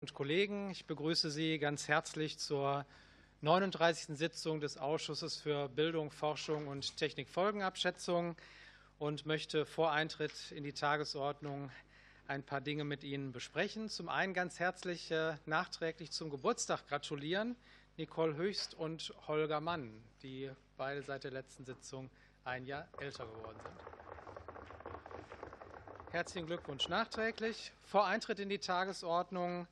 und 0.00 0.14
Kollegen, 0.14 0.70
ich 0.70 0.86
begrüße 0.86 1.30
Sie 1.30 1.58
ganz 1.58 1.86
herzlich 1.86 2.38
zur 2.38 2.86
39. 3.42 4.16
Sitzung 4.16 4.60
des 4.60 4.78
Ausschusses 4.78 5.36
für 5.36 5.68
Bildung, 5.68 6.10
Forschung 6.10 6.68
und 6.68 6.96
Technikfolgenabschätzung 6.96 8.34
und 8.98 9.26
möchte 9.26 9.66
vor 9.66 9.92
Eintritt 9.92 10.52
in 10.52 10.64
die 10.64 10.72
Tagesordnung 10.72 11.70
ein 12.28 12.42
paar 12.42 12.62
Dinge 12.62 12.84
mit 12.84 13.04
Ihnen 13.04 13.32
besprechen. 13.32 13.90
Zum 13.90 14.08
einen 14.08 14.32
ganz 14.32 14.58
herzlich 14.58 15.10
äh, 15.10 15.34
nachträglich 15.44 16.12
zum 16.12 16.30
Geburtstag 16.30 16.88
gratulieren 16.88 17.56
Nicole 17.98 18.36
Höchst 18.36 18.72
und 18.72 19.12
Holger 19.26 19.60
Mann, 19.60 19.92
die 20.22 20.50
beide 20.78 21.02
seit 21.02 21.24
der 21.24 21.32
letzten 21.32 21.66
Sitzung 21.66 22.08
ein 22.44 22.64
Jahr 22.64 22.88
älter 22.98 23.26
geworden 23.26 23.58
sind. 23.62 23.74
Herzlichen 26.10 26.46
Glückwunsch 26.46 26.88
nachträglich. 26.88 27.72
Vor 27.86 28.06
Eintritt 28.06 28.40
in 28.40 28.48
die 28.48 28.58
Tagesordnung 28.58 29.68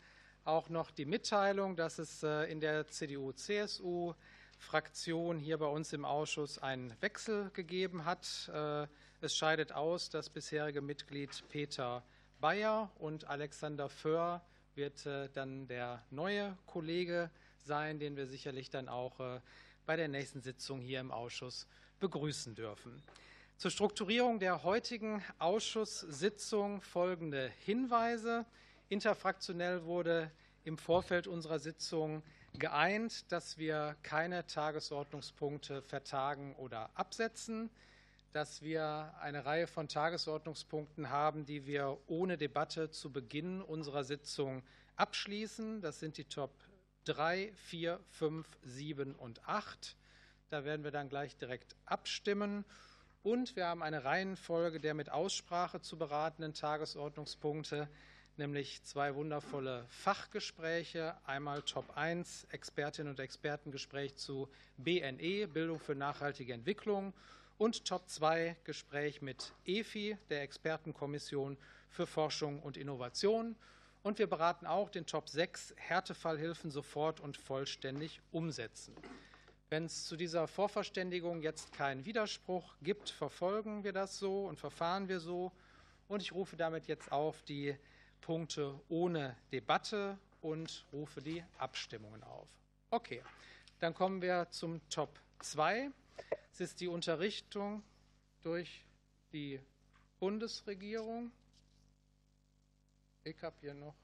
auch 0.48 0.68
noch 0.70 0.90
die 0.90 1.04
Mitteilung, 1.04 1.76
dass 1.76 1.98
es 1.98 2.22
äh, 2.22 2.50
in 2.50 2.60
der 2.60 2.88
CDU-CSU-Fraktion 2.88 5.38
hier 5.38 5.58
bei 5.58 5.66
uns 5.66 5.92
im 5.92 6.06
Ausschuss 6.06 6.56
einen 6.58 6.94
Wechsel 7.02 7.50
gegeben 7.50 8.06
hat. 8.06 8.50
Äh, 8.52 8.86
es 9.20 9.36
scheidet 9.36 9.72
aus, 9.72 10.08
das 10.08 10.30
bisherige 10.30 10.80
Mitglied 10.80 11.44
Peter 11.50 12.02
Bayer 12.40 12.90
und 12.98 13.28
Alexander 13.28 13.90
Föhr 13.90 14.40
wird 14.74 15.04
äh, 15.04 15.28
dann 15.34 15.68
der 15.68 16.02
neue 16.10 16.56
Kollege 16.66 17.30
sein, 17.58 17.98
den 17.98 18.16
wir 18.16 18.26
sicherlich 18.26 18.70
dann 18.70 18.88
auch 18.88 19.20
bei 19.84 19.96
der 19.96 20.08
nächsten 20.08 20.40
Sitzung 20.40 20.80
hier 20.80 21.00
im 21.00 21.10
Ausschuss 21.10 21.66
begrüßen 22.00 22.54
dürfen. 22.54 23.02
Zur 23.58 23.70
Strukturierung 23.70 24.38
der 24.38 24.62
heutigen 24.62 25.22
Ausschusssitzung 25.38 26.80
folgende 26.80 27.52
Hinweise. 27.66 28.46
Interfraktionell 28.90 29.84
wurde 29.84 30.30
im 30.64 30.78
Vorfeld 30.78 31.26
unserer 31.26 31.58
Sitzung 31.58 32.22
geeint, 32.58 33.30
dass 33.30 33.58
wir 33.58 33.96
keine 34.02 34.46
Tagesordnungspunkte 34.46 35.82
vertagen 35.82 36.54
oder 36.56 36.88
absetzen, 36.94 37.68
dass 38.32 38.62
wir 38.62 39.12
eine 39.20 39.44
Reihe 39.44 39.66
von 39.66 39.88
Tagesordnungspunkten 39.88 41.10
haben, 41.10 41.44
die 41.44 41.66
wir 41.66 41.98
ohne 42.06 42.38
Debatte 42.38 42.90
zu 42.90 43.12
Beginn 43.12 43.60
unserer 43.60 44.04
Sitzung 44.04 44.62
abschließen. 44.96 45.82
Das 45.82 46.00
sind 46.00 46.16
die 46.16 46.24
Top 46.24 46.52
3, 47.04 47.52
4, 47.54 48.00
5, 48.12 48.46
7 48.62 49.14
und 49.16 49.46
8. 49.46 49.96
Da 50.48 50.64
werden 50.64 50.82
wir 50.82 50.92
dann 50.92 51.10
gleich 51.10 51.36
direkt 51.36 51.76
abstimmen. 51.84 52.64
Und 53.22 53.54
wir 53.54 53.66
haben 53.66 53.82
eine 53.82 54.04
Reihenfolge 54.04 54.80
der 54.80 54.94
mit 54.94 55.10
Aussprache 55.10 55.82
zu 55.82 55.98
beratenden 55.98 56.54
Tagesordnungspunkte 56.54 57.88
nämlich 58.38 58.82
zwei 58.84 59.14
wundervolle 59.14 59.84
Fachgespräche. 59.88 61.16
Einmal 61.24 61.62
Top 61.62 61.96
1, 61.96 62.46
Expertinnen 62.50 63.10
und 63.10 63.20
Expertengespräch 63.20 64.16
zu 64.16 64.48
BNE, 64.76 65.48
Bildung 65.48 65.80
für 65.80 65.94
nachhaltige 65.94 66.52
Entwicklung. 66.52 67.12
Und 67.58 67.84
Top 67.84 68.08
2, 68.08 68.56
Gespräch 68.64 69.20
mit 69.20 69.52
EFI, 69.66 70.16
der 70.30 70.42
Expertenkommission 70.42 71.56
für 71.90 72.06
Forschung 72.06 72.62
und 72.62 72.76
Innovation. 72.76 73.56
Und 74.02 74.18
wir 74.18 74.28
beraten 74.28 74.66
auch 74.66 74.90
den 74.90 75.06
Top 75.06 75.28
6, 75.28 75.74
Härtefallhilfen 75.76 76.70
sofort 76.70 77.20
und 77.20 77.36
vollständig 77.36 78.20
umsetzen. 78.30 78.94
Wenn 79.70 79.84
es 79.84 80.06
zu 80.06 80.16
dieser 80.16 80.46
Vorverständigung 80.46 81.42
jetzt 81.42 81.72
keinen 81.72 82.04
Widerspruch 82.04 82.74
gibt, 82.80 83.10
verfolgen 83.10 83.84
wir 83.84 83.92
das 83.92 84.18
so 84.18 84.46
und 84.46 84.58
verfahren 84.58 85.08
wir 85.08 85.20
so. 85.20 85.52
Und 86.08 86.22
ich 86.22 86.32
rufe 86.32 86.56
damit 86.56 86.86
jetzt 86.86 87.12
auf 87.12 87.42
die 87.42 87.76
Punkte 88.20 88.78
ohne 88.88 89.36
Debatte 89.52 90.18
und 90.42 90.84
rufe 90.92 91.20
die 91.20 91.42
Abstimmungen 91.58 92.22
auf. 92.22 92.48
Okay, 92.90 93.22
dann 93.80 93.94
kommen 93.94 94.22
wir 94.22 94.48
zum 94.50 94.80
Top 94.88 95.18
2. 95.40 95.90
Es 96.52 96.60
ist 96.60 96.80
die 96.80 96.88
Unterrichtung 96.88 97.82
durch 98.42 98.84
die 99.32 99.60
Bundesregierung. 100.18 101.30
Ich 103.24 103.42
habe 103.42 103.56
hier 103.60 103.74
noch, 103.74 103.94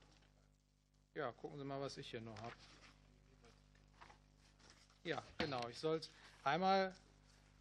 ja, 1.14 1.32
gucken 1.32 1.58
Sie 1.58 1.64
mal, 1.64 1.80
was 1.80 1.96
ich 1.96 2.10
hier 2.10 2.20
noch 2.20 2.36
habe. 2.40 2.54
Ja, 5.02 5.22
genau, 5.38 5.68
ich 5.68 5.78
soll 5.78 6.00
einmal 6.44 6.94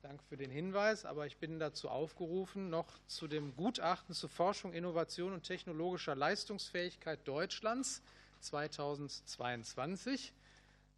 Danke 0.03 0.25
für 0.25 0.35
den 0.35 0.51
Hinweis, 0.51 1.05
aber 1.05 1.27
ich 1.27 1.37
bin 1.37 1.59
dazu 1.59 1.87
aufgerufen, 1.87 2.69
noch 2.69 2.99
zu 3.07 3.25
dem 3.29 3.55
Gutachten 3.55 4.13
zu 4.13 4.27
Forschung, 4.27 4.73
Innovation 4.73 5.31
und 5.31 5.43
technologischer 5.43 6.13
Leistungsfähigkeit 6.13 7.25
Deutschlands 7.25 8.01
2022 8.41 10.33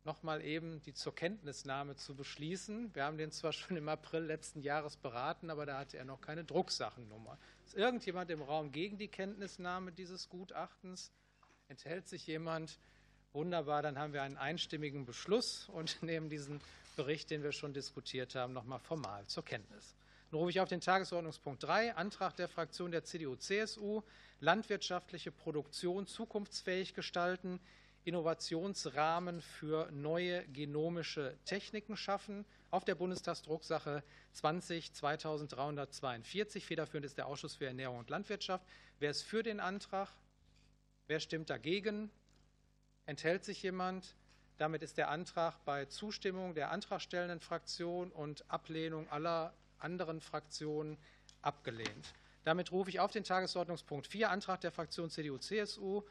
noch 0.06 0.24
mal 0.24 0.44
eben 0.44 0.82
die 0.82 0.96
zur 0.96 1.14
Kenntnisnahme 1.14 1.96
zu 1.96 2.16
beschließen. 2.16 2.96
Wir 2.96 3.04
haben 3.04 3.20
den 3.20 3.32
zwar 3.32 3.54
schon 3.54 3.78
im 3.78 3.88
April 3.90 4.24
letzten 4.24 4.62
Jahres 4.62 4.98
beraten, 4.98 5.52
aber 5.52 5.68
da 5.68 5.78
hatte 5.78 5.98
er 5.98 6.06
noch 6.06 6.22
keine 6.22 6.44
Drucksachennummer. 6.44 7.38
Ist 7.64 7.76
irgendjemand 7.76 8.32
im 8.32 8.42
Raum 8.42 8.72
gegen 8.72 8.98
die 8.98 9.08
Kenntnisnahme 9.08 9.92
dieses 9.92 10.30
Gutachtens? 10.30 11.12
Enthält 11.68 12.08
sich 12.08 12.26
jemand? 12.26 12.80
Wunderbar, 13.34 13.84
dann 13.84 14.00
haben 14.00 14.14
wir 14.14 14.24
einen 14.24 14.38
einstimmigen 14.38 15.06
Beschluss 15.06 15.70
und 15.70 16.02
nehmen 16.02 16.28
diesen 16.32 16.60
Bericht, 16.96 17.30
den 17.30 17.44
wir 17.44 17.52
schon 17.52 17.74
diskutiert 17.74 18.36
haben, 18.36 18.54
noch 18.54 18.66
mal 18.66 18.80
formal 18.80 19.26
zur 19.28 19.44
Kenntnis. 19.46 19.96
Nun 20.32 20.40
rufe 20.40 20.52
ich 20.52 20.60
auf 20.60 20.70
den 20.70 20.82
Tagesordnungspunkt 20.82 21.64
3, 21.64 21.96
Antrag 21.96 22.36
der 22.36 22.48
Fraktion 22.48 22.92
der 22.92 23.04
CDU-CSU, 23.04 24.02
landwirtschaftliche 24.40 25.32
Produktion 25.32 26.08
zukunftsfähig 26.08 26.94
gestalten, 26.94 27.60
Innovationsrahmen 28.06 29.42
für 29.42 29.90
neue 29.92 30.48
genomische 30.48 31.38
Techniken 31.46 31.98
schaffen, 31.98 32.46
auf 32.70 32.86
der 32.86 32.96
Bundestagsdrucksache 32.96 34.04
20 34.34 34.94
2342. 34.94 36.66
Federführend 36.66 37.06
ist 37.06 37.18
der 37.18 37.28
Ausschuss 37.28 37.56
für 37.56 37.66
Ernährung 37.66 38.00
und 38.00 38.10
Landwirtschaft. 38.10 38.66
Wer 39.00 39.12
ist 39.12 39.24
für 39.24 39.42
den 39.42 39.60
Antrag? 39.60 40.10
Wer 41.08 41.20
stimmt 41.20 41.50
dagegen? 41.50 42.12
Enthält 43.06 43.46
sich 43.46 43.64
jemand? 43.64 44.16
Damit 44.58 44.84
ist 44.84 44.98
der 44.98 45.10
Antrag 45.10 45.64
bei 45.66 45.86
Zustimmung 45.86 46.56
der 46.56 46.72
antragstellenden 46.72 47.42
Fraktion 47.42 48.12
und 48.12 48.50
Ablehnung 48.50 49.10
aller 49.10 49.54
anderen 49.80 50.22
Fraktionen 50.22 50.98
abgelehnt. 51.42 52.14
Damit 52.46 52.72
rufe 52.72 52.90
ich 52.90 53.00
auf 53.00 53.12
den 53.12 53.24
Tagesordnungspunkt 53.24 54.08
4, 54.08 54.30
Antrag 54.30 54.62
der 54.62 54.72
Fraktion 54.72 55.10
CDU-CSU 55.10 56.04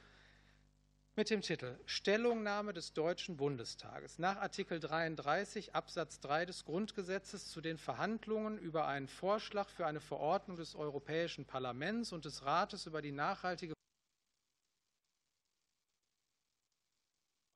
mit 1.17 1.31
dem 1.31 1.43
Titel 1.43 1.79
Stellungnahme 1.87 2.73
des 2.73 2.93
Deutschen 2.93 3.37
Bundestages 3.37 4.19
nach 4.19 4.39
Artikel 4.39 4.81
33 4.81 5.75
Absatz 5.75 6.19
3 6.21 6.45
des 6.45 6.65
Grundgesetzes 6.65 7.51
zu 7.51 7.61
den 7.61 7.79
Verhandlungen 7.79 8.59
über 8.59 8.89
einen 8.89 9.07
Vorschlag 9.07 9.69
für 9.69 9.87
eine 9.87 10.01
Verordnung 10.01 10.57
des 10.57 10.75
Europäischen 10.75 11.45
Parlaments 11.45 12.13
und 12.13 12.25
des 12.25 12.45
Rates 12.45 12.87
über 12.87 13.01
die 13.01 13.13
nachhaltige 13.13 13.74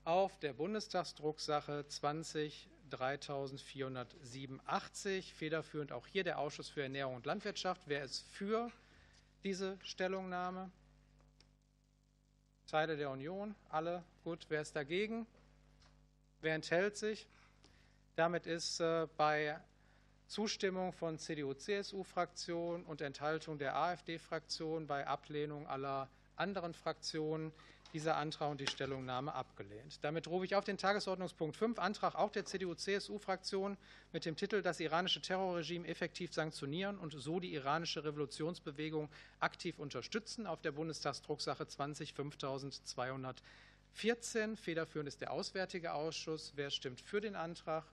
auf 0.03 0.37
der 0.39 0.51
Bundestagsdrucksache 0.51 1.87
20 1.87 2.67
3487. 2.89 5.33
Federführend 5.33 5.93
auch 5.93 6.07
hier 6.07 6.25
der 6.25 6.39
Ausschuss 6.39 6.67
für 6.69 6.83
Ernährung 6.83 7.15
und 7.15 7.25
Landwirtschaft. 7.25 7.83
Wer 7.85 8.03
ist 8.03 8.27
für 8.27 8.69
diese 9.43 9.79
Stellungnahme? 9.83 10.69
Teile 12.67 12.97
der 12.97 13.09
Union? 13.09 13.55
Alle? 13.69 14.03
Gut. 14.25 14.45
Wer 14.49 14.59
ist 14.61 14.75
dagegen? 14.75 15.25
Wer 16.41 16.55
enthält 16.55 16.97
sich? 16.97 17.25
Damit 18.15 18.47
ist 18.47 18.81
äh, 18.81 19.07
bei 19.17 19.57
Zustimmung 20.27 20.91
von 20.91 21.19
CDU-CSU-Fraktion 21.19 22.83
und 22.83 23.01
Enthaltung 23.01 23.57
der 23.57 23.75
AfD-Fraktion 23.75 24.87
bei 24.87 25.05
Ablehnung 25.05 25.67
aller 25.67 26.09
anderen 26.35 26.73
Fraktionen 26.73 27.51
dieser 27.93 28.17
Antrag 28.17 28.51
und 28.51 28.59
die 28.59 28.67
Stellungnahme 28.67 29.33
abgelehnt. 29.33 30.03
Damit 30.03 30.27
rufe 30.27 30.43
ich 30.43 30.55
auf 30.55 30.65
den 30.65 30.77
Tagesordnungspunkt 30.77 31.55
5, 31.55 31.79
Antrag 31.79 32.15
auch 32.15 32.29
der 32.29 32.43
CDU-CSU-Fraktion 32.43 33.77
mit 34.11 34.25
dem 34.25 34.35
Titel 34.35 34.61
Das 34.61 34.81
iranische 34.81 35.21
Terrorregime 35.21 35.87
effektiv 35.87 36.33
sanktionieren 36.33 36.97
und 36.97 37.13
so 37.13 37.39
die 37.39 37.53
iranische 37.53 38.03
Revolutionsbewegung 38.03 39.07
aktiv 39.39 39.79
unterstützen 39.79 40.45
auf 40.45 40.61
der 40.61 40.73
Bundestagsdrucksache 40.73 41.67
20 41.67 42.13
5214. 42.13 44.57
Federführend 44.57 45.07
ist 45.07 45.21
der 45.21 45.31
Auswärtige 45.31 45.93
Ausschuss. 45.93 46.51
Wer 46.57 46.71
stimmt 46.71 46.99
für 46.99 47.21
den 47.21 47.37
Antrag? 47.37 47.85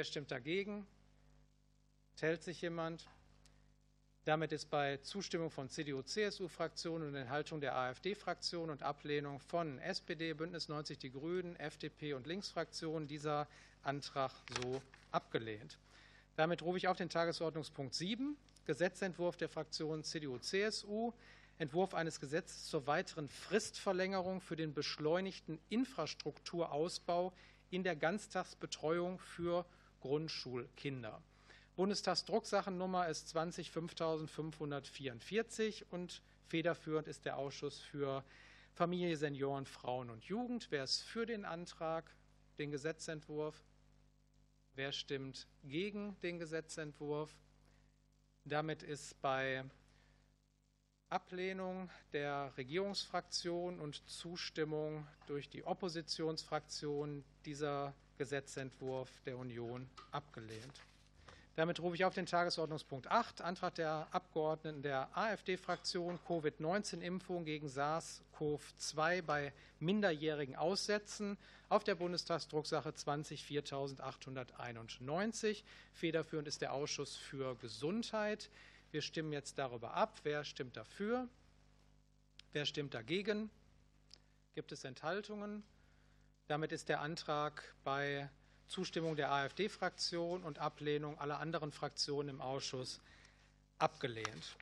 Wer 0.00 0.04
stimmt 0.04 0.30
dagegen? 0.30 0.86
Enthält 2.12 2.42
sich 2.42 2.62
jemand? 2.62 3.06
Damit 4.24 4.50
ist 4.50 4.70
bei 4.70 4.96
Zustimmung 4.96 5.50
von 5.50 5.68
CDU-CSU-Fraktion 5.68 7.02
und 7.02 7.14
Enthaltung 7.14 7.60
der 7.60 7.76
AfD-Fraktion 7.76 8.70
und 8.70 8.82
Ablehnung 8.82 9.40
von 9.40 9.78
SPD, 9.80 10.32
Bündnis 10.32 10.70
90 10.70 10.96
Die 10.96 11.10
Grünen, 11.10 11.54
FDP 11.56 12.14
und 12.14 12.26
Linksfraktion 12.26 13.08
dieser 13.08 13.46
Antrag 13.82 14.32
so 14.62 14.80
abgelehnt. 15.12 15.78
Damit 16.34 16.62
rufe 16.62 16.78
ich 16.78 16.88
auf 16.88 16.96
den 16.96 17.10
Tagesordnungspunkt 17.10 17.94
7, 17.94 18.38
Gesetzentwurf 18.64 19.36
der 19.36 19.50
Fraktion 19.50 20.02
CDU-CSU, 20.02 21.12
Entwurf 21.58 21.92
eines 21.92 22.20
Gesetzes 22.20 22.68
zur 22.68 22.86
weiteren 22.86 23.28
Fristverlängerung 23.28 24.40
für 24.40 24.56
den 24.56 24.72
beschleunigten 24.72 25.58
Infrastrukturausbau 25.68 27.34
in 27.68 27.82
der 27.84 27.96
Ganztagsbetreuung 27.96 29.18
für 29.18 29.66
Grundschulkinder. 30.00 31.22
Bundestagsdrucksachennummer 31.76 33.08
ist 33.08 33.28
20 33.28 33.70
5544 33.70 35.90
und 35.92 36.22
federführend 36.48 37.08
ist 37.08 37.24
der 37.24 37.38
Ausschuss 37.38 37.80
für 37.80 38.22
Familie, 38.74 39.16
Senioren, 39.16 39.66
Frauen 39.66 40.10
und 40.10 40.24
Jugend. 40.24 40.66
Wer 40.70 40.84
ist 40.84 41.00
für 41.00 41.26
den 41.26 41.44
Antrag, 41.44 42.14
den 42.58 42.70
Gesetzentwurf? 42.70 43.64
Wer 44.74 44.92
stimmt 44.92 45.48
gegen 45.64 46.18
den 46.20 46.38
Gesetzentwurf? 46.38 47.34
Damit 48.44 48.82
ist 48.82 49.20
bei 49.20 49.64
Ablehnung 51.10 51.90
der 52.12 52.52
Regierungsfraktion 52.56 53.80
und 53.80 54.08
Zustimmung 54.08 55.06
durch 55.26 55.48
die 55.48 55.64
Oppositionsfraktion 55.64 57.24
dieser 57.44 57.94
Gesetzentwurf 58.20 59.08
der 59.24 59.38
Union 59.38 59.88
abgelehnt. 60.10 60.82
Damit 61.56 61.80
rufe 61.80 61.94
ich 61.94 62.04
auf 62.04 62.12
den 62.12 62.26
Tagesordnungspunkt 62.26 63.06
8, 63.06 63.40
Antrag 63.40 63.76
der 63.76 64.08
Abgeordneten 64.10 64.82
der 64.82 65.08
AfD-Fraktion, 65.16 66.18
Covid-19-Impfung 66.28 67.46
gegen 67.46 67.68
SARS-CoV-2 67.68 69.22
bei 69.22 69.54
Minderjährigen 69.78 70.54
aussetzen, 70.54 71.38
auf 71.70 71.82
der 71.82 71.94
Bundestagsdrucksache 71.94 72.92
20 72.92 73.42
4891. 73.42 75.64
Federführend 75.94 76.46
ist 76.46 76.60
der 76.60 76.74
Ausschuss 76.74 77.16
für 77.16 77.56
Gesundheit. 77.56 78.50
Wir 78.90 79.00
stimmen 79.00 79.32
jetzt 79.32 79.58
darüber 79.58 79.94
ab. 79.94 80.20
Wer 80.24 80.44
stimmt 80.44 80.76
dafür? 80.76 81.26
Wer 82.52 82.66
stimmt 82.66 82.92
dagegen? 82.92 83.48
Gibt 84.54 84.72
es 84.72 84.84
Enthaltungen? 84.84 85.62
Damit 86.50 86.72
ist 86.72 86.88
der 86.88 87.00
Antrag 87.00 87.62
bei 87.84 88.28
Zustimmung 88.66 89.14
der 89.14 89.30
AfD-Fraktion 89.30 90.42
und 90.42 90.58
Ablehnung 90.58 91.16
aller 91.16 91.38
anderen 91.38 91.70
Fraktionen 91.70 92.28
im 92.28 92.40
Ausschuss 92.40 93.00
abgelehnt. 93.78 94.56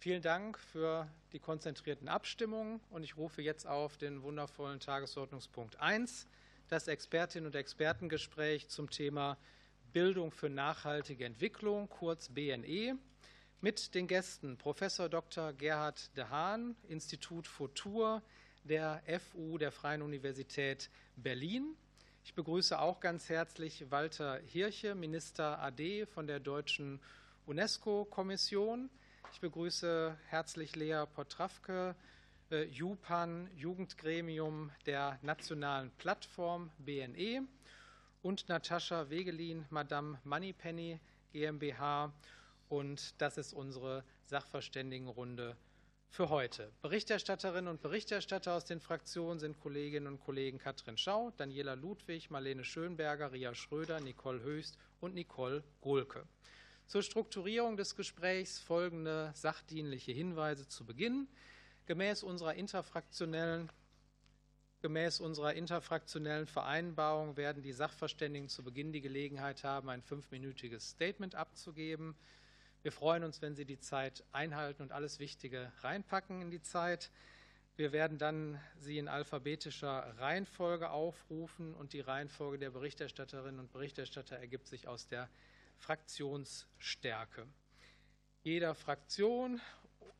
Vielen 0.00 0.22
Dank 0.22 0.58
für 0.58 1.06
die 1.32 1.38
konzentrierten 1.38 2.08
Abstimmungen 2.08 2.80
und 2.90 3.04
ich 3.04 3.16
rufe 3.16 3.42
jetzt 3.42 3.64
auf 3.64 3.96
den 3.96 4.24
wundervollen 4.24 4.80
Tagesordnungspunkt 4.80 5.78
1, 5.78 6.26
das 6.66 6.88
Expertinnen- 6.88 7.46
und 7.46 7.54
Expertengespräch 7.54 8.66
zum 8.66 8.90
Thema 8.90 9.38
Bildung 9.92 10.32
für 10.32 10.50
nachhaltige 10.50 11.24
Entwicklung, 11.24 11.88
kurz 11.90 12.28
BNE 12.28 12.98
mit 13.60 13.94
den 13.94 14.08
Gästen 14.08 14.58
Professor 14.58 15.08
Dr. 15.08 15.52
Gerhard 15.52 16.16
de 16.16 16.24
Haan, 16.24 16.74
Institut 16.88 17.46
Futur 17.46 18.20
der 18.64 19.02
FU 19.20 19.58
der 19.58 19.72
Freien 19.72 20.02
Universität 20.02 20.90
Berlin. 21.16 21.76
Ich 22.24 22.34
begrüße 22.34 22.78
auch 22.78 23.00
ganz 23.00 23.28
herzlich 23.28 23.90
Walter 23.90 24.38
Hirche, 24.46 24.94
Minister 24.94 25.60
AD 25.60 26.06
von 26.06 26.26
der 26.26 26.38
Deutschen 26.38 27.00
UNESCO-Kommission. 27.46 28.88
Ich 29.32 29.40
begrüße 29.40 30.16
herzlich 30.28 30.76
Lea 30.76 31.04
Potrawke, 31.12 31.96
äh, 32.50 32.64
JUPAN, 32.64 33.50
Jugendgremium 33.56 34.70
der 34.86 35.18
Nationalen 35.22 35.90
Plattform 35.98 36.70
BNE 36.78 37.42
und 38.22 38.48
Natascha 38.48 39.10
Wegelin, 39.10 39.64
Madame 39.70 40.20
Moneypenny 40.22 41.00
GmbH 41.32 42.12
und 42.68 43.20
das 43.20 43.38
ist 43.38 43.52
unsere 43.52 44.04
Sachverständigenrunde 44.22 45.56
für 46.12 46.28
heute. 46.28 46.70
Berichterstatterinnen 46.82 47.68
und 47.68 47.80
Berichterstatter 47.80 48.52
aus 48.52 48.66
den 48.66 48.80
Fraktionen 48.80 49.38
sind 49.38 49.58
Kolleginnen 49.58 50.08
und 50.08 50.20
Kollegen 50.20 50.58
Katrin 50.58 50.98
Schau, 50.98 51.32
Daniela 51.38 51.72
Ludwig, 51.72 52.30
Marlene 52.30 52.64
Schönberger, 52.64 53.32
Ria 53.32 53.54
Schröder, 53.54 53.98
Nicole 53.98 54.42
Höchst 54.42 54.76
und 55.00 55.14
Nicole 55.14 55.64
Gohlke. 55.80 56.26
Zur 56.86 57.02
Strukturierung 57.02 57.78
des 57.78 57.96
Gesprächs 57.96 58.58
folgende 58.58 59.32
sachdienliche 59.34 60.12
Hinweise 60.12 60.68
zu 60.68 60.84
Beginn. 60.84 61.28
Gemäß 61.86 62.22
unserer 62.22 62.54
interfraktionellen 62.54 63.72
Gemäß 64.82 65.20
unserer 65.20 65.54
interfraktionellen 65.54 66.46
Vereinbarung 66.46 67.38
werden 67.38 67.62
die 67.62 67.72
Sachverständigen 67.72 68.48
zu 68.48 68.62
Beginn 68.62 68.92
die 68.92 69.00
Gelegenheit 69.00 69.64
haben, 69.64 69.88
ein 69.88 70.02
fünfminütiges 70.02 70.90
Statement 70.90 71.36
abzugeben. 71.36 72.16
Wir 72.82 72.90
freuen 72.90 73.22
uns, 73.22 73.40
wenn 73.40 73.54
Sie 73.54 73.64
die 73.64 73.78
Zeit 73.78 74.24
einhalten 74.32 74.82
und 74.82 74.90
alles 74.90 75.20
Wichtige 75.20 75.72
reinpacken 75.82 76.42
in 76.42 76.50
die 76.50 76.62
Zeit. 76.62 77.12
Wir 77.76 77.92
werden 77.92 78.18
dann 78.18 78.60
Sie 78.80 78.98
in 78.98 79.06
alphabetischer 79.06 80.18
Reihenfolge 80.18 80.90
aufrufen 80.90 81.74
und 81.74 81.92
die 81.92 82.00
Reihenfolge 82.00 82.58
der 82.58 82.70
Berichterstatterinnen 82.70 83.60
und 83.60 83.72
Berichterstatter 83.72 84.36
ergibt 84.36 84.66
sich 84.66 84.88
aus 84.88 85.06
der 85.06 85.28
Fraktionsstärke. 85.78 87.46
Jeder 88.42 88.74
Fraktion 88.74 89.60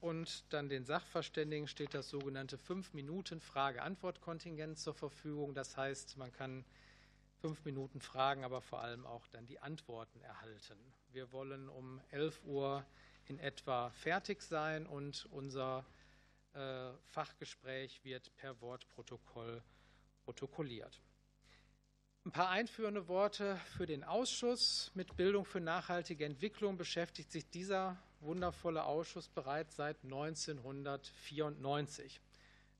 und 0.00 0.44
dann 0.52 0.68
den 0.68 0.84
Sachverständigen 0.84 1.66
steht 1.66 1.94
das 1.94 2.10
sogenannte 2.10 2.58
fünf 2.58 2.94
Minuten 2.94 3.40
Frage-Antwort-Kontingent 3.40 4.78
zur 4.78 4.94
Verfügung. 4.94 5.52
Das 5.52 5.76
heißt, 5.76 6.16
man 6.16 6.32
kann 6.32 6.64
fünf 7.42 7.64
Minuten 7.64 8.00
Fragen, 8.00 8.44
aber 8.44 8.62
vor 8.62 8.82
allem 8.82 9.04
auch 9.04 9.26
dann 9.26 9.46
die 9.46 9.58
Antworten 9.58 10.20
erhalten. 10.20 10.78
Wir 11.10 11.32
wollen 11.32 11.68
um 11.68 12.00
11 12.10 12.40
Uhr 12.44 12.86
in 13.26 13.40
etwa 13.40 13.90
fertig 13.90 14.42
sein 14.42 14.86
und 14.86 15.26
unser 15.32 15.84
äh, 16.54 16.90
Fachgespräch 17.08 18.04
wird 18.04 18.32
per 18.36 18.60
Wortprotokoll 18.60 19.60
protokolliert. 20.24 21.02
Ein 22.24 22.30
paar 22.30 22.50
einführende 22.50 23.08
Worte 23.08 23.56
für 23.76 23.86
den 23.86 24.04
Ausschuss. 24.04 24.92
Mit 24.94 25.16
Bildung 25.16 25.44
für 25.44 25.58
nachhaltige 25.58 26.24
Entwicklung 26.24 26.76
beschäftigt 26.76 27.32
sich 27.32 27.50
dieser 27.50 28.00
wundervolle 28.20 28.84
Ausschuss 28.84 29.28
bereits 29.28 29.74
seit 29.74 30.04
1994. 30.04 32.20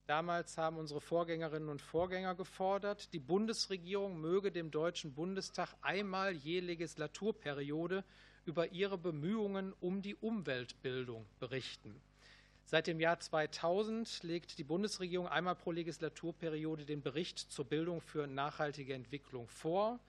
Damals 0.06 0.58
haben 0.58 0.78
unsere 0.78 1.00
Vorgängerinnen 1.00 1.68
und 1.68 1.80
Vorgänger 1.80 2.34
gefordert, 2.34 3.12
die 3.12 3.20
Bundesregierung 3.20 4.20
möge 4.20 4.50
dem 4.50 4.72
Deutschen 4.72 5.14
Bundestag 5.14 5.74
einmal 5.80 6.34
je 6.34 6.58
Legislaturperiode 6.58 8.04
über 8.44 8.72
ihre 8.72 8.98
Bemühungen 8.98 9.72
um 9.80 10.02
die 10.02 10.16
Umweltbildung 10.16 11.24
berichten. 11.38 12.00
Seit 12.64 12.88
dem 12.88 12.98
Jahr 12.98 13.20
2000 13.20 14.24
legt 14.24 14.58
die 14.58 14.64
Bundesregierung 14.64 15.28
einmal 15.28 15.54
pro 15.54 15.70
Legislaturperiode 15.70 16.84
den 16.84 17.02
Bericht 17.02 17.38
zur 17.38 17.64
Bildung 17.64 18.00
für 18.00 18.26
nachhaltige 18.26 18.94
Entwicklung 18.94 19.46
vor. 19.46 20.00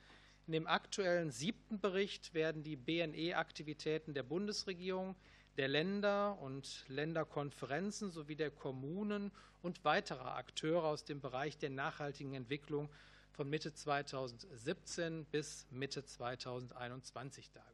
In 0.48 0.54
dem 0.54 0.66
aktuellen 0.66 1.30
siebten 1.30 1.80
Bericht 1.80 2.34
werden 2.34 2.64
die 2.64 2.76
BNE-Aktivitäten 2.76 4.16
der 4.16 4.24
Bundesregierung 4.24 5.16
der 5.58 5.68
Länder 5.68 6.40
und 6.40 6.86
Länderkonferenzen 6.88 8.12
sowie 8.12 8.36
der 8.36 8.52
Kommunen 8.52 9.32
und 9.62 9.84
weiterer 9.86 10.36
Akteure 10.36 10.86
aus 10.86 11.06
dem 11.06 11.22
Bereich 11.22 11.58
der 11.58 11.70
nachhaltigen 11.70 12.34
Entwicklung 12.34 12.90
von 13.32 13.50
Mitte 13.50 13.74
2017 13.74 15.26
bis 15.26 15.68
Mitte 15.72 16.04
2021 16.06 17.52
dargestellt. 17.52 17.74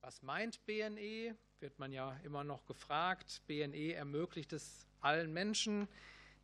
Was 0.00 0.22
meint 0.22 0.64
BNE? 0.66 1.36
Wird 1.60 1.78
man 1.78 1.92
ja 1.92 2.16
immer 2.24 2.44
noch 2.44 2.66
gefragt. 2.66 3.42
BNE 3.46 3.94
ermöglicht 3.94 4.52
es 4.52 4.86
allen 5.00 5.32
Menschen, 5.32 5.88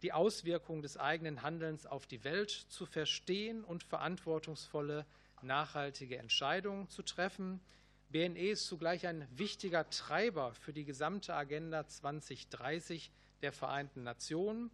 die 0.03 0.13
Auswirkungen 0.13 0.83
des 0.83 0.97
eigenen 0.97 1.43
Handelns 1.43 1.87
auf 1.87 2.07
die 2.07 2.25
Welt 2.25 2.51
zu 2.51 2.87
verstehen 2.87 3.65
und 3.65 3.85
verantwortungsvolle, 3.85 5.05
nachhaltige 5.43 6.19
Entscheidungen 6.19 6.89
zu 6.89 7.03
treffen. 7.03 7.61
BNE 8.11 8.51
ist 8.51 8.67
zugleich 8.67 9.07
ein 9.07 9.25
wichtiger 9.31 9.89
Treiber 9.89 10.53
für 10.55 10.73
die 10.73 10.85
gesamte 10.85 11.33
Agenda 11.33 11.87
2030 11.87 13.13
der 13.41 13.53
Vereinten 13.53 14.03
Nationen. 14.03 14.65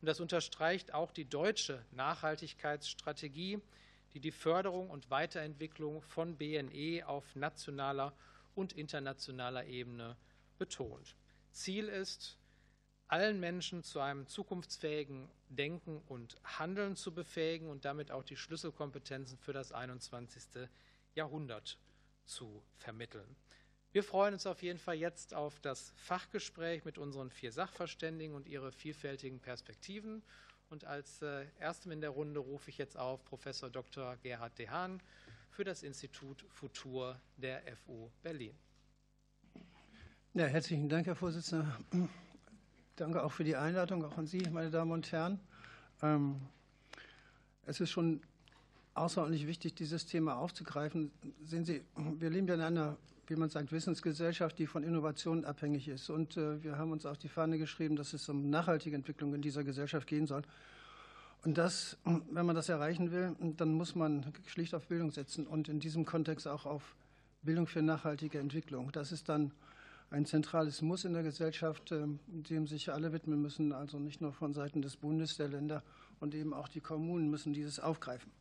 Und 0.00 0.06
das 0.06 0.20
unterstreicht 0.20 0.94
auch 0.94 1.12
die 1.12 1.26
deutsche 1.26 1.84
Nachhaltigkeitsstrategie, 1.90 3.60
die 4.14 4.20
die 4.20 4.30
Förderung 4.30 4.88
und 4.88 5.10
Weiterentwicklung 5.10 6.00
von 6.00 6.38
BNE 6.38 7.06
auf 7.06 7.36
nationaler 7.36 8.14
und 8.54 8.72
internationaler 8.72 9.66
Ebene 9.66 10.16
betont. 10.58 11.14
Ziel 11.52 11.88
ist, 11.88 12.38
allen 13.06 13.38
Menschen 13.38 13.82
zu 13.82 14.00
einem 14.00 14.26
zukunftsfähigen 14.26 15.28
Denken 15.50 16.00
und 16.06 16.36
Handeln 16.42 16.96
zu 16.96 17.12
befähigen 17.12 17.68
und 17.68 17.84
damit 17.84 18.10
auch 18.10 18.24
die 18.24 18.36
Schlüsselkompetenzen 18.36 19.36
für 19.36 19.52
das 19.52 19.72
21. 19.72 20.68
Jahrhundert 21.14 21.78
zu 22.28 22.62
vermitteln. 22.76 23.36
Wir 23.90 24.04
freuen 24.04 24.34
uns 24.34 24.46
auf 24.46 24.62
jeden 24.62 24.78
Fall 24.78 24.96
jetzt 24.96 25.34
auf 25.34 25.60
das 25.60 25.94
Fachgespräch 25.96 26.84
mit 26.84 26.98
unseren 26.98 27.30
vier 27.30 27.52
Sachverständigen 27.52 28.36
und 28.36 28.46
ihre 28.46 28.70
vielfältigen 28.70 29.40
Perspektiven. 29.40 30.22
Und 30.70 30.84
als 30.84 31.22
äh, 31.22 31.46
erstem 31.58 31.92
in 31.92 32.02
der 32.02 32.10
Runde 32.10 32.40
rufe 32.40 32.68
ich 32.68 32.76
jetzt 32.76 32.98
auf 32.98 33.24
Professor 33.24 33.70
Dr. 33.70 34.16
Gerhard 34.18 34.58
Dehan 34.58 35.00
für 35.50 35.64
das 35.64 35.82
Institut 35.82 36.44
Futur 36.50 37.18
der 37.38 37.62
FU 37.76 38.10
Berlin. 38.22 38.54
Ja, 40.34 40.44
herzlichen 40.44 40.90
Dank, 40.90 41.06
Herr 41.06 41.16
Vorsitzender. 41.16 41.78
Danke 42.96 43.22
auch 43.24 43.32
für 43.32 43.44
die 43.44 43.56
Einladung, 43.56 44.04
auch 44.04 44.18
an 44.18 44.26
Sie, 44.26 44.42
meine 44.50 44.70
Damen 44.70 44.92
und 44.92 45.10
Herren. 45.10 45.40
Ähm, 46.02 46.40
es 47.64 47.80
ist 47.80 47.90
schon 47.90 48.20
außerordentlich 49.00 49.46
wichtig, 49.46 49.74
dieses 49.74 50.06
Thema 50.06 50.36
aufzugreifen. 50.36 51.10
Sehen 51.42 51.64
Sie, 51.64 51.82
wir 52.18 52.30
leben 52.30 52.48
ja 52.48 52.54
in 52.54 52.60
einer, 52.60 52.96
wie 53.26 53.36
man 53.36 53.48
sagt, 53.48 53.72
Wissensgesellschaft, 53.72 54.58
die 54.58 54.66
von 54.66 54.82
Innovationen 54.82 55.44
abhängig 55.44 55.88
ist. 55.88 56.10
Und 56.10 56.36
äh, 56.36 56.62
wir 56.62 56.78
haben 56.78 56.92
uns 56.92 57.06
auf 57.06 57.18
die 57.18 57.28
Fahne 57.28 57.58
geschrieben, 57.58 57.96
dass 57.96 58.12
es 58.12 58.28
um 58.28 58.50
nachhaltige 58.50 58.96
Entwicklung 58.96 59.34
in 59.34 59.42
dieser 59.42 59.64
Gesellschaft 59.64 60.06
gehen 60.06 60.26
soll. 60.26 60.42
Und 61.44 61.56
das, 61.56 61.96
wenn 62.04 62.46
man 62.46 62.56
das 62.56 62.68
erreichen 62.68 63.12
will, 63.12 63.36
dann 63.56 63.72
muss 63.72 63.94
man 63.94 64.32
schlicht 64.46 64.74
auf 64.74 64.88
Bildung 64.88 65.10
setzen 65.10 65.46
und 65.46 65.68
in 65.68 65.78
diesem 65.78 66.04
Kontext 66.04 66.48
auch 66.48 66.66
auf 66.66 66.96
Bildung 67.42 67.66
für 67.66 67.82
nachhaltige 67.82 68.38
Entwicklung. 68.40 68.90
Das 68.92 69.12
ist 69.12 69.28
dann 69.28 69.52
ein 70.10 70.24
zentrales 70.26 70.82
Muss 70.82 71.04
in 71.04 71.12
der 71.12 71.22
Gesellschaft, 71.22 71.92
ähm, 71.92 72.18
dem 72.26 72.66
sich 72.66 72.92
alle 72.92 73.12
widmen 73.12 73.40
müssen, 73.40 73.72
also 73.72 73.98
nicht 73.98 74.20
nur 74.20 74.32
von 74.32 74.52
Seiten 74.52 74.82
des 74.82 74.96
Bundes, 74.96 75.36
der 75.36 75.48
Länder 75.48 75.82
und 76.18 76.34
eben 76.34 76.54
auch 76.54 76.68
die 76.68 76.80
Kommunen 76.80 77.30
müssen 77.30 77.52
dieses 77.52 77.78
aufgreifen. 77.78 78.32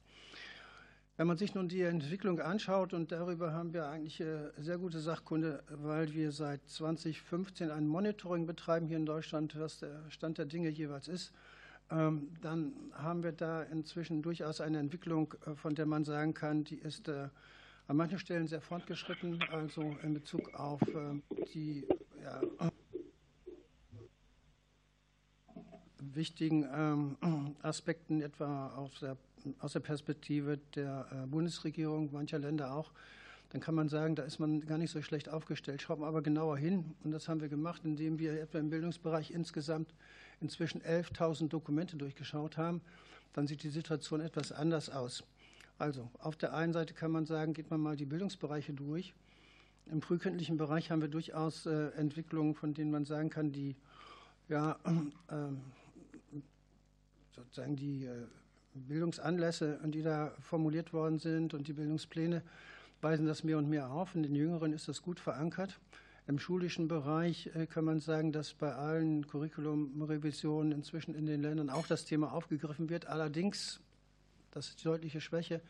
Wenn 1.17 1.25
man 1.25 1.37
sich 1.37 1.55
nun 1.55 1.67
die 1.67 1.81
Entwicklung 1.81 2.39
anschaut, 2.39 2.93
und 2.93 3.11
darüber 3.11 3.51
haben 3.51 3.73
wir 3.73 3.87
eigentlich 3.87 4.21
äh, 4.21 4.51
sehr 4.59 4.77
gute 4.77 4.99
Sachkunde, 4.99 5.63
weil 5.67 6.13
wir 6.13 6.31
seit 6.31 6.61
2015 6.69 7.71
ein 7.71 7.87
Monitoring 7.87 8.45
betreiben 8.45 8.87
hier 8.87 8.97
in 8.97 9.07
Deutschland, 9.07 9.59
was 9.59 9.79
der 9.79 10.03
Stand 10.11 10.37
der 10.37 10.45
Dinge 10.45 10.69
jeweils 10.69 11.07
ist, 11.07 11.33
ähm, 11.89 12.29
dann 12.41 12.71
haben 12.93 13.23
wir 13.23 13.31
da 13.31 13.63
inzwischen 13.63 14.21
durchaus 14.21 14.61
eine 14.61 14.77
Entwicklung, 14.77 15.33
äh, 15.47 15.55
von 15.55 15.73
der 15.73 15.87
man 15.87 16.05
sagen 16.05 16.35
kann, 16.35 16.63
die 16.65 16.77
ist 16.77 17.07
äh, 17.07 17.29
an 17.87 17.97
manchen 17.97 18.19
Stellen 18.19 18.47
sehr 18.47 18.61
fortgeschritten, 18.61 19.41
also 19.51 19.81
in 20.03 20.13
Bezug 20.13 20.53
auf 20.53 20.81
die 21.53 21.87
ja, 22.21 22.41
wichtigen 25.99 26.67
ähm, 26.73 27.55
Aspekten, 27.61 28.21
etwa 28.21 28.67
aus 28.75 28.99
der, 28.99 29.17
aus 29.59 29.73
der 29.73 29.79
Perspektive 29.79 30.57
der 30.75 31.07
äh, 31.11 31.27
Bundesregierung, 31.27 32.11
mancher 32.11 32.39
Länder 32.39 32.73
auch, 32.73 32.91
dann 33.49 33.61
kann 33.61 33.75
man 33.75 33.87
sagen, 33.87 34.15
da 34.15 34.23
ist 34.23 34.39
man 34.39 34.65
gar 34.65 34.77
nicht 34.77 34.91
so 34.91 35.01
schlecht 35.01 35.29
aufgestellt. 35.29 35.81
Schauen 35.81 36.01
wir 36.01 36.07
aber 36.07 36.21
genauer 36.21 36.57
hin. 36.57 36.95
Und 37.03 37.11
das 37.11 37.29
haben 37.29 37.39
wir 37.39 37.47
gemacht, 37.47 37.83
indem 37.85 38.19
wir 38.19 38.41
etwa 38.41 38.59
im 38.59 38.69
Bildungsbereich 38.69 39.31
insgesamt 39.31 39.93
inzwischen 40.41 40.81
11.000 40.81 41.47
Dokumente 41.47 41.95
durchgeschaut 41.95 42.57
haben. 42.57 42.81
Dann 43.33 43.47
sieht 43.47 43.63
die 43.63 43.69
Situation 43.69 44.19
etwas 44.19 44.51
anders 44.51 44.89
aus. 44.89 45.23
Also 45.77 46.09
auf 46.19 46.35
der 46.35 46.53
einen 46.53 46.73
Seite 46.73 46.93
kann 46.93 47.11
man 47.11 47.25
sagen, 47.25 47.53
geht 47.53 47.69
man 47.69 47.79
mal 47.79 47.95
die 47.95 48.05
Bildungsbereiche 48.05 48.73
durch. 48.73 49.13
Im 49.85 50.01
frühkindlichen 50.01 50.57
Bereich 50.57 50.91
haben 50.91 51.01
wir 51.01 51.07
durchaus 51.07 51.65
äh, 51.65 51.89
Entwicklungen, 51.91 52.55
von 52.55 52.73
denen 52.73 52.91
man 52.91 53.05
sagen 53.05 53.29
kann, 53.29 53.53
die 53.53 53.75
ja, 54.49 54.77
äh, 55.29 56.39
sozusagen 57.35 57.75
die 57.75 58.05
äh, 58.05 58.25
Bildungsanlässe, 58.77 59.79
die 59.85 60.01
da 60.01 60.33
formuliert 60.39 60.93
worden 60.93 61.19
sind 61.19 61.53
und 61.53 61.67
die 61.67 61.73
Bildungspläne 61.73 62.41
weisen 63.01 63.25
das 63.25 63.43
mehr 63.43 63.57
und 63.57 63.69
mehr 63.69 63.91
auf. 63.91 64.15
In 64.15 64.23
den 64.23 64.35
Jüngeren 64.35 64.73
ist 64.73 64.87
das 64.87 65.01
gut 65.01 65.19
verankert. 65.19 65.79
Im 66.27 66.39
schulischen 66.39 66.87
Bereich 66.87 67.49
äh, 67.55 67.67
kann 67.67 67.85
man 67.85 67.99
sagen, 67.99 68.31
dass 68.31 68.53
bei 68.53 68.73
allen 68.73 69.27
Curriculumrevisionen 69.27 70.71
inzwischen 70.71 71.15
in 71.15 71.25
den 71.25 71.41
Ländern 71.41 71.69
auch 71.69 71.87
das 71.87 72.05
Thema 72.05 72.33
aufgegriffen 72.33 72.89
wird. 72.89 73.07
Allerdings 73.07 73.79
das 74.57 74.69
ist 74.69 74.79
die 74.79 74.85
deutliche 74.85 75.21
Schwäche. 75.21 75.61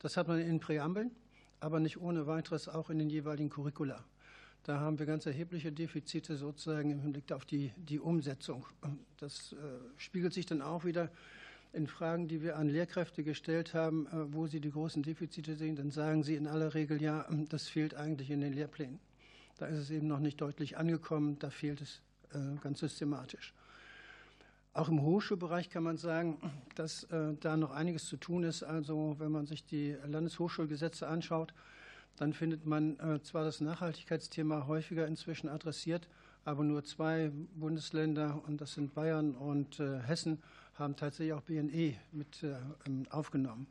Das 0.00 0.18
hat 0.18 0.28
man 0.28 0.38
in 0.38 0.60
Präambeln, 0.60 1.10
aber 1.58 1.80
nicht 1.80 1.98
ohne 1.98 2.26
weiteres 2.26 2.68
auch 2.68 2.90
in 2.90 2.98
den 2.98 3.08
jeweiligen 3.08 3.48
Curricula. 3.48 4.04
Da 4.64 4.78
haben 4.78 4.98
wir 4.98 5.06
ganz 5.06 5.24
erhebliche 5.24 5.72
Defizite 5.72 6.36
sozusagen 6.36 6.90
im 6.90 7.00
Hinblick 7.00 7.32
auf 7.32 7.46
die, 7.46 7.72
die 7.76 7.98
Umsetzung. 7.98 8.66
Das 9.16 9.54
äh, 9.54 9.56
spiegelt 9.96 10.34
sich 10.34 10.44
dann 10.44 10.60
auch 10.60 10.84
wieder 10.84 11.10
in 11.72 11.86
Fragen, 11.86 12.26
die 12.28 12.42
wir 12.42 12.56
an 12.56 12.68
Lehrkräfte 12.68 13.22
gestellt 13.22 13.74
haben, 13.74 14.06
äh, 14.06 14.32
wo 14.32 14.46
sie 14.46 14.60
die 14.60 14.70
großen 14.70 15.02
Defizite 15.02 15.56
sehen. 15.56 15.76
Dann 15.76 15.90
sagen 15.90 16.22
sie 16.22 16.34
in 16.34 16.46
aller 16.46 16.74
Regel, 16.74 17.02
ja, 17.02 17.26
das 17.48 17.68
fehlt 17.68 17.94
eigentlich 17.94 18.30
in 18.30 18.40
den 18.40 18.52
Lehrplänen. 18.52 18.98
Da 19.58 19.66
ist 19.66 19.78
es 19.78 19.90
eben 19.90 20.06
noch 20.06 20.18
nicht 20.18 20.40
deutlich 20.40 20.76
angekommen, 20.76 21.38
da 21.38 21.50
fehlt 21.50 21.80
es 21.80 22.02
äh, 22.32 22.38
ganz 22.62 22.80
systematisch. 22.80 23.54
Auch 24.72 24.88
im 24.88 25.00
Hochschulbereich 25.00 25.70
kann 25.70 25.82
man 25.82 25.96
sagen, 25.96 26.38
dass 26.74 27.04
äh, 27.04 27.34
da 27.40 27.56
noch 27.56 27.70
einiges 27.70 28.06
zu 28.06 28.16
tun 28.18 28.44
ist. 28.44 28.62
Also 28.62 29.16
wenn 29.18 29.32
man 29.32 29.46
sich 29.46 29.64
die 29.64 29.96
Landeshochschulgesetze 30.06 31.06
anschaut, 31.08 31.54
dann 32.16 32.32
findet 32.32 32.64
man 32.64 32.96
zwar 33.24 33.44
das 33.44 33.60
Nachhaltigkeitsthema 33.60 34.66
häufiger 34.66 35.06
inzwischen 35.06 35.50
adressiert, 35.50 36.08
aber 36.46 36.64
nur 36.64 36.82
zwei 36.82 37.30
Bundesländer, 37.54 38.42
und 38.46 38.62
das 38.62 38.72
sind 38.72 38.94
Bayern 38.94 39.34
und 39.34 39.78
Hessen, 39.78 40.42
haben 40.78 40.96
tatsächlich 40.96 41.34
auch 41.34 41.42
BNE 41.42 41.94
mit 42.12 42.42
äh, 42.42 42.56
ähm, 42.86 43.06
aufgenommen. 43.10 43.66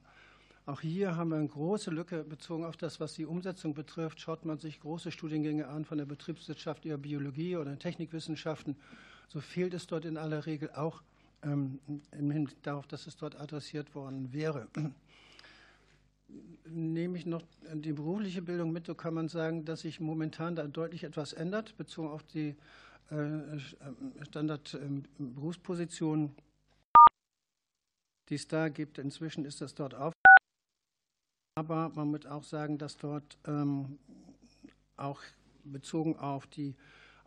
Auch 0.66 0.82
hier 0.82 1.16
haben 1.16 1.30
wir 1.30 1.38
eine 1.38 1.48
große 1.48 1.92
Lücke 1.92 2.24
bezogen 2.24 2.66
auf 2.66 2.76
das, 2.76 3.00
was 3.00 3.14
die 3.14 3.26
Umsetzung 3.26 3.76
betrifft. 3.76 4.20
Schaut 4.20 4.46
man 4.46 4.58
sich 4.58 4.80
große 4.80 5.12
Studiengänge 5.12 5.68
an 5.68 5.86
von 5.86 6.00
der 6.00 6.06
Betriebswirtschaft 6.06 6.86
über 6.86 6.98
Biologie 6.98 7.58
oder 7.58 7.78
Technikwissenschaften 7.78 8.76
so 9.28 9.42
fehlt 9.42 9.74
es 9.74 9.88
dort 9.88 10.06
in 10.06 10.18
aller 10.18 10.46
Regel 10.46 10.70
auch 10.72 11.02
ähm, 11.44 11.80
im 12.12 12.32
Hinblick 12.32 12.62
darauf, 12.64 12.88
dass 12.88 13.08
es 13.08 13.18
dort 13.18 13.38
adressiert 13.40 13.96
worden 13.96 14.32
wäre. 14.34 14.68
Nehme 16.66 17.18
ich 17.18 17.26
noch 17.26 17.44
die 17.74 17.94
berufliche 17.94 18.42
Bildung 18.42 18.72
mit, 18.72 18.88
so 18.88 18.96
kann 18.96 19.14
man 19.14 19.30
sagen, 19.30 19.66
dass 19.66 19.82
sich 19.82 20.00
momentan 20.00 20.56
da 20.56 20.66
deutlich 20.68 21.04
etwas 21.04 21.34
ändert, 21.34 21.78
bezogen 21.78 22.10
auf 22.10 22.24
die 22.24 22.56
äh, 23.10 23.60
Standard-Berufspositionen, 24.24 26.30
ähm, 26.30 26.36
die 28.30 28.36
es 28.36 28.48
da 28.48 28.70
gibt. 28.70 28.98
Inzwischen 28.98 29.46
ist 29.46 29.62
das 29.62 29.76
dort 29.76 29.94
auf. 29.94 30.14
Aber 31.58 31.90
man 31.96 32.10
muss 32.12 32.26
auch 32.26 32.44
sagen, 32.44 32.78
dass 32.78 32.98
dort 32.98 33.38
ähm, 33.48 33.98
auch 34.98 35.22
bezogen 35.64 36.18
auf 36.18 36.48
die 36.48 36.76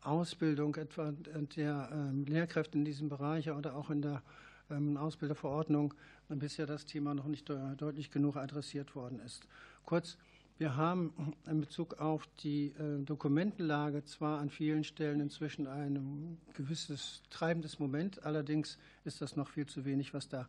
Ausbildung 0.03 0.77
etwa 0.77 1.13
der 1.13 1.91
ähm, 1.93 2.25
Lehrkräfte 2.27 2.79
in 2.79 2.85
diesem 2.85 3.09
Bereich 3.09 3.51
oder 3.51 3.75
auch 3.75 3.91
in 3.91 4.03
der 4.03 4.23
ähm, 4.71 4.97
Ausbilderverordnung 4.97 5.95
bisher 6.29 6.67
das 6.67 6.85
Thema 6.85 7.15
noch 7.15 7.27
nicht 7.27 7.49
deutlich 7.49 8.11
genug 8.11 8.37
adressiert 8.37 8.95
worden 8.95 9.19
ist. 9.21 9.49
Kurz, 9.87 10.19
wir 10.59 10.77
haben 10.77 11.35
in 11.47 11.61
Bezug 11.61 12.01
auf 12.01 12.29
die 12.43 12.75
äh, 12.79 13.03
Dokumentenlage 13.05 14.05
zwar 14.05 14.41
an 14.41 14.51
vielen 14.51 14.83
Stellen 14.83 15.21
inzwischen 15.21 15.69
ein 15.69 16.37
gewisses 16.53 17.23
treibendes 17.31 17.79
Moment, 17.79 18.25
allerdings 18.25 18.77
ist 19.05 19.23
das 19.23 19.37
noch 19.37 19.49
viel 19.49 19.67
zu 19.67 19.85
wenig, 19.85 20.15
was 20.15 20.29
da 20.29 20.49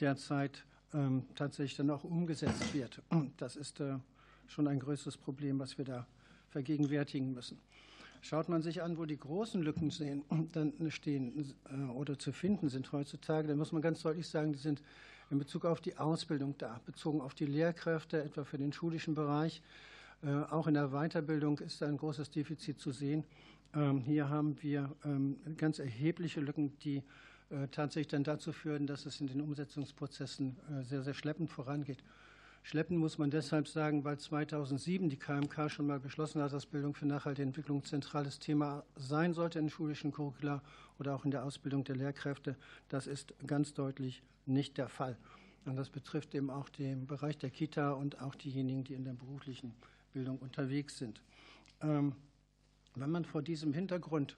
derzeit 0.00 0.64
ähm, 0.94 1.24
tatsächlich 1.34 1.76
dann 1.76 1.90
auch 1.90 2.04
umgesetzt 2.04 2.74
wird. 2.74 3.02
Das 3.36 3.56
ist 3.56 3.80
äh, 3.80 3.98
schon 4.46 4.68
ein 4.68 4.78
größeres 4.78 5.16
Problem, 5.16 5.58
was 5.58 5.78
wir 5.78 5.84
da 5.84 6.06
vergegenwärtigen 6.50 7.32
müssen. 7.32 7.58
Schaut 8.22 8.48
man 8.48 8.62
sich 8.62 8.82
an, 8.82 8.98
wo 8.98 9.04
die 9.04 9.18
großen 9.18 9.62
Lücken 9.62 9.90
sehen, 9.90 10.24
dann 10.52 10.72
stehen 10.90 11.54
äh, 11.70 11.90
oder 11.92 12.18
zu 12.18 12.32
finden 12.32 12.68
sind 12.68 12.90
heutzutage, 12.92 13.48
dann 13.48 13.58
muss 13.58 13.72
man 13.72 13.82
ganz 13.82 14.02
deutlich 14.02 14.28
sagen, 14.28 14.52
die 14.52 14.58
sind 14.58 14.82
in 15.30 15.38
Bezug 15.38 15.64
auf 15.64 15.80
die 15.80 15.96
Ausbildung 15.96 16.54
da, 16.58 16.80
bezogen 16.86 17.20
auf 17.20 17.34
die 17.34 17.46
Lehrkräfte, 17.46 18.22
etwa 18.22 18.44
für 18.44 18.58
den 18.58 18.72
schulischen 18.72 19.14
Bereich. 19.14 19.62
Äh, 20.22 20.30
auch 20.50 20.66
in 20.66 20.74
der 20.74 20.88
Weiterbildung 20.88 21.58
ist 21.58 21.82
ein 21.82 21.96
großes 21.96 22.30
Defizit 22.30 22.78
zu 22.78 22.92
sehen. 22.92 23.24
Ähm, 23.74 24.00
hier 24.00 24.28
haben 24.28 24.56
wir 24.62 24.94
ähm, 25.04 25.36
ganz 25.56 25.78
erhebliche 25.78 26.40
Lücken, 26.40 26.78
die 26.78 27.02
tatsächlich 27.70 28.08
dann 28.08 28.24
dazu 28.24 28.52
führen, 28.52 28.86
dass 28.86 29.06
es 29.06 29.20
in 29.20 29.28
den 29.28 29.40
Umsetzungsprozessen 29.40 30.56
sehr, 30.82 31.02
sehr 31.02 31.14
schleppend 31.14 31.50
vorangeht. 31.50 32.02
Schleppen 32.66 32.96
muss 32.96 33.16
man 33.16 33.30
deshalb 33.30 33.68
sagen, 33.68 34.02
weil 34.02 34.18
2007 34.18 35.08
die 35.08 35.16
KMK 35.16 35.70
schon 35.70 35.86
mal 35.86 36.00
beschlossen 36.00 36.42
hat, 36.42 36.52
dass 36.52 36.66
Bildung 36.66 36.94
für 36.94 37.06
nachhaltige 37.06 37.46
Entwicklung 37.46 37.84
zentrales 37.84 38.40
Thema 38.40 38.82
sein 38.96 39.34
sollte 39.34 39.60
in 39.60 39.70
schulischen 39.70 40.10
Curricula 40.10 40.60
oder 40.98 41.14
auch 41.14 41.24
in 41.24 41.30
der 41.30 41.44
Ausbildung 41.44 41.84
der 41.84 41.94
Lehrkräfte. 41.94 42.56
Das 42.88 43.06
ist 43.06 43.34
ganz 43.46 43.72
deutlich 43.72 44.24
nicht 44.46 44.78
der 44.78 44.88
Fall. 44.88 45.16
Und 45.64 45.76
das 45.76 45.90
betrifft 45.90 46.34
eben 46.34 46.50
auch 46.50 46.68
den 46.68 47.06
Bereich 47.06 47.38
der 47.38 47.50
Kita 47.50 47.92
und 47.92 48.20
auch 48.20 48.34
diejenigen, 48.34 48.82
die 48.82 48.94
in 48.94 49.04
der 49.04 49.12
beruflichen 49.12 49.72
Bildung 50.12 50.38
unterwegs 50.38 50.98
sind. 50.98 51.22
Ähm, 51.82 52.16
wenn 52.96 53.10
man 53.10 53.24
vor 53.24 53.42
diesem 53.42 53.74
Hintergrund 53.74 54.36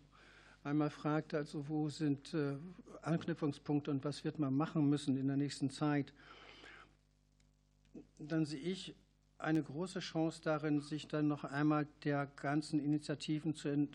einmal 0.68 0.90
fragt, 0.90 1.34
also 1.34 1.68
wo 1.68 1.88
sind 1.88 2.34
äh, 2.34 2.56
Anknüpfungspunkte 3.02 3.90
und 3.90 4.04
was 4.04 4.24
wird 4.24 4.38
man 4.38 4.56
machen 4.56 4.88
müssen 4.88 5.16
in 5.16 5.26
der 5.26 5.36
nächsten 5.36 5.70
Zeit, 5.70 6.12
dann 8.18 8.44
sehe 8.44 8.60
ich 8.60 8.94
eine 9.38 9.62
große 9.62 10.00
Chance 10.00 10.40
darin, 10.42 10.80
sich 10.80 11.06
dann 11.06 11.28
noch 11.28 11.44
einmal 11.44 11.86
der 12.04 12.26
ganzen 12.26 12.80
Initiativen 12.80 13.54
zu, 13.54 13.68
äh, 13.68 13.88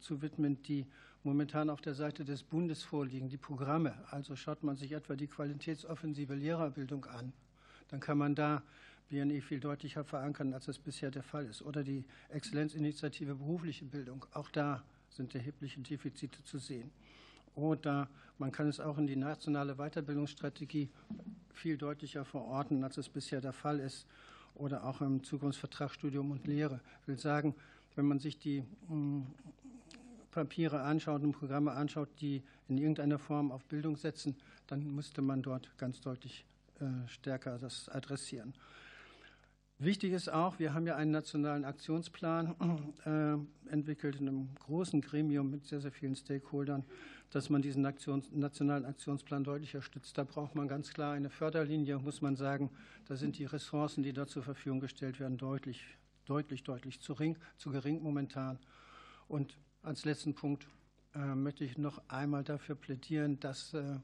zu 0.00 0.20
widmen, 0.20 0.62
die 0.62 0.86
momentan 1.22 1.70
auf 1.70 1.80
der 1.80 1.94
Seite 1.94 2.24
des 2.24 2.42
Bundes 2.42 2.82
vorliegen, 2.82 3.28
die 3.28 3.36
Programme. 3.36 3.94
Also 4.10 4.34
schaut 4.36 4.62
man 4.62 4.76
sich 4.76 4.92
etwa 4.92 5.14
die 5.14 5.26
qualitätsoffensive 5.26 6.34
Lehrerbildung 6.34 7.04
an, 7.06 7.32
dann 7.88 8.00
kann 8.00 8.18
man 8.18 8.34
da 8.34 8.62
BNE 9.08 9.40
viel 9.40 9.60
deutlicher 9.60 10.04
verankern, 10.04 10.52
als 10.52 10.68
es 10.68 10.78
bisher 10.78 11.10
der 11.10 11.22
Fall 11.22 11.46
ist. 11.46 11.62
Oder 11.62 11.82
die 11.82 12.04
Exzellenzinitiative 12.28 13.34
berufliche 13.34 13.84
Bildung. 13.84 14.26
Auch 14.32 14.50
da 14.50 14.84
sind 15.10 15.34
erhebliche 15.34 15.80
Defizite 15.80 16.42
zu 16.44 16.58
sehen. 16.58 16.90
Oder 17.54 18.08
man 18.38 18.52
kann 18.52 18.68
es 18.68 18.78
auch 18.78 18.98
in 18.98 19.06
die 19.06 19.16
nationale 19.16 19.74
Weiterbildungsstrategie 19.76 20.88
viel 21.52 21.76
deutlicher 21.76 22.24
verorten, 22.24 22.84
als 22.84 22.98
es 22.98 23.08
bisher 23.08 23.40
der 23.40 23.52
Fall 23.52 23.80
ist. 23.80 24.06
Oder 24.54 24.84
auch 24.84 25.00
im 25.00 25.24
Zukunftsvertrag 25.24 25.92
Studium 25.92 26.30
und 26.30 26.46
Lehre. 26.46 26.80
Ich 27.02 27.08
will 27.08 27.18
sagen, 27.18 27.54
wenn 27.96 28.06
man 28.06 28.20
sich 28.20 28.38
die 28.38 28.62
hm, 28.88 29.26
Papiere 30.30 30.82
anschaut 30.82 31.22
und 31.22 31.32
Programme 31.32 31.72
anschaut, 31.72 32.08
die 32.20 32.42
in 32.68 32.78
irgendeiner 32.78 33.18
Form 33.18 33.50
auf 33.50 33.64
Bildung 33.64 33.96
setzen, 33.96 34.36
dann 34.68 34.94
müsste 34.94 35.22
man 35.22 35.42
dort 35.42 35.76
ganz 35.78 36.00
deutlich 36.00 36.44
äh, 36.80 37.08
stärker 37.08 37.58
das 37.58 37.88
adressieren. 37.88 38.54
Wichtig 39.80 40.12
ist 40.12 40.28
auch, 40.28 40.58
wir 40.58 40.74
haben 40.74 40.88
ja 40.88 40.96
einen 40.96 41.12
nationalen 41.12 41.64
Aktionsplan 41.64 42.56
äh, 43.04 43.70
entwickelt 43.70 44.16
in 44.16 44.26
einem 44.26 44.48
großen 44.56 45.00
Gremium 45.00 45.50
mit 45.50 45.66
sehr, 45.66 45.80
sehr 45.80 45.92
vielen 45.92 46.16
Stakeholdern, 46.16 46.84
dass 47.30 47.48
man 47.48 47.62
diesen 47.62 47.86
Aktions, 47.86 48.28
nationalen 48.32 48.84
Aktionsplan 48.84 49.44
deutlicher 49.44 49.80
stützt. 49.80 50.18
Da 50.18 50.24
braucht 50.24 50.56
man 50.56 50.66
ganz 50.66 50.92
klar 50.92 51.12
eine 51.12 51.30
Förderlinie, 51.30 52.00
muss 52.00 52.22
man 52.22 52.34
sagen. 52.34 52.70
Da 53.06 53.14
sind 53.14 53.38
die 53.38 53.44
Ressourcen, 53.44 54.02
die 54.02 54.12
dort 54.12 54.30
zur 54.30 54.42
Verfügung 54.42 54.80
gestellt 54.80 55.20
werden, 55.20 55.38
deutlich, 55.38 55.84
deutlich, 56.24 56.64
deutlich 56.64 56.98
zu, 56.98 57.12
ring, 57.12 57.38
zu 57.56 57.70
gering 57.70 58.02
momentan. 58.02 58.58
Und 59.28 59.56
als 59.84 60.04
letzten 60.04 60.34
Punkt 60.34 60.66
äh, 61.14 61.36
möchte 61.36 61.62
ich 61.62 61.78
noch 61.78 62.02
einmal 62.08 62.42
dafür 62.42 62.74
plädieren, 62.74 63.38
dass 63.38 63.74
äh, 63.74 64.00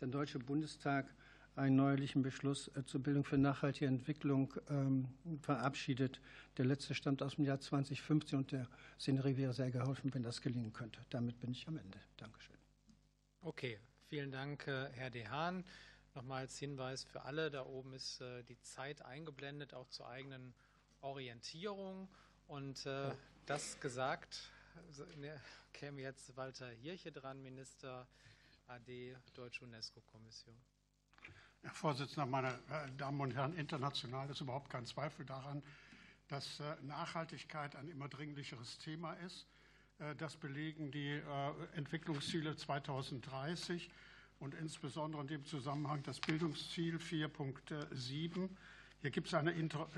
der 0.00 0.08
Deutsche 0.08 0.38
Bundestag 0.38 1.12
einen 1.56 1.76
neuerlichen 1.76 2.22
Beschluss 2.22 2.68
äh, 2.68 2.84
zur 2.84 3.02
Bildung 3.02 3.24
für 3.24 3.38
nachhaltige 3.38 3.86
Entwicklung 3.86 4.54
ähm, 4.68 5.08
verabschiedet. 5.42 6.20
Der 6.56 6.64
letzte 6.64 6.94
stammt 6.94 7.22
aus 7.22 7.36
dem 7.36 7.44
Jahr 7.44 7.60
2015 7.60 8.38
und 8.38 8.52
der 8.52 8.68
Szenerie 8.98 9.36
wäre 9.36 9.52
sehr 9.52 9.70
geholfen, 9.70 10.12
wenn 10.14 10.22
das 10.22 10.40
gelingen 10.40 10.72
könnte. 10.72 11.00
Damit 11.10 11.38
bin 11.40 11.50
ich 11.52 11.66
am 11.68 11.76
Ende. 11.76 11.98
Dankeschön. 12.16 12.56
Okay, 13.42 13.78
vielen 14.08 14.30
Dank, 14.30 14.66
äh, 14.66 14.90
Herr 14.92 15.10
Dehan. 15.10 15.64
Nochmal 16.14 16.42
als 16.42 16.58
Hinweis 16.58 17.04
für 17.04 17.22
alle, 17.22 17.50
da 17.50 17.64
oben 17.64 17.92
ist 17.92 18.20
äh, 18.20 18.42
die 18.44 18.60
Zeit 18.60 19.02
eingeblendet, 19.02 19.74
auch 19.74 19.88
zur 19.88 20.08
eigenen 20.08 20.54
Orientierung. 21.00 22.08
Und 22.46 22.84
das 23.46 23.78
gesagt, 23.78 24.50
ne, 25.16 25.40
käme 25.72 26.02
jetzt 26.02 26.36
Walter 26.36 26.68
Hirche 26.68 27.12
dran, 27.12 27.40
Minister 27.42 28.08
AD 28.66 29.16
Deutsche 29.34 29.64
UNESCO-Kommission. 29.64 30.54
Herr 31.62 31.72
Vorsitzender, 31.72 32.24
meine 32.24 32.48
äh, 32.48 32.90
Damen 32.96 33.20
und 33.20 33.34
Herren, 33.34 33.54
international 33.54 34.30
ist 34.30 34.40
überhaupt 34.40 34.70
kein 34.70 34.86
Zweifel 34.86 35.26
daran, 35.26 35.62
dass 36.28 36.58
äh, 36.60 36.74
Nachhaltigkeit 36.82 37.76
ein 37.76 37.88
immer 37.88 38.08
dringlicheres 38.08 38.78
Thema 38.78 39.12
ist. 39.26 39.46
Äh, 39.98 40.14
das 40.16 40.36
belegen 40.36 40.90
die 40.90 41.20
Entwicklungsziele 41.74 42.56
2030 42.56 43.90
und 44.38 44.54
insbesondere 44.54 45.20
in 45.20 45.28
dem 45.28 45.44
Zusammenhang 45.44 46.02
das 46.02 46.18
Bildungsziel 46.18 46.96
4.7. 46.96 48.48
Hier 49.02 49.10
gibt 49.10 49.26
es 49.26 49.34
eine 49.34 49.52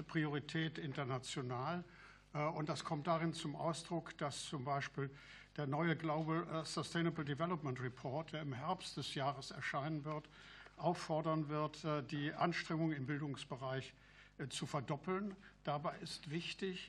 Priorität 0.09 0.79
international 0.79 1.85
und 2.33 2.69
das 2.69 2.83
kommt 2.83 3.07
darin 3.07 3.35
zum 3.35 3.55
Ausdruck, 3.55 4.17
dass 4.19 4.47
zum 4.47 4.65
Beispiel 4.65 5.11
der 5.57 5.67
neue 5.67 5.95
Global 5.97 6.65
Sustainable 6.65 7.25
Development 7.25 7.79
Report, 7.81 8.33
der 8.33 8.43
im 8.43 8.53
Herbst 8.53 8.97
des 8.97 9.15
Jahres 9.15 9.51
erscheinen 9.51 10.05
wird, 10.05 10.29
auffordern 10.77 11.49
wird, 11.49 11.85
äh, 11.85 12.03
die 12.03 12.33
Anstrengungen 12.33 12.97
im 12.97 13.07
Bildungsbereich 13.07 13.95
äh, 14.39 14.49
zu 14.49 14.67
verdoppeln. 14.67 15.35
Dabei 15.65 15.97
ist 15.99 16.31
wichtig, 16.31 16.87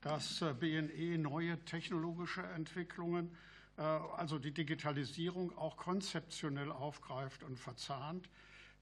dass 0.00 0.42
äh, 0.42 0.52
BNE 0.54 1.18
neue 1.18 1.58
technologische 1.64 2.42
Entwicklungen, 2.42 3.36
also 3.76 4.38
die 4.38 4.52
Digitalisierung, 4.52 5.54
auch 5.58 5.76
konzeptionell 5.76 6.72
aufgreift 6.72 7.42
und 7.42 7.58
verzahnt. 7.58 8.26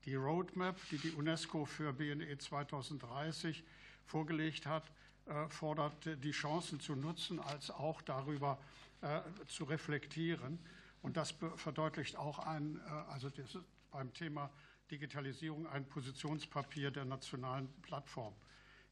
Die 0.04 0.14
Roadmap, 0.14 0.76
die 0.92 0.98
die 0.98 1.10
UNESCO 1.10 1.64
für 1.64 1.92
BNE 1.92 2.38
2030 2.38 3.64
vorgelegt 4.06 4.66
hat, 4.66 4.84
fordert 5.48 6.22
die 6.22 6.30
Chancen 6.30 6.78
zu 6.78 6.94
nutzen, 6.94 7.40
als 7.40 7.72
auch 7.72 8.02
darüber 8.02 8.60
zu 9.48 9.64
reflektieren. 9.64 10.60
Und 11.02 11.16
das 11.16 11.34
verdeutlicht 11.56 12.14
auch 12.14 12.38
ein, 12.38 12.80
also 13.08 13.30
das 13.30 13.58
beim 13.94 14.12
Thema 14.12 14.50
Digitalisierung 14.90 15.68
ein 15.68 15.88
Positionspapier 15.88 16.90
der 16.90 17.04
nationalen 17.04 17.68
Plattform. 17.82 18.34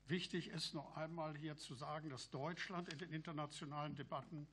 Wichtig 0.06 0.48
ist 0.48 0.74
noch 0.74 0.96
einmal 0.96 1.36
hier 1.36 1.56
zu 1.56 1.74
sagen, 1.74 2.08
dass 2.08 2.30
Deutschland 2.30 2.88
in 2.92 2.98
den 2.98 3.10
internationalen 3.10 3.96
Debatten 3.96 4.46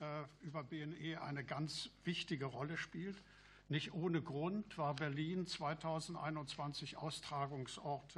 äh, 0.00 0.24
über 0.40 0.64
BNE 0.64 1.22
eine 1.22 1.44
ganz 1.44 1.88
wichtige 2.02 2.46
Rolle 2.46 2.76
spielt. 2.76 3.22
Nicht 3.68 3.94
ohne 3.94 4.20
Grund 4.20 4.76
war 4.76 4.94
Berlin 4.96 5.46
2021 5.46 6.96
Austragungsort 6.96 8.16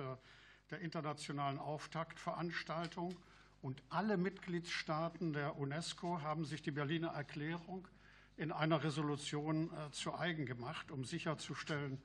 der 0.71 0.81
internationalen 0.81 1.59
Auftaktveranstaltung 1.59 3.15
und 3.61 3.83
alle 3.91 4.17
Mitgliedstaaten 4.17 5.35
der 5.35 5.59
UNESCO 5.59 6.23
haben 6.23 6.47
sich 6.47 6.63
die 6.63 6.71
Berliner 6.71 7.09
Erklärung 7.09 7.87
in 8.37 8.53
einer 8.53 8.83
Resolution 8.83 9.71
äh, 9.73 9.91
zu 9.93 10.15
eigen 10.15 10.47
gemacht, 10.47 10.91
um 10.91 11.05
sicherzustellen, 11.05 12.01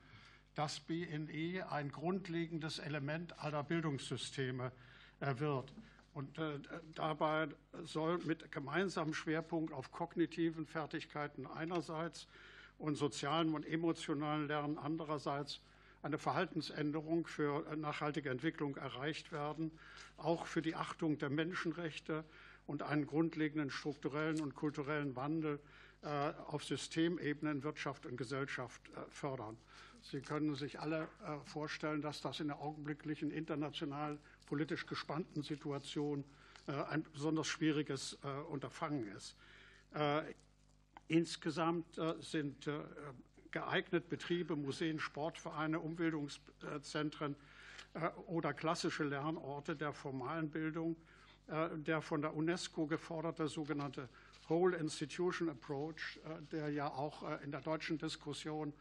dass 0.56 0.80
BNE 0.80 1.66
ein 1.72 1.92
grundlegendes 1.92 2.80
Element 2.80 3.40
aller 3.40 3.64
Bildungssysteme 3.64 4.72
äh, 5.20 5.40
wird. 5.40 5.74
Und 6.14 6.38
äh, 6.38 6.60
dabei 6.96 7.48
soll 7.84 8.18
mit 8.20 8.52
gemeinsamem 8.52 9.14
Schwerpunkt 9.14 9.74
auf 9.74 9.92
kognitiven 9.92 10.66
Fertigkeiten 10.66 11.48
einerseits 11.48 12.28
und 12.78 12.96
sozialen 12.96 13.54
und 13.54 13.66
emotionalen 13.66 14.48
Lernen 14.48 14.78
andererseits 14.78 15.62
eine 16.02 16.18
Verhaltensänderung 16.18 17.28
für 17.28 17.76
nachhaltige 17.76 18.30
Entwicklung 18.30 18.78
erreicht 18.78 19.32
werden, 19.32 19.72
auch 20.18 20.46
für 20.46 20.62
die 20.62 20.76
Achtung 20.76 21.18
der 21.18 21.30
Menschenrechte 21.30 22.24
und 22.68 22.84
einen 22.84 23.06
grundlegenden 23.06 23.70
strukturellen 23.70 24.40
und 24.42 24.56
kulturellen 24.56 25.16
Wandel 25.16 25.60
auf 26.02 26.64
Systemebene 26.64 27.52
in 27.52 27.64
Wirtschaft 27.64 28.06
und 28.06 28.16
Gesellschaft 28.16 28.82
äh, 28.90 29.02
fördern. 29.10 29.58
Sie 30.02 30.22
können 30.22 30.56
sich 30.56 30.80
alle 30.80 31.10
äh, 31.26 31.38
vorstellen, 31.44 32.02
dass 32.02 32.22
das 32.22 32.40
in 32.40 32.48
der 32.48 32.60
augenblicklichen 32.60 33.32
international 33.32 34.18
politisch 34.46 34.86
gespannten 34.86 35.44
Situation 35.44 36.24
ein 36.68 37.04
besonders 37.14 37.48
schwieriges 37.48 38.18
Unterfangen 38.50 39.08
ist. 39.16 39.36
Insgesamt 41.08 42.00
sind 42.20 42.70
geeignet 43.50 44.08
Betriebe, 44.08 44.56
Museen, 44.56 45.00
Sportvereine, 45.00 45.80
Umweltungszentren 45.80 47.36
oder 48.28 48.54
klassische 48.54 49.04
Lernorte 49.04 49.76
der 49.76 49.94
formalen 49.94 50.52
Bildung 50.52 50.96
der 51.76 52.02
von 52.02 52.22
der 52.22 52.36
UNESCO 52.36 52.86
geforderte 52.86 53.48
sogenannte 53.48 54.08
Whole 54.50 54.76
Institution 54.76 55.50
Approach, 55.50 56.20
äh, 56.26 56.42
der 56.52 56.70
ja 56.70 56.88
auch 56.88 57.24
äh, 57.24 57.44
in 57.44 57.52
der 57.52 57.62
deutschen 57.62 57.98
Diskussion 57.98 58.74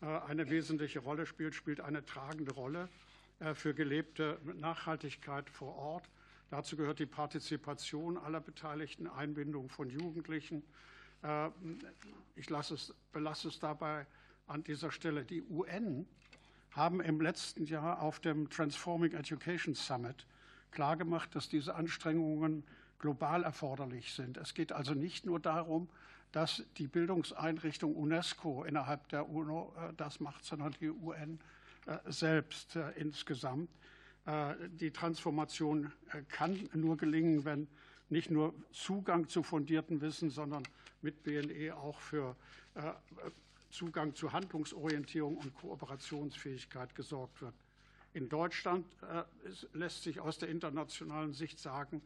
äh, 0.00 0.06
eine 0.06 0.48
wesentliche 0.48 1.00
Rolle 1.00 1.26
spielt, 1.26 1.54
spielt 1.54 1.80
eine 1.80 2.04
tragende 2.04 2.52
Rolle 2.52 2.88
für 3.52 3.74
gelebte 3.74 4.38
Nachhaltigkeit 4.54 5.50
vor 5.50 5.76
Ort. 5.76 6.08
Dazu 6.48 6.74
gehört 6.74 7.00
die 7.00 7.04
Partizipation 7.06 8.16
aller 8.16 8.40
Beteiligten, 8.40 9.06
Einbindung 9.06 9.68
von 9.68 9.90
Jugendlichen. 9.90 10.62
Ich 12.34 12.48
es, 12.48 12.94
belasse 13.12 13.48
es 13.48 13.58
dabei 13.58 14.06
an 14.46 14.64
dieser 14.64 14.90
Stelle. 14.90 15.22
Die 15.26 15.42
UN 15.42 16.06
haben 16.70 17.02
im 17.02 17.20
letzten 17.20 17.66
Jahr 17.66 18.00
auf 18.00 18.20
dem 18.20 18.48
Transforming 18.48 19.12
Education 19.12 19.74
Summit 19.74 20.26
klargemacht, 20.70 21.34
dass 21.34 21.50
diese 21.50 21.74
Anstrengungen 21.74 22.64
global 22.98 23.44
erforderlich 23.44 24.12
sind. 24.12 24.36
Es 24.36 24.54
geht 24.54 24.72
also 24.72 24.94
nicht 24.94 25.26
nur 25.26 25.40
darum, 25.40 25.88
dass 26.32 26.62
die 26.76 26.86
Bildungseinrichtung 26.86 27.94
UNESCO 27.94 28.64
innerhalb 28.64 29.08
der 29.08 29.28
UNO 29.28 29.74
äh, 29.76 29.92
das 29.96 30.20
macht, 30.20 30.44
sondern 30.44 30.74
die 30.80 30.90
UN 30.90 31.40
äh, 31.86 31.96
selbst 32.06 32.76
äh, 32.76 32.90
insgesamt. 32.92 33.70
Die 34.80 34.90
Transformation 34.90 35.92
kann 36.28 36.68
nur 36.74 36.96
gelingen, 36.96 37.44
wenn 37.44 37.68
nicht 38.08 38.28
nur 38.28 38.54
Zugang 38.72 39.28
zu 39.28 39.44
fundierten 39.44 40.00
Wissen, 40.00 40.30
sondern 40.30 40.64
mit 41.00 41.22
BNE 41.22 41.76
auch 41.76 42.00
für 42.00 42.34
Zugang 43.70 44.16
zu 44.16 44.32
Handlungsorientierung 44.32 45.36
und 45.36 45.54
Kooperationsfähigkeit 45.54 46.92
gesorgt 46.96 47.40
wird. 47.40 47.54
In 48.14 48.28
Deutschland 48.28 48.84
lässt 49.72 50.02
sich 50.02 50.18
aus 50.18 50.38
der 50.38 50.48
internationalen 50.48 51.32
Sicht 51.32 51.60
sagen, 51.60 52.02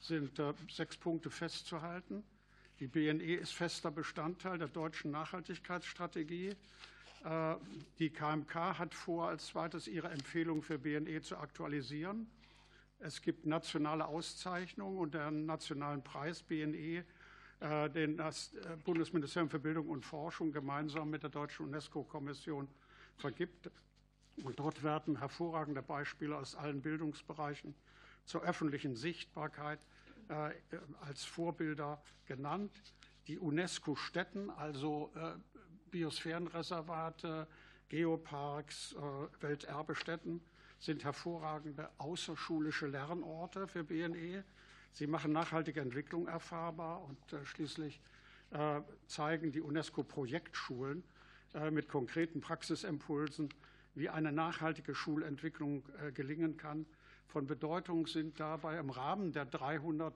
sind 0.00 0.40
sechs 0.70 0.96
Punkte 0.96 1.30
festzuhalten. 1.30 2.22
Die 2.80 2.86
BNE 2.86 3.34
ist 3.34 3.52
fester 3.52 3.90
Bestandteil 3.90 4.58
der 4.58 4.68
deutschen 4.68 5.10
Nachhaltigkeitsstrategie. 5.10 6.54
Die 7.98 8.10
KMK 8.10 8.78
hat 8.78 8.94
vor, 8.94 9.28
als 9.28 9.48
zweites 9.48 9.88
ihre 9.88 10.08
Empfehlung 10.08 10.62
für 10.62 10.78
BNE 10.78 11.20
zu 11.20 11.36
aktualisieren. 11.36 12.30
Es 13.00 13.20
gibt 13.22 13.46
nationale 13.46 14.06
Auszeichnungen 14.06 14.98
und 14.98 15.14
den 15.14 15.46
nationalen 15.46 16.02
Preis 16.02 16.42
BNE, 16.42 17.04
den 17.94 18.16
das 18.16 18.52
Bundesministerium 18.84 19.50
für 19.50 19.58
Bildung 19.58 19.88
und 19.88 20.04
Forschung 20.04 20.52
gemeinsam 20.52 21.10
mit 21.10 21.24
der 21.24 21.30
Deutschen 21.30 21.66
UNESCO-Kommission 21.66 22.68
vergibt. 23.16 23.70
Und 24.44 24.60
dort 24.60 24.84
werden 24.84 25.18
hervorragende 25.18 25.82
Beispiele 25.82 26.36
aus 26.36 26.54
allen 26.54 26.80
Bildungsbereichen 26.80 27.74
zur 28.28 28.42
öffentlichen 28.42 28.94
Sichtbarkeit 28.94 29.80
als 31.00 31.24
Vorbilder 31.24 32.02
genannt. 32.26 32.70
Die 33.26 33.38
UNESCO-Stätten, 33.38 34.50
also 34.50 35.10
Biosphärenreservate, 35.90 37.48
Geoparks, 37.88 38.94
Welterbestätten, 39.40 40.42
sind 40.78 41.04
hervorragende 41.04 41.88
außerschulische 41.96 42.86
Lernorte 42.86 43.66
für 43.66 43.82
BNE. 43.82 44.44
Sie 44.92 45.06
machen 45.06 45.32
nachhaltige 45.32 45.80
Entwicklung 45.80 46.28
erfahrbar 46.28 47.02
und 47.04 47.18
schließlich 47.44 48.00
zeigen 49.06 49.52
die 49.52 49.62
UNESCO-Projektschulen 49.62 51.02
mit 51.70 51.88
konkreten 51.88 52.42
Praxisimpulsen, 52.42 53.48
wie 53.94 54.10
eine 54.10 54.32
nachhaltige 54.32 54.94
Schulentwicklung 54.94 55.82
gelingen 56.12 56.58
kann. 56.58 56.84
Von 57.28 57.46
Bedeutung 57.46 58.06
sind 58.06 58.40
dabei 58.40 58.78
im 58.78 58.88
Rahmen 58.88 59.32
der 59.32 59.44
300 59.44 60.14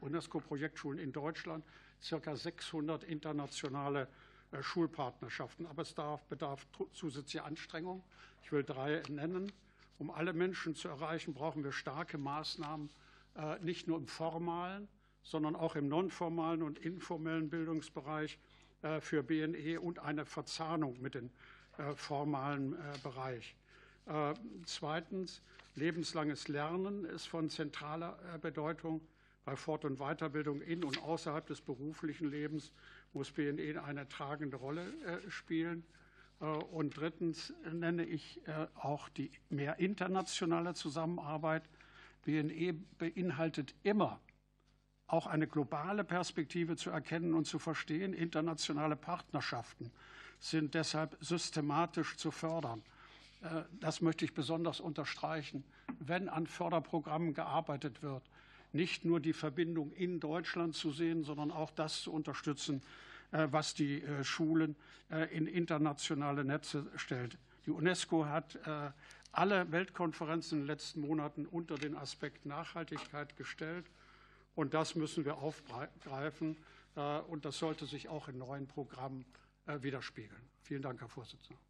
UNESCO-Projektschulen 0.00 0.98
in 0.98 1.12
Deutschland 1.12 1.62
ca. 2.08 2.34
600 2.34 3.04
internationale 3.04 4.08
Schulpartnerschaften. 4.62 5.66
Aber 5.66 5.82
es 5.82 5.94
bedarf 6.28 6.66
zusätzlicher 6.92 7.44
Anstrengung. 7.44 8.02
Ich 8.42 8.52
will 8.52 8.64
drei 8.64 9.02
nennen. 9.10 9.52
Um 9.98 10.10
alle 10.10 10.32
Menschen 10.32 10.74
zu 10.74 10.88
erreichen, 10.88 11.34
brauchen 11.34 11.62
wir 11.62 11.72
starke 11.72 12.16
Maßnahmen, 12.16 12.88
nicht 13.60 13.86
nur 13.86 13.98
im 13.98 14.06
formalen, 14.06 14.88
sondern 15.22 15.56
auch 15.56 15.76
im 15.76 15.88
nonformalen 15.88 16.62
und 16.62 16.78
informellen 16.78 17.50
Bildungsbereich 17.50 18.38
für 19.00 19.22
BNE 19.22 19.78
und 19.78 19.98
eine 19.98 20.24
Verzahnung 20.24 21.00
mit 21.02 21.14
dem 21.14 21.30
formalen 21.96 22.76
Bereich. 23.02 23.56
Zweitens, 24.64 25.42
lebenslanges 25.74 26.48
Lernen 26.48 27.04
ist 27.04 27.26
von 27.26 27.50
zentraler 27.50 28.38
Bedeutung. 28.40 29.00
Bei 29.44 29.56
Fort- 29.56 29.84
und 29.84 29.98
Weiterbildung 29.98 30.60
in 30.60 30.84
und 30.84 31.02
außerhalb 31.02 31.46
des 31.46 31.60
beruflichen 31.60 32.28
Lebens 32.28 32.72
muss 33.12 33.30
BNE 33.30 33.82
eine 33.82 34.08
tragende 34.08 34.56
Rolle 34.56 34.86
spielen. 35.28 35.84
Und 36.70 36.96
drittens 36.96 37.52
nenne 37.72 38.04
ich 38.04 38.40
auch 38.74 39.08
die 39.08 39.30
mehr 39.48 39.78
internationale 39.78 40.74
Zusammenarbeit. 40.74 41.68
BNE 42.24 42.74
beinhaltet 42.98 43.74
immer 43.82 44.20
auch 45.06 45.26
eine 45.26 45.46
globale 45.46 46.02
Perspektive 46.02 46.76
zu 46.76 46.90
erkennen 46.90 47.32
und 47.34 47.46
zu 47.46 47.58
verstehen. 47.60 48.12
Internationale 48.12 48.96
Partnerschaften 48.96 49.92
sind 50.40 50.74
deshalb 50.74 51.16
systematisch 51.20 52.16
zu 52.16 52.32
fördern. 52.32 52.82
Das 53.80 54.00
möchte 54.00 54.24
ich 54.24 54.34
besonders 54.34 54.80
unterstreichen, 54.80 55.64
wenn 55.98 56.28
an 56.28 56.46
Förderprogrammen 56.46 57.34
gearbeitet 57.34 58.02
wird, 58.02 58.22
nicht 58.72 59.04
nur 59.04 59.20
die 59.20 59.32
Verbindung 59.32 59.92
in 59.92 60.20
Deutschland 60.20 60.74
zu 60.74 60.90
sehen, 60.90 61.22
sondern 61.22 61.50
auch 61.50 61.70
das 61.70 62.02
zu 62.02 62.12
unterstützen, 62.12 62.82
was 63.30 63.74
die 63.74 64.02
Schulen 64.22 64.76
in 65.30 65.46
internationale 65.46 66.44
Netze 66.44 66.86
stellt. 66.96 67.38
Die 67.66 67.70
UNESCO 67.70 68.26
hat 68.26 68.58
alle 69.32 69.70
Weltkonferenzen 69.70 70.58
in 70.58 70.64
den 70.64 70.68
letzten 70.68 71.00
Monaten 71.00 71.46
unter 71.46 71.76
den 71.76 71.96
Aspekt 71.96 72.46
Nachhaltigkeit 72.46 73.36
gestellt. 73.36 73.86
Und 74.54 74.72
das 74.72 74.94
müssen 74.94 75.24
wir 75.24 75.36
aufgreifen. 75.36 76.56
Und 77.28 77.44
das 77.44 77.58
sollte 77.58 77.84
sich 77.84 78.08
auch 78.08 78.28
in 78.28 78.38
neuen 78.38 78.66
Programmen 78.66 79.26
widerspiegeln. 79.66 80.40
Vielen 80.62 80.82
Dank, 80.82 81.00
Herr 81.00 81.08
Vorsitzender. 81.08 81.60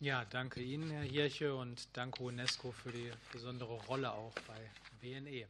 Ja, 0.00 0.26
danke 0.26 0.60
Ihnen, 0.60 0.90
Herr 0.90 1.04
Hirche, 1.04 1.54
und 1.54 1.88
danke 1.96 2.22
UNESCO 2.22 2.70
für 2.70 2.92
die 2.92 3.10
besondere 3.32 3.82
Rolle 3.86 4.12
auch 4.12 4.34
bei 4.46 4.70
BNE. 5.00 5.46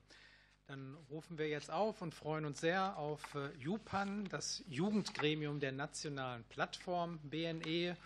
Dann 0.68 0.96
rufen 1.10 1.36
wir 1.36 1.48
jetzt 1.48 1.68
auf 1.68 2.00
und 2.00 2.14
freuen 2.14 2.44
uns 2.44 2.60
sehr 2.60 2.96
auf 2.96 3.36
JUPAN, 3.58 4.28
das 4.28 4.62
Jugendgremium 4.68 5.58
der 5.58 5.72
nationalen 5.72 6.44
Plattform 6.44 7.18
BNE. 7.24 7.96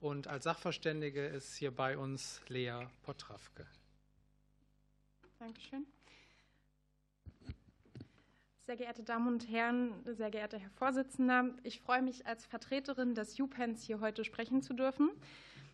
Und 0.00 0.28
als 0.28 0.44
Sachverständige 0.44 1.26
ist 1.26 1.56
hier 1.56 1.72
bei 1.72 1.98
uns 1.98 2.40
Lea 2.46 2.86
Potrawke. 3.02 3.66
Dankeschön. 5.40 5.84
Sehr 8.66 8.76
geehrte 8.76 9.02
Damen 9.02 9.26
und 9.26 9.48
Herren, 9.50 9.94
sehr 10.04 10.30
geehrter 10.30 10.58
Herr 10.60 10.70
Vorsitzender, 10.70 11.50
ich 11.64 11.80
freue 11.80 12.02
mich 12.02 12.24
als 12.24 12.46
Vertreterin 12.46 13.16
des 13.16 13.36
JUPENs 13.36 13.82
hier 13.82 13.98
heute 13.98 14.24
sprechen 14.24 14.62
zu 14.62 14.74
dürfen. 14.74 15.10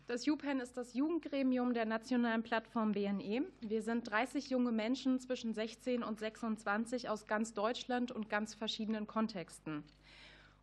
Das 0.09 0.25
JUPEN 0.25 0.59
ist 0.59 0.75
das 0.75 0.95
Jugendgremium 0.95 1.75
der 1.75 1.85
nationalen 1.85 2.41
Plattform 2.41 2.93
BNE. 2.93 3.43
Wir 3.61 3.83
sind 3.83 4.09
30 4.09 4.49
junge 4.49 4.71
Menschen 4.71 5.19
zwischen 5.19 5.53
16 5.53 6.01
und 6.01 6.19
26 6.19 7.09
aus 7.09 7.27
ganz 7.27 7.53
Deutschland 7.53 8.11
und 8.11 8.27
ganz 8.27 8.55
verschiedenen 8.55 9.05
Kontexten. 9.05 9.83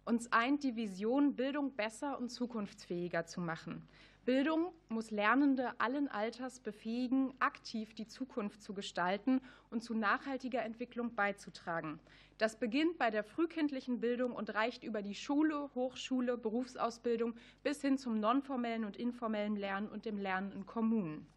Uns 0.05 0.33
eint 0.33 0.65
die 0.65 0.75
Vision, 0.75 1.37
Bildung 1.37 1.77
besser 1.77 2.19
und 2.19 2.31
zukunftsfähiger 2.31 3.27
zu 3.27 3.41
machen. 3.41 3.87
Bildung 4.27 4.73
muss 4.89 5.13
Lernende 5.13 5.81
allen 5.81 6.09
Alters 6.09 6.59
befähigen, 6.59 7.33
aktiv 7.39 7.95
die 7.95 8.09
Zukunft 8.09 8.61
zu 8.61 8.75
gestalten 8.75 9.41
und 9.71 9.85
zu 9.85 9.95
nachhaltiger 9.95 10.65
Entwicklung 10.65 11.15
beizutragen. 11.15 12.01
Das 12.37 12.59
beginnt 12.59 12.99
bei 12.99 13.13
der 13.13 13.23
frühkindlichen 13.23 14.01
Bildung 14.01 14.33
und 14.33 14.53
reicht 14.53 14.83
über 14.83 15.01
die 15.01 15.15
Schule, 15.15 15.71
Hochschule, 15.77 16.37
Berufsausbildung 16.37 17.35
bis 17.63 17.81
hin 17.81 17.99
zum 17.99 18.19
nonformellen 18.19 18.85
und 18.85 18.97
informellen 18.97 19.55
Lernen 19.55 19.89
und 19.89 20.05
dem 20.05 20.19
Lernen 20.19 20.51
in 20.51 20.67
Kommunen. 20.67 21.29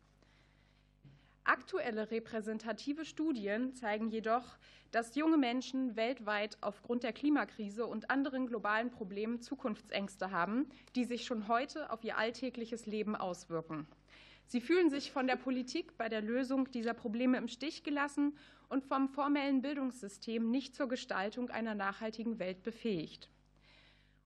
Aktuelle 1.49 2.12
repräsentative 2.12 3.05
Studien 3.05 3.73
zeigen 3.73 4.09
jedoch, 4.09 4.59
dass 4.91 5.15
junge 5.15 5.38
Menschen 5.38 5.95
weltweit 5.95 6.59
aufgrund 6.62 7.01
der 7.01 7.12
Klimakrise 7.12 7.88
und 7.88 8.12
anderen 8.12 8.45
globalen 8.45 8.91
Problemen 8.91 9.41
Zukunftsängste 9.41 10.29
haben, 10.29 10.69
die 10.93 11.05
sich 11.05 11.25
schon 11.25 11.47
heute 11.47 11.89
auf 11.89 12.03
ihr 12.03 12.19
alltägliches 12.19 12.85
Leben 12.85 13.15
auswirken. 13.15 13.88
Sie 14.45 14.62
fühlen 14.62 14.91
sich 14.91 15.12
von 15.12 15.25
der 15.25 15.38
Politik 15.38 15.97
bei 15.97 16.07
der 16.07 16.21
Lösung 16.21 16.69
dieser 16.69 16.93
Probleme 16.93 17.39
im 17.39 17.47
Stich 17.47 17.81
gelassen 17.81 18.38
und 18.67 18.85
vom 18.85 19.09
formellen 19.09 19.63
Bildungssystem 19.63 20.51
nicht 20.51 20.75
zur 20.75 20.88
Gestaltung 20.88 21.49
einer 21.49 21.73
nachhaltigen 21.73 22.38
Welt 22.38 22.62
befähigt. 22.62 23.27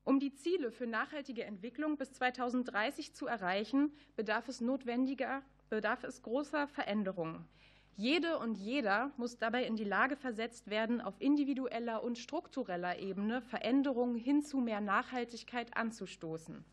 Um 0.03 0.19
die 0.19 0.33
Ziele 0.33 0.71
für 0.71 0.87
nachhaltige 0.87 1.45
Entwicklung 1.45 1.95
bis 1.95 2.11
2030 2.11 3.13
zu 3.13 3.27
erreichen, 3.27 3.93
bedarf 4.17 4.49
es 4.49 4.59
notwendiger, 4.59 5.41
bedarf 5.73 6.03
es 6.03 6.21
großer 6.21 6.67
Veränderungen. 6.67 7.47
Jede 7.95 8.37
und 8.37 8.59
jeder 8.59 9.11
muss 9.17 9.39
dabei 9.39 9.65
in 9.65 9.75
die 9.75 9.83
Lage 9.83 10.15
versetzt 10.15 10.69
werden, 10.69 11.01
auf 11.01 11.19
individueller 11.19 12.03
und 12.03 12.19
struktureller 12.19 12.99
Ebene 12.99 13.41
Veränderungen 13.41 14.15
hin 14.15 14.43
zu 14.43 14.59
mehr 14.59 14.81
Nachhaltigkeit 14.81 15.75
anzustoßen. 15.75 16.63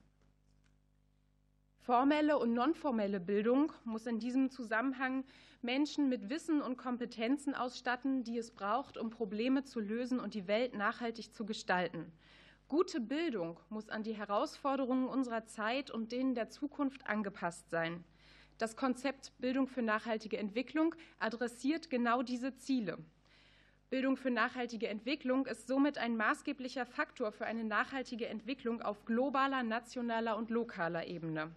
Formelle 1.78 2.36
und 2.36 2.52
nonformelle 2.52 3.20
Bildung 3.20 3.72
muss 3.84 4.04
in 4.04 4.18
diesem 4.18 4.50
Zusammenhang 4.50 5.24
Menschen 5.62 6.10
mit 6.10 6.28
Wissen 6.28 6.60
und 6.60 6.76
Kompetenzen 6.76 7.54
ausstatten, 7.54 8.22
die 8.22 8.36
es 8.36 8.50
braucht, 8.50 8.98
um 8.98 9.08
Probleme 9.08 9.64
zu 9.64 9.80
lösen 9.80 10.20
und 10.20 10.34
die 10.34 10.46
Welt 10.46 10.74
nachhaltig 10.74 11.32
zu 11.34 11.46
gestalten. 11.46 12.12
Gute 12.68 13.00
Bildung 13.00 13.58
muss 13.70 13.88
an 13.88 14.02
die 14.02 14.14
Herausforderungen 14.14 15.08
unserer 15.08 15.46
Zeit 15.46 15.90
und 15.90 16.12
denen 16.12 16.34
der 16.34 16.50
Zukunft 16.50 17.06
angepasst 17.06 17.70
sein. 17.70 18.04
Das 18.61 18.77
Konzept 18.77 19.33
Bildung 19.38 19.68
für 19.68 19.81
nachhaltige 19.81 20.37
Entwicklung 20.37 20.94
adressiert 21.18 21.88
genau 21.88 22.23
diese 22.23 22.55
Ziele. 22.57 22.99
Bildung 23.88 24.18
für 24.18 24.31
nachhaltige 24.31 24.87
Entwicklung 24.87 25.46
ist 25.46 25.66
somit 25.66 25.96
ein 25.96 26.14
maßgeblicher 26.18 26.85
Faktor 26.85 27.33
für 27.33 27.46
eine 27.46 27.64
nachhaltige 27.64 28.27
Entwicklung 28.27 28.83
auf 28.83 29.07
globaler, 29.07 29.62
nationaler 29.62 30.37
und 30.37 30.51
lokaler 30.51 31.07
Ebene. 31.07 31.51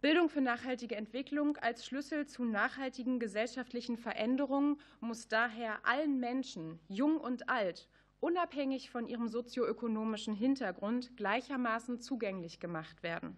Bildung 0.00 0.30
für 0.30 0.40
nachhaltige 0.40 0.96
Entwicklung 0.96 1.58
als 1.58 1.84
Schlüssel 1.84 2.26
zu 2.26 2.46
nachhaltigen 2.46 3.20
gesellschaftlichen 3.20 3.98
Veränderungen 3.98 4.80
muss 5.00 5.28
daher 5.28 5.84
allen 5.86 6.18
Menschen, 6.18 6.80
jung 6.88 7.18
und 7.18 7.50
alt, 7.50 7.90
unabhängig 8.20 8.88
von 8.88 9.06
ihrem 9.06 9.28
sozioökonomischen 9.28 10.34
Hintergrund 10.34 11.14
gleichermaßen 11.18 12.00
zugänglich 12.00 12.58
gemacht 12.58 13.02
werden. 13.02 13.36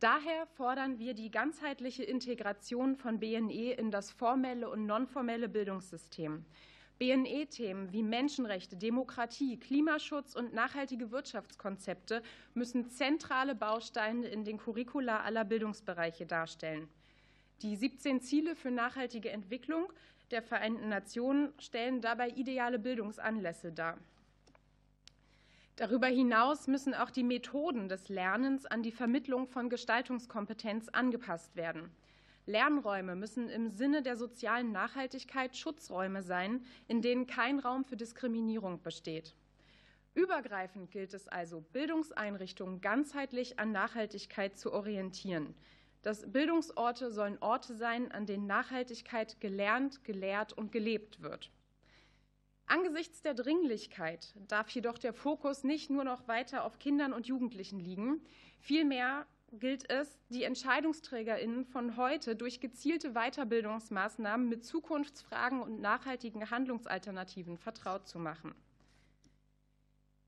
Daher 0.00 0.46
fordern 0.46 0.98
wir 0.98 1.12
die 1.12 1.30
ganzheitliche 1.30 2.02
Integration 2.02 2.96
von 2.96 3.20
BNE 3.20 3.72
in 3.74 3.90
das 3.90 4.10
formelle 4.10 4.70
und 4.70 4.86
nonformelle 4.86 5.46
Bildungssystem. 5.46 6.46
BNE-Themen 6.98 7.92
wie 7.92 8.02
Menschenrechte, 8.02 8.76
Demokratie, 8.76 9.58
Klimaschutz 9.58 10.34
und 10.34 10.54
nachhaltige 10.54 11.10
Wirtschaftskonzepte 11.10 12.22
müssen 12.54 12.88
zentrale 12.88 13.54
Bausteine 13.54 14.26
in 14.28 14.44
den 14.44 14.56
Curricula 14.56 15.20
aller 15.20 15.44
Bildungsbereiche 15.44 16.24
darstellen. 16.24 16.88
Die 17.60 17.76
17 17.76 18.22
Ziele 18.22 18.56
für 18.56 18.70
nachhaltige 18.70 19.28
Entwicklung 19.28 19.92
der 20.30 20.40
Vereinten 20.40 20.88
Nationen 20.88 21.52
stellen 21.58 22.00
dabei 22.00 22.30
ideale 22.30 22.78
Bildungsanlässe 22.78 23.70
dar. 23.72 23.98
Darüber 25.80 26.08
hinaus 26.08 26.66
müssen 26.66 26.92
auch 26.92 27.08
die 27.08 27.22
Methoden 27.22 27.88
des 27.88 28.10
Lernens 28.10 28.66
an 28.66 28.82
die 28.82 28.92
Vermittlung 28.92 29.46
von 29.46 29.70
Gestaltungskompetenz 29.70 30.90
angepasst 30.90 31.56
werden. 31.56 31.90
Lernräume 32.44 33.16
müssen 33.16 33.48
im 33.48 33.70
Sinne 33.70 34.02
der 34.02 34.18
sozialen 34.18 34.72
Nachhaltigkeit 34.72 35.56
Schutzräume 35.56 36.22
sein, 36.22 36.66
in 36.86 37.00
denen 37.00 37.26
kein 37.26 37.58
Raum 37.58 37.86
für 37.86 37.96
Diskriminierung 37.96 38.82
besteht. 38.82 39.34
Übergreifend 40.12 40.90
gilt 40.90 41.14
es 41.14 41.28
also, 41.28 41.62
Bildungseinrichtungen 41.72 42.82
ganzheitlich 42.82 43.58
an 43.58 43.72
Nachhaltigkeit 43.72 44.58
zu 44.58 44.74
orientieren. 44.74 45.54
Das 46.02 46.30
Bildungsorte 46.30 47.10
sollen 47.10 47.38
Orte 47.40 47.74
sein, 47.74 48.12
an 48.12 48.26
denen 48.26 48.46
Nachhaltigkeit 48.46 49.40
gelernt, 49.40 50.04
gelehrt 50.04 50.52
und 50.52 50.72
gelebt 50.72 51.22
wird. 51.22 51.50
Angesichts 52.70 53.20
der 53.20 53.34
Dringlichkeit 53.34 54.32
darf 54.46 54.68
jedoch 54.70 54.96
der 54.96 55.12
Fokus 55.12 55.64
nicht 55.64 55.90
nur 55.90 56.04
noch 56.04 56.28
weiter 56.28 56.64
auf 56.64 56.78
Kindern 56.78 57.12
und 57.12 57.26
Jugendlichen 57.26 57.80
liegen. 57.80 58.20
Vielmehr 58.60 59.26
gilt 59.50 59.90
es, 59.90 60.20
die 60.28 60.44
Entscheidungsträgerinnen 60.44 61.64
von 61.64 61.96
heute 61.96 62.36
durch 62.36 62.60
gezielte 62.60 63.14
Weiterbildungsmaßnahmen 63.14 64.48
mit 64.48 64.64
Zukunftsfragen 64.64 65.60
und 65.60 65.80
nachhaltigen 65.80 66.48
Handlungsalternativen 66.48 67.58
vertraut 67.58 68.06
zu 68.06 68.20
machen. 68.20 68.54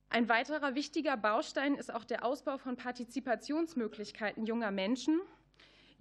Ein 0.08 0.28
weiterer 0.28 0.74
wichtiger 0.74 1.16
Baustein 1.16 1.76
ist 1.76 1.94
auch 1.94 2.04
der 2.04 2.24
Ausbau 2.24 2.58
von 2.58 2.76
Partizipationsmöglichkeiten 2.76 4.46
junger 4.46 4.72
Menschen 4.72 5.20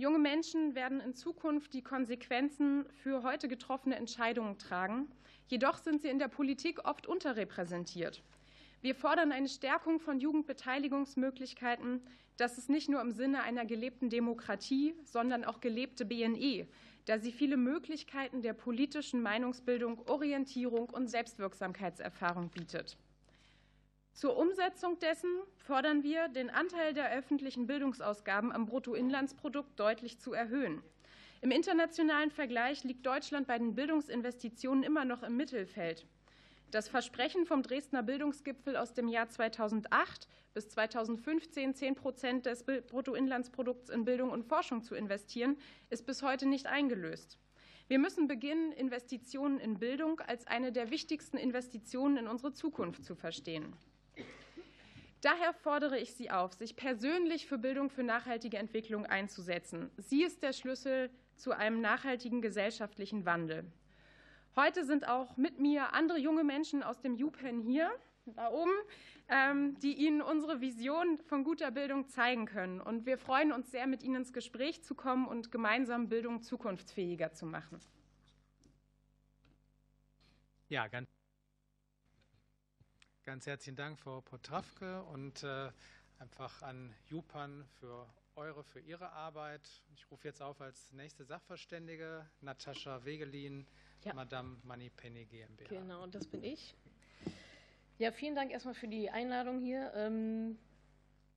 Junge 0.01 0.17
Menschen 0.17 0.73
werden 0.73 0.99
in 0.99 1.13
Zukunft 1.13 1.75
die 1.75 1.84
Konsequenzen 1.84 2.88
für 3.04 3.21
heute 3.21 3.47
getroffene 3.47 3.95
Entscheidungen 3.97 4.58
tragen. 4.58 5.08
Jedoch 5.52 5.80
sind 5.80 6.02
sie 6.02 6.08
in 6.08 6.18
der 6.18 6.30
Politik 6.30 6.88
oft 6.88 7.08
unterrepräsentiert. 7.08 8.24
Wir 8.82 8.96
fordern 8.96 9.34
eine 9.34 9.50
Stärkung 9.50 10.00
von 10.00 10.22
Jugendbeteiligungsmöglichkeiten. 10.22 12.02
Das 12.38 12.58
ist 12.58 12.70
nicht 12.70 12.88
nur 12.88 13.02
im 13.02 13.12
Sinne 13.12 13.44
einer 13.44 13.66
gelebten 13.66 14.10
Demokratie, 14.10 14.96
sondern 15.04 15.44
auch 15.44 15.60
gelebte 15.60 16.06
BNE, 16.06 16.68
da 17.04 17.20
sie 17.20 17.34
viele 17.34 17.58
Möglichkeiten 17.58 18.42
der 18.42 18.54
politischen 18.54 19.22
Meinungsbildung, 19.22 20.08
Orientierung 20.08 20.90
und 20.90 21.10
Selbstwirksamkeitserfahrung 21.10 22.48
bietet. 22.48 22.96
Zur 24.14 24.38
Umsetzung 24.38 25.00
dessen 25.00 25.30
fordern 25.58 26.02
wir, 26.02 26.30
den 26.30 26.50
Anteil 26.50 26.94
der 26.94 27.12
öffentlichen 27.12 27.68
Bildungsausgaben 27.68 28.54
am 28.54 28.68
Bruttoinlandsprodukt 28.68 29.78
deutlich 29.78 30.18
zu 30.18 30.32
erhöhen. 30.32 30.82
Im 31.43 31.49
internationalen 31.49 32.30
Vergleich 32.30 32.84
liegt 32.84 33.04
Deutschland 33.04 33.47
bei 33.47 33.58
den 33.58 33.73
Bildungsinvestitionen 33.73 34.84
immer 34.84 35.06
noch 35.06 35.23
im 35.23 35.36
Mittelfeld. 35.36 36.06
Das 36.69 36.88
Versprechen 36.88 37.47
vom 37.47 37.63
Dresdner 37.63 38.04
Bildungsgipfel 38.04 38.77
aus 38.77 38.93
dem 38.93 39.08
Jahr 39.08 39.27
2008 39.27 40.27
bis 40.54 40.69
2015 40.69 41.73
10 41.73 41.95
Prozent 41.95 42.45
des 42.45 42.63
Bruttoinlandsprodukts 42.63 43.89
in 43.89 44.06
Bildung 44.06 44.30
und 44.30 44.43
Forschung 44.43 44.84
zu 44.84 44.93
investieren, 44.93 45.58
ist 45.89 46.06
bis 46.06 46.21
heute 46.21 46.45
nicht 46.45 46.67
eingelöst. 46.67 47.39
Wir 47.88 47.97
müssen 47.97 48.27
beginnen, 48.27 48.71
Investitionen 48.71 49.60
in 49.60 49.80
Bildung 49.80 50.19
als 50.19 50.45
eine 50.45 50.71
der 50.71 50.91
wichtigsten 50.91 51.38
Investitionen 51.38 52.17
in 52.17 52.27
unsere 52.27 52.54
Zukunft 52.54 53.04
zu 53.04 53.15
verstehen. 53.15 53.73
Daher 55.21 55.54
fordere 55.54 55.99
ich 55.99 56.13
Sie 56.13 56.30
auf, 56.30 56.54
sich 56.54 56.75
persönlich 56.75 57.47
für 57.47 57.58
Bildung 57.58 57.89
für 57.89 58.04
nachhaltige 58.04 58.58
Entwicklung 58.58 59.08
einzusetzen. 59.08 59.89
Sie 59.97 60.23
ist 60.23 60.41
der 60.43 60.54
Schlüssel 60.54 61.10
zu 61.41 61.51
einem 61.51 61.82
nachhaltigen 61.82 62.41
gesellschaftlichen 62.41 63.25
Wandel. 63.25 63.65
Heute 64.56 64.86
sind 64.86 65.08
auch 65.08 65.38
mit 65.38 65.60
mir 65.60 65.93
andere 65.93 66.19
junge 66.19 66.43
Menschen 66.43 66.84
aus 66.84 67.01
dem 67.01 67.13
UPenn 67.13 67.62
hier, 67.62 67.91
da 68.25 68.51
oben, 68.51 68.71
ähm, 69.27 69.80
die 69.80 69.93
Ihnen 69.93 70.21
unsere 70.21 70.62
Vision 70.62 71.17
von 71.17 71.43
guter 71.43 71.71
Bildung 71.71 72.08
zeigen 72.08 72.45
können. 72.45 72.80
Und 72.80 73.06
wir 73.06 73.17
freuen 73.17 73.51
uns 73.51 73.71
sehr, 73.71 73.88
mit 73.88 74.04
Ihnen 74.04 74.17
ins 74.17 74.34
Gespräch 74.34 74.84
zu 74.84 74.93
kommen 74.93 75.27
und 75.27 75.51
gemeinsam 75.51 76.10
Bildung 76.10 76.43
zukunftsfähiger 76.43 77.32
zu 77.32 77.45
machen. 77.45 77.80
Ja, 80.69 80.88
ganz 80.88 81.10
Ganz 83.23 83.45
herzlichen 83.45 83.75
Dank, 83.75 83.99
Frau 83.99 84.21
Potrawke, 84.21 85.04
und 85.04 85.43
äh, 85.43 85.71
einfach 86.17 86.63
an 86.63 86.91
Jupan 87.06 87.63
für 87.80 88.08
eure, 88.36 88.63
für 88.63 88.80
Ihre 88.80 89.12
Arbeit. 89.12 89.70
Ich 89.96 90.10
rufe 90.10 90.28
jetzt 90.28 90.41
auf 90.41 90.62
als 90.62 90.91
nächste 90.94 91.24
Sachverständige 91.24 92.30
Natascha 92.41 93.04
Wegelin, 93.06 93.65
ja. 94.04 94.13
Madame 94.13 94.58
Moneypenny 94.63 95.26
GmbH. 95.26 95.70
Genau, 95.70 96.08
das 96.08 96.28
bin 96.28 96.44
ich. 96.44 96.76
Ja, 97.98 98.12
vielen 98.12 98.36
Dank 98.36 98.52
erstmal 98.52 98.74
für 98.74 98.88
die 98.88 99.10
Einladung 99.10 99.60
hier. 99.60 99.91
Ähm, 99.96 100.58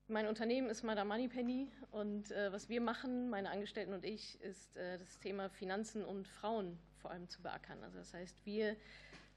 mein 0.08 0.26
Unternehmen 0.26 0.68
ist 0.68 0.82
Madame 0.82 1.08
Moneypenny 1.08 1.70
und 1.90 2.30
äh, 2.30 2.52
was 2.52 2.68
wir 2.68 2.80
machen, 2.80 3.30
meine 3.30 3.50
Angestellten 3.50 3.92
und 3.92 4.04
ich, 4.04 4.40
ist 4.40 4.76
äh, 4.76 4.98
das 4.98 5.18
Thema 5.18 5.48
Finanzen 5.48 6.04
und 6.04 6.28
Frauen 6.28 6.78
vor 6.98 7.10
allem 7.10 7.28
zu 7.28 7.42
beackern. 7.42 7.82
Also 7.82 7.98
das 7.98 8.12
heißt, 8.14 8.44
wir 8.44 8.76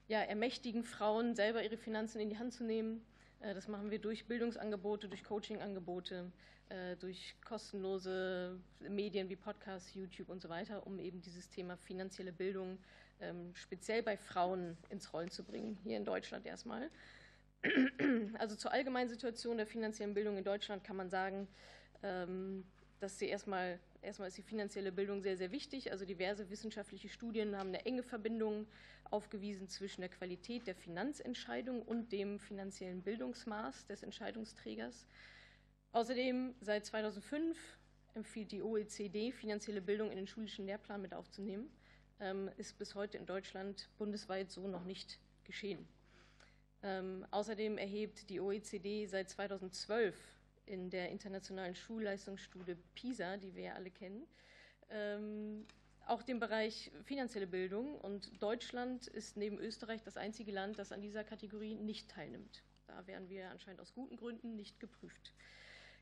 ja, 0.08 0.20
ermächtigen 0.20 0.84
Frauen, 0.84 1.34
selber 1.34 1.62
ihre 1.62 1.76
Finanzen 1.76 2.20
in 2.20 2.30
die 2.30 2.38
Hand 2.38 2.54
zu 2.54 2.64
nehmen. 2.64 3.04
Äh, 3.40 3.54
das 3.54 3.68
machen 3.68 3.90
wir 3.90 3.98
durch 3.98 4.26
Bildungsangebote, 4.26 5.08
durch 5.08 5.24
Coachingangebote, 5.24 6.30
äh, 6.68 6.96
durch 6.96 7.34
kostenlose 7.44 8.58
Medien 8.80 9.28
wie 9.28 9.36
Podcasts, 9.36 9.94
YouTube 9.94 10.28
und 10.28 10.40
so 10.40 10.48
weiter, 10.48 10.86
um 10.86 10.98
eben 10.98 11.20
dieses 11.22 11.48
Thema 11.48 11.76
finanzielle 11.76 12.32
Bildung 12.32 12.78
ähm, 13.20 13.54
speziell 13.54 14.02
bei 14.02 14.16
Frauen 14.16 14.76
ins 14.90 15.12
Rollen 15.12 15.30
zu 15.30 15.44
bringen, 15.44 15.78
hier 15.82 15.96
in 15.96 16.04
Deutschland 16.04 16.46
erstmal. 16.46 16.90
Also 18.38 18.54
zur 18.54 18.72
allgemeinen 18.72 19.08
Situation 19.08 19.56
der 19.56 19.66
finanziellen 19.66 20.14
Bildung 20.14 20.36
in 20.36 20.44
Deutschland 20.44 20.84
kann 20.84 20.96
man 20.96 21.10
sagen, 21.10 21.48
ähm, 22.04 22.64
dass 23.00 23.18
sie 23.18 23.26
erstmal, 23.26 23.78
erstmal 24.02 24.28
ist 24.28 24.38
die 24.38 24.42
finanzielle 24.42 24.92
Bildung 24.92 25.22
sehr, 25.22 25.36
sehr 25.36 25.50
wichtig. 25.50 25.92
Also 25.92 26.04
diverse 26.04 26.50
wissenschaftliche 26.50 27.08
Studien 27.08 27.56
haben 27.56 27.68
eine 27.68 27.84
enge 27.86 28.02
Verbindung 28.02 28.66
aufgewiesen 29.10 29.68
zwischen 29.68 30.00
der 30.00 30.10
Qualität 30.10 30.66
der 30.66 30.74
Finanzentscheidung 30.74 31.82
und 31.82 32.12
dem 32.12 32.38
finanziellen 32.38 33.02
Bildungsmaß 33.02 33.86
des 33.86 34.02
Entscheidungsträgers. 34.02 35.06
Außerdem 35.92 36.54
seit 36.60 36.86
2005 36.86 37.56
empfiehlt 38.14 38.52
die 38.52 38.62
OECD, 38.62 39.32
finanzielle 39.32 39.80
Bildung 39.80 40.10
in 40.10 40.16
den 40.16 40.26
schulischen 40.26 40.66
Lehrplan 40.66 41.00
mit 41.00 41.14
aufzunehmen. 41.14 41.70
Ähm, 42.20 42.50
ist 42.56 42.78
bis 42.78 42.94
heute 42.94 43.16
in 43.16 43.26
Deutschland 43.26 43.88
bundesweit 43.96 44.50
so 44.50 44.66
noch 44.66 44.84
nicht 44.84 45.20
geschehen. 45.44 45.86
Ähm, 46.82 47.26
außerdem 47.30 47.78
erhebt 47.78 48.28
die 48.28 48.40
OECD 48.40 49.06
seit 49.06 49.30
2012 49.30 50.14
in 50.68 50.90
der 50.90 51.10
internationalen 51.10 51.74
Schulleistungsstudie 51.74 52.76
PISA, 52.94 53.36
die 53.36 53.54
wir 53.54 53.62
ja 53.64 53.72
alle 53.74 53.90
kennen, 53.90 54.26
ähm, 54.90 55.66
auch 56.06 56.22
den 56.22 56.38
Bereich 56.38 56.90
finanzielle 57.04 57.46
Bildung. 57.46 57.96
Und 57.96 58.42
Deutschland 58.42 59.06
ist 59.06 59.36
neben 59.36 59.58
Österreich 59.58 60.02
das 60.02 60.16
einzige 60.16 60.52
Land, 60.52 60.78
das 60.78 60.92
an 60.92 61.00
dieser 61.00 61.24
Kategorie 61.24 61.74
nicht 61.74 62.10
teilnimmt. 62.10 62.62
Da 62.86 63.06
werden 63.06 63.28
wir 63.28 63.50
anscheinend 63.50 63.80
aus 63.80 63.92
guten 63.92 64.16
Gründen 64.16 64.56
nicht 64.56 64.80
geprüft. 64.80 65.32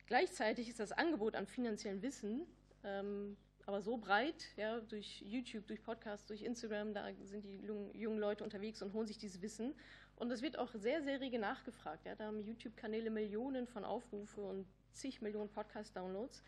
Gleichzeitig 0.07 0.68
ist 0.68 0.79
das 0.79 0.92
Angebot 0.92 1.35
an 1.35 1.46
finanziellem 1.46 2.02
Wissen 2.02 2.46
ähm, 2.87 3.37
aber 3.66 3.83
so 3.83 3.96
breit, 3.96 4.46
ja, 4.57 4.79
durch 4.81 5.22
YouTube, 5.22 5.66
durch 5.66 5.83
Podcasts, 5.83 6.24
durch 6.26 6.42
Instagram, 6.42 6.94
da 6.94 7.09
sind 7.24 7.44
die 7.44 7.61
jungen 7.94 8.18
Leute 8.18 8.44
unterwegs 8.44 8.81
und 8.81 8.92
holen 8.92 9.09
sich 9.09 9.18
dieses 9.18 9.42
Wissen. 9.42 9.74
Und 10.16 10.31
es 10.31 10.42
wird 10.42 10.59
auch 10.59 10.72
sehr, 10.74 11.02
sehr 11.02 11.20
rege 11.20 11.38
nachgefragt. 11.38 12.07
Ja. 12.07 12.14
Da 12.14 12.24
haben 12.24 12.40
YouTube-Kanäle 12.40 13.11
Millionen 13.11 13.66
von 13.66 13.85
Aufrufe 13.85 14.40
und 14.40 14.66
zig 14.92 15.20
Millionen 15.20 15.50
Podcast-Downloads. 15.50 16.42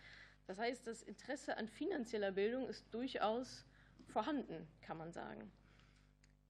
Das 0.46 0.59
heißt, 0.59 0.87
das 0.87 1.02
Interesse 1.02 1.57
an 1.59 1.68
finanzieller 1.68 2.33
Bildung 2.33 2.66
ist 2.68 2.87
durchaus 2.92 3.66
vorhanden, 4.07 4.66
kann 4.81 4.96
man 4.96 5.12
sagen. 5.12 5.52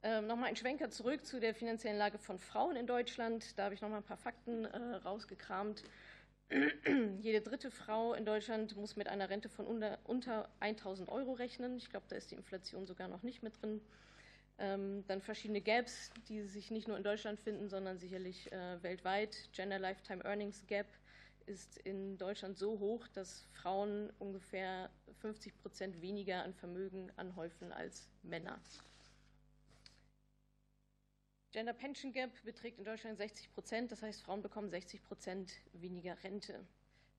Ähm, 0.05 0.29
nochmal 0.29 0.51
ein 0.51 0.57
Schwenker 0.57 0.91
zurück 0.91 1.27
zu 1.27 1.41
der 1.41 1.55
finanziellen 1.55 1.99
Lage 1.99 2.19
von 2.19 2.39
Frauen 2.39 2.77
in 2.77 2.87
Deutschland. 2.87 3.59
Da 3.59 3.65
habe 3.65 3.75
ich 3.75 3.81
nochmal 3.81 3.99
ein 3.99 4.05
paar 4.05 4.17
Fakten 4.17 4.65
äh, 4.65 4.95
rausgekramt. 4.97 5.83
Jede 7.19 7.41
dritte 7.41 7.73
Frau 7.73 8.15
in 8.15 8.25
Deutschland 8.25 8.77
muss 8.77 8.95
mit 8.95 9.09
einer 9.09 9.29
Rente 9.29 9.49
von 9.49 9.67
unter, 9.67 9.99
unter 10.05 10.49
1000 10.61 11.09
Euro 11.09 11.33
rechnen. 11.33 11.77
Ich 11.77 11.91
glaube, 11.91 12.07
da 12.09 12.15
ist 12.15 12.31
die 12.31 12.37
Inflation 12.37 12.87
sogar 12.87 13.09
noch 13.09 13.25
nicht 13.25 13.43
mit 13.43 13.61
drin. 13.61 13.81
Ähm, 14.61 15.05
dann 15.07 15.21
verschiedene 15.21 15.61
Gaps, 15.61 16.11
die 16.29 16.43
sich 16.43 16.71
nicht 16.71 16.89
nur 16.89 16.97
in 16.97 17.05
Deutschland 17.05 17.39
finden, 17.39 17.69
sondern 17.69 17.99
sicherlich 17.99 18.51
äh, 18.51 18.83
weltweit. 18.83 19.49
Gender 19.53 19.79
Lifetime 19.79 20.25
Earnings 20.25 20.67
Gap 20.67 20.87
ist 21.47 21.79
in 21.79 22.19
Deutschland 22.19 22.59
so 22.59 22.79
hoch, 22.79 23.07
dass 23.09 23.47
Frauen 23.53 24.13
ungefähr 24.19 24.91
50 25.21 25.57
Prozent 25.59 26.03
weniger 26.03 26.43
an 26.43 26.55
Vermögen 26.55 27.11
anhäufen 27.17 27.73
als 27.73 28.09
Männer. 28.23 28.59
Gender 31.53 31.73
Pension 31.73 32.13
Gap 32.13 32.31
beträgt 32.45 32.79
in 32.79 32.85
Deutschland 32.85 33.17
60 33.17 33.53
Prozent, 33.53 33.93
das 33.93 34.03
heißt, 34.03 34.23
Frauen 34.23 34.43
bekommen 34.43 34.69
60 34.69 35.03
Prozent 35.03 35.53
weniger 35.73 36.23
Rente. 36.23 36.67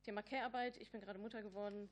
Thema 0.04 0.22
Care-Arbeit, 0.22 0.78
ich 0.78 0.92
bin 0.92 1.02
gerade 1.02 1.20
Mutter 1.20 1.42
geworden 1.42 1.90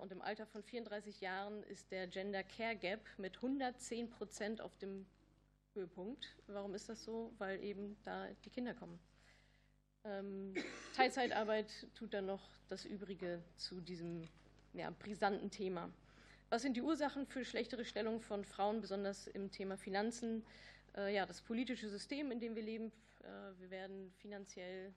und 0.00 0.12
im 0.12 0.22
Alter 0.22 0.46
von 0.46 0.62
34 0.62 1.20
Jahren 1.20 1.62
ist 1.64 1.90
der 1.90 2.06
Gender 2.06 2.42
Care 2.42 2.76
Gap 2.76 3.00
mit 3.18 3.36
110 3.36 4.08
Prozent 4.08 4.60
auf 4.60 4.76
dem 4.78 5.04
Höhepunkt. 5.74 6.36
Warum 6.46 6.74
ist 6.74 6.88
das 6.88 7.04
so? 7.04 7.32
Weil 7.38 7.62
eben 7.62 7.96
da 8.04 8.28
die 8.44 8.50
Kinder 8.50 8.74
kommen. 8.74 8.98
Ähm, 10.04 10.54
Teilzeitarbeit 10.96 11.88
tut 11.94 12.14
dann 12.14 12.26
noch 12.26 12.48
das 12.68 12.84
Übrige 12.84 13.42
zu 13.56 13.80
diesem 13.80 14.28
ja, 14.72 14.90
brisanten 14.90 15.50
Thema. 15.50 15.92
Was 16.50 16.62
sind 16.62 16.76
die 16.76 16.82
Ursachen 16.82 17.26
für 17.26 17.44
schlechtere 17.44 17.84
Stellung 17.84 18.20
von 18.20 18.44
Frauen, 18.44 18.80
besonders 18.80 19.26
im 19.26 19.50
Thema 19.50 19.76
Finanzen? 19.76 20.44
Äh, 20.96 21.14
ja, 21.14 21.26
das 21.26 21.42
politische 21.42 21.88
System, 21.88 22.30
in 22.30 22.40
dem 22.40 22.54
wir 22.54 22.62
leben. 22.62 22.92
Äh, 23.20 23.60
wir 23.60 23.70
werden 23.70 24.12
finanziell 24.18 24.94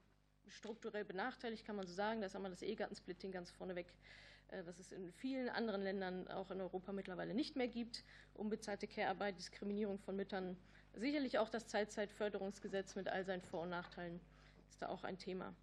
strukturell 0.48 1.04
benachteiligt, 1.04 1.66
kann 1.66 1.76
man 1.76 1.88
so 1.88 1.94
sagen. 1.94 2.22
Da 2.22 2.28
ist 2.28 2.36
einmal 2.36 2.52
das 2.52 2.62
Ehegattensplitting 2.62 3.32
ganz 3.32 3.50
vorneweg, 3.50 3.88
äh, 3.88 4.27
was 4.65 4.79
es 4.79 4.91
in 4.91 5.12
vielen 5.12 5.49
anderen 5.49 5.81
Ländern, 5.81 6.27
auch 6.27 6.51
in 6.51 6.62
Europa 6.62 6.91
mittlerweile 6.91 7.33
nicht 7.33 7.55
mehr 7.55 7.67
gibt. 7.67 8.03
Unbezahlte 8.33 8.88
Care-Arbeit, 8.88 9.38
Diskriminierung 9.38 9.99
von 9.99 10.15
Müttern. 10.15 10.57
Sicherlich 10.93 11.38
auch 11.38 11.49
das 11.49 11.67
Zeitzeitförderungsgesetz 11.67 12.95
mit 12.95 13.07
all 13.07 13.23
seinen 13.23 13.41
Vor- 13.41 13.62
und 13.62 13.69
Nachteilen 13.69 14.19
ist 14.69 14.81
da 14.81 14.89
auch 14.89 15.03
ein 15.03 15.17
Thema. 15.17 15.53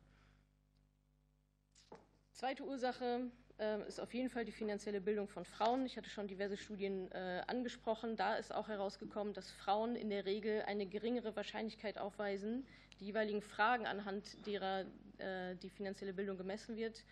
Zweite 2.32 2.64
Ursache 2.64 3.30
äh, 3.58 3.86
ist 3.86 4.00
auf 4.00 4.12
jeden 4.12 4.28
Fall 4.28 4.44
die 4.44 4.52
finanzielle 4.52 5.00
Bildung 5.00 5.28
von 5.28 5.44
Frauen. 5.44 5.86
Ich 5.86 5.96
hatte 5.96 6.10
schon 6.10 6.26
diverse 6.26 6.56
Studien 6.56 7.10
äh, 7.12 7.42
angesprochen. 7.46 8.16
Da 8.16 8.34
ist 8.34 8.52
auch 8.52 8.68
herausgekommen, 8.68 9.32
dass 9.34 9.50
Frauen 9.50 9.96
in 9.96 10.10
der 10.10 10.24
Regel 10.24 10.62
eine 10.62 10.86
geringere 10.86 11.36
Wahrscheinlichkeit 11.36 11.98
aufweisen, 11.98 12.66
die 13.00 13.06
jeweiligen 13.06 13.40
Fragen, 13.40 13.86
anhand 13.86 14.44
derer 14.46 14.84
äh, 15.18 15.54
die 15.56 15.70
finanzielle 15.70 16.12
Bildung 16.12 16.36
gemessen 16.36 16.76
wird, 16.76 16.98
äh, 16.98 17.02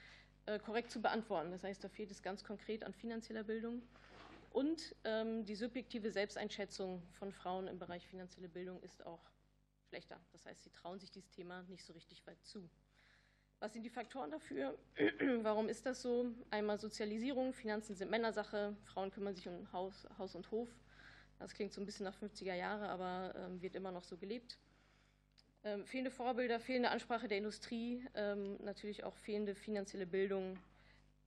korrekt 0.65 0.91
zu 0.91 1.01
beantworten. 1.01 1.51
Das 1.51 1.63
heißt, 1.63 1.83
da 1.83 1.89
fehlt 1.89 2.11
es 2.11 2.23
ganz 2.23 2.45
konkret 2.45 2.85
an 2.85 2.93
finanzieller 2.93 3.45
Bildung. 3.45 3.83
Und 4.51 4.95
ähm, 5.05 5.45
die 5.45 5.55
subjektive 5.55 6.11
Selbsteinschätzung 6.11 7.03
von 7.13 7.33
Frauen 7.33 7.69
im 7.69 7.79
Bereich 7.79 8.07
finanzielle 8.07 8.49
Bildung 8.49 8.83
ist 8.83 9.05
auch 9.07 9.31
schlechter. 9.89 10.21
Das 10.33 10.45
heißt, 10.45 10.63
sie 10.63 10.71
trauen 10.71 10.99
sich 10.99 11.11
dieses 11.11 11.31
Thema 11.31 11.63
nicht 11.65 11.85
so 11.85 11.93
richtig 11.93 12.27
weit 12.27 12.43
zu. 12.45 12.69
Was 13.61 13.73
sind 13.73 13.85
die 13.85 13.91
Faktoren 13.91 14.31
dafür? 14.31 14.77
Warum 15.43 15.69
ist 15.69 15.87
das 15.87 16.03
so? 16.03 16.27
Einmal 16.51 16.79
Sozialisierung, 16.79 17.53
Finanzen 17.53 17.95
sind 17.95 18.11
Männersache, 18.11 18.77
Frauen 18.85 19.11
kümmern 19.11 19.35
sich 19.35 19.49
um 19.49 19.73
Haus, 19.73 20.07
Haus 20.19 20.35
und 20.35 20.51
Hof. 20.51 20.69
Das 21.39 21.55
klingt 21.55 21.73
so 21.73 21.81
ein 21.81 21.87
bisschen 21.87 22.05
nach 22.05 22.17
50er 22.21 22.55
Jahre, 22.55 22.89
aber 22.89 23.35
ähm, 23.37 23.63
wird 23.63 23.75
immer 23.75 23.93
noch 23.93 24.05
so 24.05 24.17
gelebt. 24.17 24.59
Ähm, 25.65 25.87
fehlende 25.87 26.11
Vorbilder, 26.11 26.59
fehlende 26.59 26.91
Ansprache 26.91 27.29
der 27.29 27.39
Industrie, 27.39 28.05
ähm, 28.15 28.57
natürlich 28.65 29.05
auch 29.05 29.17
fehlende 29.17 29.55
finanzielle 29.55 30.07
Bildung, 30.07 30.59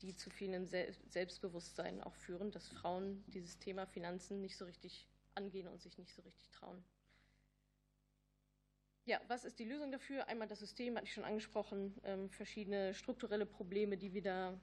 die 0.01 0.13
zu 0.13 0.29
fehlendem 0.29 0.65
Se 0.65 0.93
Selbstbewusstsein 1.07 2.03
auch 2.03 2.13
führen, 2.15 2.51
dass 2.51 2.67
Frauen 2.67 3.23
dieses 3.27 3.57
Thema 3.59 3.85
Finanzen 3.85 4.41
nicht 4.41 4.57
so 4.57 4.65
richtig 4.65 5.07
angehen 5.35 5.67
und 5.69 5.81
sich 5.81 5.97
nicht 5.97 6.13
so 6.13 6.21
richtig 6.21 6.49
trauen. 6.49 6.83
Ja, 9.05 9.21
was 9.27 9.45
ist 9.45 9.59
die 9.59 9.65
Lösung 9.65 9.91
dafür? 9.91 10.27
Einmal 10.27 10.47
das 10.47 10.59
System, 10.59 10.95
hatte 10.95 11.05
ich 11.05 11.13
schon 11.13 11.23
angesprochen, 11.23 11.95
ähm, 12.03 12.29
verschiedene 12.29 12.93
strukturelle 12.93 13.45
Probleme, 13.45 13.97
die 13.97 14.13
wir 14.13 14.23
da 14.23 14.59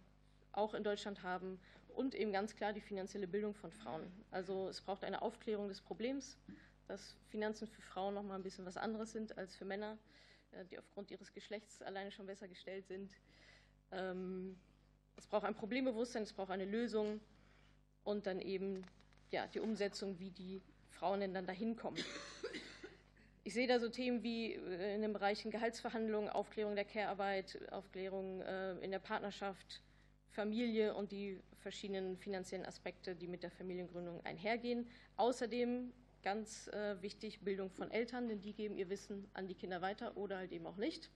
auch 0.50 0.74
in 0.74 0.84
Deutschland 0.84 1.22
haben 1.22 1.58
und 1.88 2.14
eben 2.14 2.32
ganz 2.32 2.54
klar 2.54 2.74
die 2.74 2.80
finanzielle 2.80 3.28
Bildung 3.28 3.54
von 3.54 3.72
Frauen. 3.72 4.12
Also 4.30 4.68
es 4.68 4.82
braucht 4.82 5.04
eine 5.04 5.22
Aufklärung 5.22 5.68
des 5.68 5.80
Problems, 5.80 6.36
dass 6.92 7.16
Finanzen 7.30 7.66
für 7.66 7.80
Frauen 7.80 8.14
noch 8.14 8.22
mal 8.22 8.34
ein 8.34 8.42
bisschen 8.42 8.66
was 8.66 8.76
anderes 8.76 9.12
sind 9.12 9.38
als 9.38 9.56
für 9.56 9.64
Männer, 9.64 9.96
äh, 10.50 10.66
die 10.66 10.78
aufgrund 10.78 11.10
ihres 11.10 11.32
Geschlechts 11.32 11.80
alleine 11.80 12.10
schon 12.10 12.26
besser 12.26 12.48
gestellt 12.48 12.86
sind. 12.86 13.10
Ähm, 13.90 14.60
es 15.16 15.26
braucht 15.26 15.44
ein 15.44 15.54
Problembewusstsein, 15.54 16.22
es 16.22 16.34
braucht 16.34 16.50
eine 16.50 16.66
Lösung 16.66 17.20
und 18.04 18.26
dann 18.26 18.40
eben 18.40 18.84
ja, 19.30 19.46
die 19.46 19.60
Umsetzung, 19.60 20.18
wie 20.18 20.30
die 20.30 20.60
Frauen 20.90 21.20
denn 21.20 21.32
dann 21.32 21.46
dahin 21.46 21.76
kommen. 21.76 21.98
Ich 23.44 23.54
sehe 23.54 23.66
da 23.66 23.80
so 23.80 23.88
Themen 23.88 24.22
wie 24.22 24.52
äh, 24.52 24.94
in 24.94 25.00
den 25.00 25.14
Bereichen 25.14 25.50
Gehaltsverhandlungen, 25.50 26.28
Aufklärung 26.28 26.76
der 26.76 26.84
Care-Arbeit, 26.84 27.58
Aufklärung 27.72 28.42
äh, 28.42 28.74
in 28.80 28.90
der 28.90 28.98
Partnerschaft, 28.98 29.82
Familie 30.28 30.94
und 30.94 31.10
die 31.10 31.40
verschiedenen 31.56 32.18
finanziellen 32.18 32.66
Aspekte, 32.66 33.16
die 33.16 33.28
mit 33.28 33.42
der 33.42 33.50
Familiengründung 33.50 34.24
einhergehen. 34.24 34.86
Außerdem 35.16 35.92
ganz 36.22 36.68
äh, 36.68 37.00
wichtig 37.02 37.40
Bildung 37.40 37.70
von 37.70 37.90
Eltern, 37.90 38.28
denn 38.28 38.40
die 38.40 38.52
geben 38.52 38.76
ihr 38.76 38.88
Wissen 38.88 39.28
an 39.34 39.48
die 39.48 39.54
Kinder 39.54 39.82
weiter 39.82 40.16
oder 40.16 40.38
halt 40.38 40.52
eben 40.52 40.66
auch 40.66 40.76
nicht, 40.76 41.10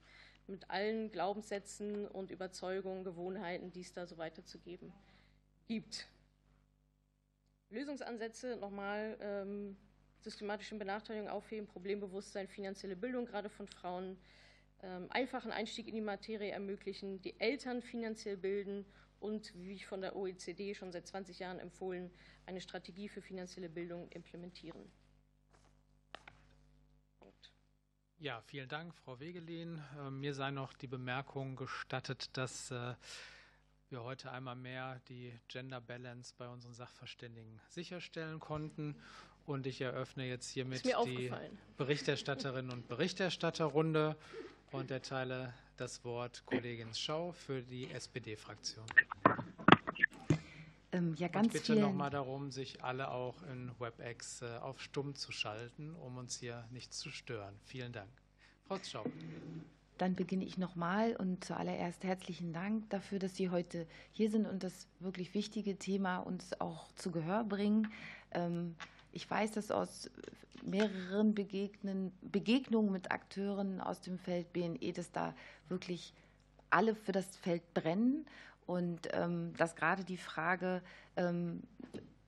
mit 0.46 0.70
allen 0.70 1.10
Glaubenssätzen 1.10 2.06
und 2.08 2.30
Überzeugungen, 2.30 3.04
Gewohnheiten, 3.04 3.70
die 3.72 3.80
es 3.80 3.92
da 3.92 4.06
so 4.06 4.18
weiterzugeben 4.18 4.92
gibt. 5.66 6.06
Lösungsansätze 7.70 8.56
nochmal. 8.56 9.16
Ähm, 9.20 9.76
systematischen 10.26 10.78
Benachteiligung 10.78 11.28
aufheben, 11.28 11.68
Problembewusstsein, 11.68 12.48
finanzielle 12.48 12.96
Bildung 12.96 13.26
gerade 13.26 13.48
von 13.48 13.68
Frauen, 13.68 14.18
ähm, 14.82 15.06
einfachen 15.10 15.52
Einstieg 15.52 15.86
in 15.86 15.94
die 15.94 16.00
Materie 16.00 16.50
ermöglichen, 16.50 17.22
die 17.22 17.38
Eltern 17.40 17.80
finanziell 17.80 18.36
bilden 18.36 18.84
und, 19.20 19.52
wie 19.56 19.72
ich 19.72 19.86
von 19.86 20.00
der 20.00 20.16
OECD 20.16 20.74
schon 20.74 20.92
seit 20.92 21.06
20 21.06 21.38
Jahren 21.38 21.58
empfohlen, 21.58 22.10
eine 22.46 22.60
Strategie 22.60 23.08
für 23.08 23.22
finanzielle 23.22 23.68
Bildung 23.68 24.08
implementieren. 24.10 24.90
Ja, 28.18 28.40
vielen 28.40 28.68
Dank, 28.68 28.94
Frau 28.94 29.20
Wegelin. 29.20 29.82
Äh, 29.98 30.10
mir 30.10 30.32
sei 30.32 30.50
noch 30.50 30.72
die 30.72 30.86
Bemerkung 30.86 31.54
gestattet, 31.54 32.30
dass 32.32 32.70
äh, 32.70 32.94
wir 33.90 34.02
heute 34.02 34.32
einmal 34.32 34.56
mehr 34.56 35.00
die 35.08 35.38
Gender 35.48 35.82
Balance 35.82 36.34
bei 36.36 36.48
unseren 36.48 36.72
Sachverständigen 36.72 37.60
sicherstellen 37.68 38.40
konnten 38.40 38.96
und 39.44 39.66
ich 39.66 39.80
eröffne 39.80 40.26
jetzt 40.26 40.50
hiermit 40.50 40.84
die 40.84 41.32
Berichterstatterinnen 41.76 42.72
und 42.72 42.88
Berichterstatterrunde 42.88 44.16
und 44.72 44.90
erteile 44.90 45.52
das 45.76 46.04
Wort 46.04 46.44
Kollegin 46.46 46.94
Schau 46.94 47.32
für 47.32 47.62
die 47.62 47.90
SPD-Fraktion. 47.90 48.86
Ähm, 50.92 51.14
ja, 51.18 51.28
ganz 51.28 51.46
und 51.46 51.52
bitte 51.52 51.76
nochmal 51.76 52.10
darum, 52.10 52.50
sich 52.50 52.82
alle 52.82 53.10
auch 53.10 53.42
in 53.52 53.70
WebEx 53.78 54.42
äh, 54.42 54.58
auf 54.62 54.80
Stumm 54.80 55.14
zu 55.14 55.32
schalten, 55.32 55.94
um 55.96 56.16
uns 56.16 56.38
hier 56.38 56.64
nicht 56.70 56.94
zu 56.94 57.10
stören. 57.10 57.54
Vielen 57.64 57.92
Dank. 57.92 58.08
Frau 58.66 58.78
Schau. 58.82 59.04
Dann 59.98 60.14
beginne 60.14 60.44
ich 60.44 60.58
nochmal 60.58 61.16
und 61.16 61.44
zuallererst 61.44 62.04
herzlichen 62.04 62.52
Dank 62.52 62.88
dafür, 62.90 63.18
dass 63.18 63.34
Sie 63.34 63.50
heute 63.50 63.86
hier 64.12 64.30
sind 64.30 64.46
und 64.46 64.62
das 64.62 64.88
wirklich 65.00 65.34
wichtige 65.34 65.78
Thema 65.78 66.18
uns 66.18 66.60
auch 66.60 66.92
zu 66.96 67.10
Gehör 67.10 67.44
bringen. 67.44 67.90
Ähm, 68.32 68.76
ich 69.16 69.28
weiß 69.28 69.52
das 69.52 69.70
aus 69.70 70.10
mehreren 70.62 71.34
Begegnen, 71.34 72.12
Begegnungen 72.20 72.92
mit 72.92 73.10
Akteuren 73.10 73.80
aus 73.80 74.02
dem 74.02 74.18
Feld 74.18 74.52
BNE, 74.52 74.92
dass 74.92 75.10
da 75.10 75.34
wirklich 75.70 76.12
alle 76.68 76.94
für 76.94 77.12
das 77.12 77.34
Feld 77.36 77.62
brennen. 77.72 78.26
Und 78.66 79.08
ähm, 79.12 79.54
dass 79.56 79.74
gerade 79.74 80.04
die 80.04 80.18
Frage, 80.18 80.82
ähm, 81.16 81.62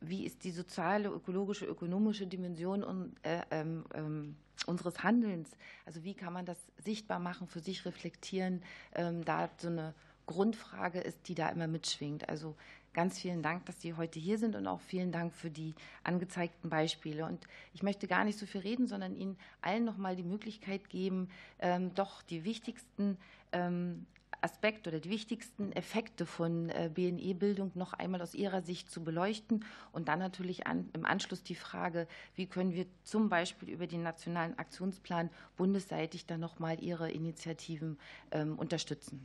wie 0.00 0.24
ist 0.24 0.44
die 0.44 0.50
soziale, 0.50 1.10
ökologische, 1.10 1.66
ökonomische 1.66 2.26
Dimension 2.26 2.82
und, 2.82 3.14
äh, 3.22 3.42
ähm, 3.50 3.84
ähm, 3.94 4.36
unseres 4.66 5.02
Handelns, 5.02 5.50
also 5.84 6.04
wie 6.04 6.14
kann 6.14 6.32
man 6.32 6.46
das 6.46 6.58
sichtbar 6.84 7.18
machen, 7.18 7.48
für 7.48 7.60
sich 7.60 7.84
reflektieren, 7.84 8.62
ähm, 8.94 9.24
da 9.24 9.50
so 9.58 9.68
eine 9.68 9.94
Grundfrage 10.26 11.00
ist, 11.00 11.26
die 11.26 11.34
da 11.34 11.48
immer 11.48 11.66
mitschwingt. 11.66 12.28
Also 12.28 12.54
ganz 12.98 13.20
vielen 13.20 13.44
Dank, 13.44 13.64
dass 13.66 13.80
Sie 13.80 13.94
heute 13.94 14.18
hier 14.18 14.38
sind 14.38 14.56
und 14.56 14.66
auch 14.66 14.80
vielen 14.80 15.12
Dank 15.12 15.32
für 15.32 15.50
die 15.50 15.76
angezeigten 16.02 16.68
Beispiele. 16.68 17.26
Und 17.26 17.46
ich 17.72 17.84
möchte 17.84 18.08
gar 18.08 18.24
nicht 18.24 18.36
so 18.36 18.44
viel 18.44 18.62
reden, 18.62 18.88
sondern 18.88 19.14
Ihnen 19.14 19.36
allen 19.60 19.84
noch 19.84 19.98
mal 19.98 20.16
die 20.16 20.24
Möglichkeit 20.24 20.90
geben, 20.90 21.28
ähm, 21.60 21.94
doch 21.94 22.22
die 22.22 22.42
wichtigsten 22.42 23.16
ähm, 23.52 24.04
Aspekte 24.40 24.90
oder 24.90 24.98
die 24.98 25.10
wichtigsten 25.10 25.70
Effekte 25.70 26.26
von 26.26 26.70
äh, 26.70 26.90
BNE-Bildung 26.92 27.70
noch 27.76 27.92
einmal 27.92 28.20
aus 28.20 28.34
Ihrer 28.34 28.62
Sicht 28.62 28.90
zu 28.90 29.04
beleuchten 29.04 29.64
und 29.92 30.08
dann 30.08 30.18
natürlich 30.18 30.64
im 30.66 31.04
Anschluss 31.04 31.44
die 31.44 31.54
Frage, 31.54 32.08
wie 32.34 32.46
können 32.46 32.72
wir 32.72 32.86
zum 33.04 33.28
Beispiel 33.28 33.68
über 33.68 33.86
den 33.86 34.02
nationalen 34.02 34.58
Aktionsplan 34.58 35.30
bundesseitig 35.56 36.26
dann 36.26 36.40
noch 36.40 36.58
mal 36.58 36.82
Ihre 36.82 37.12
Initiativen 37.12 37.96
ähm, 38.32 38.58
unterstützen. 38.58 39.24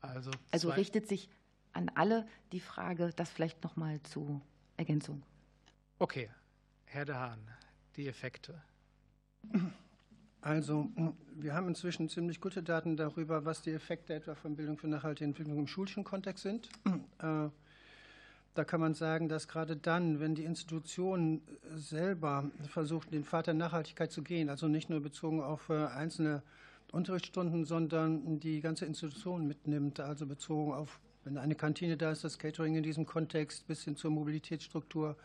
Also, 0.00 0.30
also 0.50 0.70
richtet 0.70 1.08
sich 1.08 1.28
an 1.72 1.90
alle 1.94 2.26
die 2.52 2.60
Frage, 2.60 3.10
das 3.14 3.30
vielleicht 3.30 3.62
noch 3.62 3.76
mal 3.76 4.00
zur 4.02 4.40
Ergänzung. 4.76 5.22
Okay, 5.98 6.30
Herr 6.86 7.04
De 7.04 7.14
Haan, 7.14 7.38
die 7.96 8.08
Effekte. 8.08 8.62
Also, 10.40 10.88
wir 11.34 11.54
haben 11.54 11.68
inzwischen 11.68 12.08
ziemlich 12.08 12.40
gute 12.40 12.62
Daten 12.62 12.96
darüber, 12.96 13.44
was 13.44 13.62
die 13.62 13.72
Effekte 13.72 14.14
etwa 14.14 14.34
von 14.34 14.56
Bildung 14.56 14.78
für 14.78 14.88
nachhaltige 14.88 15.26
Entwicklung 15.26 15.58
im 15.58 15.66
schulischen 15.66 16.02
Kontext 16.04 16.42
sind. 16.44 16.68
Äh, 17.18 17.48
Da 18.54 18.64
kann 18.64 18.80
man 18.80 18.94
sagen, 18.94 19.28
dass 19.28 19.46
gerade 19.46 19.76
dann, 19.76 20.18
wenn 20.18 20.34
die 20.34 20.44
Institution 20.44 21.40
selber 21.76 22.50
versucht, 22.68 23.12
den 23.12 23.24
Pfad 23.24 23.46
der 23.46 23.54
Nachhaltigkeit 23.54 24.10
zu 24.10 24.22
gehen, 24.22 24.48
also 24.48 24.66
nicht 24.66 24.90
nur 24.90 25.00
bezogen 25.00 25.40
auf 25.40 25.68
äh, 25.68 25.86
einzelne 25.86 26.42
Unterrichtsstunden, 26.92 27.64
sondern 27.64 28.40
die 28.40 28.60
ganze 28.60 28.86
Institution 28.86 29.46
mitnimmt, 29.46 30.00
also 30.00 30.26
bezogen 30.26 30.72
auf, 30.72 31.00
wenn 31.24 31.38
eine 31.38 31.54
Kantine 31.54 31.96
da 31.96 32.10
ist, 32.10 32.24
das 32.24 32.38
Catering 32.38 32.76
in 32.76 32.82
diesem 32.82 33.06
Kontext 33.06 33.66
bis 33.66 33.84
hin 33.84 33.96
zur 33.96 34.10
Mobilitätsstruktur, 34.10 35.16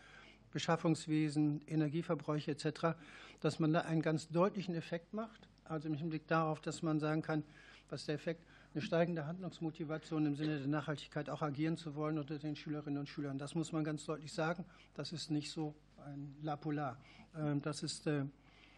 Beschaffungswesen, 0.52 1.62
Energieverbräuche 1.66 2.52
etc., 2.52 2.96
dass 3.40 3.58
man 3.58 3.72
da 3.72 3.80
einen 3.80 4.02
ganz 4.02 4.28
deutlichen 4.28 4.74
Effekt 4.74 5.12
macht. 5.12 5.48
Also 5.64 5.88
im 5.88 5.94
Hinblick 5.94 6.26
darauf, 6.28 6.60
dass 6.60 6.82
man 6.82 7.00
sagen 7.00 7.22
kann, 7.22 7.42
was 7.88 8.06
der 8.06 8.14
Effekt 8.14 8.44
eine 8.72 8.82
steigende 8.82 9.26
Handlungsmotivation 9.26 10.26
im 10.26 10.36
Sinne 10.36 10.58
der 10.58 10.68
Nachhaltigkeit 10.68 11.30
auch 11.30 11.42
agieren 11.42 11.76
zu 11.76 11.94
wollen 11.94 12.18
unter 12.18 12.38
den 12.38 12.56
Schülerinnen 12.56 12.98
und 12.98 13.08
Schülern. 13.08 13.38
Das 13.38 13.54
muss 13.54 13.72
man 13.72 13.84
ganz 13.84 14.04
deutlich 14.04 14.32
sagen. 14.32 14.64
Das 14.94 15.12
ist 15.12 15.30
nicht 15.30 15.50
so 15.50 15.74
ein 16.04 16.36
La 16.42 16.56
Polar. 16.56 16.98
Ähm, 17.36 17.62
das 17.62 17.82
ist, 17.82 18.06
äh, 18.06 18.24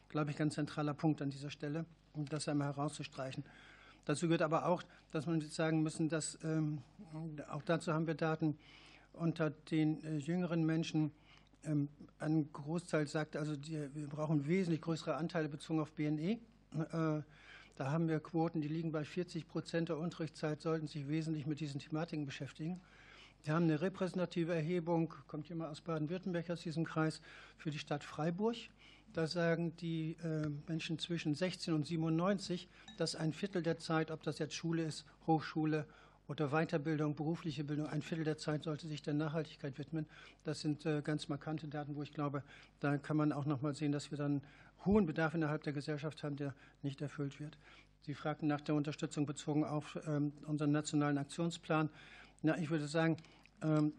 glaube 0.09 0.31
ich, 0.31 0.37
ein 0.37 0.39
ganz 0.39 0.55
zentraler 0.55 0.95
Punkt 0.95 1.21
an 1.21 1.31
dieser 1.31 1.51
Stelle, 1.51 1.85
um 2.15 2.27
das 2.27 2.49
einmal 2.49 2.69
herauszustreichen. 2.69 3.45
Dazu 4.05 4.27
gehört 4.27 4.43
aber 4.43 4.67
auch, 4.67 4.83
dass 5.11 5.27
man 5.27 5.41
sagen 5.41 5.83
müssen, 5.83 6.09
dass 6.09 6.39
ähm, 6.43 6.83
auch 7.51 7.63
dazu 7.63 7.93
haben 7.93 8.07
wir 8.07 8.15
Daten 8.15 8.57
unter 9.13 9.51
den 9.51 10.03
äh, 10.05 10.17
jüngeren 10.17 10.65
Menschen 10.65 11.13
ähm, 11.65 11.89
ein 12.19 12.51
Großteil 12.53 13.07
sagt, 13.07 13.37
also 13.37 13.55
wir 13.67 14.07
brauchen 14.09 14.47
wesentlich 14.47 14.81
größere 14.81 15.17
Anteile 15.17 15.49
bezogen 15.49 15.81
auf 15.81 15.93
BNE. 15.93 16.33
Äh, 16.33 17.23
da 17.77 17.93
haben 17.93 18.09
wir 18.09 18.19
Quoten, 18.21 18.61
die 18.61 18.69
liegen 18.69 18.91
bei 18.93 19.05
40 19.05 19.47
Prozent 19.47 19.89
der 19.89 19.99
Unterrichtszeit, 19.99 20.61
sollten 20.61 20.89
sich 20.89 21.09
wesentlich 21.09 21.47
mit 21.47 21.61
diesen 21.61 21.81
Thematiken 21.81 22.27
beschäftigen. 22.27 22.81
Wir 23.45 23.55
haben 23.55 23.65
eine 23.65 23.81
repräsentative 23.81 24.53
Erhebung, 24.53 25.15
kommt 25.29 25.49
jemand 25.49 25.71
aus 25.71 25.81
Baden-Württemberg 25.81 26.51
aus 26.51 26.63
diesem 26.63 26.85
Kreis, 26.85 27.21
für 27.57 27.71
die 27.71 27.79
Stadt 27.79 28.03
Freiburg. 28.03 28.57
Da 29.13 29.27
sagen 29.27 29.75
die 29.77 30.17
äh, 30.23 30.49
Menschen 30.69 30.99
zwischen 30.99 31.35
16 31.35 31.75
und 31.75 31.87
97, 31.87 32.69
dass 32.99 33.15
ein 33.15 33.33
Viertel 33.33 33.63
der 33.63 33.79
Zeit, 33.79 34.11
ob 34.11 34.23
das 34.23 34.39
jetzt 34.39 34.55
Schule 34.55 34.85
ist, 34.85 35.05
Hochschule 35.27 35.87
oder 36.29 36.51
Weiterbildung, 36.51 37.15
berufliche 37.15 37.65
Bildung, 37.65 37.87
ein 37.87 38.03
Viertel 38.03 38.25
der 38.25 38.37
Zeit 38.37 38.65
sollte 38.65 38.87
sich 38.87 39.03
der 39.03 39.15
Nachhaltigkeit 39.15 39.79
widmen. 39.79 40.07
Das 40.45 40.61
sind 40.61 40.85
äh, 40.85 41.01
ganz 41.03 41.29
markante 41.29 41.69
Daten, 41.69 41.97
wo 41.97 42.03
ich 42.03 42.13
glaube, 42.13 42.43
da 42.81 42.99
kann 42.99 43.17
man 43.17 43.33
auch 43.33 43.47
noch 43.47 43.63
mal 43.63 43.75
sehen, 43.75 43.93
dass 43.93 44.11
wir 44.11 44.19
dann 44.19 44.43
hohen 44.85 45.07
Bedarf 45.07 45.35
innerhalb 45.35 45.63
der 45.63 45.73
Gesellschaft 45.73 46.23
haben, 46.23 46.37
der 46.37 46.55
nicht 46.83 47.01
erfüllt 47.01 47.41
wird. 47.41 47.59
Sie 48.03 48.15
fragten 48.15 48.47
nach 48.47 48.61
der 48.61 48.75
Unterstützung 48.75 49.27
bezogen 49.27 49.65
auf 49.65 49.99
ähm, 50.07 50.33
unseren 50.47 50.71
nationalen 50.71 51.19
Aktionsplan. 51.19 51.91
Na, 52.43 52.57
ich 52.59 52.71
würde 52.71 52.87
sagen, 52.87 53.17
ähm, 53.63 53.93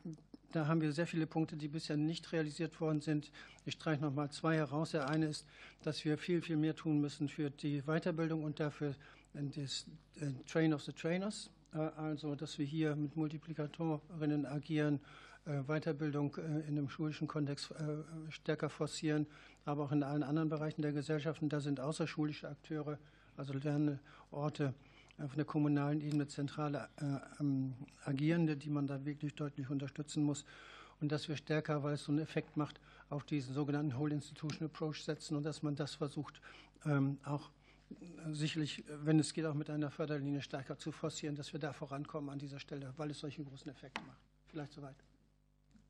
da 0.52 0.68
haben 0.68 0.82
wir 0.82 0.92
sehr 0.92 1.08
viele 1.08 1.28
Punkte, 1.28 1.56
die 1.56 1.68
bisher 1.68 1.98
nicht 1.98 2.32
realisiert 2.32 2.80
worden 2.82 3.02
sind. 3.02 3.32
Ich 3.66 3.76
streiche 3.76 4.02
noch 4.02 4.14
mal 4.14 4.30
zwei 4.32 4.56
heraus. 4.56 4.92
Der 4.92 5.08
eine 5.08 5.28
ist, 5.28 5.46
dass 5.84 6.04
wir 6.06 6.18
viel, 6.18 6.42
viel 6.42 6.58
mehr 6.58 6.76
tun 6.76 7.00
müssen 7.02 7.30
für 7.30 7.50
die 7.50 7.82
Weiterbildung 7.84 8.44
und 8.44 8.60
dafür 8.60 8.96
das 9.34 9.86
äh, 10.20 10.32
Train 10.48 10.74
of 10.74 10.82
the 10.82 10.92
Trainers. 10.92 11.52
Äh, 11.74 11.78
also 11.78 12.36
dass 12.36 12.58
wir 12.58 12.66
hier 12.66 12.96
mit 12.96 13.16
Multiplikatorinnen 13.16 14.46
agieren, 14.46 15.00
äh, 15.46 15.62
Weiterbildung 15.64 16.36
äh, 16.38 16.68
in 16.68 16.76
dem 16.76 16.90
schulischen 16.90 17.28
Kontext 17.28 17.74
stärker 18.30 18.70
forcieren, 18.70 19.28
aber 19.66 19.84
auch 19.84 19.92
in 19.92 20.04
allen 20.04 20.24
anderen 20.24 20.50
Bereichen 20.50 20.82
der 20.82 20.92
Gesellschaft. 20.92 21.42
Und 21.42 21.54
da 21.54 21.60
sind 21.60 21.80
außerschulische 21.80 22.50
Akteure, 22.50 22.98
also 23.38 23.54
Lernorte 23.54 24.74
auf 25.22 25.36
der 25.36 25.46
kommunalen 25.46 26.02
Ebene 26.02 26.28
zentrale 26.28 26.90
ähm, 27.40 27.74
Agierende, 28.06 28.58
die 28.58 28.70
man 28.70 28.88
da 28.88 29.06
wirklich 29.06 29.36
deutlich 29.36 29.70
unterstützen 29.70 30.24
muss. 30.24 30.46
Und 31.02 31.12
dass 31.12 31.30
wir 31.30 31.38
stärker, 31.38 31.84
weil 31.84 31.94
es 31.94 32.04
so 32.04 32.12
einen 32.12 32.20
Effekt 32.20 32.58
macht, 32.58 32.80
auf 33.10 33.24
diesen 33.24 33.54
sogenannten 33.54 33.98
Whole 33.98 34.14
Institution 34.14 34.68
Approach 34.68 35.04
setzen 35.04 35.36
und 35.36 35.44
dass 35.44 35.64
man 35.64 35.76
das 35.76 35.96
versucht, 35.96 36.42
ähm, 36.86 37.18
auch 37.24 37.50
sicherlich, 38.32 38.84
wenn 38.88 39.20
es 39.20 39.34
geht, 39.34 39.46
auch 39.46 39.56
mit 39.56 39.70
einer 39.70 39.90
Förderlinie 39.90 40.42
stärker 40.42 40.78
zu 40.78 40.92
forcieren, 40.92 41.36
dass 41.36 41.54
wir 41.54 41.60
da 41.60 41.74
vorankommen 41.74 42.30
an 42.30 42.38
dieser 42.38 42.60
Stelle, 42.60 42.94
weil 42.98 43.10
es 43.10 43.20
solchen 43.20 43.46
großen 43.46 43.72
Effekt 43.72 43.98
macht. 44.06 44.20
Vielleicht 44.48 44.74
soweit. 44.74 44.96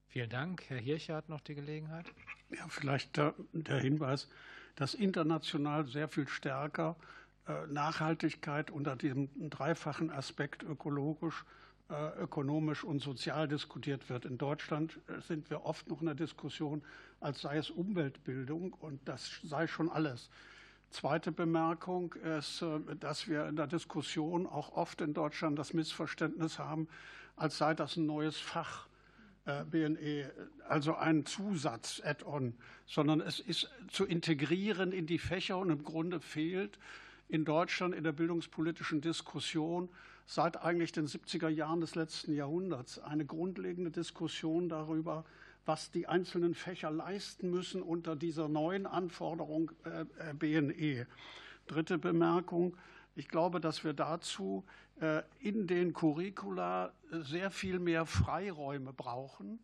Vielen 0.08 0.30
Dank. 0.30 0.64
Herr 0.70 0.78
Hircher 0.78 1.16
hat 1.16 1.30
noch 1.30 1.42
die 1.42 1.56
Gelegenheit. 1.56 2.06
Ja, 2.52 2.68
vielleicht 2.70 3.18
der, 3.18 3.36
der 3.54 3.80
Hinweis, 3.80 4.30
dass 4.76 4.94
international 4.94 5.86
sehr 5.86 6.08
viel 6.08 6.28
stärker 6.28 6.96
äh, 7.00 7.19
Nachhaltigkeit 7.68 8.72
unter 8.72 8.96
diesem 8.96 9.30
dreifachen 9.50 10.12
Aspekt 10.12 10.64
ökologisch, 10.64 11.46
äh, 11.90 12.22
ökonomisch 12.22 12.84
und 12.84 13.02
sozial 13.02 13.48
diskutiert 13.48 14.10
wird. 14.10 14.26
In 14.26 14.38
Deutschland 14.38 15.00
äh, 15.08 15.22
sind 15.22 15.50
wir 15.50 15.66
oft 15.66 15.88
noch 15.90 16.02
in 16.02 16.06
der 16.06 16.16
Diskussion, 16.16 16.84
als 17.20 17.42
sei 17.42 17.58
es 17.58 17.72
Umweltbildung 17.72 18.74
und 18.74 19.00
das 19.08 19.40
sei 19.44 19.66
schon 19.66 19.90
alles. 19.90 20.30
Zweite 20.92 21.32
Bemerkung 21.32 22.14
ist, 22.14 22.62
äh, 22.62 22.96
dass 23.00 23.28
wir 23.28 23.48
in 23.48 23.56
der 23.56 23.68
Diskussion 23.68 24.46
auch 24.46 24.74
oft 24.74 25.02
in 25.02 25.14
Deutschland 25.14 25.58
das 25.58 25.74
Missverständnis 25.74 26.60
haben, 26.60 26.88
als 27.36 27.58
sei 27.58 27.74
das 27.74 27.98
ein 27.98 28.06
neues 28.06 28.38
Fach. 28.38 28.88
Äh, 29.46 29.64
BNE, 29.66 30.32
also 30.68 30.96
ein 30.96 31.26
Zusatz, 31.26 32.02
Add-on, 32.06 32.54
sondern 32.86 33.20
es 33.20 33.40
ist 33.40 33.72
zu 33.88 34.06
integrieren 34.06 34.92
in 34.92 35.08
die 35.08 35.18
Fächer 35.18 35.58
und 35.58 35.72
im 35.72 35.84
Grunde 35.84 36.20
fehlt 36.20 36.78
in 37.30 37.46
Deutschland 37.46 37.94
in 37.96 38.04
der 38.04 38.12
bildungspolitischen 38.12 39.02
Diskussion 39.02 39.88
seit 40.26 40.62
eigentlich 40.62 40.92
den 40.92 41.08
70er 41.08 41.48
Jahren 41.48 41.80
des 41.80 41.96
letzten 41.96 42.34
Jahrhunderts 42.34 43.00
eine 43.00 43.26
grundlegende 43.26 43.92
Diskussion 43.92 44.68
darüber, 44.68 45.26
was 45.66 45.92
die 45.92 46.08
einzelnen 46.08 46.56
Fächer 46.56 46.90
leisten 46.90 47.52
müssen 47.52 47.84
unter 47.84 48.16
dieser 48.16 48.50
neuen 48.50 48.88
Anforderung 48.88 49.72
äh, 49.86 50.02
äh 50.02 50.34
BNE. 50.34 51.06
Dritte 51.68 52.00
Bemerkung. 52.00 52.76
Ich 53.16 53.28
glaube, 53.28 53.60
dass 53.60 53.84
wir 53.84 53.94
dazu 53.94 54.66
äh, 55.00 55.22
in 55.40 55.68
den 55.68 55.94
Curricula 55.94 56.92
sehr 57.12 57.52
viel 57.52 57.80
mehr 57.80 58.06
Freiräume 58.06 58.92
brauchen, 58.92 59.60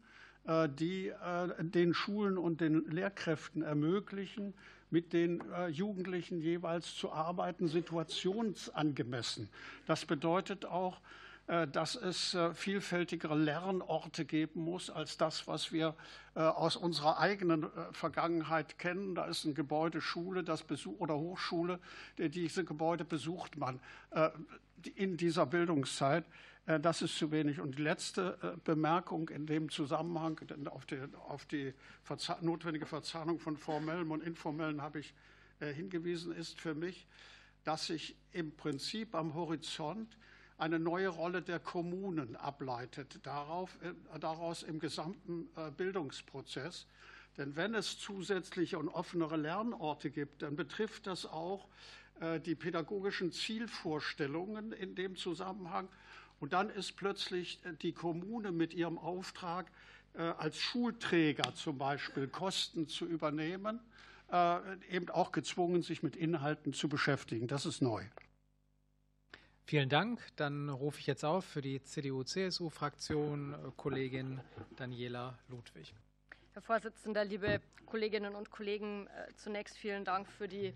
die 0.78 1.12
den 1.58 1.96
Schulen 1.96 2.38
und 2.38 2.62
den 2.62 2.86
Lehrkräften 2.92 3.64
ermöglichen, 3.64 4.54
mit 4.96 5.12
den 5.12 5.42
äh, 5.52 5.68
Jugendlichen 5.68 6.40
jeweils 6.40 6.96
zu 6.96 7.12
arbeiten, 7.12 7.68
situationsangemessen. 7.68 9.50
Das 9.88 10.06
bedeutet 10.06 10.64
auch, 10.64 11.02
äh, 11.48 11.68
dass 11.68 11.96
es 11.96 12.34
äh, 12.34 12.54
vielfältigere 12.54 13.38
Lernorte 13.38 14.24
geben 14.24 14.62
muss 14.62 14.90
als 14.90 15.18
das, 15.18 15.48
was 15.48 15.74
wir 15.74 15.96
aus 16.34 16.76
unserer 16.76 17.20
eigenen 17.20 17.68
Vergangenheit 17.94 18.78
kennen. 18.78 19.16
Da 19.16 19.24
ist 19.24 19.46
ein 19.46 19.54
Gebäude 19.54 20.02
Schule 20.02 20.44
das 20.44 20.64
Besuch, 20.64 21.00
oder 21.00 21.16
Hochschule. 21.16 21.80
Diese 22.18 22.66
Gebäude 22.66 23.06
besucht 23.06 23.56
man 23.58 23.80
in 24.96 25.16
dieser 25.16 25.46
Bildungszeit. 25.46 26.26
Das 26.66 27.04
ist 27.04 27.18
zu 27.18 27.32
wenig. 27.32 27.60
Und 27.60 27.78
die 27.78 27.84
letzte 27.84 28.60
Bemerkung 28.64 29.30
in 29.30 29.46
dem 29.46 29.70
Zusammenhang 29.70 30.40
auf 30.66 30.86
die, 30.86 31.00
auf 31.28 31.46
die 31.46 31.74
notwendige 32.42 32.88
Verzahnung 32.88 33.40
von 33.40 33.56
formellem 33.56 34.10
und 34.10 34.24
informellem 34.24 34.82
habe 34.82 35.00
ich 35.00 35.14
hingewiesen, 35.60 36.32
ist 36.32 36.60
für 36.60 36.74
mich, 36.74 37.06
dass 37.66 37.88
sich 37.88 38.16
im 38.32 38.56
Prinzip 38.56 39.14
am 39.14 39.36
Horizont 39.36 40.18
eine 40.58 40.80
neue 40.80 41.10
Rolle 41.10 41.42
der 41.42 41.60
Kommunen 41.60 42.36
ableitet, 42.36 43.20
darauf, 43.26 43.78
äh, 43.82 44.20
daraus 44.20 44.64
im 44.64 44.80
gesamten 44.80 45.50
äh, 45.56 45.72
Bildungsprozess. 45.72 46.88
Denn 47.38 47.58
wenn 47.58 47.76
es 47.76 48.00
zusätzliche 48.00 48.80
und 48.80 48.88
offenere 48.88 49.36
Lernorte 49.36 50.10
gibt, 50.10 50.42
dann 50.42 50.56
betrifft 50.56 51.08
das 51.08 51.26
auch 51.26 51.68
äh, 52.22 52.40
die 52.40 52.56
pädagogischen 52.56 53.34
Zielvorstellungen 53.34 54.72
in 54.72 54.96
dem 54.96 55.18
Zusammenhang. 55.18 55.90
Und 56.40 56.54
dann 56.54 56.70
ist 56.70 56.94
plötzlich 56.94 57.60
die 57.82 57.94
Kommune 57.94 58.52
mit 58.52 58.74
ihrem 58.74 58.98
Auftrag, 58.98 59.72
als 60.14 60.58
Schulträger 60.58 61.54
zum 61.56 61.78
Beispiel 61.78 62.28
Kosten 62.28 62.88
zu 62.88 63.06
übernehmen, 63.06 63.80
eben 64.90 65.10
auch 65.10 65.32
gezwungen, 65.34 65.82
sich 65.82 66.04
mit 66.04 66.16
Inhalten 66.16 66.72
zu 66.72 66.88
beschäftigen. 66.88 67.48
Das 67.48 67.66
ist 67.66 67.82
neu. 67.82 68.06
Vielen 69.68 69.90
Dank. 69.90 70.22
Dann 70.36 70.70
rufe 70.70 71.00
ich 71.00 71.08
jetzt 71.08 71.26
auf 71.26 71.44
für 71.44 71.62
die 71.62 71.82
CDU-CSU-Fraktion 71.82 73.54
äh, 73.54 73.72
Kollegin 73.76 74.40
Daniela 74.76 75.40
Ludwig. 75.48 75.92
Herr 76.54 76.62
Vorsitzender, 76.62 77.26
liebe 77.26 77.60
Kolleginnen 77.88 78.36
und 78.36 78.52
Kollegen, 78.52 79.08
äh, 79.08 79.34
zunächst 79.38 79.76
vielen 79.76 80.06
Dank 80.06 80.28
für 80.28 80.48
die 80.48 80.76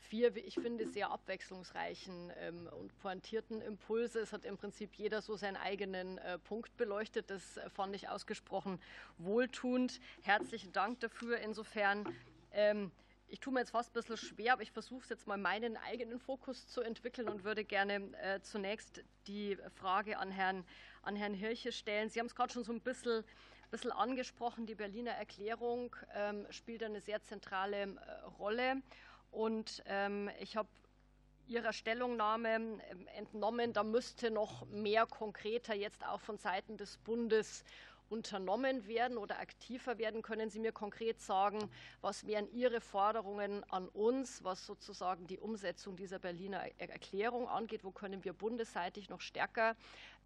vier, 0.00 0.34
wie 0.34 0.40
ich 0.40 0.54
finde, 0.54 0.88
sehr 0.88 1.10
abwechslungsreichen 1.10 2.32
ähm, 2.38 2.68
und 2.78 2.96
pointierten 2.98 3.60
Impulse. 3.62 4.20
Es 4.20 4.32
hat 4.32 4.44
im 4.44 4.56
Prinzip 4.56 4.94
jeder 4.94 5.22
so 5.22 5.36
seinen 5.36 5.56
eigenen 5.56 6.18
äh, 6.18 6.38
Punkt 6.38 6.76
beleuchtet. 6.76 7.30
Das 7.30 7.60
fand 7.74 7.94
ich 7.94 8.08
ausgesprochen 8.08 8.80
wohltuend. 9.18 10.00
Herzlichen 10.22 10.72
Dank 10.72 11.00
dafür. 11.00 11.38
Insofern 11.38 12.04
ähm, 12.52 12.90
ich 13.30 13.38
tue 13.38 13.52
mir 13.52 13.60
jetzt 13.60 13.70
fast 13.70 13.90
ein 13.90 13.92
bisschen 13.94 14.16
schwer, 14.16 14.54
aber 14.54 14.62
ich 14.62 14.72
versuche 14.72 15.02
es 15.04 15.08
jetzt 15.08 15.26
mal 15.28 15.38
meinen 15.38 15.76
eigenen 15.76 16.18
Fokus 16.18 16.66
zu 16.66 16.80
entwickeln 16.80 17.28
und 17.28 17.44
würde 17.44 17.64
gerne 17.64 18.10
äh, 18.22 18.40
zunächst 18.40 19.04
die 19.28 19.56
Frage 19.76 20.18
an 20.18 20.32
Herrn, 20.32 20.64
an 21.02 21.14
Herrn 21.14 21.34
Hirche 21.34 21.70
stellen. 21.70 22.10
Sie 22.10 22.18
haben 22.18 22.26
es 22.26 22.34
gerade 22.34 22.52
schon 22.52 22.64
so 22.64 22.72
ein 22.72 22.80
bisschen, 22.80 23.24
bisschen 23.70 23.92
angesprochen. 23.92 24.66
Die 24.66 24.74
Berliner 24.74 25.12
Erklärung 25.12 25.94
ähm, 26.12 26.44
spielt 26.50 26.82
eine 26.82 27.00
sehr 27.00 27.22
zentrale 27.22 27.82
äh, 27.82 27.86
Rolle. 28.38 28.82
Und 29.30 29.82
ähm, 29.86 30.30
ich 30.40 30.56
habe 30.56 30.68
Ihrer 31.46 31.72
Stellungnahme 31.72 32.54
ähm, 32.54 32.80
entnommen, 33.16 33.72
da 33.72 33.82
müsste 33.82 34.30
noch 34.30 34.66
mehr 34.66 35.06
konkreter 35.06 35.74
jetzt 35.74 36.06
auch 36.06 36.20
von 36.20 36.38
Seiten 36.38 36.76
des 36.76 36.98
Bundes 36.98 37.64
unternommen 38.10 38.86
werden 38.86 39.16
oder 39.16 39.38
aktiver 39.38 39.98
werden? 39.98 40.22
Können 40.22 40.50
Sie 40.50 40.58
mir 40.58 40.72
konkret 40.72 41.20
sagen, 41.20 41.70
was 42.00 42.26
wären 42.26 42.50
Ihre 42.52 42.80
Forderungen 42.80 43.64
an 43.70 43.88
uns, 43.88 44.44
was 44.44 44.66
sozusagen 44.66 45.26
die 45.26 45.38
Umsetzung 45.38 45.96
dieser 45.96 46.18
Berliner 46.18 46.62
Erklärung 46.78 47.48
angeht? 47.48 47.84
Wo 47.84 47.90
können 47.90 48.24
wir 48.24 48.32
bundesseitig 48.32 49.08
noch 49.08 49.20
stärker 49.20 49.76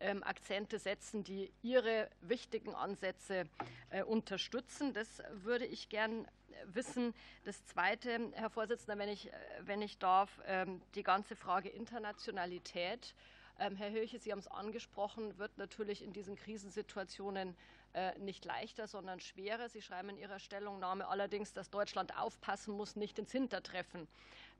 ähm, 0.00 0.22
Akzente 0.22 0.78
setzen, 0.78 1.24
die 1.24 1.52
Ihre 1.62 2.08
wichtigen 2.22 2.74
Ansätze 2.74 3.44
äh, 3.90 4.02
unterstützen? 4.02 4.92
Das 4.92 5.22
würde 5.30 5.66
ich 5.66 5.88
gern 5.88 6.26
wissen. 6.66 7.14
Das 7.44 7.64
Zweite, 7.66 8.30
Herr 8.32 8.50
Vorsitzender, 8.50 8.98
wenn 8.98 9.08
ich, 9.08 9.28
äh, 9.28 9.32
wenn 9.60 9.82
ich 9.82 9.98
darf, 9.98 10.40
ähm, 10.46 10.80
die 10.94 11.02
ganze 11.02 11.36
Frage 11.36 11.68
Internationalität. 11.68 13.14
Ähm, 13.58 13.76
Herr 13.76 13.90
Höche, 13.90 14.18
Sie 14.18 14.32
haben 14.32 14.40
es 14.40 14.48
angesprochen, 14.48 15.38
wird 15.38 15.56
natürlich 15.58 16.02
in 16.02 16.12
diesen 16.12 16.34
Krisensituationen 16.34 17.56
äh, 17.92 18.18
nicht 18.18 18.44
leichter, 18.44 18.88
sondern 18.88 19.20
schwerer. 19.20 19.68
Sie 19.68 19.80
schreiben 19.80 20.08
in 20.08 20.16
Ihrer 20.16 20.40
Stellungnahme 20.40 21.06
allerdings, 21.06 21.52
dass 21.52 21.70
Deutschland 21.70 22.18
aufpassen 22.18 22.76
muss, 22.76 22.96
nicht 22.96 23.16
ins 23.20 23.30
Hintertreffen 23.30 24.08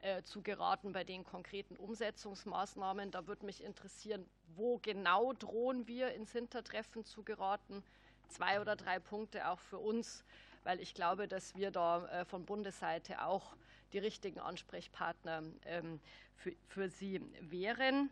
äh, 0.02 0.22
zu 0.22 0.42
geraten 0.42 0.92
bei 0.92 1.02
den 1.02 1.24
konkreten 1.24 1.74
Umsetzungsmaßnahmen. 1.76 3.10
Da 3.10 3.26
würde 3.26 3.46
mich 3.46 3.64
interessieren, 3.64 4.24
wo 4.54 4.78
genau 4.78 5.32
drohen 5.32 5.88
wir 5.88 6.14
ins 6.14 6.30
Hintertreffen 6.30 7.04
zu 7.04 7.24
geraten? 7.24 7.82
Zwei 8.28 8.60
oder 8.60 8.76
drei 8.76 9.00
Punkte 9.00 9.48
auch 9.48 9.58
für 9.58 9.78
uns, 9.78 10.24
weil 10.62 10.80
ich 10.80 10.94
glaube, 10.94 11.26
dass 11.26 11.56
wir 11.56 11.72
da 11.72 12.06
äh, 12.06 12.24
von 12.24 12.44
Bundesseite 12.44 13.24
auch 13.24 13.56
die 13.92 13.98
richtigen 13.98 14.38
Ansprechpartner 14.38 15.42
ähm, 15.64 16.00
für, 16.36 16.52
für 16.68 16.88
Sie 16.88 17.20
wären. 17.40 18.10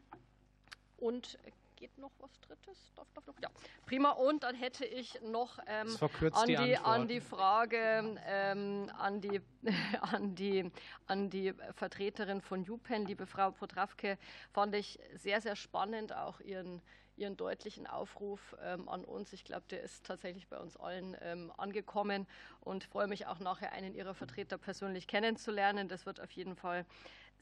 Und 1.02 1.36
geht 1.74 1.98
noch 1.98 2.12
was 2.20 2.30
Drittes? 2.42 2.92
Darf, 2.94 3.08
darf 3.12 3.26
noch? 3.26 3.34
Ja, 3.42 3.48
prima. 3.86 4.10
Und 4.10 4.44
dann 4.44 4.54
hätte 4.54 4.84
ich 4.84 5.20
noch 5.20 5.58
ähm, 5.66 5.88
an, 6.30 6.46
die, 6.46 6.54
die 6.54 6.76
an 6.76 7.08
die 7.08 7.20
Frage 7.20 8.20
ähm, 8.24 8.88
an, 8.96 9.20
die, 9.20 9.40
an, 10.00 10.36
die, 10.36 10.70
an 11.08 11.28
die 11.28 11.52
Vertreterin 11.74 12.40
von 12.40 12.68
UPenn, 12.70 13.04
liebe 13.04 13.26
Frau 13.26 13.50
Potrawke, 13.50 14.16
fand 14.52 14.76
ich 14.76 15.00
sehr, 15.16 15.40
sehr 15.40 15.56
spannend, 15.56 16.14
auch 16.14 16.38
ihren 16.40 16.80
Ihren 17.14 17.36
deutlichen 17.36 17.86
Aufruf 17.86 18.56
ähm, 18.64 18.88
an 18.88 19.04
uns. 19.04 19.34
Ich 19.34 19.44
glaube, 19.44 19.64
der 19.68 19.82
ist 19.82 20.06
tatsächlich 20.06 20.48
bei 20.48 20.56
uns 20.56 20.78
allen 20.78 21.14
ähm, 21.20 21.52
angekommen 21.58 22.26
und 22.60 22.84
freue 22.84 23.06
mich 23.06 23.26
auch 23.26 23.38
nachher 23.38 23.72
einen 23.72 23.94
Ihrer 23.94 24.14
Vertreter 24.14 24.56
persönlich 24.56 25.06
kennenzulernen. 25.06 25.88
Das 25.88 26.06
wird 26.06 26.20
auf 26.20 26.30
jeden 26.30 26.56
Fall 26.56 26.86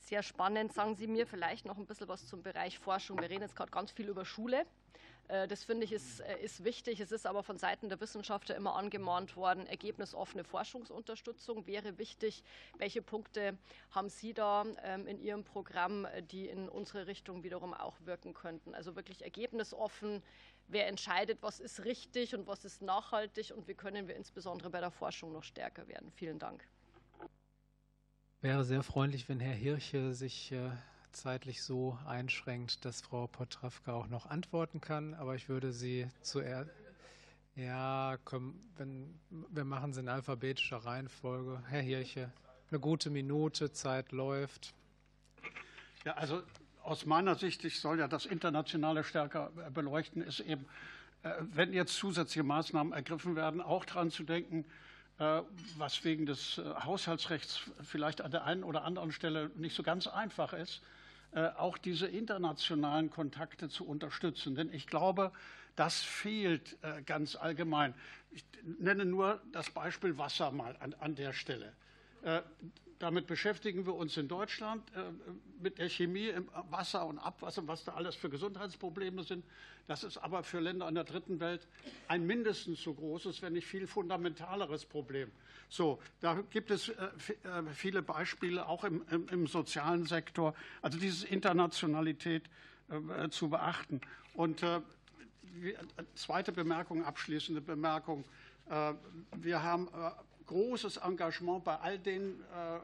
sehr 0.06 0.22
spannend. 0.22 0.72
Sagen 0.72 0.96
Sie 0.96 1.06
mir 1.06 1.26
vielleicht 1.26 1.66
noch 1.66 1.78
ein 1.78 1.86
bisschen 1.86 2.08
was 2.08 2.26
zum 2.26 2.42
Bereich 2.42 2.78
Forschung. 2.78 3.20
Wir 3.20 3.30
reden 3.30 3.42
jetzt 3.42 3.56
gerade 3.56 3.70
ganz 3.70 3.90
viel 3.90 4.08
über 4.08 4.24
Schule. 4.24 4.66
Äh, 5.30 5.48
das 5.48 5.64
finde 5.64 5.84
ich 5.84 5.92
ist, 5.92 6.20
äh, 6.20 6.38
ist 6.40 6.64
wichtig. 6.64 7.00
Es 7.00 7.12
ist 7.12 7.26
aber 7.26 7.42
von 7.42 7.58
Seiten 7.58 7.88
der 7.88 8.00
Wissenschaftler 8.00 8.56
immer 8.56 8.74
angemahnt 8.74 9.36
worden, 9.36 9.66
ergebnisoffene 9.66 10.44
Forschungsunterstützung 10.44 11.66
wäre 11.66 11.98
wichtig. 11.98 12.42
Welche 12.78 13.02
Punkte 13.02 13.56
haben 13.90 14.08
Sie 14.08 14.34
da 14.34 14.64
ähm, 14.82 15.06
in 15.06 15.20
Ihrem 15.20 15.44
Programm, 15.44 16.04
äh, 16.04 16.22
die 16.22 16.48
in 16.48 16.68
unsere 16.68 17.06
Richtung 17.06 17.42
wiederum 17.42 17.74
auch 17.74 17.94
wirken 18.04 18.34
könnten? 18.34 18.74
Also 18.74 18.96
wirklich 18.96 19.22
ergebnisoffen. 19.22 20.22
Wer 20.66 20.86
entscheidet, 20.86 21.38
was 21.42 21.58
ist 21.58 21.84
richtig 21.84 22.34
und 22.34 22.46
was 22.46 22.64
ist 22.64 22.82
nachhaltig 22.82 23.52
und 23.56 23.66
wie 23.66 23.74
können 23.74 24.06
wir 24.06 24.16
insbesondere 24.16 24.70
bei 24.70 24.80
der 24.80 24.90
Forschung 24.90 25.32
noch 25.32 25.42
stärker 25.42 25.88
werden? 25.88 26.12
Vielen 26.12 26.38
Dank. 26.38 26.64
Wäre 28.42 28.64
sehr 28.64 28.82
freundlich, 28.82 29.28
wenn 29.28 29.38
Herr 29.38 29.52
Hirche 29.52 30.14
sich 30.14 30.50
äh, 30.52 30.70
zeitlich 31.12 31.62
so 31.62 31.98
einschränkt, 32.06 32.86
dass 32.86 33.02
Frau 33.02 33.26
Potrawka 33.26 33.92
auch 33.92 34.06
noch 34.06 34.24
antworten 34.24 34.80
kann. 34.80 35.12
Aber 35.12 35.34
ich 35.34 35.50
würde 35.50 35.74
Sie 35.74 36.08
zuerst. 36.22 36.70
Ja, 37.54 38.16
komm, 38.24 38.58
wenn, 38.78 39.20
wir 39.28 39.64
machen 39.64 39.90
es 39.90 39.98
in 39.98 40.08
alphabetischer 40.08 40.78
Reihenfolge. 40.78 41.62
Herr 41.68 41.82
Hirche, 41.82 42.32
eine 42.70 42.80
gute 42.80 43.10
Minute, 43.10 43.72
Zeit 43.72 44.10
läuft. 44.10 44.72
Ja, 46.06 46.14
also 46.14 46.42
aus 46.82 47.04
meiner 47.04 47.34
Sicht, 47.34 47.62
ich 47.66 47.78
soll 47.78 47.98
ja 47.98 48.08
das 48.08 48.24
Internationale 48.24 49.04
stärker 49.04 49.50
beleuchten, 49.74 50.22
ist 50.22 50.40
eben, 50.40 50.64
äh, 51.24 51.34
wenn 51.40 51.74
jetzt 51.74 51.92
zusätzliche 51.92 52.42
Maßnahmen 52.42 52.94
ergriffen 52.94 53.36
werden, 53.36 53.60
auch 53.60 53.84
daran 53.84 54.10
zu 54.10 54.22
denken, 54.22 54.64
äh, 54.64 54.89
was 55.76 56.02
wegen 56.04 56.24
des 56.24 56.58
äh, 56.58 56.62
Haushaltsrechts 56.84 57.60
vielleicht 57.82 58.22
an 58.22 58.30
der 58.30 58.44
einen 58.44 58.64
oder 58.64 58.84
anderen 58.84 59.12
Stelle 59.12 59.50
nicht 59.56 59.76
so 59.76 59.82
ganz 59.82 60.06
einfach 60.06 60.52
ist, 60.54 60.82
äh, 61.32 61.48
auch 61.58 61.76
diese 61.78 62.06
internationalen 62.06 63.10
Kontakte 63.10 63.68
zu 63.68 63.86
unterstützen. 63.86 64.54
Denn 64.54 64.72
ich 64.72 64.86
glaube, 64.86 65.30
das 65.76 66.00
fehlt 66.00 66.76
ganz 67.06 67.36
allgemein. 67.36 67.94
Ich 68.32 68.44
nenne 68.80 69.06
nur 69.06 69.40
das 69.52 69.70
Beispiel 69.70 70.18
Wasser 70.18 70.50
mal 70.50 70.76
an, 70.80 70.94
an 70.98 71.14
der 71.14 71.32
Stelle. 71.32 71.72
Damit 73.00 73.26
beschäftigen 73.26 73.86
wir 73.86 73.94
uns 73.94 74.18
in 74.18 74.28
Deutschland 74.28 74.86
äh, 74.94 75.00
mit 75.58 75.78
der 75.78 75.88
Chemie 75.88 76.28
im 76.28 76.50
Wasser 76.68 77.06
und 77.06 77.18
Abwasser, 77.18 77.66
was 77.66 77.82
da 77.82 77.94
alles 77.94 78.14
für 78.14 78.28
Gesundheitsprobleme 78.28 79.24
sind. 79.24 79.42
Das 79.86 80.04
ist 80.04 80.18
aber 80.18 80.42
für 80.42 80.60
Länder 80.60 80.86
in 80.86 80.96
der 80.96 81.04
dritten 81.04 81.40
Welt 81.40 81.66
ein 82.08 82.26
mindestens 82.26 82.82
so 82.82 82.92
großes, 82.92 83.40
wenn 83.40 83.54
nicht 83.54 83.66
viel 83.66 83.86
fundamentaleres 83.86 84.84
Problem. 84.84 85.30
So, 85.70 85.98
da 86.20 86.42
gibt 86.50 86.70
es 86.70 86.90
äh, 86.90 86.92
äh, 86.92 87.62
viele 87.72 88.02
Beispiele, 88.02 88.68
auch 88.68 88.84
im, 88.84 89.02
im, 89.10 89.28
im 89.28 89.46
sozialen 89.46 90.04
Sektor. 90.04 90.54
Also 90.82 90.98
diese 90.98 91.26
Internationalität 91.26 92.44
zu 93.30 93.48
beachten. 93.50 94.00
Und 94.34 94.64
zweite 96.16 96.50
Bemerkung, 96.50 97.04
abschließende 97.04 97.60
Bemerkung. 97.60 98.24
Wir 99.36 99.62
haben 99.62 99.88
großes 100.50 100.96
Engagement 100.96 101.62
bei 101.62 101.76
all 101.76 101.96
denen 101.96 102.40
äh, 102.40 102.80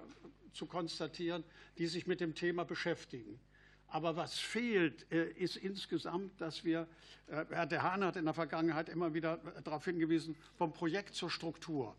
zu 0.52 0.66
konstatieren, 0.66 1.42
die 1.78 1.88
sich 1.88 2.06
mit 2.06 2.20
dem 2.20 2.34
Thema 2.34 2.64
beschäftigen. 2.64 3.40
Aber 3.88 4.14
was 4.14 4.38
fehlt, 4.38 5.10
äh, 5.10 5.30
ist 5.32 5.56
insgesamt, 5.56 6.40
dass 6.40 6.64
wir, 6.64 6.86
äh, 7.26 7.44
Herr 7.50 7.66
De 7.66 7.80
Haan 7.80 8.04
hat 8.04 8.14
in 8.14 8.24
der 8.24 8.34
Vergangenheit 8.34 8.88
immer 8.88 9.14
wieder 9.14 9.38
darauf 9.64 9.84
hingewiesen, 9.84 10.36
vom 10.56 10.72
Projekt 10.72 11.16
zur 11.16 11.28
Struktur, 11.28 11.96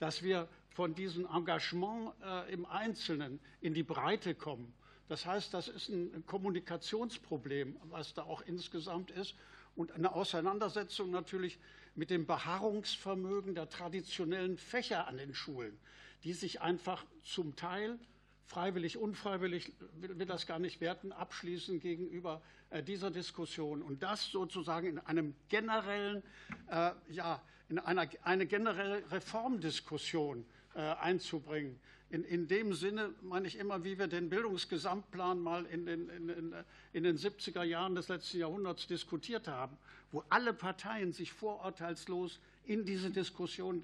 dass 0.00 0.22
wir 0.22 0.48
von 0.68 0.94
diesem 0.94 1.26
Engagement 1.26 2.12
äh, 2.22 2.52
im 2.52 2.66
Einzelnen 2.66 3.40
in 3.62 3.72
die 3.72 3.82
Breite 3.82 4.34
kommen. 4.34 4.74
Das 5.08 5.24
heißt, 5.24 5.54
das 5.54 5.68
ist 5.68 5.88
ein 5.88 6.24
Kommunikationsproblem, 6.26 7.78
was 7.84 8.12
da 8.12 8.24
auch 8.24 8.42
insgesamt 8.42 9.10
ist 9.12 9.34
und 9.76 9.92
eine 9.92 10.14
Auseinandersetzung 10.14 11.10
natürlich 11.10 11.58
mit 11.96 12.10
dem 12.10 12.26
Beharrungsvermögen 12.26 13.54
der 13.54 13.68
traditionellen 13.68 14.58
Fächer 14.58 15.08
an 15.08 15.16
den 15.16 15.34
Schulen, 15.34 15.76
die 16.24 16.32
sich 16.32 16.60
einfach 16.60 17.04
zum 17.22 17.56
Teil 17.56 17.98
freiwillig, 18.46 18.96
unfreiwillig, 18.96 19.72
will, 20.00 20.26
das 20.26 20.46
gar 20.46 20.58
nicht 20.58 20.80
werten, 20.80 21.12
abschließen 21.12 21.80
gegenüber 21.80 22.42
äh, 22.70 22.82
dieser 22.82 23.10
Diskussion. 23.10 23.82
Und 23.82 24.02
das 24.02 24.30
sozusagen 24.30 24.86
in 24.86 24.98
einem 25.00 25.34
generellen, 25.48 26.22
äh, 26.70 26.92
ja, 27.10 27.42
in 27.68 27.78
einer 27.78 28.08
eine 28.22 28.46
generelle 28.46 29.02
Reformdiskussion 29.10 30.46
äh, 30.74 30.80
einzubringen. 30.80 31.80
In, 32.08 32.22
in 32.22 32.46
dem 32.46 32.72
Sinne 32.72 33.12
meine 33.20 33.48
ich 33.48 33.56
immer, 33.56 33.82
wie 33.82 33.98
wir 33.98 34.06
den 34.06 34.30
Bildungsgesamtplan 34.30 35.40
mal 35.40 35.66
in 35.66 35.86
den, 35.86 36.08
in, 36.08 36.54
in 36.92 37.02
den 37.02 37.16
70er 37.16 37.64
Jahren 37.64 37.96
des 37.96 38.06
letzten 38.06 38.38
Jahrhunderts 38.38 38.86
diskutiert 38.86 39.48
haben, 39.48 39.76
wo 40.12 40.24
alle 40.28 40.52
Parteien 40.52 41.12
sich 41.12 41.32
vorurteilslos 41.32 42.40
in 42.64 42.84
diese 42.84 43.10
Diskussion 43.10 43.82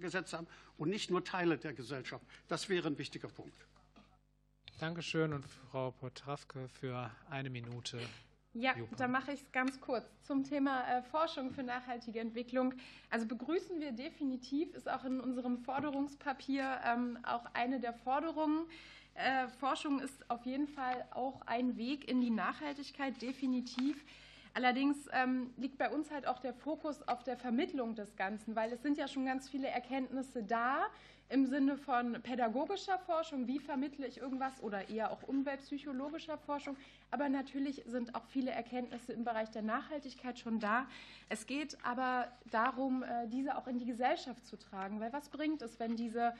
gesetzt 0.00 0.32
haben 0.32 0.46
und 0.78 0.88
nicht 0.88 1.10
nur 1.10 1.24
Teile 1.24 1.58
der 1.58 1.72
Gesellschaft. 1.72 2.24
Das 2.48 2.68
wäre 2.68 2.88
ein 2.88 2.98
wichtiger 2.98 3.28
Punkt. 3.28 3.66
Dankeschön 4.78 5.32
und 5.32 5.44
Frau 5.44 5.90
Potrawke 5.90 6.68
für 6.68 7.10
eine 7.28 7.50
Minute. 7.50 8.00
Ja, 8.52 8.74
da 8.96 9.06
mache 9.06 9.32
ich 9.32 9.42
es 9.42 9.52
ganz 9.52 9.80
kurz. 9.80 10.04
Zum 10.22 10.42
Thema 10.42 10.82
äh, 10.88 11.02
Forschung 11.02 11.52
für 11.52 11.62
nachhaltige 11.62 12.18
Entwicklung. 12.18 12.74
Also 13.08 13.26
begrüßen 13.26 13.78
wir 13.78 13.92
definitiv, 13.92 14.74
ist 14.74 14.90
auch 14.90 15.04
in 15.04 15.20
unserem 15.20 15.58
Forderungspapier 15.58 16.80
ähm, 16.84 17.18
auch 17.22 17.44
eine 17.52 17.78
der 17.78 17.92
Forderungen. 17.92 18.66
Äh, 19.14 19.46
Forschung 19.60 20.00
ist 20.00 20.28
auf 20.30 20.44
jeden 20.46 20.66
Fall 20.66 21.06
auch 21.12 21.42
ein 21.42 21.76
Weg 21.76 22.08
in 22.08 22.20
die 22.20 22.30
Nachhaltigkeit, 22.30 23.20
definitiv. 23.22 24.04
Allerdings 24.54 24.96
ähm, 25.12 25.50
liegt 25.56 25.78
bei 25.78 25.90
uns 25.90 26.10
halt 26.10 26.26
auch 26.26 26.38
der 26.40 26.54
Fokus 26.54 27.06
auf 27.06 27.22
der 27.22 27.36
Vermittlung 27.36 27.94
des 27.94 28.16
Ganzen, 28.16 28.56
weil 28.56 28.72
es 28.72 28.82
sind 28.82 28.98
ja 28.98 29.06
schon 29.06 29.24
ganz 29.24 29.48
viele 29.48 29.68
Erkenntnisse 29.68 30.42
da, 30.42 30.86
im 31.30 31.46
Sinne 31.46 31.76
von 31.76 32.20
pädagogischer 32.22 32.98
Forschung, 32.98 33.46
wie 33.46 33.60
vermittle 33.60 34.06
ich 34.06 34.18
irgendwas 34.18 34.60
oder 34.62 34.90
eher 34.90 35.12
auch 35.12 35.22
umweltpsychologischer 35.22 36.36
Forschung. 36.38 36.76
Aber 37.12 37.28
natürlich 37.28 37.84
sind 37.86 38.16
auch 38.16 38.24
viele 38.26 38.50
Erkenntnisse 38.50 39.12
im 39.12 39.24
Bereich 39.24 39.48
der 39.50 39.62
Nachhaltigkeit 39.62 40.40
schon 40.40 40.58
da. 40.58 40.86
Es 41.28 41.46
geht 41.46 41.78
aber 41.84 42.26
darum, 42.50 43.04
äh, 43.04 43.28
diese 43.28 43.56
auch 43.56 43.68
in 43.68 43.78
die 43.78 43.86
Gesellschaft 43.86 44.44
zu 44.44 44.56
tragen. 44.58 44.98
Weil 44.98 45.12
was 45.12 45.28
bringt 45.28 45.62
es, 45.62 45.78
wenn 45.78 45.94
diese 45.94 46.34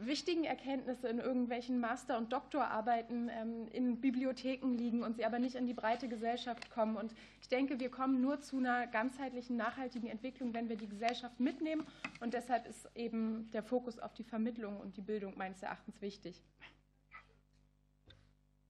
wichtigen 0.00 0.44
Erkenntnisse 0.44 1.08
in 1.08 1.18
irgendwelchen 1.18 1.80
Master- 1.80 2.18
und 2.18 2.32
Doktorarbeiten 2.32 3.28
ähm, 3.28 3.68
in 3.72 4.00
Bibliotheken 4.00 4.72
liegen 4.72 5.02
und 5.02 5.16
sie 5.16 5.24
aber 5.24 5.38
nicht 5.38 5.54
in 5.54 5.66
die 5.66 5.74
breite 5.74 6.08
Gesellschaft 6.08 6.70
kommen. 6.70 6.96
Und 6.96 7.14
ich 7.40 7.48
denke, 7.48 7.80
wir 7.80 7.90
kommen 7.90 8.20
nur 8.20 8.40
zu 8.40 8.58
einer 8.58 8.86
ganzheitlichen, 8.86 9.56
nachhaltigen 9.56 10.08
Entwicklung, 10.08 10.54
wenn 10.54 10.68
wir 10.68 10.76
die 10.76 10.88
Gesellschaft 10.88 11.40
mitnehmen. 11.40 11.86
Und 12.20 12.34
deshalb 12.34 12.66
ist 12.66 12.88
eben 12.94 13.50
der 13.52 13.62
Fokus 13.62 13.98
auf 13.98 14.14
die 14.14 14.24
Vermittlung 14.24 14.78
und 14.80 14.96
die 14.96 15.02
Bildung 15.02 15.36
meines 15.36 15.62
Erachtens 15.62 16.00
wichtig. 16.00 16.42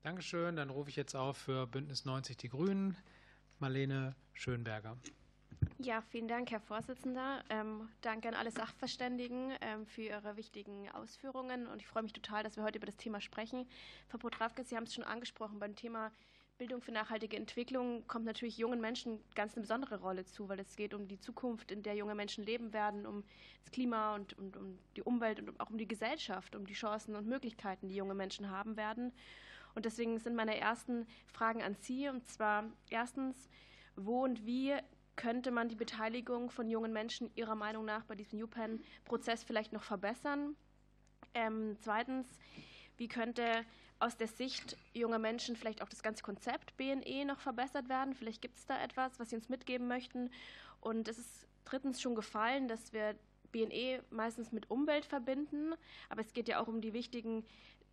Dankeschön. 0.03 0.57
Dann 0.57 0.71
rufe 0.71 0.91
ich 0.91 0.97
jetzt 0.97 1.15
auf 1.15 1.37
für 1.37 1.67
Bündnis 1.67 2.05
90 2.05 2.37
Die 2.37 2.49
Grünen 2.49 2.97
Marlene 3.59 4.15
Schönberger. 4.33 4.97
Ja, 5.79 6.01
vielen 6.01 6.29
Dank, 6.29 6.51
Herr 6.51 6.61
Vorsitzender. 6.61 7.43
Ähm, 7.51 7.89
danke 8.01 8.29
an 8.29 8.35
alle 8.35 8.51
Sachverständigen 8.51 9.53
ähm, 9.61 9.87
für 9.87 10.03
Ihre 10.03 10.37
wichtigen 10.37 10.91
Ausführungen. 10.91 11.67
Und 11.67 11.81
ich 11.81 11.87
freue 11.87 12.03
mich 12.03 12.13
total, 12.13 12.43
dass 12.43 12.57
wir 12.57 12.65
heute 12.65 12.79
über 12.79 12.87
das 12.87 12.97
Thema 12.97 13.21
sprechen. 13.21 13.67
Frau 14.09 14.19
Potrawke, 14.19 14.65
Sie 14.65 14.77
haben 14.77 14.85
es 14.85 14.95
schon 14.95 15.05
angesprochen. 15.05 15.59
Beim 15.59 15.77
Thema 15.77 16.11
Bildung 16.59 16.83
für 16.83 16.91
nachhaltige 16.91 17.37
Entwicklung 17.37 18.05
kommt 18.09 18.25
natürlich 18.25 18.59
jungen 18.59 18.81
Menschen 18.81 19.21
ganz 19.37 19.55
eine 19.55 19.63
besondere 19.63 20.01
Rolle 20.01 20.25
zu, 20.25 20.49
weil 20.49 20.59
es 20.59 20.75
geht 20.75 20.93
um 20.93 21.07
die 21.07 21.21
Zukunft, 21.21 21.71
in 21.71 21.85
der 21.85 21.95
junge 21.95 22.17
Menschen 22.17 22.45
leben 22.45 22.73
werden, 22.73 23.07
um 23.07 23.23
das 23.63 23.71
Klima 23.71 24.17
und, 24.17 24.37
und 24.37 24.57
um 24.57 24.79
die 24.97 25.03
Umwelt 25.03 25.39
und 25.39 25.61
auch 25.61 25.71
um 25.71 25.79
die 25.79 25.87
Gesellschaft, 25.87 26.57
um 26.57 26.67
die 26.67 26.75
Chancen 26.75 27.15
und 27.15 27.29
Möglichkeiten, 27.29 27.89
die 27.89 27.95
junge 27.95 28.15
Menschen 28.15 28.51
haben 28.51 28.77
werden. 28.77 29.13
Und 29.77 29.85
deswegen 29.85 30.19
sind 30.19 30.35
meine 30.35 30.59
ersten 30.59 31.07
Fragen 31.33 31.63
an 31.63 31.77
Sie. 31.77 32.09
Und 32.09 32.27
zwar 32.27 32.65
erstens, 32.91 33.49
wo 33.95 34.25
und 34.25 34.45
wie 34.45 34.75
könnte 35.19 35.51
man 35.51 35.69
die 35.69 35.75
Beteiligung 35.75 36.49
von 36.49 36.71
jungen 36.71 36.93
Menschen 36.93 37.31
Ihrer 37.35 37.57
Meinung 37.57 37.85
nach 37.85 38.05
bei 38.05 38.15
diesem 38.15 38.41
UPenn-Prozess 38.41 39.43
vielleicht 39.43 39.73
noch 39.73 39.83
verbessern? 39.83 40.57
Ähm, 41.35 41.77
zweitens, 41.81 42.27
wie 42.97 43.09
könnte 43.09 43.65
aus 43.99 44.17
der 44.17 44.29
Sicht 44.29 44.77
junger 44.95 45.19
Menschen 45.19 45.57
vielleicht 45.57 45.83
auch 45.83 45.89
das 45.89 46.05
ganze 46.05 46.23
Konzept 46.23 46.77
BNE 46.77 47.25
noch 47.27 47.41
verbessert 47.41 47.89
werden? 47.89 48.15
Vielleicht 48.15 48.41
gibt 48.41 48.57
es 48.57 48.65
da 48.65 48.83
etwas, 48.83 49.19
was 49.19 49.31
Sie 49.31 49.37
uns 49.37 49.49
mitgeben 49.49 49.89
möchten. 49.89 50.31
Und 50.81 51.09
es 51.09 51.19
ist 51.19 51.49
drittens 51.65 52.01
schon 52.01 52.15
gefallen, 52.15 52.69
dass 52.69 52.93
wir 52.93 53.17
BNE 53.51 54.05
meistens 54.11 54.53
mit 54.53 54.71
Umwelt 54.71 55.05
verbinden, 55.05 55.75
aber 56.11 56.21
es 56.21 56.33
geht 56.33 56.49
ja 56.49 56.61
auch 56.61 56.69
um 56.69 56.81
die 56.81 56.93
wichtigen 56.93 57.45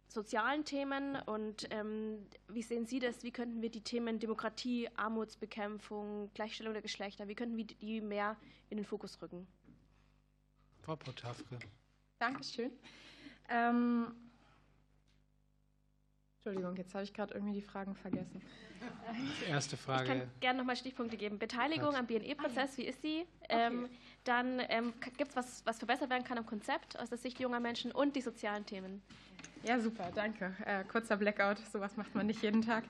sozialen 0.07 0.65
Themen 0.65 1.17
und 1.25 1.67
ähm, 1.71 2.25
wie 2.47 2.61
sehen 2.61 2.85
Sie 2.85 2.99
das? 2.99 3.23
Wie 3.23 3.31
könnten 3.31 3.61
wir 3.61 3.69
die 3.69 3.81
Themen 3.81 4.19
Demokratie, 4.19 4.89
Armutsbekämpfung, 4.95 6.31
Gleichstellung 6.33 6.73
der 6.73 6.81
Geschlechter, 6.81 7.27
wie 7.27 7.35
könnten 7.35 7.57
wir 7.57 7.65
die 7.65 8.01
mehr 8.01 8.37
in 8.69 8.77
den 8.77 8.85
Fokus 8.85 9.21
rücken? 9.21 9.47
Frau 10.81 10.95
Potafke. 10.95 11.59
Dankeschön. 12.19 12.71
Ähm, 13.49 14.13
Entschuldigung, 16.37 16.75
jetzt 16.77 16.93
habe 16.93 17.03
ich 17.03 17.13
gerade 17.13 17.33
irgendwie 17.33 17.53
die 17.53 17.61
Fragen 17.61 17.95
vergessen. 17.95 18.39
Die 19.41 19.49
erste 19.49 19.77
Frage. 19.77 20.03
Ich 20.03 20.09
kann 20.09 20.31
gerne 20.39 20.59
nochmal 20.59 20.75
Stichpunkte 20.75 21.17
geben. 21.17 21.39
Beteiligung 21.39 21.95
am 21.95 22.05
BNE-Prozess, 22.05 22.77
wie 22.77 22.83
ist 22.83 23.01
sie? 23.01 23.25
Ähm, 23.49 23.89
dann 24.27 24.61
ähm, 24.69 24.93
gibt 25.17 25.29
es 25.29 25.35
was, 25.35 25.65
was 25.65 25.77
verbessert 25.77 26.09
werden 26.09 26.23
kann 26.23 26.37
am 26.37 26.45
Konzept 26.45 26.99
aus 26.99 27.09
der 27.09 27.17
Sicht 27.17 27.39
junger 27.39 27.59
Menschen 27.59 27.91
und 27.91 28.15
die 28.15 28.21
sozialen 28.21 28.65
Themen. 28.65 29.01
Ja, 29.63 29.79
super, 29.79 30.11
danke. 30.13 30.53
Äh, 30.65 30.83
kurzer 30.83 31.17
Blackout, 31.17 31.57
sowas 31.71 31.97
macht 31.97 32.13
man 32.13 32.27
nicht 32.27 32.43
jeden 32.43 32.61
Tag. 32.61 32.83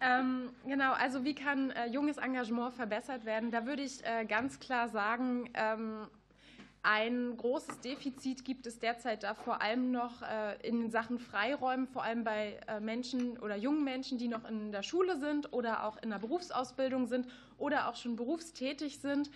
Ähm, 0.00 0.50
genau, 0.64 0.92
also 0.92 1.24
wie 1.24 1.34
kann 1.34 1.70
äh, 1.70 1.86
junges 1.86 2.16
Engagement 2.16 2.74
verbessert 2.74 3.24
werden? 3.24 3.50
Da 3.50 3.66
würde 3.66 3.82
ich 3.82 4.04
äh, 4.04 4.24
ganz 4.24 4.60
klar 4.60 4.88
sagen, 4.88 5.50
ähm, 5.54 6.06
ein 6.84 7.36
großes 7.36 7.80
Defizit 7.80 8.44
gibt 8.44 8.66
es 8.66 8.80
derzeit 8.80 9.22
da 9.22 9.34
vor 9.34 9.62
allem 9.62 9.92
noch 9.92 10.22
äh, 10.22 10.56
in 10.66 10.90
Sachen 10.90 11.20
Freiräumen, 11.20 11.86
vor 11.86 12.02
allem 12.02 12.24
bei 12.24 12.58
äh, 12.66 12.80
Menschen 12.80 13.38
oder 13.38 13.56
jungen 13.56 13.84
Menschen, 13.84 14.18
die 14.18 14.26
noch 14.26 14.48
in 14.48 14.72
der 14.72 14.82
Schule 14.82 15.18
sind 15.18 15.52
oder 15.52 15.84
auch 15.84 15.96
in 16.02 16.10
der 16.10 16.18
Berufsausbildung 16.18 17.06
sind 17.06 17.28
oder 17.56 17.88
auch 17.88 17.94
schon 17.94 18.16
berufstätig 18.16 18.98
sind. 18.98 19.30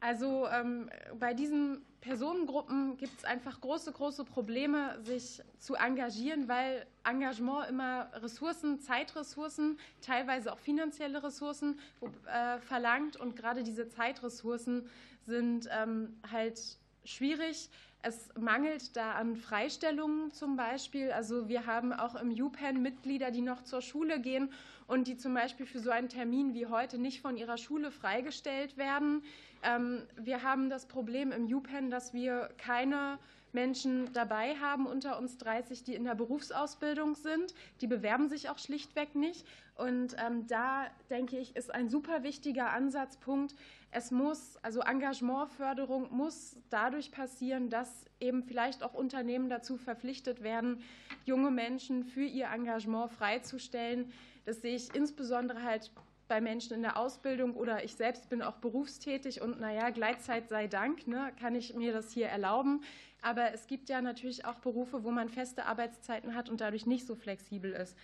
Also 0.00 0.48
ähm, 0.48 0.88
bei 1.18 1.34
diesen 1.34 1.82
Personengruppen 2.00 2.96
gibt 2.96 3.18
es 3.18 3.24
einfach 3.24 3.60
große, 3.60 3.92
große 3.92 4.24
Probleme, 4.24 4.98
sich 5.02 5.42
zu 5.58 5.74
engagieren, 5.74 6.48
weil 6.48 6.86
Engagement 7.04 7.68
immer 7.68 8.10
Ressourcen, 8.14 8.80
Zeitressourcen, 8.80 9.78
teilweise 10.00 10.52
auch 10.52 10.58
finanzielle 10.58 11.22
Ressourcen 11.22 11.78
äh, 12.26 12.58
verlangt. 12.60 13.16
Und 13.16 13.36
gerade 13.36 13.62
diese 13.62 13.88
Zeitressourcen 13.88 14.88
sind 15.26 15.68
ähm, 15.70 16.16
halt 16.32 16.58
schwierig. 17.04 17.68
Es 18.02 18.30
mangelt 18.38 18.96
da 18.96 19.12
an 19.12 19.36
Freistellungen 19.36 20.32
zum 20.32 20.56
Beispiel. 20.56 21.12
Also 21.12 21.48
wir 21.48 21.66
haben 21.66 21.92
auch 21.92 22.14
im 22.14 22.30
UPenn 22.30 22.80
Mitglieder, 22.80 23.30
die 23.30 23.42
noch 23.42 23.62
zur 23.64 23.82
Schule 23.82 24.20
gehen 24.20 24.50
und 24.90 25.06
die 25.06 25.16
zum 25.16 25.34
Beispiel 25.34 25.66
für 25.66 25.78
so 25.78 25.90
einen 25.90 26.08
Termin 26.08 26.52
wie 26.52 26.66
heute 26.66 26.98
nicht 26.98 27.20
von 27.20 27.36
ihrer 27.36 27.56
Schule 27.58 27.92
freigestellt 27.92 28.76
werden. 28.76 29.22
Ähm, 29.62 30.02
wir 30.16 30.42
haben 30.42 30.68
das 30.68 30.86
Problem 30.86 31.30
im 31.30 31.44
UPenn, 31.46 31.90
dass 31.90 32.12
wir 32.12 32.50
keine 32.58 33.18
Menschen 33.52 34.12
dabei 34.12 34.56
haben 34.56 34.86
unter 34.86 35.16
uns 35.18 35.38
30, 35.38 35.84
die 35.84 35.94
in 35.94 36.04
der 36.04 36.16
Berufsausbildung 36.16 37.14
sind. 37.14 37.54
Die 37.80 37.86
bewerben 37.86 38.28
sich 38.28 38.50
auch 38.50 38.58
schlichtweg 38.58 39.14
nicht. 39.14 39.46
Und 39.76 40.16
ähm, 40.24 40.46
da 40.48 40.86
denke 41.08 41.38
ich, 41.38 41.54
ist 41.54 41.72
ein 41.72 41.88
super 41.88 42.24
wichtiger 42.24 42.70
Ansatzpunkt. 42.70 43.54
Es 43.92 44.10
muss, 44.10 44.56
also 44.62 44.80
Engagementförderung 44.80 46.08
muss 46.12 46.56
dadurch 46.68 47.12
passieren, 47.12 47.70
dass 47.70 48.04
eben 48.20 48.42
vielleicht 48.42 48.82
auch 48.82 48.94
Unternehmen 48.94 49.48
dazu 49.48 49.76
verpflichtet 49.76 50.42
werden, 50.42 50.82
junge 51.24 51.50
Menschen 51.50 52.04
für 52.04 52.24
ihr 52.24 52.48
Engagement 52.48 53.10
freizustellen. 53.10 54.12
Das 54.50 54.62
sehe 54.62 54.74
ich 54.74 54.92
insbesondere 54.96 55.62
halt 55.62 55.92
bei 56.26 56.40
Menschen 56.40 56.74
in 56.74 56.82
der 56.82 56.96
Ausbildung 56.96 57.54
oder 57.54 57.84
ich 57.84 57.94
selbst 57.94 58.28
bin 58.28 58.42
auch 58.42 58.56
berufstätig 58.56 59.42
und 59.42 59.60
naja, 59.60 59.90
Gleitzeit 59.90 60.48
sei 60.48 60.66
Dank, 60.66 61.06
ne, 61.06 61.30
kann 61.38 61.54
ich 61.54 61.76
mir 61.76 61.92
das 61.92 62.10
hier 62.10 62.26
erlauben. 62.26 62.82
Aber 63.22 63.54
es 63.54 63.68
gibt 63.68 63.88
ja 63.88 64.02
natürlich 64.02 64.44
auch 64.46 64.56
Berufe, 64.56 65.04
wo 65.04 65.12
man 65.12 65.28
feste 65.28 65.66
Arbeitszeiten 65.66 66.34
hat 66.34 66.48
und 66.48 66.60
dadurch 66.60 66.84
nicht 66.84 67.06
so 67.06 67.14
flexibel 67.14 67.70
ist. 67.70 67.96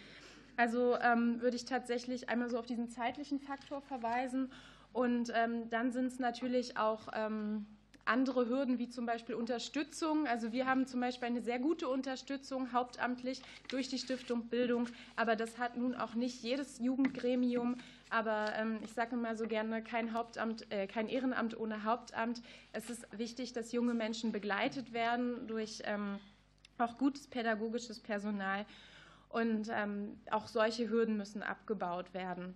Also 0.56 0.96
ähm, 1.00 1.40
würde 1.40 1.56
ich 1.56 1.64
tatsächlich 1.64 2.28
einmal 2.28 2.48
so 2.48 2.60
auf 2.60 2.66
diesen 2.66 2.88
zeitlichen 2.90 3.40
Faktor 3.40 3.80
verweisen. 3.80 4.52
Und 4.92 5.32
ähm, 5.34 5.68
dann 5.68 5.90
sind 5.90 6.06
es 6.06 6.20
natürlich 6.20 6.76
auch 6.76 7.08
ähm, 7.12 7.66
andere 8.06 8.48
Hürden 8.48 8.78
wie 8.78 8.88
zum 8.88 9.06
Beispiel 9.06 9.34
Unterstützung. 9.34 10.26
Also 10.26 10.52
wir 10.52 10.66
haben 10.66 10.86
zum 10.86 11.00
Beispiel 11.00 11.26
eine 11.26 11.42
sehr 11.42 11.58
gute 11.58 11.88
Unterstützung 11.88 12.72
hauptamtlich 12.72 13.42
durch 13.68 13.88
die 13.88 13.98
Stiftung 13.98 14.48
Bildung, 14.48 14.88
aber 15.16 15.36
das 15.36 15.58
hat 15.58 15.76
nun 15.76 15.94
auch 15.94 16.14
nicht 16.14 16.42
jedes 16.42 16.78
Jugendgremium. 16.78 17.76
Aber 18.08 18.52
ähm, 18.56 18.78
ich 18.82 18.92
sage 18.92 19.16
immer 19.16 19.34
so 19.34 19.46
gerne, 19.46 19.82
kein 19.82 20.12
Hauptamt, 20.12 20.70
äh, 20.70 20.86
kein 20.86 21.08
Ehrenamt 21.08 21.58
ohne 21.58 21.84
Hauptamt. 21.84 22.40
Es 22.72 22.88
ist 22.88 23.06
wichtig, 23.18 23.52
dass 23.52 23.72
junge 23.72 23.94
Menschen 23.94 24.30
begleitet 24.30 24.92
werden 24.92 25.46
durch 25.48 25.82
ähm, 25.84 26.18
auch 26.78 26.98
gutes 26.98 27.26
pädagogisches 27.26 27.98
Personal. 27.98 28.64
Und 29.28 29.68
ähm, 29.72 30.20
auch 30.30 30.46
solche 30.46 30.88
Hürden 30.88 31.16
müssen 31.16 31.42
abgebaut 31.42 32.14
werden. 32.14 32.54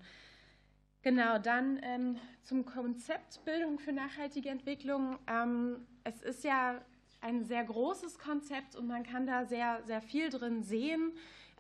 Genau, 1.03 1.39
dann 1.39 1.81
ähm, 1.83 2.19
zum 2.43 2.67
Konzept 2.67 3.43
Bildung 3.47 3.79
für 3.79 3.93
nachhaltige 3.93 4.51
Entwicklung. 4.51 5.19
Ähm, 5.27 5.87
es 6.05 6.21
ist 6.21 6.45
ja 6.45 6.83
ein 7.23 7.45
sehr 7.45 7.65
großes 7.65 8.19
Konzept 8.19 8.77
und 8.77 8.87
man 8.87 9.03
kann 9.03 9.27
da 9.27 9.47
sehr, 9.47 9.83
sehr 9.85 10.03
viel 10.03 10.29
drin 10.29 10.63
sehen. 10.63 11.13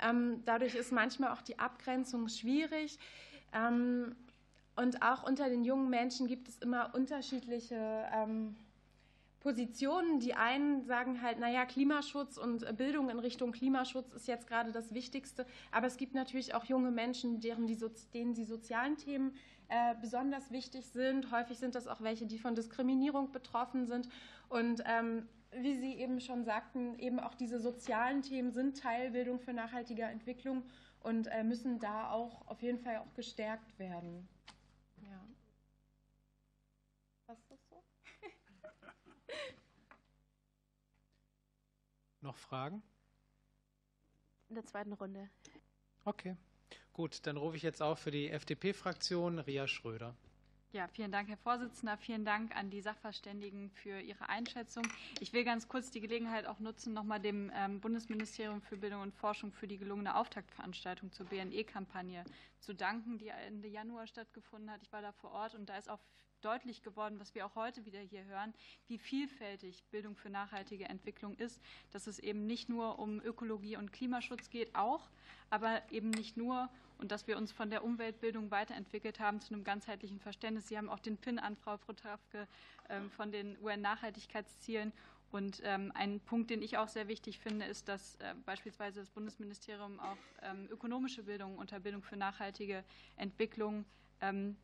Ähm, 0.02 0.42
dadurch 0.44 0.74
ist 0.74 0.92
manchmal 0.92 1.32
auch 1.32 1.40
die 1.40 1.58
Abgrenzung 1.58 2.28
schwierig. 2.28 2.98
Ähm, 3.54 4.14
und 4.76 5.02
auch 5.02 5.22
unter 5.22 5.48
den 5.48 5.64
jungen 5.64 5.88
Menschen 5.88 6.26
gibt 6.26 6.48
es 6.48 6.58
immer 6.58 6.94
unterschiedliche 6.94 8.06
ähm, 8.14 8.56
Positionen. 9.40 10.20
Die 10.20 10.34
einen 10.34 10.84
sagen 10.84 11.22
halt, 11.22 11.38
naja, 11.38 11.64
Klimaschutz 11.64 12.36
und 12.36 12.76
Bildung 12.76 13.10
in 13.10 13.18
Richtung 13.18 13.52
Klimaschutz 13.52 14.12
ist 14.12 14.28
jetzt 14.28 14.46
gerade 14.46 14.70
das 14.70 14.94
Wichtigste. 14.94 15.46
Aber 15.72 15.86
es 15.86 15.96
gibt 15.96 16.14
natürlich 16.14 16.54
auch 16.54 16.64
junge 16.64 16.90
Menschen, 16.90 17.40
deren 17.40 17.66
die, 17.66 17.78
denen 18.14 18.34
die 18.34 18.44
sozialen 18.44 18.96
Themen 18.96 19.34
äh, 19.68 19.94
besonders 20.00 20.50
wichtig 20.50 20.86
sind. 20.86 21.30
Häufig 21.32 21.58
sind 21.58 21.74
das 21.74 21.88
auch 21.88 22.00
welche, 22.00 22.26
die 22.26 22.38
von 22.38 22.54
Diskriminierung 22.54 23.32
betroffen 23.32 23.86
sind. 23.86 24.08
Und 24.48 24.82
ähm, 24.84 25.28
wie 25.52 25.74
Sie 25.74 25.94
eben 25.94 26.20
schon 26.20 26.44
sagten, 26.44 26.98
eben 26.98 27.18
auch 27.18 27.34
diese 27.34 27.60
sozialen 27.60 28.22
Themen 28.22 28.52
sind 28.52 28.78
Teilbildung 28.80 29.40
für 29.40 29.52
nachhaltige 29.52 30.02
Entwicklung 30.02 30.64
und 31.00 31.26
äh, 31.28 31.42
müssen 31.42 31.78
da 31.78 32.10
auch 32.10 32.46
auf 32.46 32.62
jeden 32.62 32.78
Fall 32.78 32.98
auch 32.98 33.14
gestärkt 33.14 33.78
werden. 33.78 34.28
Ja. 35.02 35.24
Was 37.26 37.38
ist 37.38 37.50
das 37.50 37.68
so? 37.68 37.82
Noch 42.20 42.36
Fragen? 42.36 42.82
In 44.48 44.54
der 44.54 44.66
zweiten 44.66 44.92
Runde. 44.92 45.30
Okay, 46.04 46.36
gut, 46.92 47.26
dann 47.26 47.36
rufe 47.36 47.56
ich 47.56 47.62
jetzt 47.62 47.82
auf 47.82 47.98
für 47.98 48.10
die 48.10 48.30
FDP-Fraktion 48.30 49.38
Ria 49.38 49.66
Schröder. 49.66 50.14
Ja, 50.72 50.86
vielen 50.86 51.10
Dank, 51.10 51.28
Herr 51.28 51.36
Vorsitzender. 51.36 51.96
Vielen 51.96 52.24
Dank 52.24 52.54
an 52.54 52.70
die 52.70 52.80
Sachverständigen 52.80 53.70
für 53.70 53.98
Ihre 54.00 54.28
Einschätzung. 54.28 54.84
Ich 55.18 55.32
will 55.32 55.42
ganz 55.42 55.66
kurz 55.66 55.90
die 55.90 56.00
Gelegenheit 56.00 56.46
auch 56.46 56.60
nutzen, 56.60 56.92
nochmal 56.92 57.18
dem 57.18 57.50
ähm, 57.56 57.80
Bundesministerium 57.80 58.62
für 58.62 58.76
Bildung 58.76 59.02
und 59.02 59.12
Forschung 59.12 59.50
für 59.50 59.66
die 59.66 59.78
gelungene 59.78 60.14
Auftaktveranstaltung 60.14 61.10
zur 61.10 61.26
BNE-Kampagne 61.26 62.24
zu 62.60 62.72
danken, 62.72 63.18
die 63.18 63.28
Ende 63.28 63.66
Januar 63.66 64.06
stattgefunden 64.06 64.70
hat. 64.70 64.80
Ich 64.82 64.92
war 64.92 65.02
da 65.02 65.10
vor 65.10 65.32
Ort 65.32 65.56
und 65.56 65.68
da 65.68 65.76
ist 65.76 65.90
auch 65.90 66.00
deutlich 66.40 66.82
geworden, 66.82 67.18
was 67.20 67.34
wir 67.34 67.46
auch 67.46 67.54
heute 67.54 67.84
wieder 67.84 68.00
hier 68.00 68.24
hören, 68.24 68.54
wie 68.86 68.98
vielfältig 68.98 69.84
Bildung 69.90 70.16
für 70.16 70.30
nachhaltige 70.30 70.86
Entwicklung 70.86 71.36
ist, 71.36 71.60
dass 71.92 72.06
es 72.06 72.18
eben 72.18 72.46
nicht 72.46 72.68
nur 72.68 72.98
um 72.98 73.20
Ökologie 73.20 73.76
und 73.76 73.92
Klimaschutz 73.92 74.50
geht, 74.50 74.74
auch, 74.74 75.08
aber 75.50 75.82
eben 75.90 76.10
nicht 76.10 76.36
nur 76.36 76.68
und 77.00 77.10
dass 77.10 77.26
wir 77.26 77.38
uns 77.38 77.50
von 77.50 77.70
der 77.70 77.82
Umweltbildung 77.82 78.50
weiterentwickelt 78.50 79.20
haben 79.20 79.40
zu 79.40 79.54
einem 79.54 79.64
ganzheitlichen 79.64 80.20
Verständnis. 80.20 80.68
Sie 80.68 80.76
haben 80.76 80.90
auch 80.90 80.98
den 80.98 81.16
PIN 81.16 81.38
an, 81.38 81.56
Frau 81.56 81.78
Frotravke, 81.78 82.46
ähm, 82.90 83.10
von 83.10 83.32
den 83.32 83.56
UN-Nachhaltigkeitszielen. 83.62 84.92
Und 85.32 85.62
ähm, 85.64 85.92
ein 85.94 86.20
Punkt, 86.20 86.50
den 86.50 86.60
ich 86.60 86.76
auch 86.76 86.88
sehr 86.88 87.08
wichtig 87.08 87.38
finde, 87.38 87.64
ist, 87.64 87.88
dass 87.88 88.16
äh, 88.16 88.34
beispielsweise 88.44 89.00
das 89.00 89.10
Bundesministerium 89.10 89.98
auch 90.00 90.16
ähm, 90.42 90.68
ökonomische 90.70 91.22
Bildung 91.22 91.56
unter 91.56 91.80
Bildung 91.80 92.02
für 92.02 92.16
nachhaltige 92.16 92.84
Entwicklung 93.16 93.84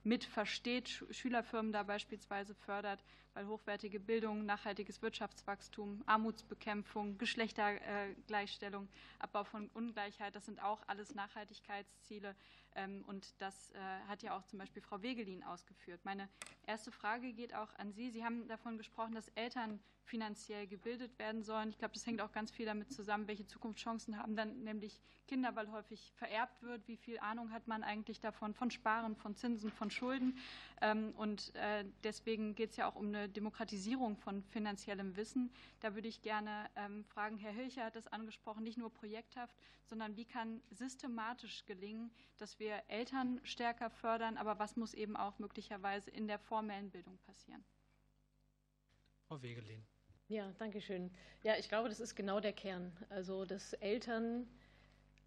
mit 0.02 0.24
versteht, 0.24 1.04
Schülerfirmen 1.11 1.72
da 1.72 1.82
beispielsweise 1.82 2.54
fördert, 2.54 3.02
weil 3.36 3.46
hochwertige 3.46 4.00
Bildung, 4.00 4.46
nachhaltiges 4.46 5.02
Wirtschaftswachstum, 5.02 6.02
Armutsbekämpfung, 6.07 7.18
Geschlechtergleichstellung, 7.18 8.88
Abbau 9.18 9.44
von 9.44 9.68
Ungleichheit, 9.74 10.34
das 10.34 10.46
sind 10.46 10.62
auch 10.62 10.82
alles 10.86 11.14
Nachhaltigkeitsziele. 11.14 12.34
Ähm, 12.74 13.04
und 13.07 13.34
das 13.40 13.72
äh, 13.72 13.78
hat 14.09 14.22
ja 14.22 14.36
auch 14.36 14.44
zum 14.44 14.59
Beispiel 14.59 14.80
Frau 14.82 15.02
Wegelin 15.02 15.42
ausgeführt. 15.42 16.00
Meine 16.04 16.28
erste 16.66 16.90
Frage 16.90 17.32
geht 17.32 17.54
auch 17.54 17.74
an 17.76 17.92
Sie. 17.92 18.11
Sie 18.11 18.24
haben 18.24 18.48
davon 18.48 18.78
gesprochen, 18.78 19.14
dass 19.14 19.28
Eltern 19.28 19.80
finanziell 20.07 20.66
gebildet 20.66 21.18
werden 21.18 21.42
sollen. 21.42 21.68
Ich 21.68 21.78
glaube, 21.78 21.94
das 21.94 22.07
hängt 22.07 22.20
auch 22.20 22.32
ganz 22.32 22.50
viel 22.50 22.66
damit 22.66 22.92
zusammen, 22.92 23.28
welche 23.28 23.46
Zukunftschancen 23.46 24.18
haben 24.18 24.36
dann 24.36 24.62
nämlich 24.62 25.00
Kinder, 25.26 25.54
weil 25.57 25.70
häufig 25.70 26.12
vererbt 26.16 26.62
wird. 26.62 26.86
Wie 26.86 26.96
viel 26.96 27.18
Ahnung 27.18 27.50
hat 27.50 27.66
man 27.66 27.82
eigentlich 27.82 28.20
davon, 28.20 28.54
von 28.54 28.70
Sparen, 28.70 29.16
von 29.16 29.34
Zinsen, 29.34 29.70
von 29.70 29.90
Schulden? 29.90 30.38
Ähm, 30.80 31.12
und 31.16 31.54
äh, 31.57 31.84
deswegen 32.04 32.54
geht 32.54 32.70
es 32.70 32.76
ja 32.76 32.88
auch 32.88 32.94
um 32.94 33.09
eine 33.09 33.28
Demokratisierung 33.28 34.16
von 34.16 34.42
finanziellem 34.44 35.16
Wissen. 35.16 35.50
Da 35.80 35.94
würde 35.94 36.09
ich 36.09 36.22
gerne 36.22 36.70
ähm, 36.76 37.04
fragen, 37.04 37.36
Herr 37.36 37.52
Hilcher 37.52 37.84
hat 37.84 37.96
das 37.96 38.07
angesprochen, 38.07 38.62
nicht 38.62 38.78
nur 38.78 38.92
projekthaft, 38.92 39.57
sondern 39.84 40.16
wie 40.16 40.24
kann 40.24 40.62
systematisch 40.70 41.64
gelingen, 41.66 42.11
dass 42.38 42.59
wir 42.59 42.82
Eltern 42.88 43.40
stärker 43.42 43.90
fördern, 43.90 44.36
aber 44.36 44.59
was 44.59 44.76
muss 44.76 44.94
eben 44.94 45.16
auch 45.16 45.38
möglicherweise 45.38 46.11
in 46.11 46.26
der 46.28 46.38
formellen 46.38 46.90
Bildung 46.90 47.18
passieren? 47.18 47.64
Frau 49.26 49.42
Wegelin. 49.42 49.84
Ja, 50.28 50.52
danke 50.58 50.80
schön. 50.80 51.10
Ja, 51.44 51.54
ich 51.56 51.68
glaube, 51.68 51.88
das 51.88 52.00
ist 52.00 52.16
genau 52.16 52.40
der 52.40 52.52
Kern. 52.52 52.90
Also, 53.10 53.44
dass 53.44 53.74
Eltern, 53.74 54.48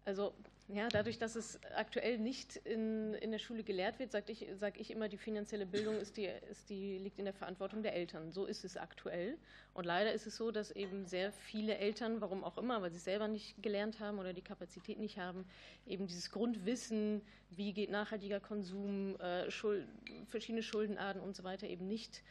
also 0.04 0.34
ja, 0.68 0.88
dadurch, 0.88 1.18
dass 1.18 1.36
es 1.36 1.58
aktuell 1.74 2.18
nicht 2.18 2.56
in, 2.56 3.14
in 3.14 3.30
der 3.30 3.38
Schule 3.38 3.64
gelehrt 3.64 3.98
wird, 3.98 4.12
sage 4.12 4.30
ich, 4.30 4.46
sag 4.56 4.78
ich 4.78 4.90
immer, 4.90 5.08
die 5.08 5.16
finanzielle 5.16 5.64
Bildung 5.64 5.96
ist 5.96 6.18
die, 6.18 6.26
ist 6.50 6.68
die, 6.68 6.98
liegt 6.98 7.18
in 7.18 7.24
der 7.24 7.32
Verantwortung 7.32 7.82
der 7.82 7.94
Eltern. 7.94 8.30
So 8.30 8.44
ist 8.44 8.62
es 8.62 8.76
aktuell. 8.76 9.38
Und 9.72 9.86
leider 9.86 10.12
ist 10.12 10.26
es 10.26 10.36
so, 10.36 10.50
dass 10.50 10.70
eben 10.70 11.06
sehr 11.06 11.32
viele 11.32 11.78
Eltern, 11.78 12.20
warum 12.20 12.44
auch 12.44 12.58
immer, 12.58 12.82
weil 12.82 12.90
sie 12.90 12.98
es 12.98 13.04
selber 13.04 13.26
nicht 13.26 13.60
gelernt 13.62 14.00
haben 14.00 14.18
oder 14.18 14.34
die 14.34 14.42
Kapazität 14.42 14.98
nicht 14.98 15.16
haben, 15.16 15.46
eben 15.86 16.06
dieses 16.08 16.30
Grundwissen, 16.30 17.22
wie 17.48 17.72
geht 17.72 17.90
nachhaltiger 17.90 18.38
Konsum, 18.38 19.18
äh, 19.18 19.50
Schuld, 19.50 19.88
verschiedene 20.28 20.62
Schuldenarten 20.62 21.22
und 21.22 21.34
so 21.34 21.42
weiter 21.42 21.66
eben 21.66 21.88
nicht 21.88 22.22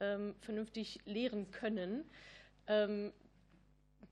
ähm, 0.00 0.34
vernünftig 0.40 1.00
lehren 1.04 1.50
können. 1.50 2.04
Ähm, 2.66 3.12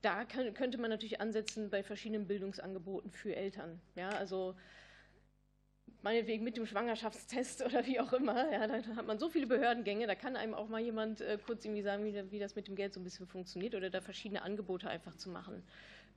da 0.03 0.24
kann, 0.24 0.53
könnte 0.55 0.78
man 0.78 0.91
natürlich 0.91 1.20
ansetzen 1.20 1.70
bei 1.70 1.82
verschiedenen 1.82 2.26
Bildungsangeboten 2.26 3.11
für 3.11 3.34
Eltern. 3.34 3.80
Ja, 3.95 4.11
also 4.11 4.55
meinetwegen 6.03 6.45
mit 6.45 6.57
dem 6.57 6.66
Schwangerschaftstest 6.66 7.62
oder 7.66 7.87
wie 7.87 7.99
auch 8.01 8.12
immer. 8.12 8.51
Ja, 8.53 8.66
da 8.66 8.74
hat 8.95 9.07
man 9.07 9.18
so 9.18 9.28
viele 9.28 9.47
Behördengänge, 9.47 10.07
da 10.07 10.14
kann 10.14 10.37
einem 10.37 10.55
auch 10.55 10.68
mal 10.68 10.80
jemand 10.80 11.20
äh, 11.20 11.39
kurz 11.45 11.64
irgendwie 11.64 11.82
sagen, 11.82 12.05
wie, 12.05 12.30
wie, 12.30 12.39
das 12.39 12.55
mit 12.55 12.68
dem 12.68 12.76
Geld 12.76 12.95
so 12.95 13.01
ein 13.01 13.05
bisschen 13.05 13.26
funktioniert 13.26 13.74
oder 13.74 13.91
da 13.91 14.01
verschiedene 14.01 14.43
Angebote 14.43 14.89
einfach 14.89 15.16
zu 15.16 15.30
machen. 15.30 15.62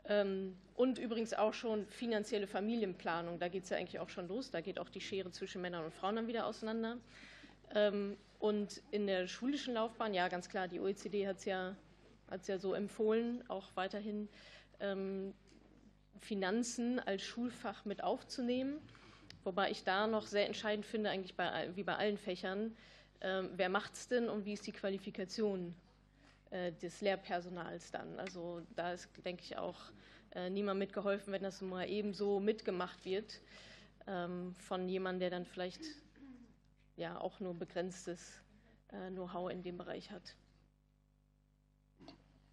Ähm, 0.06 0.56
und 0.76 0.98
übrigens 0.98 1.34
auch 1.34 1.54
schon 1.54 1.88
finanzielle 1.88 2.48
Familienplanung, 2.48 3.40
da 3.40 3.48
geht 3.48 3.64
es 3.64 3.70
ja 3.70 3.78
eigentlich 3.78 4.00
auch 4.00 4.10
schon 4.10 4.28
los, 4.28 4.52
da 4.52 4.62
geht 4.62 4.80
auch 4.80 4.90
die 4.90 5.02
Schere 5.02 5.32
zwischen 5.32 5.62
Männern 5.62 5.86
und 5.86 5.94
Frauen 5.94 6.16
dann 6.16 6.28
wieder 6.28 6.46
auseinander. 6.46 6.98
Ähm, 7.76 8.18
und 8.40 8.82
in 8.92 9.06
der 9.06 9.28
schulischen 9.28 9.74
Laufbahn, 9.74 10.14
ja, 10.14 10.28
ganz 10.28 10.50
klar, 10.50 10.68
die 10.68 10.80
OECD 10.80 11.28
hat 11.28 11.38
es 11.38 11.46
ja, 11.46 11.76
ja 12.48 12.58
so 12.58 12.74
empfohlen, 12.74 13.44
auch 13.50 13.68
weiterhin 13.76 14.30
ähm, 14.80 15.34
Finanzen 16.20 17.00
als 17.00 17.22
Schulfach 17.22 17.86
mit 17.86 18.04
aufzunehmen. 18.04 18.80
Wobei 19.44 19.72
ich 19.72 19.84
da 19.84 20.08
noch 20.08 20.26
sehr 20.26 20.48
entscheidend 20.48 20.86
finde, 20.86 21.10
eigentlich 21.10 21.36
bei, 21.36 21.70
wie 21.76 21.84
bei 21.84 21.96
allen 21.96 22.18
Fächern, 22.18 22.76
ähm, 23.22 23.50
wer 23.56 23.70
macht 23.70 23.94
es 23.94 24.08
denn 24.08 24.30
und 24.30 24.46
wie 24.46 24.54
ist 24.54 24.66
die 24.68 24.72
Qualifikation 24.72 25.76
äh, 26.52 26.72
des 26.72 27.02
Lehrpersonals 27.02 27.92
dann? 27.92 28.20
Also 28.20 28.62
da 28.76 28.94
ist, 28.94 29.10
denke 29.26 29.44
ich, 29.44 29.58
auch 29.58 29.80
äh, 30.34 30.50
niemand 30.50 30.80
mitgeholfen, 30.80 31.34
wenn 31.34 31.44
das 31.44 31.62
mal 31.62 31.90
eben 31.90 32.14
so 32.14 32.40
mitgemacht 32.40 33.06
wird 33.06 33.42
von 34.58 34.90
jemandem, 34.90 35.20
der 35.20 35.30
dann 35.30 35.46
vielleicht 35.46 35.82
ja 37.00 37.20
auch 37.20 37.40
nur 37.40 37.54
begrenztes 37.54 38.42
äh, 38.90 39.10
Know-how 39.10 39.50
in 39.50 39.64
dem 39.64 39.78
Bereich 39.78 40.12
hat. 40.12 40.36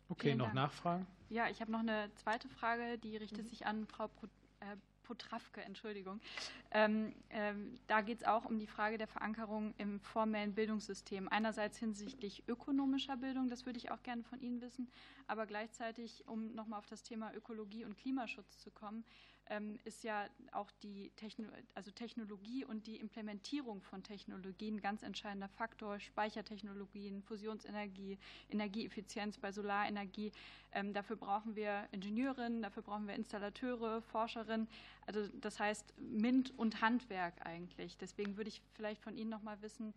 Okay, 0.09 0.28
Vielen 0.28 0.38
noch 0.38 0.47
Dank. 0.47 0.55
Nachfragen? 0.55 1.07
Ja, 1.28 1.49
ich 1.49 1.61
habe 1.61 1.72
noch 1.72 1.80
eine 1.80 2.11
zweite 2.14 2.49
Frage, 2.49 2.99
die 2.99 3.16
richtet 3.16 3.44
mhm. 3.44 3.49
sich 3.49 3.66
an 3.66 3.86
Frau 3.86 4.05
äh, 4.61 4.76
Potrawke, 5.03 5.62
Entschuldigung. 5.62 6.20
Ähm, 6.70 7.14
ähm, 7.30 7.78
da 7.86 8.01
geht 8.01 8.18
es 8.18 8.24
auch 8.24 8.44
um 8.44 8.59
die 8.59 8.66
Frage 8.66 8.99
der 8.99 9.07
Verankerung 9.07 9.74
im 9.78 10.01
formellen 10.01 10.55
Bildungssystem. 10.55 11.28
Einerseits 11.28 11.78
hinsichtlich 11.78 12.44
ökonomischer 12.49 13.16
Bildung, 13.16 13.49
das 13.49 13.66
würde 13.66 13.78
ich 13.78 13.90
auch 13.90 14.03
gerne 14.03 14.24
von 14.24 14.40
Ihnen 14.40 14.61
wissen, 14.61 14.88
aber 15.26 15.47
gleichzeitig, 15.47 16.26
um 16.26 16.55
nochmal 16.55 16.78
auf 16.78 16.86
das 16.86 17.03
Thema 17.03 17.32
Ökologie 17.34 17.84
und 17.84 17.97
Klimaschutz 17.97 18.59
zu 18.59 18.70
kommen, 18.70 19.05
ist 19.84 20.03
ja 20.03 20.26
auch 20.53 20.70
die 20.82 21.11
Techno 21.16 21.49
also 21.74 21.90
Technologie 21.92 22.64
und 22.64 22.86
die 22.86 22.97
Implementierung 22.97 23.80
von 23.80 24.03
Technologien 24.03 24.80
ganz 24.80 25.03
entscheidender 25.03 25.49
Faktor. 25.49 26.01
Speichertechnologien, 26.01 27.22
Fusionsenergie, 27.22 28.18
Energieeffizienz 28.51 29.38
bei 29.38 29.53
Solarenergie. 29.53 30.32
Ähm, 30.72 30.92
dafür 30.92 31.16
brauchen 31.16 31.55
wir 31.55 31.86
Ingenieurinnen, 31.92 32.62
dafür 32.62 32.82
brauchen 32.82 33.07
wir 33.07 33.14
Installateure, 33.14 34.03
Forscherinnen. 34.03 34.68
Also 35.07 35.28
das 35.40 35.61
heißt 35.61 35.94
MINT 35.99 36.53
und 36.59 36.80
Handwerk 36.80 37.34
eigentlich. 37.47 37.97
Deswegen 37.99 38.36
würde 38.36 38.49
ich 38.49 38.62
vielleicht 38.74 39.01
von 39.01 39.16
Ihnen 39.16 39.30
noch 39.30 39.42
mal 39.42 39.62
wissen, 39.62 39.94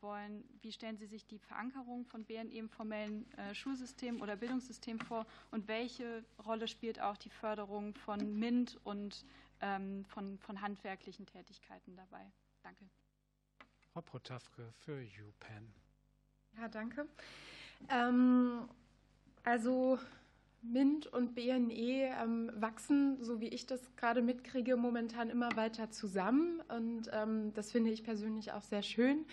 wollen. 0.00 0.44
Wie 0.60 0.72
stellen 0.72 0.96
Sie 0.96 1.06
sich 1.06 1.26
die 1.26 1.38
Verankerung 1.38 2.04
von 2.04 2.24
BNE 2.24 2.52
im 2.52 2.68
formellen 2.68 3.30
äh, 3.36 3.54
Schulsystem 3.54 4.20
oder 4.20 4.36
Bildungssystem 4.36 4.98
vor 5.00 5.26
und 5.50 5.68
welche 5.68 6.24
Rolle 6.44 6.68
spielt 6.68 7.00
auch 7.00 7.16
die 7.16 7.30
Förderung 7.30 7.94
von 7.94 8.38
MINT 8.38 8.78
und 8.84 9.24
ähm, 9.60 10.04
von, 10.06 10.38
von 10.38 10.60
handwerklichen 10.60 11.26
Tätigkeiten 11.26 11.96
dabei? 11.96 12.30
Danke. 12.62 12.84
Frau 13.92 14.00
Protafke 14.00 14.72
für 14.84 15.00
UPenn. 15.00 15.72
Ja, 16.56 16.68
danke. 16.68 17.06
Ähm, 17.88 18.68
also 19.44 19.98
MINT 20.62 21.08
und 21.08 21.34
BNE 21.34 22.14
ähm, 22.22 22.50
wachsen, 22.54 23.22
so 23.22 23.40
wie 23.40 23.48
ich 23.48 23.66
das 23.66 23.80
gerade 23.96 24.22
mitkriege, 24.22 24.76
momentan 24.76 25.28
immer 25.28 25.54
weiter 25.56 25.90
zusammen. 25.90 26.62
Und 26.68 27.10
ähm, 27.12 27.52
das 27.54 27.72
finde 27.72 27.90
ich 27.90 28.04
persönlich 28.04 28.52
auch 28.52 28.62
sehr 28.62 28.82
schön. 28.82 29.26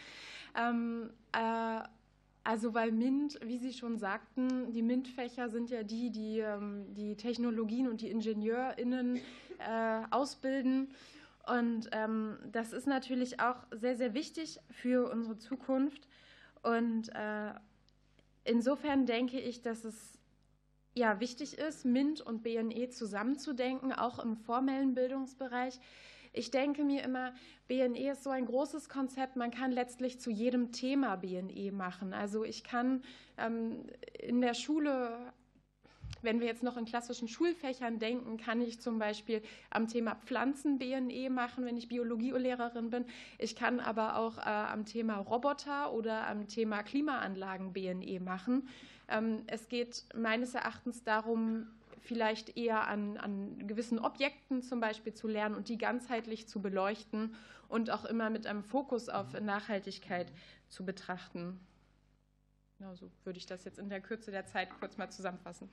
Ähm, 0.56 1.12
äh, 1.32 1.82
also 2.44 2.74
weil 2.74 2.92
MINT, 2.92 3.40
wie 3.44 3.58
Sie 3.58 3.74
schon 3.74 3.98
sagten, 3.98 4.72
die 4.72 4.82
MINT-Fächer 4.82 5.50
sind 5.50 5.70
ja 5.70 5.84
die, 5.84 6.10
die 6.10 6.40
ähm, 6.40 6.94
die 6.96 7.16
Technologien 7.16 7.88
und 7.88 8.02
die 8.02 8.10
IngenieurInnen 8.10 9.18
äh, 9.60 10.02
ausbilden. 10.10 10.90
Und 11.46 11.90
ähm, 11.92 12.38
das 12.52 12.74
ist 12.74 12.88
natürlich 12.88 13.40
auch 13.40 13.58
sehr, 13.72 13.96
sehr 13.96 14.14
wichtig 14.14 14.60
für 14.72 15.12
unsere 15.12 15.38
Zukunft. 15.38 16.08
Und 16.62 17.10
äh, 17.10 17.54
insofern 18.44 19.06
denke 19.06 19.40
ich, 19.40 19.62
dass 19.62 19.84
es 19.84 20.20
ja 20.96 21.20
wichtig 21.20 21.58
ist, 21.58 21.86
MINT 21.86 22.22
und 22.22 22.44
BNE 22.44 22.90
zusammenzudenken, 22.90 23.94
auch 23.94 24.20
im 24.20 24.38
formellen 24.38 24.94
Bildungsbereich. 24.94 25.80
Ich 26.32 26.52
denke 26.52 26.84
mir 26.84 27.04
immer, 27.04 27.34
BNE 27.68 28.12
ist 28.12 28.24
so 28.24 28.30
ein 28.30 28.46
großes 28.46 28.90
Konzept, 28.90 29.36
man 29.36 29.52
kann 29.52 29.72
letztlich 29.72 30.20
zu 30.20 30.30
jedem 30.30 30.72
Thema 30.72 31.16
BNE 31.16 31.72
machen. 31.72 32.14
Also 32.14 32.44
ich 32.44 32.64
kann 32.64 33.04
ähm, 33.38 33.86
in 34.20 34.42
der 34.42 34.54
Schule 34.54 35.34
wenn 36.22 36.40
wir 36.40 36.48
jetzt 36.48 36.64
noch 36.64 36.78
in 36.78 36.86
klassischen 36.86 37.28
Schulfächern 37.28 38.00
denken, 38.00 38.38
kann 38.38 38.62
ich 38.62 38.80
zum 38.80 39.00
Beispiel 39.00 39.42
am 39.70 39.88
Thema 39.88 40.16
Pflanzen-BNE 40.16 41.30
machen, 41.30 41.66
wenn 41.66 41.78
ich 41.78 41.88
Biologielehrerin 41.88 42.90
bin. 42.90 43.06
Ich 43.38 43.56
kann 43.56 43.80
aber 43.80 44.18
auch 44.18 44.38
äh, 44.38 44.42
am 44.42 44.86
Thema 44.86 45.18
Roboter 45.18 45.94
oder 45.94 46.28
am 46.28 46.48
Thema 46.48 46.84
Klimaanlagen 46.84 47.74
BNE 47.74 48.20
machen. 48.20 48.68
Ähm, 49.08 49.44
es 49.48 49.68
geht 49.68 50.06
meines 50.14 50.56
Erachtens 50.56 51.04
darum, 51.04 51.68
vielleicht 52.02 52.58
eher 52.58 52.88
an, 52.88 53.18
an 53.18 53.68
gewissen 53.68 54.00
Objekten 54.00 54.62
zum 54.62 54.80
Beispiel 54.80 55.14
zu 55.14 55.28
lernen 55.28 55.56
und 55.56 55.70
die 55.70 55.78
ganzheitlich 55.78 56.48
zu 56.48 56.62
beleuchten 56.62 57.36
und 57.68 57.92
auch 57.92 58.06
immer 58.06 58.30
mit 58.30 58.48
einem 58.48 58.64
Fokus 58.64 59.10
auf 59.10 59.40
Nachhaltigkeit 59.40 60.32
zu 60.70 60.86
betrachten. 60.86 61.60
Genau 62.78 62.96
so 62.96 63.12
würde 63.24 63.38
ich 63.38 63.46
das 63.46 63.66
jetzt 63.66 63.80
in 63.80 63.90
der 63.90 64.02
Kürze 64.02 64.32
der 64.32 64.46
Zeit 64.46 64.70
kurz 64.80 64.98
mal 64.98 65.10
zusammenfassen. 65.10 65.70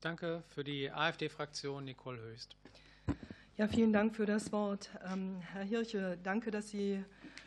Danke 0.00 0.42
für 0.48 0.62
die 0.62 0.90
AfD-Fraktion 0.90 1.84
Nicole 1.84 2.20
Höchst. 2.20 2.56
Ja, 3.56 3.66
vielen 3.66 3.92
Dank 3.92 4.14
für 4.14 4.26
das 4.26 4.52
Wort. 4.52 4.90
Ähm, 5.10 5.40
Herr 5.52 5.62
Hirche, 5.62 6.18
danke, 6.22 6.50
dass 6.50 6.68
Sie 6.68 7.02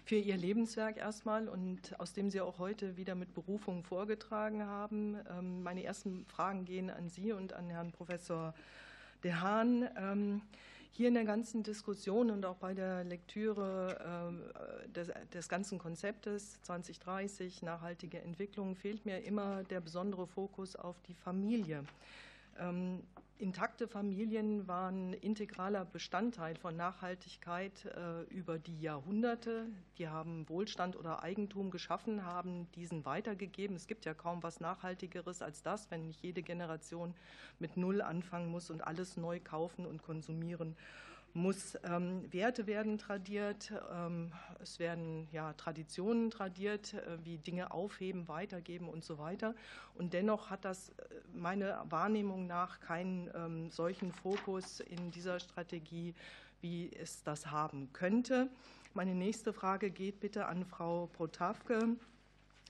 für 0.10 0.16
Ihr 0.16 0.38
Lebenswerk 0.38 0.98
erstmal 0.98 1.48
und 1.48 2.00
aus 2.00 2.14
dem 2.14 2.32
Sie 2.32 2.42
auch 2.42 2.58
heute 2.58 2.98
wieder 2.98 3.14
mit 3.14 3.36
Berufung 3.36 3.84
vorgetragen 3.84 4.66
haben. 4.66 5.20
Ähm, 5.30 5.62
meine 5.62 5.84
ersten 5.84 6.26
Fragen 6.26 6.66
gehen 6.66 6.90
an 6.90 7.10
Sie 7.10 7.32
und 7.32 7.54
an 7.54 7.70
Herrn 7.70 7.92
Professor 7.92 8.56
De 9.24 9.34
Haan. 9.34 9.88
Ähm, 9.96 10.42
hier 10.90 11.10
in 11.10 11.14
der 11.14 11.26
ganzen 11.26 11.62
Diskussion 11.62 12.32
und 12.32 12.44
auch 12.44 12.56
bei 12.56 12.74
der 12.74 13.04
Lektüre 13.04 14.32
äh, 14.34 14.90
des, 14.90 15.12
des, 15.32 15.48
ganzen 15.48 15.78
Konzeptes 15.78 16.60
2030 16.64 17.62
nachhaltige 17.62 18.20
Entwicklung 18.20 18.76
fehlt 18.76 19.06
mir 19.06 19.24
immer 19.24 19.64
der 19.66 19.80
besondere 19.80 20.26
Fokus 20.26 20.76
auf 20.76 20.96
die 21.08 21.14
Familie. 21.14 21.84
Ähm, 22.60 23.04
intakte 23.38 23.88
Familien 23.88 24.68
waren 24.68 25.14
integraler 25.14 25.86
Bestandteil 25.86 26.56
von 26.56 26.76
Nachhaltigkeit 26.76 27.86
äh, 27.86 28.24
über 28.24 28.60
die 28.60 28.82
Jahrhunderte. 28.82 29.68
Die 29.98 30.10
haben 30.10 30.48
Wohlstand 30.50 30.98
oder 30.98 31.24
Eigentum 31.24 31.72
geschaffen, 31.72 32.26
haben 32.26 32.70
diesen 32.74 33.06
weitergegeben. 33.06 33.78
Es 33.78 33.88
gibt 33.88 34.04
ja 34.04 34.14
kaum 34.14 34.44
was 34.44 34.60
Nachhaltigeres 34.60 35.42
als 35.42 35.64
das, 35.64 35.90
wenn 35.90 36.06
nicht 36.06 36.22
jede 36.22 36.44
Generation 36.44 37.16
mit 37.60 37.78
Null 37.78 38.02
anfangen 38.02 38.50
muss 38.50 38.70
und 38.70 38.86
alles 38.86 39.16
neu 39.16 39.40
kaufen 39.40 39.86
und 39.86 40.04
konsumieren 40.04 40.76
muss. 41.34 41.78
Ähm, 41.84 42.32
Werte 42.32 42.68
werden 42.68 42.98
tradiert, 42.98 43.72
ähm, 43.92 44.32
es 44.62 44.80
werden 44.80 45.28
ja, 45.32 45.54
Traditionen 45.54 46.30
tradiert, 46.30 46.94
äh, 46.94 47.18
wie 47.24 47.38
Dinge 47.38 47.72
aufheben, 47.72 48.28
weitergeben 48.28 48.90
und 48.90 49.04
so 49.04 49.18
weiter. 49.18 49.56
Und 49.96 50.14
dennoch 50.14 50.50
hat 50.50 50.66
das 50.66 50.90
äh, 50.90 50.94
meiner 51.34 51.86
Wahrnehmung 51.90 52.48
nach 52.48 52.80
keinen 52.80 53.30
ähm, 53.36 53.70
solchen 53.70 54.12
Fokus 54.12 54.80
in 54.80 55.12
dieser 55.12 55.40
Strategie, 55.40 56.14
wie 56.62 56.92
es 56.94 57.24
das 57.24 57.48
haben 57.48 57.92
könnte. 57.94 58.50
Meine 58.94 59.16
nächste 59.16 59.54
Frage 59.54 59.92
geht 59.92 60.20
bitte 60.20 60.48
an 60.48 60.66
Frau 60.66 61.08
Protavke. 61.14 61.96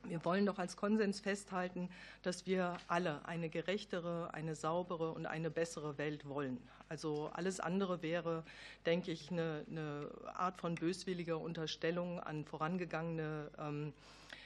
Wir 0.04 0.24
wollen 0.24 0.46
doch 0.46 0.60
als 0.60 0.78
Konsens 0.78 1.20
festhalten, 1.20 1.90
dass 2.22 2.46
wir 2.46 2.78
alle 2.88 3.26
eine 3.26 3.50
gerechtere, 3.50 4.34
eine 4.34 4.56
saubere 4.56 5.12
und 5.12 5.26
eine 5.26 5.50
bessere 5.50 5.98
Welt 5.98 6.28
wollen. 6.28 6.58
Also 6.90 7.30
alles 7.34 7.60
andere 7.60 8.02
wäre, 8.02 8.44
denke 8.86 9.12
ich, 9.12 9.32
eine, 9.32 9.64
eine 9.70 10.10
Art 10.34 10.60
von 10.60 10.74
böswilliger 10.74 11.40
Unterstellung 11.40 12.20
an 12.20 12.44
vorangegangene 12.46 13.52
ähm, 13.60 13.94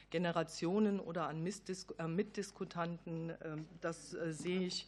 Generationen 0.10 1.00
oder 1.00 1.28
an 1.28 1.46
äh, 1.46 2.08
Mitdiskutanten. 2.08 3.34
Ähm, 3.44 3.66
das 3.80 4.14
äh, 4.14 4.34
sehe 4.34 4.62
ich 4.62 4.86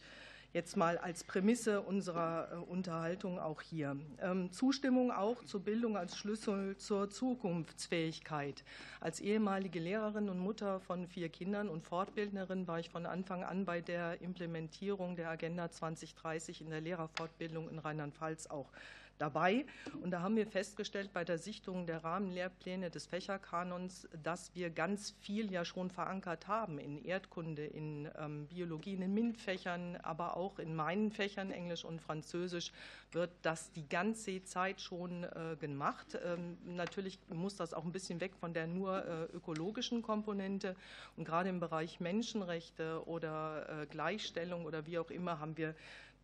jetzt 0.56 0.74
mal 0.74 0.96
als 0.96 1.22
Prämisse 1.22 1.82
unserer 1.82 2.48
äh, 2.50 2.54
Unterhaltung 2.56 3.38
auch 3.38 3.60
hier. 3.60 3.94
Ähm, 4.22 4.50
Zustimmung 4.52 5.12
auch 5.12 5.44
zur 5.44 5.60
Bildung 5.60 5.98
als 5.98 6.16
Schlüssel 6.16 6.78
zur 6.78 7.10
Zukunftsfähigkeit. 7.10 8.64
Als 8.98 9.20
ehemalige 9.20 9.78
Lehrerin 9.78 10.30
und 10.30 10.38
Mutter 10.38 10.80
von 10.80 11.06
vier 11.08 11.28
Kindern 11.28 11.68
und 11.68 11.82
Fortbildnerin 11.82 12.66
war 12.66 12.80
ich 12.80 12.88
von 12.88 13.04
Anfang 13.04 13.44
an 13.44 13.66
bei 13.66 13.82
der 13.82 14.22
Implementierung 14.22 15.14
der 15.14 15.28
Agenda 15.28 15.70
2030 15.70 16.62
in 16.62 16.70
der 16.70 16.80
Lehrerfortbildung 16.80 17.68
in 17.68 17.78
Rheinland-Pfalz 17.78 18.46
auch 18.46 18.72
dabei. 19.18 19.66
Und 20.02 20.10
da 20.10 20.20
haben 20.20 20.36
wir 20.36 20.46
festgestellt 20.46 21.12
bei 21.12 21.24
der 21.24 21.38
Sichtung 21.38 21.86
der 21.86 22.04
Rahmenlehrpläne 22.04 22.90
des 22.90 23.06
Fächerkanons, 23.06 24.08
dass 24.22 24.54
wir 24.54 24.70
ganz 24.70 25.14
viel 25.20 25.50
ja 25.50 25.64
schon 25.64 25.90
verankert 25.90 26.48
haben 26.48 26.78
in 26.78 27.04
Erdkunde, 27.04 27.64
in 27.64 28.08
ähm, 28.18 28.46
Biologie, 28.46 28.94
in 28.94 29.00
den 29.00 29.14
MINT-Fächern, 29.14 29.96
aber 29.96 30.36
auch 30.36 30.58
in 30.58 30.74
meinen 30.74 31.10
Fächern 31.10 31.50
Englisch 31.50 31.84
und 31.84 32.00
Französisch 32.00 32.72
wird 33.12 33.30
das 33.42 33.72
die 33.72 33.88
ganze 33.88 34.42
Zeit 34.44 34.80
schon 34.80 35.24
äh, 35.24 35.56
gemacht. 35.58 36.18
Ähm, 36.24 36.58
natürlich 36.64 37.18
muss 37.28 37.56
das 37.56 37.72
auch 37.74 37.84
ein 37.84 37.92
bisschen 37.92 38.20
weg 38.20 38.34
von 38.38 38.52
der 38.52 38.66
nur 38.66 39.04
äh, 39.04 39.24
ökologischen 39.36 40.02
Komponente. 40.02 40.76
Und 41.16 41.24
gerade 41.24 41.48
im 41.48 41.60
Bereich 41.60 42.00
Menschenrechte 42.00 43.06
oder 43.06 43.82
äh, 43.82 43.86
Gleichstellung 43.86 44.64
oder 44.64 44.86
wie 44.86 44.98
auch 44.98 45.10
immer 45.10 45.38
haben 45.40 45.56
wir 45.56 45.74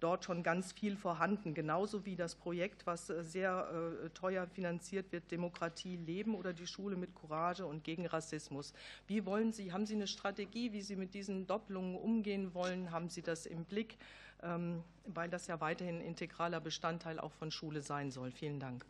dort 0.03 0.25
schon 0.25 0.43
ganz 0.43 0.73
viel 0.73 0.97
vorhanden. 0.97 1.55
Genauso 1.55 2.05
wie 2.05 2.17
das 2.17 2.35
Projekt, 2.35 2.87
was 2.87 3.11
äh, 3.11 3.23
sehr 3.23 4.01
äh, 4.05 4.11
teuer 4.11 4.47
finanziert 4.47 5.13
wird, 5.13 5.31
Demokratie 5.31 5.97
leben 5.97 6.35
oder 6.35 6.53
die 6.53 6.67
Schule 6.67 6.97
mit 6.97 7.15
Courage 7.15 7.67
und 7.67 7.85
gegen 7.85 8.07
Rassismus. 8.07 8.73
Wie 9.07 9.25
wollen 9.25 9.53
Sie, 9.53 9.73
haben 9.73 9.87
Sie 9.87 9.95
eine 9.95 10.07
Strategie, 10.07 10.73
wie 10.73 10.83
Sie 10.83 10.97
mit 10.97 11.15
diesen 11.15 11.47
Doppelungen 11.47 11.97
umgehen 11.97 12.55
wollen? 12.55 12.91
Haben 12.91 13.09
Sie 13.09 13.23
das 13.23 13.47
im 13.47 13.65
Blick? 13.65 13.99
Ähm, 14.43 14.83
weil 15.05 15.31
das 15.31 15.47
ja 15.47 15.61
weiterhin 15.61 15.99
ein 15.99 16.01
integraler 16.01 16.61
Bestandteil 16.61 17.21
auch 17.21 17.33
von 17.33 17.53
Schule 17.53 17.81
sein 17.81 18.11
soll. 18.11 18.33
Vielen 18.33 18.59
Dank. 18.59 18.85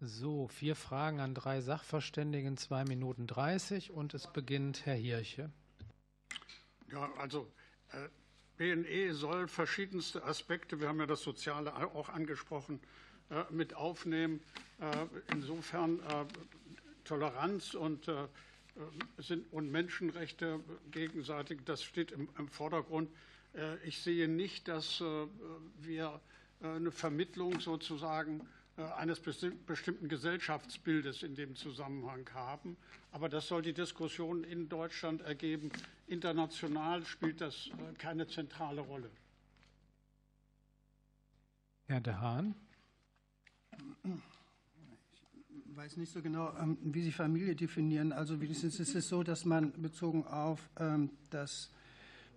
So, 0.00 0.48
vier 0.48 0.74
Fragen 0.74 1.20
an 1.20 1.34
drei 1.34 1.60
Sachverständigen, 1.60 2.56
zwei 2.56 2.84
Minuten 2.84 3.26
dreißig 3.26 3.92
und 3.92 4.12
es 4.12 4.26
beginnt 4.26 4.84
Herr 4.84 4.96
Hirche. 4.96 5.50
Ja, 6.90 7.08
also 7.18 7.50
äh, 7.92 8.08
BNE 8.58 9.12
soll 9.12 9.48
verschiedenste 9.48 10.24
Aspekte, 10.24 10.80
wir 10.80 10.88
haben 10.88 11.00
ja 11.00 11.06
das 11.06 11.22
Soziale 11.22 11.74
auch 11.76 12.08
angesprochen, 12.08 12.80
äh, 13.28 13.42
mit 13.50 13.74
aufnehmen. 13.74 14.40
Äh, 14.80 15.06
insofern 15.32 15.98
äh, 15.98 16.24
Toleranz 17.04 17.74
und, 17.74 18.10
und 19.52 19.70
Menschenrechte 19.70 20.58
gegenseitig, 20.90 21.60
das 21.64 21.84
steht 21.84 22.10
im, 22.10 22.48
Vordergrund. 22.48 23.08
Ich 23.84 24.02
sehe 24.02 24.26
nicht, 24.26 24.66
dass 24.66 25.00
wir 25.78 26.20
eine 26.60 26.90
Vermittlung 26.90 27.60
sozusagen 27.60 28.40
eines 28.96 29.20
bestimmten 29.20 30.08
Gesellschaftsbildes 30.08 31.22
in 31.22 31.36
dem 31.36 31.54
Zusammenhang 31.54 32.28
haben. 32.34 32.76
Aber 33.16 33.30
das 33.30 33.48
soll 33.48 33.62
die 33.62 33.72
Diskussion 33.72 34.44
in 34.44 34.68
Deutschland 34.68 35.22
ergeben. 35.22 35.70
International 36.06 37.02
spielt 37.06 37.40
das 37.40 37.68
äh, 37.68 37.94
keine 37.96 38.26
zentrale 38.26 38.82
Rolle. 38.82 39.08
Herr 41.86 42.02
De 42.02 42.12
Haan. 42.12 42.54
Ich 44.04 45.76
weiß 45.76 45.96
nicht 45.96 46.12
so 46.12 46.20
genau, 46.20 46.54
ähm, 46.58 46.76
wie 46.82 47.00
Sie 47.00 47.10
Familie 47.10 47.56
definieren. 47.56 48.12
Also 48.12 48.38
wenigstens 48.38 48.78
ist 48.80 48.94
es 48.94 49.08
so, 49.08 49.22
dass 49.22 49.46
man 49.46 49.72
bezogen 49.80 50.26
auf 50.26 50.68
ähm, 50.78 51.08
das 51.30 51.70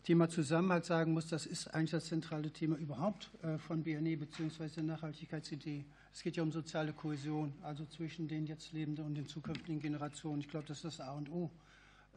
Thema 0.03 0.29
Zusammenhalt 0.29 0.85
sagen 0.85 1.11
muss, 1.11 1.27
das 1.27 1.45
ist 1.45 1.67
eigentlich 1.75 1.91
das 1.91 2.05
zentrale 2.05 2.51
Thema 2.51 2.77
überhaupt 2.77 3.31
äh, 3.41 3.57
von 3.57 3.83
BNE 3.83 4.15
bzw. 4.15 4.69
der 4.77 4.83
Nachhaltigkeitsidee. 4.83 5.83
Es 6.13 6.23
geht 6.23 6.37
ja 6.37 6.43
um 6.43 6.51
soziale 6.51 6.93
Kohäsion, 6.93 7.53
also 7.61 7.85
zwischen 7.85 8.27
den 8.27 8.45
jetzt 8.45 8.71
lebenden 8.71 9.05
und 9.05 9.15
den 9.15 9.27
zukünftigen 9.27 9.79
Generationen. 9.79 10.41
Ich 10.41 10.49
glaube, 10.49 10.65
das 10.67 10.77
ist 10.77 10.85
das 10.85 10.99
A 11.01 11.13
und 11.13 11.29
O. 11.29 11.51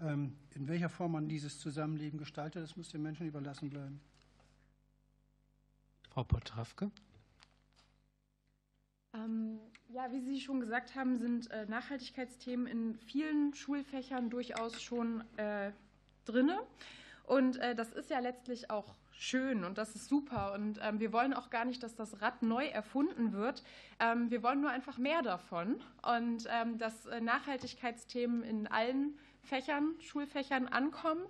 Ähm, 0.01 0.37
in 0.55 0.67
welcher 0.69 0.89
Form 0.89 1.13
man 1.13 1.29
dieses 1.29 1.61
Zusammenleben 1.61 2.19
gestaltet, 2.19 2.63
das 2.63 2.77
muss 2.77 2.89
den 2.89 3.03
Menschen 3.03 3.27
überlassen 3.27 3.71
bleiben. 3.71 4.01
Frau 6.11 6.25
Potrawke. 6.25 6.91
Ähm, 9.15 9.61
ja, 9.89 10.11
wie 10.11 10.21
Sie 10.21 10.41
schon 10.41 10.61
gesagt 10.61 10.95
haben, 10.95 11.19
sind 11.19 11.51
äh, 11.51 11.67
Nachhaltigkeitsthemen 11.67 12.67
in 12.67 12.95
vielen 12.97 13.55
Schulfächern 13.55 14.31
durchaus 14.31 14.83
schon 14.83 15.23
äh, 15.37 15.73
drinne. 16.25 16.61
Und 17.25 17.59
äh, 17.59 17.75
das 17.75 17.93
ist 17.93 18.11
ja 18.11 18.19
letztlich 18.19 18.71
auch 18.71 18.95
schön 19.23 19.65
und 19.65 19.79
das 19.79 19.95
ist 19.95 20.09
super. 20.09 20.53
Und 20.55 20.81
ähm, 20.83 21.01
wir 21.01 21.13
wollen 21.13 21.33
auch 21.33 21.51
gar 21.51 21.65
nicht, 21.65 21.83
dass 21.83 21.95
das 21.95 22.21
Rad 22.21 22.43
neu 22.43 22.67
erfunden 22.67 23.33
wird. 23.33 23.63
Ähm, 24.01 24.31
wir 24.31 24.43
wollen 24.43 24.61
nur 24.61 24.71
einfach 24.71 24.99
mehr 24.99 25.23
davon. 25.23 25.81
Und 26.03 26.49
ähm, 26.51 26.79
dass 26.79 27.07
äh, 27.07 27.21
Nachhaltigkeitsthemen 27.21 28.43
in 28.43 28.67
allen 28.67 29.17
Fächern, 29.43 29.95
Schulfächern 30.01 30.67
ankommen 30.67 31.23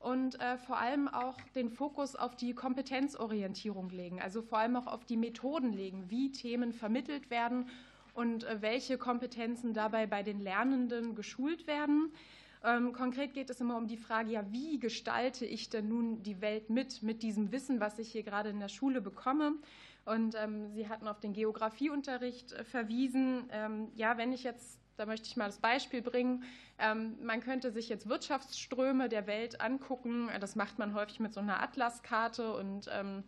und 0.00 0.40
äh, 0.40 0.58
vor 0.58 0.78
allem 0.78 1.08
auch 1.08 1.36
den 1.54 1.70
Fokus 1.70 2.14
auf 2.14 2.36
die 2.36 2.54
Kompetenzorientierung 2.54 3.90
legen, 3.90 4.20
also 4.20 4.42
vor 4.42 4.58
allem 4.58 4.76
auch 4.76 4.86
auf 4.86 5.04
die 5.04 5.16
Methoden 5.16 5.72
legen, 5.72 6.04
wie 6.08 6.30
Themen 6.30 6.72
vermittelt 6.72 7.30
werden 7.30 7.68
und 8.14 8.44
äh, 8.44 8.62
welche 8.62 8.98
Kompetenzen 8.98 9.74
dabei 9.74 10.06
bei 10.06 10.22
den 10.22 10.40
Lernenden 10.40 11.14
geschult 11.14 11.66
werden. 11.66 12.12
Ähm, 12.64 12.92
konkret 12.92 13.34
geht 13.34 13.50
es 13.50 13.60
immer 13.60 13.76
um 13.76 13.86
die 13.86 13.96
Frage, 13.96 14.30
ja, 14.30 14.44
wie 14.50 14.78
gestalte 14.78 15.46
ich 15.46 15.70
denn 15.70 15.88
nun 15.88 16.22
die 16.22 16.40
Welt 16.40 16.70
mit, 16.70 17.02
mit 17.02 17.22
diesem 17.22 17.52
Wissen, 17.52 17.80
was 17.80 17.98
ich 17.98 18.10
hier 18.10 18.22
gerade 18.22 18.50
in 18.50 18.60
der 18.60 18.68
Schule 18.68 19.00
bekomme? 19.00 19.54
Und 20.04 20.34
ähm, 20.34 20.72
Sie 20.72 20.88
hatten 20.88 21.06
auf 21.06 21.20
den 21.20 21.34
Geografieunterricht 21.34 22.52
äh, 22.52 22.64
verwiesen. 22.64 23.48
Ähm, 23.52 23.88
ja, 23.94 24.16
wenn 24.16 24.32
ich 24.32 24.42
jetzt, 24.42 24.80
da 24.96 25.06
möchte 25.06 25.28
ich 25.28 25.36
mal 25.36 25.46
das 25.46 25.58
Beispiel 25.58 26.02
bringen, 26.02 26.44
ähm, 26.78 27.16
man 27.22 27.40
könnte 27.40 27.70
sich 27.70 27.88
jetzt 27.88 28.08
Wirtschaftsströme 28.08 29.08
der 29.08 29.26
Welt 29.26 29.60
angucken. 29.60 30.28
Das 30.40 30.56
macht 30.56 30.78
man 30.78 30.94
häufig 30.94 31.20
mit 31.20 31.34
so 31.34 31.40
einer 31.40 31.62
Atlaskarte 31.62 32.54
und 32.54 32.88
ähm, 32.90 33.22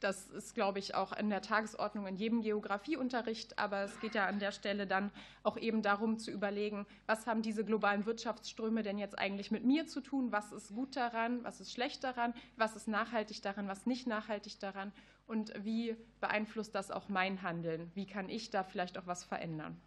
das 0.00 0.28
ist, 0.28 0.54
glaube 0.54 0.78
ich, 0.78 0.94
auch 0.94 1.12
in 1.12 1.30
der 1.30 1.40
Tagesordnung 1.40 2.06
in 2.06 2.16
jedem 2.16 2.42
Geografieunterricht. 2.42 3.58
Aber 3.58 3.82
es 3.82 3.98
geht 4.00 4.14
ja 4.14 4.26
an 4.26 4.38
der 4.38 4.52
Stelle 4.52 4.86
dann 4.86 5.10
auch 5.42 5.56
eben 5.56 5.82
darum 5.82 6.18
zu 6.18 6.30
überlegen, 6.30 6.86
was 7.06 7.26
haben 7.26 7.42
diese 7.42 7.64
globalen 7.64 8.04
Wirtschaftsströme 8.04 8.82
denn 8.82 8.98
jetzt 8.98 9.18
eigentlich 9.18 9.50
mit 9.50 9.64
mir 9.64 9.86
zu 9.86 10.00
tun? 10.00 10.32
Was 10.32 10.52
ist 10.52 10.74
gut 10.74 10.96
daran? 10.96 11.42
Was 11.44 11.60
ist 11.60 11.72
schlecht 11.72 12.04
daran? 12.04 12.34
Was 12.56 12.76
ist 12.76 12.88
nachhaltig 12.88 13.42
daran? 13.42 13.68
Was 13.68 13.86
nicht 13.86 14.06
nachhaltig 14.06 14.58
daran? 14.58 14.92
Und 15.26 15.52
wie 15.64 15.96
beeinflusst 16.20 16.74
das 16.74 16.90
auch 16.90 17.08
mein 17.08 17.42
Handeln? 17.42 17.90
Wie 17.94 18.06
kann 18.06 18.28
ich 18.28 18.50
da 18.50 18.64
vielleicht 18.64 18.98
auch 18.98 19.06
was 19.06 19.24
verändern? 19.24 19.80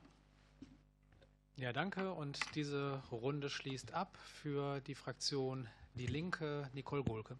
Ja, 1.55 1.71
danke. 1.73 2.13
Und 2.13 2.39
diese 2.55 3.03
Runde 3.11 3.49
schließt 3.49 3.93
ab 3.93 4.17
für 4.17 4.79
die 4.81 4.95
Fraktion 4.95 5.67
Die 5.93 6.07
Linke, 6.07 6.69
Nicole 6.73 7.03
Gohlke. 7.03 7.37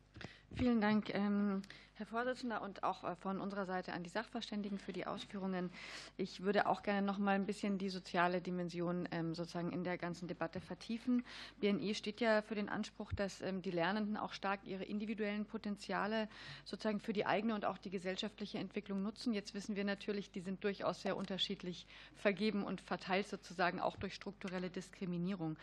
Vielen 0.55 0.81
Dank, 0.81 1.13
ähm, 1.13 1.61
Herr 1.93 2.05
Vorsitzender, 2.05 2.61
und 2.61 2.83
auch 2.83 3.03
äh, 3.03 3.15
von 3.17 3.39
unserer 3.39 3.65
Seite 3.65 3.93
an 3.93 4.03
die 4.03 4.09
Sachverständigen 4.09 4.77
für 4.77 4.93
die 4.93 5.05
Ausführungen. 5.05 5.69
Ich 6.17 6.41
würde 6.41 6.67
auch 6.67 6.81
gerne 6.81 7.05
noch 7.05 7.17
mal 7.17 7.35
ein 7.35 7.45
bisschen 7.45 7.77
die 7.77 7.89
soziale 7.89 8.41
Dimension 8.41 9.07
ähm, 9.11 9.35
sozusagen 9.35 9.71
in 9.71 9.83
der 9.83 9.97
ganzen 9.97 10.27
Debatte 10.27 10.59
vertiefen. 10.59 11.23
BNE 11.61 11.93
steht 11.93 12.19
ja 12.19 12.41
für 12.41 12.55
den 12.55 12.67
Anspruch, 12.67 13.13
dass 13.13 13.41
ähm, 13.41 13.61
die 13.61 13.71
Lernenden 13.71 14.17
auch 14.17 14.33
stark 14.33 14.61
ihre 14.65 14.83
individuellen 14.83 15.45
Potenziale 15.45 16.27
sozusagen 16.65 16.99
für 16.99 17.13
die 17.13 17.25
eigene 17.25 17.53
und 17.53 17.65
auch 17.65 17.77
die 17.77 17.91
gesellschaftliche 17.91 18.57
Entwicklung 18.57 19.03
nutzen. 19.03 19.33
Jetzt 19.33 19.53
wissen 19.53 19.75
wir 19.75 19.85
natürlich, 19.85 20.31
die 20.31 20.41
sind 20.41 20.63
durchaus 20.63 21.03
sehr 21.03 21.15
unterschiedlich 21.15 21.85
vergeben 22.15 22.63
und 22.63 22.81
verteilt 22.81 23.27
sozusagen 23.27 23.79
auch 23.79 23.97
durch 23.97 24.15
strukturelle 24.15 24.69
Diskriminierung. 24.69 25.57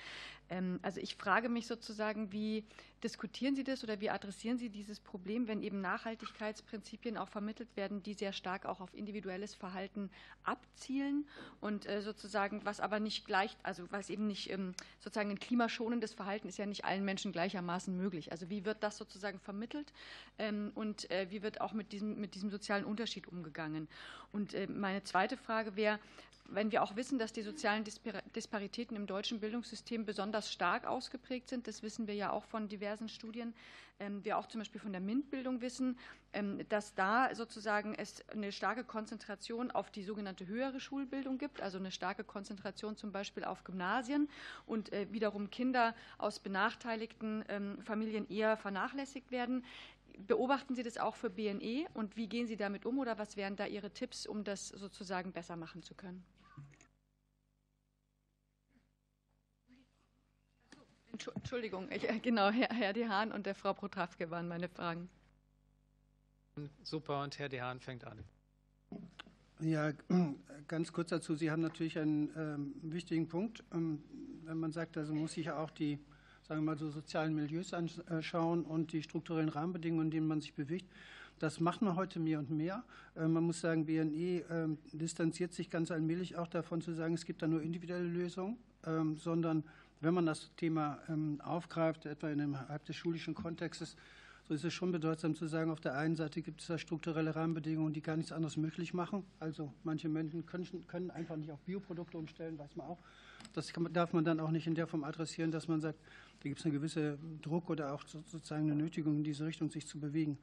Also 0.83 1.01
ich 1.01 1.17
frage 1.17 1.49
mich 1.49 1.67
sozusagen, 1.67 2.31
wie 2.31 2.63
diskutieren 3.03 3.55
Sie 3.55 3.65
das 3.65 3.85
oder 3.85 4.01
wie 4.01 4.11
adressieren 4.11 4.59
Sie 4.59 4.71
dieses 4.71 5.01
Problem, 5.01 5.49
wenn 5.49 5.63
eben 5.63 5.81
Nachhaltigkeitsprinzipien 5.81 7.17
auch 7.17 7.29
vermittelt 7.29 7.69
werden, 7.77 8.03
die 8.03 8.15
sehr 8.15 8.33
stark 8.33 8.67
auch 8.67 8.81
auf 8.81 8.95
individuelles 8.95 9.55
Verhalten 9.55 10.11
abzielen 10.45 11.27
und 11.61 11.87
äh, 11.87 12.01
sozusagen, 12.03 12.65
was 12.65 12.81
aber 12.81 13.01
nicht 13.01 13.27
gleich, 13.27 13.57
also 13.63 13.85
was 13.91 14.11
eben 14.11 14.27
nicht 14.27 14.51
ähm, 14.51 14.75
sozusagen 15.01 15.31
ein 15.31 15.39
klimaschonendes 15.39 16.15
Verhalten 16.15 16.49
ist 16.49 16.59
ja 16.59 16.67
nicht 16.67 16.85
allen 16.85 17.05
Menschen 17.05 17.33
gleichermaßen 17.33 17.97
möglich. 17.97 18.33
Also 18.33 18.49
wie 18.49 18.65
wird 18.65 18.83
das 18.83 18.97
sozusagen 18.97 19.39
vermittelt 19.41 19.93
ähm, 20.39 20.73
und 20.75 21.11
äh, 21.11 21.27
wie 21.31 21.43
wird 21.43 21.61
auch 21.61 21.73
mit 21.73 21.93
diesem, 21.93 22.19
mit 22.21 22.35
diesem 22.35 22.51
sozialen 22.51 22.85
Unterschied 22.85 23.29
umgegangen? 23.29 23.89
Und 24.33 24.55
äh, 24.55 24.67
meine 24.67 25.05
zweite 25.05 25.37
Frage 25.37 25.77
wäre, 25.77 25.99
wenn 26.49 26.73
wir 26.73 26.83
auch 26.83 26.97
wissen, 26.97 27.19
dass 27.19 27.33
die 27.33 27.43
sozialen 27.43 27.85
Disparitäten 27.85 28.97
im 28.97 29.07
deutschen 29.07 29.41
Bildungssystem 29.41 30.05
besonders 30.05 30.53
stark 30.53 30.87
ausgeprägt 30.87 31.49
sind, 31.49 31.67
das 31.67 31.83
wissen 31.83 32.07
wir 32.07 32.15
ja 32.15 32.31
auch 32.31 32.45
von 32.45 32.69
diversen 32.69 33.09
Studien, 33.09 33.55
ähm, 33.99 34.25
wir 34.25 34.37
auch 34.39 34.47
zum 34.47 34.61
Beispiel 34.61 34.81
von 34.81 34.93
der 34.93 35.01
MINT-Bildung 35.01 35.61
wissen, 35.61 35.99
ähm, 36.33 36.61
dass 36.69 36.95
da 36.95 37.35
sozusagen 37.35 37.95
es 37.95 38.29
eine 38.29 38.53
starke 38.53 38.85
Konzentration 38.85 39.71
auf 39.71 39.91
die 39.91 40.03
sogenannte 40.03 40.47
höhere 40.47 40.81
Schulbildung 40.81 41.39
gibt, 41.39 41.61
also 41.61 41.79
eine 41.79 41.91
starke 41.91 42.25
Konzentration 42.25 42.97
zum 42.97 43.13
Beispiel 43.13 43.45
auf 43.45 43.65
Gymnasien 43.65 44.29
und 44.67 44.93
äh, 44.93 45.07
wiederum 45.13 45.51
Kinder 45.51 45.95
aus 46.19 46.39
benachteiligten 46.39 47.45
ähm, 47.49 47.79
Familien 47.83 48.29
eher 48.29 48.57
vernachlässigt 48.57 49.31
werden. 49.31 49.65
Beobachten 50.19 50.75
Sie 50.75 50.83
das 50.83 50.99
auch 50.99 51.17
für 51.17 51.31
BNE 51.31 51.87
und 51.95 52.17
wie 52.17 52.27
gehen 52.27 52.47
Sie 52.47 52.57
damit 52.57 52.87
um 52.87 52.99
oder 52.99 53.19
was 53.19 53.37
wären 53.37 53.57
da 53.57 53.67
Ihre 53.67 53.91
Tipps, 53.91 54.27
um 54.27 54.45
das 54.45 54.69
sozusagen 54.69 55.33
besser 55.33 55.57
machen 55.57 55.83
zu 55.83 55.95
können? 55.95 56.25
Entschuldigung, 61.35 61.89
ich, 61.91 62.09
äh, 62.09 62.19
genau, 62.19 62.51
Herr, 62.51 62.69
Herr 62.69 62.93
Dehan 62.93 63.33
und 63.33 63.47
der 63.47 63.55
Frau 63.55 63.73
Protrawke 63.73 64.31
waren 64.31 64.49
meine 64.49 64.69
Fragen. 64.69 65.09
Super, 66.83 67.23
und 67.23 67.39
Herr 67.39 67.49
Dehan 67.49 67.81
fängt 67.81 68.05
an. 68.05 68.19
Ja, 69.61 69.93
ganz 70.69 70.93
kurz 70.93 71.11
dazu. 71.11 71.35
Sie 71.35 71.51
haben 71.51 71.63
natürlich 71.63 71.99
einen 71.99 72.31
ähm, 72.37 72.75
wichtigen 72.83 73.29
Punkt. 73.29 73.65
Ähm, 73.73 74.03
wenn 74.45 74.59
man 74.59 74.73
sagt, 74.73 74.97
also 74.97 75.15
muss 75.15 75.33
sich 75.33 75.47
ja 75.47 75.59
auch 75.59 75.71
die, 75.71 75.99
sagen 76.47 76.61
wir 76.61 76.73
mal, 76.73 76.79
so 76.79 76.91
sozialen 76.91 77.35
Milieus 77.35 77.73
anschauen 77.73 78.65
und 78.65 78.93
die 78.93 79.03
strukturellen 79.03 79.49
Rahmenbedingungen, 79.49 80.07
in 80.07 80.11
denen 80.11 80.29
man 80.29 80.41
sich 80.41 80.55
bewegt. 80.55 80.93
Das 81.39 81.61
macht 81.61 81.83
man 81.83 81.97
heute 81.97 82.19
mehr 82.19 82.39
und 82.39 82.51
mehr. 82.51 82.85
Äh, 83.15 83.29
man 83.29 83.45
muss 83.45 83.61
sagen, 83.61 83.87
BNE 83.87 84.41
äh, 84.41 84.69
distanziert 84.93 85.53
sich 85.53 85.71
ganz 85.71 85.91
allmählich 85.91 86.37
auch 86.37 86.49
davon 86.49 86.81
zu 86.81 86.93
sagen, 86.93 87.15
es 87.15 87.25
gibt 87.25 87.43
da 87.43 87.47
nur 87.47 87.63
individuelle 87.63 88.09
Lösungen, 88.09 88.57
ähm, 88.87 89.17
sondern 89.17 89.65
wenn 90.01 90.15
man 90.15 90.27
das 90.27 90.51
Thema 90.57 90.99
ähm, 91.09 91.41
aufgreift, 91.41 92.07
etwa 92.07 92.29
innerhalb 92.29 92.85
des 92.85 92.97
schulischen 92.97 93.35
Kontextes, 93.35 93.97
so 94.49 94.55
ist 94.55 94.65
es 94.65 94.73
schon 94.73 94.93
bedeutsam 94.93 95.35
zu 95.35 95.49
sagen, 95.49 95.73
auf 95.73 95.81
der 95.81 95.97
einen 95.97 96.15
Seite 96.15 96.41
gibt 96.41 96.61
es 96.61 96.69
da 96.69 96.79
strukturelle 96.79 97.35
Rahmenbedingungen, 97.35 97.93
die 97.93 98.01
gar 98.01 98.17
nichts 98.17 98.31
anderes 98.31 98.57
möglich 98.57 98.95
machen. 98.95 99.25
Also 99.41 99.73
manche 99.83 100.09
Menschen 100.09 100.47
können, 100.47 100.87
können 100.87 101.11
einfach 101.11 101.37
nicht 101.37 101.51
auf 101.51 101.59
Bioprodukte 101.63 102.17
umstellen, 102.17 102.57
weiß 102.57 102.77
man 102.77 102.87
auch. 102.87 102.99
Das 103.55 103.73
darf 103.91 104.13
man 104.13 104.25
dann 104.25 104.39
auch 104.39 104.53
nicht 104.53 104.69
in 104.69 104.77
der 104.77 104.87
Form 104.87 105.03
adressieren, 105.03 105.51
dass 105.51 105.67
man 105.67 105.81
sagt, 105.81 105.99
da 106.41 106.49
gibt 106.49 106.61
es 106.61 106.65
einen 106.65 106.75
gewissen 106.75 107.41
Druck 107.43 107.71
oder 107.71 107.93
auch 107.93 108.07
sozusagen 108.07 108.71
eine 108.71 108.81
Nötigung, 108.81 109.17
in 109.17 109.25
diese 109.25 109.47
Richtung 109.47 109.69
sich 109.71 109.89
zu 109.89 109.99
bewegen. 109.99 110.39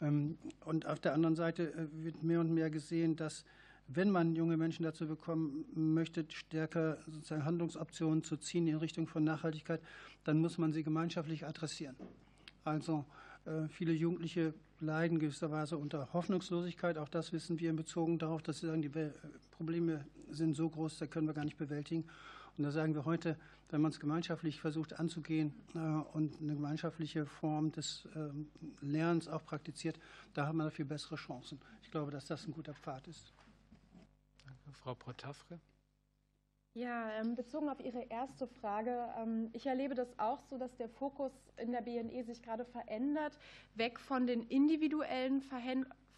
Ähm, 0.00 0.38
und 0.64 0.86
auf 0.86 0.98
der 0.98 1.14
anderen 1.14 1.36
Seite 1.36 1.72
äh, 1.72 1.86
wird 2.04 2.24
mehr 2.24 2.40
und 2.40 2.52
mehr 2.52 2.70
gesehen, 2.70 3.14
dass 3.14 3.44
wenn 3.88 4.10
man 4.10 4.34
junge 4.34 4.56
Menschen 4.56 4.82
dazu 4.82 5.06
bekommen 5.06 5.64
möchte, 5.74 6.24
stärker 6.28 6.98
sozusagen 7.06 7.44
Handlungsoptionen 7.44 8.24
zu 8.24 8.36
ziehen 8.36 8.66
in 8.66 8.76
Richtung 8.76 9.06
von 9.06 9.24
Nachhaltigkeit, 9.24 9.80
dann 10.24 10.40
muss 10.40 10.58
man 10.58 10.72
sie 10.72 10.82
gemeinschaftlich 10.82 11.46
adressieren. 11.46 11.96
Also 12.64 13.04
äh, 13.44 13.68
viele 13.68 13.92
Jugendliche 13.92 14.54
leiden 14.80 15.18
gewisserweise 15.18 15.78
unter 15.78 16.12
Hoffnungslosigkeit. 16.12 16.98
Auch 16.98 17.08
das 17.08 17.32
wissen 17.32 17.58
wir 17.60 17.70
in 17.70 17.76
Bezug 17.76 18.18
darauf, 18.18 18.42
dass 18.42 18.58
sie 18.58 18.66
sagen, 18.66 18.82
die 18.82 18.90
Probleme 19.52 20.04
sind 20.30 20.54
so 20.54 20.68
groß, 20.68 20.98
da 20.98 21.06
können 21.06 21.26
wir 21.26 21.34
gar 21.34 21.44
nicht 21.44 21.56
bewältigen. 21.56 22.04
Und 22.58 22.64
da 22.64 22.70
sagen 22.70 22.94
wir 22.94 23.04
heute, 23.04 23.36
wenn 23.70 23.80
man 23.80 23.90
es 23.90 24.00
gemeinschaftlich 24.00 24.60
versucht 24.60 24.98
anzugehen 24.98 25.54
äh, 25.74 25.78
und 25.78 26.40
eine 26.40 26.54
gemeinschaftliche 26.54 27.26
Form 27.26 27.72
des 27.72 28.08
ähm, 28.14 28.48
Lernens 28.80 29.28
auch 29.28 29.44
praktiziert, 29.44 29.98
da 30.34 30.46
haben 30.46 30.58
wir 30.58 30.70
viel 30.70 30.84
bessere 30.84 31.16
Chancen. 31.16 31.60
Ich 31.82 31.90
glaube, 31.90 32.10
dass 32.10 32.26
das 32.26 32.46
ein 32.46 32.52
guter 32.52 32.74
Pfad 32.74 33.06
ist. 33.08 33.32
Frau 34.76 34.94
Protafre. 34.94 35.60
Ja, 36.74 37.10
ähm, 37.12 37.34
bezogen 37.34 37.70
auf 37.70 37.80
Ihre 37.80 38.02
erste 38.02 38.46
Frage. 38.46 39.08
Ähm, 39.18 39.48
ich 39.54 39.66
erlebe 39.66 39.94
das 39.94 40.18
auch 40.18 40.42
so, 40.42 40.58
dass 40.58 40.76
der 40.76 40.90
Fokus 40.90 41.32
in 41.56 41.72
der 41.72 41.80
BNE 41.80 42.22
sich 42.22 42.42
gerade 42.42 42.66
verändert, 42.66 43.38
weg 43.74 43.98
von 43.98 44.26
den 44.26 44.42
individuellen 44.42 45.40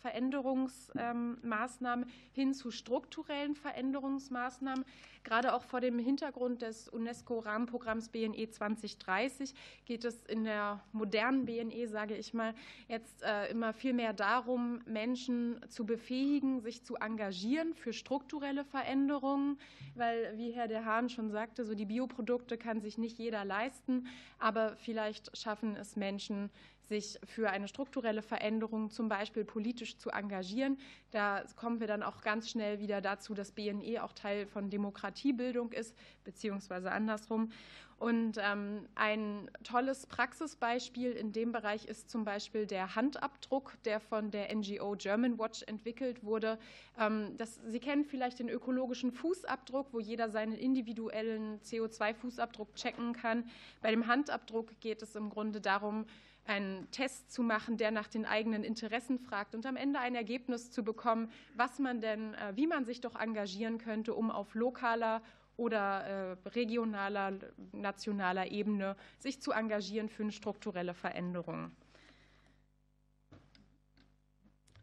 Veränderungsmaßnahmen 0.01 2.07
hin 2.33 2.55
zu 2.55 2.71
strukturellen 2.71 3.55
Veränderungsmaßnahmen. 3.55 4.85
Gerade 5.25 5.55
auch 5.55 5.63
vor 5.63 5.81
dem 5.81 5.99
Hintergrund 5.99 6.63
des 6.63 6.89
UNESCO-Rahmenprogramms 6.89 8.09
BNE 8.09 8.49
2030 8.49 9.55
geht 9.85 10.05
es 10.05 10.25
in 10.27 10.45
der 10.45 10.81
modernen 10.93 11.45
BNE, 11.45 11.89
sage 11.89 12.17
ich 12.17 12.33
mal, 12.33 12.55
jetzt 12.87 13.23
äh, 13.23 13.51
immer 13.51 13.73
viel 13.73 13.93
mehr 13.93 14.13
darum, 14.13 14.81
Menschen 14.87 15.61
zu 15.69 15.85
befähigen, 15.85 16.61
sich 16.61 16.85
zu 16.85 16.97
engagieren 16.97 17.75
für 17.75 17.93
strukturelle 17.93 18.65
Veränderungen, 18.65 19.59
weil, 19.95 20.37
wie 20.39 20.53
Herr 20.53 20.69
De 20.69 20.85
Hahn 20.85 21.09
schon 21.09 21.31
sagte, 21.31 21.65
so 21.65 21.75
die 21.75 21.87
Bioprodukte 21.87 22.57
kann 22.57 22.81
sich 22.81 22.99
nicht 22.99 23.19
jeder 23.19 23.45
leisten, 23.45 24.07
aber 24.39 24.77
vielleicht 24.77 25.37
schaffen 25.37 25.77
es 25.77 25.97
Menschen, 25.97 26.51
sich 26.89 27.19
für 27.25 27.51
eine 27.51 27.69
strukturelle 27.69 28.23
Veränderung 28.23 28.91
zum 28.91 29.09
Beispiel 29.09 29.45
politisch 29.45 29.99
zu 29.99 30.11
engagieren. 30.11 30.79
Da 31.11 31.45
kommen 31.57 31.81
wir 31.81 31.87
dann 31.87 32.03
auch 32.03 32.23
ganz 32.23 32.51
schnell 32.51 32.79
wieder 32.81 33.01
dazu, 33.01 33.35
dass 33.35 33.53
BNE 33.53 34.03
auch 34.03 34.13
Teil 34.13 34.47
von 34.47 34.71
Demokratiebildung 34.71 35.73
ist, 35.73 35.95
beziehungsweise 36.25 36.91
andersrum. 36.91 37.51
Und 37.99 38.39
ähm, 38.41 38.87
ein 38.95 39.51
tolles 39.65 40.07
Praxisbeispiel 40.07 41.11
in 41.11 41.33
dem 41.33 41.51
Bereich 41.51 41.87
ist 41.87 42.09
zum 42.09 42.25
Beispiel 42.25 42.65
der 42.65 42.95
Handabdruck, 42.95 43.77
der 43.85 43.99
von 43.99 44.31
der 44.31 44.55
NGO 44.55 44.95
German 44.97 45.37
Watch 45.37 45.65
entwickelt 45.67 46.23
wurde. 46.23 46.61
Ähm, 46.97 47.37
das, 47.39 47.59
Sie 47.67 47.81
kennen 47.81 48.05
vielleicht 48.05 48.39
den 48.39 48.49
ökologischen 48.49 49.11
Fußabdruck, 49.11 49.89
wo 49.93 49.99
jeder 49.99 50.31
seinen 50.31 50.55
individuellen 50.55 51.59
CO2-Fußabdruck 51.63 52.73
checken 52.77 53.15
kann. 53.15 53.51
Bei 53.83 53.91
dem 53.91 54.07
Handabdruck 54.07 54.79
geht 54.79 55.03
es 55.03 55.17
im 55.17 55.29
Grunde 55.29 55.61
darum, 55.61 56.07
einen 56.49 56.91
Test 56.91 57.31
zu 57.33 57.43
machen, 57.43 57.77
der 57.77 57.91
nach 57.91 58.09
den 58.09 58.25
eigenen 58.25 58.65
Interessen 58.65 59.19
fragt 59.19 59.55
und 59.55 59.67
am 59.67 59.77
Ende 59.77 60.01
ein 60.01 60.15
Ergebnis 60.15 60.71
zu 60.71 60.83
bekommen, 60.83 61.31
was 61.55 61.79
man 61.79 62.01
denn, 62.01 62.35
äh, 62.35 62.57
wie 62.57 62.67
man 62.67 62.85
sich 62.85 63.01
doch 63.01 63.15
engagieren 63.15 63.79
könnte, 63.79 64.15
um 64.15 64.31
auf 64.31 64.55
lokaler 64.55 65.23
oder 65.57 66.39
regionaler, 66.55 67.33
nationaler 67.73 68.47
Ebene 68.53 68.95
sich 69.19 69.43
zu 69.43 69.51
engagieren 69.51 70.09
für 70.09 70.23
eine 70.23 70.31
strukturelle 70.31 70.95
Veränderung. 70.95 71.73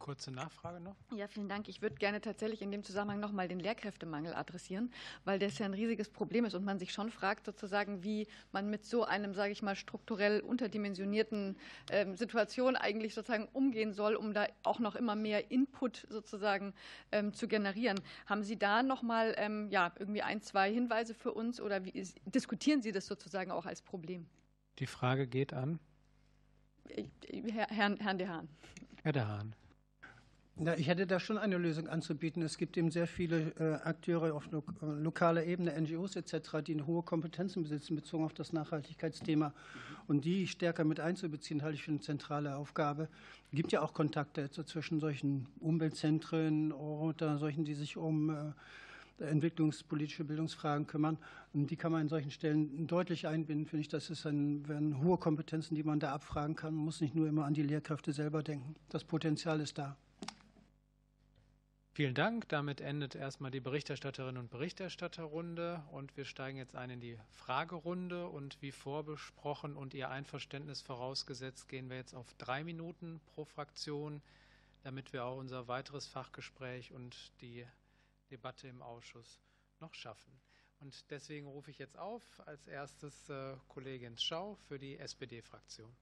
Kurze 0.06 0.30
Nachfrage 0.30 0.80
noch. 0.80 0.96
Ja, 1.16 1.28
vielen 1.28 1.50
Dank. 1.50 1.68
Ich 1.68 1.82
würde 1.82 1.96
gerne 1.96 2.22
tatsächlich 2.22 2.62
in 2.62 2.70
dem 2.70 2.84
Zusammenhang 2.84 3.20
nochmal 3.20 3.48
den 3.48 3.60
Lehrkräftemangel 3.60 4.36
adressieren, 4.36 4.94
weil 5.24 5.40
das 5.40 5.58
ja 5.58 5.66
ein 5.66 5.74
riesiges 5.74 6.12
Problem 6.12 6.46
ist 6.46 6.54
und 6.54 6.64
man 6.64 6.78
sich 6.78 6.94
schon 6.94 7.10
fragt, 7.10 7.48
sozusagen, 7.48 8.04
wie 8.04 8.28
man 8.52 8.70
mit 8.70 8.86
so 8.86 9.04
einem, 9.04 9.34
sage 9.34 9.52
ich 9.52 9.64
mal, 9.64 9.76
strukturell 9.76 10.42
unterdimensionierten 10.42 11.58
ähm, 11.90 12.16
Situation 12.16 12.76
eigentlich 12.76 13.16
sozusagen 13.16 13.48
umgehen 13.52 13.94
soll, 13.94 14.14
um 14.14 14.36
da 14.36 14.46
auch 14.62 14.78
noch 14.78 14.96
immer 14.96 15.16
mehr 15.16 15.50
Input 15.50 16.06
sozusagen 16.08 16.76
ähm, 17.12 17.34
zu 17.34 17.48
generieren. 17.48 18.00
Haben 18.28 18.44
Sie 18.44 18.60
da 18.60 18.84
nochmal 18.84 19.34
ähm, 19.38 19.70
ja, 19.72 19.92
irgendwie 19.98 20.22
ein, 20.22 20.40
zwei 20.40 20.72
Hinweise 20.72 21.16
für 21.16 21.34
uns 21.34 21.60
oder 21.60 21.84
wie, 21.84 22.08
diskutieren 22.28 22.84
Sie 22.84 22.92
das 22.92 23.08
sozusagen 23.08 23.50
auch 23.50 23.66
als 23.66 23.82
Problem? 23.82 24.28
Die 24.78 24.86
Frage 24.86 25.26
geht 25.26 25.52
an 25.52 25.80
Herrn, 27.50 27.98
Herrn 27.98 28.18
De 28.20 28.28
Haan. 28.28 28.48
Herr 29.02 29.12
De 29.12 29.24
Haan. 29.24 29.56
Ja, 30.58 30.74
ich 30.76 30.88
hätte 30.88 31.06
da 31.06 31.20
schon 31.20 31.38
eine 31.38 31.58
Lösung 31.58 31.90
anzubieten. 31.90 32.42
Es 32.42 32.58
gibt 32.58 32.78
eben 32.78 32.90
sehr 32.90 33.08
viele 33.08 33.52
äh, 33.60 33.74
Akteure 33.86 34.34
auf 34.34 34.48
äh, 34.54 34.86
lokaler 34.86 35.44
Ebene, 35.44 35.74
NGOs 35.82 36.16
etc., 36.16 36.64
die 36.66 36.72
eine 36.72 36.88
hohe 36.88 37.04
Kompetenzen 37.04 37.64
besitzen 37.64 37.94
bezogen 37.94 38.24
auf 38.24 38.34
das 38.34 38.54
Nachhaltigkeitsthema. 38.54 39.54
Und 40.08 40.24
die 40.24 40.48
stärker 40.48 40.86
mit 40.86 41.02
einzubeziehen, 41.02 41.62
halte 41.62 41.76
ich 41.76 41.84
für 41.84 41.92
eine 41.92 42.00
zentrale 42.00 42.56
Aufgabe. 42.56 43.10
Es 43.52 43.58
gibt 43.58 43.74
ja 43.74 43.82
auch 43.82 43.94
Kontakte 43.94 44.50
zwischen 44.50 45.02
solchen 45.02 45.48
Umweltzentren 45.60 46.72
oder 46.72 47.38
solchen, 47.38 47.66
die 47.66 47.74
sich 47.74 47.98
um 47.98 48.30
äh, 48.30 48.54
entwicklungspolitische 49.20 50.24
Bildungsfragen 50.24 50.88
kümmern. 50.88 51.18
Und 51.54 51.70
die 51.70 51.76
kann 51.76 51.92
man 51.92 52.04
in 52.04 52.08
solchen 52.08 52.32
Stellen 52.32 52.88
deutlich 52.88 53.28
einbinden, 53.28 53.66
finde 53.66 53.82
ich. 53.82 53.90
Das 53.90 54.10
ist 54.10 54.26
ein, 54.26 54.66
werden 54.70 55.04
hohe 55.04 55.18
Kompetenzen, 55.18 55.76
die 55.76 55.84
man 55.84 56.00
da 56.00 56.14
abfragen 56.14 56.56
kann. 56.56 56.76
Man 56.76 56.86
muss 56.86 57.02
nicht 57.02 57.14
nur 57.14 57.28
immer 57.28 57.44
an 57.44 57.54
die 57.54 57.64
Lehrkräfte 57.64 58.14
selber 58.14 58.42
denken. 58.42 58.76
Das 58.88 59.04
Potenzial 59.04 59.60
ist 59.60 59.78
da. 59.78 59.98
Vielen 61.96 62.14
Dank. 62.14 62.50
Damit 62.50 62.82
endet 62.82 63.16
erstmal 63.16 63.52
die 63.52 63.62
Berichterstatterinnen 63.62 64.38
und 64.38 64.50
Berichterstatterrunde 64.50 65.82
und 65.92 66.18
wir 66.18 66.26
steigen 66.26 66.58
jetzt 66.58 66.76
ein 66.76 66.90
in 66.90 67.00
die 67.00 67.18
Fragerunde 67.30 68.28
und 68.28 68.62
wie 68.62 68.74
vorbesprochen 68.74 69.78
und 69.78 69.94
Ihr 69.94 70.10
Einverständnis 70.10 70.82
vorausgesetzt 70.82 71.70
gehen 71.70 71.90
wir 71.90 71.96
jetzt 71.96 72.14
auf 72.14 72.34
drei 72.34 72.66
Minuten 72.66 73.22
pro 73.28 73.46
Fraktion, 73.46 74.22
damit 74.84 75.14
wir 75.14 75.24
auch 75.24 75.38
unser 75.38 75.70
weiteres 75.70 76.06
Fachgespräch 76.06 76.92
und 76.92 77.32
die 77.40 77.66
Debatte 78.30 78.68
im 78.68 78.82
Ausschuss 78.82 79.40
noch 79.80 79.94
schaffen. 79.94 80.34
Und 80.82 81.10
deswegen 81.12 81.48
rufe 81.48 81.72
ich 81.72 81.78
jetzt 81.78 81.98
auf 81.98 82.46
als 82.46 82.68
erstes 82.68 83.30
äh, 83.30 83.56
Kollegin 83.70 84.18
Schau 84.18 84.56
für 84.68 84.80
die 84.80 85.00
SPD-Fraktion. 85.00 85.96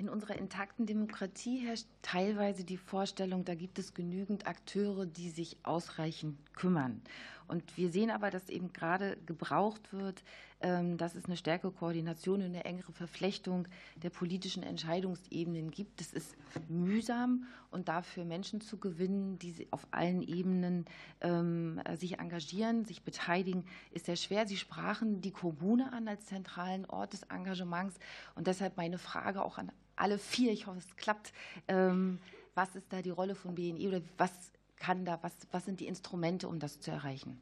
In 0.00 0.08
unserer 0.08 0.36
intakten 0.36 0.86
Demokratie 0.86 1.58
herrscht 1.58 1.88
teilweise 2.02 2.62
die 2.62 2.76
Vorstellung, 2.76 3.44
da 3.44 3.56
gibt 3.56 3.80
es 3.80 3.94
genügend 3.94 4.46
Akteure, 4.46 5.06
die 5.06 5.28
sich 5.28 5.56
ausreichend 5.64 6.38
kümmern. 6.54 7.02
Und 7.48 7.76
wir 7.76 7.90
sehen 7.90 8.10
aber, 8.10 8.30
dass 8.30 8.48
eben 8.48 8.72
gerade 8.72 9.16
gebraucht 9.26 9.92
wird, 9.92 10.22
dass 10.60 11.14
es 11.14 11.26
eine 11.26 11.36
stärkere 11.36 11.70
Koordination 11.70 12.40
und 12.40 12.46
eine 12.46 12.64
engere 12.64 12.92
Verflechtung 12.92 13.68
der 13.96 14.10
politischen 14.10 14.64
Entscheidungsebenen 14.64 15.70
gibt. 15.70 16.00
Es 16.00 16.12
ist 16.12 16.36
mühsam 16.68 17.44
und 17.70 17.88
dafür 17.88 18.24
Menschen 18.24 18.60
zu 18.60 18.78
gewinnen, 18.78 19.38
die 19.38 19.68
auf 19.70 19.86
allen 19.92 20.20
Ebenen 20.20 20.86
ähm, 21.20 21.80
sich 21.96 22.18
engagieren, 22.18 22.84
sich 22.84 23.02
beteiligen, 23.02 23.64
ist 23.92 24.06
sehr 24.06 24.16
schwer. 24.16 24.48
Sie 24.48 24.56
sprachen 24.56 25.20
die 25.20 25.30
Kommune 25.30 25.92
an 25.92 26.08
als 26.08 26.26
zentralen 26.26 26.86
Ort 26.86 27.12
des 27.12 27.22
Engagements 27.24 27.98
und 28.34 28.48
deshalb 28.48 28.76
meine 28.76 28.98
Frage 28.98 29.44
auch 29.44 29.58
an 29.58 29.70
alle 29.94 30.18
vier, 30.18 30.52
ich 30.52 30.66
hoffe, 30.66 30.78
es 30.78 30.96
klappt. 30.96 31.32
Ähm, 31.66 32.18
was 32.54 32.74
ist 32.74 32.92
da 32.92 33.02
die 33.02 33.10
Rolle 33.10 33.34
von 33.34 33.54
BNI 33.54 33.86
oder 33.88 34.00
was 34.16 34.32
kann 34.76 35.04
da, 35.04 35.18
was, 35.22 35.32
was 35.50 35.64
sind 35.64 35.80
die 35.80 35.86
Instrumente, 35.86 36.48
um 36.48 36.58
das 36.58 36.80
zu 36.80 36.90
erreichen? 36.90 37.40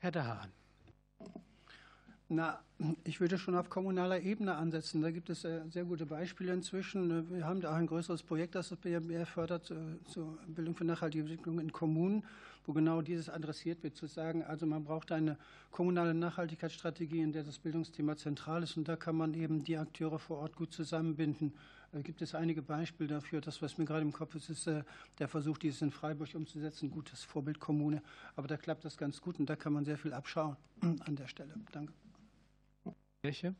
Herr 0.00 0.12
De 0.12 0.22
Haan. 0.22 0.52
Na, 2.28 2.60
ich 3.04 3.20
würde 3.20 3.36
schon 3.36 3.56
auf 3.56 3.68
kommunaler 3.68 4.20
Ebene 4.20 4.54
ansetzen. 4.54 5.02
Da 5.02 5.10
gibt 5.10 5.28
es 5.28 5.40
sehr 5.40 5.84
gute 5.84 6.06
Beispiele 6.06 6.52
inzwischen. 6.52 7.30
Wir 7.30 7.44
haben 7.44 7.60
da 7.60 7.70
auch 7.72 7.76
ein 7.76 7.86
größeres 7.86 8.22
Projekt, 8.22 8.54
das 8.54 8.68
das 8.68 8.78
BMR 8.78 9.26
fördert 9.26 9.70
äh, 9.70 9.74
zur 10.04 10.38
Bildung 10.46 10.76
für 10.76 10.84
nachhaltige 10.84 11.24
Entwicklung 11.24 11.58
in 11.58 11.72
Kommunen, 11.72 12.22
wo 12.66 12.74
genau 12.74 13.02
dieses 13.02 13.28
adressiert 13.28 13.82
wird, 13.82 13.96
zu 13.96 14.06
sagen, 14.06 14.44
also 14.44 14.66
man 14.66 14.84
braucht 14.84 15.10
eine 15.10 15.36
kommunale 15.72 16.14
Nachhaltigkeitsstrategie, 16.14 17.22
in 17.22 17.32
der 17.32 17.42
das 17.42 17.58
Bildungsthema 17.58 18.16
zentral 18.16 18.62
ist. 18.62 18.76
Und 18.76 18.86
da 18.86 18.94
kann 18.94 19.16
man 19.16 19.34
eben 19.34 19.64
die 19.64 19.78
Akteure 19.78 20.18
vor 20.18 20.38
Ort 20.38 20.54
gut 20.54 20.72
zusammenbinden. 20.72 21.54
Da 21.92 22.02
gibt 22.02 22.20
es 22.20 22.34
einige 22.34 22.60
Beispiele 22.60 23.08
dafür. 23.08 23.40
Das, 23.40 23.62
was 23.62 23.78
mir 23.78 23.86
gerade 23.86 24.02
im 24.02 24.12
Kopf 24.12 24.34
ist, 24.34 24.50
ist 24.50 24.66
äh, 24.66 24.84
der 25.18 25.28
Versuch, 25.28 25.56
dieses 25.56 25.80
in 25.80 25.90
Freiburg 25.90 26.34
umzusetzen. 26.34 26.90
Gutes 26.90 27.24
Vorbildkommune. 27.24 28.02
Aber 28.36 28.46
da 28.46 28.56
klappt 28.56 28.84
das 28.84 28.98
ganz 28.98 29.20
gut 29.20 29.38
und 29.38 29.48
da 29.48 29.56
kann 29.56 29.72
man 29.72 29.84
sehr 29.84 29.96
viel 29.96 30.12
abschauen 30.12 30.56
an 30.82 31.16
der 31.16 31.28
Stelle. 31.28 31.54
Danke. 31.72 31.92
Kirche? 33.22 33.54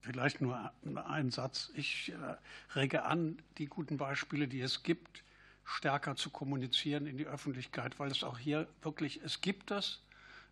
Vielleicht 0.00 0.40
nur 0.40 0.72
ein 1.06 1.30
Satz. 1.30 1.70
Ich 1.74 2.12
äh, 2.12 2.36
rege 2.74 3.04
an, 3.04 3.40
die 3.58 3.66
guten 3.66 3.96
Beispiele, 3.96 4.48
die 4.48 4.60
es 4.60 4.82
gibt, 4.82 5.24
stärker 5.64 6.16
zu 6.16 6.30
kommunizieren 6.30 7.06
in 7.06 7.16
die 7.16 7.26
Öffentlichkeit, 7.26 7.98
weil 7.98 8.10
es 8.10 8.24
auch 8.24 8.38
hier 8.38 8.68
wirklich, 8.82 9.20
es 9.22 9.40
gibt 9.40 9.70
das, 9.70 10.02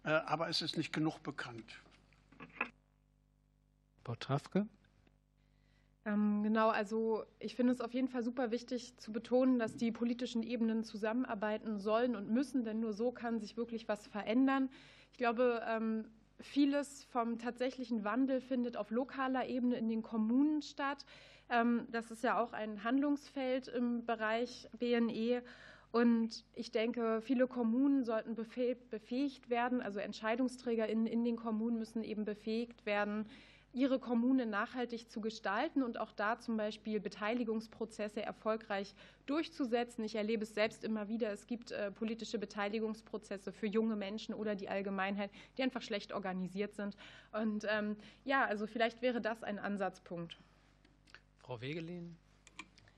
äh, 0.05 0.11
aber 0.11 0.49
es 0.49 0.62
ist 0.62 0.77
nicht 0.77 0.93
genug 0.93 1.23
bekannt. 1.23 1.81
Botrafke? 4.05 4.61
Ähm, 4.61 4.68
genau, 6.05 6.68
also 6.70 7.24
ich 7.38 7.55
finde 7.55 7.72
es 7.72 7.80
auf 7.80 7.92
jeden 7.92 8.09
Fall 8.09 8.22
super 8.22 8.51
wichtig 8.51 8.96
zu 8.96 9.12
betonen, 9.12 9.59
dass 9.59 9.76
die 9.76 9.92
politischen 9.92 10.42
Ebenen 10.42 10.82
zusammenarbeiten 10.82 11.78
sollen 11.78 12.16
und 12.16 12.30
müssen, 12.30 12.64
denn 12.64 12.80
nur 12.80 12.92
so 12.92 13.12
kann 13.12 13.38
sich 13.38 13.57
wirklich 13.57 13.88
was 13.88 14.07
verändern. 14.07 14.70
Ich 15.12 15.18
glaube, 15.18 15.62
ähm, 15.68 16.07
Vieles 16.42 17.05
vom 17.05 17.38
tatsächlichen 17.38 18.05
Wandel 18.05 18.40
findet 18.40 18.76
auf 18.76 18.90
lokaler 18.90 19.46
Ebene 19.46 19.76
in 19.76 19.88
den 19.88 20.03
Kommunen 20.03 20.62
statt. 20.62 21.05
Ähm, 21.51 21.86
das 21.90 22.11
ist 22.11 22.24
ja 22.24 22.40
auch 22.40 22.53
ein 22.53 22.82
Handlungsfeld 22.82 23.68
im 23.68 24.07
Bereich 24.07 24.68
BNE. 24.78 25.42
Und 25.92 26.44
ich 26.55 26.70
denke, 26.70 27.20
viele 27.20 27.46
Kommunen 27.46 28.05
sollten 28.05 28.36
befähigt 28.36 29.51
werden, 29.51 29.80
also 29.80 29.98
Entscheidungsträger 29.98 30.86
in, 30.86 31.07
in 31.07 31.24
den 31.24 31.36
Kommunen 31.36 31.78
müssen 31.78 32.05
eben 32.05 32.24
befähigt 32.24 32.86
werden, 32.86 33.26
ihre 33.73 33.99
Kommune 34.01 34.47
nachhaltig 34.47 35.11
zu 35.11 35.21
gestalten 35.21 35.83
und 35.83 35.99
auch 35.99 36.12
da 36.12 36.39
zum 36.39 36.57
Beispiel 36.57 37.01
Beteiligungsprozesse 37.01 38.23
erfolgreich 38.23 38.95
durchzusetzen. 39.27 40.05
Ich 40.05 40.16
erlebe 40.16 40.43
es 40.43 40.55
selbst 40.55 40.83
immer 40.83 41.09
wieder. 41.09 41.31
Es 41.31 41.47
gibt 41.47 41.71
äh, 41.71 41.91
politische 41.91 42.39
Beteiligungsprozesse 42.39 43.53
für 43.53 43.66
junge 43.66 43.97
Menschen 43.97 44.35
oder 44.35 44.55
die 44.57 44.68
Allgemeinheit, 44.68 45.31
die 45.57 45.62
einfach 45.62 45.83
schlecht 45.83 46.12
organisiert 46.12 46.75
sind. 46.75 46.97
Und 47.33 47.64
ähm, 47.68 47.97
ja, 48.25 48.45
also 48.45 48.66
vielleicht 48.66 49.03
wäre 49.03 49.21
das 49.21 49.43
ein 49.43 49.59
Ansatzpunkt. 49.59 50.37
Frau 51.39 51.61
Wegelin. 51.61 52.16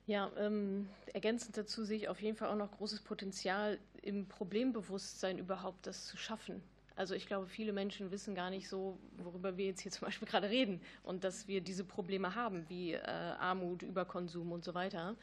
Ja, 0.06 0.32
ähm, 0.36 0.88
ergänzend 1.12 1.56
dazu 1.56 1.84
sehe 1.84 1.96
ich 1.96 2.08
auf 2.08 2.20
jeden 2.20 2.36
Fall 2.36 2.48
auch 2.48 2.56
noch 2.56 2.72
großes 2.72 3.02
Potenzial 3.02 3.78
im 4.02 4.26
Problembewusstsein 4.26 5.38
überhaupt 5.38 5.86
das 5.86 6.06
zu 6.06 6.16
schaffen. 6.16 6.62
Also 6.96 7.14
ich 7.14 7.26
glaube, 7.26 7.46
viele 7.46 7.72
Menschen 7.72 8.10
wissen 8.10 8.34
gar 8.34 8.50
nicht 8.50 8.68
so, 8.68 8.98
worüber 9.18 9.56
wir 9.56 9.66
jetzt 9.66 9.80
hier 9.80 9.92
zum 9.92 10.06
Beispiel 10.06 10.28
gerade 10.28 10.50
reden 10.50 10.80
und 11.02 11.24
dass 11.24 11.48
wir 11.48 11.60
diese 11.60 11.84
Probleme 11.84 12.34
haben, 12.34 12.68
wie 12.68 12.92
äh, 12.92 13.00
Armut, 13.00 13.82
Überkonsum 13.82 14.52
und 14.52 14.64
so 14.64 14.74
weiter. 14.74 15.16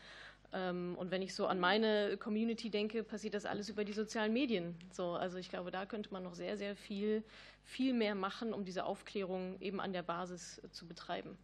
Ähm, 0.52 0.96
und 0.98 1.12
wenn 1.12 1.22
ich 1.22 1.36
so 1.36 1.46
an 1.48 1.60
meine 1.60 2.18
Community 2.18 2.70
denke, 2.70 3.04
passiert 3.04 3.34
das 3.34 3.46
alles 3.46 3.70
über 3.70 3.84
die 3.84 3.94
sozialen 3.94 4.34
Medien. 4.34 4.76
So, 4.91 5.12
also 5.12 5.38
ich 5.38 5.50
glaube, 5.50 5.72
da 5.72 5.86
könnte 5.86 6.12
man 6.12 6.24
noch 6.24 6.34
sehr, 6.34 6.58
sehr 6.58 6.76
viel, 6.76 7.24
viel 7.64 7.94
mehr 7.94 8.16
machen, 8.16 8.54
um 8.54 8.66
diese 8.66 8.86
Aufklärung 8.86 9.60
eben 9.60 9.80
an 9.80 9.94
der 9.94 10.04
Basis 10.04 10.62
zu 10.72 10.88
betreiben. 10.88 11.38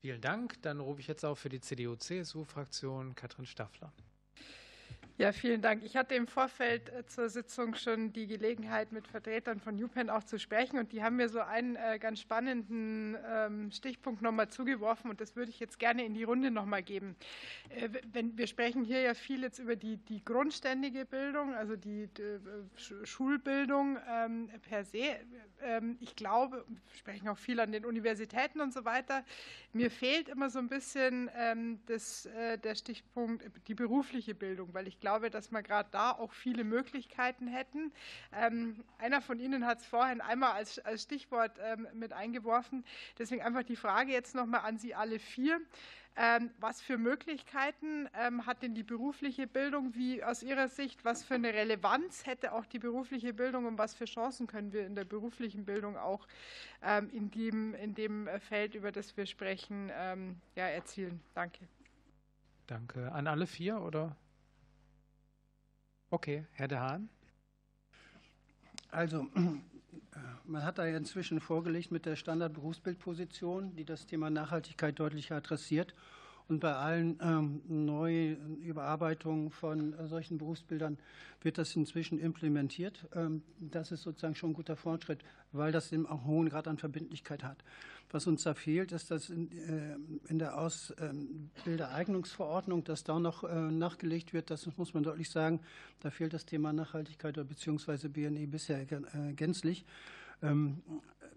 Vielen 0.00 0.20
Dank. 0.20 0.60
Dann 0.62 0.80
rufe 0.80 1.00
ich 1.00 1.06
jetzt 1.06 1.24
auch 1.24 1.36
für 1.36 1.48
die 1.48 1.60
CDU-CSU-Fraktion 1.60 3.14
Katrin 3.14 3.46
Staffler. 3.46 3.92
Ja, 5.16 5.30
vielen 5.30 5.62
Dank. 5.62 5.84
Ich 5.84 5.96
hatte 5.96 6.16
im 6.16 6.26
Vorfeld 6.26 6.88
äh, 6.88 7.06
zur 7.06 7.28
Sitzung 7.28 7.76
schon 7.76 8.12
die 8.12 8.26
Gelegenheit, 8.26 8.90
mit 8.90 9.06
Vertretern 9.06 9.60
von 9.60 9.80
UPenn 9.80 10.10
auch 10.10 10.24
zu 10.24 10.40
sprechen. 10.40 10.76
Und 10.76 10.90
die 10.90 11.04
haben 11.04 11.14
mir 11.14 11.28
so 11.28 11.38
einen 11.38 11.76
äh, 11.76 12.00
ganz 12.00 12.18
spannenden 12.18 13.16
ähm, 13.24 13.70
Stichpunkt 13.70 14.22
nochmal 14.22 14.48
zugeworfen. 14.48 15.08
Und 15.08 15.20
das 15.20 15.36
würde 15.36 15.50
ich 15.50 15.60
jetzt 15.60 15.78
gerne 15.78 16.04
in 16.04 16.14
die 16.14 16.24
Runde 16.24 16.50
nochmal 16.50 16.82
geben. 16.82 17.14
Äh, 17.68 17.90
wir 18.12 18.48
sprechen 18.48 18.82
hier 18.82 19.02
ja 19.02 19.14
viel 19.14 19.42
jetzt 19.42 19.60
über 19.60 19.76
die, 19.76 19.98
die 19.98 20.24
grundständige 20.24 21.04
Bildung, 21.04 21.54
also 21.54 21.76
die, 21.76 22.08
die 22.08 22.40
Schulbildung 23.04 23.98
ähm, 24.10 24.50
per 24.68 24.82
se. 24.82 25.16
Ähm, 25.62 25.96
ich 26.00 26.16
glaube, 26.16 26.64
wir 26.66 26.98
sprechen 26.98 27.28
auch 27.28 27.38
viel 27.38 27.60
an 27.60 27.70
den 27.70 27.84
Universitäten 27.84 28.60
und 28.60 28.72
so 28.74 28.84
weiter. 28.84 29.24
Mir 29.72 29.92
fehlt 29.92 30.28
immer 30.28 30.50
so 30.50 30.58
ein 30.58 30.68
bisschen 30.68 31.28
das, 31.86 32.28
der 32.62 32.74
Stichpunkt 32.76 33.44
die 33.66 33.74
berufliche 33.74 34.34
Bildung, 34.34 34.72
weil 34.72 34.86
ich 34.86 35.00
glaube, 35.04 35.28
dass 35.28 35.52
wir 35.52 35.62
gerade 35.62 35.90
da 35.92 36.12
auch 36.12 36.32
viele 36.32 36.64
Möglichkeiten 36.64 37.46
hätten. 37.46 37.92
Ähm, 38.32 38.82
einer 38.96 39.20
von 39.20 39.38
Ihnen 39.38 39.66
hat 39.66 39.80
es 39.80 39.86
vorhin 39.86 40.22
einmal 40.22 40.52
als, 40.52 40.78
als 40.78 41.02
Stichwort 41.02 41.58
ähm, 41.62 41.86
mit 41.92 42.14
eingeworfen. 42.14 42.86
Deswegen 43.18 43.42
einfach 43.42 43.64
die 43.64 43.76
Frage 43.76 44.12
jetzt 44.12 44.34
nochmal 44.34 44.62
an 44.62 44.78
Sie 44.78 44.94
alle 44.94 45.18
vier. 45.18 45.60
Ähm, 46.16 46.48
was 46.58 46.80
für 46.80 46.96
Möglichkeiten 46.96 48.08
ähm, 48.18 48.46
hat 48.46 48.62
denn 48.62 48.74
die 48.74 48.82
berufliche 48.82 49.46
Bildung? 49.46 49.94
Wie 49.94 50.24
aus 50.24 50.42
Ihrer 50.42 50.68
Sicht, 50.68 51.04
was 51.04 51.22
für 51.22 51.34
eine 51.34 51.52
Relevanz 51.52 52.24
hätte 52.24 52.54
auch 52.54 52.64
die 52.64 52.78
berufliche 52.78 53.34
Bildung 53.34 53.66
und 53.66 53.76
was 53.76 53.94
für 53.94 54.06
Chancen 54.06 54.46
können 54.46 54.72
wir 54.72 54.86
in 54.86 54.94
der 54.94 55.04
beruflichen 55.04 55.66
Bildung 55.66 55.98
auch 55.98 56.26
ähm, 56.82 57.10
in, 57.10 57.30
dem, 57.30 57.74
in 57.74 57.94
dem 57.94 58.26
Feld, 58.40 58.74
über 58.74 58.90
das 58.90 59.14
wir 59.18 59.26
sprechen, 59.26 59.90
ja, 60.54 60.66
erzielen? 60.66 61.20
Danke. 61.34 61.68
Danke. 62.66 63.12
An 63.12 63.26
alle 63.26 63.46
vier 63.46 63.82
oder? 63.82 64.16
Okay, 66.14 66.44
Herr 66.52 66.68
De 66.68 66.78
Haan. 66.78 67.08
Also, 68.92 69.26
man 70.44 70.62
hat 70.62 70.78
da 70.78 70.86
ja 70.86 70.96
inzwischen 70.96 71.40
vorgelegt 71.40 71.90
mit 71.90 72.06
der 72.06 72.14
Standardberufsbildposition, 72.14 73.74
die 73.74 73.84
das 73.84 74.06
Thema 74.06 74.30
Nachhaltigkeit 74.30 74.96
deutlich 74.96 75.32
adressiert. 75.32 75.92
Und 76.48 76.60
bei 76.60 76.74
allen 76.74 77.18
ähm, 77.22 77.62
Neuüberarbeitungen 77.68 79.50
von 79.50 79.94
äh, 79.94 80.06
solchen 80.06 80.36
Berufsbildern 80.36 80.98
wird 81.40 81.56
das 81.56 81.74
inzwischen 81.74 82.18
implementiert. 82.18 83.06
Ähm, 83.14 83.40
das 83.58 83.92
ist 83.92 84.02
sozusagen 84.02 84.34
schon 84.34 84.50
ein 84.50 84.54
guter 84.54 84.76
Fortschritt, 84.76 85.24
weil 85.52 85.72
das 85.72 85.90
eben 85.92 86.06
auch 86.06 86.18
einen 86.18 86.26
hohen 86.26 86.50
Grad 86.50 86.68
an 86.68 86.76
Verbindlichkeit 86.76 87.44
hat. 87.44 87.64
Was 88.10 88.26
uns 88.26 88.42
da 88.42 88.52
fehlt, 88.52 88.92
ist, 88.92 89.10
dass 89.10 89.30
in, 89.30 89.50
äh, 89.52 89.96
der 90.36 90.58
Ausbildereignungsverordnung, 90.58 92.84
dass 92.84 93.04
da 93.04 93.18
noch 93.18 93.44
äh, 93.44 93.70
nachgelegt 93.70 94.34
wird, 94.34 94.50
das 94.50 94.66
muss 94.76 94.92
man 94.92 95.02
deutlich 95.02 95.30
sagen, 95.30 95.60
da 96.00 96.10
fehlt 96.10 96.34
das 96.34 96.44
Thema 96.44 96.74
Nachhaltigkeit 96.74 97.34
bzw. 97.34 98.08
BNE 98.08 98.46
bisher 98.46 98.82
äh, 98.82 99.32
gänzlich. 99.34 99.86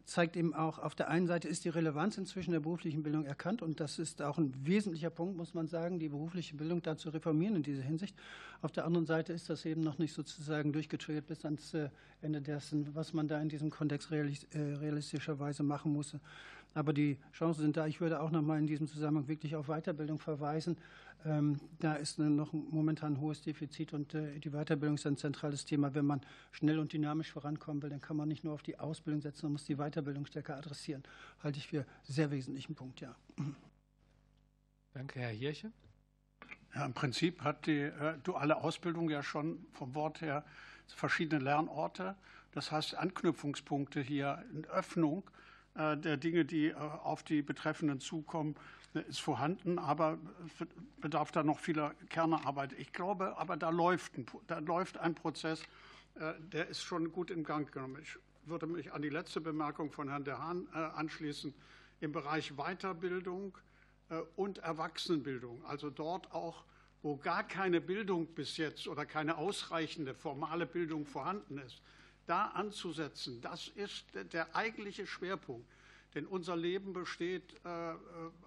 Zeigt 0.08 0.38
eben 0.38 0.54
auch, 0.54 0.80
auf 0.80 0.96
der 0.96 1.10
einen 1.10 1.28
Seite 1.28 1.50
ist 1.50 1.66
die 1.66 1.70
Relevanz 1.70 2.18
inzwischen 2.18 2.52
der 2.52 2.62
beruflichen 2.62 3.04
Bildung 3.04 3.26
erkannt 3.26 3.62
und 3.62 3.82
das 3.82 4.00
ist 4.00 4.22
auch 4.22 4.38
ein 4.38 4.54
wesentlicher 4.66 5.10
Punkt, 5.10 5.36
muss 5.36 5.54
man 5.54 5.68
sagen, 5.68 6.00
die 6.00 6.08
berufliche 6.08 6.56
Bildung 6.56 6.82
da 6.82 6.96
zu 6.96 7.10
reformieren 7.10 7.58
in 7.58 7.64
dieser 7.64 7.82
Hinsicht. 7.82 8.16
Auf 8.62 8.72
der 8.72 8.86
anderen 8.86 9.06
Seite 9.06 9.34
ist 9.34 9.50
das 9.50 9.66
eben 9.66 9.82
noch 9.82 9.98
nicht 9.98 10.14
sozusagen 10.14 10.72
durchgetriggert 10.72 11.28
bis 11.28 11.44
ans 11.44 11.74
äh, 11.74 11.90
Ende 12.22 12.42
dessen, 12.42 12.96
was 12.96 13.12
man 13.12 13.28
da 13.28 13.42
in 13.42 13.50
diesem 13.50 13.70
Kontext 13.70 14.10
äh, 14.10 14.18
realistischerweise 14.56 15.64
machen 15.64 15.92
muss. 15.92 16.16
Aber 16.78 16.94
die 16.94 17.18
Chancen 17.34 17.62
sind 17.62 17.76
da. 17.76 17.88
Ich 17.88 18.02
würde 18.02 18.22
auch 18.22 18.30
noch 18.30 18.44
mal 18.44 18.60
in 18.60 18.68
diesem 18.68 18.86
Zusammenhang 18.86 19.28
wirklich 19.28 19.56
auf 19.56 19.66
Weiterbildung 19.66 20.20
verweisen. 20.20 20.78
Ähm, 21.26 21.60
da 21.80 21.96
ist 21.96 22.20
noch 22.20 22.54
momentan 22.54 23.14
ein 23.14 23.20
hohes 23.20 23.42
Defizit 23.42 23.94
und 23.94 24.14
äh, 24.14 24.38
die 24.38 24.52
Weiterbildung 24.52 24.94
ist 24.94 25.08
ein 25.08 25.18
zentrales 25.18 25.66
Thema. 25.66 25.96
Wenn 25.96 26.06
man 26.06 26.22
schnell 26.52 26.78
und 26.78 26.94
dynamisch 26.94 27.32
vorankommen 27.32 27.82
will, 27.82 27.90
dann 27.90 28.00
kann 28.00 28.16
man 28.16 28.28
nicht 28.28 28.44
nur 28.44 28.54
auf 28.54 28.62
die 28.62 28.78
Ausbildung 28.78 29.22
setzen, 29.22 29.48
man 29.48 29.54
muss 29.54 29.66
die 29.66 29.78
Weiterbildung 29.78 30.28
stärker 30.28 30.56
adressieren. 30.56 31.02
Halte 31.42 31.58
ich 31.58 31.68
für 31.68 31.84
sehr 32.04 32.30
wesentlichen 32.30 32.76
Punkt, 32.76 33.02
ja. 33.02 33.16
Danke, 34.94 35.20
Herr 35.20 35.30
Hirche. 35.30 35.72
Ja, 36.76 36.86
Im 36.86 36.94
Prinzip 36.94 37.42
hat 37.42 37.66
die 37.66 37.80
äh, 37.80 38.20
duale 38.24 38.56
Ausbildung 38.56 39.10
ja 39.10 39.24
schon 39.24 39.66
vom 39.72 39.96
Wort 39.96 40.22
her 40.22 40.46
verschiedene 40.86 41.44
Lernorte. 41.44 42.16
Das 42.52 42.72
heißt, 42.72 42.94
Anknüpfungspunkte 42.94 44.00
hier 44.00 44.46
in 44.54 44.66
Öffnung 44.66 45.24
äh, 45.24 45.47
der 45.78 46.18
Dinge, 46.18 46.44
die 46.44 46.70
äh, 46.70 46.76
auf 46.76 47.24
die 47.24 47.42
Betreffenden 47.42 48.00
zukommen, 48.00 48.56
ist 49.08 49.22
vorhanden, 49.22 49.78
aber 49.78 50.18
bedarf 51.02 51.32
da 51.32 51.44
noch 51.44 51.60
vieler 51.60 51.94
Kernarbeit. 52.10 52.74
Ich 52.74 52.94
glaube, 52.94 53.38
aber 53.38 53.58
da 53.58 53.70
läuft 53.70 54.18
ein, 54.18 54.26
da 54.48 54.60
läuft 54.60 54.98
ein 54.98 55.14
Prozess, 55.14 55.62
äh, 56.16 56.34
der 56.40 56.68
ist 56.68 56.82
schon 56.82 57.12
gut 57.12 57.30
in 57.30 57.44
Gang 57.44 57.72
genommen. 57.72 58.00
Ich 58.02 58.18
würde 58.46 58.66
mich 58.66 58.92
an 58.94 59.02
die 59.02 59.10
letzte 59.10 59.42
Bemerkung 59.42 59.92
von 59.92 60.10
Herrn 60.10 60.24
De 60.24 60.34
Haan 60.34 60.68
äh, 60.74 60.78
anschließen. 60.78 61.54
Im 62.00 62.12
Bereich 62.12 62.54
Weiterbildung 62.56 63.58
äh, 64.10 64.20
und 64.36 64.60
Erwachsenenbildung, 64.60 65.64
also 65.66 65.90
dort 65.90 66.32
auch, 66.32 66.64
wo 67.04 67.18
gar 67.18 67.44
keine 67.44 67.82
Bildung 67.82 68.26
bis 68.28 68.58
jetzt 68.58 68.88
oder 68.88 69.06
keine 69.06 69.38
ausreichende 69.38 70.16
formale 70.16 70.66
Bildung 70.66 71.06
vorhanden 71.06 71.60
ist, 71.60 71.82
da 72.28 72.48
anzusetzen, 72.48 73.42
das 73.42 73.68
ist 73.70 74.06
der 74.34 74.56
eigentliche 74.56 75.08
Schwerpunkt. 75.08 75.68
Denn 76.14 76.26
unser 76.26 76.56
Leben 76.56 76.94
besteht, 76.94 77.44
äh, 77.66 77.92
äh, 77.92 77.98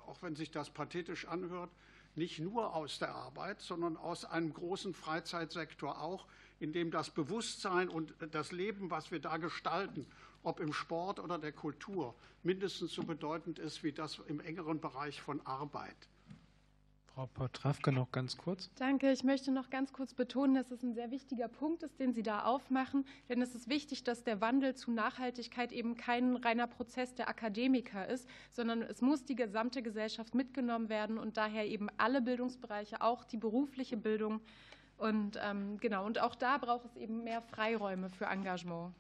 auch 0.06 0.22
wenn 0.22 0.36
sich 0.36 0.50
das 0.50 0.70
pathetisch 0.70 1.26
anhört, 1.26 1.70
nicht 2.14 2.40
nur 2.40 2.74
aus 2.74 2.98
der 2.98 3.14
Arbeit, 3.14 3.60
sondern 3.60 3.96
aus 3.96 4.24
einem 4.24 4.52
großen 4.52 4.94
Freizeitsektor 4.94 6.00
auch, 6.00 6.26
in 6.58 6.72
dem 6.72 6.90
das 6.90 7.10
Bewusstsein 7.10 7.88
und 7.88 8.14
das 8.32 8.52
Leben, 8.52 8.90
was 8.90 9.10
wir 9.10 9.20
da 9.20 9.36
gestalten, 9.36 10.06
ob 10.42 10.60
im 10.60 10.72
Sport 10.72 11.20
oder 11.20 11.38
der 11.38 11.52
Kultur, 11.52 12.14
mindestens 12.42 12.92
so 12.92 13.02
bedeutend 13.02 13.58
ist 13.58 13.82
wie 13.82 13.92
das 13.92 14.18
im 14.26 14.40
engeren 14.40 14.80
Bereich 14.80 15.20
von 15.20 15.44
Arbeit. 15.46 16.08
Frau 17.14 17.26
Potrafke 17.26 17.92
noch 17.92 18.12
ganz 18.12 18.36
kurz. 18.36 18.70
Danke. 18.76 19.10
Ich 19.10 19.24
möchte 19.24 19.50
noch 19.50 19.68
ganz 19.68 19.92
kurz 19.92 20.14
betonen, 20.14 20.54
dass 20.54 20.70
es 20.70 20.82
ein 20.82 20.94
sehr 20.94 21.10
wichtiger 21.10 21.48
Punkt 21.48 21.82
ist, 21.82 21.98
den 21.98 22.12
Sie 22.12 22.22
da 22.22 22.44
aufmachen. 22.44 23.04
Denn 23.28 23.42
es 23.42 23.54
ist 23.54 23.68
wichtig, 23.68 24.04
dass 24.04 24.22
der 24.22 24.40
Wandel 24.40 24.74
zu 24.74 24.90
Nachhaltigkeit 24.90 25.72
eben 25.72 25.96
kein 25.96 26.36
reiner 26.36 26.66
Prozess 26.66 27.14
der 27.14 27.28
Akademiker 27.28 28.06
ist, 28.08 28.28
sondern 28.52 28.82
es 28.82 29.00
muss 29.02 29.24
die 29.24 29.34
gesamte 29.34 29.82
Gesellschaft 29.82 30.34
mitgenommen 30.34 30.88
werden 30.88 31.18
und 31.18 31.36
daher 31.36 31.66
eben 31.66 31.88
alle 31.96 32.22
Bildungsbereiche, 32.22 33.00
auch 33.00 33.24
die 33.24 33.38
berufliche 33.38 33.96
Bildung. 33.96 34.40
Und 34.96 35.38
ähm, 35.42 35.78
genau, 35.80 36.06
und 36.06 36.20
auch 36.20 36.34
da 36.34 36.58
braucht 36.58 36.84
es 36.84 36.96
eben 36.96 37.24
mehr 37.24 37.42
Freiräume 37.42 38.08
für 38.10 38.26
Engagement. 38.26 38.94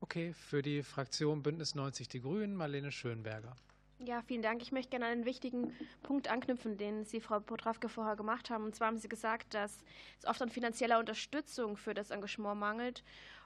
Okay, 0.00 0.34
für 0.34 0.60
die 0.60 0.82
Fraktion 0.82 1.42
Bündnis 1.42 1.74
90 1.74 2.08
Die 2.08 2.20
Grünen, 2.20 2.54
Marlene 2.54 2.92
Schönberger. 2.92 3.56
Ja, 4.06 4.20
vielen 4.20 4.42
Dank. 4.42 4.60
Ich 4.60 4.70
möchte 4.70 4.90
gerne 4.90 5.06
einen 5.06 5.24
wichtigen 5.24 5.72
Punkt 6.02 6.28
anknüpfen, 6.30 6.76
den 6.76 7.04
Sie, 7.04 7.20
Frau 7.20 7.40
Potrawke, 7.40 7.88
vorher 7.88 8.16
gemacht 8.16 8.50
haben. 8.50 8.64
Und 8.64 8.74
zwar 8.74 8.88
haben 8.88 8.98
Sie 8.98 9.08
gesagt, 9.08 9.54
dass 9.54 9.82
es 10.18 10.26
oft 10.26 10.42
an 10.42 10.50
finanzieller 10.50 10.98
Unterstützung 10.98 11.78
für 11.78 11.94
das 11.94 12.10
Engagement 12.10 12.60
mangelt. 12.60 13.02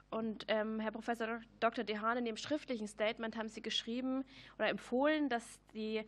Und 0.09 0.45
ähm, 0.49 0.81
Herr 0.81 0.91
Professor 0.91 1.39
Dr. 1.61 1.85
Dehan, 1.85 2.17
in 2.17 2.25
dem 2.25 2.35
schriftlichen 2.35 2.87
Statement 2.87 3.37
haben 3.37 3.47
Sie 3.47 3.61
geschrieben 3.61 4.25
oder 4.57 4.67
empfohlen, 4.67 5.29
dass, 5.29 5.61
die, 5.73 6.03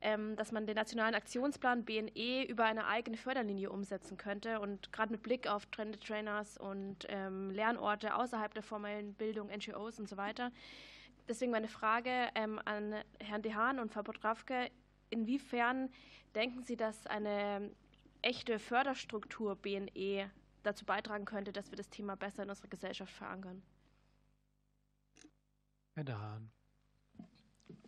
ähm, 0.00 0.36
dass 0.36 0.52
man 0.52 0.66
den 0.66 0.76
nationalen 0.76 1.16
Aktionsplan 1.16 1.84
BNE 1.84 2.44
über 2.46 2.66
eine 2.66 2.86
eigene 2.86 3.16
Förderlinie 3.16 3.70
umsetzen 3.70 4.16
könnte. 4.16 4.60
Und 4.60 4.92
gerade 4.92 5.10
mit 5.10 5.24
Blick 5.24 5.48
auf 5.48 5.66
Trended 5.66 6.04
Trainers 6.04 6.56
und 6.56 7.06
ähm, 7.08 7.50
Lernorte 7.50 8.14
außerhalb 8.14 8.54
der 8.54 8.62
formellen 8.62 9.14
Bildung, 9.14 9.48
NGOs 9.48 9.98
und 9.98 10.08
so 10.08 10.16
weiter, 10.16 10.52
Deswegen 11.28 11.52
meine 11.52 11.68
Frage 11.68 12.10
ähm, 12.34 12.58
an 12.64 12.94
Herrn 13.20 13.42
Dehan 13.42 13.78
und 13.78 13.92
Frau 13.92 14.02
Potrawke. 14.02 14.70
Inwiefern 15.10 15.90
denken 16.34 16.62
Sie, 16.62 16.76
dass 16.76 17.06
eine 17.06 17.70
echte 18.22 18.58
Förderstruktur 18.58 19.56
BNE 19.56 20.30
dazu 20.62 20.84
beitragen 20.84 21.26
könnte, 21.26 21.52
dass 21.52 21.70
wir 21.70 21.76
das 21.76 21.90
Thema 21.90 22.16
besser 22.16 22.42
in 22.42 22.50
unserer 22.50 22.68
Gesellschaft 22.68 23.12
verankern? 23.12 23.62
Herr 25.94 26.04
Dehan. 26.04 26.50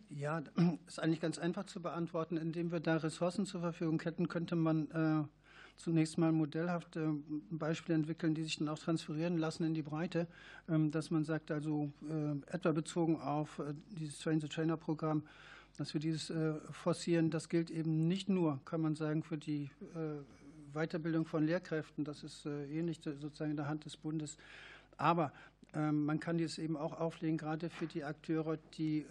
Ja, 0.09 0.43
ist 0.87 0.99
eigentlich 0.99 1.21
ganz 1.21 1.39
einfach 1.39 1.65
zu 1.65 1.81
beantworten. 1.81 2.37
Indem 2.37 2.71
wir 2.71 2.79
da 2.79 2.97
Ressourcen 2.97 3.45
zur 3.45 3.61
Verfügung 3.61 4.01
hätten, 4.01 4.27
könnte 4.27 4.55
man 4.55 4.91
äh, 4.91 5.40
zunächst 5.77 6.17
mal 6.17 6.31
modellhafte 6.31 7.15
Beispiele 7.49 7.95
entwickeln, 7.95 8.35
die 8.35 8.43
sich 8.43 8.57
dann 8.57 8.69
auch 8.69 8.79
transferieren 8.79 9.37
lassen 9.37 9.63
in 9.63 9.73
die 9.73 9.81
Breite, 9.81 10.27
ähm, 10.69 10.91
dass 10.91 11.11
man 11.11 11.23
sagt, 11.23 11.51
also 11.51 11.91
äh, 12.09 12.53
etwa 12.53 12.71
bezogen 12.71 13.19
auf 13.19 13.59
äh, 13.59 13.73
dieses 13.91 14.19
Train-the-Trainer-Programm, 14.19 15.23
dass 15.77 15.93
wir 15.93 16.01
dieses 16.01 16.29
äh, 16.29 16.53
forcieren, 16.71 17.29
das 17.29 17.49
gilt 17.49 17.71
eben 17.71 18.07
nicht 18.07 18.29
nur, 18.29 18.59
kann 18.65 18.81
man 18.81 18.95
sagen, 18.95 19.23
für 19.23 19.37
die 19.37 19.69
Weiterbildung 20.73 21.25
von 21.25 21.45
Lehrkräften, 21.45 22.05
das 22.05 22.23
ist 22.23 22.45
ähnlich 22.45 22.99
sozusagen 23.03 23.51
in 23.51 23.57
der 23.57 23.67
Hand 23.67 23.85
des 23.85 23.97
Bundes, 23.97 24.37
aber 24.97 25.33
ähm, 25.73 26.05
man 26.05 26.19
kann 26.19 26.37
dies 26.37 26.57
eben 26.57 26.77
auch 26.77 26.97
auflegen, 26.99 27.37
gerade 27.37 27.69
für 27.69 27.87
die 27.87 28.03
Akteure, 28.03 28.57
die 28.77 29.05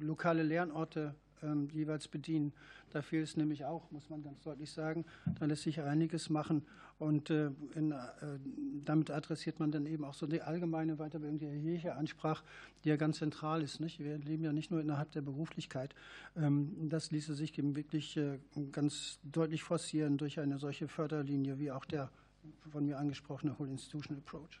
lokale 0.00 0.42
Lernorte 0.42 1.14
ähm, 1.42 1.68
jeweils 1.72 2.08
bedienen. 2.08 2.52
Da 2.90 3.02
fehlt 3.02 3.24
es 3.24 3.36
nämlich 3.36 3.64
auch, 3.64 3.90
muss 3.90 4.08
man 4.08 4.22
ganz 4.22 4.40
deutlich 4.42 4.70
sagen. 4.70 5.04
Da 5.38 5.46
lässt 5.46 5.62
sich 5.62 5.80
einiges 5.80 6.30
machen. 6.30 6.62
Und 6.98 7.30
äh, 7.30 7.50
in, 7.74 7.92
äh, 7.92 7.96
damit 8.84 9.10
adressiert 9.10 9.60
man 9.60 9.70
dann 9.70 9.86
eben 9.86 10.04
auch 10.04 10.14
so 10.14 10.26
die 10.26 10.42
allgemeine 10.42 10.96
Weiterbildung, 10.96 11.38
die 11.38 11.46
Herr 11.46 11.52
Hirche 11.52 11.94
ansprach, 11.94 12.42
die 12.82 12.88
ja 12.88 12.96
ganz 12.96 13.18
zentral 13.18 13.62
ist. 13.62 13.80
Nicht? 13.80 14.00
Wir 14.00 14.18
leben 14.18 14.42
ja 14.42 14.52
nicht 14.52 14.70
nur 14.70 14.80
innerhalb 14.80 15.12
der 15.12 15.22
Beruflichkeit. 15.22 15.94
Ähm, 16.36 16.88
das 16.88 17.10
ließe 17.10 17.34
sich 17.34 17.56
eben 17.58 17.76
wirklich 17.76 18.16
äh, 18.16 18.38
ganz 18.72 19.20
deutlich 19.22 19.62
forcieren 19.62 20.16
durch 20.18 20.40
eine 20.40 20.58
solche 20.58 20.88
Förderlinie, 20.88 21.58
wie 21.58 21.70
auch 21.70 21.84
der 21.84 22.10
von 22.70 22.86
mir 22.86 22.98
angesprochene 22.98 23.58
Whole 23.58 23.70
Institutional 23.70 24.22
Approach. 24.24 24.60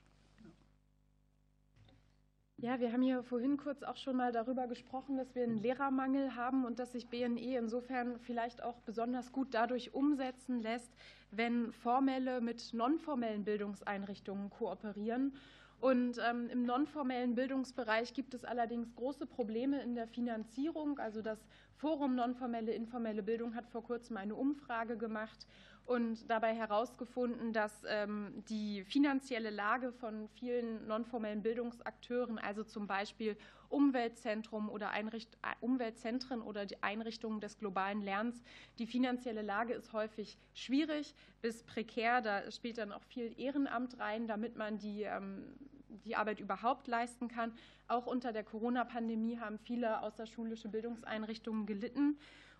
Ja, 2.60 2.80
wir 2.80 2.92
haben 2.92 3.02
hier 3.02 3.22
vorhin 3.22 3.56
kurz 3.56 3.84
auch 3.84 3.96
schon 3.96 4.16
mal 4.16 4.32
darüber 4.32 4.66
gesprochen, 4.66 5.16
dass 5.16 5.32
wir 5.36 5.44
einen 5.44 5.58
Lehrermangel 5.58 6.34
haben 6.34 6.64
und 6.64 6.80
dass 6.80 6.90
sich 6.90 7.06
BNE 7.06 7.56
insofern 7.56 8.18
vielleicht 8.18 8.64
auch 8.64 8.80
besonders 8.80 9.30
gut 9.30 9.54
dadurch 9.54 9.94
umsetzen 9.94 10.58
lässt, 10.58 10.92
wenn 11.30 11.72
formelle 11.72 12.40
mit 12.40 12.74
nonformellen 12.74 13.44
Bildungseinrichtungen 13.44 14.50
kooperieren. 14.50 15.36
Und 15.80 16.18
ähm, 16.28 16.48
im 16.50 16.64
nonformellen 16.64 17.36
Bildungsbereich 17.36 18.12
gibt 18.12 18.34
es 18.34 18.44
allerdings 18.44 18.92
große 18.96 19.26
Probleme 19.26 19.80
in 19.80 19.94
der 19.94 20.08
Finanzierung. 20.08 20.98
Also 20.98 21.22
das 21.22 21.38
Forum 21.76 22.16
Nonformelle 22.16 22.72
Informelle 22.72 23.22
Bildung 23.22 23.54
hat 23.54 23.68
vor 23.68 23.84
kurzem 23.84 24.16
eine 24.16 24.34
Umfrage 24.34 24.96
gemacht 24.96 25.46
und 25.88 26.30
dabei 26.30 26.54
herausgefunden, 26.54 27.54
dass 27.54 27.72
ähm, 27.88 28.44
die 28.50 28.84
finanzielle 28.84 29.48
Lage 29.48 29.90
von 29.90 30.28
vielen 30.34 30.86
nonformellen 30.86 31.42
Bildungsakteuren, 31.42 32.38
also 32.38 32.62
zum 32.62 32.86
Beispiel 32.86 33.38
Umweltzentrum 33.70 34.68
oder 34.68 34.90
Einricht 34.90 35.38
Umweltzentren 35.60 36.42
oder 36.42 36.66
die 36.66 36.82
Einrichtungen 36.82 37.40
des 37.40 37.58
globalen 37.58 38.02
Lernens, 38.02 38.42
die 38.78 38.86
finanzielle 38.86 39.40
Lage 39.40 39.72
ist 39.72 39.94
häufig 39.94 40.36
schwierig 40.52 41.14
bis 41.40 41.62
prekär. 41.62 42.20
Da 42.20 42.50
spielt 42.50 42.76
dann 42.76 42.92
auch 42.92 43.02
viel 43.04 43.32
Ehrenamt 43.40 43.98
rein, 43.98 44.26
damit 44.26 44.56
man 44.56 44.78
die 44.78 45.04
ähm, 45.04 45.56
die 46.04 46.16
Arbeit 46.16 46.40
überhaupt 46.40 46.86
leisten 46.86 47.28
kann. 47.28 47.52
Auch 47.86 48.06
unter 48.06 48.32
der 48.32 48.44
Corona-Pandemie 48.44 49.38
haben 49.38 49.58
viele 49.58 50.02
außerschulische 50.02 50.68
Bildungseinrichtungen 50.68 51.66
gelitten. 51.66 52.18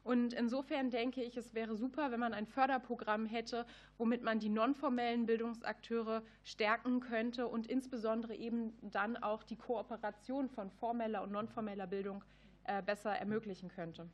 Und 0.09 0.33
insofern 0.33 0.89
denke 0.89 1.23
ich, 1.23 1.37
es 1.37 1.53
wäre 1.53 1.77
super, 1.77 2.11
wenn 2.11 2.19
man 2.19 2.33
ein 2.33 2.47
Förderprogramm 2.47 3.27
hätte, 3.27 3.67
womit 3.99 4.23
man 4.23 4.39
die 4.39 4.49
nonformellen 4.49 5.27
Bildungsakteure 5.27 6.23
stärken 6.45 7.01
könnte 7.01 7.47
und 7.47 7.67
insbesondere 7.67 8.35
eben 8.35 8.73
dann 8.81 9.19
auch 9.19 9.43
die 9.43 9.57
Kooperation 9.57 10.49
von 10.49 10.71
formeller 10.71 11.23
und 11.23 11.33
nonformeller 11.33 11.87
Bildung 11.87 12.25
äh, 12.65 12.83
besser 12.83 13.11
ermöglichen 13.11 13.69
könnte. 13.69 14.09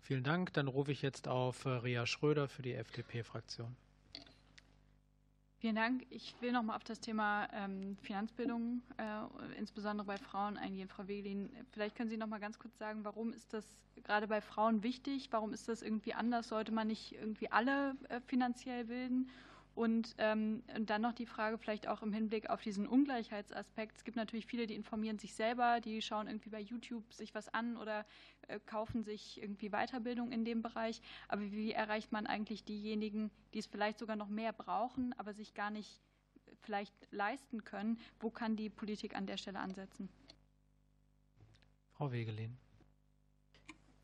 Vielen 0.00 0.22
Dank. 0.22 0.52
Dann 0.52 0.68
rufe 0.68 0.92
ich 0.92 1.02
jetzt 1.02 1.26
auf 1.26 1.64
äh, 1.64 1.70
Ria 1.70 2.06
Schröder 2.06 2.46
für 2.46 2.62
die 2.62 2.74
FDP-Fraktion. 2.74 3.74
Vielen 5.64 5.76
Dank. 5.76 6.04
Ich 6.10 6.34
will 6.42 6.52
noch 6.52 6.62
mal 6.62 6.76
auf 6.76 6.84
das 6.84 7.00
Thema 7.00 7.48
ähm, 7.54 7.96
Finanzbildung, 8.02 8.82
äh, 8.98 9.56
insbesondere 9.58 10.06
bei 10.06 10.18
Frauen, 10.18 10.58
eingehen. 10.58 10.88
Frau 10.88 11.08
Wegelin, 11.08 11.48
vielleicht 11.72 11.96
können 11.96 12.10
Sie 12.10 12.18
noch 12.18 12.26
mal 12.26 12.38
ganz 12.38 12.58
kurz 12.58 12.76
sagen, 12.76 13.02
warum 13.02 13.32
ist 13.32 13.54
das 13.54 13.64
gerade 14.02 14.28
bei 14.28 14.42
Frauen 14.42 14.82
wichtig? 14.82 15.28
Warum 15.30 15.54
ist 15.54 15.66
das 15.68 15.80
irgendwie 15.80 16.12
anders? 16.12 16.48
Sollte 16.48 16.70
man 16.70 16.88
nicht 16.88 17.12
irgendwie 17.12 17.50
alle 17.50 17.96
äh, 18.10 18.20
finanziell 18.26 18.84
bilden? 18.84 19.30
Und, 19.74 20.14
ähm, 20.18 20.62
und 20.76 20.88
dann 20.88 21.02
noch 21.02 21.12
die 21.12 21.26
Frage 21.26 21.58
vielleicht 21.58 21.88
auch 21.88 22.02
im 22.02 22.12
Hinblick 22.12 22.48
auf 22.48 22.62
diesen 22.62 22.86
Ungleichheitsaspekt. 22.86 23.96
Es 23.96 24.04
gibt 24.04 24.16
natürlich 24.16 24.46
viele, 24.46 24.66
die 24.66 24.74
informieren 24.74 25.18
sich 25.18 25.34
selber, 25.34 25.80
die 25.80 26.00
schauen 26.00 26.28
irgendwie 26.28 26.50
bei 26.50 26.60
YouTube 26.60 27.12
sich 27.12 27.34
was 27.34 27.52
an 27.52 27.76
oder 27.76 28.06
äh, 28.48 28.60
kaufen 28.60 29.02
sich 29.02 29.42
irgendwie 29.42 29.70
Weiterbildung 29.70 30.30
in 30.30 30.44
dem 30.44 30.62
Bereich. 30.62 31.00
Aber 31.28 31.42
wie 31.42 31.72
erreicht 31.72 32.12
man 32.12 32.26
eigentlich 32.26 32.64
diejenigen, 32.64 33.30
die 33.52 33.58
es 33.58 33.66
vielleicht 33.66 33.98
sogar 33.98 34.16
noch 34.16 34.28
mehr 34.28 34.52
brauchen, 34.52 35.12
aber 35.18 35.32
sich 35.34 35.54
gar 35.54 35.70
nicht 35.70 36.00
vielleicht 36.62 36.94
leisten 37.10 37.64
können? 37.64 37.98
Wo 38.20 38.30
kann 38.30 38.54
die 38.54 38.70
Politik 38.70 39.16
an 39.16 39.26
der 39.26 39.38
Stelle 39.38 39.58
ansetzen? 39.58 40.08
Frau 41.94 42.12
Wegelin. 42.12 42.56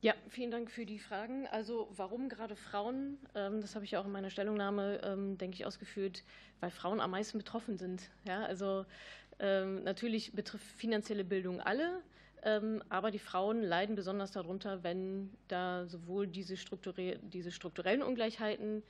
Ja, 0.02 0.14
vielen 0.30 0.50
Dank 0.50 0.70
für 0.70 0.86
die 0.86 0.98
Fragen. 0.98 1.46
Also 1.48 1.88
warum 1.94 2.30
gerade 2.30 2.56
Frauen? 2.56 3.18
Ähm, 3.34 3.60
das 3.60 3.74
habe 3.74 3.84
ich 3.84 3.98
auch 3.98 4.06
in 4.06 4.12
meiner 4.12 4.30
Stellungnahme, 4.30 4.98
ähm, 5.04 5.36
denke 5.36 5.56
ich, 5.56 5.66
ausgeführt, 5.66 6.24
weil 6.60 6.70
Frauen 6.70 7.00
am 7.00 7.10
meisten 7.10 7.36
betroffen 7.36 7.76
sind. 7.76 8.08
Ja, 8.26 8.42
also 8.44 8.86
ähm, 9.40 9.84
natürlich 9.84 10.32
betrifft 10.32 10.64
finanzielle 10.64 11.22
Bildung 11.24 11.60
alle, 11.60 12.02
aber 12.88 13.10
die 13.10 13.18
Frauen 13.18 13.62
leiden 13.62 13.94
besonders 13.94 14.32
darunter, 14.32 14.82
wenn 14.82 15.30
da 15.48 15.84
sowohl 15.86 16.26
diese, 16.26 16.56
strukturellen 16.56 18.02
Ungleichheiten 18.02 18.82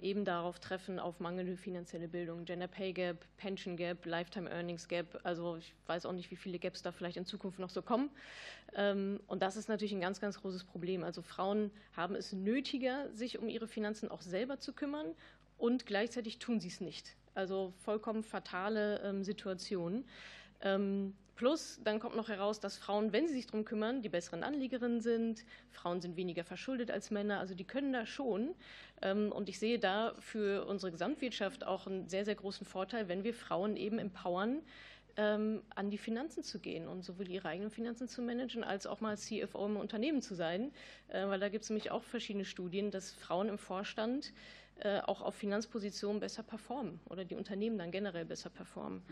eben 0.00 0.24
darauf 0.24 0.60
treffen, 0.60 0.98
auf 1.00 1.18
mangelnde 1.18 1.56
finanzielle 1.56 2.06
Bildung. 2.08 2.44
Gender 2.44 2.68
Pay 2.68 2.92
Gap, 2.92 3.18
Pension 3.36 3.76
Gap, 3.76 4.06
Lifetime 4.06 4.48
Earnings 4.48 4.86
Gap. 4.86 5.18
Also 5.24 5.56
ich 5.56 5.74
weiß 5.86 6.06
auch 6.06 6.12
nicht, 6.12 6.30
wie 6.30 6.36
viele 6.36 6.58
Gaps 6.58 6.82
da 6.82 6.92
vielleicht 6.92 7.16
in 7.16 7.26
Zukunft 7.26 7.58
noch 7.58 7.70
so 7.70 7.82
kommen. 7.82 8.10
Ähm, 8.74 9.20
und 9.26 9.42
das 9.42 9.56
ist 9.56 9.68
natürlich 9.68 9.92
ein 9.92 10.00
ganz, 10.00 10.20
ganz 10.20 10.40
großes 10.40 10.64
Problem. 10.64 11.02
Also 11.02 11.20
Frauen 11.20 11.70
haben 11.96 12.14
es 12.14 12.32
nötiger, 12.32 13.10
sich 13.12 13.38
um 13.38 13.48
ihre 13.48 13.66
Finanzen 13.66 14.08
auch 14.10 14.22
selber 14.22 14.60
zu 14.60 14.72
kümmern 14.72 15.06
und 15.58 15.86
gleichzeitig 15.86 16.38
tun 16.38 16.60
sie 16.60 16.68
es 16.68 16.80
nicht. 16.80 17.16
Also 17.34 17.72
vollkommen 17.84 18.22
fatale 18.22 19.00
ähm, 19.02 19.24
Situationen. 19.24 20.04
Plus, 21.36 21.78
dann 21.84 22.00
kommt 22.00 22.16
noch 22.16 22.28
heraus, 22.28 22.60
dass 22.60 22.78
Frauen, 22.78 23.12
wenn 23.12 23.28
sie 23.28 23.34
sich 23.34 23.46
darum 23.46 23.66
kümmern, 23.66 24.00
die 24.00 24.08
besseren 24.08 24.42
Anliegerinnen 24.42 25.02
sind. 25.02 25.44
Frauen 25.70 26.00
sind 26.00 26.16
weniger 26.16 26.44
verschuldet 26.44 26.90
als 26.90 27.10
Männer, 27.10 27.40
also 27.40 27.54
die 27.54 27.64
können 27.64 27.92
da 27.92 28.06
schon. 28.06 28.54
Ähm, 29.02 29.30
und 29.32 29.50
ich 29.50 29.58
sehe 29.58 29.78
da 29.78 30.14
für 30.18 30.64
unsere 30.64 30.90
Gesamtwirtschaft 30.92 31.62
auch 31.64 31.86
einen 31.86 32.08
sehr, 32.08 32.24
sehr 32.24 32.36
großen 32.36 32.66
Vorteil, 32.66 33.08
wenn 33.08 33.22
wir 33.22 33.34
Frauen 33.34 33.76
eben 33.76 33.98
empowern, 33.98 34.62
ähm, 35.18 35.62
an 35.74 35.90
die 35.90 35.98
Finanzen 35.98 36.42
zu 36.42 36.58
gehen 36.58 36.88
und 36.88 37.04
sowohl 37.04 37.28
ihre 37.28 37.48
eigenen 37.48 37.70
Finanzen 37.70 38.08
zu 38.08 38.22
managen, 38.22 38.64
als 38.64 38.86
auch 38.86 39.02
mal 39.02 39.18
CFO 39.18 39.66
im 39.66 39.76
Unternehmen 39.76 40.22
zu 40.22 40.34
sein. 40.34 40.72
Äh, 41.08 41.26
weil 41.26 41.38
da 41.38 41.50
gibt 41.50 41.64
es 41.64 41.70
nämlich 41.70 41.90
auch 41.90 42.02
verschiedene 42.02 42.46
Studien, 42.46 42.90
dass 42.90 43.12
Frauen 43.12 43.50
im 43.50 43.58
Vorstand 43.58 44.32
auch 45.06 45.22
auf 45.22 45.34
Finanzpositionen 45.34 46.20
besser 46.20 46.42
performen 46.42 47.00
oder 47.08 47.24
die 47.24 47.34
Unternehmen 47.34 47.78
dann 47.78 47.90
generell 47.90 48.24
besser 48.24 48.50
performen. 48.50 49.02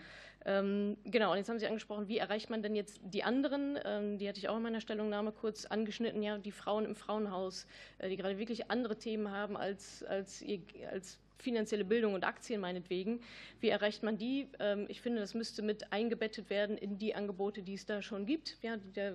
Ähm, 0.45 0.99
genau, 1.05 1.33
und 1.33 1.39
jetzt 1.39 1.49
haben 1.49 1.59
Sie 1.59 1.67
angesprochen, 1.67 2.09
wie 2.09 2.19
erreicht 2.19 2.51
man 2.51 2.63
denn 2.63 2.75
jetzt 2.75 3.01
die 3.03 3.25
anderen? 3.25 3.79
Ähm, 3.85 4.19
die 4.19 4.29
hatte 4.29 4.39
ich 4.39 4.49
auch 4.49 4.57
in 4.57 4.63
meiner 4.63 4.81
Stellungnahme 4.81 5.33
kurz 5.33 5.65
angeschnitten, 5.65 6.23
ja, 6.23 6.37
die 6.37 6.53
Frauen 6.53 6.85
im 6.85 6.95
Frauenhaus, 6.95 7.67
äh, 7.99 8.11
die 8.11 8.17
gerade 8.17 8.39
wirklich 8.39 8.71
andere 8.71 8.97
Themen 8.97 9.31
haben 9.31 9.57
als, 9.57 10.03
als, 10.05 10.43
ihr, 10.43 10.61
als 10.91 11.19
finanzielle 11.45 11.85
Bildung 11.85 12.15
und 12.15 12.25
Aktien 12.25 12.61
meinetwegen. 12.61 13.21
Wie 13.61 13.69
erreicht 13.69 14.03
man 14.03 14.19
die? 14.19 14.49
Ähm, 14.59 14.87
ich 14.89 15.01
finde, 15.01 15.21
das 15.21 15.35
müsste 15.35 15.63
mit 15.63 15.93
eingebettet 15.93 16.51
werden 16.51 16.77
in 16.77 16.99
die 16.99 17.15
Angebote, 17.15 17.63
die 17.63 17.75
es 17.75 17.87
da 17.87 18.03
schon 18.03 18.27
gibt. 18.27 18.57
Ja, 18.63 18.79
da 18.95 19.13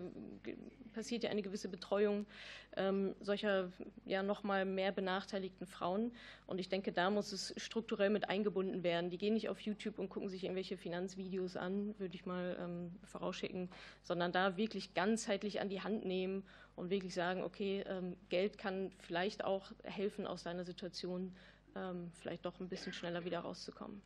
passiert 0.93 1.23
ja 1.23 1.29
eine 1.29 1.41
gewisse 1.41 1.67
Betreuung 1.67 2.25
ähm, 2.77 3.15
solcher 3.19 3.71
ja 4.05 4.23
noch 4.23 4.43
mal 4.43 4.63
mehr 4.65 4.91
benachteiligten 4.91 5.65
Frauen. 5.65 6.11
Und 6.45 6.59
ich 6.59 6.69
denke, 6.69 6.91
da 6.91 7.09
muss 7.09 7.31
es 7.31 7.53
strukturell 7.57 8.09
mit 8.09 8.29
eingebunden 8.29 8.83
werden. 8.83 9.09
Die 9.09 9.17
gehen 9.17 9.33
nicht 9.33 9.49
auf 9.49 9.59
YouTube 9.59 9.99
und 9.99 10.09
gucken 10.09 10.29
sich 10.29 10.43
irgendwelche 10.43 10.77
Finanzvideos 10.77 11.57
an, 11.57 11.95
würde 11.97 12.15
ich 12.15 12.25
mal 12.25 12.57
ähm, 12.61 12.91
vorausschicken, 13.03 13.69
sondern 14.03 14.31
da 14.31 14.55
wirklich 14.55 14.93
ganzheitlich 14.93 15.61
an 15.61 15.69
die 15.69 15.81
Hand 15.81 16.05
nehmen 16.05 16.43
und 16.75 16.89
wirklich 16.89 17.13
sagen, 17.13 17.43
okay, 17.43 17.83
Geld 18.29 18.57
kann 18.57 18.91
vielleicht 18.99 19.43
auch 19.43 19.73
helfen 19.83 20.25
aus 20.25 20.43
deiner 20.43 20.63
Situation 20.63 21.35
vielleicht 22.19 22.45
doch 22.45 22.59
ein 22.59 22.69
bisschen 22.69 22.93
schneller 22.93 23.25
wieder 23.25 23.39
rauszukommen. 23.39 24.01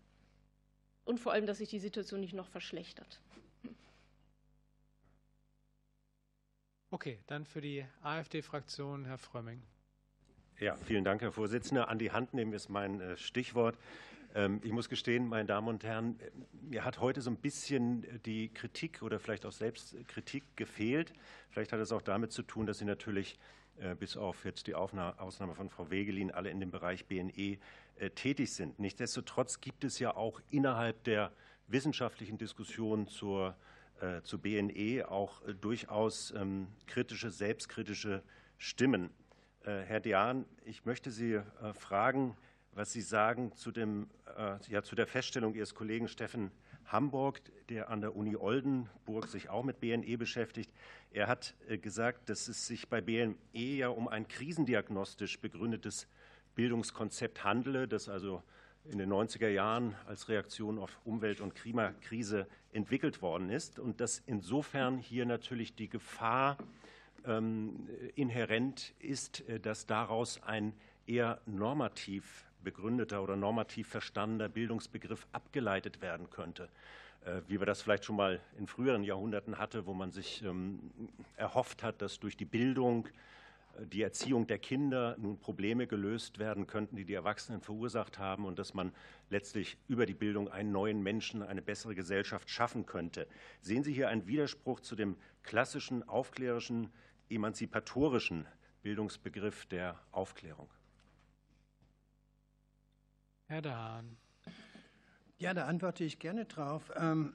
Und 1.05 1.19
vor 1.19 1.33
allem, 1.33 1.45
dass 1.45 1.57
sich 1.57 1.69
die 1.69 1.79
Situation 1.79 2.21
nicht 2.21 2.33
noch 2.33 2.47
verschlechtert. 2.47 3.19
Okay, 6.91 7.19
dann 7.27 7.45
für 7.45 7.59
die 7.59 7.85
AfD-Fraktion 8.03 9.05
Herr 9.05 9.17
Frömming. 9.17 9.61
Ja, 10.59 10.75
vielen 10.75 11.03
Dank, 11.03 11.21
Herr 11.21 11.31
Vorsitzender. 11.31 11.89
An 11.89 11.97
die 11.97 12.11
Hand 12.11 12.33
nehmen 12.33 12.53
ist 12.53 12.69
mein 12.69 13.01
äh, 13.01 13.17
Stichwort. 13.17 13.77
Ähm, 14.35 14.61
ich 14.63 14.71
muss 14.71 14.89
gestehen, 14.89 15.27
meine 15.27 15.45
Damen 15.45 15.67
und 15.67 15.83
Herren, 15.83 16.19
mir 16.61 16.85
hat 16.85 16.99
heute 16.99 17.21
so 17.21 17.31
ein 17.31 17.37
bisschen 17.37 18.05
die 18.25 18.49
Kritik 18.49 19.01
oder 19.01 19.19
vielleicht 19.19 19.45
auch 19.45 19.51
Selbstkritik 19.51 20.43
gefehlt. 20.55 21.13
Vielleicht 21.49 21.73
hat 21.73 21.79
es 21.79 21.91
auch 21.91 22.01
damit 22.01 22.31
zu 22.31 22.43
tun, 22.43 22.65
dass 22.65 22.77
Sie 22.77 22.85
natürlich 22.85 23.33
äh, 23.33 23.37
bis 23.99 24.17
auf 24.17 24.45
jetzt 24.45 24.67
die 24.67 24.75
Ausnahme 24.75 25.55
von 25.55 25.69
Frau 25.69 25.89
Wegelin, 25.89 26.31
alle 26.31 26.49
in 26.49 26.59
dem 26.59 26.71
Bereich 26.71 27.05
BNE 27.05 27.57
äh, 27.97 28.09
tätig 28.09 28.53
sind. 28.53 28.79
Nichtsdestotrotz 28.79 29.61
gibt 29.61 29.83
es 29.83 29.99
ja 29.99 30.15
auch 30.15 30.41
innerhalb 30.49 31.03
der 31.03 31.31
wissenschaftlichen 31.67 32.37
Diskussion 32.37 33.07
zur, 33.07 33.55
äh, 34.01 34.21
zu 34.21 34.39
BNE 34.39 35.09
auch 35.09 35.41
durchaus 35.61 36.31
ähm, 36.31 36.67
kritische, 36.87 37.29
selbstkritische 37.29 38.23
Stimmen. 38.57 39.09
Herr 39.65 40.01
Dean, 40.01 40.45
ich 40.65 40.83
möchte 40.83 41.09
Sie 41.09 41.39
fragen, 41.73 42.35
was 42.73 42.91
Sie 42.91 43.01
sagen 43.01 43.53
zu, 43.53 43.71
dem, 43.71 44.09
ja, 44.67 44.83
zu 44.83 44.93
der 44.95 45.07
Feststellung 45.07 45.55
Ihres 45.55 45.73
Kollegen 45.73 46.09
Steffen 46.09 46.51
Hamburg, 46.85 47.41
der 47.69 47.89
an 47.89 48.01
der 48.01 48.15
Uni 48.15 48.35
Oldenburg 48.35 49.27
sich 49.27 49.49
auch 49.49 49.63
mit 49.63 49.79
BNE 49.79 50.17
beschäftigt. 50.17 50.71
Er 51.11 51.27
hat 51.27 51.55
äh, 51.67 51.77
gesagt, 51.77 52.29
dass 52.29 52.47
es 52.47 52.67
sich 52.67 52.89
bei 52.89 53.01
BNE 53.01 53.35
ja 53.53 53.89
um 53.89 54.07
ein 54.07 54.27
krisendiagnostisch 54.27 55.39
begründetes 55.39 56.07
Bildungskonzept 56.55 57.43
handele, 57.43 57.87
das 57.87 58.09
also 58.09 58.43
in 58.85 58.97
den 58.97 59.11
90er 59.11 59.47
Jahren 59.47 59.95
als 60.07 60.27
Reaktion 60.27 60.77
auf 60.77 60.99
Umwelt- 61.05 61.41
und 61.41 61.55
Klimakrise 61.55 62.47
entwickelt 62.71 63.21
worden 63.21 63.49
ist 63.49 63.79
und 63.79 64.01
dass 64.01 64.21
insofern 64.25 64.97
hier 64.97 65.25
natürlich 65.25 65.75
die 65.75 65.89
Gefahr 65.89 66.57
ähm, 67.25 67.87
inhärent 68.15 68.93
ist, 68.99 69.47
äh, 69.47 69.59
dass 69.59 69.85
daraus 69.85 70.41
ein 70.43 70.73
eher 71.05 71.41
normativ 71.45 72.45
begründeter 72.63 73.21
oder 73.21 73.35
normativ 73.35 73.87
verstandener 73.87 74.49
Bildungsbegriff 74.49 75.27
abgeleitet 75.31 76.01
werden 76.01 76.29
könnte. 76.29 76.69
äh, 77.25 77.41
wie 77.47 77.59
wir 77.59 77.65
das 77.65 77.81
vielleicht 77.81 78.05
schon 78.05 78.15
mal 78.15 78.39
in 78.57 78.67
früheren 78.67 79.03
Jahrhunderten 79.03 79.57
hatte, 79.57 79.85
wo 79.85 79.93
man 79.93 80.11
sich 80.11 80.43
ähm, 80.43 80.91
erhofft 81.35 81.83
hat, 81.83 82.01
dass 82.01 82.19
durch 82.19 82.37
die 82.37 82.45
Bildung, 82.45 83.07
äh, 83.77 83.85
die 83.85 84.01
Erziehung 84.01 84.47
der 84.47 84.59
Kinder 84.59 85.15
nun 85.17 85.39
Probleme 85.39 85.87
gelöst 85.87 86.39
werden 86.39 86.67
könnten, 86.67 86.95
die 86.95 87.05
die 87.05 87.13
Erwachsenen 87.13 87.61
verursacht 87.61 88.19
haben 88.19 88.45
und 88.45 88.59
dass 88.59 88.73
man 88.73 88.91
letztlich 89.29 89.77
über 89.87 90.05
die 90.05 90.13
Bildung 90.13 90.49
einen 90.49 90.71
neuen 90.71 91.01
Menschen, 91.01 91.43
eine 91.43 91.61
bessere 91.61 91.95
Gesellschaft 91.95 92.49
schaffen 92.49 92.85
könnte. 92.85 93.27
Sehen 93.61 93.83
Sie 93.83 93.93
hier 93.93 94.09
einen 94.09 94.27
Widerspruch 94.27 94.79
zu 94.79 94.95
dem 94.95 95.17
klassischen, 95.43 96.07
aufklärischen, 96.07 96.89
emanzipatorischen 97.29 98.45
Bildungsbegriff 98.81 99.65
der 99.67 99.99
Aufklärung? 100.11 100.69
Herr 103.47 103.61
Dahn. 103.61 104.17
Ja, 105.37 105.53
da 105.53 105.65
antworte 105.65 106.03
ich 106.03 106.19
gerne 106.19 106.45
drauf. 106.45 106.91
Ähm, 106.95 107.33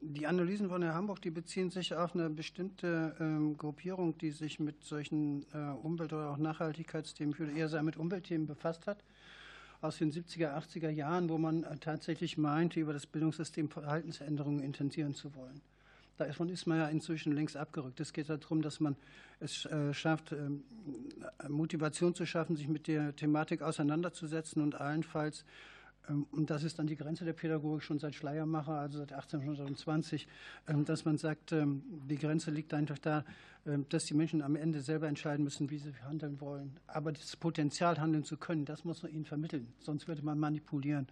die 0.00 0.26
Analysen 0.26 0.68
von 0.68 0.82
Herrn 0.82 0.94
Hamburg, 0.94 1.20
die 1.20 1.30
beziehen 1.30 1.70
sich 1.70 1.94
auf 1.94 2.14
eine 2.14 2.30
bestimmte 2.30 3.16
ähm, 3.20 3.56
Gruppierung, 3.56 4.16
die 4.18 4.30
sich 4.30 4.60
mit 4.60 4.84
solchen 4.84 5.44
äh, 5.52 5.56
Umwelt- 5.82 6.12
oder 6.12 6.30
auch 6.30 6.38
Nachhaltigkeitsthemen, 6.38 7.34
ich 7.34 7.40
würde 7.40 7.52
eher 7.52 7.68
sagen 7.68 7.86
mit 7.86 7.96
Umweltthemen 7.96 8.46
befasst 8.46 8.86
hat, 8.86 9.02
aus 9.80 9.98
den 9.98 10.12
70er, 10.12 10.56
80er 10.56 10.90
Jahren, 10.90 11.28
wo 11.28 11.38
man 11.38 11.64
äh, 11.64 11.76
tatsächlich 11.78 12.38
meinte, 12.38 12.80
über 12.80 12.92
das 12.92 13.06
Bildungssystem 13.06 13.68
Verhaltensänderungen 13.68 14.60
intensivieren 14.60 15.14
zu 15.14 15.34
wollen. 15.34 15.60
Davon 16.16 16.48
ist 16.48 16.66
man 16.66 16.78
ja 16.78 16.88
inzwischen 16.88 17.32
längst 17.32 17.56
abgerückt. 17.56 18.00
Es 18.00 18.12
geht 18.12 18.28
darum, 18.28 18.62
dass 18.62 18.80
man 18.80 18.96
es 19.40 19.66
äh, 19.66 19.92
schafft, 19.92 20.32
ähm, 20.32 20.64
Motivation 21.48 22.14
zu 22.14 22.24
schaffen, 22.24 22.56
sich 22.56 22.68
mit 22.68 22.86
der 22.86 23.14
Thematik 23.14 23.62
auseinanderzusetzen 23.62 24.62
und 24.62 24.74
allenfalls 24.80 25.44
ähm, 26.08 26.26
und 26.30 26.50
das 26.50 26.62
ist 26.62 26.78
dann 26.78 26.86
die 26.86 26.96
Grenze 26.96 27.24
der 27.24 27.32
Pädagogik 27.32 27.82
schon 27.82 27.98
seit 27.98 28.14
Schleiermacher, 28.14 28.72
also 28.72 28.98
seit 28.98 29.12
1820, 29.12 30.26
ähm, 30.68 30.84
dass 30.84 31.04
man 31.04 31.18
sagt, 31.18 31.54
die 31.54 32.18
Grenze 32.18 32.50
liegt 32.50 32.72
einfach 32.74 32.98
da, 32.98 33.24
dass 33.88 34.04
die 34.04 34.14
Menschen 34.14 34.42
am 34.42 34.54
Ende 34.54 34.80
selber 34.80 35.08
entscheiden 35.08 35.42
müssen, 35.42 35.70
wie 35.70 35.78
sie 35.78 35.92
handeln 36.06 36.40
wollen. 36.40 36.76
Aber 36.86 37.10
das 37.10 37.34
Potenzial, 37.34 37.98
handeln 37.98 38.22
zu 38.22 38.36
können, 38.36 38.64
das 38.64 38.84
muss 38.84 39.02
man 39.02 39.12
ihnen 39.12 39.24
vermitteln, 39.24 39.66
sonst 39.80 40.06
würde 40.06 40.22
man 40.22 40.38
manipulieren. 40.38 41.08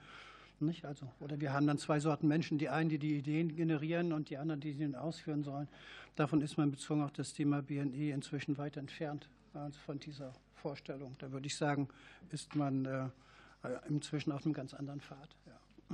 Nicht? 0.60 0.84
Also, 0.84 1.10
oder 1.20 1.40
wir 1.40 1.52
haben 1.52 1.66
dann 1.66 1.78
zwei 1.78 2.00
Sorten 2.00 2.28
Menschen, 2.28 2.58
die 2.58 2.68
einen, 2.68 2.88
die 2.88 2.98
die 2.98 3.18
Ideen 3.18 3.54
generieren 3.54 4.12
und 4.12 4.30
die 4.30 4.38
anderen, 4.38 4.60
die 4.60 4.72
sie 4.72 4.94
ausführen 4.96 5.42
sollen. 5.42 5.68
Davon 6.16 6.40
ist 6.40 6.56
man 6.56 6.70
bezogen 6.70 7.02
auf 7.02 7.12
das 7.12 7.32
Thema 7.32 7.60
BNE 7.62 8.12
inzwischen 8.12 8.56
weit 8.56 8.76
entfernt 8.76 9.28
also 9.52 9.78
von 9.80 9.98
dieser 9.98 10.32
Vorstellung. 10.54 11.16
Da 11.18 11.30
würde 11.32 11.46
ich 11.46 11.56
sagen, 11.56 11.88
ist 12.30 12.54
man 12.54 12.84
äh, 12.84 13.08
inzwischen 13.88 14.32
auf 14.32 14.44
einem 14.44 14.54
ganz 14.54 14.74
anderen 14.74 15.00
Pfad. 15.00 15.28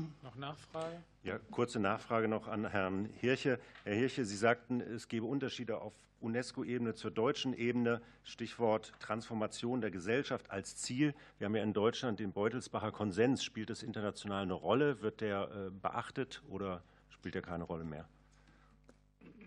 Ja. 0.01 0.28
Noch 0.28 0.36
Nachfrage? 0.36 1.02
Ja, 1.22 1.39
kurze 1.51 1.81
Nachfrage 1.81 2.28
noch 2.28 2.48
an 2.48 2.66
Herrn 2.66 3.09
Hirche. 3.20 3.59
Herr 3.85 3.94
Hirche, 3.94 4.24
Sie 4.24 4.36
sagten, 4.36 4.81
es 4.81 5.09
gebe 5.09 5.27
Unterschiede 5.27 5.81
auf 5.81 5.93
UNESCO-Ebene 6.20 6.94
zur 6.94 7.10
deutschen 7.10 7.55
Ebene. 7.55 8.01
Stichwort 8.24 8.93
Transformation 9.01 9.81
der 9.81 9.90
Gesellschaft 9.90 10.51
als 10.51 10.77
Ziel. 10.77 11.14
Wir 11.39 11.47
haben 11.47 11.56
ja 11.56 11.62
in 11.62 11.72
Deutschland 11.72 12.20
den 12.20 12.32
Beutelsbacher 12.32 12.93
Konsens. 12.93 13.43
Spielt 13.43 13.70
das 13.70 13.82
international 13.82 14.43
eine 14.43 14.55
Rolle? 14.55 15.01
Wird 15.02 15.20
der 15.20 15.51
äh, 15.51 15.70
beachtet 15.70 16.43
oder 16.48 16.82
spielt 17.10 17.35
er 17.35 17.43
keine 17.43 17.64
Rolle 17.64 17.85
mehr? 17.85 18.06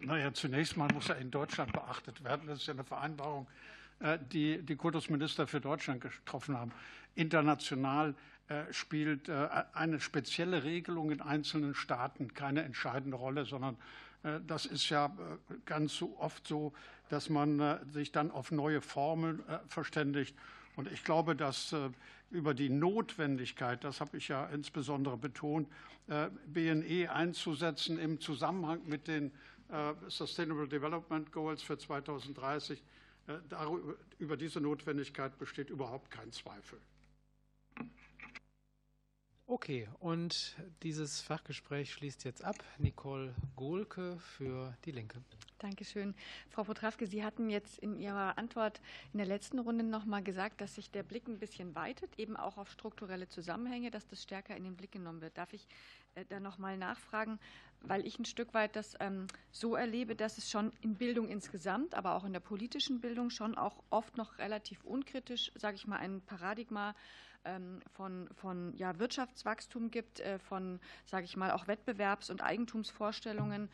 Naja, 0.01 0.33
zunächst 0.33 0.75
mal 0.75 0.91
muss 0.93 1.09
er 1.09 1.17
in 1.17 1.31
Deutschland 1.31 1.71
beachtet 1.71 2.23
werden. 2.23 2.47
Das 2.47 2.59
ist 2.59 2.67
ja 2.67 2.73
eine 2.73 2.83
Vereinbarung, 2.83 3.47
äh, 3.99 4.17
die 4.31 4.61
die 4.61 4.75
Kultusminister 4.75 5.47
für 5.47 5.61
Deutschland 5.61 6.01
getroffen 6.01 6.57
haben. 6.57 6.71
International 7.15 8.15
spielt 8.71 9.29
äh, 9.29 9.47
eine 9.73 9.99
spezielle 9.99 10.63
Regelung 10.63 11.11
in 11.11 11.21
einzelnen 11.21 11.75
Staaten 11.75 12.33
keine 12.33 12.63
entscheidende 12.63 13.17
Rolle, 13.17 13.45
sondern 13.45 13.77
das 14.47 14.65
ist 14.65 14.87
ja 14.87 15.13
ganz 15.65 15.97
so 15.97 16.17
oft 16.17 16.47
so, 16.47 16.71
dass 17.09 17.29
man 17.29 17.81
sich 17.91 18.13
dann 18.13 18.31
auf 18.31 18.51
neue 18.51 18.79
Formeln 18.79 19.43
verständigt. 19.67 20.33
Und 20.77 20.89
ich 20.89 21.03
glaube, 21.03 21.35
dass 21.35 21.75
über 22.31 22.53
die 22.53 22.69
Notwendigkeit, 22.69 23.83
das 23.83 23.99
habe 23.99 24.15
ich 24.15 24.29
ja 24.29 24.45
insbesondere 24.45 25.17
betont, 25.17 25.67
BNE 26.07 27.11
einzusetzen 27.11 27.99
im 27.99 28.21
Zusammenhang 28.21 28.79
mit 28.85 29.09
den 29.09 29.33
Sustainable 30.07 30.69
Development 30.69 31.29
Goals 31.33 31.61
für 31.61 31.77
2030, 31.77 32.81
äh, 33.27 33.35
darüber, 33.49 33.95
über 34.19 34.35
diese 34.35 34.59
Notwendigkeit 34.59 35.37
besteht 35.37 35.69
überhaupt 35.69 36.11
kein 36.11 36.31
Zweifel. 36.31 36.79
Okay, 39.45 39.89
und 39.99 40.55
dieses 40.83 41.19
Fachgespräch 41.19 41.91
schließt 41.91 42.23
jetzt 42.23 42.45
ab. 42.45 42.55
Nicole 42.77 43.35
Gohlke 43.57 44.17
für 44.17 44.73
Die 44.85 44.91
Linke. 44.91 45.21
Dankeschön. 45.59 46.15
Frau 46.49 46.63
Potrawke, 46.63 47.05
Sie 47.07 47.25
hatten 47.25 47.49
jetzt 47.49 47.77
in 47.79 47.97
Ihrer 47.97 48.37
Antwort 48.37 48.79
in 49.11 49.17
der 49.17 49.27
letzten 49.27 49.59
Runde 49.59 49.83
noch 49.83 50.05
mal 50.05 50.23
gesagt, 50.23 50.61
dass 50.61 50.75
sich 50.75 50.91
der 50.91 51.03
Blick 51.03 51.27
ein 51.27 51.39
bisschen 51.39 51.75
weitet, 51.75 52.17
eben 52.17 52.37
auch 52.37 52.57
auf 52.57 52.71
strukturelle 52.71 53.27
Zusammenhänge, 53.27 53.91
dass 53.91 54.07
das 54.07 54.23
stärker 54.23 54.55
in 54.55 54.63
den 54.63 54.77
Blick 54.77 54.93
genommen 54.93 55.21
wird. 55.21 55.37
Darf 55.37 55.51
ich 55.51 55.67
äh, 56.15 56.23
da 56.27 56.39
noch 56.39 56.57
mal 56.57 56.77
nachfragen, 56.77 57.37
weil 57.81 58.07
ich 58.07 58.17
ein 58.19 58.25
Stück 58.25 58.53
weit 58.53 58.77
das 58.77 58.95
ähm, 59.01 59.27
so 59.51 59.75
erlebe, 59.75 60.15
dass 60.15 60.37
es 60.37 60.49
schon 60.49 60.71
in 60.81 60.95
Bildung 60.95 61.27
insgesamt, 61.27 61.95
aber 61.95 62.15
auch 62.15 62.23
in 62.23 62.33
der 62.33 62.39
politischen 62.39 63.01
Bildung 63.01 63.29
schon 63.29 63.57
auch 63.57 63.83
oft 63.89 64.15
noch 64.15 64.37
relativ 64.37 64.83
unkritisch, 64.85 65.51
sage 65.55 65.75
ich 65.75 65.85
mal, 65.85 65.97
ein 65.97 66.21
Paradigma 66.21 66.95
von, 67.93 68.29
von 68.33 68.73
ja, 68.75 68.97
Wirtschaftswachstum 68.99 69.91
gibt, 69.91 70.19
äh, 70.19 70.39
von, 70.39 70.79
sage 71.05 71.25
ich 71.25 71.37
mal, 71.37 71.51
auch 71.51 71.67
Wettbewerbs- 71.67 72.31
und 72.31 72.41
Eigentumsvorstellungen 72.41 73.69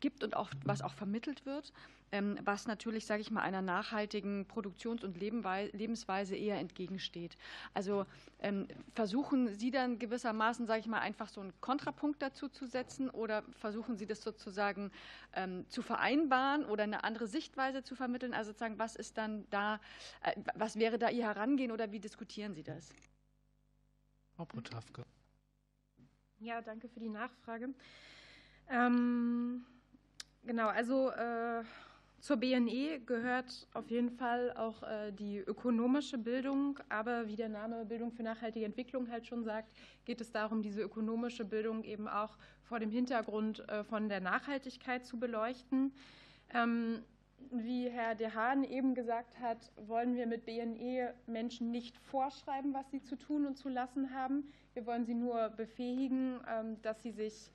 gibt 0.00 0.24
und 0.24 0.36
auch 0.36 0.50
was 0.64 0.82
auch 0.82 0.94
vermittelt 0.94 1.44
wird, 1.44 1.72
ähm, 2.12 2.38
was 2.44 2.66
natürlich, 2.66 3.06
sage 3.06 3.20
ich 3.20 3.30
mal, 3.30 3.42
einer 3.42 3.62
nachhaltigen 3.62 4.46
Produktions- 4.46 5.04
und 5.04 5.18
Lebensweise 5.18 6.36
eher 6.36 6.58
entgegensteht. 6.58 7.36
Also 7.74 8.06
ähm, 8.40 8.66
versuchen 8.94 9.48
Sie 9.48 9.70
dann 9.70 9.98
gewissermaßen, 9.98 10.66
sage 10.66 10.80
ich 10.80 10.86
mal, 10.86 11.00
einfach 11.00 11.28
so 11.28 11.40
einen 11.40 11.52
Kontrapunkt 11.60 12.22
dazu 12.22 12.48
zu 12.48 12.66
setzen 12.66 13.10
oder 13.10 13.42
versuchen 13.56 13.96
Sie 13.96 14.06
das 14.06 14.22
sozusagen 14.22 14.90
zu 15.68 15.82
vereinbaren 15.82 16.64
oder 16.64 16.84
eine 16.84 17.02
andere 17.02 17.26
Sichtweise 17.26 17.82
zu 17.82 17.96
vermitteln? 17.96 18.34
Also 18.34 18.52
sozusagen, 18.52 18.78
was 18.78 18.96
ist 18.96 19.18
dann 19.18 19.46
da, 19.50 19.80
äh, 20.22 20.32
was 20.54 20.76
wäre 20.78 20.98
da 20.98 21.10
Ihr 21.10 21.24
Herangehen 21.24 21.72
oder 21.72 21.90
wie 21.92 22.00
diskutieren 22.00 22.54
Sie 22.54 22.62
das? 22.62 22.92
Frau 24.36 24.44
Potawke. 24.44 25.04
Ja, 26.38 26.60
danke 26.60 26.88
für 26.88 27.00
die 27.00 27.08
Nachfrage. 27.08 27.74
Ähm, 28.68 29.64
genau, 30.42 30.68
also 30.68 31.10
äh, 31.10 31.62
zur 32.20 32.38
BNE 32.38 33.00
gehört 33.00 33.68
auf 33.74 33.90
jeden 33.90 34.10
Fall 34.10 34.52
auch 34.56 34.82
äh, 34.82 35.12
die 35.12 35.38
ökonomische 35.38 36.18
Bildung, 36.18 36.78
aber 36.88 37.28
wie 37.28 37.36
der 37.36 37.48
Name 37.48 37.84
Bildung 37.84 38.12
für 38.12 38.22
nachhaltige 38.22 38.64
Entwicklung 38.64 39.10
halt 39.10 39.26
schon 39.26 39.44
sagt, 39.44 39.70
geht 40.04 40.20
es 40.20 40.32
darum, 40.32 40.62
diese 40.62 40.80
ökonomische 40.80 41.44
Bildung 41.44 41.84
eben 41.84 42.08
auch 42.08 42.36
vor 42.62 42.80
dem 42.80 42.90
Hintergrund 42.90 43.68
äh, 43.68 43.84
von 43.84 44.08
der 44.08 44.20
Nachhaltigkeit 44.20 45.04
zu 45.04 45.18
beleuchten. 45.18 45.92
Ähm, 46.52 47.04
wie 47.50 47.88
Herr 47.88 48.14
De 48.14 48.30
Haan 48.30 48.64
eben 48.64 48.94
gesagt 48.94 49.38
hat, 49.40 49.70
wollen 49.76 50.14
wir 50.16 50.26
mit 50.26 50.44
BNE 50.44 51.14
Menschen 51.26 51.70
nicht 51.70 51.96
vorschreiben, 51.98 52.74
was 52.74 52.90
sie 52.90 53.02
zu 53.02 53.16
tun 53.16 53.46
und 53.46 53.56
zu 53.56 53.68
lassen 53.68 54.14
haben. 54.14 54.52
Wir 54.74 54.86
wollen 54.86 55.04
sie 55.04 55.14
nur 55.14 55.50
befähigen, 55.50 56.40
ähm, 56.48 56.80
dass 56.82 57.02
sie 57.02 57.12
sich 57.12 57.50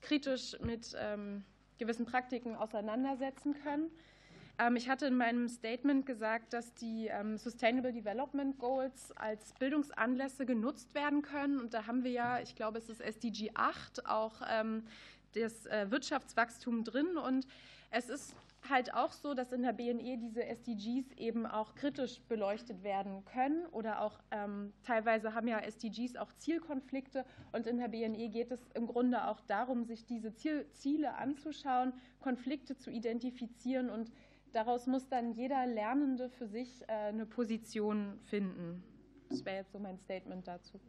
kritisch 0.00 0.56
mit 0.60 0.96
ähm, 0.98 1.44
gewissen 1.78 2.04
Praktiken 2.04 2.56
auseinandersetzen 2.56 3.54
können. 3.62 3.90
Ähm, 4.58 4.76
ich 4.76 4.88
hatte 4.88 5.06
in 5.06 5.16
meinem 5.16 5.48
Statement 5.48 6.06
gesagt, 6.06 6.52
dass 6.52 6.74
die 6.74 7.10
Sustainable 7.36 7.92
Development 7.92 8.58
Goals 8.58 9.12
als 9.16 9.52
Bildungsanlässe 9.54 10.46
genutzt 10.46 10.94
werden 10.94 11.22
können. 11.22 11.58
Und 11.58 11.74
da 11.74 11.86
haben 11.86 12.04
wir 12.04 12.10
ja, 12.10 12.40
ich 12.40 12.54
glaube, 12.54 12.78
es 12.78 12.88
ist 12.88 13.00
SDG 13.00 13.50
8, 13.54 14.06
auch 14.06 14.42
das 15.34 15.66
äh, 15.66 15.90
Wirtschaftswachstum 15.90 16.84
drin. 16.84 17.16
Und 17.16 17.46
es 17.90 18.08
ist 18.08 18.34
halt 18.68 18.94
auch 18.94 19.12
so, 19.12 19.34
dass 19.34 19.52
in 19.52 19.62
der 19.62 19.72
BNE 19.72 20.18
diese 20.18 20.44
SDGs 20.44 21.12
eben 21.16 21.46
auch 21.46 21.74
kritisch 21.74 22.20
beleuchtet 22.28 22.82
werden 22.82 23.24
können 23.24 23.66
oder 23.66 24.00
auch 24.00 24.18
ähm, 24.30 24.72
teilweise 24.82 25.34
haben 25.34 25.48
ja 25.48 25.58
SDGs 25.58 26.16
auch 26.16 26.32
Zielkonflikte 26.32 27.24
und 27.52 27.66
in 27.66 27.78
der 27.78 27.88
BNE 27.88 28.28
geht 28.28 28.50
es 28.50 28.60
im 28.74 28.86
Grunde 28.86 29.26
auch 29.28 29.40
darum, 29.40 29.84
sich 29.84 30.06
diese 30.06 30.34
Ziel, 30.34 30.66
Ziele 30.72 31.14
anzuschauen, 31.14 31.92
Konflikte 32.20 32.76
zu 32.76 32.90
identifizieren 32.90 33.90
und 33.90 34.10
daraus 34.52 34.86
muss 34.86 35.08
dann 35.08 35.32
jeder 35.32 35.66
Lernende 35.66 36.30
für 36.30 36.46
sich 36.46 36.82
äh, 36.82 36.92
eine 36.92 37.26
Position 37.26 38.18
finden. 38.24 38.82
Das 39.28 39.44
wäre 39.44 39.56
jetzt 39.56 39.72
so 39.72 39.78
mein 39.78 39.98
Statement 39.98 40.46
dazu. 40.46 40.80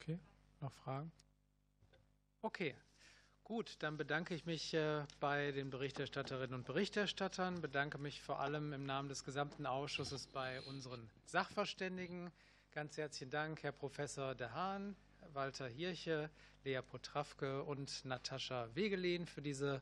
Okay, 0.00 0.18
noch 0.60 0.72
Fragen? 0.72 1.12
Okay, 2.42 2.74
Gut, 3.46 3.76
dann 3.78 3.96
bedanke 3.96 4.34
ich 4.34 4.44
mich 4.44 4.74
äh, 4.74 5.04
bei 5.20 5.52
den 5.52 5.70
Berichterstatterinnen 5.70 6.52
und 6.52 6.66
Berichterstattern, 6.66 7.60
bedanke 7.60 7.96
mich 7.96 8.20
vor 8.20 8.40
allem 8.40 8.72
im 8.72 8.84
Namen 8.84 9.08
des 9.08 9.22
gesamten 9.22 9.66
Ausschusses 9.66 10.26
bei 10.26 10.60
unseren 10.62 11.08
Sachverständigen. 11.26 12.32
Ganz 12.72 12.96
herzlichen 12.96 13.30
Dank, 13.30 13.62
Herr 13.62 13.70
Professor 13.70 14.34
De 14.34 14.48
Haan, 14.48 14.96
Walter 15.32 15.68
Hirche, 15.68 16.28
Lea 16.64 16.80
Potrawke 16.82 17.62
und 17.62 18.04
Natascha 18.04 18.68
Wegelin 18.74 19.26
für 19.26 19.42
diese 19.42 19.80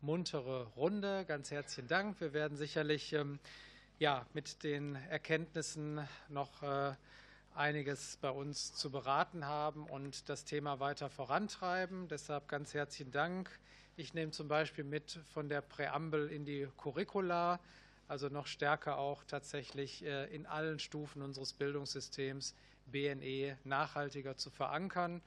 muntere 0.00 0.64
Runde. 0.74 1.24
Ganz 1.24 1.52
herzlichen 1.52 1.86
Dank. 1.86 2.20
Wir 2.20 2.32
werden 2.32 2.56
sicherlich 2.56 3.12
ähm, 3.12 3.38
ja, 4.00 4.26
mit 4.32 4.64
den 4.64 4.96
Erkenntnissen 4.96 6.00
noch 6.30 6.64
äh, 6.64 6.94
einiges 7.54 8.18
bei 8.20 8.30
uns 8.30 8.74
zu 8.74 8.90
beraten 8.90 9.46
haben 9.46 9.86
und 9.86 10.28
das 10.28 10.44
Thema 10.44 10.80
weiter 10.80 11.08
vorantreiben. 11.08 12.08
Deshalb 12.08 12.48
ganz 12.48 12.74
herzlichen 12.74 13.12
Dank. 13.12 13.50
Ich 13.96 14.12
nehme 14.12 14.32
zum 14.32 14.48
Beispiel 14.48 14.84
mit 14.84 15.20
von 15.32 15.48
der 15.48 15.60
Präambel 15.60 16.28
in 16.28 16.44
die 16.44 16.66
Curricula, 16.76 17.60
also 18.08 18.28
noch 18.28 18.46
stärker 18.46 18.98
auch 18.98 19.22
tatsächlich 19.24 20.04
äh, 20.04 20.26
in 20.34 20.46
allen 20.46 20.80
Stufen 20.80 21.22
unseres 21.22 21.52
Bildungssystems 21.52 22.54
BNE 22.86 23.56
nachhaltiger 23.64 24.36
zu 24.36 24.50
verankern, 24.50 25.22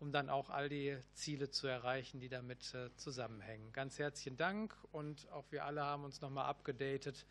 um 0.00 0.10
dann 0.12 0.28
auch 0.28 0.50
all 0.50 0.68
die 0.68 0.98
Ziele 1.14 1.50
zu 1.50 1.68
erreichen, 1.68 2.20
die 2.20 2.28
damit 2.28 2.74
äh, 2.74 2.94
zusammenhängen. 2.96 3.72
Ganz 3.72 3.98
herzlichen 3.98 4.36
Dank 4.36 4.76
und 4.90 5.30
auch 5.30 5.44
wir 5.50 5.64
alle 5.64 5.82
haben 5.82 6.04
uns 6.04 6.20
nochmal 6.20 6.46
abgedatet 6.46 7.24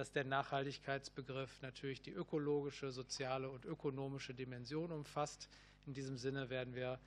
dass 0.00 0.12
der 0.12 0.24
Nachhaltigkeitsbegriff 0.24 1.60
natürlich 1.60 2.00
die 2.00 2.12
ökologische, 2.12 2.90
soziale 2.90 3.50
und 3.50 3.66
ökonomische 3.66 4.32
Dimension 4.32 4.92
umfasst. 4.92 5.50
In 5.84 5.92
diesem 5.92 6.16
Sinne 6.16 6.48
werden 6.48 6.74
wir 6.74 6.98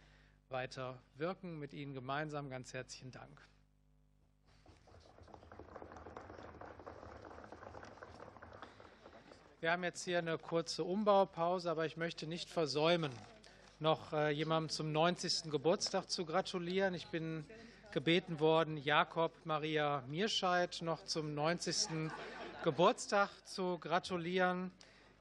weiter 0.50 1.02
wirken 1.16 1.58
mit 1.58 1.74
Ihnen 1.74 1.96
gemeinsam. 1.96 2.52
Ganz 2.52 2.72
herzlichen 2.72 3.10
Dank. 3.10 3.42
Wir 9.60 9.72
haben 9.72 9.84
jetzt 9.84 10.04
hier 10.04 10.20
eine 10.20 10.38
kurze 10.38 10.84
Umbaupause, 10.84 11.72
aber 11.72 11.88
ich 11.88 11.98
möchte 11.98 12.28
nicht 12.28 12.52
versäumen, 12.52 13.12
noch 13.80 14.14
äh, 14.14 14.30
jemandem 14.30 14.70
zum 14.70 14.92
90. 14.92 15.50
Geburtstag 15.50 16.12
zu 16.12 16.26
gratulieren. 16.26 16.94
Ich 16.94 17.08
bin 17.08 17.44
gebeten 17.92 18.40
worden, 18.40 18.78
Jakob 18.78 19.32
Maria 19.46 20.04
Mierscheid 20.08 20.80
noch 20.84 21.06
zum 21.06 21.34
90. 21.34 22.12
Geburtstag 22.64 23.30
zu 23.46 23.78
gratulieren. 23.78 24.72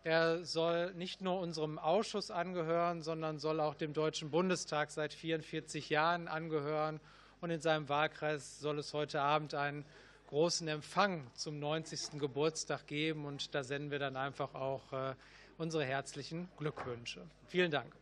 Er 0.05 0.45
soll 0.45 0.95
nicht 0.95 1.23
nur 1.23 1.41
unserem 1.41 1.77
Ausschuss 1.77 2.31
angehören, 2.31 3.03
sondern 3.03 3.41
soll 3.41 3.59
auch 3.59 3.75
dem 3.75 3.93
Deutschen 3.93 4.31
Bundestag 4.31 4.93
seit 4.93 5.13
44 5.13 5.91
Jahren 5.91 6.29
angehören. 6.29 7.01
Und 7.41 7.51
in 7.51 7.61
seinem 7.61 7.89
Wahlkreis 7.89 8.61
soll 8.61 8.79
es 8.79 8.95
heute 8.95 9.21
Abend 9.21 9.55
einen 9.55 9.85
großen 10.29 10.69
Empfang 10.69 11.27
zum 11.35 11.59
90. 11.59 12.21
Geburtstag 12.21 12.87
geben. 12.87 13.25
Und 13.25 13.55
da 13.57 13.65
senden 13.65 13.91
wir 13.91 13.99
dann 13.99 14.17
einfach 14.17 14.55
auch 14.55 14.93
äh, 14.93 15.15
unsere 15.59 15.85
herzlichen 15.85 16.49
Glückwünsche. 16.57 17.27
Vielen 17.49 17.73
Dank. 17.73 18.02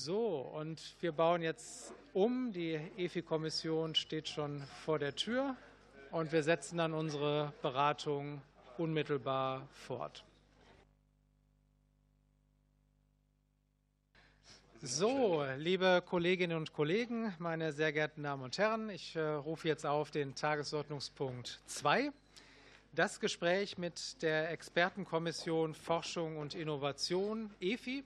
So, 0.00 0.48
und 0.54 0.94
wir 1.00 1.10
bauen 1.10 1.42
jetzt 1.42 1.92
um. 2.12 2.52
Die 2.52 2.74
EFI-Kommission 2.96 3.96
steht 3.96 4.28
schon 4.28 4.62
vor 4.84 5.00
der 5.00 5.16
Tür 5.16 5.56
und 6.12 6.30
wir 6.30 6.44
setzen 6.44 6.78
dann 6.78 6.94
unsere 6.94 7.52
Beratung 7.62 8.40
unmittelbar 8.78 9.66
fort. 9.72 10.24
So, 14.80 15.44
liebe 15.56 16.00
Kolleginnen 16.06 16.56
und 16.56 16.72
Kollegen, 16.72 17.34
meine 17.40 17.72
sehr 17.72 17.92
geehrten 17.92 18.22
Damen 18.22 18.44
und 18.44 18.56
Herren, 18.56 18.90
ich 18.90 19.16
äh, 19.16 19.20
rufe 19.20 19.66
jetzt 19.66 19.84
auf 19.84 20.12
den 20.12 20.36
Tagesordnungspunkt 20.36 21.60
2. 21.66 22.12
Das 22.92 23.18
Gespräch 23.18 23.78
mit 23.78 24.22
der 24.22 24.52
Expertenkommission 24.52 25.74
Forschung 25.74 26.36
und 26.38 26.54
Innovation 26.54 27.50
EFI 27.60 28.04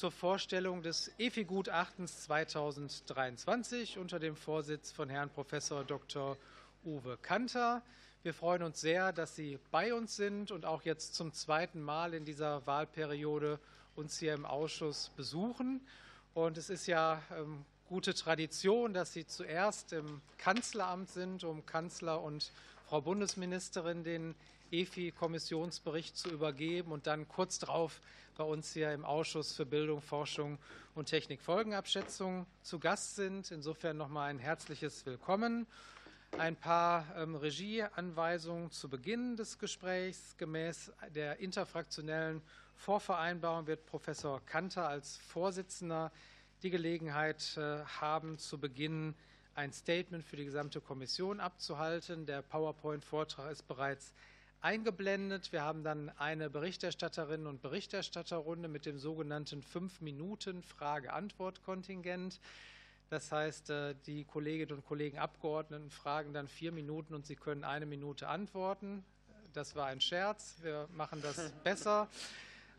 zur 0.00 0.10
Vorstellung 0.10 0.80
des 0.80 1.12
EFI-Gutachtens 1.18 2.22
2023 2.22 3.98
unter 3.98 4.18
dem 4.18 4.34
Vorsitz 4.34 4.90
von 4.90 5.10
Herrn 5.10 5.28
Prof. 5.28 5.48
Dr. 5.86 6.38
Uwe 6.86 7.18
Kanter. 7.18 7.82
Wir 8.22 8.32
freuen 8.32 8.62
uns 8.62 8.80
sehr, 8.80 9.12
dass 9.12 9.36
Sie 9.36 9.58
bei 9.70 9.92
uns 9.92 10.16
sind 10.16 10.52
und 10.52 10.64
auch 10.64 10.84
jetzt 10.84 11.16
zum 11.16 11.34
zweiten 11.34 11.82
Mal 11.82 12.14
in 12.14 12.24
dieser 12.24 12.66
Wahlperiode 12.66 13.60
uns 13.94 14.18
hier 14.18 14.32
im 14.32 14.46
Ausschuss 14.46 15.10
besuchen. 15.18 15.82
Und 16.32 16.56
es 16.56 16.70
ist 16.70 16.86
ja 16.86 17.20
ähm, 17.36 17.66
gute 17.86 18.14
Tradition, 18.14 18.94
dass 18.94 19.12
Sie 19.12 19.26
zuerst 19.26 19.92
im 19.92 20.22
Kanzleramt 20.38 21.10
sind, 21.10 21.44
um 21.44 21.66
Kanzler 21.66 22.22
und 22.22 22.52
Frau 22.88 23.02
Bundesministerin 23.02 24.02
den 24.02 24.34
EFI-Kommissionsbericht 24.70 26.16
zu 26.16 26.30
übergeben 26.30 26.92
und 26.92 27.06
dann 27.06 27.28
kurz 27.28 27.58
darauf 27.58 28.00
bei 28.36 28.44
uns 28.44 28.72
hier 28.72 28.92
im 28.92 29.04
Ausschuss 29.04 29.54
für 29.54 29.66
Bildung, 29.66 30.00
Forschung 30.00 30.58
und 30.94 31.06
Technikfolgenabschätzung 31.06 32.46
zu 32.62 32.78
Gast 32.78 33.16
sind. 33.16 33.50
Insofern 33.50 33.96
nochmal 33.96 34.30
ein 34.30 34.38
herzliches 34.38 35.04
Willkommen. 35.04 35.66
Ein 36.38 36.56
paar 36.56 37.04
ähm, 37.16 37.34
Regieanweisungen 37.34 38.70
zu 38.70 38.88
Beginn 38.88 39.36
des 39.36 39.58
Gesprächs. 39.58 40.36
Gemäß 40.38 40.92
der 41.14 41.40
interfraktionellen 41.40 42.40
Vorvereinbarung 42.76 43.66
wird 43.66 43.84
Professor 43.84 44.40
Kanter 44.46 44.88
als 44.88 45.18
Vorsitzender 45.18 46.12
die 46.62 46.70
Gelegenheit 46.70 47.56
äh, 47.56 47.84
haben, 47.84 48.38
zu 48.38 48.58
Beginn 48.58 49.14
ein 49.54 49.72
Statement 49.72 50.24
für 50.24 50.36
die 50.36 50.44
gesamte 50.44 50.80
Kommission 50.80 51.40
abzuhalten. 51.40 52.24
Der 52.24 52.42
PowerPoint-Vortrag 52.42 53.50
ist 53.50 53.66
bereits 53.68 54.14
eingeblendet. 54.60 55.52
Wir 55.52 55.62
haben 55.62 55.82
dann 55.82 56.10
eine 56.18 56.50
Berichterstatterinnen 56.50 57.46
und 57.46 57.62
Berichterstatterrunde 57.62 58.68
mit 58.68 58.86
dem 58.86 58.98
sogenannten 58.98 59.62
fünf 59.62 60.00
Minuten 60.00 60.62
Frage-Antwort-Kontingent. 60.62 62.40
Das 63.08 63.32
heißt, 63.32 63.70
äh, 63.70 63.94
die 64.06 64.24
Kolleginnen 64.24 64.78
und 64.78 64.86
Kollegen 64.86 65.18
Abgeordneten 65.18 65.90
fragen 65.90 66.32
dann 66.32 66.46
vier 66.46 66.72
Minuten 66.72 67.14
und 67.14 67.26
sie 67.26 67.36
können 67.36 67.64
eine 67.64 67.86
Minute 67.86 68.28
antworten. 68.28 69.04
Das 69.52 69.74
war 69.74 69.86
ein 69.86 70.00
Scherz. 70.00 70.58
Wir 70.62 70.88
machen 70.92 71.20
das 71.22 71.50
besser. 71.64 72.08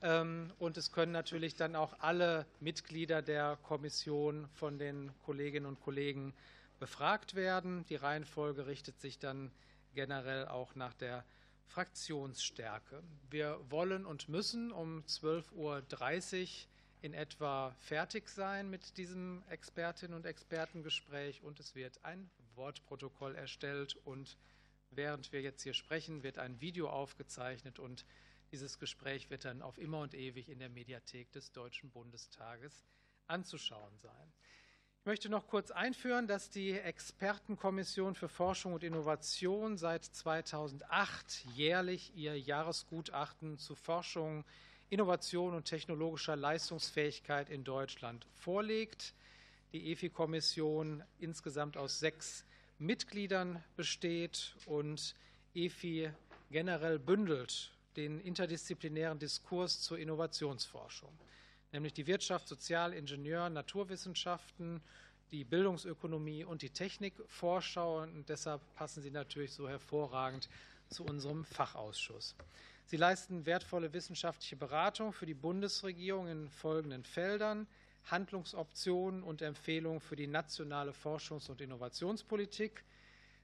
Ähm, 0.02 0.52
und 0.58 0.78
es 0.78 0.92
können 0.92 1.12
natürlich 1.12 1.56
dann 1.56 1.76
auch 1.76 2.00
alle 2.00 2.46
Mitglieder 2.60 3.22
der 3.22 3.58
Kommission 3.64 4.48
von 4.54 4.80
den 4.80 5.12
Kolleginnen 5.26 5.66
und 5.66 5.82
Kollegen 5.82 6.34
befragt 6.80 7.36
werden. 7.36 7.86
Die 7.90 7.96
Reihenfolge 7.96 8.68
richtet 8.68 9.00
sich 9.00 9.20
dann 9.20 9.52
generell 9.94 10.48
auch 10.48 10.76
nach 10.76 10.94
der 10.94 11.26
Fraktionsstärke. 11.72 13.02
Wir 13.30 13.58
wollen 13.70 14.06
und 14.06 14.28
müssen 14.28 14.74
um 14.74 15.04
12.30 15.04 15.54
Uhr 15.56 16.48
in 17.02 17.14
etwa 17.14 17.74
fertig 17.80 18.28
sein 18.28 18.70
mit 18.70 18.98
diesem 18.98 19.42
Expertinnen- 19.50 20.14
und 20.14 20.26
Expertengespräch 20.26 21.42
und 21.44 21.62
es 21.62 21.74
wird 21.74 22.04
ein 22.04 22.30
Wortprotokoll 22.56 23.36
erstellt 23.36 23.96
und 24.04 24.38
während 24.90 25.32
wir 25.32 25.42
jetzt 25.42 25.64
hier 25.64 25.74
sprechen, 25.74 26.24
wird 26.24 26.40
ein 26.40 26.60
Video 26.60 26.90
aufgezeichnet 26.90 27.80
und 27.80 28.06
dieses 28.52 28.78
Gespräch 28.78 29.30
wird 29.30 29.46
dann 29.46 29.62
auf 29.62 29.78
immer 29.78 30.02
und 30.02 30.14
ewig 30.14 30.50
in 30.50 30.60
der 30.60 30.70
Mediathek 30.70 31.32
des 31.32 31.54
Deutschen 31.54 31.90
Bundestages 31.90 32.86
anzuschauen 33.28 33.98
sein. 33.98 34.34
Ich 35.02 35.08
möchte 35.08 35.30
noch 35.30 35.48
kurz 35.48 35.72
einführen, 35.72 36.28
dass 36.28 36.52
die 36.52 36.74
Expertenkommission 36.74 38.14
für 38.14 38.30
Forschung 38.30 38.74
und 38.74 38.84
Innovation 38.84 39.76
seit 39.76 40.06
2008 40.06 41.44
jährlich 41.56 42.16
ihr 42.16 42.40
Jahresgutachten 42.40 43.58
zu 43.58 43.74
Forschung, 43.74 44.46
Innovation 44.92 45.56
und 45.56 45.66
technologischer 45.66 46.36
Leistungsfähigkeit 46.36 47.50
in 47.50 47.64
Deutschland 47.64 48.28
vorlegt. 48.36 49.16
Die 49.74 49.92
EFI-Kommission 49.92 51.04
insgesamt 51.18 51.78
aus 51.78 52.00
sechs 52.00 52.46
Mitgliedern 52.78 53.64
besteht 53.76 54.56
und 54.68 55.16
EFI 55.56 56.12
generell 56.52 57.00
bündelt 57.00 57.72
den 57.96 58.20
interdisziplinären 58.20 59.18
Diskurs 59.18 59.82
zur 59.82 59.98
Innovationsforschung 59.98 61.12
nämlich 61.72 61.94
die 61.94 62.08
Wirtschaft, 62.08 62.48
Sozial-, 62.48 62.94
Ingenieur-, 62.94 63.50
Naturwissenschaften, 63.50 64.82
die 65.32 65.44
Bildungsökonomie 65.44 66.44
und 66.44 66.62
die 66.62 66.70
Technikvorschau. 66.70 68.02
Und 68.04 68.28
deshalb 68.30 68.62
passen 68.76 69.02
sie 69.02 69.12
natürlich 69.12 69.54
so 69.54 69.70
hervorragend 69.70 70.50
zu 70.90 71.06
unserem 71.06 71.46
Fachausschuss. 71.46 72.36
Sie 72.86 72.98
leisten 72.98 73.46
wertvolle 73.46 73.94
wissenschaftliche 73.94 74.58
Beratung 74.58 75.14
für 75.14 75.26
die 75.26 75.34
Bundesregierung 75.34 76.28
in 76.28 76.50
folgenden 76.50 77.04
Feldern. 77.04 77.68
Handlungsoptionen 78.06 79.24
und 79.24 79.42
Empfehlungen 79.42 80.02
für 80.02 80.16
die 80.16 80.28
nationale 80.28 80.92
Forschungs- 80.92 81.50
und 81.50 81.62
Innovationspolitik, 81.62 82.84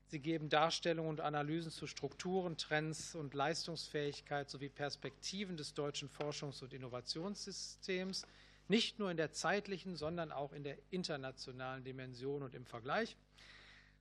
Sie 0.09 0.19
geben 0.19 0.47
Darstellungen 0.47 1.09
und 1.09 1.19
Analysen 1.19 1.69
zu 1.69 1.85
Strukturen, 1.85 2.55
Trends 2.55 3.13
und 3.13 3.33
Leistungsfähigkeit 3.33 4.49
sowie 4.49 4.69
Perspektiven 4.69 5.57
des 5.57 5.73
deutschen 5.73 6.09
Forschungs- 6.09 6.63
und 6.63 6.73
Innovationssystems, 6.73 8.25
nicht 8.69 8.99
nur 8.99 9.11
in 9.11 9.17
der 9.17 9.33
zeitlichen, 9.33 9.97
sondern 9.97 10.31
auch 10.31 10.53
in 10.53 10.63
der 10.63 10.77
internationalen 10.91 11.83
Dimension 11.83 12.41
und 12.41 12.55
im 12.55 12.65
Vergleich. 12.65 13.17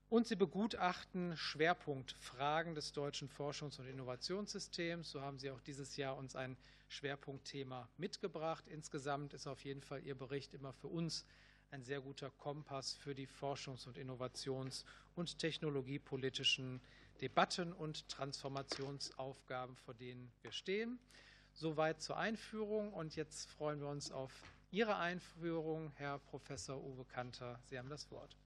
Und 0.08 0.28
sie 0.28 0.36
begutachten 0.36 1.36
Schwerpunktfragen 1.36 2.76
des 2.76 2.92
deutschen 2.92 3.28
Forschungs- 3.28 3.80
und 3.80 3.88
Innovationssystems. 3.88 5.10
So 5.10 5.20
haben 5.20 5.40
Sie 5.40 5.50
auch 5.50 5.60
dieses 5.60 5.96
Jahr 5.96 6.16
uns 6.16 6.36
ein 6.36 6.56
Schwerpunktthema 6.88 7.88
mitgebracht. 7.96 8.64
Insgesamt 8.68 9.34
ist 9.34 9.48
auf 9.48 9.64
jeden 9.64 9.82
Fall 9.82 10.04
Ihr 10.04 10.14
Bericht 10.14 10.54
immer 10.54 10.72
für 10.72 10.86
uns 10.86 11.26
ein 11.70 11.84
sehr 11.84 12.00
guter 12.00 12.30
Kompass 12.30 12.94
für 12.94 13.14
die 13.14 13.26
Forschungs- 13.26 13.86
und 13.86 13.98
Innovations- 13.98 14.84
und 15.14 15.38
technologiepolitischen 15.38 16.80
Debatten 17.20 17.72
und 17.72 18.08
Transformationsaufgaben, 18.08 19.76
vor 19.76 19.94
denen 19.94 20.30
wir 20.42 20.52
stehen. 20.52 20.98
Soweit 21.52 22.02
zur 22.02 22.18
Einführung. 22.18 22.92
Und 22.92 23.16
jetzt 23.16 23.48
freuen 23.50 23.80
wir 23.80 23.88
uns 23.88 24.12
auf 24.12 24.32
Ihre 24.70 24.96
Einführung, 24.96 25.92
Herr 25.96 26.18
Professor 26.18 26.82
Uwe 26.82 27.04
Kanter. 27.04 27.58
Sie 27.64 27.78
haben 27.78 27.88
das 27.88 28.10
Wort. 28.10 28.36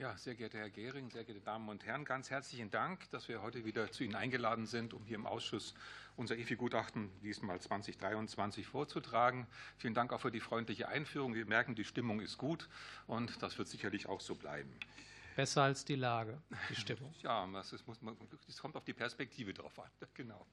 Ja, 0.00 0.16
sehr 0.16 0.34
geehrter 0.34 0.56
Herr 0.56 0.70
Gehring, 0.70 1.10
sehr 1.10 1.24
geehrte 1.24 1.42
Damen 1.42 1.68
und 1.68 1.84
Herren, 1.84 2.06
ganz 2.06 2.30
herzlichen 2.30 2.70
Dank, 2.70 3.10
dass 3.10 3.28
wir 3.28 3.42
heute 3.42 3.66
wieder 3.66 3.92
zu 3.92 4.02
Ihnen 4.02 4.14
eingeladen 4.14 4.64
sind, 4.64 4.94
um 4.94 5.04
hier 5.04 5.16
im 5.16 5.26
Ausschuss 5.26 5.74
unser 6.16 6.38
EFI-Gutachten 6.38 7.10
diesmal 7.22 7.60
2023 7.60 8.66
vorzutragen. 8.66 9.46
Vielen 9.76 9.92
Dank 9.92 10.14
auch 10.14 10.22
für 10.22 10.30
die 10.30 10.40
freundliche 10.40 10.88
Einführung. 10.88 11.34
Wir 11.34 11.44
merken, 11.44 11.74
die 11.74 11.84
Stimmung 11.84 12.20
ist 12.20 12.38
gut 12.38 12.70
und 13.08 13.42
das 13.42 13.58
wird 13.58 13.68
sicherlich 13.68 14.06
auch 14.06 14.22
so 14.22 14.34
bleiben. 14.34 14.72
Besser 15.36 15.62
als 15.62 15.84
die 15.84 15.96
Lage, 15.96 16.40
die 16.68 16.74
Stimmung. 16.74 17.14
ja, 17.22 17.48
es 17.60 18.58
kommt 18.58 18.76
auf 18.76 18.84
die 18.84 18.94
Perspektive 18.94 19.54
drauf 19.54 19.78
an. 19.78 19.90
Genau. 20.14 20.46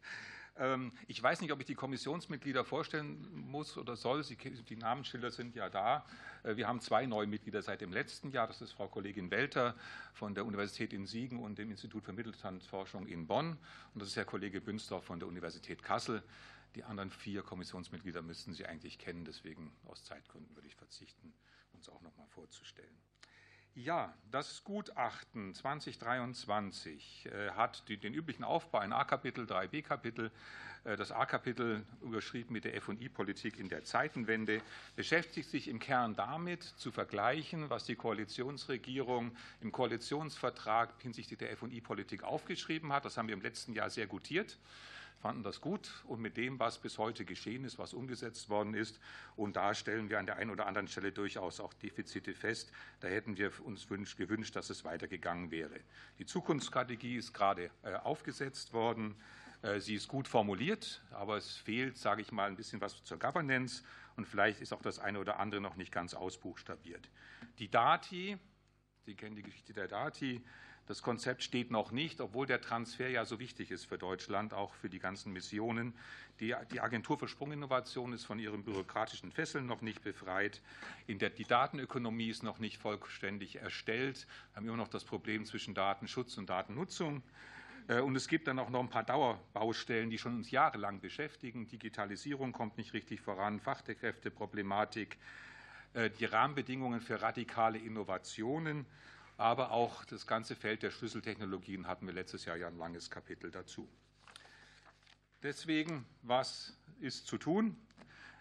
Ähm, 0.60 0.92
ich 1.08 1.22
weiß 1.22 1.42
nicht, 1.42 1.52
ob 1.52 1.60
ich 1.60 1.66
die 1.66 1.76
Kommissionsmitglieder 1.76 2.64
vorstellen 2.64 3.28
muss 3.34 3.78
oder 3.78 3.96
soll. 3.96 4.24
die 4.24 4.76
Namensschilder 4.76 5.32
sind 5.32 5.56
ja 5.56 5.70
da. 5.70 6.06
Äh, 6.44 6.56
wir 6.56 6.68
haben 6.68 6.80
zwei 6.80 7.06
neue 7.06 7.28
Mitglieder 7.28 7.62
seit 7.62 7.82
dem 7.82 7.92
letzten 7.92 8.32
Jahr. 8.32 8.48
Das 8.48 8.62
ist 8.62 8.72
Frau 8.72 8.88
Kollegin 8.88 9.30
Welter 9.30 9.76
von 10.14 10.34
der 10.34 10.46
Universität 10.46 10.94
in 10.94 11.06
Siegen 11.06 11.40
und 11.40 11.58
dem 11.58 11.70
Institut 11.70 12.04
für 12.06 12.14
Mittelstandsforschung 12.14 13.08
in 13.08 13.28
Bonn. 13.28 13.58
Und 13.94 14.02
das 14.02 14.10
ist 14.10 14.16
Herr 14.16 14.26
Kollege 14.26 14.62
Bünsdorf 14.62 15.06
von 15.06 15.20
der 15.20 15.28
Universität 15.28 15.84
Kassel. 15.84 16.24
Die 16.76 16.84
anderen 16.84 17.10
vier 17.10 17.44
Kommissionsmitglieder 17.44 18.22
müssten 18.22 18.54
Sie 18.54 18.66
eigentlich 18.66 18.98
kennen. 18.98 19.26
Deswegen 19.26 19.76
aus 19.86 20.04
Zeitgründen 20.04 20.56
würde 20.56 20.68
ich 20.68 20.76
verzichten, 20.76 21.34
uns 21.74 21.90
auch 21.90 22.02
noch 22.02 22.16
mal 22.18 22.28
vorzustellen. 22.28 22.98
Ja, 23.80 24.12
das 24.32 24.64
Gutachten 24.64 25.54
2023 25.54 27.28
äh, 27.28 27.52
hat 27.52 27.88
den 27.88 28.12
üblichen 28.16 28.44
Aufbau, 28.44 28.80
ein 28.80 28.92
A-Kapitel, 28.92 29.46
drei 29.46 29.68
B-Kapitel. 29.68 30.32
Äh, 30.84 30.96
das 30.96 31.12
A-Kapitel, 31.12 31.86
überschrieben 32.02 32.54
mit 32.54 32.64
der 32.64 32.74
F&I-Politik 32.74 33.60
in 33.60 33.70
der 33.70 33.84
Zeitenwende, 33.84 34.64
beschäftigt 34.96 35.48
sich 35.52 35.68
im 35.68 35.78
Kern 35.78 36.16
damit, 36.16 36.64
zu 36.64 36.92
vergleichen, 36.92 37.70
was 37.70 37.86
die 37.86 37.96
Koalitionsregierung 37.96 39.38
im 39.62 39.72
Koalitionsvertrag 39.72 40.90
hinsichtlich 41.04 41.38
der 41.38 41.52
F&I-Politik 41.52 42.24
aufgeschrieben 42.24 42.92
hat. 42.92 43.06
Das 43.06 43.16
haben 43.16 43.28
wir 43.28 43.36
im 43.36 43.44
letzten 43.44 43.74
Jahr 43.74 43.92
sehr 43.92 44.08
gutiert 44.08 44.58
fanden 45.20 45.44
das 45.44 45.62
gut 45.62 46.04
und 46.06 46.22
mit 46.22 46.38
dem, 46.38 46.60
was 46.60 46.80
bis 46.80 46.98
heute 46.98 47.26
geschehen 47.26 47.64
ist, 47.64 47.78
was 47.78 47.94
umgesetzt 47.94 48.50
worden 48.50 48.74
ist. 48.74 49.00
Und 49.36 49.56
da 49.56 49.74
stellen 49.74 50.10
wir 50.10 50.20
an 50.20 50.26
der 50.26 50.38
einen 50.38 50.52
oder 50.52 50.68
anderen 50.68 50.88
Stelle 50.88 51.12
durchaus 51.12 51.60
auch 51.60 51.74
Defizite 51.74 52.34
fest. 52.34 52.72
Da 53.00 53.08
hätten 53.08 53.38
wir 53.38 53.52
uns 53.66 53.88
gewünscht, 54.16 54.56
dass 54.56 54.70
es 54.70 54.84
weitergegangen 54.84 55.52
wäre. 55.52 55.80
Die 56.20 56.26
Zukunftsstrategie 56.26 57.18
ist 57.18 57.34
gerade 57.34 57.72
äh, 57.84 57.96
aufgesetzt 57.96 58.74
worden. 58.74 59.16
Äh, 59.62 59.80
sie 59.80 59.96
ist 59.96 60.08
gut 60.08 60.28
formuliert, 60.28 61.02
aber 61.12 61.38
es 61.38 61.58
fehlt, 61.58 61.98
sage 61.98 62.22
ich 62.22 62.32
mal, 62.32 62.48
ein 62.48 62.56
bisschen 62.56 62.82
was 62.82 63.04
zur 63.04 63.20
Governance 63.20 63.84
und 64.16 64.28
vielleicht 64.28 64.62
ist 64.62 64.74
auch 64.74 64.82
das 64.82 65.00
eine 65.00 65.20
oder 65.20 65.40
andere 65.40 65.62
noch 65.62 65.76
nicht 65.76 65.92
ganz 65.92 66.14
ausbuchstabiert. 66.14 67.10
Die 67.60 67.70
Dati, 67.70 68.38
Sie 69.08 69.16
kennen 69.16 69.38
die 69.38 69.44
Geschichte 69.44 69.72
der 69.72 69.88
Dati, 69.88 70.44
das 70.88 71.02
Konzept 71.02 71.44
steht 71.44 71.70
noch 71.70 71.92
nicht, 71.92 72.22
obwohl 72.22 72.48
der 72.48 72.62
Transfer 72.62 73.10
ja 73.10 73.26
so 73.26 73.40
wichtig 73.40 73.72
ist 73.72 73.86
für 73.86 73.98
Deutschland, 73.98 74.54
auch 74.54 74.74
für 74.74 74.90
die 74.90 75.00
ganzen 75.00 75.34
Missionen. 75.34 75.94
Die, 76.40 76.56
Agentur 76.56 77.18
für 77.18 77.28
Sprunginnovation 77.28 78.14
ist 78.14 78.24
von 78.24 78.40
ihren 78.40 78.64
bürokratischen 78.64 79.32
Fesseln 79.32 79.66
noch 79.66 79.82
nicht 79.82 80.02
befreit. 80.02 80.62
Die 81.08 81.18
Datenökonomie 81.18 82.30
ist 82.30 82.42
noch 82.42 82.60
nicht 82.60 82.78
vollständig 82.78 83.58
erstellt. 83.58 84.28
Wir 84.52 84.58
haben 84.58 84.68
immer 84.68 84.78
noch 84.78 84.88
das 84.88 85.04
Problem 85.04 85.46
zwischen 85.46 85.74
Datenschutz 85.74 86.38
und 86.38 86.50
Datennutzung. 86.50 87.22
Äh, 87.88 88.00
und 88.00 88.16
es 88.16 88.28
gibt 88.30 88.48
dann 88.48 88.60
auch 88.60 88.70
noch 88.70 88.80
ein 88.80 88.90
paar 88.90 89.04
Dauerbaustellen, 89.04 90.10
die 90.10 90.18
schon 90.18 90.36
uns 90.36 90.52
jahrelang 90.52 91.02
beschäftigen. 91.02 91.68
Digitalisierung 91.68 92.54
kommt 92.54 92.78
nicht 92.78 92.94
richtig 92.94 93.20
voran, 93.20 93.60
Fachkräfteproblematik, 93.60 95.18
äh, 95.94 96.10
die 96.12 96.26
Rahmenbedingungen 96.26 97.02
für 97.02 97.22
radikale 97.22 97.78
Innovationen 97.78 98.86
aber 99.38 99.72
auch 99.72 100.04
das 100.06 100.26
ganze 100.26 100.56
Feld 100.56 100.84
der 100.84 100.92
Schlüsseltechnologien 100.92 101.88
hatten 101.88 102.08
wir 102.08 102.14
letztes 102.14 102.46
Jahr 102.46 102.58
ja 102.58 102.68
ein 102.68 102.78
langes 102.78 103.10
Kapitel 103.10 103.52
dazu. 103.52 103.88
Deswegen, 105.44 106.06
was 106.24 106.76
ist 107.00 107.28
zu 107.28 107.38
tun? 107.38 107.78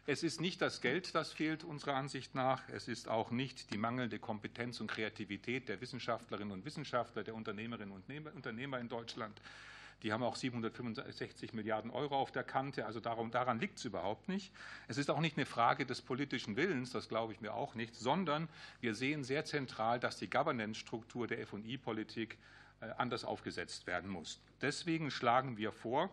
Es 0.09 0.23
ist 0.23 0.41
nicht 0.41 0.63
das 0.63 0.81
Geld, 0.81 1.15
das 1.15 1.33
fehlt 1.33 1.65
unserer 1.65 1.95
Ansicht 1.95 2.35
nach. 2.35 2.69
Es 2.69 2.89
ist 2.89 3.09
auch 3.09 3.31
nicht 3.31 3.73
die 3.73 3.79
mangelnde 3.79 4.19
Kompetenz 4.19 4.81
und 4.81 4.91
Kreativität 4.91 5.69
der 5.69 5.81
Wissenschaftlerinnen 5.81 6.53
und 6.53 6.65
Wissenschaftler, 6.65 7.25
der 7.25 7.35
Unternehmerinnen 7.35 7.93
und 7.93 8.09
Unternehmer 8.35 8.79
in 8.79 8.89
Deutschland. 8.89 9.41
Die 10.03 10.13
haben 10.13 10.23
auch 10.23 10.37
765 10.37 11.55
Milliarden 11.55 11.91
Euro 11.91 12.17
auf 12.17 12.31
der 12.31 12.45
Kante. 12.45 12.87
Also 12.87 13.01
darum, 13.01 13.31
daran 13.31 13.59
liegt 13.59 13.79
es 13.79 13.85
überhaupt 13.85 14.29
nicht. 14.29 14.53
Es 14.89 14.99
ist 14.99 15.11
auch 15.11 15.21
nicht 15.21 15.37
eine 15.37 15.47
Frage 15.47 15.87
des 15.87 16.03
politischen 16.03 16.57
Willens, 16.57 16.91
das 16.91 17.09
glaube 17.09 17.33
ich 17.33 17.41
mir 17.41 17.55
auch 17.55 17.75
nicht, 17.75 17.95
sondern 17.95 18.49
wir 18.81 18.95
sehen 18.95 19.25
sehr 19.25 19.45
zentral, 19.45 19.99
dass 19.99 20.19
die 20.19 20.29
Governance-Struktur 20.29 21.27
der 21.27 21.47
FI-Politik 21.47 22.37
äh, 22.81 22.91
anders 22.99 23.25
aufgesetzt 23.25 23.87
werden 23.87 24.11
muss. 24.11 24.41
Deswegen 24.61 25.11
schlagen 25.11 25.57
wir 25.57 25.73
vor, 25.73 26.11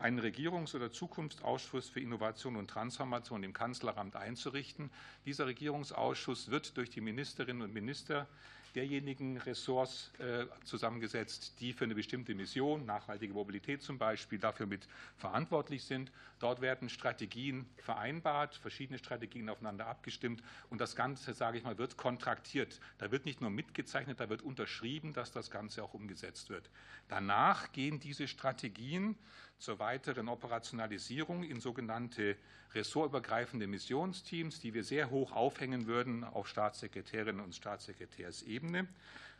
einen 0.00 0.20
Regierungs- 0.20 0.76
oder 0.76 0.92
Zukunftsausschuss 0.92 1.88
für 1.88 2.00
Innovation 2.00 2.56
und 2.56 2.68
Transformation 2.68 3.42
im 3.42 3.52
Kanzleramt 3.52 4.16
einzurichten. 4.16 4.90
Dieser 5.26 5.46
Regierungsausschuss 5.46 6.50
wird 6.50 6.76
durch 6.76 6.90
die 6.90 7.00
Ministerinnen 7.00 7.62
und 7.62 7.74
Minister 7.74 8.28
derjenigen 8.74 9.38
Ressorts 9.38 10.12
äh, 10.18 10.46
zusammengesetzt, 10.64 11.60
die 11.60 11.72
für 11.72 11.84
eine 11.84 11.94
bestimmte 11.94 12.34
Mission, 12.34 12.84
nachhaltige 12.84 13.32
Mobilität 13.32 13.82
zum 13.82 13.98
Beispiel, 13.98 14.38
dafür 14.38 14.66
mit 14.66 14.88
verantwortlich 15.16 15.84
sind. 15.84 16.12
Dort 16.38 16.60
werden 16.60 16.88
Strategien 16.88 17.66
vereinbart, 17.76 18.54
verschiedene 18.56 18.98
Strategien 18.98 19.48
aufeinander 19.48 19.86
abgestimmt 19.86 20.42
und 20.70 20.80
das 20.80 20.94
Ganze, 20.94 21.34
sage 21.34 21.58
ich 21.58 21.64
mal, 21.64 21.78
wird 21.78 21.96
kontraktiert. 21.96 22.80
Da 22.98 23.10
wird 23.10 23.24
nicht 23.24 23.40
nur 23.40 23.50
mitgezeichnet, 23.50 24.20
da 24.20 24.28
wird 24.28 24.42
unterschrieben, 24.42 25.12
dass 25.12 25.32
das 25.32 25.50
Ganze 25.50 25.82
auch 25.82 25.94
umgesetzt 25.94 26.50
wird. 26.50 26.70
Danach 27.08 27.72
gehen 27.72 28.00
diese 28.00 28.28
Strategien 28.28 29.16
zur 29.58 29.78
weiteren 29.78 30.28
Operationalisierung 30.28 31.42
in 31.42 31.60
sogenannte 31.60 32.36
ressortübergreifende 32.74 33.66
Missionsteams, 33.66 34.60
die 34.60 34.74
wir 34.74 34.84
sehr 34.84 35.10
hoch 35.10 35.32
aufhängen 35.32 35.86
würden 35.86 36.24
auf 36.24 36.48
Staatssekretärinnen 36.48 37.42
und 37.42 37.54
Staatssekretärsebene, 37.54 38.86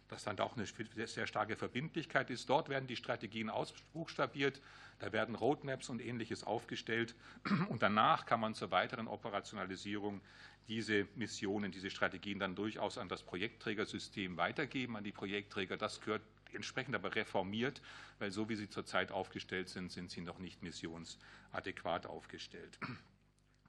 das 0.08 0.24
dann 0.24 0.38
auch 0.40 0.56
eine 0.56 0.66
sehr 0.66 1.26
starke 1.26 1.56
Verbindlichkeit 1.56 2.30
ist. 2.30 2.48
Dort 2.48 2.68
werden 2.68 2.86
die 2.86 2.96
Strategien 2.96 3.50
ausbuchstabiert, 3.50 4.60
da 4.98 5.12
werden 5.12 5.34
Roadmaps 5.34 5.90
und 5.90 6.00
Ähnliches 6.00 6.44
aufgestellt 6.44 7.14
und 7.68 7.82
danach 7.82 8.26
kann 8.26 8.40
man 8.40 8.54
zur 8.54 8.70
weiteren 8.70 9.06
Operationalisierung 9.06 10.20
diese 10.68 11.06
Missionen, 11.14 11.72
diese 11.72 11.90
Strategien 11.90 12.38
dann 12.38 12.54
durchaus 12.54 12.98
an 12.98 13.08
das 13.08 13.22
Projektträgersystem 13.22 14.36
weitergeben, 14.36 14.96
an 14.96 15.04
die 15.04 15.12
Projektträger. 15.12 15.76
Das 15.76 16.00
gehört 16.00 16.22
entsprechend 16.52 16.94
aber 16.94 17.14
reformiert, 17.14 17.80
weil 18.18 18.30
so 18.30 18.48
wie 18.48 18.56
sie 18.56 18.68
zurzeit 18.68 19.12
aufgestellt 19.12 19.68
sind, 19.68 19.92
sind 19.92 20.10
sie 20.10 20.20
noch 20.20 20.38
nicht 20.38 20.62
missionsadäquat 20.62 22.06
aufgestellt. 22.06 22.78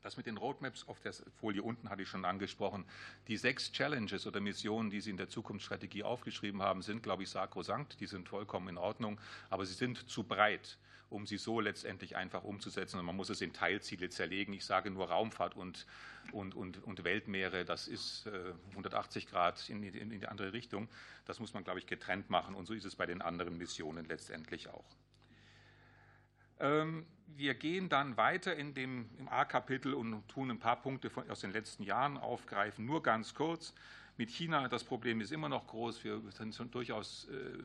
Das 0.01 0.15
mit 0.15 0.27
den 0.27 0.37
Roadmaps 0.37 0.87
auf 0.87 1.01
der 1.01 1.11
Folie 1.39 1.61
unten 1.61 1.89
hatte 1.89 2.03
ich 2.03 2.07
schon 2.07 2.23
angesprochen. 2.23 2.85
Die 3.27 3.35
sechs 3.35 3.71
Challenges 3.71 4.25
oder 4.25 4.39
Missionen, 4.39 4.89
die 4.89 5.01
Sie 5.01 5.09
in 5.09 5.17
der 5.17 5.27
Zukunftsstrategie 5.27 6.03
aufgeschrieben 6.03 6.61
haben, 6.61 6.81
sind, 6.81 7.03
glaube 7.03 7.23
ich, 7.23 7.29
sakrosankt. 7.29 7.99
Die 7.99 8.07
sind 8.07 8.29
vollkommen 8.29 8.69
in 8.69 8.77
Ordnung, 8.77 9.19
aber 9.49 9.65
sie 9.65 9.73
sind 9.73 10.09
zu 10.09 10.23
breit, 10.23 10.77
um 11.09 11.25
sie 11.25 11.37
so 11.37 11.59
letztendlich 11.59 12.15
einfach 12.15 12.45
umzusetzen. 12.45 12.97
Und 12.97 13.05
man 13.05 13.15
muss 13.17 13.29
es 13.29 13.41
in 13.41 13.51
Teilziele 13.51 14.09
zerlegen. 14.09 14.53
Ich 14.53 14.63
sage 14.63 14.89
nur 14.89 15.09
Raumfahrt 15.09 15.57
und, 15.57 15.85
und, 16.31 16.55
und, 16.55 16.81
und 16.81 17.03
Weltmeere. 17.03 17.65
Das 17.65 17.89
ist 17.89 18.25
äh, 18.27 18.53
180 18.69 19.27
Grad 19.27 19.69
in, 19.69 19.83
in, 19.83 20.11
in 20.11 20.19
die 20.21 20.27
andere 20.27 20.53
Richtung. 20.53 20.87
Das 21.25 21.41
muss 21.41 21.53
man, 21.53 21.65
glaube 21.65 21.79
ich, 21.79 21.87
getrennt 21.87 22.29
machen. 22.29 22.55
Und 22.55 22.67
so 22.67 22.73
ist 22.73 22.85
es 22.85 22.95
bei 22.95 23.05
den 23.05 23.21
anderen 23.21 23.57
Missionen 23.57 24.05
letztendlich 24.05 24.69
auch. 24.69 24.85
Ähm, 26.59 27.05
wir 27.35 27.53
gehen 27.53 27.89
dann 27.89 28.17
weiter 28.17 28.55
in 28.55 28.73
dem, 28.73 29.09
im 29.17 29.29
A-Kapitel 29.29 29.93
und 29.93 30.27
tun 30.27 30.51
ein 30.51 30.59
paar 30.59 30.81
Punkte 30.81 31.09
von, 31.09 31.29
aus 31.29 31.39
den 31.39 31.51
letzten 31.51 31.83
Jahren 31.83 32.17
aufgreifen. 32.17 32.85
Nur 32.85 33.01
ganz 33.01 33.33
kurz. 33.33 33.73
Mit 34.17 34.29
China, 34.29 34.67
das 34.67 34.83
Problem 34.83 35.21
ist 35.21 35.31
immer 35.31 35.47
noch 35.47 35.67
groß. 35.67 36.03
Wir 36.03 36.21
sind 36.31 36.75
durchaus 36.75 37.29
äh, 37.29 37.63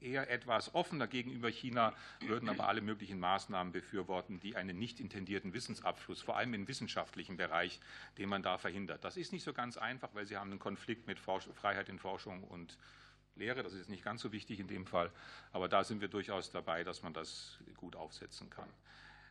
eher 0.00 0.30
etwas 0.30 0.74
offener 0.74 1.06
gegenüber 1.06 1.48
China, 1.48 1.94
würden 2.20 2.48
aber 2.48 2.68
alle 2.68 2.80
möglichen 2.80 3.18
Maßnahmen 3.18 3.72
befürworten, 3.72 4.40
die 4.40 4.56
einen 4.56 4.78
nicht 4.78 5.00
intendierten 5.00 5.54
Wissensabfluss, 5.54 6.22
vor 6.22 6.36
allem 6.36 6.54
im 6.54 6.68
wissenschaftlichen 6.68 7.36
Bereich, 7.36 7.80
den 8.18 8.28
man 8.28 8.42
da 8.42 8.58
verhindert. 8.58 9.04
Das 9.04 9.16
ist 9.16 9.32
nicht 9.32 9.44
so 9.44 9.52
ganz 9.52 9.76
einfach, 9.76 10.10
weil 10.14 10.26
Sie 10.26 10.36
haben 10.36 10.50
einen 10.50 10.60
Konflikt 10.60 11.06
mit 11.06 11.18
Freiheit 11.18 11.88
in 11.88 11.98
Forschung 11.98 12.44
und 12.44 12.76
Lehre. 13.38 13.62
Das 13.62 13.72
ist 13.72 13.88
nicht 13.88 14.04
ganz 14.04 14.20
so 14.22 14.32
wichtig 14.32 14.60
in 14.60 14.68
dem 14.68 14.86
Fall, 14.86 15.10
aber 15.52 15.68
da 15.68 15.84
sind 15.84 16.00
wir 16.00 16.08
durchaus 16.08 16.50
dabei, 16.50 16.84
dass 16.84 17.02
man 17.02 17.12
das 17.14 17.58
gut 17.76 17.96
aufsetzen 17.96 18.50
kann. 18.50 18.68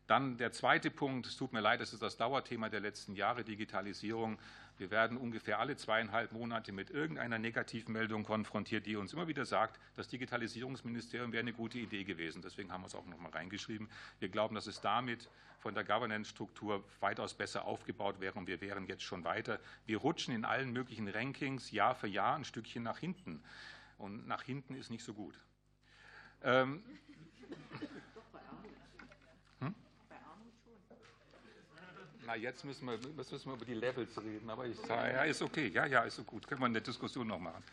Dann 0.08 0.38
der 0.38 0.54
zweite 0.54 0.90
Punkt, 0.90 1.28
es 1.28 1.36
tut 1.36 1.52
mir 1.52 1.60
leid, 1.60 1.82
das 1.82 1.92
ist 1.92 2.02
das 2.02 2.16
Dauerthema 2.16 2.70
der 2.70 2.80
letzten 2.80 3.14
Jahre, 3.14 3.44
Digitalisierung. 3.44 4.40
Wir 4.78 4.90
werden 4.90 5.18
ungefähr 5.18 5.60
alle 5.60 5.76
zweieinhalb 5.76 6.32
Monate 6.32 6.72
mit 6.72 6.92
irgendeiner 6.92 7.40
Negativmeldung 7.40 8.24
konfrontiert, 8.24 8.86
die 8.86 8.96
uns 8.96 9.12
immer 9.12 9.28
wieder 9.28 9.46
sagt, 9.46 9.80
das 9.98 10.08
Digitalisierungsministerium 10.08 11.34
wäre 11.34 11.42
eine 11.42 11.52
gute 11.52 11.80
Idee 11.80 12.06
gewesen. 12.06 12.42
Deswegen 12.42 12.72
haben 12.72 12.82
wir 12.82 12.88
es 12.88 12.96
auch 12.96 13.06
noch 13.06 13.20
mal 13.20 13.32
reingeschrieben. 13.32 13.90
Wir 14.20 14.30
glauben, 14.30 14.56
dass 14.56 14.68
es 14.68 14.80
damit 14.80 15.30
von 15.60 15.74
der 15.74 15.84
Governance-Struktur 15.84 16.84
weitaus 17.02 17.34
besser 17.34 17.66
aufgebaut 17.66 18.22
wäre 18.22 18.38
und 18.40 18.48
wir 18.48 18.62
wären 18.62 18.86
jetzt 18.86 19.04
schon 19.04 19.26
weiter. 19.26 19.60
Wir 19.88 19.98
rutschen 19.98 20.34
in 20.34 20.46
allen 20.46 20.72
möglichen 20.72 21.10
Rankings 21.10 21.72
Jahr 21.72 21.96
für 21.96 22.08
Jahr 22.08 22.36
ein 22.36 22.46
Stückchen 22.46 22.84
nach 22.84 23.00
hinten. 23.00 23.44
Und 23.98 24.28
nach 24.28 24.44
hinten 24.44 24.76
ist 24.76 24.90
nicht 24.90 25.03
so 25.03 25.14
gut. 25.14 25.36
Ähm, 26.44 26.84
Na, 32.28 32.36
jetzt 32.36 32.65
müssen 32.65 32.86
wir, 32.86 32.95
jetzt 32.95 33.32
müssen 33.32 33.45
wir 33.45 33.53
über 33.53 33.64
die 33.64 33.74
Levels 33.74 34.22
reden, 34.22 34.49
aber 34.49 34.65
ich 34.65 34.76
sage, 34.80 35.14
ja, 35.14 35.24
ist 35.24 35.41
okay, 35.41 35.69
ja, 35.69 35.86
ja, 35.86 36.02
ist 36.02 36.18
so 36.18 36.26
gut, 36.26 36.45
können 36.45 36.60
wir 36.60 36.65
eine 36.65 36.82
Diskussion 36.82 37.26
noch 37.26 37.40
machen. 37.40 37.64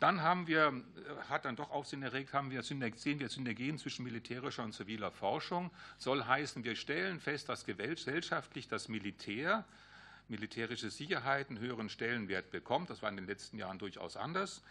Dann 0.00 0.22
haben 0.22 0.46
wir, 0.46 0.68
äh, 0.68 1.28
hat 1.28 1.44
dann 1.44 1.56
doch 1.56 1.70
Aufsehen 1.70 2.02
erregt, 2.02 2.32
haben 2.32 2.50
wir, 2.50 2.62
sehen 2.62 2.80
wir 2.80 3.28
Synergien 3.28 3.76
zwischen 3.76 4.02
militärischer 4.04 4.64
und 4.64 4.72
ziviler 4.72 5.10
Forschung. 5.10 5.70
Soll 5.98 6.24
heißen, 6.24 6.64
wir 6.64 6.74
stellen 6.74 7.20
fest, 7.20 7.50
dass 7.50 7.66
gesellschaftlich 7.66 8.66
das 8.66 8.88
Militär, 8.88 9.66
militärische 10.28 10.88
Sicherheit 10.88 11.50
einen 11.50 11.58
höheren 11.58 11.90
Stellenwert 11.90 12.50
bekommt. 12.50 12.88
Das 12.88 13.02
war 13.02 13.10
in 13.10 13.16
den 13.16 13.26
letzten 13.26 13.58
Jahren 13.58 13.78
durchaus 13.78 14.16
anders. 14.16 14.62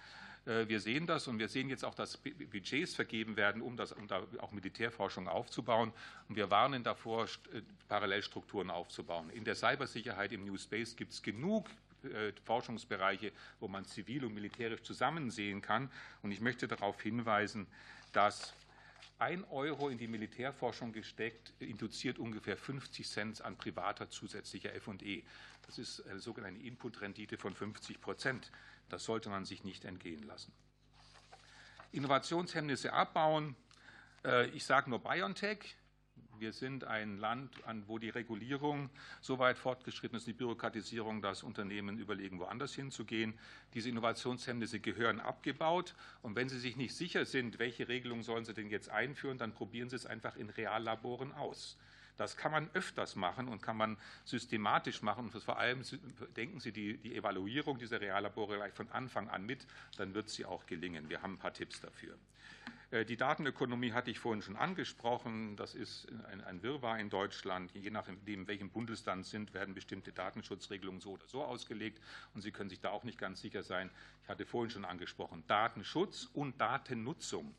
Äh, 0.46 0.68
wir 0.68 0.80
sehen 0.80 1.08
das 1.08 1.28
und 1.28 1.40
wir 1.40 1.48
sehen 1.48 1.70
jetzt 1.70 1.84
auch, 1.84 1.96
dass 1.96 2.18
Budgets 2.18 2.96
vergeben 2.96 3.36
werden, 3.36 3.62
um, 3.62 3.78
das, 3.78 3.92
um 3.92 4.08
da 4.08 4.24
auch 4.40 4.52
Militärforschung 4.52 5.28
aufzubauen. 5.28 5.92
Und 6.30 6.36
wir 6.36 6.50
warnen 6.50 6.84
davor, 6.84 7.26
äh, 7.26 7.62
Parallelstrukturen 7.88 8.70
aufzubauen. 8.70 9.30
In 9.32 9.44
der 9.44 9.56
Cybersicherheit 9.56 10.32
im 10.32 10.46
New 10.46 10.58
Space 10.58 10.96
gibt 10.96 11.14
es 11.14 11.22
genug 11.22 11.70
äh, 12.04 12.32
Forschungsbereiche, 12.44 13.32
wo 13.60 13.68
man 13.68 13.86
zivil 13.86 14.26
und 14.26 14.34
militärisch 14.34 14.84
zusammen 14.84 15.32
sehen 15.32 15.62
kann. 15.62 15.90
Und 16.22 16.32
ich 16.32 16.42
möchte 16.42 16.68
darauf 16.68 17.02
hinweisen, 17.02 17.68
dass 18.14 18.54
ein 19.18 19.46
Euro 19.46 19.90
in 19.90 19.98
die 19.98 20.08
Militärforschung 20.08 20.92
gesteckt, 20.92 21.54
induziert 21.60 22.20
ungefähr 22.20 22.58
50 22.58 23.08
Cent 23.08 23.42
an 23.42 23.56
privater 23.56 24.10
zusätzlicher 24.10 24.70
FE. 24.82 25.24
Das 25.66 25.78
ist 25.80 26.06
eine 26.08 26.20
sogenannte 26.20 26.62
Inputrendite 26.62 27.38
von 27.38 27.56
50 27.56 28.02
Prozent. 28.02 28.52
Das 28.90 29.04
sollte 29.04 29.30
man 29.30 29.46
sich 29.46 29.64
nicht 29.64 29.86
entgehen 29.86 30.24
lassen. 30.24 30.54
Innovationshemmnisse 31.92 32.94
abbauen. 32.94 33.56
Äh, 34.24 34.48
ich 34.50 34.66
sage 34.66 34.90
nur 34.90 35.00
BioNTech. 35.00 35.76
Wir 36.38 36.52
sind 36.52 36.84
ein 36.84 37.18
Land, 37.18 37.52
wo 37.88 37.98
die 37.98 38.10
Regulierung 38.10 38.90
so 39.22 39.40
weit 39.40 39.58
fortgeschritten 39.58 40.18
ist, 40.18 40.28
die 40.28 40.34
Bürokratisierung, 40.34 41.22
dass 41.22 41.44
Unternehmen 41.44 41.98
überlegen, 41.98 42.40
woanders 42.40 42.74
hinzugehen. 42.74 43.40
Diese 43.74 43.88
Innovationshemmnisse 43.88 44.82
gehören 44.82 45.22
abgebaut. 45.22 45.96
Und 46.22 46.36
wenn 46.36 46.50
Sie 46.50 46.60
sich 46.60 46.76
nicht 46.76 46.94
sicher 46.94 47.26
sind, 47.26 47.58
welche 47.58 47.88
Regelung 47.88 48.22
sollen 48.22 48.44
Sie 48.44 48.54
denn 48.54 48.70
jetzt 48.70 48.90
einführen, 48.90 49.38
dann 49.38 49.54
probieren 49.54 49.90
Sie 49.90 49.96
es 49.96 50.06
einfach 50.06 50.36
in 50.36 50.50
Reallaboren 50.50 51.32
aus. 51.32 51.78
Das 52.18 52.38
kann 52.38 52.52
man 52.52 52.70
öfters 52.74 53.16
machen 53.16 53.48
und 53.48 53.62
kann 53.62 53.78
man 53.78 53.98
systematisch 54.24 55.02
machen. 55.02 55.30
Und 55.30 55.44
vor 55.44 55.60
allem 55.60 55.82
denken 56.36 56.60
Sie 56.60 56.72
die, 56.72 56.98
die 56.98 57.16
Evaluierung 57.16 57.78
dieser 57.78 58.02
Reallabore 58.02 58.56
gleich 58.56 58.74
von 58.74 58.90
Anfang 58.92 59.30
an 59.30 59.46
mit, 59.46 59.66
dann 59.98 60.14
wird 60.14 60.30
sie 60.30 60.46
auch 60.46 60.66
gelingen. 60.66 61.10
Wir 61.10 61.22
haben 61.22 61.34
ein 61.34 61.40
paar 61.40 61.54
Tipps 61.54 61.82
dafür. 61.82 62.18
Äh, 62.92 63.06
die 63.06 63.18
Datenökonomie 63.18 63.92
hatte 63.92 64.12
ich 64.12 64.20
vorhin 64.20 64.42
schon 64.42 64.56
angesprochen. 64.56 65.56
Das 65.56 65.76
ist 65.76 66.08
ein, 66.32 66.44
ein 66.44 66.64
Wirrwarr 66.64 67.00
in 67.00 67.10
Deutschland. 67.10 67.72
Je 67.74 67.90
nachdem, 67.90 68.18
in 68.26 68.48
welchem 68.48 68.70
Bundesland 68.70 69.26
sind, 69.26 69.54
werden 69.54 69.74
bestimmte 69.74 70.12
Datenschutzregelungen 70.12 71.02
so 71.02 71.12
oder 71.12 71.28
so 71.28 71.44
ausgelegt. 71.44 72.02
Und 72.34 72.42
Sie 72.42 72.52
können 72.52 72.70
sich 72.70 72.80
da 72.80 72.92
auch 72.92 73.04
nicht 73.04 73.18
ganz 73.18 73.42
sicher 73.42 73.64
sein. 73.64 73.90
Ich 74.24 74.30
hatte 74.30 74.46
vorhin 74.46 74.70
schon 74.70 74.86
angesprochen, 74.86 75.44
Datenschutz 75.48 76.30
und 76.34 76.60
Datennutzung 76.60 77.54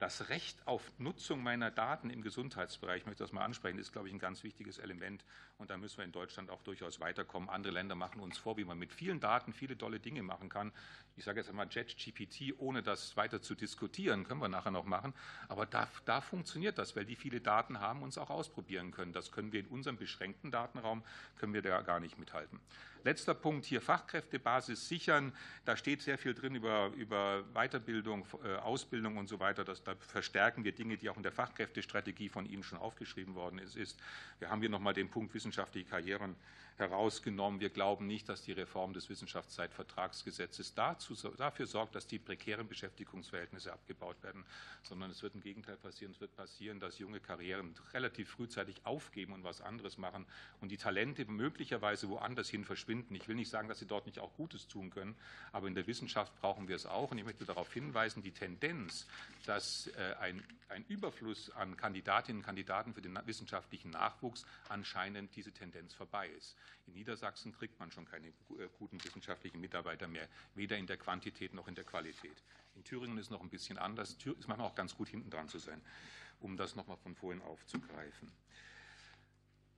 das 0.00 0.30
Recht 0.30 0.66
auf 0.66 0.90
Nutzung 0.96 1.42
meiner 1.42 1.70
Daten 1.70 2.08
im 2.08 2.22
Gesundheitsbereich, 2.22 3.02
ich 3.02 3.06
möchte 3.06 3.22
das 3.22 3.32
mal 3.32 3.44
ansprechen, 3.44 3.78
ist, 3.78 3.92
glaube 3.92 4.08
ich, 4.08 4.14
ein 4.14 4.18
ganz 4.18 4.42
wichtiges 4.42 4.78
Element. 4.78 5.22
Und 5.58 5.68
da 5.68 5.76
müssen 5.76 5.98
wir 5.98 6.06
in 6.06 6.12
Deutschland 6.12 6.48
auch 6.48 6.62
durchaus 6.62 7.00
weiterkommen. 7.00 7.50
Andere 7.50 7.74
Länder 7.74 7.94
machen 7.94 8.20
uns 8.20 8.38
vor, 8.38 8.56
wie 8.56 8.64
man 8.64 8.78
mit 8.78 8.94
vielen 8.94 9.20
Daten 9.20 9.52
viele 9.52 9.76
tolle 9.76 10.00
Dinge 10.00 10.22
machen 10.22 10.48
kann. 10.48 10.72
Ich 11.16 11.24
sage 11.24 11.40
jetzt 11.40 11.50
einmal 11.50 11.68
JetGPT, 11.70 12.54
ohne 12.58 12.82
das 12.82 13.14
weiter 13.18 13.42
zu 13.42 13.54
diskutieren, 13.54 14.24
können 14.24 14.40
wir 14.40 14.48
nachher 14.48 14.70
noch 14.70 14.86
machen. 14.86 15.12
Aber 15.48 15.66
da, 15.66 15.86
da 16.06 16.22
funktioniert 16.22 16.78
das, 16.78 16.96
weil 16.96 17.04
die 17.04 17.16
viele 17.16 17.42
Daten 17.42 17.78
haben 17.78 18.02
und 18.02 18.08
es 18.08 18.16
auch 18.16 18.30
ausprobieren 18.30 18.92
können. 18.92 19.12
Das 19.12 19.30
können 19.32 19.52
wir 19.52 19.60
in 19.60 19.66
unserem 19.66 19.98
beschränkten 19.98 20.50
Datenraum, 20.50 21.04
können 21.36 21.52
wir 21.52 21.60
da 21.60 21.82
gar 21.82 22.00
nicht 22.00 22.18
mithalten. 22.18 22.58
Letzter 23.04 23.34
Punkt 23.34 23.64
hier, 23.64 23.80
Fachkräftebasis 23.80 24.88
sichern. 24.88 25.32
Da 25.64 25.76
steht 25.76 26.02
sehr 26.02 26.18
viel 26.18 26.34
drin 26.34 26.54
über, 26.54 26.88
über 26.96 27.44
Weiterbildung, 27.54 28.26
äh, 28.44 28.56
Ausbildung 28.56 29.16
und 29.16 29.28
so 29.28 29.40
weiter. 29.40 29.64
Das, 29.64 29.82
da 29.82 29.94
verstärken 29.96 30.64
wir 30.64 30.72
Dinge, 30.72 30.96
die 30.96 31.08
auch 31.08 31.16
in 31.16 31.22
der 31.22 31.32
Fachkräftestrategie 31.32 32.28
von 32.28 32.46
Ihnen 32.46 32.62
schon 32.62 32.78
aufgeschrieben 32.78 33.34
worden 33.34 33.58
ist. 33.58 33.98
Wir 34.38 34.50
haben 34.50 34.60
hier 34.60 34.70
nochmal 34.70 34.94
den 34.94 35.08
Punkt 35.08 35.34
wissenschaftliche 35.34 35.88
Karrieren 35.88 36.36
herausgenommen. 36.80 37.60
Wir 37.60 37.70
glauben 37.70 38.06
nicht, 38.06 38.28
dass 38.28 38.42
die 38.42 38.52
Reform 38.52 38.92
des 38.92 39.08
Wissenschaftszeitvertragsgesetzes 39.08 40.74
dazu, 40.74 41.14
dafür 41.36 41.66
sorgt, 41.66 41.94
dass 41.94 42.06
die 42.06 42.18
prekären 42.18 42.66
Beschäftigungsverhältnisse 42.66 43.72
abgebaut 43.72 44.22
werden, 44.22 44.44
sondern 44.82 45.10
es 45.10 45.22
wird 45.22 45.34
im 45.34 45.42
Gegenteil 45.42 45.76
passieren. 45.76 46.12
Es 46.12 46.20
wird 46.20 46.34
passieren, 46.34 46.80
dass 46.80 46.98
junge 46.98 47.20
Karrieren 47.20 47.74
relativ 47.92 48.30
frühzeitig 48.30 48.84
aufgeben 48.84 49.32
und 49.32 49.44
was 49.44 49.60
anderes 49.60 49.98
machen 49.98 50.26
und 50.60 50.70
die 50.70 50.78
Talente 50.78 51.24
möglicherweise 51.26 52.08
woanders 52.08 52.48
hin 52.48 52.64
verschwinden. 52.64 53.14
Ich 53.14 53.28
will 53.28 53.36
nicht 53.36 53.50
sagen, 53.50 53.68
dass 53.68 53.78
sie 53.78 53.86
dort 53.86 54.06
nicht 54.06 54.18
auch 54.18 54.34
Gutes 54.36 54.66
tun 54.66 54.90
können, 54.90 55.14
aber 55.52 55.68
in 55.68 55.74
der 55.74 55.86
Wissenschaft 55.86 56.34
brauchen 56.40 56.68
wir 56.68 56.76
es 56.76 56.86
auch. 56.86 57.10
Und 57.10 57.18
ich 57.18 57.24
möchte 57.24 57.44
darauf 57.44 57.72
hinweisen, 57.72 58.22
die 58.22 58.32
Tendenz, 58.32 59.06
dass 59.46 59.88
äh, 59.88 60.14
ein, 60.20 60.42
ein 60.68 60.84
Überfluss 60.88 61.50
an 61.50 61.76
Kandidatinnen 61.76 62.40
und 62.40 62.46
Kandidaten 62.46 62.94
für 62.94 63.02
den 63.02 63.18
wissenschaftlichen 63.26 63.90
Nachwuchs 63.90 64.44
anscheinend 64.68 65.34
diese 65.36 65.52
Tendenz 65.52 65.94
vorbei 65.94 66.28
ist. 66.28 66.56
In 66.86 66.94
Niedersachsen 66.94 67.52
kriegt 67.52 67.78
man 67.78 67.90
schon 67.90 68.04
keine 68.04 68.28
äh, 68.28 68.68
guten 68.78 69.02
wissenschaftlichen 69.04 69.60
Mitarbeiter 69.60 70.08
mehr, 70.08 70.28
weder 70.54 70.76
in 70.76 70.86
der 70.86 70.96
Quantität 70.96 71.54
noch 71.54 71.68
in 71.68 71.74
der 71.74 71.84
Qualität. 71.84 72.42
In 72.74 72.84
Thüringen 72.84 73.18
ist 73.18 73.26
es 73.26 73.30
noch 73.30 73.42
ein 73.42 73.50
bisschen 73.50 73.78
anders. 73.78 74.16
Es 74.18 74.46
manchmal 74.46 74.66
auch 74.66 74.74
ganz 74.74 74.96
gut, 74.96 75.08
hinten 75.08 75.30
dran 75.30 75.48
zu 75.48 75.58
sein, 75.58 75.80
um 76.40 76.56
das 76.56 76.76
nochmal 76.76 76.96
von 76.96 77.14
vorhin 77.14 77.42
aufzugreifen. 77.42 78.30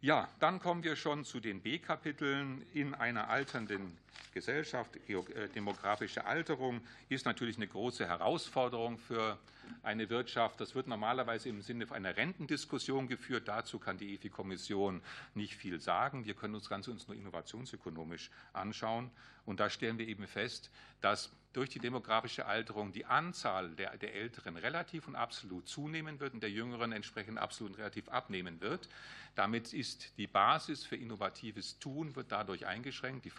Ja, 0.01 0.29
dann 0.41 0.59
kommen 0.59 0.83
wir 0.83 0.97
schon 0.97 1.25
zu 1.25 1.39
den 1.39 1.63
B-Kapiteln. 1.63 2.67
In 2.73 2.95
einer 2.95 3.29
alternden 3.29 3.97
Gesellschaft, 4.33 4.97
äh, 5.09 5.49
demografische 5.55 6.25
Alterung 6.25 6.81
ist 7.09 7.27
natürlich 7.27 7.57
eine 7.57 7.69
große 7.69 8.07
Herausforderung 8.07 8.99
für 8.99 9.39
eine 9.83 10.09
Wirtschaft. 10.11 10.61
Das 10.61 10.75
wird 10.75 10.87
normalerweise 10.87 11.49
im 11.49 11.63
Sinne 11.63 11.91
einer 11.91 12.17
Rentendiskussion 12.17 13.09
geführt. 13.09 13.49
Dazu 13.49 13.79
kann 13.79 13.99
die 13.99 14.15
EFI-Kommission 14.15 15.03
nicht 15.35 15.55
viel 15.55 15.81
sagen. 15.81 16.25
Wir 16.25 16.35
können 16.35 16.55
uns 16.55 16.69
ganz 16.69 16.89
uns 16.89 17.09
nur 17.09 17.17
innovationsökonomisch 17.17 18.31
anschauen. 18.53 19.11
Und 19.45 19.61
da 19.61 19.71
stellen 19.71 19.99
wir 19.99 20.07
eben 20.07 20.27
fest, 20.27 20.71
dass 21.01 21.31
durch 21.53 21.69
die 21.69 21.81
demografische 21.81 22.47
Alterung 22.47 22.93
die 22.93 23.05
Anzahl 23.05 23.71
der, 23.71 23.97
der 23.99 24.15
Älteren 24.15 24.57
relativ 24.57 25.07
und 25.07 25.17
absolut 25.17 25.69
zunehmen 25.69 26.19
wird 26.21 26.35
und 26.35 26.43
der 26.43 26.51
Jüngeren 26.51 26.93
entsprechend 26.93 27.39
absolut 27.39 27.73
und 27.73 27.79
relativ 27.79 28.09
abnehmen 28.09 28.61
wird. 28.61 28.89
Damit 29.35 29.73
ist 29.73 30.17
die 30.19 30.27
Basis 30.27 30.85
für 30.85 30.97
innovatives 30.97 31.79
Tun 31.79 32.15
wird 32.17 32.33
dadurch 32.33 32.67
eingeschränkt, 32.67 33.25
die 33.25 33.31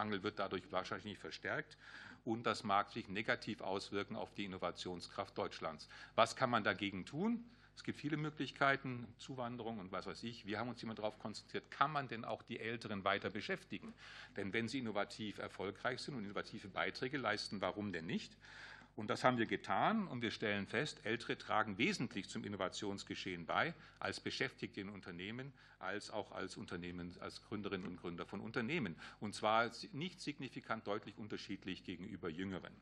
Fachkräftemangel 0.00 0.22
wird 0.22 0.38
dadurch 0.38 0.72
wahrscheinlich 0.72 1.18
verstärkt 1.18 1.76
und 2.24 2.44
das 2.44 2.64
mag 2.64 2.90
sich 2.90 3.08
negativ 3.08 3.60
auswirken 3.60 4.16
auf 4.16 4.32
die 4.34 4.44
Innovationskraft 4.44 5.36
Deutschlands. 5.36 5.88
Was 6.14 6.36
kann 6.36 6.50
man 6.50 6.64
dagegen 6.64 7.04
tun? 7.04 7.44
Es 7.76 7.84
gibt 7.84 7.98
viele 7.98 8.16
Möglichkeiten, 8.16 9.06
Zuwanderung 9.16 9.78
und 9.78 9.92
was 9.92 10.06
weiß 10.06 10.22
ich. 10.24 10.44
Wir 10.44 10.58
haben 10.58 10.68
uns 10.68 10.82
immer 10.82 10.94
darauf 10.94 11.18
konzentriert, 11.18 11.70
kann 11.70 11.90
man 11.92 12.08
denn 12.08 12.24
auch 12.24 12.42
die 12.42 12.60
Älteren 12.60 13.04
weiter 13.04 13.30
beschäftigen? 13.30 13.94
Denn 14.36 14.52
wenn 14.52 14.68
sie 14.68 14.80
innovativ 14.80 15.38
erfolgreich 15.38 16.00
sind 16.00 16.14
und 16.14 16.24
innovative 16.24 16.68
Beiträge 16.68 17.16
leisten, 17.16 17.60
warum 17.60 17.92
denn 17.92 18.06
nicht? 18.06 18.36
Und 19.00 19.08
das 19.08 19.24
haben 19.24 19.38
wir 19.38 19.46
getan 19.46 20.06
und 20.08 20.20
wir 20.20 20.30
stellen 20.30 20.66
fest, 20.66 21.00
Ältere 21.04 21.38
tragen 21.38 21.78
wesentlich 21.78 22.28
zum 22.28 22.44
Innovationsgeschehen 22.44 23.46
bei, 23.46 23.72
als 23.98 24.20
Beschäftigte 24.20 24.82
in 24.82 24.90
Unternehmen, 24.90 25.54
als 25.78 26.10
auch 26.10 26.32
als 26.32 26.58
Unternehmen, 26.58 27.16
als 27.18 27.42
Gründerinnen 27.44 27.86
und 27.86 27.96
Gründer 27.96 28.26
von 28.26 28.40
Unternehmen. 28.40 28.94
Und 29.18 29.34
zwar 29.34 29.70
nicht 29.94 30.20
signifikant 30.20 30.86
deutlich 30.86 31.16
unterschiedlich 31.16 31.82
gegenüber 31.82 32.28
Jüngeren. 32.28 32.74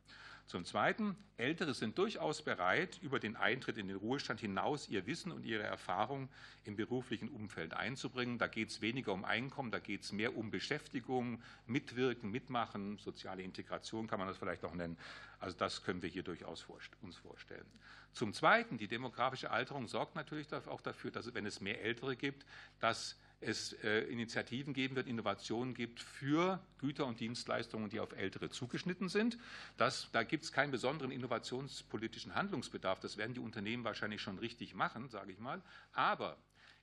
Zum 0.48 0.64
Zweiten, 0.64 1.14
Ältere 1.36 1.74
sind 1.74 1.98
durchaus 1.98 2.40
bereit, 2.40 2.98
über 3.02 3.20
den 3.20 3.36
Eintritt 3.36 3.76
in 3.76 3.86
den 3.86 3.98
Ruhestand 3.98 4.40
hinaus 4.40 4.88
ihr 4.88 5.06
Wissen 5.06 5.30
und 5.30 5.44
ihre 5.44 5.62
Erfahrung 5.62 6.30
im 6.64 6.74
beruflichen 6.74 7.28
Umfeld 7.28 7.74
einzubringen. 7.74 8.38
Da 8.38 8.46
geht 8.46 8.70
es 8.70 8.80
weniger 8.80 9.12
um 9.12 9.26
Einkommen, 9.26 9.70
da 9.70 9.78
geht 9.78 10.04
es 10.04 10.10
mehr 10.10 10.34
um 10.34 10.50
Beschäftigung, 10.50 11.42
Mitwirken, 11.66 12.30
Mitmachen, 12.30 12.96
soziale 12.96 13.42
Integration 13.42 14.06
kann 14.06 14.18
man 14.18 14.26
das 14.26 14.38
vielleicht 14.38 14.64
auch 14.64 14.72
nennen. 14.72 14.96
Also 15.38 15.54
das 15.54 15.84
können 15.84 16.00
wir 16.00 16.08
hier 16.08 16.22
durchaus 16.22 16.66
uns 17.02 17.16
vorstellen. 17.18 17.66
Zum 18.14 18.32
Zweiten, 18.32 18.78
die 18.78 18.88
demografische 18.88 19.50
Alterung 19.50 19.86
sorgt 19.86 20.14
natürlich 20.14 20.50
auch 20.54 20.80
dafür, 20.80 21.10
dass 21.10 21.34
wenn 21.34 21.44
es 21.44 21.60
mehr 21.60 21.82
Ältere 21.82 22.16
gibt, 22.16 22.46
dass 22.80 23.18
es 23.40 23.72
äh, 23.84 24.00
Initiativen 24.04 24.74
geben 24.74 24.96
wird, 24.96 25.06
Innovationen 25.06 25.74
gibt 25.74 26.00
für 26.00 26.60
Güter 26.78 27.06
und 27.06 27.20
Dienstleistungen, 27.20 27.88
die 27.88 28.00
auf 28.00 28.12
Ältere 28.12 28.50
zugeschnitten 28.50 29.08
sind. 29.08 29.38
Das, 29.76 30.08
da 30.12 30.22
gibt 30.24 30.44
es 30.44 30.52
keinen 30.52 30.70
besonderen 30.70 31.10
innovationspolitischen 31.10 32.34
Handlungsbedarf. 32.34 33.00
Das 33.00 33.16
werden 33.16 33.34
die 33.34 33.40
Unternehmen 33.40 33.84
wahrscheinlich 33.84 34.20
schon 34.20 34.38
richtig 34.38 34.74
machen, 34.74 35.08
sage 35.08 35.32
ich 35.32 35.38
mal. 35.38 35.62
Aber 35.92 36.36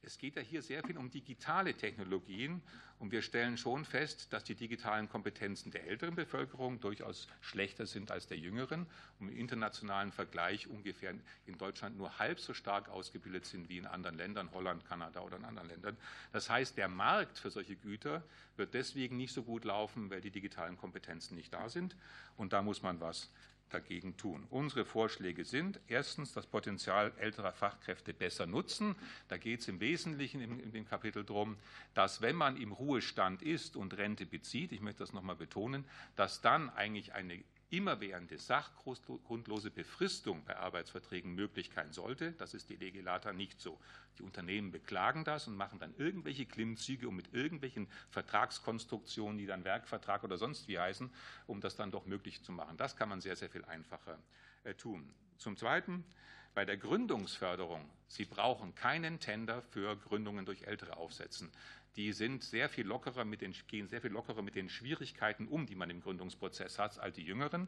es 0.06 0.18
geht 0.18 0.36
ja 0.36 0.42
hier 0.42 0.62
sehr 0.62 0.84
viel 0.84 0.98
um 0.98 1.10
digitale 1.10 1.74
Technologien. 1.74 2.62
Und 2.98 3.12
wir 3.12 3.22
stellen 3.22 3.58
schon 3.58 3.84
fest, 3.84 4.32
dass 4.32 4.46
die 4.46 4.56
digitalen 4.56 5.10
Kompetenzen 5.10 5.70
der 5.70 5.86
älteren 5.86 6.16
Bevölkerung 6.16 6.80
durchaus 6.80 7.28
schlechter 7.42 7.86
sind 7.86 8.10
als 8.10 8.28
der 8.28 8.38
jüngeren. 8.38 8.86
Und 9.20 9.30
im 9.30 9.38
internationalen 9.38 10.14
Vergleich 10.14 10.68
ungefähr 10.68 11.14
in 11.46 11.58
Deutschland 11.58 11.98
nur 11.98 12.20
halb 12.20 12.40
so 12.40 12.54
stark 12.54 12.88
ausgebildet 12.88 13.46
sind 13.46 13.68
wie 13.68 13.78
in 13.78 13.86
anderen 13.86 14.18
Ländern, 14.18 14.52
Holland, 14.54 14.86
Kanada 14.86 15.22
oder 15.22 15.38
in 15.38 15.46
anderen 15.46 15.68
Ländern. 15.68 15.98
Das 16.32 16.50
heißt, 16.50 16.78
der 16.78 16.88
Markt 16.88 17.38
für 17.38 17.50
solche 17.50 17.76
Güter 17.76 18.24
wird 18.56 18.74
deswegen 18.74 19.18
nicht 19.18 19.34
so 19.34 19.44
gut 19.44 19.66
laufen, 19.66 20.10
weil 20.10 20.22
die 20.22 20.32
digitalen 20.32 20.78
Kompetenzen 20.78 21.36
nicht 21.36 21.54
da 21.54 21.68
sind. 21.68 21.98
Und 22.38 22.54
da 22.54 22.62
muss 22.62 22.82
man 22.82 23.02
was 23.02 23.30
dagegen 23.70 24.18
tun. 24.18 24.46
Unsere 24.50 24.86
Vorschläge 24.86 25.46
sind 25.46 25.80
erstens 25.88 26.34
das 26.34 26.46
Potenzial 26.46 27.12
älterer 27.18 27.54
Fachkräfte 27.54 28.14
besser 28.14 28.46
nutzen. 28.46 28.96
Da 29.28 29.38
geht 29.38 29.62
es 29.62 29.68
im 29.68 29.80
Wesentlichen 29.80 30.42
in, 30.42 30.72
dem 30.72 30.88
Kapitel 30.88 31.24
darum, 31.24 31.58
dass 31.94 32.22
wenn 32.22 32.36
man 32.36 32.58
im 32.58 32.72
Ruhestand 32.72 33.42
ist 33.42 33.76
und 33.76 33.98
Rente 33.98 34.26
bezieht, 34.26 34.72
ich 34.72 34.82
möchte 34.82 35.00
das 35.00 35.14
nochmal 35.14 35.36
betonen, 35.36 35.86
dass 36.16 36.42
dann 36.42 36.70
eigentlich 36.70 37.14
eine 37.14 37.44
immerwährende 37.70 38.38
sachgrundlose 38.38 39.72
Befristung 39.72 40.44
bei 40.46 40.56
Arbeitsverträgen 40.58 41.34
möglich 41.34 41.72
sein 41.74 41.92
sollte. 41.92 42.34
Das 42.34 42.54
ist 42.54 42.70
die 42.70 42.76
Legelata 42.76 43.34
nicht 43.34 43.60
so. 43.60 43.80
Die 44.18 44.24
Unternehmen 44.24 44.72
beklagen 44.72 45.24
das 45.24 45.48
und 45.48 45.58
machen 45.58 45.80
dann 45.80 45.94
irgendwelche 45.98 46.46
Klimmzüge, 46.46 47.08
um 47.08 47.16
mit 47.16 47.34
irgendwelchen 47.34 47.88
Vertragskonstruktionen, 48.12 49.38
die 49.38 49.46
dann 49.46 49.64
Werkvertrag 49.64 50.24
oder 50.24 50.38
sonst 50.38 50.68
wie 50.68 50.80
heißen, 50.80 51.10
um 51.48 51.60
das 51.60 51.76
dann 51.76 51.92
doch 51.92 52.06
möglich 52.06 52.44
zu 52.44 52.52
machen. 52.52 52.78
Das 52.78 52.96
kann 52.96 53.10
man 53.10 53.22
sehr, 53.22 53.36
sehr 53.36 53.50
viel 53.50 53.66
einfacher 53.66 54.20
äh, 54.64 54.74
tun. 54.74 55.14
Zum 55.38 55.58
Zweiten, 55.58 56.06
bei 56.54 56.64
der 56.64 56.78
Gründungsförderung. 56.78 57.90
Sie 58.08 58.24
brauchen 58.26 58.76
keinen 58.76 59.20
Tender 59.20 59.62
für 59.62 59.98
Gründungen 59.98 60.46
durch 60.46 60.64
Ältere 60.64 60.96
aufsetzen 60.96 61.52
die 61.96 62.12
sind 62.12 62.44
sehr 62.44 62.68
viel 62.68 62.86
lockerer 62.86 63.24
mit 63.24 63.42
den, 63.42 63.54
gehen 63.68 63.88
sehr 63.88 64.02
viel 64.02 64.12
lockerer 64.12 64.42
mit 64.42 64.56
den 64.56 64.70
Schwierigkeiten 64.70 65.48
um, 65.48 65.66
die 65.66 65.76
man 65.76 65.90
im 65.90 66.02
Gründungsprozess 66.02 66.78
hat, 66.78 67.00
als 67.00 67.16
die 67.16 67.24
Jüngeren. 67.24 67.68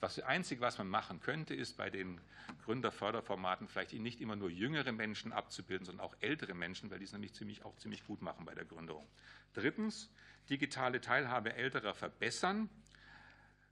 Das 0.00 0.18
Einzige, 0.20 0.60
was 0.60 0.78
man 0.78 0.88
machen 0.88 1.20
könnte, 1.20 1.54
ist 1.54 1.76
bei 1.76 1.90
den 1.90 2.20
Gründerförderformaten 2.64 3.68
vielleicht 3.68 3.92
nicht 3.92 4.20
immer 4.20 4.36
nur 4.36 4.50
jüngere 4.50 4.92
Menschen 4.92 5.32
abzubilden, 5.32 5.86
sondern 5.86 6.04
auch 6.04 6.16
ältere 6.20 6.54
Menschen, 6.54 6.90
weil 6.90 6.98
die 6.98 7.04
es 7.04 7.12
nämlich 7.12 7.32
ziemlich, 7.34 7.64
auch 7.64 7.76
ziemlich 7.76 8.04
gut 8.06 8.22
machen 8.22 8.44
bei 8.44 8.54
der 8.54 8.64
Gründung. 8.64 9.06
Drittens, 9.52 10.10
digitale 10.48 11.00
Teilhabe 11.00 11.54
älterer 11.54 11.94
verbessern. 11.94 12.68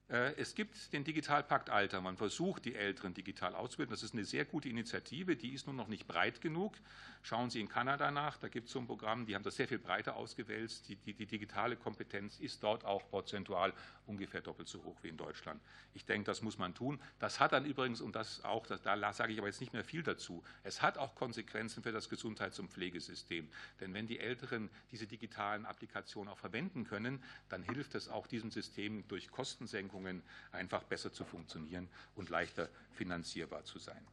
Äh, 0.09 0.35
es 0.37 0.55
gibt 0.55 0.93
den 0.93 1.05
Digitalpakt 1.05 1.71
Alter. 1.71 2.01
Man 2.01 2.17
versucht, 2.17 2.65
die 2.65 2.75
Älteren 2.75 3.15
digital 3.15 3.55
auszubilden. 3.55 3.93
Das 3.93 4.03
ist 4.03 4.15
eine 4.15 4.25
sehr 4.25 4.45
gute 4.45 4.69
Initiative. 4.69 5.37
Die 5.37 5.53
ist 5.53 5.67
nur 5.67 5.75
noch 5.75 5.89
nicht 5.89 6.07
breit 6.07 6.41
genug. 6.41 6.77
Schauen 7.23 7.51
Sie 7.51 7.61
in 7.61 7.69
Kanada 7.69 8.11
nach. 8.11 8.37
Da 8.39 8.49
gibt 8.49 8.67
es 8.67 8.73
so 8.73 8.79
ein 8.79 8.87
Programm, 8.87 9.27
die 9.27 9.35
haben 9.35 9.43
das 9.43 9.57
sehr 9.57 9.69
viel 9.69 9.79
breiter 9.79 10.17
ausgewälzt. 10.17 10.89
Die, 10.89 10.97
die, 10.97 11.15
die, 11.15 11.27
digitale 11.27 11.77
Kompetenz 11.77 12.41
ist 12.41 12.63
dort 12.63 12.85
auch 12.85 13.09
prozentual 13.11 13.73
ungefähr 14.07 14.41
doppelt 14.41 14.69
so 14.69 14.83
hoch 14.85 14.97
wie 15.03 15.09
in 15.09 15.17
Deutschland. 15.17 15.61
Ich 15.95 16.05
denke, 16.05 16.27
das 16.27 16.43
muss 16.43 16.59
man 16.59 16.75
tun. 16.75 17.01
Das 17.19 17.41
hat 17.41 17.53
dann 17.53 17.65
übrigens, 17.65 18.01
und 18.01 18.17
das 18.17 18.45
auch, 18.45 18.67
da 18.67 19.13
sage 19.13 19.33
ich 19.33 19.39
aber 19.39 19.49
jetzt 19.49 19.61
nicht 19.61 19.73
mehr 19.73 19.85
viel 19.85 20.03
dazu, 20.03 20.43
es 20.63 20.81
hat 20.83 20.99
auch 20.99 21.15
Konsequenzen 21.15 21.83
für 21.83 21.93
das 21.93 22.09
Gesundheits- 22.09 22.59
und 22.59 22.71
Pflegesystem. 22.71 23.49
Denn 23.81 23.95
wenn 23.95 24.07
die 24.07 24.19
Älteren 24.19 24.71
diese 24.91 25.07
digitalen 25.07 25.67
Applikationen 25.67 26.33
auch 26.33 26.39
verwenden 26.39 26.85
können, 26.85 27.23
dann 27.49 27.63
hilft 27.63 27.95
es 27.95 28.09
auch 28.09 28.27
diesem 28.27 28.51
System 28.51 29.07
durch 29.09 29.31
Kostensenkungen 29.31 30.23
einfach 30.53 30.85
besser 30.85 31.13
zu 31.13 31.25
funktionieren 31.25 31.89
und 32.15 32.31
leichter 32.31 32.69
finanzierbar 32.93 33.65
zu 33.65 33.79
sein. 33.79 34.07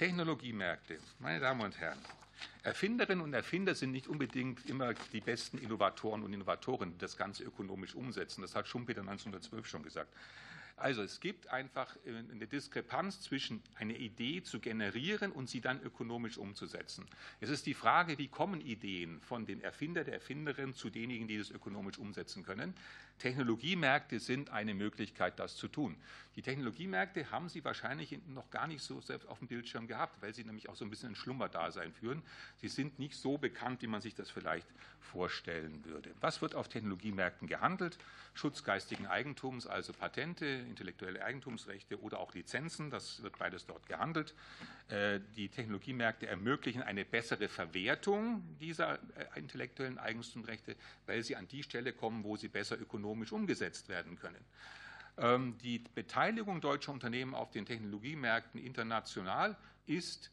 Technologiemärkte, 0.00 0.96
meine 1.18 1.40
Damen 1.40 1.60
und 1.60 1.78
Herren, 1.78 1.98
Erfinderinnen 2.62 3.22
und 3.22 3.34
Erfinder 3.34 3.74
sind 3.74 3.92
nicht 3.92 4.08
unbedingt 4.08 4.64
immer 4.64 4.94
die 4.94 5.20
besten 5.20 5.58
Innovatoren 5.58 6.22
und 6.22 6.32
Innovatorinnen, 6.32 6.94
die 6.94 7.00
das 7.00 7.18
Ganze 7.18 7.44
ökonomisch 7.44 7.94
umsetzen. 7.94 8.40
Das 8.40 8.54
hat 8.54 8.66
Schumpeter 8.66 9.02
1912 9.02 9.66
schon 9.66 9.82
gesagt. 9.82 10.10
Also 10.80 11.02
es 11.02 11.20
gibt 11.20 11.48
einfach 11.48 11.94
äh, 12.06 12.16
eine 12.16 12.46
Diskrepanz 12.46 13.20
zwischen 13.20 13.62
eine 13.74 13.96
Idee 13.96 14.42
zu 14.42 14.60
generieren 14.60 15.30
und 15.30 15.48
sie 15.48 15.60
dann 15.60 15.80
ökonomisch 15.82 16.38
umzusetzen. 16.38 17.06
Es 17.40 17.50
ist 17.50 17.66
die 17.66 17.74
Frage, 17.74 18.16
wie 18.16 18.28
kommen 18.28 18.62
Ideen 18.62 19.20
von 19.20 19.44
dem 19.44 19.60
Erfinder, 19.60 20.04
der 20.04 20.14
Erfinderin 20.14 20.72
zu 20.72 20.88
denjenigen, 20.88 21.28
die 21.28 21.36
das 21.36 21.50
ökonomisch 21.50 21.98
umsetzen 21.98 22.42
können. 22.44 22.74
Technologiemärkte 23.20 24.18
sind 24.18 24.50
eine 24.50 24.72
Möglichkeit, 24.74 25.38
das 25.38 25.54
zu 25.54 25.68
tun. 25.68 25.96
Die 26.36 26.42
Technologiemärkte 26.42 27.30
haben 27.30 27.50
Sie 27.50 27.62
wahrscheinlich 27.62 28.18
noch 28.28 28.50
gar 28.50 28.66
nicht 28.66 28.82
so 28.82 29.00
selbst 29.02 29.28
auf 29.28 29.38
dem 29.38 29.48
Bildschirm 29.48 29.86
gehabt, 29.86 30.22
weil 30.22 30.34
sie 30.34 30.44
nämlich 30.44 30.68
auch 30.70 30.76
so 30.76 30.84
ein 30.86 30.90
bisschen 30.90 31.10
ein 31.10 31.14
Schlummerdasein 31.14 31.92
führen. 31.92 32.22
Sie 32.56 32.68
sind 32.68 32.98
nicht 32.98 33.14
so 33.14 33.36
bekannt, 33.36 33.82
wie 33.82 33.88
man 33.88 34.00
sich 34.00 34.14
das 34.14 34.30
vielleicht 34.30 34.66
vorstellen 35.00 35.84
würde. 35.84 36.10
Was 36.20 36.40
wird 36.40 36.54
auf 36.54 36.68
Technologiemärkten 36.68 37.46
gehandelt? 37.46 37.98
Schutz 38.32 38.64
geistigen 38.64 39.06
Eigentums, 39.06 39.66
also 39.66 39.92
Patente, 39.92 40.64
intellektuelle 40.70 41.22
Eigentumsrechte 41.24 42.00
oder 42.00 42.18
auch 42.18 42.34
Lizenzen. 42.34 42.90
Das 42.90 43.22
wird 43.22 43.38
beides 43.38 43.66
dort 43.66 43.86
gehandelt. 43.86 44.34
Äh, 44.88 45.20
die 45.36 45.48
Technologiemärkte 45.48 46.26
ermöglichen 46.26 46.82
eine 46.82 47.04
bessere 47.04 47.48
Verwertung 47.48 48.42
dieser 48.58 48.94
äh, 48.94 49.38
intellektuellen 49.38 49.98
Eigentumsrechte, 49.98 50.76
weil 51.06 51.22
sie 51.22 51.36
an 51.36 51.46
die 51.48 51.62
Stelle 51.62 51.92
kommen, 51.92 52.24
wo 52.24 52.36
sie 52.36 52.48
besser 52.48 52.80
ökonomisch 52.80 53.32
umgesetzt 53.32 53.88
werden 53.88 54.18
können. 54.18 54.44
Ähm, 55.18 55.58
die 55.62 55.78
Beteiligung 55.94 56.60
deutscher 56.60 56.92
Unternehmen 56.92 57.34
auf 57.34 57.50
den 57.50 57.66
Technologiemärkten 57.66 58.60
international 58.60 59.56
ist 59.86 60.30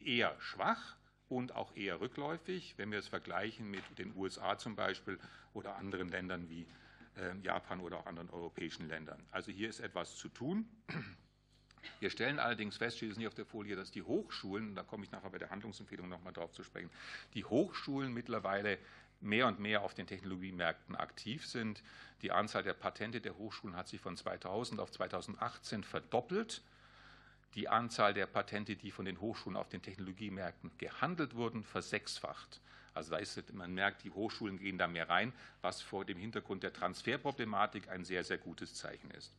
eher 0.00 0.34
schwach 0.40 0.96
und 1.28 1.54
auch 1.54 1.74
eher 1.76 2.00
rückläufig, 2.00 2.74
wenn 2.76 2.90
wir 2.90 2.98
es 2.98 3.08
vergleichen 3.08 3.70
mit 3.70 3.82
den 3.98 4.14
USA 4.16 4.58
zum 4.58 4.76
Beispiel 4.76 5.18
oder 5.52 5.76
anderen 5.76 6.08
Ländern 6.08 6.48
wie 6.48 6.66
Japan 7.42 7.80
oder 7.80 7.98
auch 7.98 8.06
anderen 8.06 8.30
europäischen 8.30 8.88
Ländern. 8.88 9.22
Also 9.30 9.52
hier 9.52 9.68
ist 9.68 9.80
etwas 9.80 10.16
zu 10.16 10.28
tun. 10.28 10.68
Wir 12.00 12.10
stellen 12.10 12.38
allerdings 12.38 12.76
fest, 12.76 12.96
steht 12.96 13.12
es 13.12 13.18
nicht 13.18 13.28
auf 13.28 13.34
der 13.34 13.44
Folie, 13.44 13.76
dass 13.76 13.90
die 13.90 14.02
Hochschulen, 14.02 14.74
da 14.74 14.82
komme 14.82 15.04
ich 15.04 15.12
nachher 15.12 15.30
bei 15.30 15.38
der 15.38 15.50
Handlungsempfehlung 15.50 16.08
nochmal 16.08 16.32
drauf 16.32 16.52
zu 16.52 16.62
sprechen, 16.62 16.90
die 17.34 17.44
Hochschulen 17.44 18.12
mittlerweile 18.12 18.78
mehr 19.20 19.46
und 19.46 19.60
mehr 19.60 19.82
auf 19.82 19.94
den 19.94 20.06
Technologiemärkten 20.06 20.96
aktiv 20.96 21.46
sind. 21.46 21.82
Die 22.22 22.32
Anzahl 22.32 22.62
der 22.62 22.74
Patente 22.74 23.20
der 23.20 23.36
Hochschulen 23.36 23.76
hat 23.76 23.88
sich 23.88 24.00
von 24.00 24.16
2000 24.16 24.80
auf 24.80 24.90
2018 24.90 25.84
verdoppelt. 25.84 26.62
Die 27.54 27.68
Anzahl 27.68 28.14
der 28.14 28.26
Patente, 28.26 28.76
die 28.76 28.90
von 28.90 29.04
den 29.04 29.20
Hochschulen 29.20 29.56
auf 29.56 29.68
den 29.68 29.82
Technologiemärkten 29.82 30.72
gehandelt 30.78 31.34
wurden, 31.34 31.62
versechsfacht. 31.62 32.60
Also 32.94 33.10
da 33.10 33.18
ist, 33.18 33.52
man 33.52 33.74
merkt, 33.74 34.04
die 34.04 34.10
Hochschulen 34.10 34.58
gehen 34.58 34.78
da 34.78 34.86
mehr 34.86 35.08
rein, 35.08 35.32
was 35.60 35.82
vor 35.82 36.04
dem 36.04 36.18
Hintergrund 36.18 36.62
der 36.62 36.72
Transferproblematik 36.72 37.88
ein 37.88 38.04
sehr, 38.04 38.22
sehr 38.24 38.38
gutes 38.38 38.74
Zeichen 38.74 39.10
ist. 39.10 39.32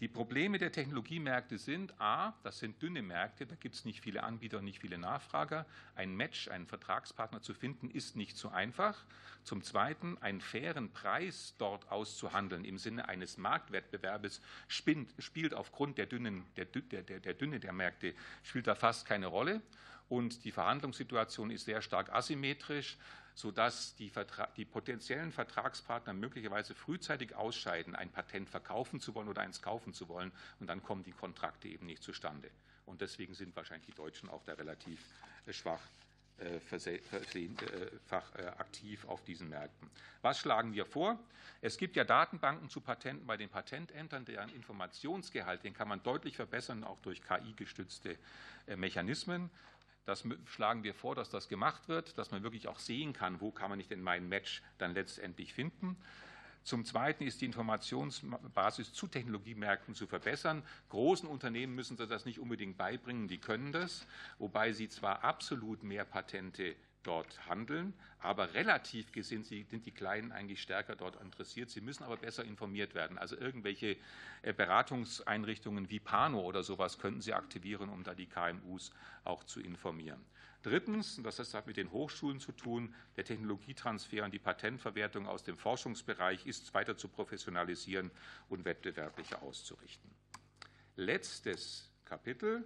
Die 0.00 0.08
Probleme 0.08 0.58
der 0.58 0.72
Technologiemärkte 0.72 1.56
sind, 1.56 1.98
a, 1.98 2.34
das 2.42 2.58
sind 2.58 2.82
dünne 2.82 3.00
Märkte, 3.00 3.46
da 3.46 3.54
gibt 3.54 3.74
es 3.74 3.86
nicht 3.86 4.02
viele 4.02 4.24
Anbieter 4.24 4.58
und 4.58 4.64
nicht 4.64 4.80
viele 4.80 4.98
Nachfrager. 4.98 5.64
Ein 5.94 6.14
Match, 6.14 6.48
einen 6.48 6.66
Vertragspartner 6.66 7.40
zu 7.40 7.54
finden, 7.54 7.90
ist 7.90 8.14
nicht 8.14 8.36
so 8.36 8.50
einfach. 8.50 9.06
Zum 9.42 9.62
Zweiten, 9.62 10.18
einen 10.20 10.42
fairen 10.42 10.90
Preis 10.92 11.54
dort 11.56 11.90
auszuhandeln 11.90 12.66
im 12.66 12.76
Sinne 12.76 13.08
eines 13.08 13.38
Marktwettbewerbes 13.38 14.42
spielt, 14.68 15.14
spielt 15.18 15.54
aufgrund 15.54 15.96
der, 15.96 16.04
dünnen, 16.04 16.44
der, 16.56 16.66
der, 16.66 17.20
der 17.20 17.34
Dünne 17.34 17.58
der 17.58 17.72
Märkte, 17.72 18.14
spielt 18.42 18.66
da 18.66 18.74
fast 18.74 19.06
keine 19.06 19.28
Rolle. 19.28 19.62
Und 20.10 20.44
die 20.44 20.52
Verhandlungssituation 20.52 21.50
ist 21.50 21.64
sehr 21.64 21.80
stark 21.80 22.12
asymmetrisch. 22.12 22.98
Sodass 23.36 23.94
die, 23.96 24.10
die 24.56 24.64
potenziellen 24.64 25.30
Vertragspartner 25.30 26.14
möglicherweise 26.14 26.74
frühzeitig 26.74 27.36
ausscheiden, 27.36 27.94
ein 27.94 28.10
Patent 28.10 28.48
verkaufen 28.48 28.98
zu 28.98 29.14
wollen 29.14 29.28
oder 29.28 29.42
eins 29.42 29.60
kaufen 29.60 29.92
zu 29.92 30.08
wollen. 30.08 30.32
Und 30.58 30.68
dann 30.68 30.82
kommen 30.82 31.04
die 31.04 31.12
Kontrakte 31.12 31.68
eben 31.68 31.84
nicht 31.84 32.02
zustande. 32.02 32.50
Und 32.86 33.02
deswegen 33.02 33.34
sind 33.34 33.54
wahrscheinlich 33.54 33.86
die 33.86 33.94
Deutschen 33.94 34.30
auch 34.30 34.42
da 34.44 34.54
relativ 34.54 34.98
äh, 35.46 35.52
schwach 35.52 35.82
äh, 36.38 36.60
fach 38.06 38.34
äh, 38.34 38.46
aktiv 38.46 39.04
auf 39.06 39.22
diesen 39.24 39.50
Märkten. 39.50 39.90
Was 40.22 40.38
schlagen 40.38 40.72
wir 40.72 40.86
vor? 40.86 41.18
Es 41.60 41.76
gibt 41.76 41.94
ja 41.96 42.04
Datenbanken 42.04 42.70
zu 42.70 42.80
Patenten 42.80 43.26
bei 43.26 43.36
den 43.36 43.50
Patentämtern, 43.50 44.24
deren 44.24 44.48
Informationsgehalt, 44.50 45.62
den 45.62 45.74
kann 45.74 45.88
man 45.88 46.02
deutlich 46.02 46.36
verbessern, 46.36 46.84
auch 46.84 47.00
durch 47.00 47.22
KI-gestützte 47.22 48.18
Mechanismen. 48.76 49.50
Das 50.06 50.24
schlagen 50.46 50.84
wir 50.84 50.94
vor, 50.94 51.14
dass 51.16 51.30
das 51.30 51.48
gemacht 51.48 51.88
wird, 51.88 52.16
dass 52.16 52.30
man 52.30 52.44
wirklich 52.44 52.68
auch 52.68 52.78
sehen 52.78 53.12
kann, 53.12 53.40
wo 53.40 53.50
kann 53.50 53.68
man 53.68 53.76
nicht 53.76 53.90
in 53.90 54.02
meinen 54.02 54.28
Match 54.28 54.62
dann 54.78 54.94
letztendlich 54.94 55.52
finden. 55.52 55.96
Zum 56.62 56.84
Zweiten 56.84 57.24
ist 57.24 57.40
die 57.40 57.44
Informationsbasis 57.46 58.92
zu 58.92 59.06
Technologiemärkten 59.08 59.94
zu 59.94 60.06
verbessern. 60.06 60.62
Großen 60.88 61.28
Unternehmen 61.28 61.74
müssen 61.74 61.96
Sie 61.96 62.06
das 62.06 62.24
nicht 62.24 62.38
unbedingt 62.38 62.76
beibringen, 62.76 63.28
die 63.28 63.38
können 63.38 63.72
das, 63.72 64.06
wobei 64.38 64.72
sie 64.72 64.88
zwar 64.88 65.22
absolut 65.22 65.82
mehr 65.82 66.04
Patente 66.04 66.74
dort 67.06 67.46
handeln, 67.48 67.94
aber 68.18 68.54
relativ 68.54 69.12
gesehen 69.12 69.44
sind 69.44 69.86
die 69.86 69.92
Kleinen 69.92 70.32
eigentlich 70.32 70.60
stärker 70.60 70.96
dort 70.96 71.20
interessiert. 71.22 71.70
Sie 71.70 71.80
müssen 71.80 72.02
aber 72.02 72.16
besser 72.16 72.44
informiert 72.44 72.94
werden. 72.94 73.18
Also 73.18 73.36
irgendwelche 73.36 73.96
äh, 74.42 74.52
Beratungseinrichtungen 74.52 75.90
wie 75.90 76.00
Pano 76.00 76.40
oder 76.40 76.62
sowas 76.62 76.98
könnten 76.98 77.20
Sie 77.20 77.32
aktivieren, 77.32 77.88
um 77.88 78.02
da 78.02 78.14
die 78.14 78.26
KMUs 78.26 78.90
auch 79.24 79.44
zu 79.44 79.60
informieren. 79.60 80.24
Drittens, 80.62 81.16
und 81.16 81.24
das 81.24 81.54
hat 81.54 81.68
mit 81.68 81.76
den 81.76 81.92
Hochschulen 81.92 82.40
zu 82.40 82.50
tun, 82.50 82.92
der 83.16 83.24
Technologietransfer 83.24 84.24
und 84.24 84.34
die 84.34 84.40
Patentverwertung 84.40 85.28
aus 85.28 85.44
dem 85.44 85.56
Forschungsbereich 85.56 86.44
ist 86.44 86.74
weiter 86.74 86.96
zu 86.96 87.06
professionalisieren 87.06 88.10
und 88.48 88.64
wettbewerblicher 88.64 89.42
auszurichten. 89.42 90.10
Letztes 90.96 91.92
Kapitel, 92.04 92.64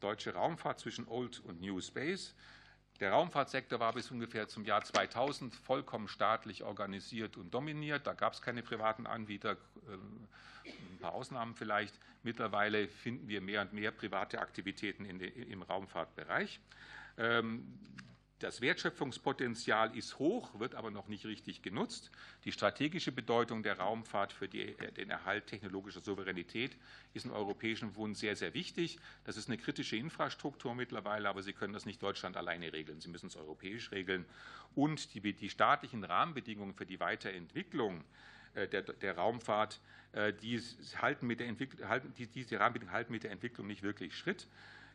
deutsche 0.00 0.34
Raumfahrt 0.34 0.80
zwischen 0.80 1.06
Old 1.06 1.40
und 1.40 1.60
New 1.60 1.80
Space. 1.80 2.34
Der 3.00 3.12
Raumfahrtsektor 3.12 3.78
war 3.78 3.92
bis 3.92 4.10
ungefähr 4.10 4.48
zum 4.48 4.64
Jahr 4.64 4.82
2000 4.82 5.54
vollkommen 5.54 6.08
staatlich 6.08 6.64
organisiert 6.64 7.36
und 7.36 7.52
dominiert. 7.52 8.06
Da 8.06 8.14
gab 8.14 8.32
es 8.32 8.40
keine 8.40 8.62
privaten 8.62 9.06
Anbieter, 9.06 9.52
äh, 9.52 10.68
ein 10.68 10.98
paar 11.00 11.12
Ausnahmen 11.12 11.54
vielleicht. 11.54 11.98
Mittlerweile 12.22 12.88
finden 12.88 13.28
wir 13.28 13.40
mehr 13.40 13.60
und 13.62 13.72
mehr 13.72 13.92
private 13.92 14.40
Aktivitäten 14.40 15.04
im 15.04 15.62
Raumfahrtbereich. 15.62 16.58
Das 18.40 18.60
Wertschöpfungspotenzial 18.60 19.96
ist 19.96 20.18
hoch, 20.18 20.60
wird 20.60 20.74
aber 20.74 20.90
noch 20.90 21.08
nicht 21.08 21.24
richtig 21.24 21.62
genutzt. 21.62 22.10
Die 22.44 22.52
strategische 22.52 23.10
Bedeutung 23.10 23.62
der 23.62 23.78
Raumfahrt 23.78 24.30
für 24.30 24.46
die, 24.46 24.60
äh, 24.60 24.92
den 24.92 25.08
Erhalt 25.08 25.46
technologischer 25.46 26.02
Souveränität 26.02 26.76
ist 27.14 27.24
im 27.24 27.32
europäischen 27.32 27.94
Bund 27.94 28.14
sehr, 28.14 28.36
sehr 28.36 28.52
wichtig. 28.52 28.98
Das 29.24 29.38
ist 29.38 29.48
eine 29.48 29.56
kritische 29.56 29.96
Infrastruktur 29.96 30.74
mittlerweile, 30.74 31.30
aber 31.30 31.42
Sie 31.42 31.54
können 31.54 31.72
das 31.72 31.86
nicht 31.86 32.02
Deutschland 32.02 32.36
alleine 32.36 32.74
regeln. 32.74 33.00
Sie 33.00 33.08
müssen 33.08 33.28
es 33.28 33.36
europäisch 33.36 33.90
regeln. 33.90 34.26
Und 34.74 35.14
die, 35.14 35.32
die 35.32 35.48
staatlichen 35.48 36.04
Rahmenbedingungen 36.04 36.74
für 36.74 36.84
die 36.84 37.00
Weiterentwicklung 37.00 38.04
äh, 38.52 38.68
der, 38.68 38.82
der, 38.82 39.16
Raumfahrt, 39.16 39.80
äh, 40.12 40.34
die 40.34 40.60
halten 41.00 41.26
mit 41.26 41.40
der 41.40 41.48
halten, 41.88 42.12
die, 42.18 42.26
diese 42.26 42.60
Rahmenbedingungen 42.60 42.94
halten 42.94 43.12
mit 43.12 43.22
der 43.22 43.30
Entwicklung 43.30 43.66
nicht 43.66 43.82
wirklich 43.82 44.14
Schritt. 44.14 44.46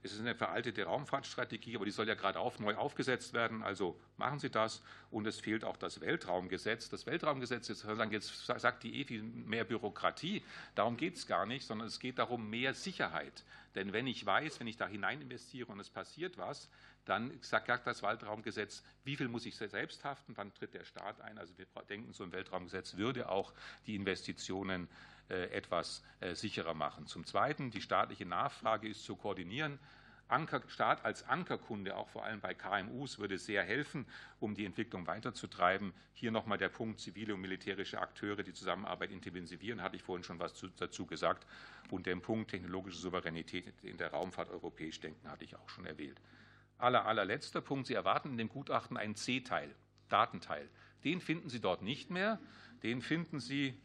Es 0.03 0.14
ist 0.14 0.19
eine 0.19 0.34
veraltete 0.34 0.86
Raumfahrtstrategie, 0.86 1.76
aber 1.76 1.86
die 1.86 1.91
soll 1.91 2.07
ja 2.07 2.15
gerade 2.15 2.40
auf, 2.40 2.60
neu 2.60 2.76
aufgesetzt 2.76 3.34
werden. 3.34 3.61
Also 3.61 3.99
machen 4.18 4.40
Sie 4.40 4.49
das. 4.49 4.82
Und 5.11 5.28
es 5.28 5.40
fehlt 5.40 5.64
auch 5.64 5.78
das 5.78 6.02
Weltraumgesetz. 6.02 6.90
Das 6.90 7.06
Weltraumgesetz, 7.06 7.68
jetzt, 7.68 7.86
jetzt 8.11 8.45
sagt 8.45 8.84
die 8.84 9.02
EFI 9.02 9.22
mehr 9.22 9.64
Bürokratie. 9.64 10.44
Darum 10.73 10.98
geht 10.98 11.18
es 11.18 11.28
gar 11.28 11.45
nicht, 11.45 11.68
sondern 11.68 11.88
es 11.88 11.99
geht 11.99 12.18
darum, 12.18 12.49
mehr 12.49 12.73
Sicherheit. 12.73 13.44
Denn 13.76 13.94
wenn 13.94 14.07
ich 14.07 14.26
weiß, 14.26 14.60
wenn 14.60 14.68
ich 14.68 14.78
da 14.78 14.88
hinein 14.88 15.22
investiere 15.22 15.72
und 15.72 15.80
es 15.80 15.90
passiert 15.90 16.38
was, 16.38 16.69
dann 17.06 17.32
sagt 17.41 17.69
das 17.86 18.03
Weltraumgesetz, 18.03 18.84
wie 19.03 19.15
viel 19.15 19.28
muss 19.28 19.45
ich 19.45 19.56
selbst 19.56 20.03
haften, 20.03 20.34
wann 20.36 20.53
tritt 20.53 20.73
der 20.73 20.84
Staat 20.84 21.19
ein. 21.22 21.38
Also 21.38 21.57
wir 21.57 21.65
denken, 21.90 22.14
so 22.14 22.23
ein 22.23 22.32
Weltraumgesetz 22.32 22.98
würde 22.98 23.30
auch 23.30 23.53
die 23.88 23.95
Investitionen 23.95 24.88
etwas 25.32 26.03
äh, 26.20 26.36
sicherer 26.36 26.74
machen. 26.74 27.08
Zum 27.08 27.26
Zweiten, 27.26 27.72
die 27.72 27.82
staatliche 27.82 28.26
Nachfrage 28.26 28.88
ist 28.88 29.03
zu 29.03 29.16
koordinieren. 29.16 29.80
Anker, 30.32 30.62
Staat 30.68 31.03
als 31.03 31.28
Ankerkunde, 31.28 31.98
auch 31.98 32.08
vor 32.08 32.24
allem 32.24 32.40
bei 32.40 32.53
KMUs, 32.53 33.20
würde 33.20 33.38
sehr 33.38 33.64
helfen, 33.64 34.06
um 34.40 34.56
die 34.56 34.66
Entwicklung 34.66 35.06
weiterzutreiben. 35.06 35.94
Hier 36.14 36.32
nochmal 36.32 36.58
der 36.58 36.70
Punkt, 36.70 37.02
zivile 37.02 37.34
und 37.34 37.41
militärische 37.41 37.99
Akteure, 37.99 38.41
die 38.41 38.53
Zusammenarbeit 38.53 39.12
intensivieren, 39.12 39.82
hatte 39.82 39.98
ich 39.98 40.03
vorhin 40.03 40.24
schon 40.24 40.40
was 40.40 40.53
dazu 40.78 41.06
gesagt. 41.06 41.45
Und 41.90 42.06
den 42.06 42.22
Punkt 42.22 42.52
technologische 42.52 42.98
Souveränität 42.98 43.74
in 43.84 43.98
der 43.98 44.12
Raumfahrt 44.12 44.49
europäisch 44.49 45.02
denken, 45.02 45.30
hatte 45.30 45.44
ich 45.44 45.58
auch 45.58 45.68
schon 45.68 45.86
erwähnt. 45.86 46.22
Aller, 46.78 47.06
allerletzter 47.06 47.62
Punkt. 47.62 47.88
Sie 47.88 47.94
erwarten 47.94 48.30
in 48.30 48.38
dem 48.38 48.49
Gutachten 48.49 48.95
einen 48.95 49.16
C-Teil, 49.16 49.76
Datenteil. 50.08 50.70
Den 51.03 51.20
finden 51.20 51.49
Sie 51.49 51.60
dort 51.60 51.82
nicht 51.82 52.10
mehr. 52.10 52.40
Den 52.84 53.02
finden 53.02 53.40
Sie 53.40 53.78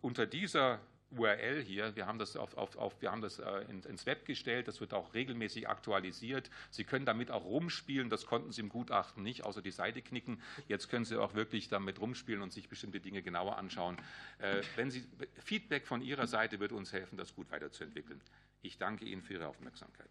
unter 0.00 0.26
dieser 0.26 0.80
URL 1.10 1.62
hier, 1.62 1.94
wir 1.94 2.06
haben 2.06 2.18
das, 2.18 2.36
auf, 2.36 2.56
auf, 2.56 2.76
auf 2.76 3.00
wir 3.00 3.10
haben 3.10 3.22
das 3.22 3.38
äh, 3.38 3.60
ins 3.70 4.06
Web 4.06 4.24
gestellt, 4.24 4.68
das 4.68 4.80
wird 4.80 4.92
auch 4.92 5.14
regelmäßig 5.14 5.68
aktualisiert. 5.68 6.50
Sie 6.70 6.84
können 6.84 7.06
damit 7.06 7.30
auch 7.30 7.44
rumspielen, 7.44 8.10
das 8.10 8.26
konnten 8.26 8.52
Sie 8.52 8.60
im 8.60 8.68
Gutachten 8.68 9.22
nicht, 9.22 9.44
außer 9.44 9.62
die 9.62 9.70
Seite 9.70 10.02
knicken. 10.02 10.42
Jetzt 10.68 10.88
können 10.88 11.04
Sie 11.04 11.20
auch 11.20 11.34
wirklich 11.34 11.68
damit 11.68 12.00
rumspielen 12.00 12.42
und 12.42 12.52
sich 12.52 12.68
bestimmte 12.68 13.00
Dinge 13.00 13.22
genauer 13.22 13.56
anschauen. 13.56 13.96
Äh, 14.38 14.62
wenn 14.74 14.90
Sie, 14.90 15.04
Feedback 15.44 15.86
von 15.86 16.02
Ihrer 16.02 16.26
Seite 16.26 16.60
wird 16.60 16.72
uns 16.72 16.92
helfen, 16.92 17.16
das 17.16 17.34
gut 17.34 17.50
weiterzuentwickeln. 17.50 18.20
Ich 18.62 18.78
danke 18.78 19.04
Ihnen 19.04 19.22
für 19.22 19.34
Ihre 19.34 19.46
Aufmerksamkeit. 19.46 20.10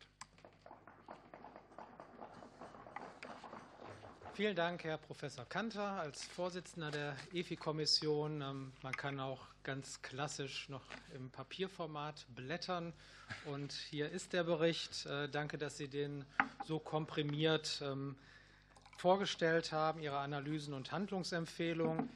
Vielen 4.36 4.58
Dank, 4.58 4.84
Herr 4.84 4.98
Professor 4.98 5.46
Kanter, 5.46 5.92
als 5.92 6.26
Vorsitzender 6.26 6.92
der 6.92 7.16
EFI-Kommission. 7.34 8.42
Ähm, 8.42 8.74
man 8.84 8.92
kann 8.92 9.22
auch 9.22 9.40
ganz 9.64 10.02
klassisch 10.02 10.68
noch 10.68 10.84
im 11.16 11.30
Papierformat 11.30 12.26
blättern. 12.36 12.92
Und 13.46 13.72
hier 13.72 14.12
ist 14.12 14.34
der 14.34 14.44
Bericht. 14.44 15.06
Äh, 15.06 15.30
danke, 15.30 15.58
dass 15.58 15.78
Sie 15.78 15.88
den 15.88 16.26
so 16.66 16.80
komprimiert 16.80 17.82
ähm, 17.82 18.18
vorgestellt 18.98 19.72
haben, 19.72 20.02
Ihre 20.02 20.18
Analysen 20.18 20.74
und 20.74 20.92
Handlungsempfehlungen. 20.92 22.10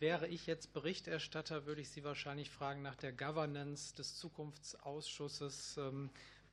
Wäre 0.00 0.26
ich 0.26 0.48
jetzt 0.48 0.72
Berichterstatter, 0.72 1.66
würde 1.66 1.82
ich 1.82 1.90
Sie 1.90 2.02
wahrscheinlich 2.02 2.50
fragen 2.50 2.82
nach 2.82 2.96
der 2.96 3.12
Governance 3.12 3.94
des 3.94 4.18
Zukunftsausschusses. 4.18 5.78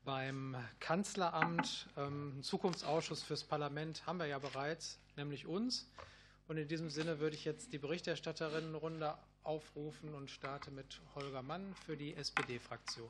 Beim 0.08 0.56
Kanzleramt. 0.80 1.90
Ähm, 1.98 2.32
einen 2.36 2.42
Zukunftsausschuss 2.42 3.24
fürs 3.24 3.44
Parlament 3.44 4.08
haben 4.08 4.20
wir 4.20 4.26
ja 4.26 4.40
bereits, 4.40 5.00
nämlich 5.18 5.46
uns. 5.46 5.86
Und 6.48 6.56
in 6.56 6.70
diesem 6.70 6.90
Sinne 6.90 7.20
würde 7.20 7.36
ich 7.36 7.44
jetzt 7.44 7.74
die 7.74 7.78
Berichterstatterinnenrunde 7.78 9.18
aufrufen 9.44 10.14
und 10.14 10.32
starte 10.32 10.72
mit 10.72 11.02
Holger 11.14 11.42
Mann 11.42 11.76
für 11.86 11.98
die 11.98 12.16
SPD-Fraktion. 12.16 13.10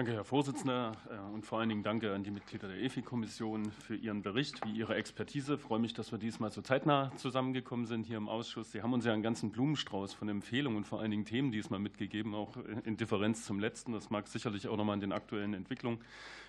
Danke, 0.00 0.14
Herr 0.14 0.24
Vorsitzender, 0.24 0.92
äh, 1.10 1.34
und 1.34 1.44
vor 1.44 1.58
allen 1.58 1.68
Dingen 1.68 1.82
danke 1.82 2.14
an 2.14 2.24
die 2.24 2.30
Mitglieder 2.30 2.68
der 2.68 2.78
EFI-Kommission 2.78 3.70
für 3.70 3.94
Ihren 3.94 4.22
Bericht, 4.22 4.64
wie 4.64 4.70
Ihre 4.70 4.94
Expertise. 4.94 5.56
Ich 5.56 5.60
freue 5.60 5.78
mich, 5.78 5.92
dass 5.92 6.10
wir 6.10 6.18
diesmal 6.18 6.50
so 6.50 6.62
zeitnah 6.62 7.12
zusammengekommen 7.16 7.84
sind 7.84 8.06
hier 8.06 8.16
im 8.16 8.26
Ausschuss. 8.26 8.72
Sie 8.72 8.80
haben 8.80 8.94
uns 8.94 9.04
ja 9.04 9.12
einen 9.12 9.22
ganzen 9.22 9.52
Blumenstrauß 9.52 10.14
von 10.14 10.30
Empfehlungen 10.30 10.78
und 10.78 10.84
vor 10.84 11.00
allen 11.00 11.10
Dingen 11.10 11.26
Themen 11.26 11.52
diesmal 11.52 11.80
mitgegeben, 11.80 12.34
auch 12.34 12.56
in 12.86 12.96
Differenz 12.96 13.44
zum 13.44 13.60
letzten. 13.60 13.92
Das 13.92 14.08
mag 14.08 14.26
sicherlich 14.26 14.68
auch 14.68 14.78
nochmal 14.78 14.94
an 14.94 15.00
den 15.00 15.12
aktuellen 15.12 15.52
Entwicklungen 15.52 15.98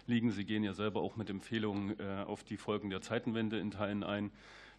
liegen. 0.08 0.32
Sie 0.32 0.46
gehen 0.46 0.64
ja 0.64 0.74
selber 0.74 1.02
auch 1.02 1.18
mit 1.18 1.30
Empfehlungen 1.30 2.00
äh, 2.00 2.24
auf 2.26 2.46
die 2.46 2.56
Folgen 2.56 2.90
der 2.90 3.02
Zeitenwende 3.02 3.60
in 3.60 3.72
Teilen 3.72 4.06
ein 4.06 4.32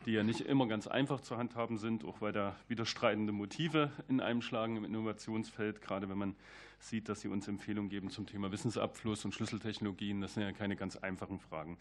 die 0.07 0.13
ja 0.13 0.23
nicht 0.23 0.41
immer 0.41 0.67
ganz 0.67 0.87
einfach 0.87 1.21
zu 1.21 1.37
handhaben 1.37 1.79
sind, 1.79 2.05
auch 2.05 2.21
weil 2.21 2.33
da 2.33 2.57
widerstreitende 2.69 3.33
Motive 3.33 3.91
in 4.09 4.21
einem 4.21 4.43
schlagen 4.43 4.77
im 4.77 4.85
Innovationsfeld, 4.85 5.81
gerade 5.81 6.09
wenn 6.09 6.19
man 6.19 6.35
sieht, 6.79 7.09
dass 7.09 7.21
Sie 7.21 7.29
uns 7.29 7.47
Empfehlungen 7.49 7.91
geben 7.91 8.11
zum 8.11 8.27
Thema 8.27 8.51
Wissensabfluss 8.51 9.25
und 9.25 9.35
Schlüsseltechnologien. 9.35 10.21
Das 10.21 10.35
sind 10.35 10.43
ja 10.43 10.53
keine 10.53 10.77
ganz 10.77 10.97
einfachen 10.97 11.39
Fragen. 11.39 11.79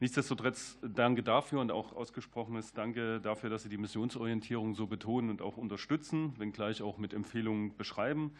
Nichtsdestotrotz 0.00 0.78
danke 0.82 1.22
dafür 1.22 1.60
und 1.60 1.72
auch 1.72 1.94
ausgesprochenes 1.94 2.72
Danke 2.74 3.20
dafür, 3.20 3.50
dass 3.50 3.62
Sie 3.62 3.68
die 3.68 3.78
Missionsorientierung 3.78 4.74
so 4.74 4.86
betonen 4.86 5.30
und 5.30 5.42
auch 5.42 5.56
unterstützen, 5.56 6.34
wenngleich 6.38 6.82
auch 6.82 6.98
mit 6.98 7.14
Empfehlungen 7.14 7.76
beschreiben. 7.76 8.32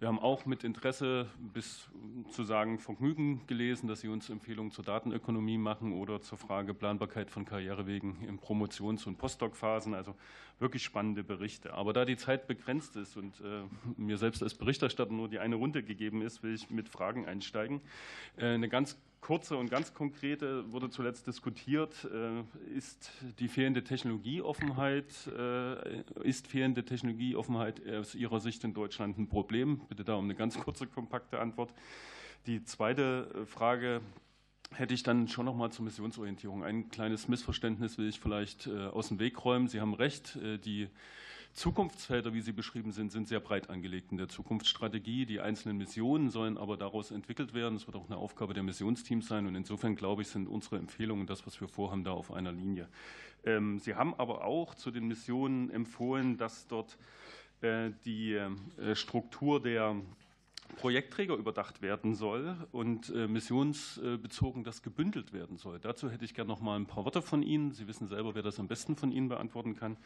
Wir 0.00 0.08
haben 0.08 0.18
auch 0.18 0.46
mit 0.46 0.64
Interesse 0.64 1.28
bis 1.52 1.86
zu 2.30 2.42
sagen 2.42 2.78
Vergnügen 2.78 3.46
gelesen, 3.46 3.86
dass 3.86 4.00
Sie 4.00 4.08
uns 4.08 4.30
Empfehlungen 4.30 4.72
zur 4.72 4.82
Datenökonomie 4.82 5.58
machen 5.58 5.92
oder 5.92 6.22
zur 6.22 6.38
Frage 6.38 6.72
Planbarkeit 6.72 7.30
von 7.30 7.44
Karrierewegen 7.44 8.16
in 8.26 8.38
Promotions- 8.38 9.06
und 9.06 9.18
Postdoc-Phasen. 9.18 9.92
Also 9.92 10.14
wirklich 10.58 10.84
spannende 10.84 11.22
Berichte. 11.22 11.74
Aber 11.74 11.92
da 11.92 12.06
die 12.06 12.16
Zeit 12.16 12.46
begrenzt 12.46 12.96
ist 12.96 13.18
und 13.18 13.42
äh, 13.42 13.64
mir 13.98 14.16
selbst 14.16 14.42
als 14.42 14.54
Berichterstatter 14.54 15.12
nur 15.12 15.28
die 15.28 15.38
eine 15.38 15.56
Runde 15.56 15.82
gegeben 15.82 16.22
ist, 16.22 16.42
will 16.42 16.54
ich 16.54 16.70
mit 16.70 16.88
Fragen 16.88 17.26
einsteigen. 17.26 17.82
Äh, 18.38 18.54
eine 18.54 18.70
ganz 18.70 18.96
kurze 19.20 19.56
und 19.56 19.70
ganz 19.70 19.94
konkrete 19.94 20.70
wurde 20.72 20.90
zuletzt 20.90 21.26
diskutiert, 21.26 22.08
äh, 22.12 22.42
ist 22.76 23.10
die 23.38 23.48
fehlende 23.48 23.84
Technologieoffenheit, 23.84 25.26
äh, 25.26 26.02
ist 26.22 26.46
fehlende 26.46 26.84
Technologieoffenheit 26.84 27.86
aus 27.88 28.14
Ihrer 28.14 28.40
Sicht 28.40 28.64
in 28.64 28.74
Deutschland 28.74 29.18
ein 29.18 29.28
Problem? 29.28 29.80
Bitte 29.88 30.04
da 30.04 30.14
um 30.14 30.24
eine 30.24 30.34
ganz 30.34 30.58
kurze, 30.58 30.86
kompakte 30.86 31.38
Antwort. 31.38 31.72
Die 32.46 32.64
zweite 32.64 33.46
Frage 33.46 34.00
hätte 34.72 34.94
ich 34.94 35.02
dann 35.02 35.28
schon 35.28 35.46
noch 35.46 35.54
mal 35.54 35.70
zur 35.70 35.84
Missionsorientierung. 35.84 36.64
Ein 36.64 36.88
kleines 36.88 37.28
Missverständnis 37.28 37.98
will 37.98 38.08
ich 38.08 38.20
vielleicht 38.20 38.68
aus 38.68 39.08
dem 39.08 39.18
Weg 39.18 39.44
räumen. 39.44 39.68
Sie 39.68 39.80
haben 39.80 39.94
recht, 39.94 40.38
die 40.64 40.88
Zukunftsfelder, 41.52 42.32
wie 42.32 42.40
sie 42.40 42.52
beschrieben 42.52 42.92
sind, 42.92 43.10
sind 43.12 43.28
sehr 43.28 43.40
breit 43.40 43.70
angelegt 43.70 44.12
in 44.12 44.18
der 44.18 44.28
Zukunftsstrategie. 44.28 45.26
Die 45.26 45.40
einzelnen 45.40 45.76
Missionen 45.78 46.30
sollen 46.30 46.56
aber 46.56 46.76
daraus 46.76 47.10
entwickelt 47.10 47.54
werden. 47.54 47.76
Es 47.76 47.86
wird 47.86 47.96
auch 47.96 48.06
eine 48.06 48.16
Aufgabe 48.16 48.54
der 48.54 48.62
Missionsteams 48.62 49.26
sein. 49.26 49.46
Und 49.46 49.54
insofern, 49.56 49.96
glaube 49.96 50.22
ich, 50.22 50.28
sind 50.28 50.48
unsere 50.48 50.78
Empfehlungen, 50.78 51.26
das, 51.26 51.46
was 51.46 51.60
wir 51.60 51.68
vorhaben, 51.68 52.04
da 52.04 52.12
auf 52.12 52.32
einer 52.32 52.52
Linie. 52.52 52.88
Ähm, 53.44 53.78
sie 53.78 53.94
haben 53.94 54.14
aber 54.14 54.44
auch 54.44 54.74
zu 54.74 54.90
den 54.90 55.08
Missionen 55.08 55.70
empfohlen, 55.70 56.36
dass 56.36 56.66
dort 56.66 56.96
äh, 57.62 57.90
die 58.04 58.34
äh, 58.34 58.94
Struktur 58.94 59.60
der 59.60 59.96
Projektträger 60.76 61.34
überdacht 61.34 61.82
werden 61.82 62.14
soll 62.14 62.56
und 62.72 63.10
äh, 63.10 63.28
missionsbezogen 63.28 64.64
das 64.64 64.82
gebündelt 64.82 65.32
werden 65.32 65.56
soll. 65.56 65.78
Dazu 65.78 66.10
hätte 66.10 66.24
ich 66.24 66.34
gerne 66.34 66.48
noch 66.48 66.60
mal 66.60 66.76
ein 66.76 66.86
paar 66.86 67.04
Worte 67.04 67.22
von 67.22 67.42
Ihnen. 67.42 67.72
Sie 67.72 67.86
wissen 67.86 68.08
selber, 68.08 68.34
wer 68.34 68.42
das 68.42 68.58
am 68.58 68.68
besten 68.68 68.96
von 68.96 69.12
Ihnen 69.12 69.28
beantworten 69.28 69.76
kann. 69.76 69.96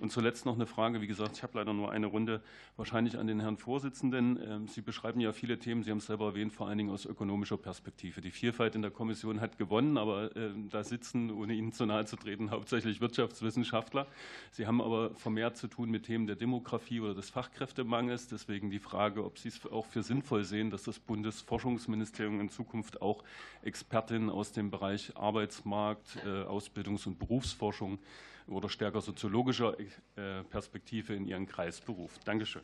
Und 0.00 0.12
zuletzt 0.12 0.46
noch 0.46 0.54
eine 0.54 0.66
Frage. 0.66 1.00
Wie 1.00 1.06
gesagt, 1.06 1.36
ich 1.36 1.42
habe 1.42 1.58
leider 1.58 1.72
nur 1.72 1.90
eine 1.90 2.06
Runde, 2.06 2.42
wahrscheinlich 2.76 3.18
an 3.18 3.26
den 3.26 3.40
Herrn 3.40 3.56
Vorsitzenden. 3.56 4.38
Ähm, 4.42 4.68
Sie 4.68 4.80
beschreiben 4.80 5.20
ja 5.20 5.32
viele 5.32 5.58
Themen, 5.58 5.82
Sie 5.82 5.90
haben 5.90 5.98
es 5.98 6.06
selber 6.06 6.26
erwähnt, 6.26 6.52
vor 6.52 6.68
allen 6.68 6.78
Dingen 6.78 6.90
aus 6.90 7.06
ökonomischer 7.06 7.56
Perspektive. 7.56 8.20
Die 8.20 8.30
Vielfalt 8.30 8.74
in 8.74 8.82
der 8.82 8.90
Kommission 8.90 9.40
hat 9.40 9.58
gewonnen, 9.58 9.96
aber 9.96 10.34
äh, 10.36 10.50
da 10.70 10.84
sitzen, 10.84 11.30
ohne 11.30 11.54
Ihnen 11.54 11.72
zu 11.72 11.86
nahe 11.86 12.04
zu 12.04 12.16
treten, 12.16 12.50
hauptsächlich 12.52 13.00
Wirtschaftswissenschaftler. 13.00 14.06
Sie 14.50 14.66
haben 14.66 14.80
aber 14.80 15.14
vermehrt 15.14 15.56
zu 15.56 15.68
tun 15.68 15.90
mit 15.90 16.04
Themen 16.04 16.26
der 16.26 16.36
Demografie 16.36 17.00
oder 17.00 17.14
des 17.14 17.30
Fachkräftemangels. 17.30 18.28
Deswegen 18.28 18.70
die 18.70 18.78
Frage, 18.78 19.24
ob 19.24 19.38
Sie 19.38 19.48
es 19.48 19.64
auch 19.66 19.86
für 19.86 20.02
sinnvoll 20.08 20.42
sehen, 20.42 20.70
dass 20.70 20.82
das 20.82 20.98
Bundesforschungsministerium 20.98 22.40
in 22.40 22.48
Zukunft 22.48 23.00
auch 23.00 23.22
Expertinnen 23.62 24.30
aus 24.30 24.52
dem 24.52 24.70
Bereich 24.70 25.16
Arbeitsmarkt, 25.16 26.16
äh, 26.24 26.42
Ausbildungs- 26.42 27.06
und 27.06 27.18
Berufsforschung 27.18 28.00
oder 28.48 28.68
stärker 28.68 29.00
soziologischer 29.00 29.78
äh, 29.78 30.42
Perspektive 30.44 31.14
in 31.14 31.26
ihren 31.26 31.46
Kreis 31.46 31.80
beruft. 31.80 32.26
Dankeschön. 32.26 32.62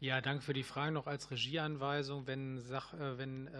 Ja, 0.00 0.20
danke 0.20 0.42
für 0.42 0.52
die 0.52 0.62
Frage. 0.62 0.92
Noch 0.92 1.06
als 1.06 1.30
Regieanweisung, 1.30 2.26
wenn, 2.26 2.58
Sach, 2.60 2.94
äh, 2.94 3.18
wenn 3.18 3.50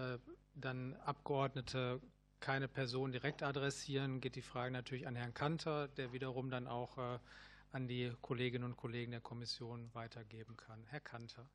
dann 0.55 0.94
Abgeordnete 1.05 2.01
keine 2.40 2.68
Person 2.68 3.12
direkt 3.12 3.43
adressieren, 3.43 4.20
geht 4.20 4.36
die 4.36 4.43
Frage 4.43 4.72
natürlich 4.72 5.06
an 5.06 5.16
Herrn 5.16 5.34
Kanter, 5.34 5.89
der 5.89 6.12
wiederum 6.12 6.51
dann 6.51 6.66
auch 6.66 6.98
an 7.72 7.89
die 7.89 8.12
Kolleginnen 8.20 8.64
und 8.64 8.76
Kollegen 8.76 9.12
der 9.12 9.20
Kommission 9.20 9.89
weitergeben 9.94 10.56
kann. 10.56 10.84
Herr 10.89 11.01
Kanter. 11.01 11.48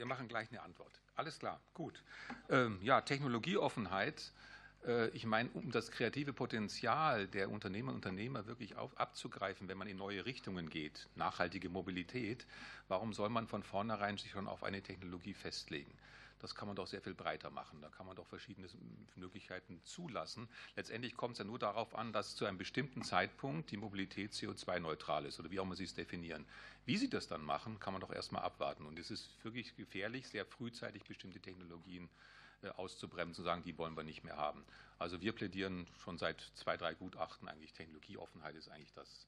Wir 0.00 0.06
machen 0.06 0.28
gleich 0.28 0.48
eine 0.48 0.62
Antwort. 0.62 0.98
Alles 1.14 1.38
klar, 1.38 1.60
gut. 1.74 2.02
Ähm, 2.48 2.78
ja, 2.80 3.02
Technologieoffenheit. 3.02 4.32
Äh, 4.86 5.08
ich 5.10 5.26
meine, 5.26 5.50
um 5.50 5.70
das 5.70 5.90
kreative 5.90 6.32
Potenzial 6.32 7.26
der 7.28 7.50
Unternehmer 7.50 7.90
und 7.90 7.96
Unternehmer 7.96 8.46
wirklich 8.46 8.76
auf, 8.76 8.96
abzugreifen, 8.96 9.68
wenn 9.68 9.76
man 9.76 9.88
in 9.88 9.98
neue 9.98 10.24
Richtungen 10.24 10.70
geht, 10.70 11.06
nachhaltige 11.16 11.68
Mobilität, 11.68 12.46
warum 12.88 13.12
soll 13.12 13.28
man 13.28 13.46
von 13.46 13.62
vornherein 13.62 14.16
sich 14.16 14.30
schon 14.30 14.48
auf 14.48 14.64
eine 14.64 14.80
Technologie 14.80 15.34
festlegen? 15.34 15.92
Das 16.40 16.54
kann 16.54 16.66
man 16.66 16.76
doch 16.76 16.86
sehr 16.86 17.00
viel 17.00 17.14
breiter 17.14 17.50
machen. 17.50 17.80
Da 17.80 17.88
kann 17.88 18.06
man 18.06 18.16
doch 18.16 18.26
verschiedene 18.26 18.68
Möglichkeiten 19.14 19.80
zulassen. 19.84 20.48
Letztendlich 20.74 21.16
kommt 21.16 21.32
es 21.32 21.38
ja 21.38 21.44
nur 21.44 21.58
darauf 21.58 21.94
an, 21.94 22.12
dass 22.12 22.34
zu 22.34 22.46
einem 22.46 22.58
bestimmten 22.58 23.02
Zeitpunkt 23.02 23.70
die 23.70 23.76
Mobilität 23.76 24.32
CO2-neutral 24.32 25.26
ist 25.26 25.38
oder 25.38 25.50
wie 25.50 25.60
auch 25.60 25.64
immer 25.64 25.76
Sie 25.76 25.84
es 25.84 25.94
definieren. 25.94 26.46
Wie 26.86 26.96
Sie 26.96 27.10
das 27.10 27.28
dann 27.28 27.42
machen, 27.42 27.78
kann 27.78 27.92
man 27.92 28.00
doch 28.00 28.12
erstmal 28.12 28.42
abwarten. 28.42 28.86
Und 28.86 28.98
es 28.98 29.10
ist 29.10 29.44
wirklich 29.44 29.76
gefährlich, 29.76 30.28
sehr 30.28 30.46
frühzeitig 30.46 31.04
bestimmte 31.04 31.40
Technologien 31.40 32.08
äh, 32.62 32.68
auszubremsen 32.68 33.42
und 33.42 33.46
sagen, 33.46 33.62
die 33.62 33.78
wollen 33.78 33.96
wir 33.96 34.02
nicht 34.02 34.24
mehr 34.24 34.36
haben. 34.36 34.64
Also 34.98 35.20
wir 35.22 35.32
plädieren 35.32 35.86
schon 35.98 36.18
seit 36.18 36.40
zwei, 36.54 36.76
drei 36.76 36.94
Gutachten 36.94 37.48
eigentlich, 37.48 37.72
Technologieoffenheit 37.72 38.54
ist 38.54 38.68
eigentlich 38.68 38.92
das, 38.92 39.26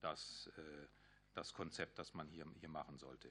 das, 0.00 0.50
äh, 0.56 0.86
das 1.34 1.52
Konzept, 1.52 1.98
das 1.98 2.14
man 2.14 2.28
hier, 2.28 2.46
hier 2.58 2.70
machen 2.70 2.96
sollte. 2.96 3.30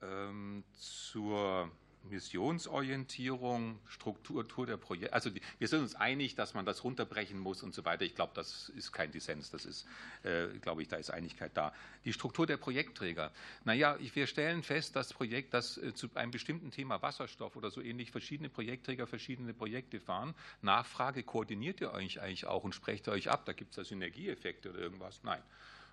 Ähm, 0.00 0.64
zur 0.74 1.70
Missionsorientierung, 2.04 3.78
Struktur 3.86 4.66
der 4.66 4.76
Projekte. 4.76 5.12
Also 5.12 5.30
die, 5.30 5.40
wir 5.58 5.68
sind 5.68 5.80
uns 5.80 5.94
einig, 5.94 6.34
dass 6.34 6.54
man 6.54 6.64
das 6.64 6.84
runterbrechen 6.84 7.38
muss 7.38 7.62
und 7.62 7.74
so 7.74 7.84
weiter. 7.84 8.04
Ich 8.04 8.14
glaube, 8.14 8.32
das 8.34 8.70
ist 8.70 8.92
kein 8.92 9.12
Dissens. 9.12 9.50
Das 9.50 9.64
ist, 9.64 9.86
äh, 10.22 10.46
glaube 10.60 10.82
ich, 10.82 10.88
da 10.88 10.96
ist 10.96 11.10
Einigkeit 11.10 11.52
da. 11.54 11.72
Die 12.04 12.12
Struktur 12.12 12.46
der 12.46 12.56
Projektträger. 12.56 13.32
Naja, 13.64 13.96
ich, 14.00 14.14
wir 14.16 14.26
stellen 14.26 14.62
fest, 14.62 14.96
dass 14.96 15.12
Projekt, 15.12 15.54
dass 15.54 15.78
äh, 15.78 15.94
zu 15.94 16.08
einem 16.14 16.30
bestimmten 16.30 16.70
Thema 16.70 17.02
Wasserstoff 17.02 17.56
oder 17.56 17.70
so 17.70 17.80
ähnlich 17.80 18.10
verschiedene 18.10 18.48
Projektträger 18.48 19.06
verschiedene 19.06 19.54
Projekte 19.54 20.00
fahren. 20.00 20.34
Nachfrage 20.62 21.22
koordiniert 21.22 21.80
ihr 21.80 21.92
euch 21.92 22.20
eigentlich 22.20 22.46
auch 22.46 22.64
und 22.64 22.74
sprecht 22.74 23.08
ihr 23.08 23.12
euch 23.12 23.30
ab. 23.30 23.44
Da 23.46 23.52
gibt 23.52 23.70
es 23.70 23.76
da 23.76 23.84
Synergieeffekte 23.84 24.70
oder 24.70 24.78
irgendwas. 24.78 25.20
Nein 25.22 25.42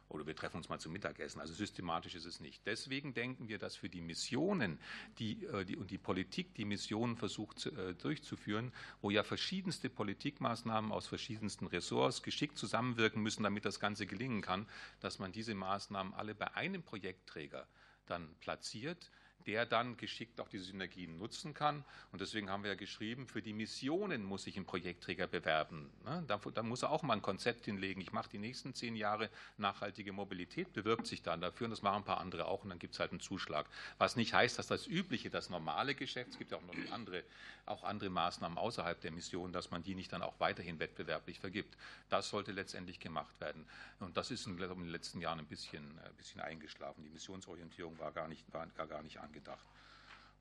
oder 0.09 0.25
wir 0.27 0.35
treffen 0.35 0.57
uns 0.57 0.69
mal 0.69 0.79
zum 0.79 0.93
Mittagessen. 0.93 1.39
Also 1.39 1.53
systematisch 1.53 2.15
ist 2.15 2.25
es 2.25 2.39
nicht. 2.39 2.65
Deswegen 2.65 3.13
denken 3.13 3.47
wir, 3.47 3.57
dass 3.57 3.75
für 3.75 3.89
die 3.89 4.01
Missionen 4.01 4.79
die, 5.19 5.45
äh, 5.45 5.65
die, 5.65 5.75
und 5.75 5.91
die 5.91 5.97
Politik 5.97 6.53
die 6.55 6.65
Missionen 6.65 7.15
versucht 7.17 7.59
zu, 7.59 7.71
äh, 7.71 7.93
durchzuführen, 7.95 8.71
wo 9.01 9.09
ja 9.09 9.23
verschiedenste 9.23 9.89
Politikmaßnahmen 9.89 10.91
aus 10.91 11.07
verschiedensten 11.07 11.67
Ressorts 11.67 12.23
geschickt 12.23 12.57
zusammenwirken 12.57 13.21
müssen, 13.21 13.43
damit 13.43 13.65
das 13.65 13.79
Ganze 13.79 14.05
gelingen 14.05 14.41
kann, 14.41 14.67
dass 14.99 15.19
man 15.19 15.31
diese 15.31 15.55
Maßnahmen 15.55 16.13
alle 16.13 16.35
bei 16.35 16.53
einem 16.55 16.83
Projektträger 16.83 17.67
dann 18.05 18.27
platziert 18.39 19.09
der 19.47 19.65
dann 19.65 19.97
geschickt 19.97 20.41
auch 20.41 20.47
diese 20.47 20.65
Synergien 20.65 21.17
nutzen 21.17 21.53
kann. 21.53 21.83
Und 22.11 22.21
deswegen 22.21 22.49
haben 22.49 22.63
wir 22.63 22.71
ja 22.71 22.75
geschrieben, 22.75 23.27
für 23.27 23.41
die 23.41 23.53
Missionen 23.53 24.23
muss 24.23 24.43
sich 24.43 24.57
ein 24.57 24.65
Projektträger 24.65 25.27
bewerben. 25.27 25.89
Ne? 26.03 26.23
Da, 26.27 26.63
muss 26.63 26.81
er 26.81 26.91
auch 26.91 27.03
mal 27.03 27.13
ein 27.13 27.21
Konzept 27.21 27.65
hinlegen. 27.65 28.01
Ich 28.01 28.11
mache 28.11 28.29
die 28.29 28.39
nächsten 28.39 28.73
zehn 28.73 28.95
Jahre 28.95 29.29
nachhaltige 29.57 30.13
Mobilität, 30.13 30.73
bewirbt 30.73 31.05
sich 31.05 31.21
dann 31.21 31.41
dafür 31.41 31.65
und 31.65 31.71
das 31.71 31.81
machen 31.81 31.97
ein 31.97 32.03
paar 32.03 32.19
andere 32.19 32.45
auch 32.45 32.63
und 32.63 32.69
dann 32.69 32.79
gibt 32.79 32.93
es 32.93 32.99
halt 32.99 33.11
einen 33.11 33.19
Zuschlag. 33.19 33.67
Was 33.97 34.15
nicht 34.15 34.33
heißt, 34.33 34.57
dass 34.57 34.67
das 34.67 34.87
übliche, 34.87 35.29
das 35.29 35.49
normale 35.49 35.93
Geschäft, 35.93 36.31
es 36.31 36.37
gibt 36.39 36.51
ja 36.51 36.57
auch 36.57 36.61
noch 36.63 36.91
andere, 36.91 37.23
auch 37.65 37.83
andere 37.83 38.09
Maßnahmen 38.09 38.57
außerhalb 38.57 38.99
der 39.01 39.11
Mission, 39.11 39.51
dass 39.51 39.69
man 39.69 39.83
die 39.83 39.95
nicht 39.95 40.11
dann 40.11 40.23
auch 40.23 40.39
weiterhin 40.39 40.79
wettbewerblich 40.79 41.39
vergibt. 41.39 41.77
Das 42.09 42.29
sollte 42.29 42.51
letztendlich 42.51 42.99
gemacht 42.99 43.39
werden. 43.39 43.65
Und 43.99 44.17
das 44.17 44.31
ist 44.31 44.47
in, 44.47 44.57
den 44.57 44.87
letzten 44.87 45.21
Jahren 45.21 45.39
ein 45.39 45.45
bisschen, 45.45 45.99
ein 45.99 46.13
bisschen 46.15 46.41
eingeschlafen. 46.41 47.03
Die 47.03 47.09
Missionsorientierung 47.09 47.97
war 47.99 48.11
gar 48.11 48.27
nicht, 48.27 48.43
war 48.51 48.65
gar 48.87 49.03
nicht 49.03 49.19
angekommen 49.19 49.34
angedacht. 49.35 49.67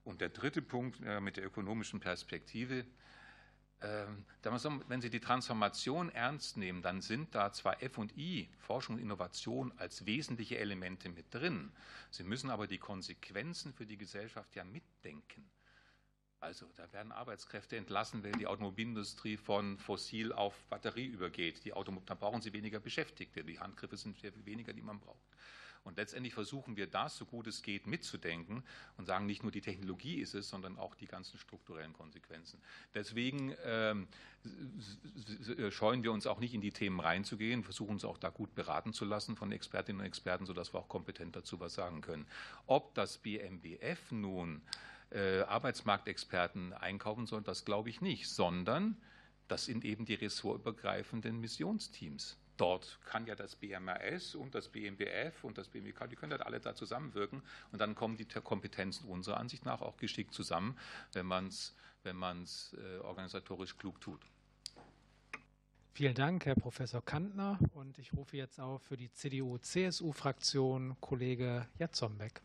Und 0.05 0.21
der 0.21 0.29
dritte 0.29 0.63
Punkt 0.63 1.01
äh, 1.05 1.21
mit 1.21 1.37
der 1.37 1.45
ökonomischen 1.45 1.99
Perspektive, 1.99 2.85
ähm, 3.81 4.25
wenn 4.89 5.01
Sie 5.01 5.11
die 5.11 5.21
Transformation 5.21 6.11
ernst 6.11 6.57
nehmen, 6.57 6.83
dann 6.83 7.01
sind 7.01 7.35
da 7.35 7.53
zwar 7.53 7.79
FI, 7.79 8.49
Forschung 8.59 8.97
und 8.97 9.03
Innovation, 9.03 9.73
als 9.77 10.07
wesentliche 10.07 10.59
Elemente 10.59 11.09
mit 11.09 11.33
drin. 11.35 11.73
Sie 12.11 12.23
müssen 12.23 12.51
aber 12.51 12.67
die 12.67 12.79
Konsequenzen 12.79 13.73
für 13.73 13.87
die 13.87 13.97
Gesellschaft 13.97 14.55
ja 14.55 14.65
mitdenken. 14.65 15.51
Also 16.41 16.67
da 16.77 16.93
werden 16.93 17.11
Arbeitskräfte 17.11 17.77
entlassen, 17.77 18.23
weil 18.23 18.33
die 18.33 18.47
Automobilindustrie 18.47 19.39
von 19.39 19.79
fossil 19.79 20.31
auf 20.33 20.55
Batterie 20.69 21.07
übergeht. 21.07 21.65
Die 21.65 21.73
Auto, 21.73 21.91
da 22.05 22.15
brauchen 22.15 22.43
Sie 22.43 22.53
weniger 22.53 22.81
Beschäftigte. 22.81 23.43
Die 23.43 23.59
Handgriffe 23.59 23.97
sind 23.97 24.19
viel 24.19 24.33
weniger, 24.45 24.75
die 24.75 24.83
man 24.83 25.01
braucht. 25.01 25.25
Und 25.85 25.99
letztendlich 25.99 26.33
versuchen 26.33 26.77
wir 26.77 26.87
das, 26.87 27.17
so 27.17 27.27
gut 27.27 27.47
es 27.47 27.63
geht, 27.63 27.87
mitzudenken 27.87 28.65
und 28.97 29.05
sagen, 29.05 29.27
nicht 29.27 29.43
nur 29.43 29.53
die 29.53 29.61
Technologie 29.61 30.17
ist 30.17 30.35
es, 30.35 30.49
sondern 30.49 30.79
auch 30.79 30.95
die 30.95 31.07
ganzen 31.07 31.39
strukturellen 31.39 31.93
Konsequenzen. 31.93 32.59
Deswegen 32.95 33.55
ähm, 33.65 34.09
scheuen 35.71 36.03
wir 36.03 36.13
uns 36.13 36.27
auch 36.27 36.41
nicht 36.41 36.55
in 36.55 36.63
die 36.63 36.73
Themen 36.73 37.01
reinzugehen, 37.01 37.63
versuchen 37.63 37.93
uns 37.93 38.05
auch 38.05 38.19
da 38.19 38.31
gut 38.31 38.55
beraten 38.55 38.95
zu 38.95 39.05
lassen 39.05 39.37
von 39.37 39.53
Expertinnen 39.53 40.01
und 40.01 40.07
Experten, 40.07 40.47
sodass 40.47 40.73
wir 40.73 40.81
auch 40.81 40.89
kompetent 40.89 41.37
dazu 41.37 41.61
was 41.61 41.75
sagen 41.75 42.01
können. 42.01 42.27
Ob 42.67 42.95
das 42.95 43.19
BMBF 43.19 44.11
nun 44.11 44.63
äh, 45.11 45.41
Arbeitsmarktexperten 45.43 46.73
einkaufen 46.73 47.27
soll, 47.27 47.43
das 47.43 47.67
glaube 47.67 47.91
ich 47.91 48.01
nicht, 48.01 48.29
sondern 48.29 48.97
das 49.49 49.67
sind 49.67 49.85
eben 49.85 50.07
die 50.07 50.15
ressortübergreifenden 50.15 51.39
Missionsteams. 51.41 52.39
Dort 52.57 52.99
kann 53.05 53.27
ja 53.27 53.35
das 53.35 53.57
BMRS 53.57 54.35
und 54.35 54.55
das 54.55 54.69
BMBF 54.69 55.43
und 55.43 55.59
das 55.59 55.69
BMWK, 55.69 56.09
die 56.09 56.17
können 56.17 56.33
halt 56.33 56.43
alle 56.43 56.61
da 56.61 56.75
zusammenwirken 56.75 57.43
und 57.73 57.81
dann 57.81 57.95
kommen 57.95 58.17
die 58.17 58.27
Kompetenzen 58.27 59.09
unserer 59.09 59.39
Ansicht 59.39 59.65
nach 59.65 59.81
auch 59.81 59.97
geschickt 59.97 60.33
zusammen, 60.33 60.79
wenn 61.13 61.27
man 61.27 61.49
es 61.49 61.75
wenn 62.05 62.17
man's, 62.17 62.77
äh, 62.79 62.99
organisatorisch 62.99 63.77
klug 63.77 64.01
tut. 64.01 64.21
Vielen 65.93 66.15
Dank, 66.15 66.45
Herr 66.45 66.55
Professor 66.55 67.05
Kantner. 67.05 67.59
Und 67.73 67.99
ich 67.99 68.13
rufe 68.13 68.37
jetzt 68.37 68.61
auf 68.61 68.83
für 68.83 68.97
die 68.97 69.13
CDU-CSU-Fraktion 69.13 70.97
Kollege 71.01 71.69
Jatzombeck. 71.79 72.43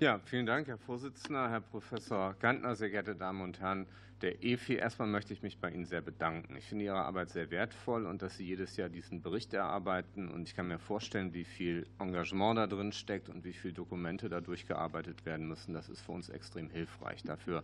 Ja, 0.00 0.18
vielen 0.24 0.44
Dank, 0.44 0.66
Herr 0.66 0.76
Vorsitzender, 0.76 1.48
Herr 1.48 1.60
Professor 1.60 2.34
Gantner, 2.34 2.74
sehr 2.74 2.90
geehrte 2.90 3.14
Damen 3.14 3.42
und 3.42 3.60
Herren 3.60 3.86
der 4.24 4.42
EFI. 4.42 4.76
Erstmal 4.76 5.06
möchte 5.06 5.34
ich 5.34 5.42
mich 5.42 5.58
bei 5.58 5.70
Ihnen 5.70 5.84
sehr 5.84 6.00
bedanken. 6.00 6.56
Ich 6.56 6.64
finde 6.64 6.86
Ihre 6.86 7.02
Arbeit 7.02 7.28
sehr 7.28 7.50
wertvoll 7.50 8.06
und 8.06 8.22
dass 8.22 8.36
Sie 8.38 8.44
jedes 8.44 8.76
Jahr 8.76 8.88
diesen 8.88 9.20
Bericht 9.20 9.52
erarbeiten. 9.52 10.30
Und 10.30 10.48
ich 10.48 10.56
kann 10.56 10.66
mir 10.66 10.78
vorstellen, 10.78 11.34
wie 11.34 11.44
viel 11.44 11.86
Engagement 11.98 12.58
da 12.58 12.66
drin 12.66 12.92
steckt 12.92 13.28
und 13.28 13.44
wie 13.44 13.52
viele 13.52 13.74
Dokumente 13.74 14.30
da 14.30 14.40
durchgearbeitet 14.40 15.26
werden 15.26 15.46
müssen. 15.46 15.74
Das 15.74 15.90
ist 15.90 16.00
für 16.00 16.12
uns 16.12 16.30
extrem 16.30 16.70
hilfreich. 16.70 17.22
Dafür 17.22 17.62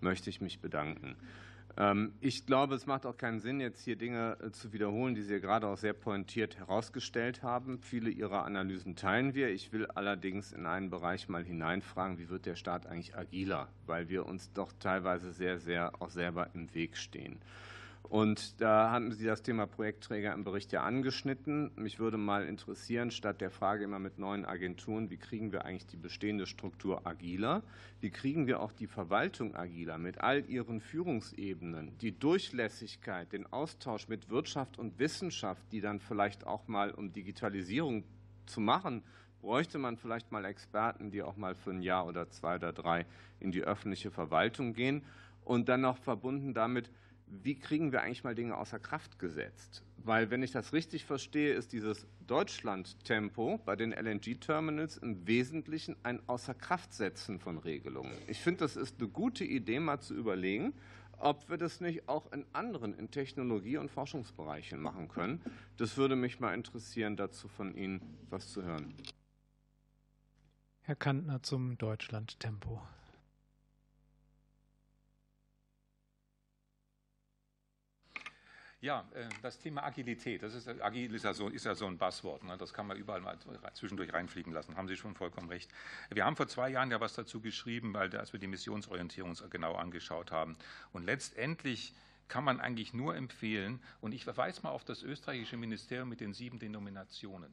möchte 0.00 0.30
ich 0.30 0.40
mich 0.40 0.60
bedanken. 0.60 1.14
Ähm, 1.78 2.12
ich 2.20 2.44
glaube, 2.44 2.74
es 2.74 2.86
macht 2.86 3.06
auch 3.06 3.16
keinen 3.16 3.38
Sinn, 3.38 3.60
jetzt 3.60 3.84
hier 3.84 3.94
Dinge 3.94 4.36
äh, 4.42 4.50
zu 4.50 4.72
wiederholen, 4.72 5.14
die 5.14 5.22
Sie 5.22 5.40
gerade 5.40 5.68
auch 5.68 5.76
sehr 5.76 5.92
pointiert 5.92 6.58
herausgestellt 6.58 7.44
haben. 7.44 7.78
Viele 7.80 8.10
Ihrer 8.10 8.44
Analysen 8.44 8.96
teilen 8.96 9.34
wir. 9.34 9.48
Ich 9.50 9.72
will 9.72 9.86
allerdings 9.86 10.52
in 10.52 10.66
einen 10.66 10.90
Bereich 10.90 11.28
mal 11.28 11.44
hineinfragen, 11.44 12.18
wie 12.18 12.28
wird 12.28 12.46
der 12.46 12.56
Staat 12.56 12.86
eigentlich 12.86 13.16
agiler, 13.16 13.68
weil 13.86 14.08
wir 14.08 14.26
uns 14.26 14.52
doch 14.52 14.72
teilweise 14.80 15.32
sehr, 15.32 15.60
sehr 15.60 16.02
auch 16.02 16.10
selber 16.10 16.48
im 16.52 16.74
Weg 16.74 16.96
stehen. 16.96 17.38
Und 18.08 18.62
da 18.62 18.90
hatten 18.90 19.12
Sie 19.12 19.26
das 19.26 19.42
Thema 19.42 19.66
Projektträger 19.66 20.32
im 20.32 20.42
Bericht 20.42 20.72
ja 20.72 20.82
angeschnitten. 20.82 21.70
Mich 21.76 21.98
würde 21.98 22.16
mal 22.16 22.46
interessieren, 22.46 23.10
statt 23.10 23.42
der 23.42 23.50
Frage 23.50 23.84
immer 23.84 23.98
mit 23.98 24.18
neuen 24.18 24.46
Agenturen, 24.46 25.10
wie 25.10 25.18
kriegen 25.18 25.52
wir 25.52 25.66
eigentlich 25.66 25.86
die 25.86 25.98
bestehende 25.98 26.46
Struktur 26.46 27.06
agiler? 27.06 27.62
Wie 28.00 28.08
kriegen 28.08 28.46
wir 28.46 28.60
auch 28.60 28.72
die 28.72 28.86
Verwaltung 28.86 29.54
agiler 29.54 29.98
mit 29.98 30.22
all 30.22 30.48
ihren 30.48 30.80
Führungsebenen, 30.80 31.98
die 31.98 32.18
Durchlässigkeit, 32.18 33.30
den 33.32 33.46
Austausch 33.52 34.08
mit 34.08 34.30
Wirtschaft 34.30 34.78
und 34.78 34.98
Wissenschaft, 34.98 35.62
die 35.70 35.82
dann 35.82 36.00
vielleicht 36.00 36.46
auch 36.46 36.66
mal 36.66 36.92
um 36.92 37.12
Digitalisierung 37.12 38.04
zu 38.46 38.62
machen, 38.62 39.02
bräuchte 39.42 39.76
man 39.76 39.98
vielleicht 39.98 40.32
mal 40.32 40.46
Experten, 40.46 41.10
die 41.10 41.22
auch 41.22 41.36
mal 41.36 41.54
für 41.54 41.70
ein 41.70 41.82
Jahr 41.82 42.06
oder 42.06 42.30
zwei 42.30 42.56
oder 42.56 42.72
drei 42.72 43.04
in 43.38 43.52
die 43.52 43.62
öffentliche 43.62 44.10
Verwaltung 44.10 44.72
gehen 44.72 45.02
und 45.44 45.68
dann 45.68 45.82
noch 45.82 45.98
verbunden 45.98 46.54
damit, 46.54 46.90
wie 47.30 47.58
kriegen 47.58 47.92
wir 47.92 48.02
eigentlich 48.02 48.24
mal 48.24 48.34
Dinge 48.34 48.56
außer 48.56 48.78
Kraft 48.78 49.18
gesetzt? 49.18 49.82
Weil, 49.98 50.30
wenn 50.30 50.42
ich 50.42 50.52
das 50.52 50.72
richtig 50.72 51.04
verstehe, 51.04 51.52
ist 51.54 51.72
dieses 51.72 52.06
Deutschland-Tempo 52.26 53.58
bei 53.64 53.76
den 53.76 53.92
LNG-Terminals 53.92 54.96
im 54.98 55.26
Wesentlichen 55.26 55.96
ein 56.02 56.26
Außerkraftsetzen 56.28 57.40
von 57.40 57.58
Regelungen. 57.58 58.12
Ich 58.26 58.40
finde, 58.40 58.60
das 58.60 58.76
ist 58.76 59.00
eine 59.00 59.08
gute 59.08 59.44
Idee, 59.44 59.80
mal 59.80 60.00
zu 60.00 60.14
überlegen, 60.14 60.72
ob 61.18 61.50
wir 61.50 61.56
das 61.56 61.80
nicht 61.80 62.08
auch 62.08 62.32
in 62.32 62.44
anderen, 62.52 62.94
in 62.94 63.10
Technologie- 63.10 63.76
und 63.76 63.90
Forschungsbereichen 63.90 64.80
machen 64.80 65.08
können. 65.08 65.40
Das 65.76 65.96
würde 65.96 66.16
mich 66.16 66.40
mal 66.40 66.54
interessieren, 66.54 67.16
dazu 67.16 67.48
von 67.48 67.74
Ihnen 67.74 68.00
was 68.30 68.52
zu 68.52 68.62
hören. 68.62 68.94
Herr 70.82 70.96
Kantner 70.96 71.42
zum 71.42 71.76
Deutschland-Tempo. 71.76 72.80
Ja, 78.80 79.08
äh, 79.12 79.28
das 79.42 79.58
Thema 79.58 79.82
Agilität, 79.82 80.42
das 80.42 80.54
ist, 80.54 80.68
agil 80.68 81.12
ist 81.12 81.24
ja, 81.24 81.34
so, 81.34 81.48
ist 81.48 81.64
ja 81.64 81.74
so 81.74 81.86
ein 81.86 81.98
Buzzword, 81.98 82.44
ne? 82.44 82.56
das 82.56 82.72
kann 82.72 82.86
man 82.86 82.96
überall 82.96 83.20
mal 83.20 83.36
zwischendurch 83.74 84.12
reinfliegen 84.12 84.52
lassen, 84.52 84.76
haben 84.76 84.86
Sie 84.86 84.96
schon 84.96 85.16
vollkommen 85.16 85.48
recht. 85.48 85.68
Wir 86.10 86.24
haben 86.24 86.36
vor 86.36 86.46
zwei 86.46 86.68
Jahren 86.70 86.92
ja 86.92 87.00
was 87.00 87.14
dazu 87.14 87.40
geschrieben, 87.40 87.92
weil, 87.92 88.14
als 88.16 88.32
wir 88.32 88.38
die 88.38 88.46
Missionsorientierung 88.46 89.34
genau 89.50 89.74
angeschaut 89.74 90.30
haben. 90.30 90.56
Und 90.92 91.04
letztendlich 91.04 91.92
kann 92.28 92.44
man 92.44 92.60
eigentlich 92.60 92.94
nur 92.94 93.16
empfehlen, 93.16 93.82
und 94.00 94.12
ich 94.14 94.22
verweise 94.22 94.62
mal 94.62 94.70
auf 94.70 94.84
das 94.84 95.02
österreichische 95.02 95.56
Ministerium 95.56 96.08
mit 96.08 96.20
den 96.20 96.32
sieben 96.32 96.60
Denominationen 96.60 97.52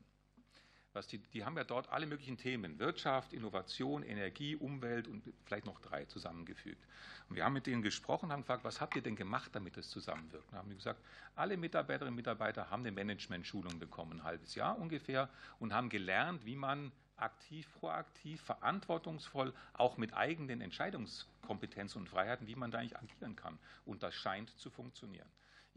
was 0.96 1.08
die, 1.08 1.18
die 1.18 1.44
haben 1.46 1.58
ja 1.58 1.64
dort 1.64 1.90
alle 1.90 2.06
möglichen 2.06 2.38
Themen, 2.38 2.80
Wirtschaft, 2.80 3.34
Innovation, 3.34 4.02
Energie, 4.04 4.56
Umwelt 4.56 5.08
und 5.08 5.24
vielleicht 5.46 5.66
noch 5.66 5.80
drei 5.82 6.06
zusammengefügt. 6.06 6.82
Und 7.30 7.36
wir 7.36 7.44
haben 7.44 7.54
mit 7.54 7.68
denen 7.68 7.82
gesprochen, 7.82 8.32
haben 8.32 8.42
gefragt, 8.42 8.64
was 8.64 8.82
habt 8.82 8.96
ihr 8.96 9.02
denn 9.02 9.16
gemacht, 9.16 9.52
damit 9.54 9.78
es 9.78 9.90
zusammenwirkt? 9.90 10.52
Und 10.52 10.58
haben 10.58 10.70
gesagt, 10.70 11.02
alle 11.36 11.58
Mitarbeiterinnen 11.58 12.14
und 12.14 12.16
Mitarbeiter 12.16 12.70
haben 12.70 12.82
eine 12.82 12.92
Management-Schulung 12.92 13.80
bekommen, 13.80 14.20
ein 14.20 14.24
halbes 14.24 14.56
Jahr 14.56 14.78
ungefähr, 14.78 15.30
und 15.60 15.74
haben 15.74 15.90
gelernt, 15.90 16.46
wie 16.46 16.56
man 16.56 16.92
aktiv, 17.18 17.68
proaktiv, 17.80 18.42
verantwortungsvoll, 18.42 19.54
auch 19.74 19.98
mit 19.98 20.14
eigenen 20.14 20.62
Entscheidungskompetenzen 20.62 22.02
und 22.02 22.10
Freiheiten, 22.10 22.48
wie 22.48 22.56
man 22.56 22.72
da 22.72 22.80
eigentlich 22.80 22.98
agieren 22.98 23.36
kann. 23.36 23.58
Und 23.86 24.04
das 24.04 24.14
scheint 24.14 24.50
zu 24.60 24.70
funktionieren. 24.70 25.28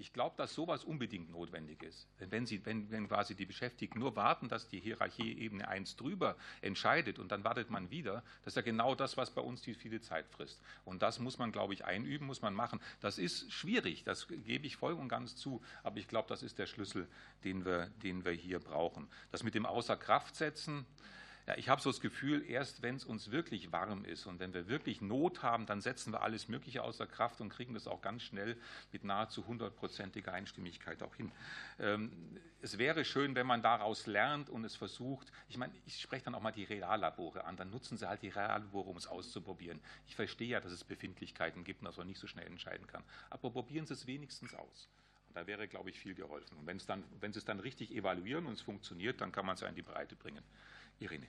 Ich 0.01 0.13
glaube, 0.13 0.37
dass 0.37 0.55
sowas 0.55 0.85
unbedingt 0.85 1.29
notwendig 1.33 1.83
ist. 1.83 2.07
Wenn, 2.19 2.47
Sie, 2.47 2.65
wenn, 2.65 2.89
wenn 2.93 3.09
quasi 3.09 3.35
die 3.35 3.47
Beschäftigten 3.47 3.99
nur 3.99 4.15
warten, 4.15 4.49
dass 4.49 4.69
die 4.69 4.79
Hierarchieebene 4.79 5.67
eins 5.67 5.97
drüber 5.97 6.37
entscheidet 6.61 7.19
und 7.19 7.33
dann 7.33 7.43
wartet 7.43 7.69
man 7.69 7.91
wieder, 7.91 8.23
das 8.45 8.53
ist 8.53 8.57
ja 8.57 8.63
genau 8.63 8.95
das, 8.95 9.17
was 9.17 9.33
bei 9.33 9.41
uns 9.41 9.61
die 9.63 9.75
viele 9.75 10.01
Zeit 10.01 10.29
frisst. 10.29 10.63
Und 10.85 11.03
das 11.03 11.19
muss 11.19 11.39
man, 11.39 11.51
glaube 11.51 11.75
ich, 11.75 11.85
einüben, 11.85 12.29
muss 12.29 12.43
man 12.43 12.55
machen. 12.55 12.81
Das 13.01 13.19
ist 13.19 13.53
schwierig, 13.53 14.05
das 14.05 14.29
gebe 14.29 14.69
ich 14.69 14.77
voll 14.77 14.93
und 14.93 15.09
ganz 15.09 15.35
zu, 15.35 15.61
aber 15.83 15.97
ich 15.97 16.07
glaube, 16.07 16.29
das 16.29 16.45
ist 16.45 16.61
der 16.61 16.67
Schlüssel, 16.67 17.09
den 17.43 17.65
wir, 17.65 17.87
den 18.05 18.25
wir 18.25 18.33
hier 18.33 18.61
brauchen. 18.61 19.09
Das 19.33 19.43
mit 19.43 19.57
dem 19.57 19.67
Außerkraftsetzen, 19.67 20.87
ja, 21.49 21.57
ich 21.57 21.71
habe 21.71 21.81
so 21.81 21.89
das 21.89 22.03
Gefühl, 22.03 22.45
erst 22.47 22.83
wenn 22.83 22.97
es 22.97 23.07
uns 23.07 23.31
wirklich 23.31 23.73
warm 23.73 24.05
ist 24.05 24.27
und 24.27 24.39
wenn 24.39 24.53
wir 24.53 24.69
wirklich 24.69 25.01
Not 25.01 25.43
haben, 25.43 25.65
dann 25.65 25.81
setzen 25.81 26.13
wir 26.13 26.21
alles 26.21 26.47
Mögliche 26.47 26.83
außer 26.83 27.07
Kraft 27.07 27.41
und 27.41 27.49
kriegen 27.49 27.73
das 27.73 27.87
auch 27.87 28.03
ganz 28.03 28.23
schnell 28.23 28.59
mit 28.93 29.03
nahezu 29.03 29.47
hundertprozentiger 29.47 30.35
Einstimmigkeit 30.35 31.03
auch 31.03 31.15
hin. 31.15 31.33
Ähm, 31.79 32.13
es 32.61 32.77
wäre 32.77 33.03
schön, 33.03 33.35
wenn 33.35 33.47
man 33.47 33.63
daraus 33.63 34.07
lernt 34.07 34.51
und 34.51 34.63
es 34.63 34.77
versucht. 34.77 35.33
Ich 35.49 35.57
meine, 35.57 35.73
ich 35.87 36.03
spreche 36.03 36.27
dann 36.27 36.35
auch 36.35 36.43
mal 36.43 36.53
die 36.53 36.65
Reallabore 36.65 37.45
an. 37.45 37.57
Dann 37.57 37.71
nutzen 37.71 37.97
sie 37.97 38.07
halt 38.07 38.21
die 38.21 38.29
Reallabore, 38.29 38.91
um 38.91 38.99
es 38.99 39.07
auszuprobieren. 39.07 39.81
Ich 40.07 40.17
verstehe 40.17 40.49
ja, 40.49 40.61
dass 40.61 40.73
es 40.73 40.85
Befindlichkeiten 40.85 41.65
gibt 41.65 41.81
und 41.81 41.87
dass 41.87 41.97
man 41.97 42.09
nicht 42.09 42.21
so 42.21 42.27
schnell 42.27 42.47
entscheiden 42.47 42.87
kann. 42.89 43.03
Aber 43.31 43.51
probieren 43.51 43.87
Sie 43.87 43.95
es 43.95 44.07
wenigstens 44.07 44.53
aus. 44.55 44.87
Da 45.33 45.47
wäre, 45.47 45.67
glaube 45.67 45.89
ich, 45.89 45.99
viel 45.99 46.15
geholfen. 46.15 46.59
Und 46.59 46.67
wenn, 46.67 46.79
Sie 47.33 47.39
es 47.39 47.45
dann 47.47 47.61
richtig 47.61 47.95
evaluieren 47.95 48.45
und 48.45 48.53
es 48.53 48.61
funktioniert, 48.61 49.23
dann 49.23 49.33
kann 49.33 49.47
man 49.47 49.55
es 49.55 49.63
ja 49.63 49.69
in 49.69 49.77
die 49.77 49.83
Breite 49.83 50.15
bringen. 50.15 50.43
Irene. 51.01 51.29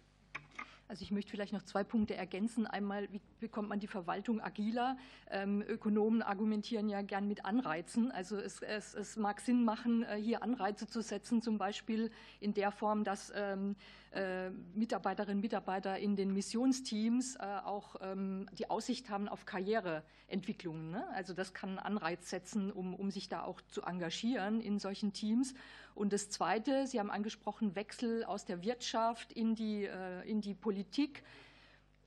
Also 0.89 1.03
ich 1.03 1.11
möchte 1.11 1.29
vielleicht 1.29 1.53
noch 1.53 1.61
zwei 1.61 1.83
Punkte 1.83 2.15
ergänzen. 2.15 2.65
Einmal, 2.65 3.07
wie 3.11 3.21
bekommt 3.39 3.69
man 3.69 3.79
die 3.79 3.85
Verwaltung 3.85 4.41
agiler? 4.41 4.97
Ähm, 5.29 5.61
Ökonomen 5.61 6.23
argumentieren 6.23 6.89
ja 6.89 7.03
gern 7.03 7.27
mit 7.27 7.45
Anreizen. 7.45 8.09
Also 8.09 8.37
es, 8.37 8.59
es, 8.63 8.95
es, 8.95 9.15
mag 9.15 9.39
Sinn 9.39 9.63
machen, 9.63 10.01
äh, 10.01 10.15
hier 10.15 10.41
Anreize 10.41 10.87
zu 10.87 11.03
setzen, 11.03 11.43
zum 11.43 11.59
Beispiel 11.59 12.09
in 12.39 12.55
der 12.55 12.71
Form, 12.71 13.03
dass 13.03 13.31
ähm, 13.35 13.75
äh, 14.13 14.49
Mitarbeiterinnen 14.73 15.37
und 15.37 15.41
Mitarbeiter 15.41 15.99
in 15.99 16.15
den 16.15 16.33
Missionsteams 16.33 17.35
äh, 17.35 17.41
auch 17.63 17.97
ähm, 18.01 18.47
die 18.57 18.67
Aussicht 18.71 19.11
haben 19.11 19.29
auf 19.29 19.45
Karriereentwicklungen. 19.45 20.89
Ne? 20.89 21.07
Also 21.13 21.35
das 21.35 21.53
kann 21.53 21.69
einen 21.69 21.77
Anreiz 21.77 22.31
setzen, 22.31 22.71
um, 22.71 22.95
um 22.95 23.11
sich 23.11 23.29
da 23.29 23.43
auch 23.43 23.61
zu 23.61 23.83
engagieren 23.83 24.59
in 24.59 24.79
solchen 24.79 25.13
Teams. 25.13 25.53
Und 25.93 26.13
das 26.13 26.31
Zweite, 26.31 26.87
Sie 26.87 26.99
haben 26.99 27.11
angesprochen, 27.11 27.75
Wechsel 27.75 28.23
aus 28.23 28.45
der 28.45 28.63
Wirtschaft 28.63 29.33
in 29.33 29.53
die, 29.53 29.87
in 30.23 30.39
die 30.39 30.53
Politik 30.53 30.78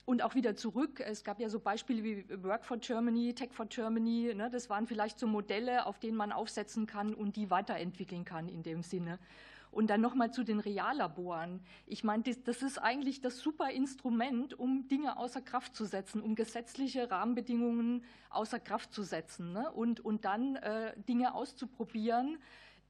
und 0.05 0.23
auch 0.23 0.35
wieder 0.35 0.57
zurück. 0.57 1.01
Es 1.01 1.25
gab 1.25 1.41
ja 1.41 1.49
so 1.49 1.61
Beispiele 1.61 2.03
wie 2.03 2.43
Work 2.43 2.65
for 2.65 2.77
Germany, 2.79 3.35
Tech 3.35 3.53
for 3.53 3.67
Germany. 3.67 4.35
Ne? 4.35 4.51
Das 4.51 4.69
waren 4.69 4.87
vielleicht 4.87 5.19
so 5.19 5.27
Modelle, 5.27 5.87
auf 5.87 5.99
denen 5.99 6.17
man 6.17 6.33
aufsetzen 6.33 6.87
kann 6.87 7.15
und 7.15 7.37
die 7.37 7.51
weiterentwickeln 7.51 8.25
kann 8.25 8.49
in 8.49 8.63
dem 8.63 8.83
Sinne. 8.83 9.19
Und 9.71 9.89
dann 9.89 10.03
nochmal 10.03 10.31
zu 10.31 10.45
den 10.45 10.61
Reallaboren. 10.61 11.61
Ich 11.87 12.05
meine, 12.05 12.25
das, 12.25 12.43
das, 12.43 12.63
ist 12.63 12.77
eigentlich 12.77 13.23
das 13.23 13.39
super 13.39 13.71
Instrument, 13.71 14.59
um 14.59 14.87
Dinge 14.89 15.17
außer 15.17 15.41
Kraft 15.41 15.75
zu 15.75 15.87
setzen, 15.87 16.21
um 16.21 16.35
gesetzliche 16.35 17.11
Rahmenbedingungen 17.11 18.05
außer 18.29 18.61
Kraft 18.61 18.93
zu 18.93 19.03
setzen 19.03 19.53
ne? 19.53 19.71
und, 19.73 20.01
und 20.01 20.27
dann 20.27 20.57
äh, 20.57 20.93
Dinge 21.09 21.35
auszuprobieren, 21.35 22.39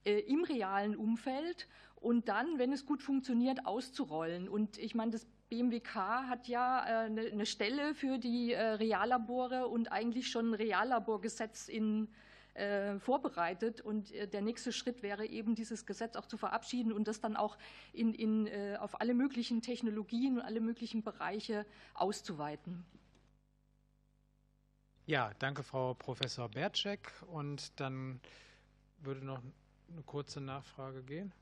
äh, 0.05 0.19
im 0.21 0.43
realen 0.43 0.97
Umfeld 0.97 1.69
und 2.03 2.29
dann, 2.29 2.59
wenn 2.59 2.73
es 2.73 2.85
gut 2.85 3.01
funktioniert, 3.01 3.65
auszurollen. 3.65 4.49
Und 4.49 4.77
ich 4.79 4.97
meine, 4.97 5.13
das 5.13 5.27
BMWK 5.53 5.95
hat 6.29 6.49
ja 6.49 6.81
eine 6.81 7.27
äh, 7.27 7.45
Stelle 7.45 7.95
für 7.95 8.17
die 8.19 8.55
äh, 8.55 8.63
Reallabore 8.63 9.67
und 9.67 9.93
eigentlich 9.93 10.31
schon 10.31 10.51
ein 10.51 10.55
Reallaborgesetz 10.55 11.69
in, 11.69 12.09
äh, 12.55 12.99
vorbereitet. 12.99 13.83
Und 13.83 14.13
der 14.33 14.41
nächste 14.41 14.73
Schritt 14.73 15.03
wäre 15.03 15.27
eben, 15.27 15.55
dieses 15.55 15.85
Gesetz 15.85 16.17
auch 16.17 16.25
zu 16.25 16.39
verabschieden 16.39 16.91
und 16.91 17.07
das 17.07 17.21
dann 17.21 17.37
auch 17.37 17.59
in, 17.93 18.15
in, 18.15 18.49
auf 18.79 18.99
alle 19.01 19.13
möglichen 19.13 19.61
Technologien 19.61 20.39
und 20.39 20.43
alle 20.43 20.61
möglichen 20.61 21.03
Bereiche 21.03 21.67
auszuweiten. 21.93 22.85
Ja, 25.05 25.33
danke, 25.39 25.63
Frau 25.63 25.93
Professor 25.93 26.49
Bertschek. 26.49 27.13
Und 27.27 27.79
dann 27.79 28.21
würde 29.01 29.25
noch 29.25 29.43
eine 29.91 30.03
kurze 30.03 30.41
Nachfrage 30.41 31.03
gehen? 31.03 31.33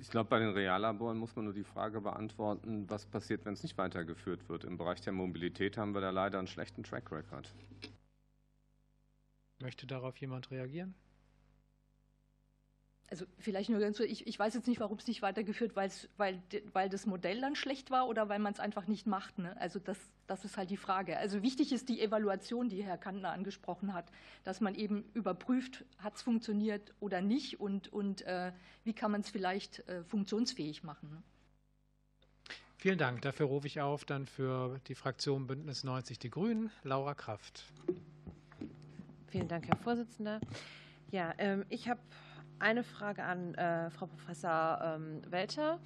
Ich 0.00 0.10
glaube, 0.10 0.28
bei 0.28 0.38
den 0.38 0.50
Reallaboren 0.50 1.16
muss 1.16 1.34
man 1.34 1.46
nur 1.46 1.54
die 1.54 1.64
Frage 1.64 2.00
beantworten, 2.00 2.88
was 2.88 3.06
passiert, 3.06 3.44
wenn 3.44 3.54
es 3.54 3.62
nicht 3.62 3.78
weitergeführt 3.78 4.48
wird. 4.48 4.64
Im 4.64 4.76
Bereich 4.76 5.00
der 5.00 5.12
Mobilität 5.12 5.78
haben 5.78 5.94
wir 5.94 6.00
da 6.00 6.10
leider 6.10 6.38
einen 6.38 6.46
schlechten 6.46 6.82
Track 6.82 7.10
Record. 7.10 7.52
Möchte 9.60 9.86
darauf 9.86 10.16
jemand 10.18 10.50
reagieren? 10.50 10.94
Also 13.10 13.26
vielleicht 13.38 13.70
nur 13.70 13.80
ganz, 13.80 14.00
ich, 14.00 14.26
ich 14.26 14.38
weiß 14.38 14.54
jetzt 14.54 14.66
nicht, 14.66 14.80
warum 14.80 14.98
es 14.98 15.06
nicht 15.06 15.22
weitergeführt, 15.22 15.76
weil, 15.76 15.90
weil 16.16 16.88
das 16.88 17.06
Modell 17.06 17.40
dann 17.40 17.54
schlecht 17.54 17.90
war 17.90 18.08
oder 18.08 18.28
weil 18.28 18.38
man 18.38 18.52
es 18.52 18.60
einfach 18.60 18.86
nicht 18.86 19.06
macht. 19.06 19.38
Ne? 19.38 19.56
Also 19.60 19.78
das, 19.78 19.98
das 20.26 20.44
ist 20.44 20.56
halt 20.56 20.70
die 20.70 20.76
Frage. 20.76 21.16
Also 21.18 21.42
wichtig 21.42 21.72
ist 21.72 21.88
die 21.88 22.00
Evaluation, 22.00 22.68
die 22.68 22.82
Herr 22.82 22.98
Kantner 22.98 23.32
angesprochen 23.32 23.94
hat, 23.94 24.10
dass 24.42 24.60
man 24.60 24.74
eben 24.74 25.04
überprüft, 25.14 25.84
hat 25.98 26.16
es 26.16 26.22
funktioniert 26.22 26.94
oder 27.00 27.20
nicht 27.20 27.60
und, 27.60 27.92
und 27.92 28.22
äh, 28.22 28.52
wie 28.84 28.94
kann 28.94 29.10
man 29.10 29.20
es 29.20 29.30
vielleicht 29.30 29.86
äh, 29.88 30.02
funktionsfähig 30.04 30.82
machen. 30.82 31.10
Ne? 31.10 31.22
Vielen 32.76 32.98
Dank. 32.98 33.22
Dafür 33.22 33.46
rufe 33.46 33.66
ich 33.66 33.80
auf 33.80 34.04
dann 34.04 34.26
für 34.26 34.80
die 34.88 34.94
Fraktion 34.94 35.46
Bündnis 35.46 35.84
90 35.84 36.18
Die 36.18 36.30
Grünen 36.30 36.70
Laura 36.82 37.14
Kraft. 37.14 37.64
Vielen 39.28 39.48
Dank, 39.48 39.66
Herr 39.68 39.76
Vorsitzender. 39.76 40.40
Ja, 41.10 41.32
ähm, 41.38 41.64
ich 41.68 41.88
habe 41.88 42.00
eine 42.58 42.84
Frage 42.84 43.24
an 43.24 43.54
äh, 43.54 43.90
Frau 43.90 44.06
Professor 44.06 44.96
ähm, 44.96 45.22
Welter. 45.30 45.78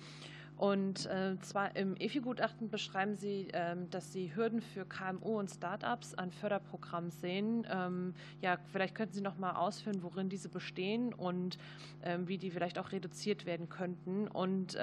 Und 0.59 1.07
äh, 1.07 1.39
zwar 1.41 1.77
im 1.77 1.95
EFI-Gutachten 1.97 2.69
beschreiben 2.69 3.15
Sie, 3.15 3.47
ähm, 3.53 3.89
dass 3.91 4.13
Sie 4.13 4.35
Hürden 4.35 4.61
für 4.61 4.85
KMU 4.85 5.39
und 5.39 5.49
Startups 5.49 6.15
an 6.15 6.33
Förderprogrammen 6.33 7.13
sehen. 7.13 7.65
Ähm, 7.71 8.15
ja, 8.41 8.59
vielleicht 8.73 8.97
könnten 8.97 9.15
Sie 9.15 9.21
noch 9.21 9.39
mal 9.39 9.53
ausführen, 9.53 10.03
worin 10.03 10.29
diese 10.29 10.49
bestehen 10.49 11.15
und 11.15 11.59
ähm, 12.03 12.27
wie 12.27 12.39
die 12.39 12.51
vielleicht 12.51 12.81
auch 12.81 12.91
reduziert 12.91 13.47
werden 13.47 13.69
könnten. 13.69 14.27
Und 14.27 14.77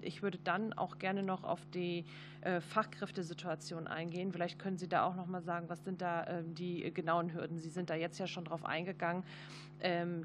ich 0.00 0.22
würde 0.22 0.38
dann 0.38 0.72
auch 0.72 0.98
gerne 0.98 1.22
noch 1.22 1.44
auf 1.44 1.60
die 1.72 2.04
äh, 2.42 2.60
Fachkräftesituation 2.60 3.86
eingehen. 3.86 4.32
Vielleicht 4.32 4.58
können 4.58 4.76
Sie 4.76 4.88
da 4.88 5.04
auch 5.04 5.14
noch 5.14 5.26
mal 5.26 5.42
sagen, 5.42 5.68
was 5.68 5.84
sind 5.84 6.02
da 6.02 6.42
die 6.42 6.92
genauen 6.92 7.32
Hürden? 7.32 7.58
Sie 7.58 7.70
sind 7.70 7.88
da 7.88 7.94
jetzt 7.94 8.18
ja 8.18 8.26
schon 8.26 8.44
drauf 8.44 8.64
eingegangen. 8.64 9.24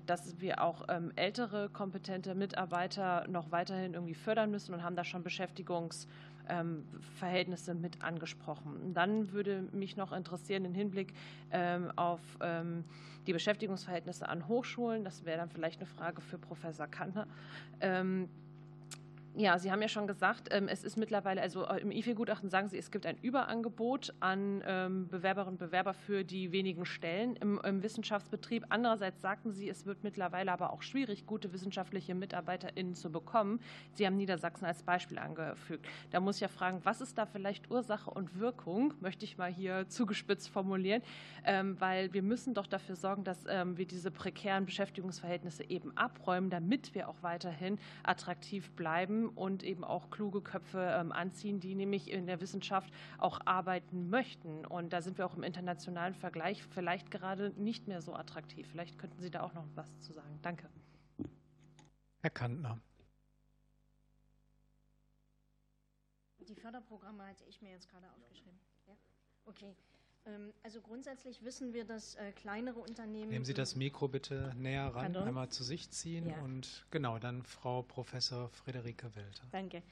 Dass 0.05 0.39
wir 0.39 0.61
auch 0.61 0.87
ältere, 1.15 1.69
kompetente 1.69 2.33
Mitarbeiter 2.33 3.27
noch 3.27 3.51
weiterhin 3.51 3.93
irgendwie 3.93 4.13
fördern 4.13 4.51
müssen 4.51 4.73
und 4.73 4.83
haben 4.83 4.88
da 4.95 5.03
schon 5.03 5.23
Beschäftigungsverhältnisse 5.23 7.71
ähm, 7.71 7.81
mit 7.81 8.03
angesprochen. 8.03 8.93
Dann 8.93 9.31
würde 9.31 9.63
mich 9.71 9.97
noch 9.97 10.11
interessieren 10.11 10.65
im 10.65 10.73
Hinblick 10.73 11.13
auf 11.95 12.19
die 13.27 13.33
Beschäftigungsverhältnisse 13.33 14.29
an 14.29 14.47
Hochschulen. 14.47 15.03
Das 15.03 15.25
wäre 15.25 15.37
dann 15.37 15.49
vielleicht 15.49 15.79
eine 15.79 15.87
Frage 15.87 16.21
für 16.21 16.37
Professor 16.37 16.87
Kantner. 16.87 17.27
Ja, 19.35 19.59
Sie 19.59 19.71
haben 19.71 19.81
ja 19.81 19.87
schon 19.87 20.07
gesagt, 20.07 20.49
ähm, 20.51 20.67
es 20.67 20.83
ist 20.83 20.97
mittlerweile, 20.97 21.41
also 21.41 21.63
äh, 21.65 21.81
im 21.81 21.91
IFE-Gutachten 21.91 22.49
sagen 22.49 22.67
Sie, 22.67 22.77
es 22.77 22.89
gibt 22.89 23.05
ein 23.05 23.15
Überangebot 23.21 24.13
an 24.19 24.63
ähm, 24.65 25.07
Bewerberinnen 25.07 25.53
und 25.53 25.59
Bewerber 25.59 25.93
für 25.93 26.23
die 26.23 26.51
wenigen 26.51 26.83
Stellen 26.83 27.35
im, 27.35 27.59
im 27.63 27.83
Wissenschaftsbetrieb. 27.83 28.65
Andererseits 28.69 29.21
sagten 29.21 29.53
Sie, 29.53 29.69
es 29.69 29.85
wird 29.85 30.03
mittlerweile 30.03 30.51
aber 30.51 30.73
auch 30.73 30.81
schwierig, 30.81 31.27
gute 31.27 31.53
wissenschaftliche 31.53 32.15
MitarbeiterInnen 32.15 32.95
zu 32.95 33.11
bekommen. 33.11 33.61
Sie 33.93 34.05
haben 34.05 34.17
Niedersachsen 34.17 34.65
als 34.65 34.81
Beispiel 34.81 35.19
angefügt. 35.19 35.87
Da 36.09 36.19
muss 36.19 36.35
ich 36.35 36.41
ja 36.41 36.47
fragen, 36.47 36.81
was 36.83 36.99
ist 36.99 37.17
da 37.17 37.27
vielleicht 37.27 37.69
Ursache 37.69 38.09
und 38.09 38.39
Wirkung, 38.39 38.95
möchte 38.99 39.25
ich 39.25 39.37
mal 39.37 39.51
hier 39.51 39.87
zugespitzt 39.89 40.49
formulieren, 40.49 41.03
ähm, 41.45 41.79
weil 41.79 42.11
wir 42.13 42.23
müssen 42.23 42.55
doch 42.55 42.67
dafür 42.67 42.95
sorgen, 42.95 43.23
dass 43.23 43.45
wir 43.45 43.85
diese 43.85 44.11
prekären 44.11 44.65
Beschäftigungsverhältnisse 44.65 45.69
eben 45.69 45.95
abräumen, 45.97 46.49
damit 46.49 46.93
wir 46.93 47.07
auch 47.09 47.15
weiterhin 47.21 47.79
attraktiv 48.03 48.69
bleiben 48.71 49.18
und 49.27 49.63
eben 49.63 49.83
auch 49.83 50.09
kluge 50.09 50.41
Köpfe 50.41 50.79
ähm, 50.79 51.11
anziehen, 51.11 51.59
die 51.59 51.75
nämlich 51.75 52.09
in 52.09 52.27
der 52.27 52.39
Wissenschaft 52.39 52.93
auch 53.17 53.39
arbeiten 53.45 54.09
möchten. 54.09 54.65
Und 54.65 54.93
da 54.93 55.01
sind 55.01 55.17
wir 55.17 55.25
auch 55.25 55.35
im 55.35 55.43
internationalen 55.43 56.13
Vergleich 56.13 56.63
vielleicht 56.63 57.11
gerade 57.11 57.51
nicht 57.57 57.87
mehr 57.87 58.01
so 58.01 58.13
attraktiv. 58.13 58.67
Vielleicht 58.69 58.97
könnten 58.97 59.19
Sie 59.19 59.29
da 59.29 59.41
auch 59.41 59.53
noch 59.53 59.65
was 59.75 59.99
zu 59.99 60.13
sagen. 60.13 60.39
Danke. 60.41 60.69
Herr 62.21 62.29
Kantner. 62.29 62.79
Die 66.39 66.55
Förderprogramme 66.55 67.27
hatte 67.27 67.43
ich 67.45 67.61
mir 67.61 67.71
jetzt 67.71 67.87
gerade 67.89 68.07
aufgeschrieben. 68.11 68.59
Ja? 68.87 68.95
Okay. 69.45 69.75
Ähm, 70.25 70.53
also 70.63 70.81
grundsätzlich 70.81 71.43
wissen 71.43 71.73
wir, 71.73 71.85
dass 71.85 72.15
äh, 72.15 72.31
kleinere 72.31 72.79
Unternehmen. 72.79 73.29
Nehmen 73.29 73.45
Sie 73.45 73.53
das 73.53 73.75
Mikro 73.75 74.07
bitte 74.07 74.53
näher 74.57 74.85
ran, 74.87 75.13
Pardon? 75.13 75.27
einmal 75.27 75.49
zu 75.49 75.63
sich 75.63 75.89
ziehen 75.91 76.29
ja. 76.29 76.41
und 76.41 76.85
genau, 76.91 77.19
dann 77.19 77.43
Frau 77.43 77.81
Professor 77.83 78.49
Friederike 78.49 79.15
Welter. 79.15 79.43
Danke. 79.51 79.83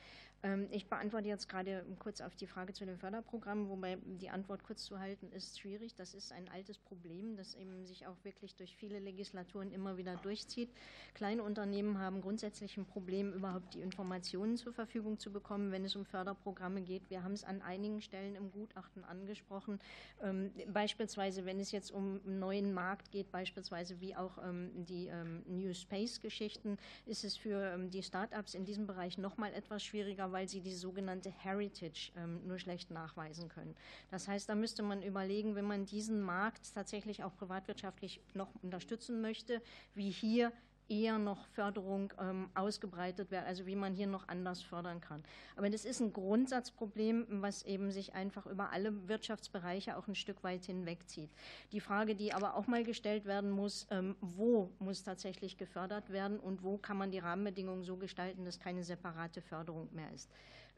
Ähm, 0.44 0.68
ich 0.72 0.88
beantworte 0.88 1.28
jetzt 1.28 1.50
gerade 1.50 1.86
kurz 2.00 2.22
auf 2.22 2.36
die 2.36 2.48
Frage 2.48 2.74
zu 2.74 2.86
den 2.86 2.98
Förderprogrammen, 2.98 3.70
wobei 3.70 3.98
die 4.06 4.30
Antwort 4.30 4.64
kurz 4.64 4.84
zu 4.84 5.00
halten 5.00 5.32
ist 5.32 5.60
schwierig. 5.60 5.96
Das 5.96 6.14
ist 6.14 6.32
ein 6.32 6.50
altes 6.50 6.78
Problem, 6.78 7.36
das 7.36 7.56
eben 7.56 7.86
sich 7.86 8.06
auch 8.06 8.16
wirklich 8.24 8.56
durch 8.56 8.76
viele 8.76 9.00
Legislaturen 9.00 9.72
immer 9.72 9.98
wieder 9.98 10.16
durchzieht. 10.18 10.70
Kleine 11.14 11.44
Unternehmen 11.44 12.00
haben 12.00 12.22
grundsätzlich 12.22 12.78
ein 12.78 12.86
Problem, 12.86 13.34
überhaupt 13.34 13.74
die 13.74 13.82
Informationen 13.82 14.58
zur 14.58 14.74
Verfügung 14.74 15.20
zu 15.20 15.32
bekommen, 15.32 15.72
wenn 15.72 15.86
es 15.86 15.96
um 15.96 16.06
Förderprogramme 16.06 16.82
geht. 16.82 17.10
Wir 17.10 17.24
haben 17.24 17.34
es 17.34 17.44
an 17.44 17.62
einigen 17.62 18.02
Stellen 18.02 18.36
im 18.36 18.52
Gutachten 18.52 19.04
angesprochen. 19.04 19.80
Ähm, 20.22 20.52
beispielsweise, 20.72 21.46
wenn 21.46 21.60
es 21.60 21.72
jetzt 21.72 21.92
um 21.92 22.22
einen 22.26 22.40
neuen 22.40 22.74
Markt 22.74 23.12
geht, 23.12 23.32
beispielsweise 23.32 24.00
wie 24.02 24.16
auch 24.16 24.38
ähm, 24.44 24.72
die 24.86 25.10
New 25.48 25.74
Space-Geschichten, 25.74 26.78
ist 27.06 27.24
es 27.24 27.38
für 27.38 27.78
die 27.78 28.04
Start-ups 28.04 28.54
in 28.54 28.66
diesem 28.66 28.88
Bereich 28.88 29.18
noch 29.18 29.38
mal 29.38 29.54
etwas 29.54 29.84
schwieriger 29.84 30.27
weil 30.32 30.48
sie 30.48 30.62
die 30.62 30.74
sogenannte 30.74 31.30
Heritage 31.30 32.12
ähm, 32.16 32.46
nur 32.46 32.60
schlecht 32.60 32.92
nachweisen 32.92 33.50
können. 33.50 33.76
Das 34.10 34.28
heißt, 34.28 34.50
da 34.50 34.56
müsste 34.56 34.84
man 34.84 35.04
überlegen, 35.04 35.56
wenn 35.56 35.66
man 35.66 35.86
diesen 35.86 36.22
Markt 36.22 36.74
tatsächlich 36.74 37.24
auch 37.24 37.36
privatwirtschaftlich 37.36 38.22
noch 38.34 38.50
unterstützen 38.62 39.22
möchte, 39.22 39.62
wie 39.94 40.10
hier 40.10 40.52
eher 40.90 41.18
noch 41.20 41.46
Förderung 41.48 42.14
ähm, 42.20 42.50
ausgebreitet 42.56 43.32
wird, 43.32 43.46
also 43.46 43.66
wie 43.66 43.76
man 43.76 43.94
hier 43.94 44.08
noch 44.08 44.28
anders 44.28 44.62
fördern 44.62 45.02
kann. 45.02 45.24
Aber 45.56 45.70
das 45.70 45.86
ist 45.86 46.00
ein 46.00 46.14
Grundsatzproblem, 46.14 47.26
was 47.42 47.64
eben 47.64 47.92
sich 47.92 48.14
einfach 48.14 48.46
über 48.46 48.72
alle 48.72 49.08
Wirtschaftsbereiche 49.08 49.98
auch 49.98 50.08
ein 50.08 50.16
Stück 50.16 50.44
weit 50.44 50.66
hinwegzieht. 50.66 51.30
Die 51.72 51.80
Frage, 51.80 52.16
die 52.16 52.34
aber 52.34 52.56
auch 52.56 52.68
mal 52.68 52.84
gestellt 52.84 53.26
werden 53.26 53.52
muss, 53.52 53.88
ähm, 53.92 54.16
wo 54.22 54.72
muss 54.80 55.04
tatsächlich 55.04 55.58
gefördert 55.58 56.12
werden 56.12 56.40
und 56.40 56.64
wo 56.64 56.78
kann 56.78 56.98
man 56.98 57.12
die 57.12 57.20
Rahmenbedingungen 57.20 57.84
so 57.84 57.98
gestalten, 57.98 58.46
dass 58.46 58.60
keine 58.60 58.84
separate 58.84 59.42
Förderung 59.42 59.90
mehr 59.94 60.12
ist. 60.14 60.30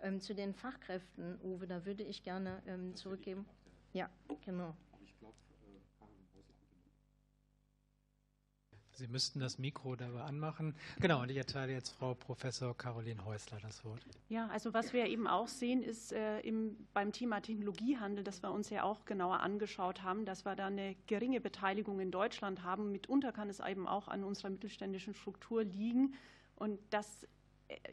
Ähm, 0.02 0.22
zu 0.22 0.34
den 0.34 0.53
Fachkräften, 0.53 1.40
Uwe, 1.44 1.68
da 1.68 1.86
würde 1.86 2.03
ich 2.03 2.23
gerne 2.23 2.61
ähm, 2.68 2.95
zurückgeben. 2.95 3.45
Ja, 3.94 4.10
genau. 4.45 4.76
Sie 9.00 9.08
müssten 9.08 9.40
das 9.40 9.58
Mikro 9.58 9.96
dabei 9.96 10.22
anmachen. 10.24 10.76
Genau, 11.00 11.22
und 11.22 11.32
ich 11.32 11.38
erteile 11.38 11.72
jetzt 11.72 11.92
Frau 11.92 12.14
Professor 12.14 12.78
Caroline 12.78 13.24
Häusler 13.24 13.58
das 13.62 13.86
Wort. 13.86 14.02
Ja, 14.28 14.48
also 14.48 14.74
was 14.74 14.92
wir 14.92 15.06
eben 15.06 15.26
auch 15.26 15.48
sehen, 15.48 15.82
ist 15.82 16.12
äh, 16.12 16.42
im, 16.42 16.76
beim 16.94 17.14
Thema 17.14 17.42
Technologiehandel, 17.42 18.26
das 18.26 18.44
wir 18.44 18.52
uns 18.52 18.70
ja 18.70 18.84
auch 18.84 19.06
genauer 19.06 19.40
angeschaut 19.40 20.04
haben, 20.04 20.26
dass 20.26 20.44
wir 20.44 20.56
da 20.58 20.68
eine 20.68 20.98
geringe 21.08 21.40
Beteiligung 21.40 22.02
in 22.02 22.12
Deutschland 22.12 22.64
haben. 22.64 22.92
Mitunter 22.92 23.32
kann 23.32 23.50
es 23.50 23.62
eben 23.62 23.88
auch 23.88 24.10
an 24.10 24.26
unserer 24.26 24.50
mittelständischen 24.50 25.14
Struktur 25.14 25.64
liegen. 25.64 26.14
Und 26.58 26.78
das 26.90 27.26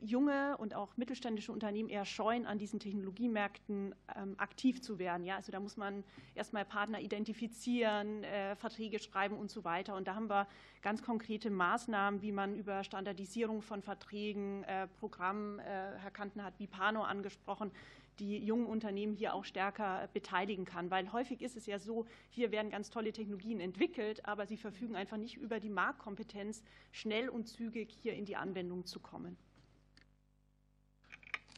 junge 0.00 0.56
und 0.56 0.74
auch 0.74 0.96
mittelständische 0.96 1.52
Unternehmen 1.52 1.88
eher 1.88 2.04
scheuen, 2.04 2.46
an 2.46 2.58
diesen 2.58 2.80
Technologiemärkten 2.80 3.94
ähm, 4.16 4.34
aktiv 4.38 4.80
zu 4.80 4.98
werden. 4.98 5.24
Ja, 5.24 5.36
also 5.36 5.52
da 5.52 5.60
muss 5.60 5.76
man 5.76 6.02
erstmal 6.34 6.64
Partner 6.64 7.00
identifizieren, 7.00 8.24
äh, 8.24 8.56
Verträge 8.56 8.98
schreiben 8.98 9.36
und 9.36 9.50
so 9.50 9.64
weiter. 9.64 9.94
Und 9.94 10.08
da 10.08 10.14
haben 10.14 10.30
wir 10.30 10.46
ganz 10.82 11.02
konkrete 11.02 11.50
Maßnahmen, 11.50 12.22
wie 12.22 12.32
man 12.32 12.54
über 12.54 12.84
Standardisierung 12.84 13.60
von 13.60 13.82
Verträgen, 13.82 14.64
äh, 14.64 14.86
Programmen, 14.98 15.58
äh, 15.58 15.62
Herr 15.98 16.10
Kanten 16.10 16.42
hat 16.42 16.56
Bipano 16.56 17.02
angesprochen, 17.02 17.70
die 18.18 18.38
jungen 18.38 18.66
Unternehmen 18.66 19.12
hier 19.12 19.34
auch 19.34 19.44
stärker 19.44 20.08
beteiligen 20.14 20.64
kann. 20.64 20.90
Weil 20.90 21.12
häufig 21.12 21.42
ist 21.42 21.54
es 21.54 21.66
ja 21.66 21.78
so, 21.78 22.06
hier 22.30 22.50
werden 22.50 22.70
ganz 22.70 22.88
tolle 22.88 23.12
Technologien 23.12 23.60
entwickelt, 23.60 24.24
aber 24.26 24.46
sie 24.46 24.56
verfügen 24.56 24.96
einfach 24.96 25.18
nicht 25.18 25.36
über 25.36 25.60
die 25.60 25.68
Marktkompetenz, 25.68 26.62
schnell 26.92 27.28
und 27.28 27.46
zügig 27.46 27.90
hier 27.90 28.14
in 28.14 28.24
die 28.24 28.36
Anwendung 28.36 28.86
zu 28.86 29.00
kommen. 29.00 29.36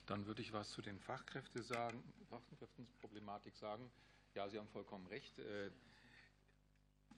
Dann 0.09 0.25
würde 0.27 0.41
ich 0.41 0.55
was 0.55 0.71
zu 0.71 0.81
den 0.81 0.99
Fachkräfte 0.99 1.63
sagen, 1.63 2.03
Fachkräftenproblematik 2.31 3.55
sagen. 3.55 3.91
Ja, 4.35 4.49
Sie 4.49 4.59
haben 4.59 4.69
vollkommen 4.69 5.07
recht. 5.07 5.39
Äh, 5.39 5.71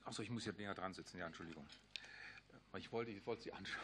Achso, 0.03 0.21
ich 0.21 0.29
muss 0.29 0.43
hier 0.43 0.53
näher 0.53 0.73
dran 0.73 0.93
sitzen. 0.93 1.17
Ja, 1.17 1.27
Entschuldigung. 1.27 1.65
Ich 2.77 2.91
wollte, 2.91 3.11
ich 3.11 3.25
wollte 3.25 3.43
Sie 3.43 3.53
anschauen. 3.53 3.83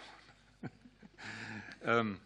ähm, 1.83 2.19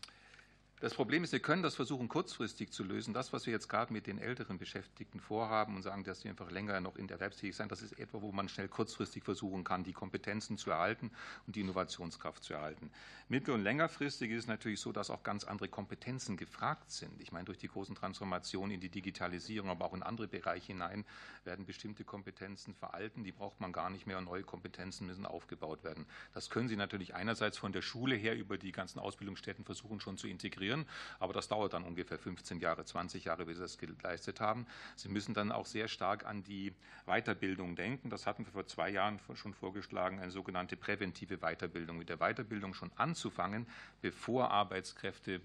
Das 0.81 0.95
Problem 0.95 1.23
ist, 1.23 1.31
wir 1.31 1.39
können 1.39 1.61
das 1.61 1.75
versuchen, 1.75 2.07
kurzfristig 2.07 2.71
zu 2.71 2.83
lösen. 2.83 3.13
Das, 3.13 3.31
was 3.33 3.45
wir 3.45 3.53
jetzt 3.53 3.69
gerade 3.69 3.93
mit 3.93 4.07
den 4.07 4.17
älteren 4.17 4.57
Beschäftigten 4.57 5.19
vorhaben 5.19 5.75
und 5.75 5.83
sagen, 5.83 6.03
dass 6.03 6.21
sie 6.21 6.29
einfach 6.29 6.49
länger 6.49 6.81
noch 6.81 6.95
in 6.95 7.07
erwerbsfähig 7.07 7.55
sind, 7.55 7.71
das 7.71 7.83
ist 7.83 7.99
etwa, 7.99 8.23
wo 8.23 8.31
man 8.31 8.49
schnell 8.49 8.67
kurzfristig 8.67 9.23
versuchen 9.23 9.63
kann, 9.63 9.83
die 9.83 9.93
Kompetenzen 9.93 10.57
zu 10.57 10.71
erhalten 10.71 11.11
und 11.45 11.55
die 11.55 11.61
Innovationskraft 11.61 12.43
zu 12.43 12.55
erhalten. 12.55 12.89
Mittel- 13.29 13.53
und 13.53 13.61
längerfristig 13.61 14.31
ist 14.31 14.39
es 14.39 14.47
natürlich 14.47 14.79
so, 14.79 14.91
dass 14.91 15.11
auch 15.11 15.21
ganz 15.21 15.43
andere 15.43 15.69
Kompetenzen 15.69 16.35
gefragt 16.35 16.89
sind. 16.89 17.21
Ich 17.21 17.31
meine, 17.31 17.45
durch 17.45 17.59
die 17.59 17.67
großen 17.67 17.93
Transformationen 17.93 18.71
in 18.71 18.81
die 18.81 18.89
Digitalisierung, 18.89 19.69
aber 19.69 19.85
auch 19.85 19.93
in 19.93 20.01
andere 20.01 20.27
Bereiche 20.27 20.73
hinein 20.73 21.05
werden 21.43 21.67
bestimmte 21.67 22.05
Kompetenzen 22.05 22.73
veralten. 22.73 23.23
Die 23.23 23.31
braucht 23.31 23.61
man 23.61 23.71
gar 23.71 23.91
nicht 23.91 24.07
mehr 24.07 24.17
und 24.17 24.23
neue 24.23 24.41
Kompetenzen 24.41 25.05
müssen 25.05 25.27
aufgebaut 25.27 25.83
werden. 25.83 26.07
Das 26.33 26.49
können 26.49 26.69
Sie 26.69 26.75
natürlich 26.75 27.13
einerseits 27.13 27.59
von 27.59 27.71
der 27.71 27.83
Schule 27.83 28.15
her 28.15 28.35
über 28.35 28.57
die 28.57 28.71
ganzen 28.71 28.97
Ausbildungsstätten 28.97 29.63
versuchen 29.63 29.99
schon 29.99 30.17
zu 30.17 30.27
integrieren 30.27 30.70
integrieren. 30.71 30.85
Aber 31.19 31.33
das 31.33 31.47
dauert 31.47 31.73
dann 31.73 31.83
ungefähr 31.83 32.17
15 32.17 32.59
Jahre, 32.59 32.85
20 32.85 33.25
Jahre, 33.25 33.45
bis 33.45 33.57
Sie 33.57 33.63
das 33.63 33.77
geleistet 33.77 34.39
haben. 34.39 34.65
Sie 34.95 35.09
müssen 35.09 35.33
dann 35.33 35.51
auch 35.51 35.65
sehr 35.65 35.87
stark 35.87 36.25
an 36.25 36.43
die 36.43 36.73
Weiterbildung 37.05 37.75
denken. 37.75 38.09
Das 38.09 38.25
hatten 38.25 38.45
wir 38.45 38.51
vor 38.51 38.67
zwei 38.67 38.89
Jahren 38.89 39.19
schon 39.35 39.53
vorgeschlagen, 39.53 40.19
eine 40.19 40.31
sogenannte 40.31 40.75
präventive 40.77 41.37
Weiterbildung. 41.37 41.97
Mit 41.97 42.09
der 42.09 42.17
Weiterbildung 42.17 42.73
schon 42.73 42.91
anzufangen, 42.95 43.67
bevor 44.01 44.51
Arbeitskräfte 44.51 45.41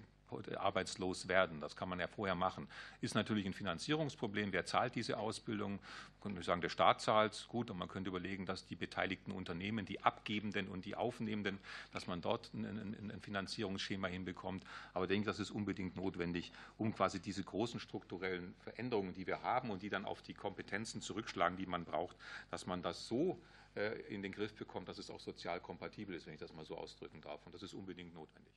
arbeitslos 0.56 1.28
werden. 1.28 1.60
Das 1.60 1.76
kann 1.76 1.88
man 1.88 2.00
ja 2.00 2.06
vorher 2.06 2.34
machen. 2.34 2.68
Ist 3.00 3.14
natürlich 3.14 3.46
ein 3.46 3.52
Finanzierungsproblem. 3.52 4.52
Wer 4.52 4.64
zahlt 4.66 4.94
diese 4.94 5.18
Ausbildung? 5.18 5.72
Man 5.72 6.20
könnte 6.20 6.42
sagen, 6.42 6.60
der 6.60 6.68
Staat 6.68 7.00
zahlt. 7.00 7.46
Gut, 7.48 7.70
und 7.70 7.78
man 7.78 7.88
könnte 7.88 8.08
überlegen, 8.08 8.46
dass 8.46 8.66
die 8.66 8.76
beteiligten 8.76 9.32
Unternehmen, 9.32 9.86
die 9.86 10.02
Abgebenden 10.02 10.68
und 10.68 10.84
die 10.84 10.96
Aufnehmenden, 10.96 11.58
dass 11.92 12.06
man 12.06 12.20
dort 12.20 12.52
ein, 12.54 12.64
ein, 12.64 13.10
ein 13.10 13.20
Finanzierungsschema 13.20 14.08
hinbekommt. 14.08 14.64
Aber 14.94 15.04
ich 15.04 15.08
denke, 15.08 15.26
das 15.26 15.38
ist 15.38 15.50
unbedingt 15.50 15.96
notwendig, 15.96 16.52
um 16.78 16.94
quasi 16.94 17.20
diese 17.20 17.44
großen 17.44 17.80
strukturellen 17.80 18.54
Veränderungen, 18.60 19.12
die 19.12 19.26
wir 19.26 19.42
haben 19.42 19.70
und 19.70 19.82
die 19.82 19.90
dann 19.90 20.04
auf 20.04 20.22
die 20.22 20.34
Kompetenzen 20.34 21.00
zurückschlagen, 21.00 21.56
die 21.56 21.66
man 21.66 21.84
braucht, 21.84 22.16
dass 22.50 22.66
man 22.66 22.82
das 22.82 23.06
so 23.06 23.40
äh, 23.76 24.00
in 24.08 24.22
den 24.22 24.32
Griff 24.32 24.54
bekommt, 24.54 24.88
dass 24.88 24.98
es 24.98 25.10
auch 25.10 25.20
sozial 25.20 25.60
kompatibel 25.60 26.14
ist, 26.14 26.26
wenn 26.26 26.34
ich 26.34 26.40
das 26.40 26.52
mal 26.52 26.64
so 26.64 26.76
ausdrücken 26.76 27.20
darf. 27.20 27.44
Und 27.46 27.54
das 27.54 27.62
ist 27.62 27.74
unbedingt 27.74 28.14
notwendig. 28.14 28.54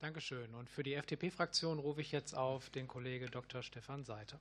Dankeschön. 0.00 0.54
Und 0.54 0.70
für 0.70 0.82
die 0.82 0.94
FDP-Fraktion 0.94 1.78
rufe 1.78 2.00
ich 2.00 2.10
jetzt 2.10 2.34
auf 2.34 2.70
den 2.70 2.88
Kollege 2.88 3.26
Dr. 3.26 3.62
Stefan 3.62 4.02
Seiter. 4.02 4.40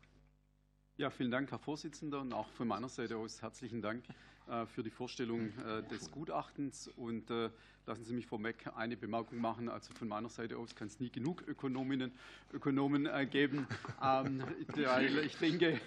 Ja, 0.96 1.10
vielen 1.10 1.32
Dank, 1.32 1.52
Herr 1.52 1.60
Vorsitzender, 1.60 2.22
und 2.22 2.32
auch 2.32 2.48
von 2.52 2.66
meiner 2.66 2.88
Seite 2.88 3.18
aus 3.18 3.42
herzlichen 3.42 3.82
Dank 3.82 4.06
äh, 4.48 4.66
für 4.68 4.84
die 4.84 4.90
Vorstellung 4.90 5.52
äh, 5.60 5.84
des 5.90 6.12
Gutachtens. 6.12 6.88
Und 6.88 7.30
äh, 7.30 7.50
lassen 7.86 8.06
Sie 8.06 8.14
mich 8.14 8.26
vorweg 8.26 8.72
eine 8.74 8.96
Bemerkung 8.96 9.40
machen. 9.40 9.68
Also 9.68 9.94
von 9.94 10.08
meiner 10.08 10.30
Seite 10.30 10.58
aus 10.58 10.76
kann 10.76 10.88
es 10.88 11.02
nie 11.02 11.10
genug 11.10 11.46
Ökonominnen 11.46 12.14
Ökonomen 12.54 13.10
geben. 13.30 13.68
Ähm, 14.02 14.42
ich 15.26 15.36
denke, 15.40 15.82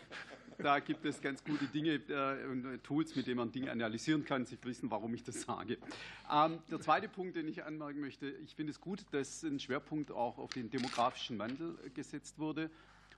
da 0.62 0.78
gibt 0.78 1.04
es 1.04 1.20
ganz 1.20 1.42
gute 1.44 1.66
Dinge 1.66 2.00
äh, 2.08 2.46
und 2.46 2.64
äh, 2.64 2.78
Tools, 2.78 3.16
mit 3.16 3.26
denen 3.26 3.38
man 3.38 3.52
Dinge 3.52 3.70
analysieren 3.70 4.24
kann. 4.24 4.46
Sie 4.46 4.56
wissen, 4.62 4.90
warum 4.90 5.14
ich 5.14 5.24
das 5.24 5.42
sage. 5.42 5.78
Ähm, 6.30 6.58
der 6.70 6.80
zweite 6.80 7.08
Punkt, 7.08 7.36
den 7.36 7.48
ich 7.48 7.64
anmerken 7.64 8.00
möchte, 8.00 8.28
ich 8.28 8.54
finde 8.54 8.70
es 8.70 8.80
gut, 8.80 9.04
dass 9.10 9.42
ein 9.42 9.58
Schwerpunkt 9.58 10.10
auch 10.10 10.38
auf 10.38 10.52
den 10.52 10.70
demografischen 10.70 11.38
Wandel 11.38 11.76
gesetzt 11.94 12.38
wurde 12.38 12.70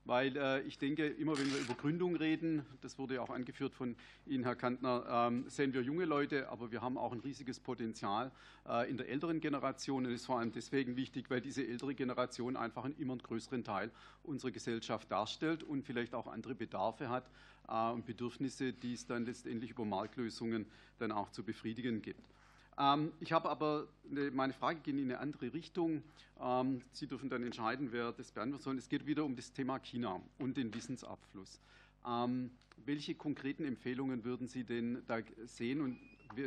weil 0.04 0.36
äh, 0.36 0.60
ich 0.62 0.78
denke, 0.78 1.06
immer 1.06 1.38
wenn 1.38 1.50
wir 1.50 1.60
über 1.60 1.74
Gründung 1.74 2.16
reden, 2.16 2.64
das 2.82 2.98
wurde 2.98 3.14
ja 3.14 3.22
auch 3.22 3.30
angeführt 3.30 3.74
von 3.74 3.96
Ihnen, 4.26 4.44
Herr 4.44 4.56
Kantner, 4.56 5.04
ähm, 5.08 5.44
sehen 5.48 5.72
wir 5.72 5.82
junge 5.82 6.04
Leute, 6.04 6.48
aber 6.50 6.70
wir 6.70 6.82
haben 6.82 6.98
auch 6.98 7.12
ein 7.12 7.20
riesiges 7.20 7.58
Potenzial 7.58 8.30
äh, 8.68 8.88
in 8.90 8.96
der 8.96 9.08
älteren 9.08 9.40
Generation. 9.40 10.04
Und 10.04 10.12
es 10.12 10.22
ist 10.22 10.26
vor 10.26 10.38
allem 10.38 10.52
deswegen 10.52 10.96
wichtig, 10.96 11.30
weil 11.30 11.40
diese 11.40 11.66
ältere 11.66 11.94
Generation 11.94 12.56
einfach 12.56 12.84
einen 12.84 12.96
immer 12.98 13.16
größeren 13.16 13.64
Teil 13.64 13.90
unserer 14.22 14.50
Gesellschaft 14.50 15.10
darstellt 15.10 15.62
und 15.62 15.84
vielleicht 15.84 16.14
auch 16.14 16.26
andere 16.26 16.54
Bedarfe 16.54 17.08
hat 17.08 17.30
äh, 17.68 17.90
und 17.90 18.04
Bedürfnisse, 18.04 18.72
die 18.72 18.92
es 18.92 19.06
dann 19.06 19.24
letztendlich 19.24 19.70
über 19.70 19.84
Marktlösungen 19.84 20.66
dann 20.98 21.12
auch 21.12 21.30
zu 21.30 21.42
befriedigen 21.42 22.02
gibt. 22.02 22.33
Ähm, 22.78 23.12
ich 23.20 23.32
habe 23.32 23.48
aber, 23.48 23.86
meine 24.32 24.52
Frage 24.52 24.80
geht 24.80 24.94
in 24.94 25.04
eine 25.04 25.18
andere 25.18 25.52
Richtung. 25.52 26.02
Ähm, 26.40 26.82
Sie 26.92 27.06
dürfen 27.06 27.28
dann 27.28 27.42
entscheiden, 27.42 27.92
wer 27.92 28.12
das 28.12 28.32
beantworten 28.32 28.62
soll. 28.62 28.78
Es 28.78 28.88
geht 28.88 29.06
wieder 29.06 29.24
um 29.24 29.36
das 29.36 29.52
Thema 29.52 29.78
China 29.78 30.20
und 30.38 30.56
den 30.56 30.74
Wissensabfluss. 30.74 31.60
Ähm, 32.06 32.50
welche 32.84 33.14
konkreten 33.14 33.64
Empfehlungen 33.64 34.24
würden 34.24 34.48
Sie 34.48 34.64
denn 34.64 35.02
da 35.06 35.18
sehen? 35.44 35.80
Und 35.80 35.98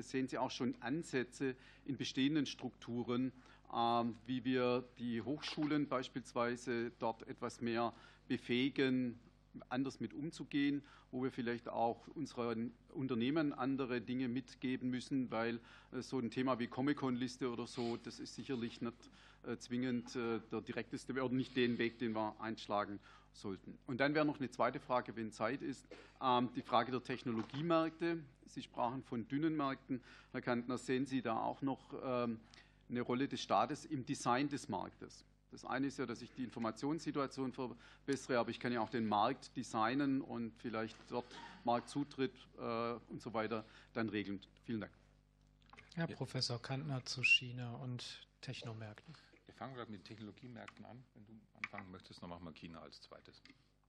sehen 0.01 0.27
Sie 0.27 0.37
auch 0.37 0.51
schon 0.51 0.75
Ansätze 0.81 1.55
in 1.85 1.95
bestehenden 1.95 2.45
Strukturen, 2.45 3.31
wie 4.25 4.43
wir 4.43 4.83
die 4.97 5.21
Hochschulen 5.21 5.87
beispielsweise 5.87 6.91
dort 6.99 7.25
etwas 7.27 7.61
mehr 7.61 7.93
befähigen, 8.27 9.17
anders 9.69 9.99
mit 9.99 10.13
umzugehen, 10.13 10.83
wo 11.11 11.23
wir 11.23 11.31
vielleicht 11.31 11.69
auch 11.69 12.07
unseren 12.09 12.73
Unternehmen 12.93 13.53
andere 13.53 14.01
Dinge 14.01 14.27
mitgeben 14.27 14.89
müssen, 14.89 15.31
weil 15.31 15.59
äh, 15.91 16.01
so 16.01 16.19
ein 16.19 16.29
Thema 16.29 16.59
wie 16.59 16.67
Comic-Con-Liste 16.67 17.49
oder 17.49 17.67
so, 17.67 17.97
das 17.97 18.19
ist 18.19 18.35
sicherlich 18.35 18.81
nicht 18.81 19.09
äh, 19.45 19.57
zwingend 19.57 20.15
äh, 20.15 20.39
der 20.51 20.61
direkteste 20.61 21.13
oder 21.13 21.33
nicht 21.33 21.55
den 21.55 21.77
Weg, 21.77 21.99
den 21.99 22.13
wir 22.13 22.35
einschlagen 22.39 22.99
sollten. 23.31 23.77
Und 23.85 23.99
dann 23.99 24.15
wäre 24.15 24.25
noch 24.25 24.39
eine 24.39 24.49
zweite 24.49 24.79
Frage, 24.79 25.15
wenn 25.15 25.31
Zeit 25.31 25.61
ist, 25.61 25.87
ähm, 26.21 26.49
die 26.55 26.61
Frage 26.61 26.91
der 26.91 27.03
Technologiemärkte. 27.03 28.19
Sie 28.45 28.61
sprachen 28.63 29.03
von 29.03 29.27
dünnen 29.27 29.55
Märkten. 29.55 30.01
Herr 30.31 30.41
Kantner, 30.41 30.77
sehen 30.77 31.05
Sie 31.05 31.21
da 31.21 31.39
auch 31.39 31.61
noch 31.61 31.93
ähm, 32.03 32.39
eine 32.89 33.01
Rolle 33.01 33.27
des 33.27 33.41
Staates 33.41 33.85
im 33.85 34.05
Design 34.05 34.49
des 34.49 34.69
Marktes? 34.69 35.25
Das 35.51 35.63
eine 35.65 35.87
ist 35.87 35.97
ja, 35.97 36.05
dass 36.05 36.21
ich 36.21 36.31
die 36.33 36.43
Informationssituation 36.43 37.53
verbessere, 37.53 38.39
aber 38.39 38.49
ich 38.49 38.59
kann 38.59 38.73
ja 38.73 38.81
auch 38.81 38.89
den 38.89 39.07
Markt 39.07 39.55
designen 39.55 40.21
und 40.21 40.53
vielleicht 40.57 40.97
dort 41.09 41.25
Marktzutritt 41.63 42.33
äh, 42.57 42.93
und 43.09 43.21
so 43.21 43.33
weiter 43.33 43.65
dann 43.93 44.09
regeln. 44.09 44.41
Vielen 44.65 44.81
Dank. 44.81 44.93
Herr 45.95 46.09
ja. 46.09 46.15
Professor 46.15 46.61
Kantner 46.61 47.03
zu 47.05 47.23
China 47.23 47.75
und 47.77 48.27
Technomärkten. 48.41 49.13
Wir 49.45 49.53
fangen 49.53 49.73
gerade 49.73 49.89
mit 49.89 50.01
den 50.01 50.05
Technologiemärkten 50.05 50.85
an. 50.85 51.03
Wenn 51.13 51.25
du 51.25 51.33
anfangen 51.55 51.89
möchtest, 51.91 52.21
dann 52.21 52.29
machen 52.29 52.43
wir 52.43 52.53
China 52.53 52.81
als 52.81 53.01
zweites. 53.01 53.41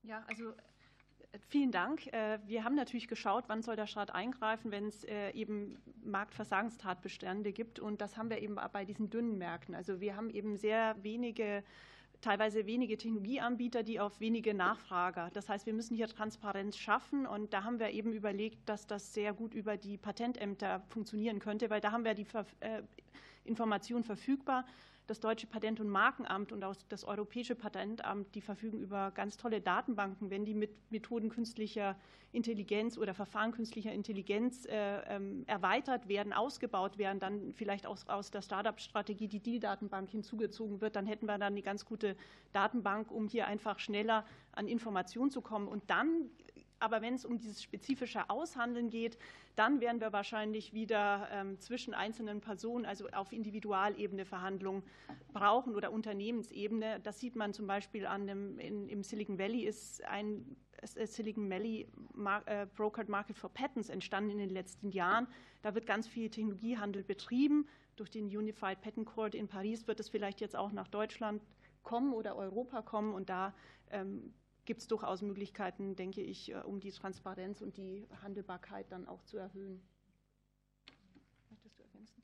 Ja, 0.03 0.25
also 0.27 0.55
Vielen 1.49 1.71
Dank. 1.71 2.07
Äh, 2.13 2.39
wir 2.47 2.65
haben 2.65 2.75
natürlich 2.75 3.07
geschaut, 3.07 3.45
wann 3.49 3.63
soll 3.63 3.77
der 3.77 3.87
Staat 3.87 4.11
eingreifen, 4.11 4.71
wenn 4.71 4.87
es 4.87 5.05
äh, 5.05 5.31
eben 5.33 5.77
Marktversagenstatbestände 6.03 7.53
gibt. 7.53 7.79
Und 7.79 8.01
das 8.01 8.17
haben 8.17 8.31
wir 8.31 8.39
eben 8.41 8.57
bei 8.73 8.85
diesen 8.85 9.11
dünnen 9.11 9.37
Märkten. 9.37 9.75
Also 9.75 10.01
wir 10.01 10.17
haben 10.17 10.31
eben 10.31 10.57
sehr 10.57 10.97
wenige 11.03 11.63
teilweise 12.21 12.67
wenige 12.67 12.97
Technologieanbieter, 12.97 13.83
die 13.83 14.01
auf 14.01 14.19
wenige 14.21 14.55
Nachfrager. 14.55 15.31
Das 15.35 15.49
heißt, 15.49 15.67
wir 15.67 15.73
müssen 15.73 15.95
hier 15.95 16.09
Transparenz 16.09 16.77
schaffen 16.77 17.27
und 17.27 17.53
da 17.53 17.63
haben 17.63 17.79
wir 17.79 17.91
eben 17.91 18.13
überlegt, 18.13 18.69
dass 18.69 18.87
das 18.87 19.15
sehr 19.15 19.33
gut 19.33 19.55
über 19.55 19.77
die 19.77 19.99
Patentämter 19.99 20.83
funktionieren 20.89 21.39
könnte, 21.39 21.71
weil 21.71 21.81
da 21.81 21.93
haben 21.93 22.05
wir 22.05 22.15
die 22.15 22.27
äh, 22.61 22.83
Informationen 23.45 24.03
verfügbar 24.03 24.65
das 25.09 25.21
Deutsche 25.21 25.47
Patent- 25.47 25.81
und 25.81 25.89
Markenamt 25.89 26.53
und 26.53 26.63
auch 26.63 26.77
das 26.89 27.05
Europäische 27.05 27.55
Patentamt, 27.55 28.35
die 28.35 28.43
verfügen 28.43 28.79
über 28.79 29.11
ganz 29.11 29.37
tolle 29.37 29.61
Datenbanken. 29.61 30.31
Wenn 30.31 30.45
die 30.45 30.55
mit 30.55 30.71
Methoden 30.91 31.31
künstlicher 31.31 31.97
Intelligenz 32.31 32.99
oder 32.99 33.15
Verfahren 33.15 33.53
künstlicher 33.53 33.91
Intelligenz 33.91 34.67
äh, 34.67 35.01
ähm, 35.09 35.45
erweitert 35.47 36.09
werden, 36.09 36.35
ausgebaut 36.35 36.99
werden, 36.99 37.19
dann 37.21 37.55
vielleicht 37.55 37.87
aus, 37.87 38.07
aus 38.09 38.31
der 38.31 38.43
Startup-Strategie 38.43 39.29
die 39.29 39.41
Deal-Datenbank 39.41 40.11
hinzugezogen 40.11 40.83
wird, 40.83 40.95
dann 40.95 41.07
hätten 41.07 41.25
wir 41.25 41.39
dann 41.39 41.55
eine 41.55 41.63
ganz 41.63 41.87
gute 41.87 42.15
Datenbank, 42.53 43.11
um 43.11 43.29
hier 43.29 43.47
einfach 43.47 43.79
schneller 43.79 44.27
an 44.53 44.69
Informationen 44.69 45.31
zu 45.31 45.41
kommen. 45.41 45.69
Und 45.69 45.89
dann 45.89 46.29
aber 46.81 47.03
wenn 47.03 47.15
es 47.15 47.25
um 47.25 47.39
dieses 47.39 47.63
spezifische 47.63 48.31
Aushandeln 48.31 48.91
geht, 48.91 49.19
dann 49.57 49.81
werden 49.81 50.01
wir 50.01 50.13
wahrscheinlich 50.13 50.73
wieder 50.73 51.29
ähm, 51.33 51.59
zwischen 51.59 51.95
einzelnen 51.95 52.41
Personen, 52.41 52.87
also 52.87 53.09
auf 53.09 53.33
Individualebene 53.33 54.25
Verhandlungen 54.25 54.83
brauchen 55.33 55.75
oder 55.75 55.93
Unternehmensebene. 55.93 57.01
Das 57.01 57.21
sieht 57.21 57.37
man 57.37 57.53
zum 57.53 57.67
Beispiel 57.67 58.07
an 58.07 58.27
dem, 58.27 58.59
in, 58.59 58.89
im 58.89 59.03
Silicon 59.03 59.39
Valley 59.39 59.65
ist 59.65 60.05
ein 60.05 60.57
Silicon 60.85 61.51
Valley 61.51 61.89
äh, 62.47 62.67
Brokered 62.77 63.09
Market 63.09 63.37
for 63.37 63.51
Patents 63.51 63.89
entstanden 63.89 64.31
in 64.31 64.39
den 64.39 64.51
letzten 64.51 64.91
Jahren. 64.91 65.27
Da 65.63 65.75
wird 65.75 65.87
ganz 65.87 66.07
viel 66.07 66.31
Technologiehandel 66.31 67.03
betrieben. 67.03 67.67
Durch 67.97 68.11
den 68.11 68.27
Unified 68.27 68.81
Patent 68.81 69.07
Court 69.07 69.35
in 69.35 69.49
Paris 69.49 69.89
wird 69.89 69.99
es 69.99 70.09
vielleicht 70.09 70.41
jetzt 70.41 70.55
auch 70.55 70.71
nach 70.71 70.87
Deutschland 70.87 71.43
kommen 71.83 72.13
oder 72.13 72.37
Europa 72.37 72.83
kommen 72.83 73.13
und 73.13 73.29
da 73.29 73.55
ähm, 73.91 74.35
gibt 74.69 74.83
es 74.83 74.87
durchaus 74.87 75.23
Möglichkeiten, 75.23 75.97
denke 75.97 76.21
ich, 76.21 76.53
äh, 76.53 76.57
um 76.57 76.79
die 76.79 76.93
Transparenz 76.93 77.63
und 77.63 77.79
die 77.79 78.07
Handelbarkeit 78.23 78.93
dann 78.93 79.09
auch 79.09 79.25
zu 79.25 79.39
erhöhen. 79.39 79.81
Möchtest 81.49 81.79
du 81.79 81.83
ergänzen? 81.85 82.23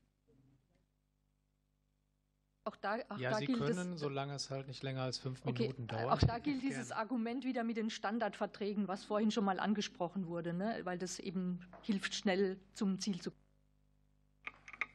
Auch 2.65 2.77
da, 2.77 2.99
auch 3.09 3.16
ja, 3.16 3.31
da 3.31 3.39
Sie 3.39 3.47
können, 3.47 3.93
das, 3.93 3.99
solange 3.99 4.35
es 4.35 4.51
halt 4.51 4.69
nicht 4.69 4.83
länger 4.83 5.03
als 5.03 5.16
fünf 5.16 5.41
okay, 5.47 5.62
Minuten 5.62 5.87
dauert. 5.87 6.12
Auch 6.12 6.27
da 6.27 6.39
gilt 6.39 6.62
dieses 6.62 6.89
Gerne. 6.89 7.01
Argument 7.01 7.45
wieder 7.47 7.65
mit 7.65 7.79
den 7.79 7.89
Standardverträgen, 7.89 8.89
was 8.89 9.05
vorhin 9.05 9.31
schon 9.31 9.47
mal 9.47 9.59
angesprochen 9.59 10.27
wurde, 10.27 10.53
ne? 10.53 10.81
weil 10.85 10.99
das 10.99 11.19
eben 11.19 11.61
hilft, 11.81 12.15
schnell 12.15 12.61
zum 12.75 12.99
Ziel 12.99 13.23
zu 13.23 13.31
kommen. 13.31 13.44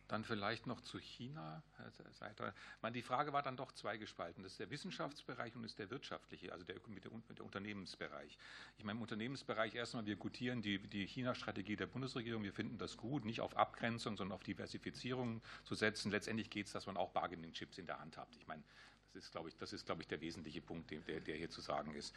Dann 0.09 0.23
vielleicht 0.23 0.65
noch 0.65 0.81
zu 0.81 0.97
China, 0.97 1.61
Herr 1.77 1.91
Seiter. 2.13 2.53
Die 2.95 3.03
Frage 3.03 3.31
war 3.31 3.43
dann 3.43 3.55
doch 3.55 3.71
zweigespalten. 3.71 4.41
Das 4.41 4.53
ist 4.53 4.59
der 4.59 4.71
Wissenschaftsbereich 4.71 5.55
und 5.55 5.63
ist 5.63 5.77
der 5.77 5.91
wirtschaftliche, 5.91 6.51
also 6.51 6.65
der, 6.65 6.77
der 6.79 7.45
Unternehmensbereich. 7.45 8.35
Ich 8.79 8.83
meine, 8.83 8.97
im 8.97 9.03
Unternehmensbereich 9.03 9.75
erstmal, 9.75 10.07
wir 10.07 10.15
gutieren 10.15 10.63
die, 10.63 10.79
die 10.79 11.05
China-Strategie 11.05 11.75
der 11.75 11.85
Bundesregierung. 11.85 12.41
Wir 12.41 12.53
finden 12.53 12.79
das 12.79 12.97
gut, 12.97 13.23
nicht 13.23 13.39
auf 13.39 13.55
Abgrenzung, 13.55 14.17
sondern 14.17 14.33
auf 14.35 14.41
Diversifizierung 14.43 15.43
zu 15.63 15.75
setzen. 15.75 16.09
Letztendlich 16.09 16.49
geht 16.49 16.65
es, 16.65 16.71
dass 16.73 16.87
man 16.87 16.97
auch 16.97 17.11
Bargaining-Chips 17.11 17.77
in 17.77 17.85
der 17.85 17.99
Hand 17.99 18.17
hat. 18.17 18.29
Ich 18.39 18.47
meine, 18.47 18.63
das 19.13 19.25
ist, 19.25 19.31
glaube 19.31 19.49
ich, 19.49 19.57
das 19.57 19.73
ist, 19.73 19.85
glaube 19.85 20.01
ich, 20.01 20.07
der 20.07 20.21
wesentliche 20.21 20.61
Punkt, 20.61 20.91
der, 20.91 21.19
der 21.19 21.35
hier 21.35 21.49
zu 21.49 21.61
sagen 21.61 21.93
ist. 21.95 22.15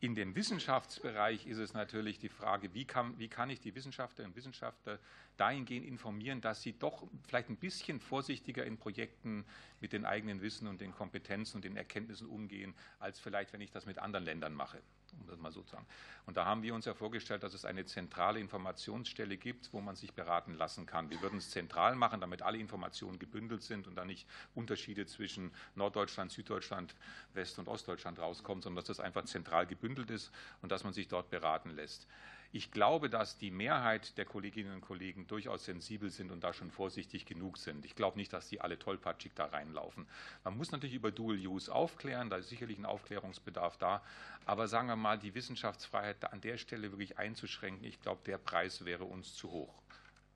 In 0.00 0.14
dem 0.14 0.34
Wissenschaftsbereich 0.34 1.46
ist 1.46 1.58
es 1.58 1.74
natürlich 1.74 2.18
die 2.18 2.30
Frage, 2.30 2.72
wie 2.72 2.86
kann, 2.86 3.18
wie 3.18 3.28
kann 3.28 3.50
ich 3.50 3.60
die 3.60 3.74
Wissenschaftlerinnen 3.74 4.32
und 4.32 4.36
Wissenschaftler 4.36 4.98
dahingehend 5.36 5.86
informieren, 5.86 6.40
dass 6.40 6.62
sie 6.62 6.72
doch 6.72 7.06
vielleicht 7.26 7.50
ein 7.50 7.56
bisschen 7.56 8.00
vorsichtiger 8.00 8.64
in 8.64 8.78
Projekten 8.78 9.44
mit 9.80 9.92
den 9.92 10.06
eigenen 10.06 10.40
Wissen 10.40 10.68
und 10.68 10.80
den 10.80 10.92
Kompetenzen 10.92 11.56
und 11.56 11.64
den 11.64 11.76
Erkenntnissen 11.76 12.26
umgehen, 12.26 12.74
als 12.98 13.20
vielleicht, 13.20 13.52
wenn 13.52 13.60
ich 13.60 13.70
das 13.70 13.84
mit 13.84 13.98
anderen 13.98 14.24
Ländern 14.24 14.54
mache 14.54 14.80
um 15.18 15.26
das 15.26 15.38
mal 15.38 15.52
so 15.52 15.62
zu 15.62 15.72
sagen. 15.72 15.86
Und 16.26 16.36
da 16.36 16.44
haben 16.44 16.62
wir 16.62 16.74
uns 16.74 16.84
ja 16.84 16.94
vorgestellt, 16.94 17.42
dass 17.42 17.54
es 17.54 17.64
eine 17.64 17.84
zentrale 17.84 18.40
Informationsstelle 18.40 19.36
gibt, 19.36 19.72
wo 19.72 19.80
man 19.80 19.96
sich 19.96 20.12
beraten 20.12 20.54
lassen 20.54 20.86
kann. 20.86 21.10
Wir 21.10 21.20
würden 21.22 21.38
es 21.38 21.50
zentral 21.50 21.96
machen, 21.96 22.20
damit 22.20 22.42
alle 22.42 22.58
Informationen 22.58 23.18
gebündelt 23.18 23.62
sind 23.62 23.86
und 23.86 23.96
da 23.96 24.04
nicht 24.04 24.28
Unterschiede 24.54 25.06
zwischen 25.06 25.52
Norddeutschland, 25.74 26.32
Süddeutschland, 26.32 26.94
West- 27.34 27.58
und 27.58 27.68
Ostdeutschland 27.68 28.18
rauskommen, 28.18 28.62
sondern 28.62 28.76
dass 28.76 28.86
das 28.86 29.00
einfach 29.00 29.24
zentral 29.24 29.66
gebündelt 29.66 30.10
ist 30.10 30.30
und 30.62 30.70
dass 30.72 30.84
man 30.84 30.92
sich 30.92 31.08
dort 31.08 31.30
beraten 31.30 31.70
lässt. 31.70 32.06
Ich 32.52 32.72
glaube, 32.72 33.08
dass 33.08 33.38
die 33.38 33.52
Mehrheit 33.52 34.18
der 34.18 34.24
Kolleginnen 34.24 34.74
und 34.74 34.80
Kollegen 34.80 35.28
durchaus 35.28 35.64
sensibel 35.64 36.10
sind 36.10 36.32
und 36.32 36.42
da 36.42 36.52
schon 36.52 36.72
vorsichtig 36.72 37.24
genug 37.24 37.58
sind. 37.58 37.84
Ich 37.84 37.94
glaube 37.94 38.18
nicht, 38.18 38.32
dass 38.32 38.48
die 38.48 38.60
alle 38.60 38.76
tollpatschig 38.76 39.32
da 39.36 39.44
reinlaufen. 39.46 40.04
Man 40.42 40.56
muss 40.56 40.72
natürlich 40.72 40.96
über 40.96 41.12
Dual 41.12 41.36
Use 41.36 41.72
aufklären, 41.72 42.28
da 42.28 42.38
ist 42.38 42.48
sicherlich 42.48 42.76
ein 42.76 42.86
Aufklärungsbedarf 42.86 43.76
da. 43.76 44.02
Aber 44.46 44.66
sagen 44.66 44.88
wir 44.88 44.96
mal, 44.96 45.16
die 45.16 45.34
Wissenschaftsfreiheit 45.34 46.32
an 46.32 46.40
der 46.40 46.58
Stelle 46.58 46.90
wirklich 46.90 47.18
einzuschränken, 47.18 47.84
ich 47.84 48.00
glaube, 48.00 48.22
der 48.26 48.38
Preis 48.38 48.84
wäre 48.84 49.04
uns 49.04 49.34
zu 49.36 49.52
hoch. 49.52 49.74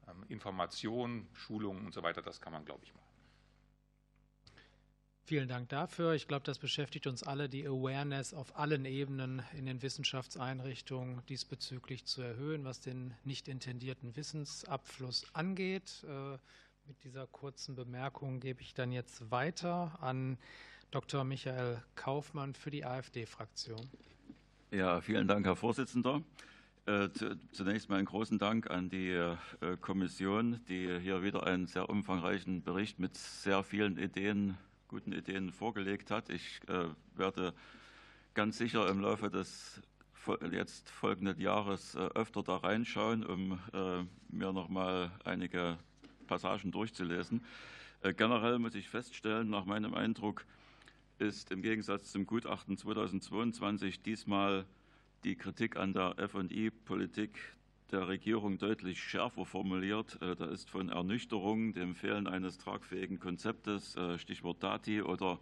Ähm, 0.08 0.24
Information, 0.28 1.26
Schulungen 1.32 1.84
und 1.84 1.94
so 1.94 2.04
weiter, 2.04 2.22
das 2.22 2.40
kann 2.40 2.52
man, 2.52 2.64
glaube 2.64 2.84
ich, 2.84 2.94
machen. 2.94 3.03
Vielen 5.26 5.48
Dank 5.48 5.70
dafür. 5.70 6.12
Ich 6.12 6.28
glaube, 6.28 6.44
das 6.44 6.58
beschäftigt 6.58 7.06
uns 7.06 7.22
alle, 7.22 7.48
die 7.48 7.66
Awareness 7.66 8.34
auf 8.34 8.58
allen 8.58 8.84
Ebenen 8.84 9.42
in 9.56 9.64
den 9.64 9.80
Wissenschaftseinrichtungen 9.80 11.24
diesbezüglich 11.30 12.04
zu 12.04 12.20
erhöhen, 12.20 12.64
was 12.64 12.80
den 12.80 13.14
nicht 13.24 13.48
intendierten 13.48 14.16
Wissensabfluss 14.16 15.24
angeht. 15.32 16.04
Äh, 16.06 16.36
mit 16.86 17.02
dieser 17.04 17.26
kurzen 17.26 17.74
Bemerkung 17.74 18.38
gebe 18.38 18.60
ich 18.60 18.74
dann 18.74 18.92
jetzt 18.92 19.30
weiter 19.30 19.96
an 20.02 20.36
Dr. 20.90 21.24
Michael 21.24 21.82
Kaufmann 21.94 22.52
für 22.52 22.70
die 22.70 22.84
AfD-Fraktion. 22.84 23.80
Ja, 24.72 25.00
vielen 25.00 25.26
Dank, 25.26 25.46
Herr 25.46 25.56
Vorsitzender. 25.56 26.20
Äh, 26.84 27.08
zunächst 27.50 27.88
mal 27.88 27.96
einen 27.96 28.04
großen 28.04 28.38
Dank 28.38 28.70
an 28.70 28.90
die 28.90 29.08
äh, 29.08 29.36
Kommission, 29.80 30.60
die 30.68 30.98
hier 31.00 31.22
wieder 31.22 31.46
einen 31.46 31.66
sehr 31.66 31.88
umfangreichen 31.88 32.62
Bericht 32.62 32.98
mit 32.98 33.16
sehr 33.16 33.62
vielen 33.62 33.96
Ideen 33.96 34.58
guten 34.94 35.12
Ideen 35.12 35.50
vorgelegt 35.50 36.12
hat. 36.12 36.30
Ich 36.30 36.60
äh, 36.68 36.86
werde 37.16 37.52
ganz 38.32 38.58
sicher 38.58 38.88
im 38.88 39.00
Laufe 39.00 39.28
des 39.28 39.82
jetzt 40.52 40.88
folgenden 40.88 41.40
Jahres 41.40 41.96
äh, 41.96 41.98
öfter 42.14 42.44
da 42.44 42.58
reinschauen, 42.58 43.26
um 43.26 43.58
äh, 43.72 44.04
mir 44.28 44.52
noch 44.52 44.68
mal 44.68 45.10
einige 45.24 45.78
Passagen 46.28 46.70
durchzulesen. 46.70 47.42
Generell 48.16 48.60
muss 48.60 48.76
ich 48.76 48.88
feststellen, 48.88 49.50
nach 49.50 49.64
meinem 49.64 49.94
Eindruck 49.94 50.44
ist 51.18 51.50
im 51.50 51.60
Gegensatz 51.60 52.12
zum 52.12 52.24
Gutachten 52.24 52.76
2022 52.76 54.00
diesmal 54.00 54.64
die 55.24 55.34
Kritik 55.34 55.76
an 55.76 55.92
der 55.92 56.14
FI-Politik 56.28 57.36
der 57.94 58.08
Regierung 58.08 58.58
deutlich 58.58 59.00
schärfer 59.00 59.46
formuliert. 59.46 60.20
Äh, 60.20 60.34
da 60.34 60.46
ist 60.46 60.68
von 60.68 60.88
Ernüchterung, 60.88 61.74
dem 61.74 61.94
Fehlen 61.94 62.26
eines 62.26 62.58
tragfähigen 62.58 63.20
Konzeptes, 63.20 63.94
äh, 63.94 64.18
Stichwort 64.18 64.64
Dati, 64.64 65.00
oder 65.00 65.38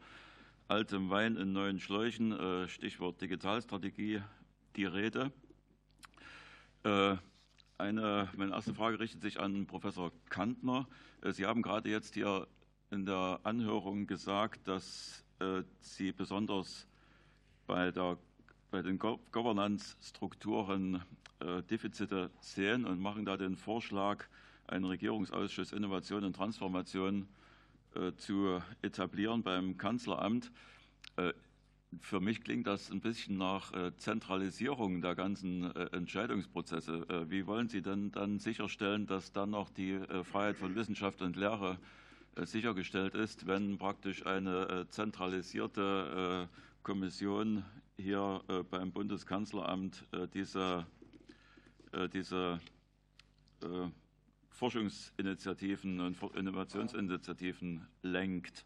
altem 0.69 1.09
Wein 1.09 1.37
in 1.37 1.53
neuen 1.53 1.81
Schläuchen, 1.81 2.33
äh, 2.33 2.69
Stichwort 2.69 3.23
Digitalstrategie, 3.23 4.20
die 4.77 4.85
Rede. 4.85 5.33
Eine, 7.79 8.29
meine 8.37 8.53
erste 8.53 8.74
Frage 8.74 8.99
richtet 8.99 9.23
sich 9.23 9.39
an 9.39 9.66
Professor 9.66 10.11
Kantner. 10.29 10.89
Sie 11.31 11.47
haben 11.47 11.62
gerade 11.62 11.89
jetzt 11.89 12.15
hier 12.15 12.49
in 12.91 13.07
der 13.07 13.39
Anhörung 13.45 14.09
gesagt, 14.09 14.66
dass 14.66 15.24
Sie 15.79 16.11
besonders 16.11 16.89
bei, 17.69 17.93
der, 17.93 18.19
bei 18.73 18.83
den 18.83 18.99
Governance-Strukturen 18.99 21.05
Defizite 21.70 22.31
sehen 22.40 22.85
und 22.85 23.01
machen 23.01 23.24
da 23.24 23.36
den 23.36 23.56
Vorschlag, 23.56 24.24
einen 24.66 24.85
Regierungsausschuss 24.85 25.73
Innovation 25.73 26.24
und 26.24 26.35
Transformation 26.35 27.28
äh, 27.94 28.12
zu 28.14 28.62
etablieren 28.81 29.43
beim 29.43 29.77
Kanzleramt. 29.77 30.51
Äh, 31.16 31.32
für 32.01 32.20
mich 32.20 32.43
klingt 32.43 32.66
das 32.66 32.90
ein 32.90 33.01
bisschen 33.01 33.36
nach 33.36 33.70
Zentralisierung 33.98 35.02
der 35.02 35.14
ganzen 35.14 35.77
Entscheidungsprozesse. 35.93 37.27
Wie 37.28 37.47
wollen 37.47 37.69
Sie 37.69 37.82
denn 37.82 38.10
dann 38.12 38.39
sicherstellen, 38.39 39.06
dass 39.06 39.32
dann 39.32 39.51
noch 39.51 39.69
die 39.69 40.01
Freiheit 40.23 40.56
von 40.56 40.74
Wissenschaft 40.74 41.20
und 41.20 41.36
Lehre 41.36 41.78
sichergestellt 42.35 43.14
ist, 43.14 43.47
wenn 43.47 43.77
praktisch 43.77 44.24
eine 44.24 44.86
zentralisierte 44.89 46.48
Kommission 46.82 47.62
hier 47.98 48.40
beim 48.70 48.90
Bundeskanzleramt 48.90 50.06
diese 50.32 50.86
äh, 50.89 51.02
diese 52.12 52.60
äh, 53.62 53.89
Forschungsinitiativen 54.51 56.01
und 56.01 56.23
Innovationsinitiativen 56.35 57.86
lenkt. 58.02 58.64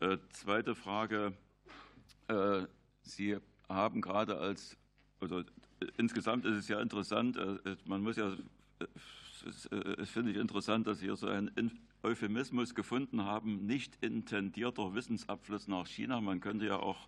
Äh, 0.00 0.18
zweite 0.30 0.74
Frage. 0.74 1.32
Sie 3.02 3.36
haben 3.68 4.00
gerade 4.00 4.38
als, 4.38 4.76
also 5.20 5.42
insgesamt 5.98 6.46
ist 6.46 6.56
es 6.56 6.68
ja 6.68 6.80
interessant, 6.80 7.36
man 7.84 8.00
muss 8.00 8.16
ja, 8.16 8.32
es 9.98 10.08
finde 10.08 10.30
ich 10.30 10.38
interessant, 10.38 10.86
dass 10.86 11.00
Sie 11.00 11.06
hier 11.06 11.16
so 11.16 11.26
einen 11.26 11.80
Euphemismus 12.02 12.74
gefunden 12.74 13.24
haben, 13.24 13.66
nicht 13.66 13.98
intendierter 14.02 14.94
Wissensabfluss 14.94 15.68
nach 15.68 15.86
China. 15.86 16.22
Man 16.22 16.40
könnte 16.40 16.64
ja 16.64 16.76
auch 16.76 17.06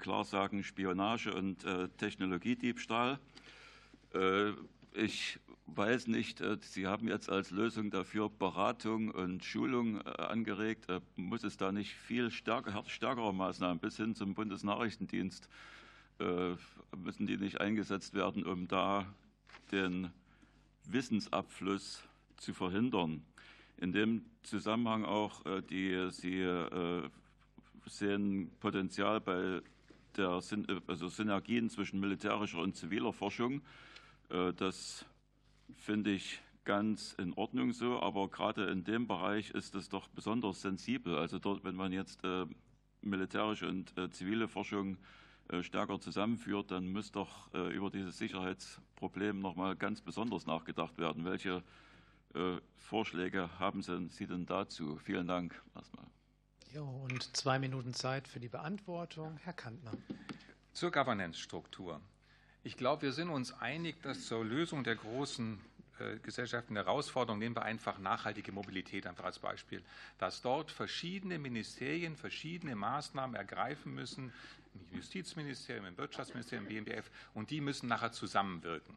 klar 0.00 0.24
sagen 0.24 0.64
Spionage 0.64 1.32
und 1.32 1.64
Technologiediebstahl. 1.96 3.18
Äh, 4.14 4.52
ich 4.94 5.38
weiß 5.66 6.06
nicht, 6.08 6.40
äh, 6.40 6.58
Sie 6.60 6.86
haben 6.86 7.08
jetzt 7.08 7.30
als 7.30 7.50
Lösung 7.50 7.90
dafür 7.90 8.28
Beratung 8.28 9.10
und 9.10 9.44
Schulung 9.44 10.00
äh, 10.00 10.10
angeregt. 10.22 10.86
Muss 11.16 11.44
es 11.44 11.56
da 11.56 11.72
nicht 11.72 11.94
viel 11.94 12.30
stärker, 12.30 12.84
stärkere 12.86 13.32
Maßnahmen 13.32 13.78
bis 13.78 13.96
hin 13.96 14.14
zum 14.14 14.34
Bundesnachrichtendienst, 14.34 15.48
müssen 16.96 17.26
die 17.26 17.36
nicht 17.36 17.60
eingesetzt 17.60 18.14
werden, 18.14 18.44
um 18.44 18.68
da 18.68 19.12
den 19.72 20.12
Wissensabfluss 20.84 22.04
zu 22.36 22.54
verhindern? 22.54 23.24
In 23.78 23.92
dem 23.92 24.24
Zusammenhang 24.44 25.04
auch, 25.04 25.42
die 25.68 26.10
Sie 26.12 26.46
sehen 27.86 28.52
Potenzial 28.60 29.20
bei 29.20 29.62
der 30.16 30.40
also 30.86 31.08
Synergien 31.08 31.70
zwischen 31.70 31.98
militärischer 31.98 32.58
und 32.58 32.76
ziviler 32.76 33.12
Forschung. 33.12 33.62
Äh, 34.32 34.52
das 34.54 35.04
finde 35.76 36.10
ich 36.12 36.40
ganz 36.64 37.14
in 37.18 37.32
Ordnung 37.34 37.72
so, 37.72 38.00
aber 38.00 38.28
gerade 38.28 38.66
in 38.66 38.84
dem 38.84 39.06
Bereich 39.06 39.50
ist 39.50 39.74
es 39.74 39.88
doch 39.88 40.08
besonders 40.08 40.62
sensibel. 40.62 41.16
Also 41.18 41.38
dort, 41.38 41.64
wenn 41.64 41.74
man 41.74 41.92
jetzt 41.92 42.24
äh, 42.24 42.46
militärische 43.00 43.68
und 43.68 43.96
äh, 43.98 44.10
zivile 44.10 44.48
Forschung 44.48 44.96
stärker 45.60 46.00
zusammenführt, 46.00 46.70
dann 46.70 46.92
muss 46.92 47.10
doch 47.10 47.52
über 47.52 47.90
dieses 47.90 48.16
Sicherheitsproblem 48.16 49.40
noch 49.40 49.54
mal 49.56 49.74
ganz 49.76 50.00
besonders 50.00 50.46
nachgedacht 50.46 50.96
werden. 50.98 51.26
Welche 51.26 51.62
Vorschläge 52.76 53.50
haben 53.58 53.82
Sie 53.82 54.26
denn 54.26 54.46
dazu? 54.46 54.96
Vielen 54.98 55.26
Dank 55.26 55.60
erstmal. 55.74 56.06
Jo, 56.72 56.84
und 56.84 57.36
zwei 57.36 57.58
Minuten 57.58 57.92
Zeit 57.92 58.28
für 58.28 58.40
die 58.40 58.48
Beantwortung. 58.48 59.36
Herr 59.42 59.52
Kantner. 59.52 59.92
Zur 60.72 60.92
Governance-Struktur. 60.92 62.00
Ich 62.64 62.76
glaube, 62.76 63.02
wir 63.02 63.12
sind 63.12 63.28
uns 63.28 63.52
einig, 63.60 64.00
dass 64.02 64.26
zur 64.26 64.44
Lösung 64.44 64.84
der 64.84 64.94
großen 64.94 65.60
äh, 65.98 66.18
gesellschaftlichen 66.18 66.76
Herausforderungen, 66.76 67.40
nehmen 67.40 67.56
wir 67.56 67.62
einfach 67.62 67.98
nachhaltige 67.98 68.52
Mobilität 68.52 69.04
einfach 69.06 69.24
als 69.24 69.40
Beispiel, 69.40 69.82
dass 70.18 70.42
dort 70.42 70.70
verschiedene 70.70 71.40
Ministerien 71.40 72.16
verschiedene 72.16 72.76
Maßnahmen 72.76 73.34
ergreifen 73.34 73.92
müssen, 73.94 74.32
im 74.74 74.96
Justizministerium, 74.96 75.86
im 75.86 75.98
Wirtschaftsministerium, 75.98 76.68
im 76.68 76.84
BMBF, 76.84 77.10
und 77.34 77.50
die 77.50 77.60
müssen 77.60 77.88
nachher 77.88 78.12
zusammenwirken. 78.12 78.94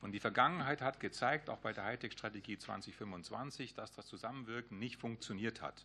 Und 0.00 0.12
die 0.12 0.20
Vergangenheit 0.20 0.80
hat 0.80 1.00
gezeigt, 1.00 1.50
auch 1.50 1.58
bei 1.58 1.72
der 1.72 1.84
Hightech-Strategie 1.84 2.58
2025, 2.58 3.74
dass 3.74 3.92
das 3.92 4.06
Zusammenwirken 4.06 4.78
nicht 4.78 4.96
funktioniert 4.96 5.60
hat. 5.60 5.84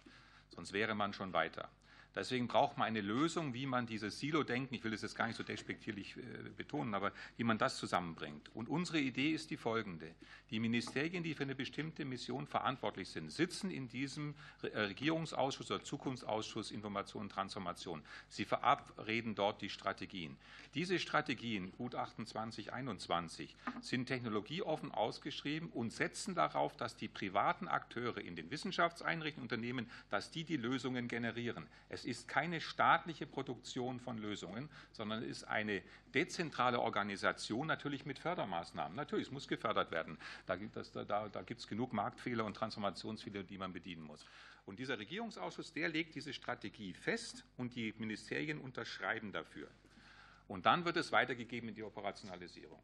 Sonst 0.56 0.74
wäre 0.74 0.94
man 0.94 1.12
schon 1.12 1.34
weiter. 1.34 1.70
Deswegen 2.16 2.48
braucht 2.48 2.78
man 2.78 2.88
eine 2.88 3.02
Lösung, 3.02 3.54
wie 3.54 3.66
man 3.66 3.86
dieses 3.86 4.20
Silo-Denken, 4.20 4.74
ich 4.76 4.84
will 4.84 4.94
es 4.94 5.02
jetzt 5.02 5.16
gar 5.16 5.28
nicht 5.28 5.36
so 5.36 5.44
despektierlich 5.44 6.16
äh, 6.18 6.22
betonen, 6.56 6.94
aber 6.94 7.12
wie 7.38 7.44
man 7.44 7.58
das 7.58 7.78
zusammenbringt. 7.78 8.50
Und 8.56 8.70
unsere 8.70 9.00
Idee 9.00 9.32
ist 9.32 9.50
die 9.50 9.58
folgende. 9.58 10.14
Die 10.50 10.60
Ministerien, 10.60 11.24
die 11.24 11.34
für 11.34 11.44
eine 11.44 11.56
bestimmte 11.56 12.06
Mission 12.06 12.48
verantwortlich 12.48 13.10
sind, 13.10 13.32
sitzen 13.32 13.70
in 13.70 13.88
diesem 13.90 14.36
äh, 14.62 14.80
Regierungsausschuss 14.80 15.72
oder 15.72 15.84
Zukunftsausschuss 15.84 16.72
Information 16.72 17.24
und 17.24 17.32
Transformation. 17.32 18.02
Sie 18.30 18.46
verabreden 18.46 19.36
dort 19.36 19.62
die 19.62 19.70
Strategien. 19.70 20.38
Diese 20.74 21.00
Strategien, 21.00 21.72
Gutachten 21.72 22.26
2021, 22.26 23.56
sind 23.82 24.06
technologieoffen 24.06 24.92
ausgeschrieben 24.92 25.70
und 25.70 25.92
setzen 25.92 26.36
darauf, 26.36 26.78
dass 26.78 26.96
die 26.96 27.08
privaten 27.08 27.68
Akteure 27.68 28.20
in 28.20 28.36
den 28.36 28.52
Wissenschaftseinrichtungen, 28.52 29.46
Unternehmen, 29.46 29.90
dass 30.10 30.32
die 30.32 30.44
die 30.44 30.58
Lösungen 30.58 31.08
generieren. 31.08 31.68
Es 31.90 32.05
ist 32.06 32.28
keine 32.28 32.62
staatliche 32.62 33.26
Produktion 33.26 34.00
von 34.00 34.18
Lösungen, 34.18 34.70
sondern 34.92 35.24
es 35.24 35.30
ist 35.30 35.44
eine 35.46 35.82
dezentrale 36.14 36.80
Organisation, 36.80 37.68
natürlich 37.68 38.06
mit 38.06 38.20
Fördermaßnahmen. 38.20 38.96
Natürlich, 38.96 39.28
es 39.28 39.32
muss 39.32 39.48
gefördert 39.48 39.92
werden. 39.92 40.18
Da, 40.46 40.56
da, 40.56 41.04
da, 41.04 41.30
da 41.30 41.42
gibt 41.42 41.62
es 41.62 41.68
genug 41.68 41.94
Marktfehler 41.94 42.46
und 42.46 42.56
Transformationsfehler, 42.56 43.44
die 43.44 43.58
man 43.58 43.74
bedienen 43.74 44.04
muss. 44.04 44.26
Und 44.66 44.80
dieser 44.80 44.98
Regierungsausschuss, 44.98 45.74
der 45.74 45.90
legt 45.90 46.16
diese 46.16 46.34
Strategie 46.34 46.94
fest 46.94 47.46
und 47.58 47.76
die 47.76 47.94
Ministerien 47.98 48.60
unterschreiben 48.60 49.32
dafür. 49.32 49.70
Und 50.48 50.66
dann 50.66 50.86
wird 50.86 50.98
es 50.98 51.12
weitergegeben 51.12 51.70
in 51.70 51.76
die 51.76 51.84
Operationalisierung. 51.84 52.80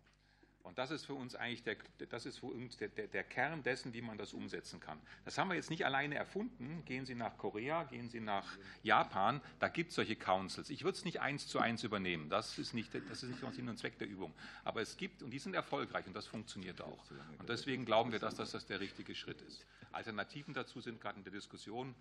Und 0.64 0.78
das 0.78 0.92
ist 0.92 1.06
für 1.06 1.14
uns 1.14 1.36
eigentlich 1.36 1.64
der, 1.64 1.78
das 2.10 2.26
ist 2.26 2.40
für 2.40 2.48
uns 2.48 2.78
der, 2.78 2.90
der, 2.90 3.08
der, 3.08 3.24
Kern 3.24 3.64
dessen, 3.64 3.94
wie 3.94 4.02
man 4.02 4.18
das 4.18 4.34
umsetzen 4.34 4.80
kann. 4.80 5.00
Das 5.26 5.38
haben 5.38 5.50
wir 5.50 5.56
jetzt 5.56 5.70
nicht 5.70 5.86
alleine 5.86 6.16
erfunden. 6.16 6.84
Gehen 6.86 7.06
Sie 7.06 7.16
nach 7.16 7.38
Korea, 7.38 7.84
gehen 7.84 8.10
Sie 8.10 8.20
nach 8.20 8.46
Japan, 8.84 9.42
da 9.60 9.68
gibt 9.68 9.90
es 9.90 9.96
solche 9.96 10.16
Councils. 10.16 10.70
Ich 10.70 10.84
würde 10.84 10.98
es 10.98 11.06
nicht 11.06 11.20
eins 11.22 11.48
zu 11.48 11.60
eins 11.60 11.84
übernehmen. 11.84 12.30
Das 12.30 12.58
ist 12.58 12.74
nicht, 12.74 12.94
das 12.94 13.24
ist 13.24 13.30
nicht 13.30 13.54
Sinn 13.54 13.70
und 13.70 13.78
Zweck 13.78 13.98
der 13.98 14.08
Übung. 14.08 14.34
Aber 14.64 14.82
es 14.82 14.98
gibt, 14.98 15.24
und 15.24 15.32
die 15.32 15.40
sind 15.40 15.56
erfolgreich 15.56 16.08
und 16.08 16.16
das 16.16 16.28
funktioniert 16.28 16.82
auch. 16.82 17.04
Und 17.40 17.50
deswegen 17.50 17.86
glauben 17.86 18.12
wir, 18.12 18.20
dass 18.20 18.36
das, 18.36 18.52
das 18.52 18.66
der 18.66 18.80
richtige 18.80 19.16
Schritt 19.16 19.42
ist. 19.42 19.66
Alternativen 19.92 20.54
dazu 20.54 20.80
sind 20.80 21.02
gerade 21.02 21.18
in 21.18 21.24
der 21.24 21.34
Diskussion 21.34 21.96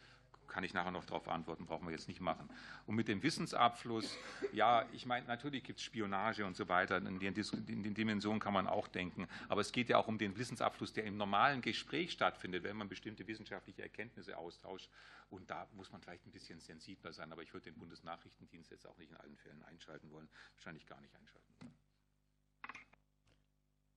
kann 0.51 0.65
ich 0.65 0.75
nachher 0.75 0.91
noch 0.91 1.05
darauf 1.05 1.29
antworten, 1.29 1.65
brauchen 1.65 1.87
wir 1.87 1.93
jetzt 1.93 2.09
nicht 2.09 2.21
machen. 2.21 2.49
Und 2.87 2.97
mit 2.97 3.09
dem 3.09 3.23
Wissensabfluss, 3.23 4.17
ja, 4.53 4.85
ich 4.93 5.07
meine, 5.07 5.27
natürlich 5.27 5.65
gibt 5.65 5.79
es 5.79 5.85
Spionage 5.85 6.45
und 6.45 6.57
so 6.57 6.69
weiter, 6.69 6.99
in 6.99 7.19
den, 7.19 7.35
in 7.35 7.83
den, 7.83 7.95
Dimensionen 7.95 8.41
kann 8.41 8.50
man 8.53 8.67
auch 8.67 8.89
denken, 8.89 9.29
aber 9.49 9.61
es 9.61 9.73
geht 9.73 9.89
ja 9.89 9.99
auch 9.99 10.09
um 10.09 10.19
den 10.19 10.37
Wissensabfluss, 10.37 10.93
der 10.93 11.05
im 11.05 11.17
normalen 11.17 11.63
Gespräch 11.63 12.13
stattfindet, 12.13 12.65
wenn 12.65 12.77
man 12.77 12.89
bestimmte 12.89 13.27
wissenschaftliche 13.27 13.83
Erkenntnisse 13.83 14.37
austauscht. 14.37 14.91
Und 15.31 15.49
da 15.51 15.69
muss 15.75 15.93
man 15.93 16.01
vielleicht 16.01 16.27
ein 16.27 16.33
bisschen 16.33 16.61
sensibler 16.61 17.13
sein, 17.13 17.33
aber 17.33 17.43
ich 17.43 17.53
würde 17.55 17.71
den 17.71 17.79
Bundesnachrichtendienst 17.79 18.71
jetzt 18.71 18.87
auch 18.87 18.97
nicht 18.99 19.11
in 19.11 19.17
allen 19.17 19.37
Fällen 19.37 19.63
einschalten 19.65 20.11
wollen, 20.11 20.29
wahrscheinlich 20.55 20.87
gar 20.87 21.01
nicht 21.01 21.15
einschalten 21.15 21.55
wollen. 21.61 21.75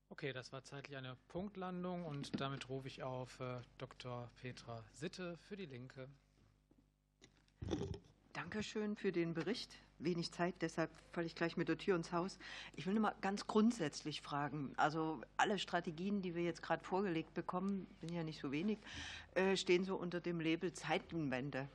Okay, 0.10 0.32
das 0.32 0.52
war 0.52 0.64
zeitlich 0.64 0.96
eine 0.96 1.16
Punktlandung 1.28 2.06
und 2.06 2.40
damit 2.40 2.70
rufe 2.70 2.88
ich 2.88 3.02
auf 3.02 3.40
äh, 3.40 3.62
Dr. 3.80 4.30
Petra 4.36 4.84
Sitte 4.94 5.38
für 5.38 5.58
die 5.58 5.66
Linke. 5.66 6.08
Dankeschön 8.34 8.96
für 8.96 9.12
den 9.12 9.36
Bericht. 9.36 9.70
Wenig 10.00 10.32
Zeit, 10.32 10.56
deshalb 10.62 10.90
falle 11.12 11.28
ich 11.28 11.36
gleich 11.36 11.56
mit 11.56 11.70
der 11.70 11.78
Tür 11.78 11.96
ins 11.96 12.12
Haus. 12.12 12.40
Ich 12.76 12.88
will 12.88 12.96
nur 12.96 13.04
mal 13.04 13.16
ganz 13.22 13.46
grundsätzlich 13.46 14.24
fragen. 14.24 14.74
Also 14.76 15.22
alle 15.38 15.60
Strategien, 15.60 16.24
die 16.24 16.34
wir 16.34 16.42
jetzt 16.42 16.64
gerade 16.64 16.84
vorgelegt 16.84 17.36
bekommen, 17.36 17.86
sind 18.02 18.12
ja 18.12 18.24
nicht 18.24 18.42
so 18.42 18.52
wenig, 18.52 18.80
äh, 19.36 19.56
stehen 19.56 19.86
so 19.86 19.96
unter 19.96 20.20
dem 20.20 20.40
Label 20.40 20.74
Zeitenwende. 20.74 21.70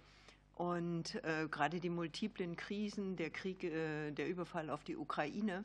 Und 0.57 1.15
äh, 1.23 1.47
gerade 1.49 1.79
die 1.79 1.91
multiplen 1.91 2.57
Krisen, 2.57 3.15
der 3.15 3.31
Krieg, 3.31 3.63
äh, 3.63 4.11
der 4.11 4.29
Überfall 4.29 4.69
auf 4.69 4.83
die 4.83 4.97
Ukraine, 4.97 5.65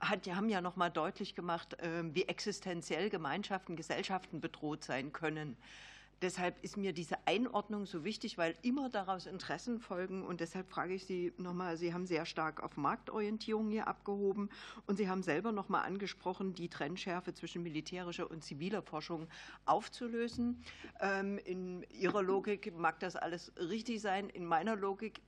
hat, 0.00 0.26
haben 0.28 0.48
ja 0.48 0.62
noch 0.62 0.76
mal 0.76 0.90
deutlich 0.90 1.36
gemacht, 1.36 1.76
wie 2.12 2.24
existenziell 2.24 3.08
Gemeinschaften, 3.08 3.76
Gesellschaften 3.76 4.40
bedroht 4.40 4.82
sein 4.82 5.12
können. 5.12 5.56
Deshalb 6.22 6.62
ist 6.62 6.76
mir 6.76 6.92
diese 6.92 7.16
Einordnung 7.26 7.84
so 7.84 8.04
wichtig, 8.04 8.38
weil 8.38 8.54
immer 8.62 8.88
daraus 8.88 9.26
Interessen 9.26 9.80
folgen. 9.80 10.24
Und 10.24 10.40
deshalb 10.40 10.70
frage 10.70 10.94
ich 10.94 11.04
Sie 11.04 11.32
nochmal, 11.36 11.76
Sie 11.76 11.92
haben 11.92 12.06
sehr 12.06 12.26
stark 12.26 12.62
auf 12.62 12.76
Marktorientierung 12.76 13.70
hier 13.70 13.88
abgehoben 13.88 14.48
und 14.86 14.98
Sie 14.98 15.08
haben 15.08 15.24
selber 15.24 15.50
nochmal 15.50 15.84
angesprochen, 15.84 16.54
die 16.54 16.68
Trennschärfe 16.68 17.34
zwischen 17.34 17.64
militärischer 17.64 18.30
und 18.30 18.44
ziviler 18.44 18.82
Forschung 18.82 19.26
aufzulösen. 19.66 20.62
Ähm, 21.00 21.38
in 21.38 21.82
Ihrer 21.90 22.22
Logik 22.22 22.72
mag 22.76 23.00
das 23.00 23.16
alles 23.16 23.52
richtig 23.56 24.00
sein. 24.00 24.30
In 24.30 24.46
meiner 24.46 24.76
Logik 24.76 25.20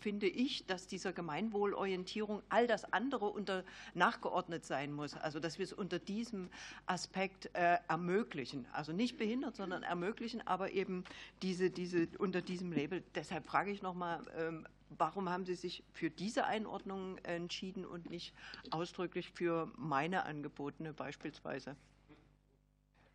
finde 0.00 0.26
ich, 0.26 0.66
dass 0.66 0.86
dieser 0.86 1.12
Gemeinwohlorientierung 1.12 2.42
all 2.48 2.66
das 2.66 2.92
andere 2.92 3.26
unter 3.26 3.64
nachgeordnet 3.94 4.64
sein 4.64 4.92
muss. 4.92 5.14
Also 5.14 5.40
dass 5.40 5.58
wir 5.58 5.64
es 5.64 5.72
unter 5.72 5.98
diesem 5.98 6.50
Aspekt 6.86 7.50
äh, 7.54 7.78
ermöglichen. 7.88 8.66
Also 8.72 8.92
nicht 8.92 9.16
behindert, 9.16 9.56
sondern 9.56 9.82
ermöglichen, 9.82 10.46
aber 10.46 10.72
eben 10.72 11.04
diese, 11.42 11.70
diese 11.70 12.08
unter 12.18 12.42
diesem 12.42 12.72
Label. 12.72 13.02
Deshalb 13.14 13.46
frage 13.46 13.70
ich 13.70 13.82
nochmal, 13.82 14.24
ähm, 14.36 14.66
warum 14.98 15.28
haben 15.28 15.44
Sie 15.44 15.54
sich 15.54 15.82
für 15.92 16.10
diese 16.10 16.46
Einordnung 16.46 17.18
entschieden 17.18 17.84
und 17.84 18.10
nicht 18.10 18.34
ausdrücklich 18.70 19.30
für 19.30 19.70
meine 19.76 20.24
angebotene 20.24 20.92
beispielsweise? 20.92 21.76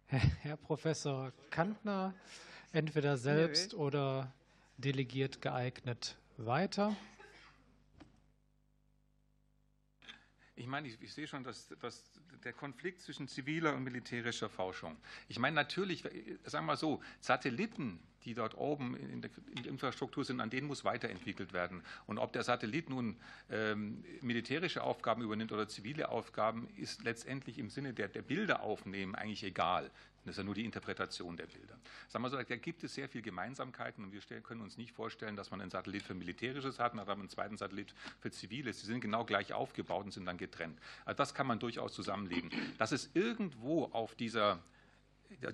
Herr 0.08 0.58
Professor 0.58 1.32
Kantner, 1.52 2.16
entweder 2.72 3.18
selbst 3.18 3.74
Nö. 3.74 3.80
oder 3.80 4.34
delegiert 4.78 5.42
geeignet 5.42 6.18
weiter. 6.46 6.96
Ich 10.56 10.68
meine, 10.68 10.88
ich, 10.88 11.02
ich 11.02 11.14
sehe 11.14 11.26
schon, 11.26 11.44
dass, 11.44 11.70
dass, 11.80 12.12
der 12.44 12.54
Konflikt 12.54 13.02
zwischen 13.02 13.28
ziviler 13.28 13.76
und 13.76 13.84
militärischer 13.84 14.50
Forschung. 14.50 14.98
Ich 15.28 15.40
meine, 15.40 15.56
natürlich, 15.56 16.04
sagen 16.46 16.66
wir 16.66 16.74
mal 16.74 16.78
so, 16.78 17.02
Satelliten, 17.20 18.00
die 18.24 18.34
dort 18.34 18.58
oben 18.58 18.96
in 18.96 19.22
der, 19.22 19.32
in 19.56 19.64
der, 19.64 19.72
Infrastruktur 19.72 20.24
sind, 20.24 20.40
an 20.40 20.50
denen 20.50 20.68
muss 20.68 20.84
weiterentwickelt 20.84 21.54
werden. 21.54 21.84
Und 22.08 22.18
ob 22.18 22.34
der 22.34 22.44
Satellit 22.44 22.90
nun 22.90 23.18
ähm, 23.50 24.04
militärische 24.22 24.84
Aufgaben 24.84 25.22
übernimmt 25.22 25.52
oder 25.52 25.68
zivile 25.68 26.10
Aufgaben, 26.10 26.70
ist 26.76 27.04
letztendlich 27.04 27.58
im 27.58 27.70
Sinne 27.70 27.94
der, 27.94 28.08
der 28.08 28.22
Bilder 28.22 28.62
aufnehmen 28.62 29.16
eigentlich 29.16 29.44
egal. 29.44 29.92
Das 30.30 30.36
ist 30.36 30.42
ja 30.42 30.44
nur 30.44 30.54
die 30.54 30.64
Interpretation 30.64 31.36
der 31.36 31.48
Bilder. 31.48 31.76
Sagen 32.08 32.24
wir 32.24 32.30
so, 32.30 32.38
da 32.38 32.44
gibt 32.56 32.84
es 32.84 32.94
sehr 32.94 33.10
viele 33.10 33.24
Gemeinsamkeiten 33.24 34.04
und 34.04 34.14
wir 34.14 34.22
können 34.42 34.62
uns 34.62 34.78
nicht 34.78 34.92
vorstellen, 34.92 35.36
dass 35.36 35.50
man 35.50 35.60
einen 35.60 35.72
Satellit 35.72 36.04
für 36.04 36.14
Militärisches 36.14 36.78
hat 36.78 36.94
und 36.94 37.00
einen 37.00 37.30
zweiten 37.30 37.58
Satellit 37.58 37.96
für 38.20 38.30
Ziviles. 38.30 38.80
Die 38.80 38.86
sind 38.86 39.02
genau 39.02 39.26
gleich 39.26 39.54
aufgebaut 39.54 40.06
und 40.06 40.12
sind 40.12 40.28
dann 40.28 40.38
getrennt. 40.38 40.80
Also 41.04 41.18
das 41.18 41.34
kann 41.34 41.48
man 41.48 41.58
durchaus 41.58 41.96
zusammenlegen. 41.96 42.52
Dass 42.78 42.92
es 42.92 43.10
irgendwo 43.16 43.86
auf 43.86 44.14
dieser 44.14 44.62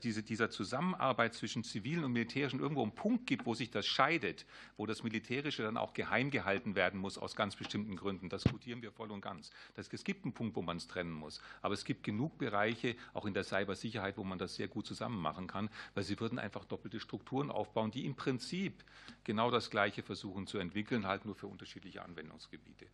diese, 0.01 0.23
dieser 0.23 0.49
Zusammenarbeit 0.49 1.33
zwischen 1.33 1.63
zivilen 1.63 2.03
und 2.03 2.13
militärischen 2.13 2.59
irgendwo 2.59 2.83
einen 2.83 2.95
Punkt 2.95 3.27
gibt, 3.27 3.45
wo 3.45 3.53
sich 3.53 3.71
das 3.71 3.85
scheidet, 3.85 4.45
wo 4.77 4.85
das 4.85 5.03
Militärische 5.03 5.63
dann 5.63 5.77
auch 5.77 5.93
geheim 5.93 6.31
gehalten 6.31 6.75
werden 6.75 6.99
muss 6.99 7.17
aus 7.17 7.35
ganz 7.35 7.55
bestimmten 7.55 7.95
Gründen. 7.95 8.29
Das 8.29 8.43
diskutieren 8.43 8.81
wir 8.81 8.91
voll 8.91 9.11
und 9.11 9.21
ganz. 9.21 9.51
Das, 9.75 9.91
es 9.91 10.03
gibt 10.03 10.23
einen 10.23 10.33
Punkt, 10.33 10.55
wo 10.55 10.61
man 10.61 10.77
es 10.77 10.87
trennen 10.87 11.11
muss. 11.11 11.41
Aber 11.61 11.73
es 11.73 11.83
gibt 11.83 12.03
genug 12.03 12.37
Bereiche, 12.37 12.95
auch 13.13 13.25
in 13.25 13.33
der 13.33 13.43
Cybersicherheit, 13.43 14.17
wo 14.17 14.23
man 14.23 14.39
das 14.39 14.55
sehr 14.55 14.67
gut 14.67 14.85
zusammen 14.85 15.21
machen 15.21 15.47
kann, 15.47 15.69
weil 15.93 16.03
sie 16.03 16.19
würden 16.19 16.39
einfach 16.39 16.65
doppelte 16.65 16.99
Strukturen 16.99 17.51
aufbauen, 17.51 17.91
die 17.91 18.05
im 18.05 18.15
Prinzip 18.15 18.83
genau 19.23 19.51
das 19.51 19.69
Gleiche 19.69 20.03
versuchen 20.03 20.47
zu 20.47 20.57
entwickeln, 20.57 21.05
halt 21.05 21.25
nur 21.25 21.35
für 21.35 21.47
unterschiedliche 21.47 22.01
Anwendungsgebiete. 22.03 22.87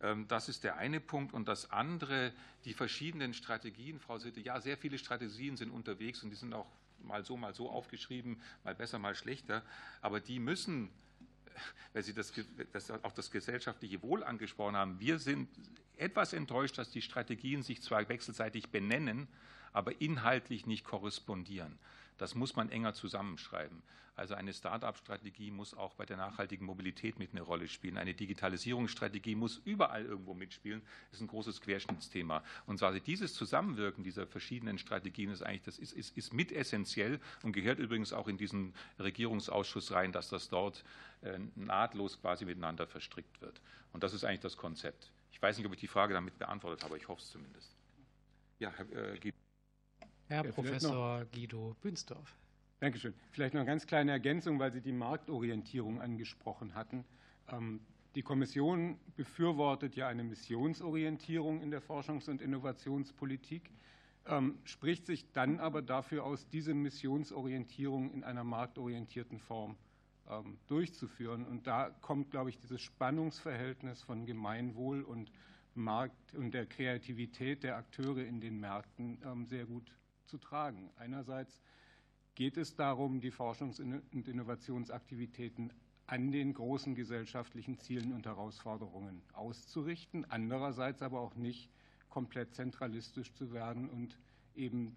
Ähm, 0.00 0.26
das 0.28 0.48
ist 0.48 0.64
der 0.64 0.76
eine 0.76 1.00
Punkt. 1.00 1.32
Und 1.34 1.48
das 1.48 1.70
andere, 1.70 2.32
die 2.64 2.74
verschiedenen 2.74 3.34
Strategien, 3.34 3.98
Frau 4.00 4.18
Sitte, 4.18 4.40
ja, 4.40 4.60
sehr 4.60 4.76
viele 4.76 4.98
Strategien 4.98 5.56
sind 5.56 5.70
unterwegs 5.70 6.22
und 6.22 6.30
die 6.30 6.36
sind 6.36 6.52
auch 6.52 6.66
mal 7.02 7.24
so, 7.24 7.36
mal 7.36 7.54
so 7.54 7.70
aufgeschrieben, 7.70 8.40
mal 8.64 8.74
besser, 8.74 8.98
mal 8.98 9.14
schlechter. 9.14 9.62
Aber 10.00 10.20
die 10.20 10.38
müssen, 10.38 10.90
weil 11.92 12.02
Sie 12.02 12.14
das, 12.14 12.32
das, 12.72 12.90
auch 12.90 13.12
das 13.12 13.30
gesellschaftliche 13.30 14.02
Wohl 14.02 14.24
angesprochen 14.24 14.76
haben, 14.76 15.00
wir 15.00 15.18
sind 15.18 15.48
etwas 15.96 16.32
enttäuscht, 16.32 16.78
dass 16.78 16.90
die 16.90 17.02
Strategien 17.02 17.62
sich 17.62 17.82
zwar 17.82 18.08
wechselseitig 18.08 18.68
benennen, 18.68 19.28
aber 19.72 20.00
inhaltlich 20.00 20.66
nicht 20.66 20.84
korrespondieren. 20.84 21.78
Das 22.18 22.34
muss 22.34 22.56
man 22.56 22.70
enger 22.70 22.94
zusammenschreiben. 22.94 23.82
Also 24.16 24.34
eine 24.34 24.54
Start-up-Strategie 24.54 25.50
muss 25.50 25.74
auch 25.74 25.94
bei 25.94 26.06
der 26.06 26.16
nachhaltigen 26.16 26.64
Mobilität 26.64 27.18
mit 27.18 27.32
eine 27.32 27.42
Rolle 27.42 27.68
spielen. 27.68 27.98
Eine 27.98 28.14
Digitalisierungsstrategie 28.14 29.34
muss 29.34 29.58
überall 29.58 30.06
irgendwo 30.06 30.32
mitspielen. 30.32 30.80
Das 31.10 31.18
ist 31.18 31.20
ein 31.20 31.28
großes 31.28 31.60
Querschnittsthema. 31.60 32.42
Und 32.64 32.78
quasi 32.78 33.02
dieses 33.02 33.34
Zusammenwirken 33.34 34.02
dieser 34.02 34.26
verschiedenen 34.26 34.78
Strategien 34.78 35.30
ist 35.30 35.42
eigentlich 35.42 35.64
das 35.64 35.78
ist, 35.78 35.92
ist, 35.92 36.16
ist 36.16 36.32
mit 36.32 36.50
essentiell 36.50 37.20
und 37.42 37.52
gehört 37.52 37.78
übrigens 37.78 38.14
auch 38.14 38.26
in 38.26 38.38
diesen 38.38 38.72
Regierungsausschuss 38.98 39.92
rein, 39.92 40.12
dass 40.12 40.30
das 40.30 40.48
dort 40.48 40.82
äh, 41.20 41.38
nahtlos 41.54 42.18
quasi 42.18 42.46
miteinander 42.46 42.86
verstrickt 42.86 43.42
wird. 43.42 43.60
Und 43.92 44.02
das 44.02 44.14
ist 44.14 44.24
eigentlich 44.24 44.40
das 44.40 44.56
Konzept. 44.56 45.12
Ich 45.30 45.42
weiß 45.42 45.58
nicht, 45.58 45.66
ob 45.66 45.74
ich 45.74 45.80
die 45.80 45.88
Frage 45.88 46.14
damit 46.14 46.38
beantwortet 46.38 46.82
habe, 46.84 46.96
ich 46.96 47.06
hoffe 47.08 47.20
es 47.20 47.30
zumindest. 47.30 47.76
Ja, 48.58 48.72
Herr, 48.74 49.12
äh, 49.12 49.32
Herr 50.28 50.44
ja, 50.44 50.50
Professor 50.50 51.24
Guido 51.32 51.76
Bünsdorf. 51.82 52.36
Dankeschön. 52.80 53.14
Vielleicht 53.30 53.54
noch 53.54 53.60
eine 53.60 53.70
ganz 53.70 53.86
kleine 53.86 54.10
Ergänzung, 54.10 54.58
weil 54.58 54.72
Sie 54.72 54.80
die 54.80 54.92
Marktorientierung 54.92 56.00
angesprochen 56.00 56.74
hatten. 56.74 57.04
Ähm, 57.48 57.80
die 58.16 58.22
Kommission 58.22 58.98
befürwortet 59.14 59.94
ja 59.94 60.08
eine 60.08 60.24
Missionsorientierung 60.24 61.60
in 61.60 61.70
der 61.70 61.80
Forschungs- 61.80 62.28
und 62.28 62.42
Innovationspolitik, 62.42 63.70
ähm, 64.26 64.58
spricht 64.64 65.06
sich 65.06 65.30
dann 65.32 65.60
aber 65.60 65.80
dafür 65.80 66.24
aus, 66.24 66.48
diese 66.48 66.74
Missionsorientierung 66.74 68.10
in 68.10 68.24
einer 68.24 68.42
marktorientierten 68.42 69.38
Form 69.38 69.76
ähm, 70.28 70.58
durchzuführen. 70.66 71.46
Und 71.46 71.68
da 71.68 71.90
kommt, 72.00 72.32
glaube 72.32 72.50
ich, 72.50 72.58
dieses 72.58 72.80
Spannungsverhältnis 72.80 74.02
von 74.02 74.26
Gemeinwohl 74.26 75.02
und 75.02 75.30
Markt 75.74 76.34
und 76.34 76.52
der 76.52 76.66
Kreativität 76.66 77.62
der 77.62 77.76
Akteure 77.76 78.24
in 78.24 78.40
den 78.40 78.58
Märkten 78.58 79.18
sehr 79.46 79.66
gut 79.66 79.92
zu 80.26 80.38
tragen. 80.38 80.90
Einerseits 80.96 81.60
geht 82.34 82.56
es 82.56 82.74
darum, 82.74 83.20
die 83.20 83.32
Forschungs- 83.32 83.80
und 83.80 84.28
Innovationsaktivitäten 84.28 85.72
an 86.06 86.30
den 86.30 86.54
großen 86.54 86.94
gesellschaftlichen 86.94 87.78
Zielen 87.78 88.12
und 88.12 88.26
Herausforderungen 88.26 89.22
auszurichten, 89.32 90.24
andererseits 90.26 91.02
aber 91.02 91.20
auch 91.20 91.34
nicht 91.34 91.70
komplett 92.08 92.54
zentralistisch 92.54 93.32
zu 93.32 93.52
werden 93.52 93.88
und 93.90 94.18
eben 94.54 94.96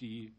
die, 0.00 0.34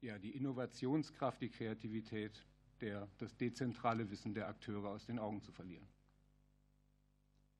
ja, 0.00 0.18
die 0.18 0.30
Innovationskraft, 0.30 1.40
die 1.40 1.50
Kreativität, 1.50 2.46
der, 2.80 3.08
das 3.18 3.36
dezentrale 3.36 4.10
Wissen 4.10 4.34
der 4.34 4.48
Akteure 4.48 4.90
aus 4.90 5.06
den 5.06 5.18
Augen 5.18 5.42
zu 5.42 5.52
verlieren. 5.52 5.86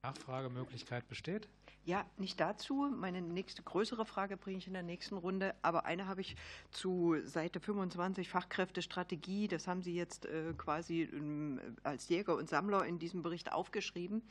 Nachfragemöglichkeit 0.05 1.08
besteht? 1.08 1.49
Ja, 1.86 2.07
nicht 2.16 2.41
dazu. 2.41 2.91
Meine 2.94 3.20
nächste 3.20 3.62
größere 3.62 4.07
Frage 4.07 4.36
bringe 4.36 4.58
ich 4.58 4.66
in 4.66 4.73
der 4.73 4.83
nächsten 4.83 5.16
Runde. 5.16 5.55
Aber 5.62 5.84
eine 5.84 6.07
habe 6.07 6.20
ich 6.20 6.36
zu 6.70 7.16
Seite 7.24 7.60
25 7.60 8.28
Fachkräftestrategie. 8.28 9.49
Das 9.49 9.66
haben 9.66 9.83
Sie 9.83 9.94
jetzt 9.94 10.24
äh, 10.26 10.55
quasi 10.57 11.02
ähm, 11.02 11.60
als 11.83 12.08
Jäger 12.08 12.36
und 12.36 12.49
Sammler 12.49 12.86
in 12.86 12.99
diesem 12.99 13.23
Bericht 13.23 13.52
aufgeschrieben. 13.52 14.23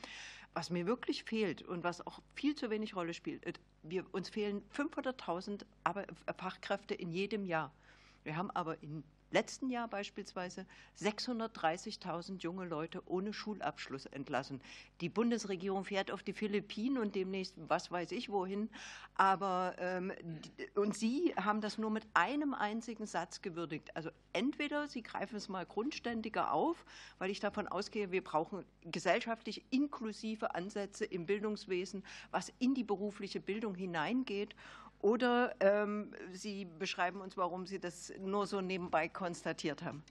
Was 0.52 0.70
mir 0.70 0.86
wirklich 0.86 1.24
fehlt 1.24 1.62
und 1.62 1.84
was 1.84 2.04
auch 2.06 2.20
viel 2.34 2.54
zu 2.54 2.70
wenig 2.70 2.96
Rolle 2.96 3.14
spielt, 3.14 3.44
äh, 3.44 3.52
wir, 3.82 4.04
uns 4.12 4.28
fehlen 4.28 4.62
500.000 4.76 5.64
Fachkräfte 6.36 6.94
in 6.94 7.12
jedem 7.12 7.44
Jahr. 7.44 7.72
Wir 8.24 8.36
haben 8.36 8.50
aber 8.50 8.82
in 8.82 9.04
letzten 9.34 9.68
Jahr 9.68 9.88
beispielsweise 9.88 10.64
630.000 11.00 12.40
junge 12.40 12.64
Leute 12.64 13.02
ohne 13.06 13.32
Schulabschluss 13.32 14.06
entlassen. 14.06 14.62
Die 15.00 15.08
Bundesregierung 15.08 15.84
fährt 15.84 16.10
auf 16.10 16.22
die 16.22 16.32
Philippinen 16.32 16.98
und 16.98 17.14
demnächst 17.14 17.56
was 17.68 17.90
weiß 17.90 18.12
ich 18.12 18.30
wohin. 18.30 18.70
Aber 19.16 19.74
ähm, 19.78 20.12
und 20.74 20.96
Sie 20.96 21.34
haben 21.36 21.60
das 21.60 21.78
nur 21.78 21.90
mit 21.90 22.06
einem 22.14 22.54
einzigen 22.54 23.06
Satz 23.06 23.42
gewürdigt. 23.42 23.94
Also 23.96 24.10
entweder 24.32 24.86
Sie 24.86 25.02
greifen 25.02 25.36
es 25.36 25.48
mal 25.48 25.66
grundständiger 25.66 26.52
auf, 26.52 26.84
weil 27.18 27.30
ich 27.30 27.40
davon 27.40 27.66
ausgehe, 27.66 28.12
wir 28.12 28.22
brauchen 28.22 28.64
gesellschaftlich 28.82 29.64
inklusive 29.70 30.54
Ansätze 30.54 31.04
im 31.04 31.26
Bildungswesen, 31.26 32.04
was 32.30 32.52
in 32.60 32.74
die 32.74 32.84
berufliche 32.84 33.40
Bildung 33.40 33.74
hineingeht. 33.74 34.54
Oder 35.04 35.54
ähm, 35.60 36.14
Sie 36.32 36.64
beschreiben 36.64 37.20
uns, 37.20 37.36
warum 37.36 37.66
Sie 37.66 37.78
das 37.78 38.10
nur 38.20 38.46
so 38.46 38.62
nebenbei 38.62 39.06
konstatiert 39.06 39.82
haben. 39.82 40.02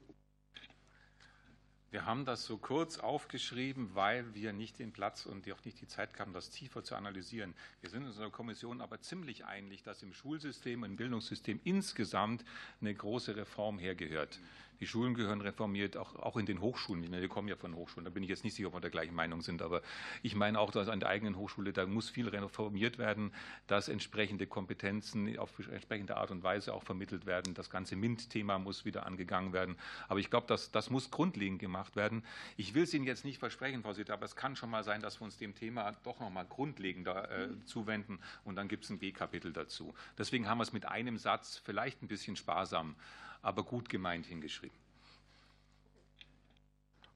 Wir 1.89 2.05
haben 2.05 2.25
das 2.25 2.45
so 2.45 2.59
kurz 2.59 2.99
aufgeschrieben, 2.99 3.95
weil 3.95 4.35
wir 4.35 4.53
nicht 4.53 4.77
den 4.77 4.93
Platz 4.93 5.25
und 5.25 5.51
auch 5.51 5.65
nicht 5.65 5.81
die 5.81 5.87
Zeit 5.87 6.19
haben, 6.19 6.31
das 6.31 6.51
tiefer 6.51 6.83
zu 6.83 6.93
analysieren. 6.93 7.55
Wir 7.81 7.89
sind 7.89 8.01
in 8.01 8.09
unserer 8.09 8.29
Kommission 8.29 8.81
aber 8.81 9.01
ziemlich 9.01 9.45
einig, 9.45 9.81
dass 9.81 10.03
im 10.03 10.13
Schulsystem, 10.13 10.83
im 10.83 10.95
Bildungssystem 10.95 11.59
insgesamt 11.63 12.45
eine 12.79 12.93
große 12.93 13.35
Reform 13.35 13.79
hergehört. 13.79 14.39
Die 14.83 14.87
Schulen 14.87 15.13
gehören 15.13 15.39
reformiert, 15.39 15.95
auch, 15.95 16.13
auch 16.17 16.35
in 16.35 16.45
den 16.45 16.59
Hochschulen. 16.59 17.09
Wir 17.09 17.29
kommen 17.29 17.47
ja 17.47 17.55
von 17.55 17.73
Hochschulen, 17.73 18.03
da 18.03 18.11
bin 18.11 18.21
ich 18.21 18.27
jetzt 18.27 18.43
nicht 18.43 18.53
sicher, 18.53 18.67
ob 18.67 18.73
wir 18.73 18.81
der 18.81 18.89
gleichen 18.89 19.15
Meinung 19.15 19.41
sind, 19.41 19.61
aber 19.61 19.81
ich 20.23 20.35
meine 20.35 20.59
auch, 20.59 20.71
dass 20.71 20.89
an 20.89 20.99
der 20.99 21.07
eigenen 21.07 21.37
Hochschule, 21.37 21.71
da 21.71 21.85
muss 21.85 22.09
viel 22.09 22.27
reformiert 22.27 22.97
werden, 22.97 23.31
dass 23.67 23.87
entsprechende 23.87 24.45
Kompetenzen 24.45 25.39
auf 25.39 25.57
entsprechende 25.71 26.17
Art 26.17 26.31
und 26.31 26.43
Weise 26.43 26.73
auch 26.73 26.83
vermittelt 26.83 27.25
werden. 27.25 27.53
Das 27.53 27.69
ganze 27.69 27.95
MINT-Thema 27.95 28.59
muss 28.59 28.83
wieder 28.83 29.05
angegangen 29.05 29.53
werden. 29.53 29.77
Aber 30.09 30.19
ich 30.19 30.29
glaube, 30.29 30.47
das, 30.47 30.69
das 30.69 30.89
muss 30.89 31.09
grundlegend 31.11 31.59
gemacht 31.59 31.95
werden. 31.95 32.21
Ich 32.57 32.73
will 32.73 32.83
es 32.83 32.93
Ihnen 32.93 33.05
jetzt 33.05 33.23
nicht 33.23 33.37
versprechen, 33.37 33.83
Frau 33.83 33.93
Sitter, 33.93 34.15
aber 34.15 34.25
es 34.25 34.35
kann 34.35 34.57
schon 34.57 34.69
mal 34.69 34.83
sein, 34.83 34.99
dass 34.99 35.21
wir 35.21 35.23
uns 35.23 35.37
dem 35.37 35.55
Thema 35.55 35.93
doch 36.03 36.19
noch 36.19 36.29
mal 36.29 36.43
grundlegender 36.43 37.31
äh, 37.31 37.47
zuwenden 37.63 38.19
und 38.43 38.57
dann 38.57 38.67
gibt 38.67 38.83
es 38.83 38.89
ein 38.89 38.99
B-Kapitel 38.99 39.53
dazu. 39.53 39.93
Deswegen 40.17 40.49
haben 40.49 40.57
wir 40.57 40.63
es 40.63 40.73
mit 40.73 40.85
einem 40.85 41.17
Satz 41.17 41.61
vielleicht 41.63 42.03
ein 42.03 42.09
bisschen 42.09 42.35
sparsam 42.35 42.97
aber 43.43 43.63
gut 43.63 43.89
gemeint 43.89 44.25
hingeschrieben. 44.25 44.75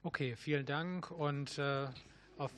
Okay, 0.04 0.36
vielen 0.36 0.66
Dank. 0.66 1.10
Und 1.10 1.58
äh, 1.58 1.88
auf 2.38 2.52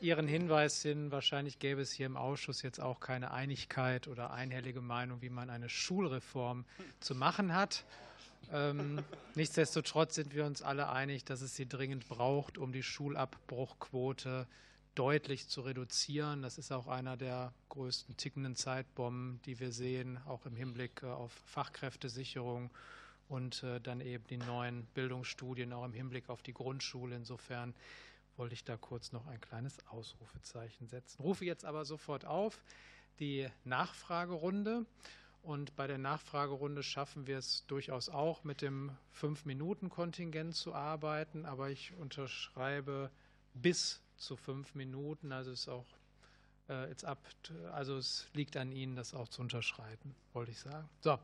Ihren 0.00 0.26
Hinweis 0.26 0.82
hin, 0.82 1.12
wahrscheinlich 1.12 1.58
gäbe 1.58 1.82
es 1.82 1.92
hier 1.92 2.06
im 2.06 2.16
Ausschuss 2.16 2.62
jetzt 2.62 2.80
auch 2.80 3.00
keine 3.00 3.30
Einigkeit 3.30 4.08
oder 4.08 4.32
einhellige 4.32 4.80
Meinung, 4.80 5.22
wie 5.22 5.30
man 5.30 5.50
eine 5.50 5.68
Schulreform 5.68 6.64
zu 7.00 7.14
machen 7.14 7.54
hat. 7.54 7.84
Ähm, 8.50 9.04
nichtsdestotrotz 9.34 10.14
sind 10.14 10.34
wir 10.34 10.46
uns 10.46 10.62
alle 10.62 10.88
einig, 10.88 11.24
dass 11.24 11.42
es 11.42 11.54
sie 11.54 11.68
dringend 11.68 12.08
braucht, 12.08 12.58
um 12.58 12.72
die 12.72 12.82
Schulabbruchquote 12.82 14.48
deutlich 14.94 15.48
zu 15.48 15.60
reduzieren. 15.60 16.42
Das 16.42 16.58
ist 16.58 16.72
auch 16.72 16.88
einer 16.88 17.16
der 17.16 17.52
größten 17.68 18.16
tickenden 18.16 18.56
Zeitbomben, 18.56 19.40
die 19.44 19.60
wir 19.60 19.72
sehen, 19.72 20.18
auch 20.26 20.46
im 20.46 20.56
Hinblick 20.56 21.02
äh, 21.02 21.06
auf 21.06 21.32
Fachkräftesicherung 21.46 22.70
und 23.30 23.62
äh, 23.62 23.80
dann 23.80 24.00
eben 24.00 24.26
die 24.26 24.36
neuen 24.36 24.84
Bildungsstudien 24.86 25.72
auch 25.72 25.84
im 25.84 25.92
Hinblick 25.92 26.28
auf 26.28 26.42
die 26.42 26.52
Grundschule. 26.52 27.14
Insofern 27.14 27.74
wollte 28.36 28.54
ich 28.54 28.64
da 28.64 28.76
kurz 28.76 29.12
noch 29.12 29.26
ein 29.26 29.40
kleines 29.40 29.78
Ausrufezeichen 29.86 30.88
setzen. 30.88 31.22
Rufe 31.22 31.44
jetzt 31.44 31.64
aber 31.64 31.84
sofort 31.84 32.24
auf 32.24 32.62
die 33.20 33.48
Nachfragerunde. 33.64 34.84
Und 35.42 35.74
bei 35.76 35.86
der 35.86 35.98
Nachfragerunde 35.98 36.82
schaffen 36.82 37.26
wir 37.26 37.38
es 37.38 37.64
durchaus 37.66 38.08
auch, 38.08 38.44
mit 38.44 38.60
dem 38.60 38.96
Fünf-Minuten-Kontingent 39.12 40.54
zu 40.54 40.74
arbeiten. 40.74 41.46
Aber 41.46 41.70
ich 41.70 41.94
unterschreibe 41.94 43.10
bis 43.54 44.02
zu 44.16 44.36
fünf 44.36 44.74
Minuten. 44.74 45.32
Also 45.32 45.52
ist 45.52 45.68
auch 45.68 45.86
äh, 46.68 46.92
ab, 47.04 47.18
also 47.72 47.96
es 47.96 48.28
liegt 48.34 48.56
an 48.56 48.72
Ihnen, 48.72 48.96
das 48.96 49.14
auch 49.14 49.28
zu 49.28 49.40
unterschreiten, 49.40 50.14
wollte 50.32 50.50
ich 50.50 50.58
sagen. 50.58 50.88
So, 51.00 51.18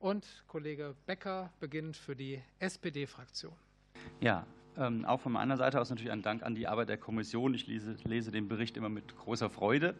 und 0.00 0.44
Kollege 0.46 0.94
Becker 1.06 1.52
beginnt 1.60 1.96
für 1.96 2.16
die 2.16 2.40
SPD-Fraktion. 2.58 3.52
Ja, 4.20 4.46
ähm, 4.78 5.04
auch 5.04 5.20
von 5.20 5.32
meiner 5.32 5.56
Seite 5.56 5.80
aus 5.80 5.90
natürlich 5.90 6.12
ein 6.12 6.22
Dank 6.22 6.42
an 6.42 6.54
die 6.54 6.66
Arbeit 6.66 6.88
der 6.88 6.98
Kommission. 6.98 7.54
Ich 7.54 7.66
lese, 7.66 7.96
lese 8.04 8.30
den 8.30 8.48
Bericht 8.48 8.76
immer 8.76 8.88
mit 8.88 9.16
großer 9.16 9.48
Freude. 9.48 9.94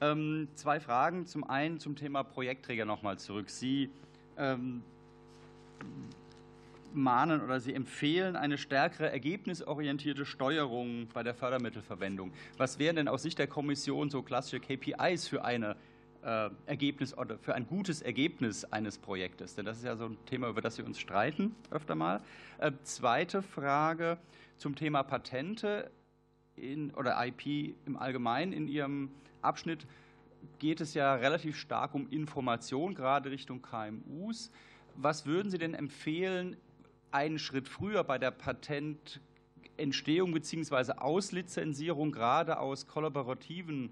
Ähm, 0.00 0.48
zwei 0.54 0.80
Fragen. 0.80 1.26
Zum 1.26 1.44
einen 1.44 1.80
zum 1.80 1.96
Thema 1.96 2.22
Projektträger 2.22 2.84
nochmal 2.84 3.18
zurück. 3.18 3.48
Sie 3.48 3.90
ähm, 4.36 4.82
mahnen 6.92 7.40
oder 7.40 7.60
Sie 7.60 7.74
empfehlen 7.74 8.36
eine 8.36 8.58
stärkere 8.58 9.10
ergebnisorientierte 9.10 10.24
Steuerung 10.24 11.08
bei 11.12 11.22
der 11.22 11.34
Fördermittelverwendung. 11.34 12.32
Was 12.56 12.78
wären 12.78 12.96
denn 12.96 13.08
aus 13.08 13.22
Sicht 13.22 13.38
der 13.38 13.46
Kommission 13.46 14.10
so 14.10 14.22
klassische 14.22 14.60
KPIs 14.60 15.28
für 15.28 15.44
eine 15.44 15.76
Ergebnis 16.66 17.16
oder 17.16 17.38
für 17.38 17.54
ein 17.54 17.66
gutes 17.66 18.02
Ergebnis 18.02 18.64
eines 18.64 18.98
Projektes? 18.98 19.54
Denn 19.54 19.64
das 19.64 19.78
ist 19.78 19.84
ja 19.84 19.96
so 19.96 20.06
ein 20.06 20.18
Thema, 20.26 20.48
über 20.48 20.60
das 20.60 20.78
wir 20.78 20.86
uns 20.86 20.98
streiten 20.98 21.54
öfter 21.70 21.94
mal. 21.94 22.20
Äh, 22.58 22.72
zweite 22.82 23.42
Frage 23.42 24.18
zum 24.56 24.74
Thema 24.74 25.02
Patente 25.02 25.90
in, 26.56 26.90
oder 26.92 27.16
IP 27.26 27.74
im 27.86 27.96
Allgemeinen. 27.96 28.52
In 28.52 28.68
Ihrem 28.68 29.10
Abschnitt 29.42 29.86
geht 30.58 30.80
es 30.80 30.94
ja 30.94 31.14
relativ 31.14 31.56
stark 31.56 31.94
um 31.94 32.08
Information, 32.08 32.94
gerade 32.94 33.30
Richtung 33.30 33.62
KMUs. 33.62 34.50
Was 34.96 35.26
würden 35.26 35.50
Sie 35.50 35.58
denn 35.58 35.74
empfehlen, 35.74 36.56
einen 37.10 37.38
Schritt 37.38 37.68
früher 37.68 38.04
bei 38.04 38.18
der 38.18 38.32
Patententstehung 38.32 40.32
bzw. 40.32 40.92
Auslizenzierung 40.98 42.12
gerade 42.12 42.58
aus 42.58 42.86
kollaborativen 42.86 43.86
äh, 43.86 43.90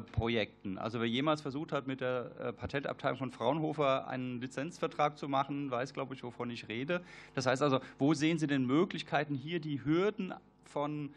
Projekten. 0.00 0.78
Also 0.78 1.00
wer 1.00 1.08
jemals 1.08 1.42
versucht 1.42 1.72
hat, 1.72 1.86
mit 1.86 2.00
der 2.00 2.32
äh, 2.38 2.52
Patentabteilung 2.52 3.18
von 3.18 3.30
Fraunhofer 3.30 4.08
einen 4.08 4.40
Lizenzvertrag 4.40 5.16
zu 5.18 5.28
machen, 5.28 5.70
weiß, 5.70 5.92
glaube 5.92 6.14
ich, 6.14 6.22
wovon 6.22 6.50
ich 6.50 6.68
rede. 6.68 7.02
Das 7.34 7.46
heißt 7.46 7.62
also, 7.62 7.80
wo 7.98 8.14
sehen 8.14 8.38
Sie 8.38 8.46
denn 8.46 8.64
Möglichkeiten, 8.64 9.34
hier 9.34 9.60
die 9.60 9.84
Hürden 9.84 10.34
von 10.64 11.14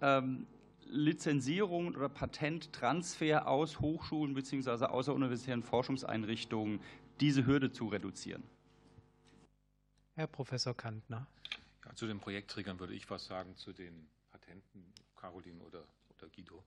ähm, 0.00 0.46
Lizenzierung 0.86 1.94
oder 1.94 2.08
Patenttransfer 2.08 3.48
aus 3.48 3.80
Hochschulen 3.80 4.34
bzw. 4.34 4.86
außeruniversitären 4.86 5.62
Forschungseinrichtungen 5.62 6.80
diese 7.20 7.46
Hürde 7.46 7.72
zu 7.72 7.86
reduzieren? 7.88 8.42
Herr 10.14 10.26
Professor 10.26 10.76
Kantner. 10.76 11.26
Ja, 11.86 11.94
zu 11.94 12.06
den 12.06 12.20
Projektträgern 12.20 12.78
würde 12.78 12.94
ich 12.94 13.08
was 13.08 13.24
sagen, 13.24 13.56
zu 13.56 13.72
den 13.72 14.08
Patenten, 14.30 14.92
Caroline 15.16 15.62
oder, 15.62 15.84
oder 16.18 16.28
Guido. 16.28 16.62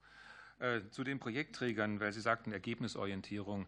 Äh, 0.58 0.90
zu 0.90 1.04
den 1.04 1.20
Projektträgern, 1.20 2.00
weil 2.00 2.14
Sie 2.14 2.22
sagten 2.22 2.54
Ergebnisorientierung. 2.54 3.66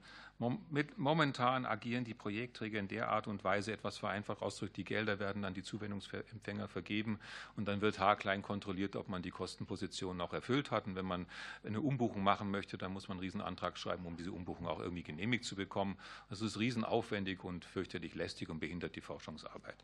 momentan 0.95 1.65
agieren 1.65 2.05
die 2.05 2.13
Projektträger 2.13 2.79
in 2.79 2.87
der 2.87 3.09
Art 3.09 3.27
und 3.27 3.43
Weise, 3.43 3.73
etwas 3.73 3.97
vereinfacht 3.97 4.41
ausgedrückt, 4.41 4.77
die 4.77 4.85
Gelder 4.85 5.19
werden 5.19 5.43
an 5.43 5.53
die 5.53 5.63
Zuwendungsempfänger 5.63 6.69
vergeben 6.69 7.19
und 7.57 7.67
dann 7.67 7.81
wird 7.81 7.99
haarklein 7.99 8.41
kontrolliert, 8.41 8.95
ob 8.95 9.09
man 9.09 9.21
die 9.21 9.31
Kostenpositionen 9.31 10.21
auch 10.21 10.31
erfüllt 10.31 10.71
hat. 10.71 10.87
Und 10.87 10.95
wenn 10.95 11.05
man 11.05 11.25
eine 11.65 11.81
Umbuchung 11.81 12.23
machen 12.23 12.51
möchte, 12.51 12.77
dann 12.77 12.93
muss 12.93 13.09
man 13.09 13.17
einen 13.17 13.23
Riesenantrag 13.25 13.77
schreiben, 13.77 14.05
um 14.05 14.15
diese 14.15 14.31
Umbuchung 14.31 14.65
auch 14.65 14.79
irgendwie 14.79 15.03
genehmigt 15.03 15.43
zu 15.43 15.57
bekommen. 15.57 15.97
Das 16.29 16.39
ist 16.39 16.57
riesenaufwendig 16.57 17.43
und 17.43 17.65
fürchterlich 17.65 18.15
lästig 18.15 18.47
und 18.47 18.59
behindert 18.59 18.95
die 18.95 19.01
Forschungsarbeit. 19.01 19.83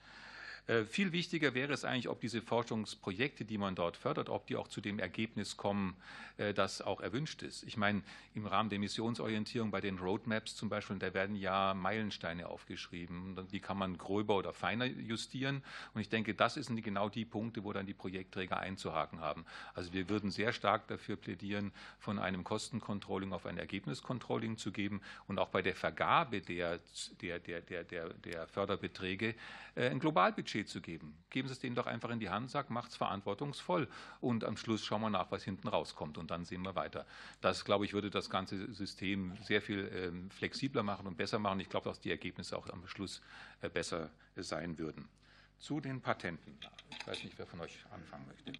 Äh, 0.65 0.85
viel 0.85 1.11
wichtiger 1.11 1.53
wäre 1.53 1.73
es 1.73 1.83
eigentlich, 1.83 2.07
ob 2.07 2.21
diese 2.21 2.41
Forschungsprojekte, 2.41 3.43
die 3.43 3.57
man 3.57 3.75
dort 3.75 3.97
fördert, 3.97 4.29
ob 4.29 4.47
die 4.47 4.55
auch 4.55 4.69
zu 4.69 4.79
dem 4.79 4.97
Ergebnis 4.97 5.57
kommen, 5.57 5.95
äh, 6.37 6.53
das 6.53 6.81
auch 6.81 7.01
erwünscht 7.01 7.43
ist. 7.43 7.63
Ich 7.63 7.75
meine, 7.75 8.01
im 8.33 8.45
Rahmen 8.45 8.69
der 8.69 8.79
Missionsorientierung 8.79 9.71
bei 9.71 9.81
den 9.81 9.99
Roadmaps 9.99 10.55
zum 10.55 10.69
Beispiel, 10.69 10.97
da 10.99 11.13
werden 11.13 11.35
ja 11.35 11.73
Meilensteine 11.73 12.47
aufgeschrieben. 12.47 13.35
Die 13.51 13.59
kann 13.59 13.77
man 13.77 13.97
gröber 13.97 14.37
oder 14.37 14.53
feiner 14.53 14.85
justieren. 14.85 15.63
Und 15.93 15.99
ich 15.99 16.07
denke, 16.07 16.33
das 16.33 16.53
sind 16.53 16.81
genau 16.81 17.09
die 17.09 17.25
Punkte, 17.25 17.65
wo 17.65 17.73
dann 17.73 17.85
die 17.85 17.93
Projektträger 17.93 18.57
einzuhaken 18.57 19.19
haben. 19.19 19.45
Also 19.73 19.91
wir 19.91 20.07
würden 20.07 20.31
sehr 20.31 20.53
stark 20.53 20.87
dafür 20.87 21.17
plädieren, 21.17 21.73
von 21.99 22.19
einem 22.19 22.45
Kostencontrolling 22.45 23.33
auf 23.33 23.45
ein 23.45 23.57
Ergebniscontrolling 23.57 24.57
zu 24.57 24.71
geben 24.71 25.01
und 25.27 25.39
auch 25.39 25.49
bei 25.49 25.61
der 25.61 25.75
Vergabe 25.75 26.39
der, 26.41 26.79
der, 27.21 27.39
der, 27.39 27.61
der, 27.61 28.13
der 28.13 28.47
Förderbeträge 28.47 29.35
äh, 29.75 29.89
ein 29.89 29.99
Globalbudget 29.99 30.52
zu 30.61 30.79
geben. 30.81 31.17
Geben 31.29 31.47
Sie 31.47 31.53
es 31.53 31.59
denen 31.59 31.75
doch 31.75 31.87
einfach 31.87 32.09
in 32.11 32.19
die 32.19 32.29
Hand, 32.29 32.51
sagt, 32.51 32.69
macht 32.69 32.91
es 32.91 32.95
verantwortungsvoll 32.95 33.87
und 34.21 34.43
am 34.43 34.55
Schluss 34.55 34.85
schauen 34.85 35.01
wir 35.01 35.09
nach, 35.09 35.31
was 35.31 35.43
hinten 35.43 35.67
rauskommt 35.67 36.17
und 36.17 36.31
dann 36.31 36.45
sehen 36.45 36.61
wir 36.61 36.75
weiter. 36.75 37.05
Das, 37.41 37.65
glaube 37.65 37.85
ich, 37.85 37.93
würde 37.93 38.09
das 38.09 38.29
ganze 38.29 38.71
System 38.71 39.35
sehr 39.41 39.61
viel 39.61 39.91
ähm, 39.93 40.29
flexibler 40.29 40.83
machen 40.83 41.07
und 41.07 41.17
besser 41.17 41.39
machen. 41.39 41.59
Ich 41.59 41.69
glaube, 41.69 41.89
dass 41.89 41.99
die 41.99 42.11
Ergebnisse 42.11 42.57
auch 42.57 42.69
am 42.69 42.87
Schluss 42.87 43.21
äh, 43.61 43.69
besser 43.69 44.11
sein 44.35 44.77
würden. 44.77 45.09
Zu 45.57 45.79
den 45.79 46.01
Patenten. 46.01 46.57
Ich 46.91 47.07
weiß 47.07 47.23
nicht, 47.23 47.37
wer 47.37 47.47
von 47.47 47.61
euch 47.61 47.77
anfangen 47.91 48.27
möchte. 48.27 48.53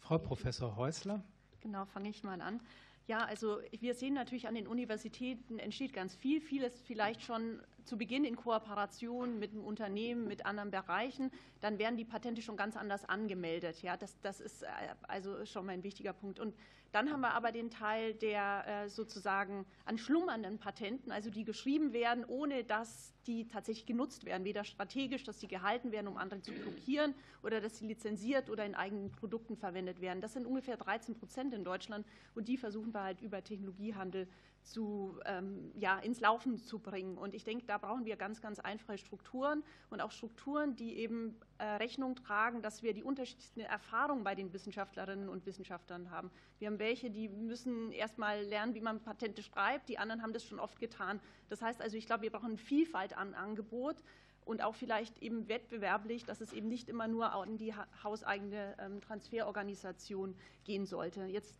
Frau 0.00 0.18
Professor 0.18 0.76
Häusler. 0.76 1.22
Genau, 1.60 1.84
fange 1.86 2.08
ich 2.08 2.22
mal 2.22 2.40
an. 2.40 2.60
Ja, 3.06 3.24
also 3.24 3.60
wir 3.78 3.94
sehen 3.94 4.14
natürlich 4.14 4.48
an 4.48 4.54
den 4.54 4.66
Universitäten 4.66 5.58
entsteht 5.58 5.92
ganz 5.92 6.14
viel, 6.14 6.40
vieles 6.40 6.80
vielleicht 6.82 7.22
schon 7.22 7.60
zu 7.84 7.96
Beginn 7.96 8.24
in 8.24 8.36
Kooperation 8.36 9.38
mit 9.38 9.52
dem 9.52 9.64
Unternehmen, 9.64 10.26
mit 10.26 10.46
anderen 10.46 10.70
Bereichen, 10.70 11.30
dann 11.60 11.78
werden 11.78 11.96
die 11.96 12.04
Patente 12.04 12.42
schon 12.42 12.56
ganz 12.56 12.76
anders 12.76 13.04
angemeldet. 13.08 13.82
Ja, 13.82 13.96
das, 13.96 14.18
das 14.20 14.40
ist 14.40 14.62
äh, 14.62 14.66
also 15.02 15.44
schon 15.46 15.66
mal 15.66 15.72
ein 15.72 15.82
wichtiger 15.82 16.12
Punkt. 16.12 16.40
Und 16.40 16.54
dann 16.94 17.10
haben 17.10 17.22
wir 17.22 17.34
aber 17.34 17.50
den 17.50 17.70
Teil 17.70 18.14
der 18.14 18.84
äh, 18.84 18.88
sozusagen 18.88 19.66
an 19.84 19.98
schlummernden 19.98 20.58
Patenten, 20.58 21.10
also 21.10 21.28
die 21.28 21.42
geschrieben 21.42 21.92
werden, 21.92 22.24
ohne 22.24 22.62
dass 22.62 23.12
die 23.26 23.48
tatsächlich 23.48 23.84
genutzt 23.84 24.24
werden, 24.24 24.44
weder 24.44 24.62
strategisch, 24.62 25.24
dass 25.24 25.40
sie 25.40 25.48
gehalten 25.48 25.90
werden, 25.90 26.06
um 26.06 26.16
andere 26.16 26.40
zu 26.40 26.52
blockieren, 26.52 27.14
oder 27.42 27.60
dass 27.60 27.78
sie 27.78 27.86
lizenziert 27.88 28.48
oder 28.48 28.64
in 28.64 28.76
eigenen 28.76 29.10
Produkten 29.10 29.56
verwendet 29.56 30.00
werden. 30.00 30.20
Das 30.20 30.34
sind 30.34 30.46
ungefähr 30.46 30.76
13 30.76 31.16
Prozent 31.16 31.52
in 31.52 31.64
Deutschland 31.64 32.06
und 32.36 32.46
die 32.46 32.56
versuchen 32.56 32.94
wir 32.94 33.02
halt 33.02 33.20
über 33.22 33.42
Technologiehandel 33.42 34.28
zu, 34.64 35.20
ähm, 35.26 35.70
ja, 35.76 35.98
ins 35.98 36.20
Laufen 36.20 36.58
zu 36.58 36.78
bringen. 36.78 37.16
Und 37.18 37.34
ich 37.34 37.44
denke, 37.44 37.66
da 37.66 37.78
brauchen 37.78 38.04
wir 38.04 38.16
ganz, 38.16 38.40
ganz 38.40 38.58
einfache 38.58 38.98
Strukturen 38.98 39.62
und 39.90 40.00
auch 40.00 40.10
Strukturen, 40.10 40.74
die 40.74 40.96
eben 40.98 41.36
äh, 41.58 41.64
Rechnung 41.64 42.16
tragen, 42.16 42.62
dass 42.62 42.82
wir 42.82 42.94
die 42.94 43.02
unterschiedlichsten 43.02 43.60
Erfahrungen 43.60 44.24
bei 44.24 44.34
den 44.34 44.52
Wissenschaftlerinnen 44.52 45.28
und 45.28 45.46
Wissenschaftlern 45.46 46.10
haben. 46.10 46.30
Wir 46.58 46.68
haben 46.68 46.78
welche, 46.78 47.10
die 47.10 47.28
müssen 47.28 47.92
erst 47.92 48.18
mal 48.18 48.42
lernen, 48.42 48.74
wie 48.74 48.80
man 48.80 49.00
Patente 49.00 49.42
schreibt, 49.42 49.88
die 49.88 49.98
anderen 49.98 50.22
haben 50.22 50.32
das 50.32 50.44
schon 50.44 50.58
oft 50.58 50.80
getan. 50.80 51.20
Das 51.48 51.62
heißt 51.62 51.82
also, 51.82 51.96
ich 51.96 52.06
glaube, 52.06 52.22
wir 52.22 52.32
brauchen 52.32 52.56
Vielfalt 52.56 53.16
an 53.16 53.34
Angebot 53.34 53.96
und 54.44 54.62
auch 54.62 54.74
vielleicht 54.74 55.22
eben 55.22 55.48
wettbewerblich, 55.48 56.24
dass 56.24 56.40
es 56.40 56.52
eben 56.52 56.68
nicht 56.68 56.88
immer 56.88 57.08
nur 57.08 57.32
an 57.32 57.56
die 57.56 57.74
hauseigene 58.02 58.76
ähm, 58.78 59.00
Transferorganisation 59.00 60.34
gehen 60.64 60.86
sollte. 60.86 61.24
Jetzt 61.24 61.58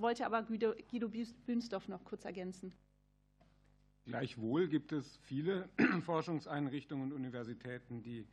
wollte 0.00 0.26
aber 0.26 0.42
Guido, 0.42 0.74
Guido 0.90 1.08
Bünsdorf 1.46 1.88
noch 1.88 2.04
kurz 2.04 2.24
ergänzen. 2.24 2.72
Gleichwohl 4.04 4.68
gibt 4.68 4.92
es 4.92 5.16
viele 5.22 5.68
Forschungseinrichtungen 6.04 7.10
und 7.10 7.12
Universitäten, 7.12 8.02
die 8.02 8.26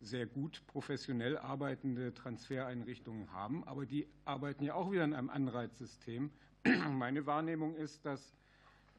sehr 0.00 0.26
gut 0.26 0.62
professionell 0.66 1.38
arbeitende 1.38 2.14
Transfereinrichtungen 2.14 3.32
haben, 3.32 3.64
aber 3.64 3.86
die 3.86 4.06
arbeiten 4.24 4.64
ja 4.64 4.74
auch 4.74 4.92
wieder 4.92 5.04
in 5.04 5.14
einem 5.14 5.30
Anreizsystem. 5.30 6.30
Meine 6.92 7.26
Wahrnehmung 7.26 7.74
ist, 7.74 8.04
dass 8.04 8.36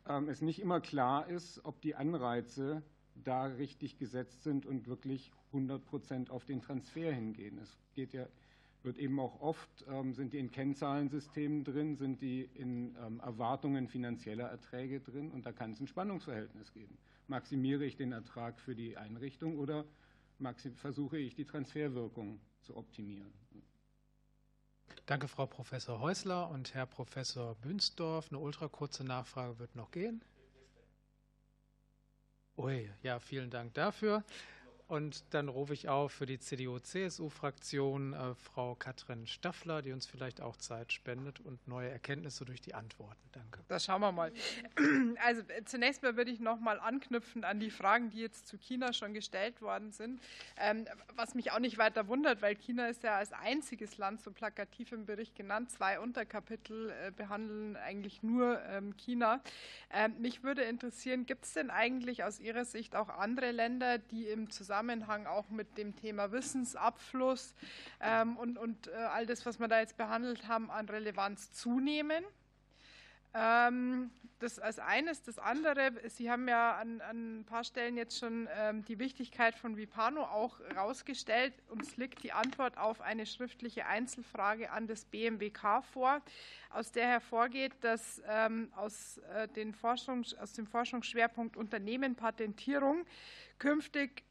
ähm, 0.08 0.28
es 0.28 0.42
nicht 0.42 0.60
immer 0.60 0.82
klar 0.82 1.28
ist, 1.28 1.64
ob 1.64 1.82
die 1.82 1.96
Anreize 1.96 2.84
da 3.24 3.46
richtig 3.46 3.98
gesetzt 3.98 4.44
sind 4.44 4.66
und 4.66 4.88
wirklich 4.88 5.32
100 5.48 5.84
Prozent 5.86 6.30
auf 6.30 6.46
den 6.46 6.62
Transfer 6.62 7.12
hingehen. 7.12 7.58
Es 7.60 7.78
geht 7.94 8.14
ja 8.14 8.28
wird 8.88 8.98
eben 8.98 9.20
auch 9.20 9.42
oft, 9.42 9.86
ähm, 9.90 10.14
sind 10.14 10.32
die 10.32 10.40
in 10.40 10.50
Kennzahlensystemen 10.50 11.66
drin, 11.66 11.98
sind 11.98 12.22
die 12.22 12.50
in 12.54 12.96
ähm, 12.96 13.20
Erwartungen 13.20 13.90
finanzieller 13.90 14.48
Erträge 14.48 15.02
drin 15.02 15.30
und 15.30 15.46
da 15.46 15.52
kann 15.52 15.74
es 15.74 15.82
ein 15.82 15.88
Spannungsverhältnis 15.88 16.72
geben. 16.72 16.98
Maximiere 17.28 17.84
ich 17.84 17.98
den 17.98 18.14
Ertrag 18.14 18.60
für 18.62 18.76
die 18.76 18.96
Einrichtung 18.96 19.60
oder 19.60 19.84
versuche 20.76 21.18
ich 21.18 21.36
die 21.36 21.44
Transferwirkung 21.44 22.40
zu 22.62 22.78
optimieren? 22.78 23.34
Danke, 25.06 25.28
Frau 25.28 25.46
Professor 25.46 26.00
Häusler 26.00 26.50
und 26.50 26.74
Herr 26.74 26.86
Professor 26.86 27.56
Bünsdorf. 27.56 28.30
Eine 28.32 28.40
ultrakurze 28.40 29.04
Nachfrage 29.04 29.60
wird 29.60 29.76
noch 29.76 29.92
gehen. 29.92 30.24
Ui, 32.56 32.90
ja, 33.04 33.20
vielen 33.20 33.50
Dank 33.50 33.74
dafür. 33.74 34.24
Und 34.88 35.26
dann 35.34 35.50
rufe 35.50 35.74
ich 35.74 35.90
auf 35.90 36.14
für 36.14 36.26
die 36.26 36.40
CDU-CSU-Fraktion 36.40 38.14
äh, 38.14 38.36
Frau 38.36 38.74
Katrin 38.76 39.28
Staffler, 39.28 39.82
die 39.82 39.92
uns 39.92 40.06
vielleicht 40.06 40.40
auch 40.40 40.56
Zeit 40.56 40.94
spendet 40.94 41.42
und 41.42 41.68
neue 41.68 41.90
Erkenntnisse 41.90 42.46
durch 42.46 42.62
die 42.62 42.74
Antworten. 42.74 43.20
Danke. 43.34 43.60
Das 43.68 43.84
schauen 43.84 44.00
wir 44.00 44.12
mal. 44.12 44.32
Also 45.24 45.42
äh, 45.50 45.66
zunächst 45.66 46.04
mal 46.04 46.16
würde 46.16 46.32
ich 46.32 46.40
noch 46.40 46.60
mal 46.60 46.80
anknüpfen 46.80 47.44
an 47.44 47.60
die 47.60 47.72
Fragen, 47.72 48.12
die 48.12 48.20
jetzt 48.20 48.48
zu 48.48 48.58
China 48.58 48.94
schon 48.94 49.14
gestellt 49.14 49.62
worden 49.62 49.92
sind. 49.92 50.22
Ähm, 50.58 50.86
was 51.16 51.34
mich 51.34 51.52
auch 51.52 51.60
nicht 51.60 51.78
weiter 51.78 52.08
wundert, 52.08 52.42
weil 52.42 52.56
China 52.56 52.88
ist 52.88 53.04
ja 53.04 53.18
als 53.18 53.34
einziges 53.34 53.98
Land 53.98 54.22
so 54.22 54.32
plakativ 54.32 54.92
im 54.92 55.06
Bericht 55.06 55.36
genannt. 55.36 55.72
Zwei 55.72 56.00
Unterkapitel 56.00 56.92
äh, 56.92 57.12
behandeln 57.12 57.76
eigentlich 57.76 58.22
nur 58.24 58.62
ähm, 58.66 58.96
China. 58.96 59.42
Ähm, 59.92 60.14
mich 60.20 60.44
würde 60.44 60.62
interessieren, 60.64 61.26
gibt 61.26 61.46
es 61.46 61.54
denn 61.54 61.72
eigentlich 61.72 62.24
aus 62.24 62.40
Ihrer 62.40 62.64
Sicht 62.64 62.96
auch 62.96 63.10
andere 63.10 63.52
Länder, 63.52 63.98
die 63.98 64.28
im 64.28 64.50
Zusammenhang 64.50 64.77
Zusammenhang 64.78 65.26
auch 65.26 65.50
mit 65.50 65.76
dem 65.80 65.96
Thema 65.96 66.32
Wissensabfluss 66.32 67.56
ähm, 68.00 68.38
und, 68.38 68.60
und 68.60 68.90
äh, 68.90 68.92
all 68.92 69.26
das, 69.26 69.44
was 69.44 69.60
wir 69.60 69.68
da 69.68 69.80
jetzt 69.80 69.98
behandelt 69.98 70.48
haben, 70.48 70.70
an 70.70 70.88
Relevanz 70.88 71.52
zunehmen. 71.52 72.24
Ähm, 73.34 74.12
das 74.38 74.60
als 74.60 74.78
eines. 74.78 75.24
Das 75.24 75.40
andere, 75.40 75.94
Sie 76.10 76.30
haben 76.30 76.48
ja 76.48 76.76
an, 76.76 77.02
an 77.02 77.40
ein 77.40 77.46
paar 77.46 77.64
Stellen 77.64 77.98
jetzt 77.98 78.20
schon 78.20 78.48
ähm, 78.56 78.86
die 78.86 79.00
Wichtigkeit 79.00 79.56
von 79.56 79.78
Vipano 79.78 80.22
auch 80.22 80.60
herausgestellt. 80.60 81.56
Uns 81.70 81.98
liegt 81.98 82.22
die 82.22 82.34
Antwort 82.34 82.78
auf 82.78 83.02
eine 83.02 83.26
schriftliche 83.26 83.88
Einzelfrage 83.88 84.70
an 84.70 84.86
das 84.86 85.06
BMWK 85.06 85.84
vor, 85.92 86.22
aus 86.70 86.92
der 86.92 87.08
hervorgeht, 87.08 87.74
dass 87.82 88.22
ähm, 88.28 88.72
aus, 88.76 89.18
äh, 89.34 89.48
den 89.48 89.74
Forschungs-, 89.74 90.38
aus 90.38 90.54
dem 90.54 90.68
Forschungsschwerpunkt 90.68 91.58
Unternehmen 91.58 92.14
Patentierung 92.14 93.06
künftig 93.58 94.27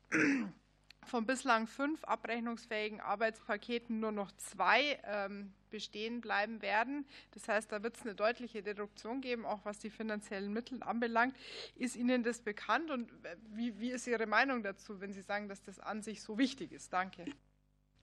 von 1.06 1.24
bislang 1.24 1.66
fünf 1.66 2.04
abrechnungsfähigen 2.04 3.00
Arbeitspaketen 3.00 4.00
nur 4.00 4.12
noch 4.12 4.32
zwei 4.32 4.98
ähm, 5.04 5.52
bestehen 5.70 6.20
bleiben 6.20 6.62
werden. 6.62 7.06
Das 7.32 7.48
heißt, 7.48 7.70
da 7.70 7.82
wird 7.82 7.96
es 7.96 8.02
eine 8.02 8.14
deutliche 8.14 8.64
Reduktion 8.64 9.20
geben, 9.20 9.46
auch 9.46 9.64
was 9.64 9.78
die 9.78 9.90
finanziellen 9.90 10.52
Mittel 10.52 10.82
anbelangt. 10.82 11.36
Ist 11.76 11.96
Ihnen 11.96 12.22
das 12.22 12.40
bekannt 12.40 12.90
und 12.90 13.10
äh, 13.24 13.36
wie, 13.50 13.78
wie 13.78 13.90
ist 13.90 14.06
Ihre 14.06 14.26
Meinung 14.26 14.62
dazu, 14.62 15.00
wenn 15.00 15.12
Sie 15.12 15.22
sagen, 15.22 15.48
dass 15.48 15.62
das 15.62 15.78
an 15.78 16.02
sich 16.02 16.22
so 16.22 16.38
wichtig 16.38 16.72
ist? 16.72 16.92
Danke. 16.92 17.24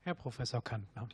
Herr 0.02 0.16
Professor 0.16 0.64
Kantner. 0.64 1.08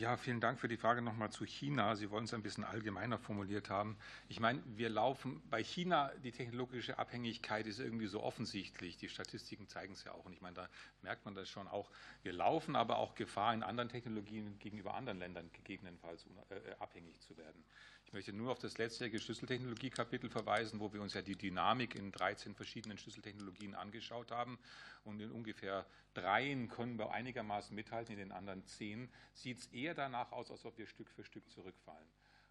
Ja, 0.00 0.16
vielen 0.16 0.40
Dank 0.40 0.58
für 0.58 0.66
die 0.66 0.78
Frage 0.78 1.02
nochmal 1.02 1.28
zu 1.28 1.44
China. 1.44 1.94
Sie 1.94 2.10
wollen 2.10 2.24
es 2.24 2.32
ein 2.32 2.42
bisschen 2.42 2.64
allgemeiner 2.64 3.18
formuliert 3.18 3.68
haben. 3.68 3.98
Ich 4.30 4.40
meine, 4.40 4.62
wir 4.64 4.88
laufen 4.88 5.42
bei 5.50 5.62
China, 5.62 6.10
die 6.24 6.32
technologische 6.32 6.98
Abhängigkeit 6.98 7.66
ist 7.66 7.80
irgendwie 7.80 8.06
so 8.06 8.22
offensichtlich. 8.22 8.96
Die 8.96 9.10
Statistiken 9.10 9.68
zeigen 9.68 9.92
es 9.92 10.04
ja 10.04 10.12
auch. 10.12 10.24
Und 10.24 10.32
ich 10.32 10.40
meine, 10.40 10.54
da 10.54 10.70
merkt 11.02 11.26
man 11.26 11.34
das 11.34 11.50
schon 11.50 11.68
auch. 11.68 11.90
Wir 12.22 12.32
laufen 12.32 12.76
aber 12.76 12.96
auch 12.96 13.14
Gefahr, 13.14 13.52
in 13.52 13.62
anderen 13.62 13.90
Technologien 13.90 14.58
gegenüber 14.58 14.94
anderen 14.94 15.18
Ländern 15.18 15.50
gegebenenfalls 15.52 16.24
äh, 16.48 16.72
abhängig 16.78 17.20
zu 17.20 17.36
werden. 17.36 17.62
Ich 18.10 18.14
möchte 18.14 18.32
nur 18.32 18.50
auf 18.50 18.58
das 18.58 18.76
letztjährige 18.76 19.20
Schlüsseltechnologie-Kapitel 19.20 20.30
verweisen, 20.30 20.80
wo 20.80 20.92
wir 20.92 21.00
uns 21.00 21.14
ja 21.14 21.22
die 21.22 21.36
Dynamik 21.36 21.94
in 21.94 22.10
13 22.10 22.56
verschiedenen 22.56 22.98
Schlüsseltechnologien 22.98 23.76
angeschaut 23.76 24.32
haben. 24.32 24.58
Und 25.04 25.20
in 25.20 25.30
ungefähr 25.30 25.86
dreien 26.12 26.68
können 26.68 26.98
wir 26.98 27.12
einigermaßen 27.12 27.72
mithalten, 27.72 28.14
in 28.14 28.18
den 28.18 28.32
anderen 28.32 28.64
zehn 28.64 29.08
sieht 29.32 29.58
es 29.58 29.66
eher 29.68 29.94
danach 29.94 30.32
aus, 30.32 30.50
als 30.50 30.64
ob 30.64 30.76
wir 30.76 30.88
Stück 30.88 31.08
für 31.08 31.22
Stück 31.22 31.48
zurückfallen. 31.50 32.08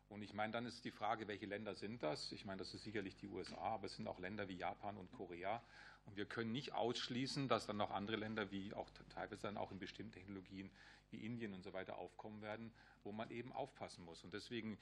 Und 0.08 0.22
ich 0.22 0.34
meine, 0.34 0.54
dann 0.54 0.66
ist 0.66 0.86
die 0.86 0.92
Frage, 0.92 1.28
welche 1.28 1.46
Länder 1.46 1.76
sind 1.76 2.04
das? 2.04 2.32
Ich 2.32 2.46
meine, 2.46 2.60
das 2.60 2.74
ist 2.74 2.86
sicherlich 2.86 3.18
die 3.18 3.28
USA, 3.28 3.58
aber 3.58 3.88
es 3.88 3.98
sind 3.98 4.08
auch 4.08 4.20
Länder 4.20 4.48
wie 4.48 4.56
Japan 4.56 4.96
und 4.96 5.12
Korea. 5.12 5.62
Und 6.06 6.16
wir 6.16 6.26
können 6.26 6.54
nicht 6.54 6.72
ausschließen, 6.72 7.50
dass 7.50 7.68
dann 7.68 7.76
noch 7.76 7.92
andere 7.92 8.16
Länder, 8.16 8.50
wie 8.50 8.74
auch 8.74 8.90
teilweise 9.10 9.42
dann 9.42 9.58
auch 9.58 9.74
in 9.74 9.80
bestimmten 9.80 10.14
Technologien 10.14 10.72
wie 11.12 11.18
Indien 11.18 11.54
und 11.54 11.64
so 11.64 11.74
weiter 11.74 11.98
aufkommen 11.98 12.42
werden, 12.42 12.72
wo 13.04 13.12
man 13.12 13.30
eben 13.30 13.52
aufpassen 13.52 14.06
muss. 14.06 14.24
Und 14.24 14.34
deswegen 14.34 14.80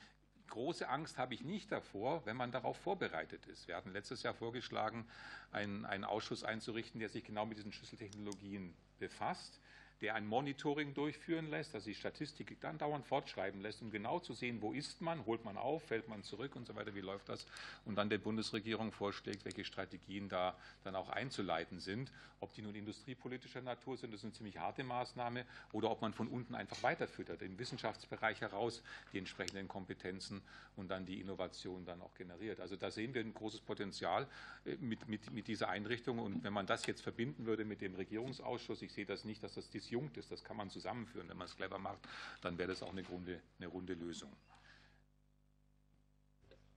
große 0.47 0.87
Angst 0.87 1.17
habe 1.17 1.33
ich 1.33 1.43
nicht 1.43 1.71
davor, 1.71 2.25
wenn 2.25 2.37
man 2.37 2.51
darauf 2.51 2.77
vorbereitet 2.77 3.45
ist. 3.47 3.67
Wir 3.67 3.75
hatten 3.75 3.91
letztes 3.91 4.23
Jahr 4.23 4.33
vorgeschlagen, 4.33 5.07
einen, 5.51 5.85
einen 5.85 6.03
Ausschuss 6.03 6.43
einzurichten, 6.43 6.99
der 6.99 7.09
sich 7.09 7.23
genau 7.23 7.45
mit 7.45 7.57
diesen 7.57 7.71
Schlüsseltechnologien 7.71 8.75
befasst 8.99 9.59
der 10.01 10.15
ein 10.15 10.27
Monitoring 10.27 10.93
durchführen 10.93 11.49
lässt, 11.49 11.73
also 11.73 11.87
die 11.87 11.95
Statistik 11.95 12.59
dann 12.61 12.77
dauernd 12.77 13.05
fortschreiben 13.05 13.61
lässt, 13.61 13.81
um 13.81 13.89
genau 13.89 14.19
zu 14.19 14.33
sehen, 14.33 14.61
wo 14.61 14.73
ist 14.73 15.01
man, 15.01 15.25
holt 15.25 15.43
man 15.43 15.57
auf, 15.57 15.83
fällt 15.83 16.07
man 16.07 16.23
zurück 16.23 16.55
und 16.55 16.67
so 16.67 16.75
weiter, 16.75 16.93
wie 16.93 17.01
läuft 17.01 17.29
das, 17.29 17.45
und 17.85 17.95
dann 17.95 18.09
der 18.09 18.19
Bundesregierung 18.19 18.91
vorschlägt, 18.91 19.45
welche 19.45 19.65
Strategien 19.65 20.29
da 20.29 20.55
dann 20.83 20.95
auch 20.95 21.09
einzuleiten 21.09 21.79
sind. 21.79 22.11
Ob 22.39 22.53
die 22.53 22.61
nun 22.61 22.75
industriepolitischer 22.75 23.61
Natur 23.61 23.97
sind, 23.97 24.13
das 24.13 24.19
ist 24.19 24.25
eine 24.25 24.33
ziemlich 24.33 24.59
harte 24.59 24.83
Maßnahme, 24.83 25.45
oder 25.71 25.89
ob 25.89 26.01
man 26.01 26.13
von 26.13 26.27
unten 26.27 26.53
einfach 26.53 26.81
weiterfüttert, 26.83 27.41
im 27.41 27.57
Wissenschaftsbereich 27.57 28.41
heraus 28.41 28.83
die 29.13 29.17
entsprechenden 29.17 29.67
Kompetenzen 29.67 30.43
und 30.75 30.89
dann 30.89 31.07
die 31.07 31.19
Innovation 31.19 31.85
dann 31.85 32.01
auch 32.01 32.13
generiert. 32.13 32.59
Also 32.59 32.75
da 32.75 32.91
sehen 32.91 33.15
wir 33.15 33.21
ein 33.21 33.33
großes 33.33 33.61
Potenzial 33.61 34.27
äh, 34.65 34.75
mit, 34.75 35.07
mit, 35.07 35.31
mit 35.31 35.47
dieser 35.47 35.69
Einrichtung 35.69 36.19
und 36.19 36.43
wenn 36.43 36.53
man 36.53 36.67
das 36.67 36.85
jetzt 36.85 37.01
verbinden 37.01 37.45
würde 37.47 37.65
mit 37.65 37.81
dem 37.81 37.95
Regierungsausschuss, 37.95 38.83
ich 38.83 38.93
sehe 38.93 39.05
das 39.05 39.25
nicht, 39.25 39.41
dass 39.41 39.55
das 39.55 39.69
disjunkt 39.87 40.17
ist, 40.17 40.31
das 40.31 40.43
kann 40.43 40.57
man 40.57 40.69
zusammenführen. 40.69 41.29
Wenn 41.29 41.37
man 41.37 41.45
es 41.45 41.55
clever 41.55 41.79
macht, 41.79 41.99
dann 42.41 42.57
wäre 42.57 42.69
das 42.69 42.83
auch 42.83 42.91
eine, 42.91 43.03
Grunde, 43.03 43.41
eine 43.57 43.67
runde 43.67 43.93
Lösung. 43.93 44.35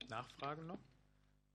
Nachfragen 0.09 0.67
noch? 0.67 0.79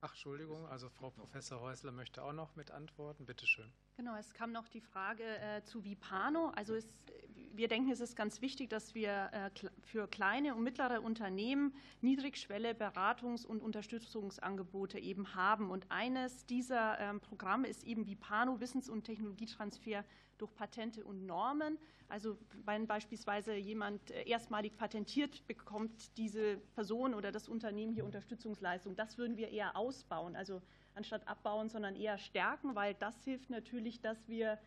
Ach, 0.02 0.12
Entschuldigung, 0.12 0.68
also 0.68 0.90
Frau 0.90 1.10
Professor 1.10 1.62
Häusler 1.62 1.92
möchte 1.92 2.22
auch 2.22 2.34
noch 2.34 2.56
mit 2.56 2.72
antworten. 2.72 3.26
Bitte 3.26 3.48
schön. 3.48 3.72
Genau, 3.98 4.16
es 4.18 4.34
kam 4.34 4.52
noch 4.52 4.68
die 4.68 4.82
Frage 4.82 5.24
äh, 5.24 5.64
zu 5.64 5.84
Vipano. 5.84 6.52
Also 6.56 6.76
es, 6.76 6.88
wir 7.58 7.68
denken, 7.68 7.92
es 7.92 8.00
ist 8.00 8.16
ganz 8.16 8.42
wichtig, 8.42 8.70
dass 8.70 8.96
wir 8.96 9.30
äh, 9.32 9.50
für 9.82 10.08
kleine 10.08 10.56
und 10.56 10.64
mittlere 10.64 11.02
Unternehmen 11.02 11.74
Niedrigschwelle 12.02 12.72
Beratungs- 12.72 13.46
und 13.46 13.62
Unterstützungsangebote 13.62 15.00
eben 15.00 15.36
haben. 15.36 15.70
Und 15.72 15.86
eines 15.90 16.46
dieser 16.46 17.00
ähm, 17.00 17.20
Programme 17.20 17.68
ist 17.68 17.84
eben 17.84 18.08
Vipano, 18.08 18.60
Wissens- 18.60 18.90
und 18.90 19.04
Technologietransfer 19.04 20.04
durch 20.38 20.54
Patente 20.54 21.04
und 21.04 21.26
Normen. 21.26 21.78
Also 22.08 22.38
wenn 22.66 22.88
beispielsweise 22.88 23.56
jemand 23.56 24.12
äh, 24.12 24.24
erstmalig 24.28 24.78
patentiert, 24.78 25.46
bekommt 25.48 26.18
diese 26.18 26.58
Person 26.76 27.14
oder 27.14 27.32
das 27.32 27.48
Unternehmen 27.48 27.94
hier 27.94 28.06
Unterstützungsleistung. 28.06 28.96
Das 28.96 29.18
würden 29.18 29.38
wir 29.38 29.50
eher 29.50 29.76
ausbauen, 29.76 30.36
also 30.36 30.62
anstatt 30.94 31.28
abbauen, 31.28 31.70
sondern 31.70 31.96
eher 31.96 32.18
stärken, 32.18 32.76
weil 32.76 32.94
das 32.96 33.24
hilft 33.24 33.50
natürlich, 33.50 34.02
dass 34.02 34.28
wir 34.28 34.60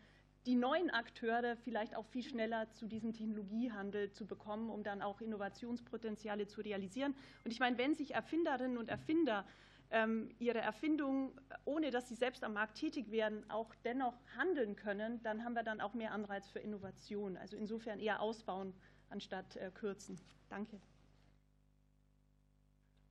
die 0.45 0.55
neuen 0.55 0.89
Akteure 0.89 1.55
vielleicht 1.57 1.95
auch 1.95 2.05
viel 2.05 2.23
schneller 2.23 2.71
zu 2.71 2.87
diesem 2.87 3.13
Technologiehandel 3.13 4.11
zu 4.11 4.25
bekommen, 4.25 4.69
um 4.69 4.83
dann 4.83 5.01
auch 5.01 5.21
Innovationspotenziale 5.21 6.47
zu 6.47 6.61
realisieren. 6.61 7.13
Und 7.43 7.51
ich 7.51 7.59
meine, 7.59 7.77
wenn 7.77 7.95
sich 7.95 8.15
Erfinderinnen 8.15 8.77
und 8.77 8.89
Erfinder 8.89 9.45
ähm, 9.91 10.29
ihre 10.39 10.59
Erfindungen, 10.59 11.31
ohne 11.65 11.91
dass 11.91 12.07
sie 12.09 12.15
selbst 12.15 12.43
am 12.43 12.53
Markt 12.53 12.77
tätig 12.77 13.11
werden, 13.11 13.49
auch 13.49 13.73
dennoch 13.83 14.15
handeln 14.37 14.75
können, 14.75 15.21
dann 15.23 15.43
haben 15.43 15.53
wir 15.53 15.63
dann 15.63 15.81
auch 15.81 15.93
mehr 15.93 16.11
Anreiz 16.11 16.49
für 16.49 16.59
Innovation. 16.59 17.37
Also 17.37 17.57
insofern 17.57 17.99
eher 17.99 18.21
ausbauen 18.21 18.73
anstatt 19.09 19.55
äh, 19.55 19.71
kürzen. 19.71 20.19
Danke. 20.49 20.79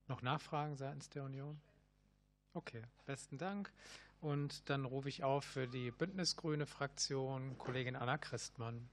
Noch 0.06 0.22
Nachfragen 0.22 0.76
seitens 0.76 1.10
der 1.10 1.24
Union? 1.24 1.60
Okay, 2.54 2.82
besten 3.04 3.38
Dank. 3.38 3.72
Und 4.20 4.68
dann 4.68 4.84
rufe 4.84 5.08
ich 5.08 5.22
auf 5.22 5.44
für 5.44 5.68
die 5.68 5.90
Bündnisgrüne 5.90 6.66
Fraktion 6.66 7.56
Kollegin 7.58 7.96
Anna 7.96 8.18
Christmann. 8.18 8.88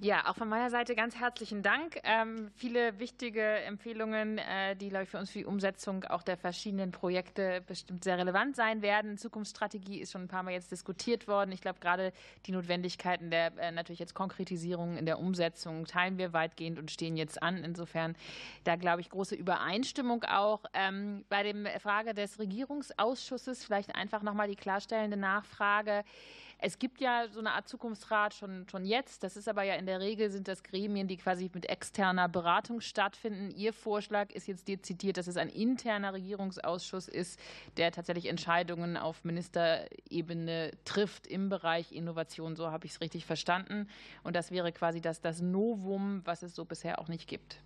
Ja, 0.00 0.28
auch 0.28 0.36
von 0.36 0.48
meiner 0.48 0.70
Seite 0.70 0.94
ganz 0.94 1.16
herzlichen 1.16 1.62
Dank. 1.62 1.98
Ähm, 2.02 2.50
viele 2.56 2.98
wichtige 2.98 3.40
Empfehlungen, 3.40 4.38
äh, 4.38 4.76
die, 4.76 4.88
glaube 4.88 5.04
ich, 5.04 5.10
für 5.10 5.18
uns 5.18 5.30
für 5.30 5.38
die 5.38 5.44
Umsetzung 5.46 6.04
auch 6.04 6.22
der 6.22 6.36
verschiedenen 6.36 6.90
Projekte 6.90 7.62
bestimmt 7.66 8.04
sehr 8.04 8.18
relevant 8.18 8.54
sein 8.56 8.82
werden. 8.82 9.16
Zukunftsstrategie 9.16 10.00
ist 10.00 10.12
schon 10.12 10.22
ein 10.22 10.28
paar 10.28 10.42
Mal 10.42 10.52
jetzt 10.52 10.72
diskutiert 10.72 11.26
worden. 11.26 11.52
Ich 11.52 11.62
glaube, 11.62 11.78
gerade 11.80 12.12
die 12.44 12.52
Notwendigkeiten 12.52 13.30
der 13.30 13.56
äh, 13.56 13.70
natürlich 13.70 14.00
jetzt 14.00 14.14
Konkretisierung 14.14 14.98
in 14.98 15.06
der 15.06 15.18
Umsetzung 15.18 15.86
teilen 15.86 16.18
wir 16.18 16.32
weitgehend 16.32 16.78
und 16.78 16.90
stehen 16.90 17.16
jetzt 17.16 17.42
an. 17.42 17.64
Insofern 17.64 18.14
da, 18.64 18.76
glaube 18.76 19.00
ich, 19.00 19.08
große 19.08 19.36
Übereinstimmung 19.36 20.24
auch. 20.24 20.64
Ähm, 20.74 21.24
bei 21.28 21.42
der 21.44 21.80
Frage 21.80 22.14
des 22.14 22.38
Regierungsausschusses 22.38 23.64
vielleicht 23.64 23.94
einfach 23.94 24.22
nochmal 24.22 24.48
die 24.48 24.56
klarstellende 24.56 25.16
Nachfrage. 25.16 26.04
Es 26.58 26.78
gibt 26.78 27.00
ja 27.00 27.28
so 27.28 27.40
eine 27.40 27.52
Art 27.52 27.68
Zukunftsrat 27.68 28.34
schon, 28.34 28.66
schon 28.70 28.84
jetzt. 28.84 29.22
Das 29.22 29.36
ist 29.36 29.48
aber 29.48 29.62
ja 29.62 29.74
in 29.74 29.86
der 29.86 30.00
Regel 30.00 30.30
sind 30.30 30.48
das 30.48 30.62
Gremien, 30.62 31.08
die 31.08 31.16
quasi 31.16 31.50
mit 31.52 31.66
externer 31.66 32.28
Beratung 32.28 32.80
stattfinden. 32.80 33.50
Ihr 33.50 33.72
Vorschlag 33.72 34.30
ist 34.30 34.46
jetzt 34.46 34.68
dezidiert, 34.68 35.16
dass 35.16 35.26
es 35.26 35.36
ein 35.36 35.48
interner 35.48 36.14
Regierungsausschuss 36.14 37.08
ist, 37.08 37.38
der 37.76 37.92
tatsächlich 37.92 38.26
Entscheidungen 38.26 38.96
auf 38.96 39.24
Ministerebene 39.24 40.70
trifft 40.84 41.26
im 41.26 41.48
Bereich 41.48 41.92
Innovation. 41.92 42.56
So 42.56 42.70
habe 42.70 42.86
ich 42.86 42.92
es 42.92 43.00
richtig 43.00 43.26
verstanden. 43.26 43.88
Und 44.22 44.36
das 44.36 44.50
wäre 44.50 44.72
quasi 44.72 45.00
das, 45.00 45.20
das 45.20 45.40
Novum, 45.40 46.22
was 46.24 46.42
es 46.42 46.54
so 46.54 46.64
bisher 46.64 46.98
auch 46.98 47.08
nicht 47.08 47.28
gibt. 47.28 47.58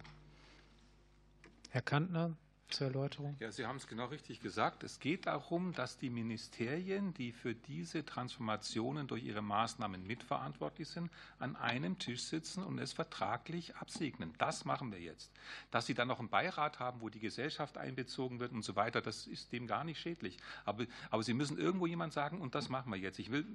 Herr 1.71 1.83
Kantner 1.83 2.37
zur 2.71 2.89
Erläuterung? 2.89 3.37
Ja, 3.41 3.51
Sie 3.51 3.67
haben 3.67 3.77
es 3.77 3.87
genau 3.87 4.07
richtig 4.07 4.41
gesagt. 4.41 4.83
Es 4.83 5.01
geht 5.01 5.27
darum, 5.27 5.73
dass 5.73 5.99
die 5.99 6.11
Ministerien, 6.11 7.15
die 7.15 7.33
für 7.33 7.55
diese 7.55 8.05
Transformationen 8.05 9.07
durch 9.07 9.25
ihre 9.25 9.43
Maßnahmen 9.43 10.07
mitverantwortlich 10.07 10.89
sind, 10.89 11.11
an 11.39 11.57
einem 11.57 11.99
Tisch 11.99 12.23
sitzen 12.23 12.63
und 12.63 12.79
es 12.79 12.93
vertraglich 12.93 13.77
absegnen. 13.77 14.35
Das 14.39 14.65
machen 14.65 14.93
wir 14.93 15.01
jetzt. 15.01 15.31
Dass 15.71 15.87
Sie 15.87 15.95
dann 15.95 16.09
noch 16.09 16.19
einen 16.19 16.29
Beirat 16.29 16.79
haben, 16.79 17.01
wo 17.01 17.09
die 17.09 17.21
Gesellschaft 17.21 17.79
einbezogen 17.79 18.41
wird 18.41 18.53
und 18.53 18.63
so 18.63 18.77
weiter, 18.77 19.01
das 19.01 19.27
ist 19.27 19.53
dem 19.53 19.67
gar 19.67 19.85
nicht 19.85 20.01
schädlich. 20.01 20.37
Aber, 20.65 20.85
aber 21.11 21.23
Sie 21.23 21.35
müssen 21.35 21.59
irgendwo 21.59 21.87
jemand 21.87 22.13
sagen, 22.13 22.41
und 22.41 22.55
das 22.55 22.69
machen 22.69 22.93
wir 22.93 22.99
jetzt. 22.99 23.19
Ich 23.19 23.31
will, 23.31 23.47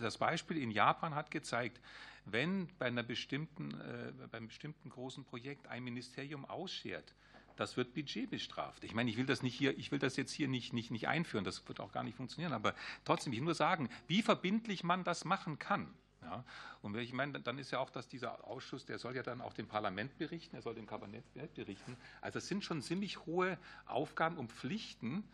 das 0.00 0.18
Beispiel 0.18 0.58
in 0.58 0.70
Japan 0.70 1.14
hat 1.14 1.30
gezeigt, 1.30 1.80
wenn 2.24 2.68
bei 2.78 2.86
einer 2.86 3.02
bestimmten, 3.02 3.72
äh, 3.80 4.12
beim 4.30 4.48
bestimmten 4.48 4.90
großen 4.90 5.24
Projekt 5.24 5.66
ein 5.68 5.84
Ministerium 5.84 6.44
ausschert, 6.44 7.14
das 7.58 7.76
wird 7.76 7.94
Budget 7.94 8.30
bestraft. 8.30 8.84
Ich 8.84 8.94
meine, 8.94 9.10
ich 9.10 9.16
will 9.16 9.26
das 9.26 9.42
nicht 9.42 9.54
hier, 9.54 9.76
ich 9.76 9.90
will 9.90 9.98
das 9.98 10.16
jetzt 10.16 10.32
hier 10.32 10.48
nicht, 10.48 10.72
nicht, 10.72 10.90
nicht 10.90 11.08
einführen, 11.08 11.44
das 11.44 11.66
wird 11.68 11.80
auch 11.80 11.92
gar 11.92 12.04
nicht 12.04 12.16
funktionieren, 12.16 12.52
aber 12.52 12.74
trotzdem, 13.04 13.32
ich 13.32 13.40
nur 13.40 13.54
sagen, 13.54 13.88
wie 14.06 14.22
verbindlich 14.22 14.84
man 14.84 15.04
das 15.04 15.24
machen 15.24 15.58
kann. 15.58 15.92
Ja, 16.22 16.44
und 16.82 16.96
ich 16.96 17.12
meine, 17.12 17.40
dann 17.40 17.58
ist 17.58 17.70
ja 17.70 17.78
auch, 17.78 17.90
dass 17.90 18.08
dieser 18.08 18.44
Ausschuss, 18.44 18.84
der 18.84 18.98
soll 18.98 19.14
ja 19.14 19.22
dann 19.22 19.40
auch 19.40 19.52
dem 19.52 19.68
Parlament 19.68 20.18
berichten, 20.18 20.56
er 20.56 20.62
soll 20.62 20.74
dem 20.74 20.86
Kabinett 20.86 21.24
berichten. 21.54 21.96
Also 22.20 22.38
es 22.38 22.48
sind 22.48 22.64
schon 22.64 22.82
ziemlich 22.82 23.24
hohe 23.26 23.56
Aufgaben 23.86 24.36
und 24.36 24.52
Pflichten, 24.52 25.24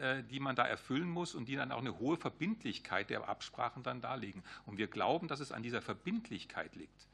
äh, 0.00 0.22
die 0.24 0.40
man 0.40 0.56
da 0.56 0.66
erfüllen 0.66 1.08
muss 1.08 1.34
und 1.34 1.46
die 1.48 1.56
dann 1.56 1.70
auch 1.70 1.80
eine 1.80 1.98
hohe 1.98 2.16
Verbindlichkeit 2.16 3.10
der 3.10 3.28
Absprachen 3.28 3.82
dann 3.82 4.00
darlegen. 4.00 4.42
Und 4.64 4.78
wir 4.78 4.88
glauben, 4.88 5.28
dass 5.28 5.40
es 5.40 5.52
an 5.52 5.62
dieser 5.62 5.82
Verbindlichkeit 5.82 6.74
liegt. 6.76 7.08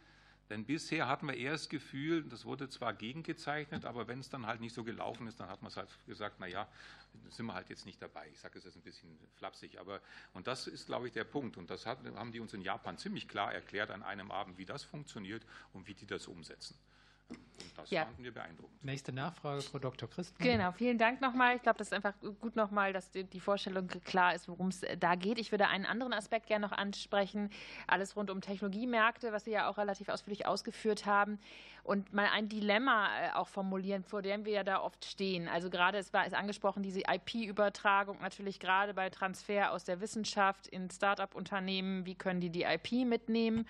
Denn 0.51 0.65
bisher 0.65 1.09
hatten 1.09 1.27
wir 1.27 1.37
eher 1.37 1.53
das 1.53 1.69
Gefühl, 1.69 2.23
das 2.25 2.45
wurde 2.47 2.69
zwar 2.69 2.95
gegengezeichnet, 2.95 3.85
aber 3.85 4.09
wenn 4.09 4.21
es 4.21 4.31
dann 4.31 4.47
halt 4.47 4.61
nicht 4.61 4.75
so 4.75 4.83
gelaufen 4.83 5.27
ist, 5.27 5.39
dann 5.41 5.49
hat 5.49 5.61
man 5.61 5.71
es 5.71 5.77
halt 5.77 5.89
gesagt, 6.07 6.41
naja, 6.41 6.67
sind 7.29 7.47
wir 7.47 7.55
halt 7.55 7.69
jetzt 7.69 7.85
nicht 7.85 8.01
dabei. 8.01 8.29
Ich 8.33 8.41
sage 8.41 8.59
es 8.59 8.65
jetzt 8.65 8.77
ein 8.77 8.83
bisschen 8.83 9.19
flapsig, 9.37 9.79
aber 9.79 10.01
und 10.33 10.47
das 10.47 10.67
ist, 10.67 10.87
glaube 10.87 11.07
ich, 11.07 11.13
der 11.13 11.25
Punkt. 11.25 11.57
Und 11.59 11.69
das 11.69 11.85
haben 11.87 12.33
die 12.33 12.41
uns 12.41 12.55
in 12.55 12.63
Japan 12.63 12.97
ziemlich 12.97 13.29
klar 13.29 13.53
erklärt 13.53 13.91
an 13.91 14.03
einem 14.03 14.31
Abend, 14.31 14.57
wie 14.57 14.65
das 14.65 14.85
funktioniert 14.85 15.45
und 15.75 15.87
wie 15.87 15.95
die 15.95 16.07
das 16.07 16.27
umsetzen. 16.29 16.77
Das 17.77 17.91
Ja. 17.91 18.05
fanden 18.05 18.25
wir 18.25 18.33
beeindruckend. 18.35 18.85
Nächste 18.85 19.13
Nachfrage, 19.13 19.63
Frau 19.63 19.79
Dr. 19.79 20.09
Christen. 20.09 20.43
Genau, 20.43 20.73
vielen 20.73 20.99
Dank 20.99 21.21
nochmal. 21.21 21.57
Ich 21.57 21.63
glaube, 21.63 21.79
das 21.79 21.89
ist 21.89 21.93
einfach 21.93 22.15
gut 22.41 22.57
nochmal, 22.57 22.93
dass 22.93 23.11
die, 23.11 23.41
Vorstellung 23.41 23.87
klar 23.87 24.35
ist, 24.35 24.49
worum 24.49 24.69
es 24.69 24.83
da 24.99 25.15
geht. 25.15 25.39
Ich 25.39 25.53
würde 25.53 25.69
einen 25.69 25.87
anderen 25.87 26.13
Aspekt 26.13 26.47
gerne 26.47 26.67
noch 26.67 26.73
ansprechen. 26.73 27.51
Alles 27.87 28.17
rund 28.17 28.31
um 28.31 28.41
Technologiemärkte, 28.41 29.33
was 29.33 29.45
Sie 29.45 29.53
ja 29.53 29.69
auch 29.69 29.79
relativ 29.79 30.09
ausführlich 30.09 30.47
ausgeführt 30.47 31.07
haben. 31.07 31.39
Und 31.83 32.13
mal 32.13 32.29
ein 32.33 32.49
Dilemma 32.49 33.09
äh, 33.19 33.33
auch 33.33 33.49
formulieren, 33.49 34.05
vor 34.05 34.23
dem 34.23 34.45
wir 34.45 34.53
ja 34.53 34.65
da 34.65 34.81
oft 34.81 35.05
stehen. 35.05 35.49
Also 35.49 35.71
gerade, 35.71 35.99
es 35.99 36.13
war 36.13 36.27
ist 36.27 36.35
angesprochen, 36.35 36.83
diese 36.83 37.01
IP-Übertragung 37.01 38.21
natürlich 38.21 38.61
gerade 38.61 38.93
bei 38.93 39.09
Transfer 39.09 39.73
aus 39.73 39.85
der 39.85 40.01
Wissenschaft 40.01 40.67
in 40.67 40.91
Start-up-Unternehmen. 40.91 42.05
Wie 42.05 42.15
können 42.15 42.41
die 42.41 42.51
die 42.51 42.65
IP 42.65 43.07
mitnehmen? 43.07 43.67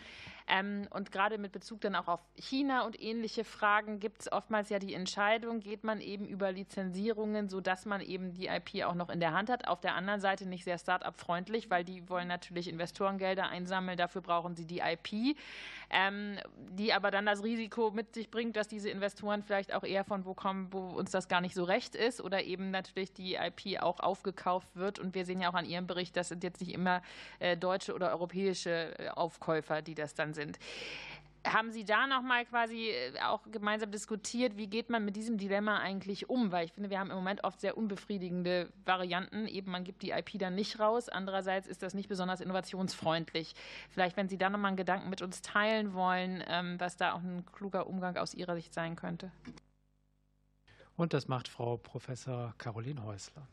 Ähm, 0.49 0.89
und 0.91 1.13
gerade 1.13 1.37
mit 1.37 1.53
Bezug 1.53 1.83
dann 1.83 1.95
auch 1.95 2.09
auf 2.09 2.21
China 2.37 2.87
und 2.87 3.01
ähnliche 3.01 3.45
Fragen 3.45 4.01
gibt 4.01 4.23
es 4.23 4.33
oftmals 4.33 4.71
ja 4.71 4.79
die 4.79 4.95
Entscheidung, 4.95 5.61
geht 5.61 5.85
man 5.85 6.01
eben 6.01 6.27
über 6.27 6.53
Lizenzierungen, 6.53 7.49
sodass 7.51 7.85
man 7.85 8.01
eben 8.01 8.33
die 8.33 8.47
IP 8.47 8.85
auch 8.87 8.95
noch 8.95 9.11
in 9.11 9.21
der 9.21 9.35
Hand 9.35 9.51
hat. 9.51 9.69
Auf 9.69 9.81
der 9.81 9.95
anderen 9.95 10.21
Seite 10.21 10.47
nicht 10.47 10.65
sehr 10.65 10.79
Start-up-freundlich, 10.79 11.71
weil 11.71 11.85
die 11.85 12.09
wollen 12.09 12.29
natürlich 12.29 12.69
Investorengelder 12.69 13.49
einsammeln, 13.49 13.99
dafür 13.99 14.23
brauchen 14.23 14.57
sie 14.57 14.65
die 14.65 14.79
IP, 14.79 15.37
ähm, 15.91 16.39
die 16.71 16.95
aber 16.95 17.11
dann 17.11 17.27
das 17.27 17.43
Risiko 17.43 17.91
mit 17.91 18.15
sich 18.15 18.31
bringt, 18.31 18.57
dass 18.57 18.69
diese 18.69 18.89
Investoren 18.89 19.43
vielleicht 19.43 19.75
auch 19.75 19.85
eher 19.85 20.05
von 20.05 20.25
wo 20.25 20.33
kommen, 20.33 20.69
wo 20.73 20.79
uns 20.79 21.11
das 21.11 21.29
gar 21.29 21.43
nicht 21.43 21.55
so 21.55 21.65
recht 21.65 21.95
ist 21.95 22.23
oder 22.23 22.43
eben 22.43 22.71
natürlich 22.71 23.13
die 23.13 23.35
IP 23.35 23.83
auch 23.83 24.01
aufgekauft 24.01 24.75
wird. 24.75 24.99
Und 24.99 25.15
wir 25.15 25.27
sehen 25.27 25.43
ja 25.43 25.51
auch 25.51 25.55
an 25.55 25.67
Ihrem 25.67 25.87
Bericht, 25.87 26.17
das 26.17 26.29
sind 26.29 26.43
jetzt 26.43 26.61
nicht 26.61 26.73
immer 26.73 27.03
äh, 27.39 27.57
deutsche 27.57 27.95
oder 27.95 28.11
europäische 28.11 28.99
äh, 28.99 29.09
Aufkäufer, 29.11 29.83
die 29.83 29.95
das 29.95 30.15
dann 30.15 30.38
sind. 30.39 30.59
Haben 31.47 31.71
Sie 31.71 31.85
da 31.85 32.07
nochmal 32.07 32.45
quasi 32.45 32.89
äh, 32.89 33.21
auch 33.23 33.41
gemeinsam 33.51 33.91
diskutiert, 33.91 34.57
wie 34.57 34.67
geht 34.67 34.91
man 34.91 35.05
mit 35.05 35.17
diesem 35.17 35.39
Dilemma 35.39 35.79
eigentlich 35.79 36.29
um? 36.29 36.53
Weil 36.53 36.67
ich 36.67 36.73
finde, 36.73 36.91
wir 36.91 36.99
haben 36.99 37.11
im 37.11 37.17
Moment 37.17 37.45
oft 37.45 37.61
sehr 37.61 37.79
unbefriedigende 37.79 38.71
Varianten. 38.85 39.47
Eben, 39.47 39.71
man 39.71 39.85
gibt 39.85 40.03
die 40.03 40.11
IP 40.11 40.39
dann 40.39 40.55
nicht 40.55 40.81
raus. 40.81 41.09
Andererseits 41.09 41.69
ist 41.69 41.83
das 41.83 41.95
nicht 41.95 42.09
besonders 42.09 42.41
innovationsfreundlich. 42.41 43.55
Vielleicht, 43.91 44.17
wenn 44.17 44.29
Sie 44.29 44.37
da 44.37 44.51
nochmal 44.51 44.71
einen 44.71 44.77
Gedanken 44.77 45.11
mit 45.11 45.23
uns 45.23 45.41
teilen 45.41 45.95
wollen, 45.95 46.43
ähm, 46.49 46.79
was 46.79 46.97
da 46.97 47.13
auch 47.13 47.23
ein 47.23 47.45
kluger 47.53 47.87
Umgang 47.87 48.17
aus 48.17 48.35
Ihrer 48.35 48.55
Sicht 48.57 48.75
sein 48.75 48.97
könnte. 48.97 49.31
Und 50.97 51.15
das 51.15 51.29
macht 51.29 51.47
Frau 51.47 51.77
Professor 51.77 52.55
Caroline 52.59 53.05
Häusler. 53.05 53.47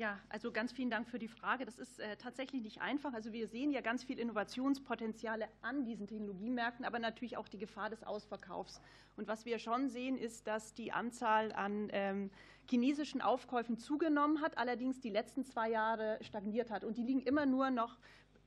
Ja, 0.00 0.18
also 0.30 0.50
ganz 0.50 0.72
vielen 0.72 0.88
Dank 0.88 1.06
für 1.10 1.18
die 1.18 1.28
Frage. 1.28 1.66
Das 1.66 1.78
ist 1.78 2.00
äh, 2.00 2.16
tatsächlich 2.16 2.62
nicht 2.62 2.80
einfach. 2.80 3.12
Also 3.12 3.34
wir 3.34 3.46
sehen 3.46 3.70
ja 3.70 3.82
ganz 3.82 4.02
viel 4.02 4.18
Innovationspotenziale 4.18 5.46
an 5.60 5.84
diesen 5.84 6.06
Technologiemärkten, 6.06 6.86
aber 6.86 6.98
natürlich 6.98 7.36
auch 7.36 7.48
die 7.48 7.58
Gefahr 7.58 7.90
des 7.90 8.02
Ausverkaufs. 8.02 8.80
Und 9.18 9.28
was 9.28 9.44
wir 9.44 9.58
schon 9.58 9.90
sehen, 9.90 10.16
ist, 10.16 10.46
dass 10.46 10.72
die 10.72 10.90
Anzahl 10.90 11.52
an 11.52 11.90
ähm, 11.92 12.30
chinesischen 12.66 13.20
Aufkäufen 13.20 13.76
zugenommen 13.76 14.40
hat, 14.40 14.56
allerdings 14.56 15.02
die 15.02 15.10
letzten 15.10 15.44
zwei 15.44 15.68
Jahre 15.68 16.16
stagniert 16.22 16.70
hat. 16.70 16.82
Und 16.82 16.96
die 16.96 17.02
liegen 17.02 17.20
immer 17.20 17.44
nur 17.44 17.68
noch 17.70 17.98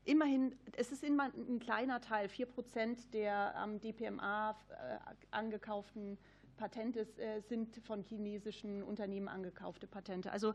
Immerhin, 0.06 0.54
es 0.76 0.92
ist 0.92 1.02
immer 1.02 1.32
ein 1.34 1.60
kleiner 1.62 2.02
Teil, 2.02 2.28
4 2.28 2.46
Prozent 2.48 3.14
der 3.14 3.56
am 3.56 3.80
DPMA 3.80 4.52
äh, 4.52 4.98
angekauften 5.32 6.18
Patente 6.58 7.08
äh, 7.18 7.42
sind 7.42 7.76
von 7.86 8.04
chinesischen 8.04 8.84
Unternehmen 8.84 9.28
angekaufte 9.28 9.88
Patente. 9.88 10.32
Also 10.32 10.54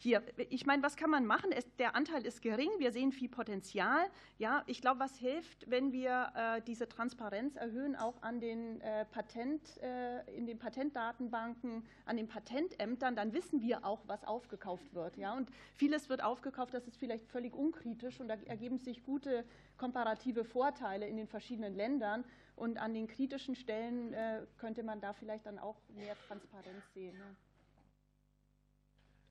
hier, 0.00 0.22
ich 0.48 0.64
meine, 0.64 0.84
was 0.84 0.94
kann 0.94 1.10
man 1.10 1.26
machen? 1.26 1.50
Es, 1.50 1.66
der 1.76 1.96
Anteil 1.96 2.24
ist 2.24 2.40
gering, 2.40 2.70
wir 2.78 2.92
sehen 2.92 3.10
viel 3.10 3.28
Potenzial. 3.28 4.08
Ja, 4.38 4.62
ich 4.66 4.80
glaube, 4.80 5.00
was 5.00 5.16
hilft, 5.18 5.68
wenn 5.68 5.90
wir 5.90 6.32
äh, 6.36 6.62
diese 6.62 6.88
Transparenz 6.88 7.56
erhöhen, 7.56 7.96
auch 7.96 8.22
an 8.22 8.38
den 8.38 8.80
äh, 8.80 9.04
Patent, 9.06 9.76
äh, 9.82 10.22
in 10.36 10.46
den 10.46 10.56
Patentdatenbanken, 10.56 11.82
an 12.06 12.16
den 12.16 12.28
Patentämtern, 12.28 13.16
dann 13.16 13.32
wissen 13.32 13.60
wir 13.60 13.84
auch, 13.84 14.00
was 14.06 14.24
aufgekauft 14.24 14.94
wird. 14.94 15.16
Ja, 15.16 15.34
und 15.34 15.50
vieles 15.74 16.08
wird 16.08 16.22
aufgekauft, 16.22 16.74
das 16.74 16.86
ist 16.86 16.96
vielleicht 16.96 17.26
völlig 17.26 17.52
unkritisch 17.52 18.20
und 18.20 18.28
da 18.28 18.36
ergeben 18.46 18.78
sich 18.78 19.02
gute 19.02 19.44
komparative 19.76 20.44
Vorteile 20.44 21.08
in 21.08 21.16
den 21.16 21.26
verschiedenen 21.26 21.74
Ländern. 21.74 22.24
Und 22.54 22.78
an 22.78 22.94
den 22.94 23.08
kritischen 23.08 23.56
Stellen 23.56 24.12
äh, 24.12 24.42
könnte 24.58 24.84
man 24.84 25.00
da 25.00 25.12
vielleicht 25.12 25.46
dann 25.46 25.58
auch 25.58 25.76
mehr 25.88 26.16
Transparenz 26.26 26.92
sehen. 26.94 27.16
Ne? 27.16 27.36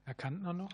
Herr 0.07 0.13
Kantner 0.13 0.53
noch? 0.53 0.69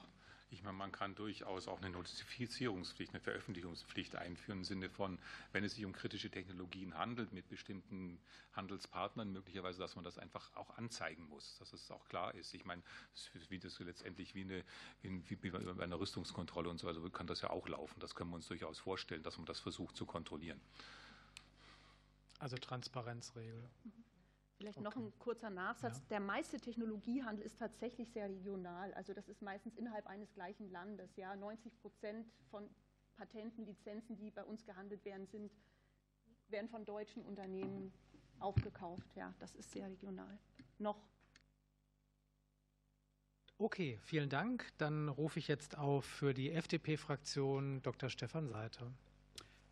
Ich 0.51 0.61
meine, 0.61 0.77
man 0.77 0.91
kann 0.91 1.15
durchaus 1.15 1.67
auch 1.67 1.81
eine 1.81 1.89
Notifizierungspflicht, 1.89 3.13
eine 3.13 3.19
Veröffentlichungspflicht 3.19 4.15
einführen 4.15 4.59
im 4.59 4.63
Sinne 4.63 4.91
von, 4.91 5.17
wenn 5.53 5.63
es 5.63 5.73
sich 5.73 5.83
um 5.85 5.91
kritische 5.91 6.29
Technologien 6.29 6.95
handelt, 6.95 7.33
mit 7.33 7.49
bestimmten 7.49 8.19
Handelspartnern 8.51 9.31
möglicherweise, 9.31 9.79
dass 9.79 9.95
man 9.95 10.05
das 10.05 10.19
einfach 10.19 10.55
auch 10.55 10.77
anzeigen 10.77 11.27
muss, 11.29 11.57
dass 11.57 11.73
es 11.73 11.89
auch 11.89 12.07
klar 12.09 12.35
ist. 12.35 12.53
Ich 12.53 12.63
meine, 12.63 12.83
wie 13.49 13.57
das 13.57 13.79
letztendlich 13.79 14.35
wie, 14.35 14.43
eine, 14.43 14.63
wie, 15.01 15.41
wie 15.41 15.49
bei 15.49 15.83
einer 15.83 15.99
Rüstungskontrolle 15.99 16.69
und 16.69 16.77
so, 16.77 16.87
also 16.87 17.09
kann 17.09 17.25
das 17.25 17.41
ja 17.41 17.49
auch 17.49 17.67
laufen. 17.67 17.99
Das 17.99 18.13
können 18.13 18.29
wir 18.29 18.35
uns 18.35 18.47
durchaus 18.47 18.77
vorstellen, 18.77 19.23
dass 19.23 19.37
man 19.37 19.47
das 19.47 19.59
versucht 19.59 19.97
zu 19.97 20.05
kontrollieren. 20.05 20.61
Also 22.37 22.55
Transparenzregel. 22.57 23.67
Vielleicht 24.63 24.79
noch 24.79 24.95
ein 24.95 25.11
kurzer 25.19 25.49
Nachsatz. 25.49 25.99
Ja. 25.99 26.05
Der 26.11 26.19
meiste 26.21 26.57
Technologiehandel 26.57 27.45
ist 27.45 27.59
tatsächlich 27.59 28.09
sehr 28.11 28.29
regional. 28.29 28.93
Also 28.93 29.13
das 29.13 29.27
ist 29.27 29.41
meistens 29.41 29.75
innerhalb 29.75 30.07
eines 30.07 30.33
gleichen 30.33 30.71
Landes. 30.71 31.17
Ja, 31.17 31.35
90 31.35 31.77
Prozent 31.81 32.31
von 32.49 32.69
Patenten, 33.17 33.65
Lizenzen, 33.65 34.15
die 34.15 34.31
bei 34.31 34.45
uns 34.45 34.65
gehandelt 34.65 35.03
werden, 35.03 35.27
sind, 35.27 35.51
werden 36.47 36.69
von 36.69 36.85
deutschen 36.85 37.25
Unternehmen 37.25 37.91
aufgekauft. 38.39 39.13
Ja, 39.17 39.33
das 39.39 39.53
ist 39.55 39.69
sehr 39.69 39.89
regional. 39.89 40.39
Noch. 40.79 41.03
Okay, 43.57 43.99
vielen 44.01 44.29
Dank. 44.29 44.71
Dann 44.77 45.09
rufe 45.09 45.39
ich 45.39 45.49
jetzt 45.49 45.77
auf 45.77 46.05
für 46.05 46.33
die 46.33 46.51
FDP-Fraktion 46.51 47.81
Dr. 47.81 48.09
Stefan 48.09 48.47
Seiter. 48.47 48.93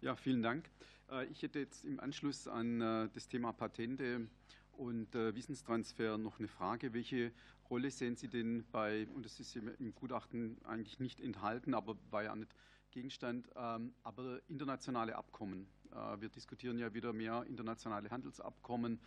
Ja, 0.02 0.18
vielen 0.18 0.42
Dank. 0.42 0.70
Äh, 1.10 1.28
Ich 1.28 1.44
hätte 1.44 1.60
jetzt 1.60 1.86
im 1.86 2.02
Anschluss 2.02 2.50
an 2.50 2.82
äh, 2.82 3.10
das 3.14 3.30
Thema 3.30 3.53
Patente 3.53 4.28
und 4.77 5.16
äh, 5.16 5.35
Wissenstransfer 5.35 6.17
noch 6.17 6.40
eine 6.40 6.48
Frage. 6.48 6.93
Welche 6.93 7.32
Rolle 7.69 7.91
sehen 7.91 8.16
Sie 8.16 8.27
denn 8.27 8.66
bei, 8.72 9.08
und 9.14 9.25
das 9.25 9.40
ist 9.40 9.56
im 9.56 9.95
Gutachten 9.95 10.58
eigentlich 10.66 11.00
nicht 11.00 11.19
enthalten, 11.22 11.74
aber 11.74 11.95
war 12.09 12.24
ja 12.24 12.35
nicht 12.35 12.53
Gegenstand, 12.91 13.50
ähm, 13.56 13.93
aber 14.03 14.41
internationale 14.50 15.16
Abkommen. 15.16 15.67
Wir 16.19 16.30
diskutieren 16.30 16.77
ja 16.77 16.93
wieder 16.93 17.11
mehr 17.11 17.43
internationale 17.50 18.09
Handelsabkommen, 18.09 18.98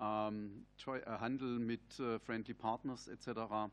ähm, 0.00 0.66
Handel 0.86 1.60
mit 1.60 1.94
Friendly 1.94 2.54
Partners 2.54 3.06
etc. 3.06 3.70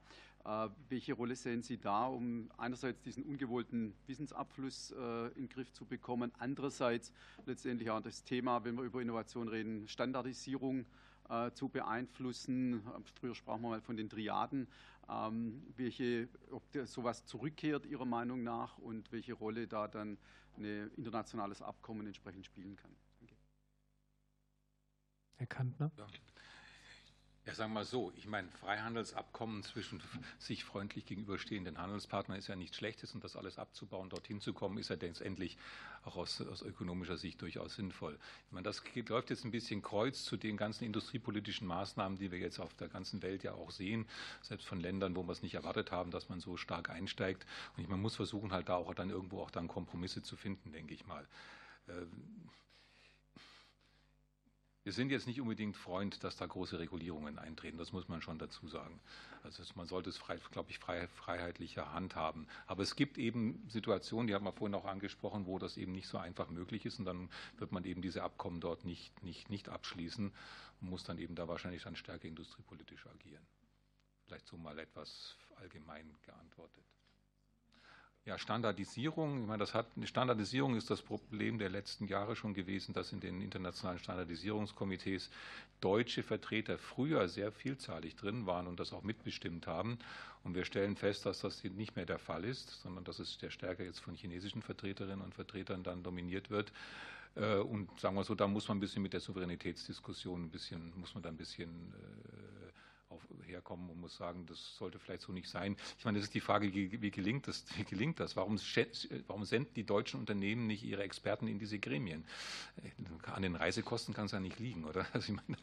Welche 0.88 1.14
Rolle 1.14 1.36
sehen 1.36 1.64
Sie 1.64 1.80
da, 1.80 2.06
um 2.06 2.52
einerseits 2.58 3.02
diesen 3.02 3.24
ungewollten 3.24 3.96
Wissensabfluss 4.06 4.92
in 4.92 5.48
den 5.48 5.50
Griff 5.50 5.72
zu 5.72 5.84
bekommen, 5.84 6.32
andererseits 6.38 7.12
letztendlich 7.48 7.90
auch 7.90 8.02
das 8.02 8.24
Thema, 8.24 8.64
wenn 8.64 8.76
wir 8.76 8.84
über 8.84 9.02
Innovation 9.02 9.48
reden, 9.48 9.88
Standardisierung 9.88 10.82
äh, 10.82 10.86
zu 11.54 11.70
beeinflussen. 11.70 12.82
Früher 13.20 13.36
sprachen 13.36 13.62
wir 13.62 13.70
mal 13.70 13.82
von 13.82 13.98
den 13.98 14.10
Triaden. 14.10 14.68
Ähm, 15.10 15.64
welche, 15.76 16.30
ob 16.52 16.64
sowas 16.86 17.26
zurückkehrt 17.26 17.86
Ihrer 17.86 18.06
Meinung 18.06 18.44
nach 18.44 18.78
und 18.78 19.12
welche 19.12 19.34
Rolle 19.34 19.68
da 19.68 19.88
dann 19.88 20.18
ein 20.58 20.92
internationales 20.96 21.62
Abkommen 21.62 22.06
entsprechend 22.06 22.46
spielen 22.46 22.76
kann. 22.76 22.96
Danke. 23.20 23.36
Herr 25.38 25.48
Kantner? 25.48 25.92
Ja. 25.98 26.08
Ja, 27.50 27.56
sagen 27.56 27.72
wir 27.72 27.80
mal 27.80 27.86
so, 27.86 28.14
ich 28.16 28.28
meine, 28.28 28.48
Freihandelsabkommen 28.62 29.64
zwischen 29.64 30.04
sich 30.38 30.64
freundlich 30.64 31.08
gegenüberstehenden 31.08 31.80
Handelspartnern 31.80 32.38
ist 32.38 32.48
ja 32.48 32.56
nichts 32.56 32.78
Schlechtes 32.78 33.16
und 33.16 33.24
das 33.24 33.36
alles 33.36 33.58
abzubauen, 33.58 34.08
dorthin 34.08 34.40
zu 34.40 34.54
kommen, 34.54 34.78
ist 34.78 34.92
ja 34.92 34.98
letztendlich 35.02 35.58
auch 36.06 36.16
aus, 36.16 36.42
aus 36.42 36.62
ökonomischer 36.62 37.18
Sicht 37.18 37.42
durchaus 37.42 37.74
sinnvoll. 37.74 38.20
Ich 38.46 38.52
meine, 38.52 38.66
das 38.66 38.84
geht, 38.84 39.10
läuft 39.10 39.32
jetzt 39.32 39.46
ein 39.46 39.52
bisschen 39.52 39.82
kreuz 39.82 40.26
zu 40.26 40.38
den 40.38 40.58
ganzen 40.58 40.84
industriepolitischen 40.84 41.66
Maßnahmen, 41.66 42.20
die 42.20 42.32
wir 42.32 42.38
jetzt 42.38 42.60
auf 42.60 42.76
der 42.76 42.88
ganzen 42.88 43.24
Welt 43.24 43.42
ja 43.42 43.54
auch 43.54 43.72
sehen, 43.72 44.06
selbst 44.44 44.68
von 44.68 44.80
Ländern, 44.80 45.16
wo 45.16 45.24
wir 45.24 45.32
es 45.32 45.42
nicht 45.42 45.56
erwartet 45.56 45.92
haben, 45.92 46.12
dass 46.12 46.30
man 46.30 46.42
so 46.42 46.56
stark 46.56 46.92
einsteigt. 46.92 47.48
Und 47.78 47.90
man 47.90 48.00
muss 48.00 48.16
versuchen, 48.16 48.52
halt 48.52 48.70
da 48.70 48.76
auch 48.76 48.94
dann 48.94 49.10
irgendwo 49.10 49.42
auch 49.42 49.50
dann 49.50 49.68
Kompromisse 49.68 50.22
zu 50.22 50.36
finden, 50.36 50.72
denke 50.72 50.94
ich 50.94 51.08
mal. 51.08 51.28
Wir 54.90 54.94
sind 54.94 55.12
jetzt 55.12 55.28
nicht 55.28 55.40
unbedingt 55.40 55.78
Freund, 55.78 56.24
dass 56.24 56.36
da 56.36 56.48
große 56.48 56.80
Regulierungen 56.80 57.38
eintreten. 57.38 57.78
Das 57.78 57.94
muss 57.94 58.08
man 58.08 58.24
schon 58.24 58.40
dazu 58.40 58.68
sagen. 58.68 59.00
Also 59.44 59.62
man 59.76 59.86
sollte 59.86 60.10
es, 60.10 60.18
frei, 60.18 60.40
glaube 60.52 60.72
ich, 60.72 60.80
frei, 60.80 61.08
freiheitlicher 61.10 61.94
handhaben. 61.94 62.48
Aber 62.66 62.82
es 62.82 62.96
gibt 62.96 63.20
eben 63.20 63.64
Situationen, 63.70 64.26
die 64.26 64.34
haben 64.34 64.46
wir 64.46 64.52
vorhin 64.52 64.74
auch 64.74 64.86
angesprochen, 64.86 65.46
wo 65.46 65.60
das 65.60 65.78
eben 65.78 65.92
nicht 65.92 66.08
so 66.08 66.18
einfach 66.18 66.50
möglich 66.50 66.88
ist. 66.88 66.98
Und 66.98 67.06
dann 67.06 67.30
wird 67.60 67.72
man 67.72 67.86
eben 67.86 68.02
diese 68.02 68.24
Abkommen 68.24 68.62
dort 68.62 68.84
nicht, 68.84 69.22
nicht, 69.22 69.52
nicht 69.52 69.70
abschließen 69.70 70.34
und 70.82 70.90
muss 70.90 71.04
dann 71.04 71.20
eben 71.20 71.36
da 71.36 71.48
wahrscheinlich 71.48 71.84
dann 71.84 71.96
stärker 71.96 72.28
industriepolitisch 72.28 73.06
agieren. 73.06 73.46
Vielleicht 74.26 74.48
so 74.48 74.58
mal 74.58 74.80
etwas 74.80 75.36
allgemein 75.58 76.18
geantwortet. 76.24 76.84
Ja, 78.26 78.38
Standardisierung. 78.38 79.42
Ich 79.42 79.48
meine, 79.48 79.60
das 79.60 79.74
hat, 79.74 79.88
Standardisierung 80.04 80.76
ist 80.76 80.90
das 80.92 81.02
Problem 81.02 81.58
der 81.58 81.70
letzten 81.70 82.06
Jahre 82.08 82.36
schon 82.36 82.54
gewesen, 82.54 82.94
dass 82.94 83.12
in 83.12 83.20
den 83.22 83.42
internationalen 83.42 83.98
Standardisierungskomitees 83.98 85.32
deutsche 85.82 86.22
Vertreter 86.22 86.78
früher 86.78 87.28
sehr 87.28 87.52
vielzahlig 87.52 88.16
drin 88.16 88.46
waren 88.46 88.68
und 88.68 88.80
das 88.80 88.94
auch 88.94 89.04
mitbestimmt 89.04 89.68
haben. 89.68 89.98
Und 90.44 90.54
wir 90.54 90.66
stellen 90.66 90.96
fest, 90.96 91.26
dass 91.26 91.40
das 91.40 91.64
nicht 91.64 91.96
mehr 91.96 92.06
der 92.06 92.20
Fall 92.20 92.44
ist, 92.44 92.82
sondern 92.82 93.04
dass 93.04 93.20
es 93.20 93.38
der 93.40 93.50
stärker 93.50 93.84
jetzt 93.84 94.00
von 94.00 94.16
chinesischen 94.16 94.62
Vertreterinnen 94.62 95.22
und 95.22 95.34
Vertretern 95.34 95.84
dann 95.84 96.04
dominiert 96.04 96.50
wird. 96.52 96.72
Äh, 97.36 97.56
und 97.58 98.00
sagen 98.00 98.16
wir 98.16 98.24
so, 98.24 98.36
da 98.36 98.48
muss 98.48 98.68
man 98.68 98.78
ein 98.78 98.82
bisschen 98.82 99.02
mit 99.02 99.14
der 99.14 99.22
Souveränitätsdiskussion 99.22 100.44
ein 100.46 100.50
bisschen, 100.52 100.94
muss 100.98 101.14
man 101.14 101.24
da 101.24 101.30
ein 101.30 101.38
bisschen 101.38 101.94
äh, 101.94 102.79
auf, 103.10 103.22
herkommen 103.46 103.90
und 103.90 104.00
muss 104.00 104.16
sagen, 104.16 104.46
das 104.46 104.76
sollte 104.78 105.00
vielleicht 105.00 105.24
so 105.24 105.32
nicht 105.32 105.50
sein. 105.50 105.76
Ich 105.98 106.06
meine, 106.06 106.20
das 106.20 106.28
ist 106.28 106.34
die 106.34 106.40
Frage, 106.40 106.74
wie 106.74 107.12
gelingt 107.12 107.48
das? 107.48 107.66
Wie 107.76 107.84
gelingt 107.84 108.20
das? 108.20 108.36
Warum, 108.36 108.58
warum 109.28 109.46
senden 109.46 109.74
die 109.74 109.84
deutschen 109.84 110.20
Unternehmen 110.20 110.68
nicht 110.68 110.84
ihre 110.84 111.04
Experten 111.04 111.48
in 111.48 111.60
diese 111.60 111.80
Gremien? 111.80 112.24
An 113.34 113.42
den 113.42 113.56
Reisekosten 113.56 114.14
kann 114.14 114.26
es 114.26 114.32
ja 114.32 114.40
nicht 114.40 114.60
liegen, 114.60 114.86
oder? 114.86 115.06
Also 115.14 115.34
ich 115.34 115.36
meine, 115.36 115.58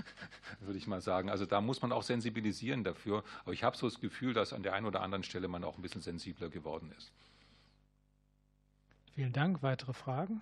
würde 0.60 0.78
ich 0.78 0.86
mal 0.86 1.00
sagen. 1.00 1.28
Also 1.28 1.44
da 1.44 1.60
muss 1.60 1.82
man 1.82 1.92
auch 1.92 2.02
sensibilisieren 2.02 2.84
dafür. 2.84 3.24
Aber 3.44 3.52
ich 3.52 3.64
habe 3.64 3.76
so 3.76 3.88
das 3.88 4.00
Gefühl, 4.00 4.32
dass 4.32 4.52
an 4.52 4.62
der 4.62 4.74
einen 4.74 4.86
oder 4.86 5.02
anderen 5.02 5.24
Stelle 5.24 5.48
man 5.48 5.64
auch 5.64 5.76
ein 5.76 5.82
bisschen 5.82 6.02
sensibler 6.02 6.48
geworden 6.48 6.92
ist. 6.96 7.12
Vielen 9.14 9.32
Dank. 9.32 9.62
Weitere 9.62 9.92
Fragen? 9.92 10.40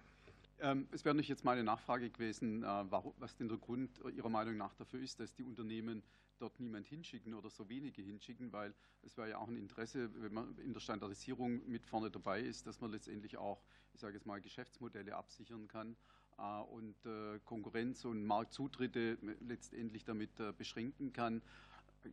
Ähm, 0.61 0.87
es 0.93 1.05
wäre 1.05 1.15
nicht 1.15 1.29
jetzt 1.29 1.45
meine 1.45 1.65
Nachfrage 1.65 2.11
gewesen, 2.11 2.63
äh, 2.63 2.67
was 2.67 3.37
denn 3.37 3.49
der 3.49 3.59
Grund 3.59 3.91
Ihrer 4.15 4.29
Meinung 4.29 4.57
nach 4.57 4.75
dafür 4.75 5.01
ist, 5.01 5.19
dass 5.19 5.35
die 5.35 5.43
Unternehmen 5.43 6.03
dort 6.41 6.59
niemand 6.61 6.87
hinschicken 6.87 7.35
oder 7.35 7.51
so 7.51 7.69
wenige 7.69 8.03
hinschicken, 8.03 8.53
weil 8.53 8.75
es 9.03 9.17
wäre 9.17 9.31
ja 9.31 9.39
auch 9.39 9.49
ein 9.49 9.57
Interesse, 9.57 10.11
wenn 10.23 10.33
man 10.33 10.59
in 10.59 10.73
der 10.73 10.81
Standardisierung 10.81 11.69
mit 11.69 11.85
vorne 11.87 12.11
dabei 12.11 12.41
ist, 12.41 12.67
dass 12.67 12.81
man 12.81 12.91
letztendlich 12.91 13.37
auch, 13.37 13.63
ich 13.93 14.01
sage 14.01 14.15
jetzt 14.15 14.27
mal, 14.27 14.41
Geschäftsmodelle 14.41 15.15
absichern 15.15 15.69
kann 15.69 15.97
äh, 16.39 16.61
und 16.63 16.95
äh, 17.07 17.39
Konkurrenz 17.45 18.05
und 18.05 18.25
Marktzutritte 18.25 19.19
letztendlich 19.41 20.05
damit 20.05 20.39
äh, 20.41 20.53
beschränken 20.53 21.13
kann. 21.13 21.43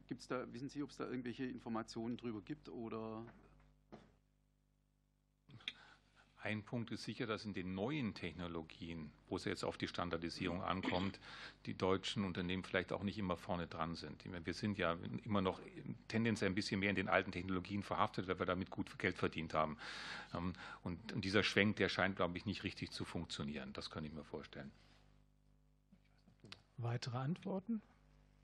Gibt's 0.08 0.28
da, 0.28 0.52
wissen 0.54 0.68
Sie, 0.68 0.84
ob 0.84 0.90
es 0.90 0.98
da 0.98 1.06
irgendwelche 1.06 1.46
Informationen 1.46 2.18
darüber 2.18 2.42
gibt 2.42 2.68
oder 2.68 3.26
ein 6.44 6.64
Punkt 6.64 6.92
ist 6.92 7.04
sicher, 7.04 7.26
dass 7.26 7.46
in 7.46 7.54
den 7.54 7.74
neuen 7.74 8.14
Technologien, 8.14 9.12
wo 9.28 9.38
es 9.38 9.46
jetzt 9.46 9.64
auf 9.64 9.78
die 9.78 9.88
Standardisierung 9.88 10.62
ankommt, 10.62 11.20
die 11.66 11.74
deutschen 11.74 12.24
Unternehmen 12.24 12.64
vielleicht 12.64 12.94
auch 12.94 13.04
nicht 13.04 13.18
immer 13.18 13.38
vorne 13.38 13.68
dran 13.68 13.96
sind. 13.96 14.24
Wir 14.46 14.54
sind 14.54 14.78
ja 14.78 14.98
immer 15.26 15.42
noch 15.42 15.60
tendenziell 16.08 16.52
ein 16.52 16.56
bisschen 16.56 16.80
mehr 16.80 16.92
in 16.92 16.96
den 16.96 17.10
alten 17.10 17.32
Technologien 17.32 17.82
verhaftet, 17.82 18.28
weil 18.28 18.40
wir 18.40 18.46
damit 18.46 18.70
gut 18.70 18.98
Geld 19.00 19.18
verdient 19.18 19.54
haben. 19.54 19.78
Ähm, 20.34 20.54
und 20.84 21.00
dieser 21.24 21.44
Schwenk, 21.44 21.78
der 21.78 21.90
scheint, 21.90 22.16
glaube 22.16 22.38
ich, 22.38 22.46
nicht 22.46 22.64
richtig 22.64 22.92
zu 22.92 23.04
funktionieren. 23.04 23.74
Das 23.74 23.90
kann 23.90 24.06
ich 24.06 24.14
mir 24.14 24.24
vorstellen. 24.24 24.72
Weitere 26.78 27.18
Antworten? 27.18 27.82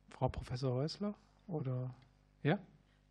Frau 0.09 0.29
Professor 0.29 0.73
Häusler? 0.73 1.13
Oder 1.47 1.93
ja? 2.41 2.59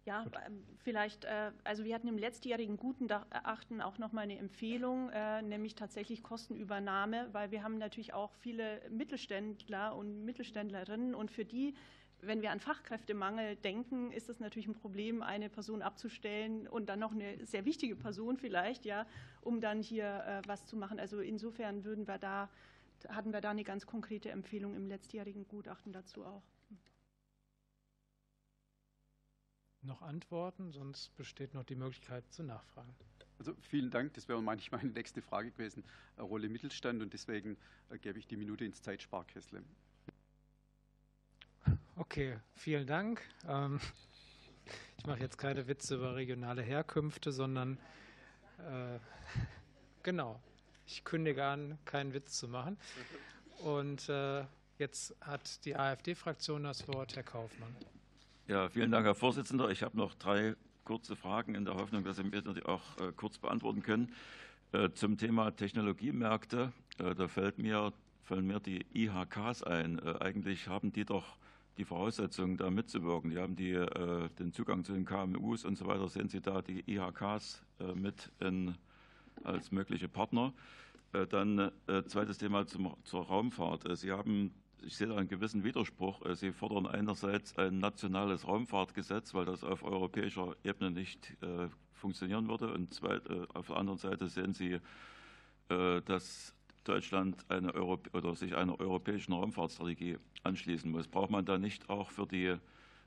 Ja, 0.05 0.27
ähm, 0.47 0.65
vielleicht, 0.79 1.25
äh, 1.25 1.53
also 1.63 1.85
wir 1.85 1.95
hatten 1.95 2.09
im 2.09 2.19
letztjährigen 2.19 2.77
Gutachten 2.77 3.81
auch 3.81 3.99
noch 3.99 4.13
mal 4.13 4.23
eine 4.23 4.37
Empfehlung, 4.37 5.11
äh, 5.11 5.43
nämlich 5.43 5.77
tatsächlich 5.77 6.25
Kostenübernahme, 6.25 7.29
weil 7.33 7.53
wir 7.53 7.63
haben 7.63 7.79
natürlich 7.79 8.13
auch 8.13 8.33
viele 8.41 8.81
Mittelständler 8.91 9.95
und 9.95 10.25
Mittelständlerinnen 10.25 11.15
und 11.15 11.31
für 11.31 11.45
die 11.45 11.75
wenn 12.23 12.41
wir 12.41 12.53
an 12.53 12.61
Fachkräftemangel 12.61 13.57
denken, 13.57 14.13
ist 14.13 14.29
es 14.29 14.39
natürlich 14.39 14.69
ein 14.69 14.75
Problem, 14.75 15.23
eine 15.23 15.51
Person 15.51 15.83
abzustellen 15.83 16.69
und 16.69 16.89
dann 16.89 17.01
noch 17.01 17.13
eine 17.13 17.45
sehr 17.45 17.65
wichtige 17.65 17.97
Person 17.97 18.37
vielleicht, 18.37 18.85
ja, 18.85 19.07
um 19.41 19.61
dann 19.61 19.83
hier 19.83 20.25
äh, 20.25 20.43
was 20.47 20.65
zu 20.65 20.77
machen. 20.77 21.01
Also 21.01 21.19
insofern 21.21 21.85
würden 21.85 22.07
wir 22.07 22.19
da, 22.19 22.49
hatten 23.09 23.33
wir 23.33 23.41
da 23.41 23.51
eine 23.51 23.65
ganz 23.65 23.87
konkrete 23.87 24.31
Empfehlung 24.31 24.77
im 24.77 24.87
letztjährigen 24.87 25.49
Gutachten 25.49 25.93
dazu 25.93 26.25
auch. 26.25 26.43
Noch 29.83 30.03
antworten? 30.03 30.73
Sonst 30.73 31.15
besteht 31.17 31.55
noch 31.55 31.65
die 31.65 31.75
Möglichkeit 31.75 32.25
zu 32.33 32.43
nachfragen. 32.43 32.95
Also 33.39 33.55
vielen 33.61 33.91
Dank. 33.91 34.15
Das 34.15 34.29
wäre 34.29 34.41
manchmal 34.43 34.83
meine 34.83 34.93
nächste 34.93 35.21
Frage 35.21 35.51
gewesen. 35.51 35.83
Rolle 36.19 36.49
Mittelstand 36.49 37.03
und 37.03 37.13
deswegen 37.13 37.57
äh, 37.91 37.99
gebe 37.99 38.19
ich 38.19 38.27
die 38.27 38.37
Minute 38.37 38.65
ins 38.65 38.83
Zeitsparkessel. 38.83 39.65
Okay, 41.97 42.39
vielen 42.55 42.87
Dank. 42.87 43.21
Ähm, 43.49 43.81
ich 44.99 45.07
mache 45.07 45.21
jetzt 45.21 45.39
keine 45.39 45.67
Witze 45.67 45.97
über 45.97 46.15
regionale 46.15 46.63
Herkünfte, 46.63 47.33
sondern 47.33 47.79
äh, 48.59 48.99
genau, 50.03 50.41
ich 50.87 51.05
kündige 51.05 51.45
an, 51.45 51.79
keinen 51.85 52.15
Witz 52.15 52.39
zu 52.39 52.49
machen. 52.49 52.79
Und 53.59 54.09
äh, 54.09 54.45
jetzt 54.79 55.15
hat 55.21 55.65
die 55.65 55.77
AfD-Fraktion 55.77 56.65
das 56.65 56.87
Wort, 56.89 57.17
Herr 57.17 57.23
Kaufmann. 57.23 57.75
Ja, 58.53 58.69
vielen 58.69 58.91
Dank, 58.91 59.07
Herr 59.07 59.15
Vorsitzender. 59.15 59.71
Ich 59.71 59.83
habe 59.83 59.97
noch 59.97 60.15
drei 60.15 60.57
kurze 60.85 61.17
Fragen 61.17 61.55
in 61.55 61.65
der 61.65 61.73
Hoffnung, 61.73 62.05
dass 62.05 62.19
Sie 62.19 62.23
mir 62.23 62.43
die 62.43 62.63
auch 62.67 62.83
äh, 62.99 63.11
kurz 63.17 63.39
beantworten 63.39 63.83
können. 63.83 64.13
Äh, 64.73 64.91
zum 64.91 65.17
Thema 65.17 65.53
Technologiemärkte, 65.53 66.71
äh, 66.99 67.15
da 67.15 67.29
fällt 67.29 67.57
mir, 67.57 67.95
fallen 68.25 68.47
mir 68.47 68.61
die 68.61 68.85
IHKs 68.93 69.63
ein. 69.63 69.99
Eigentlich 70.01 70.69
haben 70.69 70.93
die 70.93 71.07
doch 71.07 71.39
die 71.79 71.87
Voraussetzungen, 71.87 72.59
da 72.59 72.69
mitzuwirken. 72.69 73.31
Die 73.31 73.39
haben 73.39 73.57
die, 73.57 73.73
den 74.39 74.53
Zugang 74.53 74.85
zu 74.85 74.93
den 74.93 75.07
KMUs 75.07 75.65
und 75.65 75.79
so 75.79 75.87
weiter. 75.87 76.07
Sehen 76.11 76.29
Sie 76.29 76.43
da 76.43 76.61
die 76.61 76.85
IHKs 76.87 77.63
mit 77.95 78.31
in, 78.39 78.75
als 79.45 79.73
mögliche 79.73 80.11
Partner? 80.11 80.53
Dann 81.31 81.73
zweites 82.07 82.37
Thema 82.37 82.67
zum, 82.67 82.95
zur 83.05 83.25
Raumfahrt. 83.27 83.97
Sie 83.97 84.13
haben 84.13 84.53
ich 84.87 84.97
sehe 84.97 85.07
da 85.07 85.17
einen 85.17 85.29
gewissen 85.29 85.65
Widerspruch. 85.65 86.25
Äh, 86.25 86.35
Sie 86.35 86.53
fordern 86.53 86.87
einerseits 86.87 87.57
ein 87.57 87.79
nationales 87.79 88.47
Raumfahrtgesetz, 88.47 89.35
weil 89.35 89.45
das 89.45 89.65
auf 89.65 89.83
europäischer 89.83 90.57
Ebene 90.65 90.91
nicht 90.91 91.37
äh, 91.43 91.69
funktionieren 91.93 92.49
würde. 92.49 92.73
Und 92.73 93.01
äh, 93.03 93.47
auf 93.55 93.69
der 93.69 93.77
anderen 93.77 93.99
Seite 93.99 94.29
sehen 94.29 94.53
Sie, 94.53 94.79
dass 95.69 96.55
Deutschland 96.85 97.49
eine 97.49 97.73
oder 97.73 98.35
sich 98.35 98.55
einer 98.57 98.79
europäischen 98.79 99.33
Raumfahrtstrategie 99.33 100.19
anschließen 100.43 100.91
muss. 100.91 101.09
Braucht 101.09 101.31
man 101.31 101.47
da 101.47 101.57
nicht 101.57 101.89
auch 101.89 102.11
für 102.11 102.27
die 102.27 102.57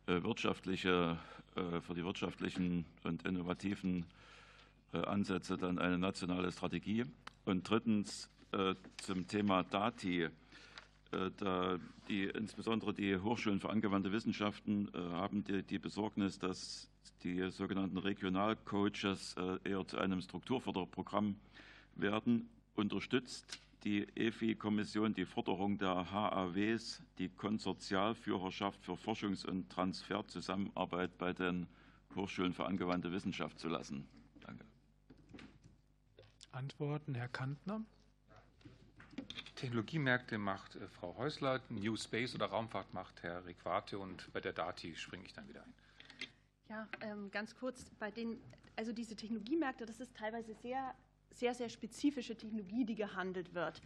wirtschaftliche, 0.08 1.20
für 1.54 1.94
die 1.94 2.04
wirtschaftlichen 2.04 2.86
und 3.04 3.24
innovativen 3.28 4.06
Ansätze 4.94 5.58
dann 5.58 5.78
eine 5.78 6.00
nationale 6.00 6.52
Strategie? 6.52 7.06
Und 7.44 7.70
drittens 7.70 8.32
zum 8.98 9.28
Thema 9.28 9.64
Dati. 9.64 10.30
Äh, 11.12 11.78
die, 12.08 12.26
insbesondere 12.26 12.94
die 12.94 13.18
Hochschulen 13.18 13.60
für 13.60 13.70
angewandte 13.70 14.12
Wissenschaften 14.12 14.90
äh, 14.94 14.98
haben 14.98 15.44
die, 15.44 15.64
die 15.64 15.80
Besorgnis, 15.80 16.40
dass 16.40 16.90
die 17.24 17.50
sogenannten 17.52 17.98
Regionalcoaches 17.98 19.36
äh, 19.38 19.70
eher 19.70 19.88
zu 19.88 19.98
einem 19.98 20.22
Strukturförderprogramm 20.22 21.36
werden. 21.96 22.50
Unterstützt 22.76 23.60
die 23.84 24.08
EFI-Kommission 24.16 25.14
die 25.14 25.26
Forderung 25.26 25.78
der 25.78 26.12
HAWs, 26.12 27.02
die 27.20 27.30
Konsortialführerschaft 27.30 28.84
für 28.84 28.94
Forschungs- 28.94 29.46
und 29.46 29.70
Transferzusammenarbeit 29.70 31.18
bei 31.18 31.34
den 31.34 31.68
Hochschulen 32.16 32.54
für 32.54 32.66
angewandte 32.66 33.12
Wissenschaft 33.12 33.60
zu 33.60 33.68
lassen? 33.68 34.08
Danke. 34.42 34.66
Antworten, 36.52 37.14
Herr 37.14 37.28
Kantner. 37.28 37.82
Technologiemärkte 39.66 40.38
macht 40.38 40.76
äh, 40.76 40.88
Frau 40.88 41.16
Häusler, 41.18 41.60
New 41.70 41.96
Space 41.98 42.36
oder 42.36 42.46
Raumfahrt 42.46 42.94
macht 42.94 43.24
Herr 43.24 43.44
Requate 43.46 43.98
und 43.98 44.32
bei 44.32 44.40
der 44.40 44.54
Dati 44.54 44.96
springe 44.96 45.26
ich 45.26 45.34
dann 45.34 45.48
wieder 45.50 45.64
ein. 45.64 45.74
Ja, 46.70 46.88
ähm, 47.02 47.32
ganz 47.32 47.56
kurz, 47.56 47.90
bei 47.98 48.12
den, 48.12 48.40
also 48.76 48.94
diese 48.94 49.16
Technologiemärkte, 49.16 49.88
das 49.88 50.00
ist 50.00 50.16
teilweise 50.16 50.54
sehr, 50.54 50.94
sehr, 51.32 51.56
sehr 51.56 51.70
spezifische 51.70 52.36
Technologie, 52.36 52.86
die 52.86 52.94
gehandelt 52.94 53.56
wird. 53.56 53.82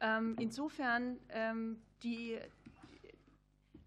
Ähm, 0.00 0.36
insofern, 0.38 1.18
ähm, 1.30 1.80
die, 2.02 2.38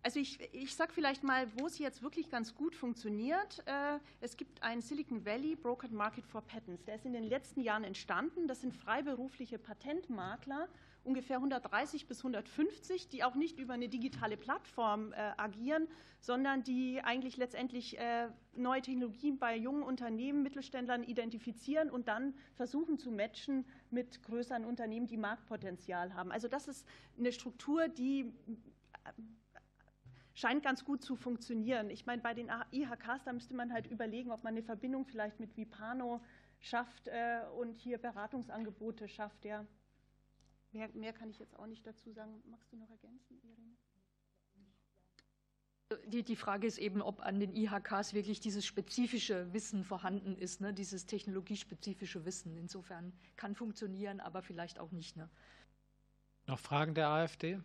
also 0.01 0.19
ich, 0.19 0.39
ich 0.51 0.73
sage 0.75 0.93
vielleicht 0.93 1.23
mal, 1.23 1.47
wo 1.59 1.67
es 1.67 1.77
jetzt 1.77 2.01
wirklich 2.01 2.29
ganz 2.29 2.55
gut 2.55 2.75
funktioniert. 2.75 3.61
Äh, 3.67 3.99
es 4.19 4.35
gibt 4.35 4.63
einen 4.63 4.81
Silicon 4.81 5.25
Valley 5.25 5.55
Brokered 5.55 5.91
Market 5.91 6.25
for 6.25 6.41
Patents. 6.41 6.85
Der 6.85 6.95
ist 6.95 7.05
in 7.05 7.13
den 7.13 7.23
letzten 7.23 7.61
Jahren 7.61 7.83
entstanden. 7.83 8.47
Das 8.47 8.61
sind 8.61 8.73
freiberufliche 8.73 9.59
Patentmakler 9.59 10.69
ungefähr 11.05 11.37
130 11.37 12.07
bis 12.07 12.19
150, 12.19 13.07
die 13.09 13.23
auch 13.23 13.35
nicht 13.35 13.59
über 13.59 13.73
eine 13.73 13.87
digitale 13.87 14.37
Plattform 14.37 15.13
äh, 15.13 15.31
agieren, 15.37 15.87
sondern 16.19 16.63
die 16.63 17.01
eigentlich 17.03 17.37
letztendlich 17.37 17.97
äh, 17.99 18.27
neue 18.55 18.81
Technologien 18.81 19.37
bei 19.37 19.55
jungen 19.55 19.83
Unternehmen, 19.83 20.41
Mittelständlern 20.41 21.03
identifizieren 21.03 21.89
und 21.89 22.07
dann 22.07 22.33
versuchen 22.55 22.97
zu 22.97 23.11
matchen 23.11 23.65
mit 23.91 24.23
größeren 24.23 24.65
Unternehmen, 24.65 25.07
die 25.07 25.17
Marktpotenzial 25.17 26.13
haben. 26.15 26.31
Also 26.31 26.47
das 26.47 26.67
ist 26.67 26.87
eine 27.17 27.31
Struktur, 27.31 27.87
die 27.87 28.33
äh, 29.03 29.11
scheint 30.33 30.63
ganz 30.63 30.83
gut 30.83 31.03
zu 31.03 31.15
funktionieren. 31.15 31.89
Ich 31.91 32.05
meine, 32.05 32.21
bei 32.21 32.33
den 32.33 32.49
IHKs, 32.71 33.23
da 33.23 33.31
müsste 33.31 33.53
man 33.53 33.71
halt 33.71 33.87
überlegen, 33.87 34.31
ob 34.31 34.43
man 34.43 34.53
eine 34.53 34.63
Verbindung 34.63 35.05
vielleicht 35.05 35.39
mit 35.39 35.55
Vipano 35.55 36.21
schafft 36.59 37.09
und 37.57 37.77
hier 37.77 37.97
Beratungsangebote 37.99 39.07
schafft. 39.07 39.45
Ja. 39.45 39.65
Mehr, 40.75 40.89
mehr 40.93 41.13
kann 41.13 41.29
ich 41.29 41.39
jetzt 41.39 41.57
auch 41.57 41.67
nicht 41.67 41.87
dazu 41.87 42.11
sagen. 42.11 42.43
Magst 42.49 42.69
du 42.73 42.75
noch 42.75 42.89
ergänzen, 42.89 43.39
Irene? 43.41 43.77
Die, 46.07 46.21
die 46.21 46.35
Frage 46.35 46.67
ist 46.67 46.77
eben, 46.77 47.01
ob 47.01 47.21
an 47.21 47.39
den 47.39 47.55
IHKs 47.55 48.13
wirklich 48.13 48.41
dieses 48.41 48.65
spezifische 48.65 49.53
Wissen 49.53 49.85
vorhanden 49.85 50.35
ist, 50.35 50.59
ne? 50.59 50.73
dieses 50.73 51.05
technologiespezifische 51.05 52.25
Wissen. 52.25 52.57
Insofern 52.57 53.13
kann 53.37 53.55
funktionieren, 53.55 54.19
aber 54.19 54.41
vielleicht 54.41 54.77
auch 54.77 54.91
nicht. 54.91 55.15
Ne? 55.15 55.29
Noch 56.45 56.59
Fragen 56.59 56.93
der 56.93 57.07
AfD? 57.07 57.61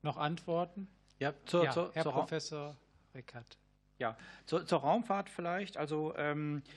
Noch 0.00 0.16
Antworten? 0.16 0.88
Ja, 1.18 1.34
zur, 1.44 1.64
ja 1.64 1.72
zur, 1.72 1.92
Herr 1.92 2.04
zur 2.04 2.12
Professor 2.12 2.76
Rickert. 3.14 3.58
Ja, 3.98 4.16
zur, 4.46 4.64
zur 4.64 4.80
Raumfahrt 4.80 5.28
vielleicht. 5.28 5.76
Also 5.76 6.16
ähm, 6.16 6.62
äh, 6.64 6.70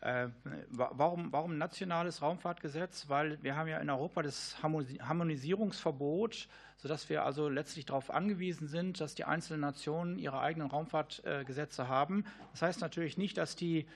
warum, 0.00 1.32
warum 1.32 1.58
nationales 1.58 2.22
Raumfahrtgesetz? 2.22 3.08
Weil 3.08 3.42
wir 3.42 3.56
haben 3.56 3.68
ja 3.68 3.78
in 3.78 3.90
Europa 3.90 4.22
das 4.22 4.56
Harmonisierungsverbot, 4.62 6.48
sodass 6.76 7.08
wir 7.08 7.24
also 7.24 7.48
letztlich 7.48 7.86
darauf 7.86 8.10
angewiesen 8.10 8.68
sind, 8.68 9.00
dass 9.00 9.14
die 9.14 9.24
einzelnen 9.24 9.60
Nationen 9.60 10.18
ihre 10.18 10.40
eigenen 10.40 10.70
Raumfahrtgesetze 10.70 11.88
haben. 11.88 12.24
Das 12.52 12.62
heißt 12.62 12.80
natürlich 12.80 13.18
nicht, 13.18 13.38
dass 13.38 13.56
die 13.56 13.86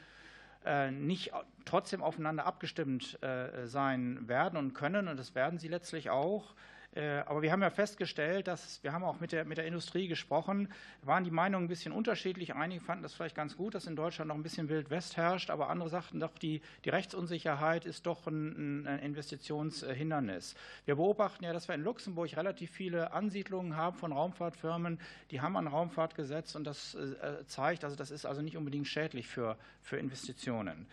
äh, 0.64 0.90
nicht 0.90 1.32
trotzdem 1.64 2.02
aufeinander 2.02 2.47
abgestimmt 2.47 3.22
äh, 3.22 3.66
sein 3.66 4.28
werden 4.28 4.56
und 4.56 4.74
können, 4.74 5.08
und 5.08 5.18
das 5.18 5.34
werden 5.34 5.58
sie 5.58 5.68
letztlich 5.68 6.10
auch. 6.10 6.55
Äh, 6.94 7.20
aber 7.26 7.40
wir 7.40 7.52
haben 7.52 7.62
ja 7.62 7.70
festgestellt, 7.70 8.48
dass 8.48 8.82
wir 8.82 8.92
haben 8.92 9.02
auch 9.02 9.18
mit 9.18 9.32
der, 9.32 9.44
mit 9.44 9.56
der 9.56 9.66
Industrie 9.66 10.08
gesprochen, 10.08 10.68
waren 11.02 11.24
die 11.24 11.30
Meinungen 11.30 11.64
ein 11.64 11.68
bisschen 11.68 11.92
unterschiedlich. 11.92 12.54
Einige 12.54 12.82
fanden 12.82 13.02
das 13.02 13.14
vielleicht 13.14 13.34
ganz 13.34 13.56
gut, 13.56 13.74
dass 13.74 13.86
in 13.86 13.96
Deutschland 13.96 14.28
noch 14.28 14.34
ein 14.34 14.42
bisschen 14.42 14.68
Wild 14.68 14.90
West 14.90 15.16
herrscht, 15.16 15.50
aber 15.50 15.70
andere 15.70 15.88
sagten 15.88 16.20
doch, 16.20 16.36
die, 16.38 16.60
die 16.84 16.90
Rechtsunsicherheit 16.90 17.86
ist 17.86 18.04
doch 18.06 18.26
ein, 18.26 18.86
ein 18.86 18.98
Investitionshindernis. 18.98 20.54
Wir 20.84 20.96
beobachten 20.96 21.44
ja, 21.44 21.52
dass 21.52 21.68
wir 21.68 21.74
in 21.74 21.82
Luxemburg 21.82 22.36
relativ 22.36 22.70
viele 22.70 23.12
Ansiedlungen 23.12 23.76
haben 23.76 23.96
von 23.96 24.12
Raumfahrtfirmen, 24.12 25.00
die 25.30 25.40
haben 25.40 25.56
ein 25.56 25.68
Raumfahrtgesetz 25.68 26.54
und 26.54 26.64
das 26.64 26.94
äh, 26.94 27.44
zeigt, 27.46 27.84
also 27.84 27.96
das 27.96 28.10
ist 28.10 28.26
also 28.26 28.42
nicht 28.42 28.56
unbedingt 28.56 28.86
schädlich 28.86 29.28
für, 29.28 29.56
für 29.80 29.96
Investitionen. 29.96 30.86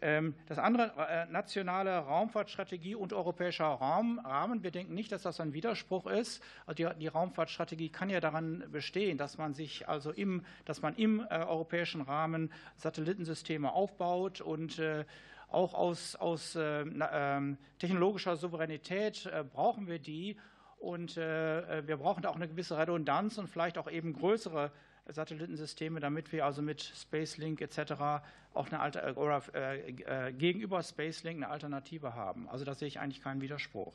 Ähm, 0.00 0.34
das 0.46 0.58
andere, 0.58 0.92
äh, 1.08 1.26
nationale 1.26 1.96
Raumfahrtstrategie 1.98 2.94
und 2.94 3.12
europäischer 3.12 3.66
Rahmen. 3.66 4.20
Wir 4.62 4.70
denken 4.70 4.94
nicht, 4.94 5.10
dass 5.10 5.22
das 5.22 5.40
ein 5.40 5.52
Widerspruch 5.52 6.06
ist. 6.06 6.42
Die, 6.76 6.88
die 7.00 7.08
Raumfahrtstrategie 7.08 7.88
kann 7.88 8.08
ja 8.08 8.20
daran 8.20 8.64
bestehen, 8.70 9.18
dass 9.18 9.38
man 9.38 9.54
sich 9.54 9.88
also 9.88 10.12
im, 10.12 10.44
dass 10.64 10.82
man 10.82 10.94
im 10.94 11.20
äh, 11.20 11.38
europäischen 11.38 12.02
Rahmen 12.02 12.52
Satellitensysteme 12.76 13.72
aufbaut 13.72 14.40
und 14.40 14.78
äh, 14.78 15.04
auch 15.48 15.74
aus, 15.74 16.14
aus 16.14 16.54
äh, 16.54 16.82
ähm, 16.82 17.58
technologischer 17.78 18.36
Souveränität 18.36 19.28
brauchen 19.52 19.88
wir 19.88 19.98
die. 19.98 20.36
Und 20.78 21.16
wir 21.16 21.96
brauchen 21.96 22.22
da 22.22 22.28
auch 22.28 22.36
eine 22.36 22.46
gewisse 22.46 22.78
Redundanz 22.78 23.36
und 23.36 23.48
vielleicht 23.48 23.78
auch 23.78 23.90
eben 23.90 24.12
größere 24.12 24.70
Satellitensysteme, 25.08 26.00
damit 26.00 26.32
wir 26.32 26.44
also 26.44 26.62
mit 26.62 26.82
Spacelink 26.82 27.60
etc. 27.60 28.22
auch 28.54 28.66
eine 28.66 28.80
Alter, 28.80 29.08
äh, 29.08 29.12
oder, 29.12 29.42
äh, 29.54 29.90
äh, 29.90 30.32
gegenüber 30.32 30.82
Spacelink 30.82 31.36
eine 31.36 31.48
Alternative 31.48 32.14
haben. 32.14 32.48
Also 32.48 32.64
da 32.64 32.74
sehe 32.74 32.88
ich 32.88 33.00
eigentlich 33.00 33.22
keinen 33.22 33.40
Widerspruch. 33.40 33.94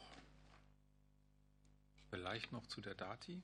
Vielleicht 2.10 2.52
noch 2.52 2.68
zu 2.68 2.82
der 2.82 2.96
Dati? 2.96 3.42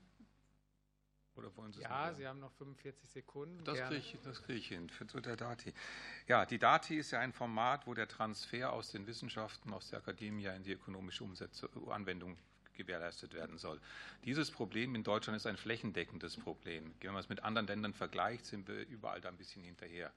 Oder 1.36 1.56
wollen 1.56 1.72
Sie 1.72 1.80
ja, 1.80 2.12
Sie 2.12 2.26
haben 2.26 2.40
noch 2.40 2.52
45 2.52 3.08
Sekunden. 3.08 3.64
Das 3.64 3.80
kriege 3.80 3.96
ich, 3.96 4.16
krieg 4.42 4.56
ich 4.56 4.68
hin, 4.68 4.90
für, 4.90 5.06
zu 5.06 5.20
der 5.20 5.36
Dati. 5.36 5.72
Ja, 6.26 6.44
die 6.44 6.58
Dati 6.58 6.96
ist 6.96 7.12
ja 7.12 7.20
ein 7.20 7.32
Format, 7.32 7.86
wo 7.86 7.94
der 7.94 8.08
Transfer 8.08 8.72
aus 8.72 8.90
den 8.90 9.06
Wissenschaften, 9.06 9.72
aus 9.72 9.90
der 9.90 10.00
Akademie 10.00 10.46
in 10.46 10.62
die 10.62 10.72
ökonomische 10.72 11.24
Umsetzung, 11.24 11.90
Anwendung 11.90 12.36
gewährleistet 12.74 13.34
werden 13.34 13.58
soll. 13.58 13.80
Dieses 14.24 14.50
Problem 14.50 14.94
in 14.94 15.02
Deutschland 15.02 15.36
ist 15.36 15.46
ein 15.46 15.56
flächendeckendes 15.56 16.36
Problem. 16.36 16.94
Wenn 17.00 17.12
man 17.12 17.20
es 17.20 17.28
mit 17.28 17.42
anderen 17.42 17.66
Ländern 17.66 17.94
vergleicht, 17.94 18.46
sind 18.46 18.68
wir 18.68 18.86
überall 18.88 19.20
da 19.20 19.28
ein 19.28 19.36
bisschen 19.36 19.62
hinterher. 19.62 20.12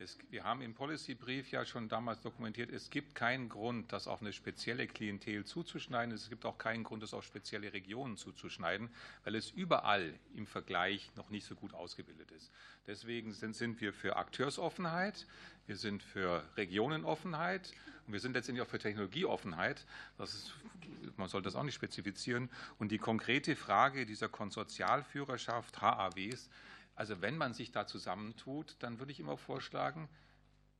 Es, 0.00 0.16
wir 0.30 0.44
haben 0.44 0.60
im 0.60 0.74
Policy-Brief 0.74 1.50
ja 1.50 1.64
schon 1.64 1.88
damals 1.88 2.20
dokumentiert, 2.20 2.70
es 2.70 2.88
gibt 2.88 3.16
keinen 3.16 3.48
Grund, 3.48 3.92
das 3.92 4.06
auf 4.06 4.20
eine 4.20 4.32
spezielle 4.32 4.86
Klientel 4.86 5.44
zuzuschneiden. 5.44 6.14
Es 6.14 6.28
gibt 6.30 6.44
auch 6.44 6.56
keinen 6.56 6.84
Grund, 6.84 7.02
das 7.02 7.14
auf 7.14 7.24
spezielle 7.24 7.72
Regionen 7.72 8.16
zuzuschneiden, 8.16 8.90
weil 9.24 9.34
es 9.34 9.50
überall 9.50 10.14
im 10.36 10.46
Vergleich 10.46 11.10
noch 11.16 11.30
nicht 11.30 11.46
so 11.46 11.56
gut 11.56 11.74
ausgebildet 11.74 12.30
ist. 12.30 12.52
Deswegen 12.86 13.32
sind, 13.32 13.56
sind 13.56 13.80
wir 13.80 13.92
für 13.92 14.14
Akteursoffenheit, 14.14 15.26
wir 15.66 15.76
sind 15.76 16.04
für 16.04 16.44
Regionenoffenheit 16.56 17.72
und 18.06 18.12
wir 18.12 18.20
sind 18.20 18.34
letztendlich 18.34 18.64
auch 18.64 18.70
für 18.70 18.78
Technologieoffenheit. 18.78 19.84
Das 20.16 20.32
ist, 20.32 20.54
man 21.16 21.28
sollte 21.28 21.46
das 21.46 21.56
auch 21.56 21.64
nicht 21.64 21.74
spezifizieren. 21.74 22.50
Und 22.78 22.92
die 22.92 22.98
konkrete 22.98 23.56
Frage 23.56 24.06
dieser 24.06 24.28
Konsortialführerschaft, 24.28 25.80
HAWs, 25.80 26.48
also 26.98 27.22
wenn 27.22 27.36
man 27.36 27.54
sich 27.54 27.70
da 27.70 27.86
zusammentut, 27.86 28.74
dann 28.80 28.98
würde 28.98 29.12
ich 29.12 29.20
immer 29.20 29.36
vorschlagen, 29.36 30.08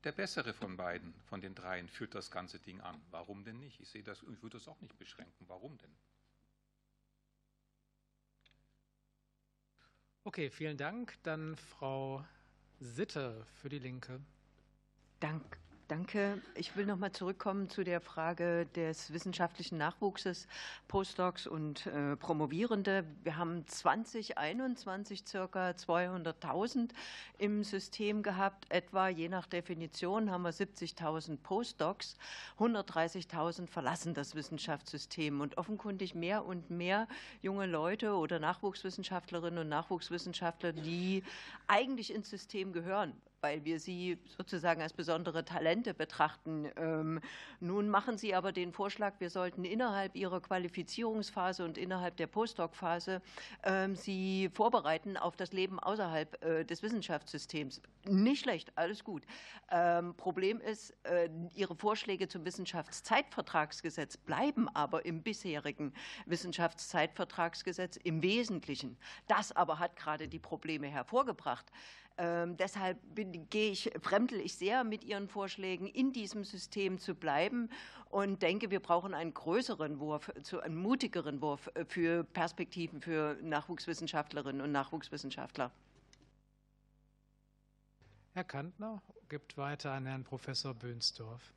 der 0.02 0.10
bessere 0.10 0.52
von 0.52 0.76
beiden, 0.76 1.14
von 1.26 1.40
den 1.40 1.54
dreien, 1.54 1.88
führt 1.88 2.12
das 2.16 2.32
ganze 2.32 2.58
Ding 2.58 2.80
an. 2.80 3.00
Warum 3.12 3.44
denn 3.44 3.60
nicht? 3.60 3.78
Ich 3.78 3.88
sehe 3.88 4.02
das, 4.02 4.24
ich 4.24 4.42
würde 4.42 4.58
das 4.58 4.66
auch 4.66 4.80
nicht 4.80 4.98
beschränken. 4.98 5.44
Warum 5.46 5.78
denn? 5.78 5.94
Okay, 10.24 10.50
vielen 10.50 10.76
Dank. 10.76 11.16
Dann 11.22 11.54
Frau 11.54 12.26
Sitte 12.80 13.46
für 13.54 13.68
die 13.68 13.78
Linke. 13.78 14.20
Dank, 15.20 15.56
Danke. 15.88 16.42
Ich 16.54 16.76
will 16.76 16.84
noch 16.84 16.98
mal 16.98 17.12
zurückkommen 17.12 17.70
zu 17.70 17.82
der 17.82 18.02
Frage 18.02 18.66
des 18.76 19.10
wissenschaftlichen 19.10 19.78
Nachwuchses, 19.78 20.46
Postdocs 20.86 21.46
und 21.46 21.86
äh, 21.86 22.14
Promovierende. 22.14 23.06
Wir 23.22 23.38
haben 23.38 23.66
2021 23.66 25.24
circa 25.26 25.70
200.000 25.70 26.90
im 27.38 27.64
System 27.64 28.22
gehabt. 28.22 28.66
Etwa 28.70 29.08
je 29.08 29.30
nach 29.30 29.46
Definition 29.46 30.30
haben 30.30 30.42
wir 30.42 30.52
70.000 30.52 31.38
Postdocs. 31.38 32.18
130.000 32.58 33.66
verlassen 33.66 34.12
das 34.12 34.34
Wissenschaftssystem. 34.34 35.40
Und 35.40 35.56
offenkundig 35.56 36.14
mehr 36.14 36.44
und 36.44 36.68
mehr 36.68 37.08
junge 37.40 37.64
Leute 37.64 38.12
oder 38.12 38.38
Nachwuchswissenschaftlerinnen 38.38 39.60
und 39.60 39.70
Nachwuchswissenschaftler, 39.70 40.74
die 40.74 41.24
eigentlich 41.66 42.12
ins 42.12 42.28
System 42.28 42.74
gehören, 42.74 43.14
weil 43.40 43.64
wir 43.64 43.80
sie 43.80 44.18
sozusagen 44.36 44.82
als 44.82 44.92
besondere 44.92 45.44
Talente 45.44 45.94
betrachten. 45.94 46.68
Ähm, 46.76 47.20
nun 47.60 47.88
machen 47.88 48.18
Sie 48.18 48.34
aber 48.34 48.52
den 48.52 48.72
Vorschlag, 48.72 49.14
wir 49.18 49.30
sollten 49.30 49.64
innerhalb 49.64 50.16
Ihrer 50.16 50.40
Qualifizierungsphase 50.40 51.64
und 51.64 51.78
innerhalb 51.78 52.16
der 52.16 52.26
Postdoc-Phase 52.26 53.22
ähm, 53.64 53.94
Sie 53.94 54.50
vorbereiten 54.52 55.16
auf 55.16 55.36
das 55.36 55.52
Leben 55.52 55.78
außerhalb 55.78 56.44
äh, 56.44 56.64
des 56.64 56.82
Wissenschaftssystems. 56.82 57.80
Nicht 58.06 58.42
schlecht, 58.42 58.72
alles 58.76 59.04
gut. 59.04 59.24
Ähm, 59.70 60.14
Problem 60.14 60.60
ist, 60.60 60.94
äh, 61.04 61.28
Ihre 61.54 61.76
Vorschläge 61.76 62.28
zum 62.28 62.44
Wissenschaftszeitvertragsgesetz 62.44 64.16
bleiben 64.16 64.68
aber 64.74 65.04
im 65.04 65.22
bisherigen 65.22 65.92
Wissenschaftszeitvertragsgesetz 66.26 67.96
im 67.96 68.22
Wesentlichen. 68.22 68.96
Das 69.26 69.52
aber 69.52 69.78
hat 69.78 69.96
gerade 69.96 70.28
die 70.28 70.38
Probleme 70.38 70.88
hervorgebracht. 70.88 71.66
Ähm, 72.20 72.56
deshalb 72.56 72.98
bin, 73.14 73.48
gehe 73.48 73.70
ich, 73.70 73.92
fremdel 74.02 74.40
ich 74.40 74.56
sehr 74.56 74.82
mit 74.82 75.04
Ihren 75.04 75.28
Vorschlägen, 75.28 75.86
in 75.86 76.12
diesem 76.12 76.42
System 76.42 76.98
zu 76.98 77.14
bleiben 77.14 77.70
und 78.10 78.42
denke, 78.42 78.72
wir 78.72 78.80
brauchen 78.80 79.14
einen 79.14 79.32
größeren 79.32 80.00
Wurf, 80.00 80.32
einen 80.62 80.74
mutigeren 80.74 81.40
Wurf 81.40 81.70
äh, 81.74 81.84
für 81.84 82.24
Perspektiven 82.24 83.00
für 83.00 83.38
Nachwuchswissenschaftlerinnen 83.40 84.60
und 84.60 84.72
Nachwuchswissenschaftler. 84.72 85.70
Herr 88.34 88.44
Kantner 88.44 89.00
gibt 89.28 89.56
weiter 89.56 89.92
an 89.92 90.06
Herrn 90.06 90.24
Professor 90.24 90.74
Böhnsdorf. 90.74 91.52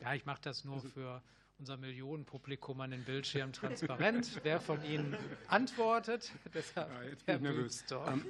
Ja, 0.00 0.12
ich 0.12 0.26
mache 0.26 0.42
das 0.42 0.64
nur 0.64 0.76
also 0.76 0.88
für 0.88 1.22
unser 1.58 1.78
Millionenpublikum 1.78 2.80
an 2.82 2.90
den 2.90 3.04
Bildschirmen 3.04 3.54
transparent, 3.54 4.40
wer 4.42 4.60
von 4.60 4.84
Ihnen 4.84 5.16
antwortet. 5.48 6.30
Deshalb 6.52 6.90
ja, 6.90 7.02
jetzt 7.08 7.24
bin 7.24 7.40
Herr 7.40 7.52
Böhnsdorf. 7.52 8.20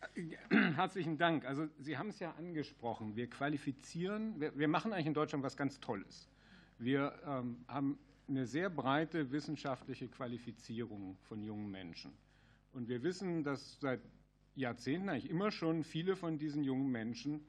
Herzlichen 0.50 1.18
Dank. 1.18 1.44
Also 1.44 1.68
Sie 1.78 1.98
haben 1.98 2.08
es 2.08 2.18
ja 2.20 2.32
angesprochen. 2.32 3.16
Wir 3.16 3.28
qualifizieren, 3.28 4.40
wir, 4.40 4.56
wir 4.58 4.68
machen 4.68 4.92
eigentlich 4.92 5.06
in 5.06 5.14
Deutschland 5.14 5.44
was 5.44 5.56
ganz 5.56 5.80
Tolles. 5.80 6.28
Wir 6.78 7.12
ähm, 7.26 7.64
haben 7.68 7.98
eine 8.28 8.46
sehr 8.46 8.70
breite 8.70 9.32
wissenschaftliche 9.32 10.08
Qualifizierung 10.08 11.16
von 11.22 11.42
jungen 11.42 11.70
Menschen. 11.70 12.12
Und 12.72 12.88
wir 12.88 13.02
wissen, 13.02 13.42
dass 13.42 13.78
seit 13.80 14.00
Jahrzehnten 14.54 15.08
eigentlich 15.08 15.30
immer 15.30 15.50
schon 15.50 15.84
viele 15.84 16.16
von 16.16 16.38
diesen 16.38 16.62
jungen 16.62 16.90
Menschen 16.90 17.44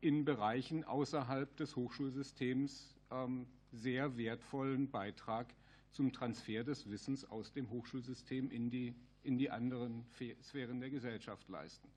in 0.00 0.24
Bereichen 0.24 0.84
außerhalb 0.84 1.56
des 1.56 1.76
Hochschulsystems 1.76 2.96
ähm, 3.10 3.46
sehr 3.70 4.16
wertvollen 4.16 4.90
Beitrag 4.90 5.54
zum 5.92 6.12
Transfer 6.12 6.64
des 6.64 6.90
Wissens 6.90 7.24
aus 7.24 7.52
dem 7.52 7.70
Hochschulsystem 7.70 8.50
in 8.50 8.70
die, 8.70 8.94
in 9.22 9.38
die 9.38 9.50
anderen 9.50 10.04
Sphären 10.42 10.80
der 10.80 10.90
Gesellschaft 10.90 11.48
leisten. 11.48 11.88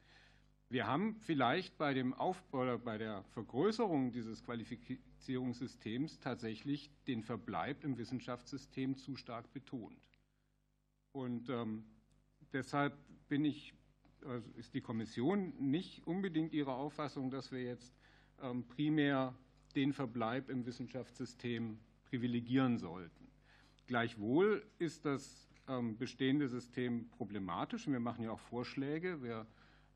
Wir 0.70 0.88
haben 0.88 1.16
vielleicht 1.22 1.78
bei, 1.78 1.94
dem 1.94 2.14
Auf 2.14 2.42
oder 2.52 2.80
bei 2.80 2.98
der 2.98 3.24
Vergrößerung 3.34 4.12
dieses 4.12 4.44
Qualifizierungssystems 4.44 6.20
tatsächlich 6.20 6.90
den 7.08 7.22
Verbleib 7.22 7.84
im 7.84 7.98
Wissenschaftssystem 7.98 8.98
zu 8.98 9.16
stark 9.16 9.54
betont. 9.54 10.10
Und 11.12 11.50
ähm, 11.50 11.86
deshalb 12.52 12.98
bin 13.28 13.46
ich, 13.46 13.74
also 14.26 14.50
ist 14.58 14.74
die 14.74 14.82
Kommission 14.82 15.54
nicht 15.60 16.06
unbedingt 16.08 16.52
ihrer 16.52 16.76
Auffassung, 16.76 17.30
dass 17.30 17.52
wir 17.52 17.62
jetzt 17.62 17.96
ähm, 18.42 18.68
primär 18.68 19.36
den 19.76 19.94
Verbleib 19.94 20.50
im 20.50 20.66
Wissenschaftssystem 20.66 21.78
privilegieren 22.06 22.78
sollten. 22.80 23.28
Gleichwohl 23.88 24.66
ist 24.80 25.06
das 25.06 25.48
bestehende 25.98 26.48
System 26.48 27.10
problematisch. 27.10 27.88
Wir 27.88 28.00
machen 28.00 28.24
ja 28.24 28.32
auch 28.32 28.40
Vorschläge. 28.40 29.22
Wir 29.24 29.48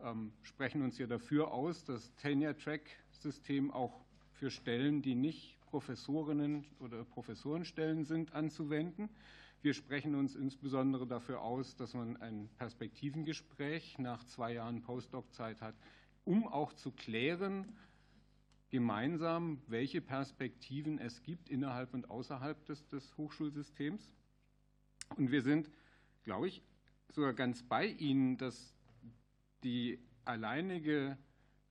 ähm, 0.02 0.32
sprechen 0.44 0.82
uns 0.82 0.98
ja 0.98 1.08
dafür 1.08 1.52
aus, 1.52 1.84
das 1.84 2.14
Tenure-Track-System 2.16 3.72
auch 3.72 4.06
für 4.34 4.50
Stellen, 4.50 5.02
die 5.02 5.16
nicht 5.16 5.60
Professorinnen 5.62 6.66
oder 6.80 7.04
Professorenstellen 7.04 8.06
sind, 8.06 8.34
anzuwenden. 8.34 9.10
Wir 9.62 9.74
sprechen 9.74 10.16
uns 10.16 10.36
insbesondere 10.36 11.06
dafür 11.06 11.42
aus, 11.42 11.76
dass 11.76 11.94
man 11.94 12.18
ein 12.18 12.50
Perspektivengespräch 12.58 14.00
nach 14.00 14.24
zwei 14.24 14.54
Jahren 14.54 14.82
Postdoc-Zeit 14.82 15.62
hat, 15.62 15.76
um 16.24 16.48
auch 16.48 16.74
zu 16.74 16.92
klären, 16.92 17.78
gemeinsam, 18.70 19.62
welche 19.68 20.00
Perspektiven 20.00 20.98
es 20.98 21.22
gibt 21.24 21.50
innerhalb 21.50 21.94
und 21.94 22.10
außerhalb 22.10 22.64
des, 22.66 22.88
des 22.88 23.18
Hochschulsystems. 23.18 24.14
Und 25.18 25.32
wir 25.32 25.42
sind, 25.42 25.70
glaube 26.24 26.48
ich, 26.48 26.62
sogar 27.10 27.34
ganz 27.34 27.64
bei 27.64 27.88
Ihnen, 27.88 28.38
dass 28.38 28.74
die 29.64 30.00
alleinige 30.26 31.18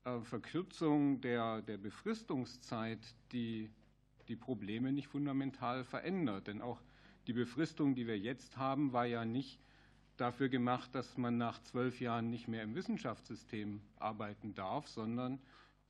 äh, 0.04 0.20
Verkürzung 0.20 1.20
der, 1.20 1.62
der 1.62 1.78
Befristungszeit 1.78 3.00
die, 3.32 3.70
die 4.28 4.36
Probleme 4.36 4.92
nicht 4.92 5.08
fundamental 5.08 5.84
verändert. 5.84 6.48
Denn 6.48 6.60
auch 6.60 6.80
die 7.26 7.32
Befristung, 7.32 7.94
die 7.94 8.06
wir 8.06 8.18
jetzt 8.18 8.56
haben, 8.56 8.92
war 8.92 9.06
ja 9.06 9.24
nicht 9.24 9.60
dafür 10.16 10.48
gemacht, 10.48 10.94
dass 10.94 11.16
man 11.16 11.38
nach 11.38 11.62
zwölf 11.62 12.00
Jahren 12.00 12.30
nicht 12.30 12.48
mehr 12.48 12.62
im 12.62 12.74
Wissenschaftssystem 12.74 13.80
arbeiten 13.98 14.54
darf, 14.54 14.88
sondern 14.88 15.40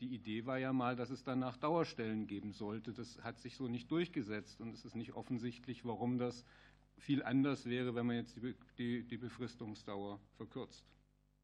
die 0.00 0.14
Idee 0.14 0.46
war 0.46 0.58
ja 0.58 0.72
mal, 0.72 0.94
dass 0.94 1.10
es 1.10 1.24
danach 1.24 1.56
Dauerstellen 1.56 2.26
geben 2.26 2.52
sollte. 2.52 2.92
Das 2.92 3.20
hat 3.22 3.40
sich 3.40 3.56
so 3.56 3.68
nicht 3.68 3.90
durchgesetzt 3.90 4.60
und 4.60 4.72
es 4.74 4.84
ist 4.84 4.94
nicht 4.94 5.14
offensichtlich, 5.14 5.84
warum 5.84 6.18
das 6.18 6.44
viel 6.98 7.22
anders 7.22 7.66
wäre, 7.66 7.94
wenn 7.94 8.06
man 8.06 8.16
jetzt 8.16 8.36
die, 8.36 8.54
die, 8.76 9.04
die 9.04 9.16
Befristungsdauer 9.16 10.20
verkürzt. 10.36 10.84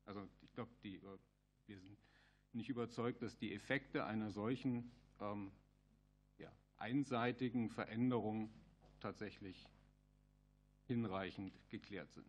Also 0.05 0.28
ich 0.42 0.52
glaube, 0.52 0.70
wir 0.83 1.78
sind 1.78 1.97
nicht 2.52 2.68
überzeugt, 2.68 3.23
dass 3.23 3.36
die 3.36 3.55
Effekte 3.55 4.05
einer 4.05 4.31
solchen 4.31 4.91
ähm, 5.20 5.50
ja, 6.39 6.52
einseitigen 6.76 7.70
Veränderung 7.70 8.52
tatsächlich 9.00 9.66
hinreichend 10.86 11.52
geklärt 11.70 12.12
sind. 12.12 12.26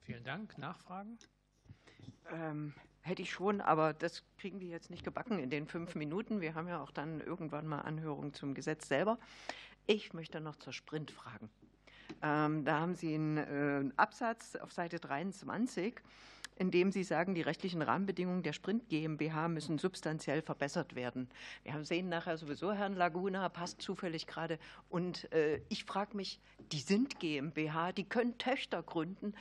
Vielen 0.00 0.24
Dank. 0.24 0.56
Nachfragen? 0.58 1.18
Ähm, 2.30 2.72
hätte 3.00 3.22
ich 3.22 3.30
schon, 3.30 3.60
aber 3.60 3.92
das 3.92 4.24
kriegen 4.36 4.60
wir 4.60 4.68
jetzt 4.68 4.90
nicht 4.90 5.04
gebacken 5.04 5.38
in 5.38 5.50
den 5.50 5.66
fünf 5.66 5.94
Minuten. 5.94 6.40
Wir 6.40 6.54
haben 6.54 6.68
ja 6.68 6.80
auch 6.82 6.90
dann 6.90 7.20
irgendwann 7.20 7.66
mal 7.66 7.80
Anhörung 7.80 8.32
zum 8.32 8.54
Gesetz 8.54 8.88
selber. 8.88 9.18
Ich 9.90 10.12
möchte 10.12 10.42
noch 10.42 10.56
zur 10.56 10.74
Sprint 10.74 11.10
fragen. 11.10 11.48
Ähm, 12.20 12.62
da 12.66 12.80
haben 12.80 12.94
Sie 12.94 13.14
einen 13.14 13.38
äh, 13.38 13.90
Absatz 13.96 14.54
auf 14.56 14.70
Seite 14.70 15.00
23, 15.00 15.94
in 16.56 16.70
dem 16.70 16.92
Sie 16.92 17.02
sagen, 17.02 17.34
die 17.34 17.40
rechtlichen 17.40 17.80
Rahmenbedingungen 17.80 18.42
der 18.42 18.52
Sprint 18.52 18.90
GmbH 18.90 19.48
müssen 19.48 19.78
substanziell 19.78 20.42
verbessert 20.42 20.94
werden. 20.94 21.30
Wir 21.64 21.82
sehen 21.86 22.10
nachher 22.10 22.36
sowieso 22.36 22.70
Herrn 22.70 22.96
Laguna, 22.96 23.48
passt 23.48 23.80
zufällig 23.80 24.26
gerade. 24.26 24.58
Und 24.90 25.32
äh, 25.32 25.62
ich 25.70 25.84
frage 25.84 26.18
mich, 26.18 26.38
die 26.70 26.80
sind 26.80 27.18
GmbH, 27.18 27.92
die 27.92 28.04
können 28.04 28.36
Töchter 28.36 28.82
gründen. 28.82 29.32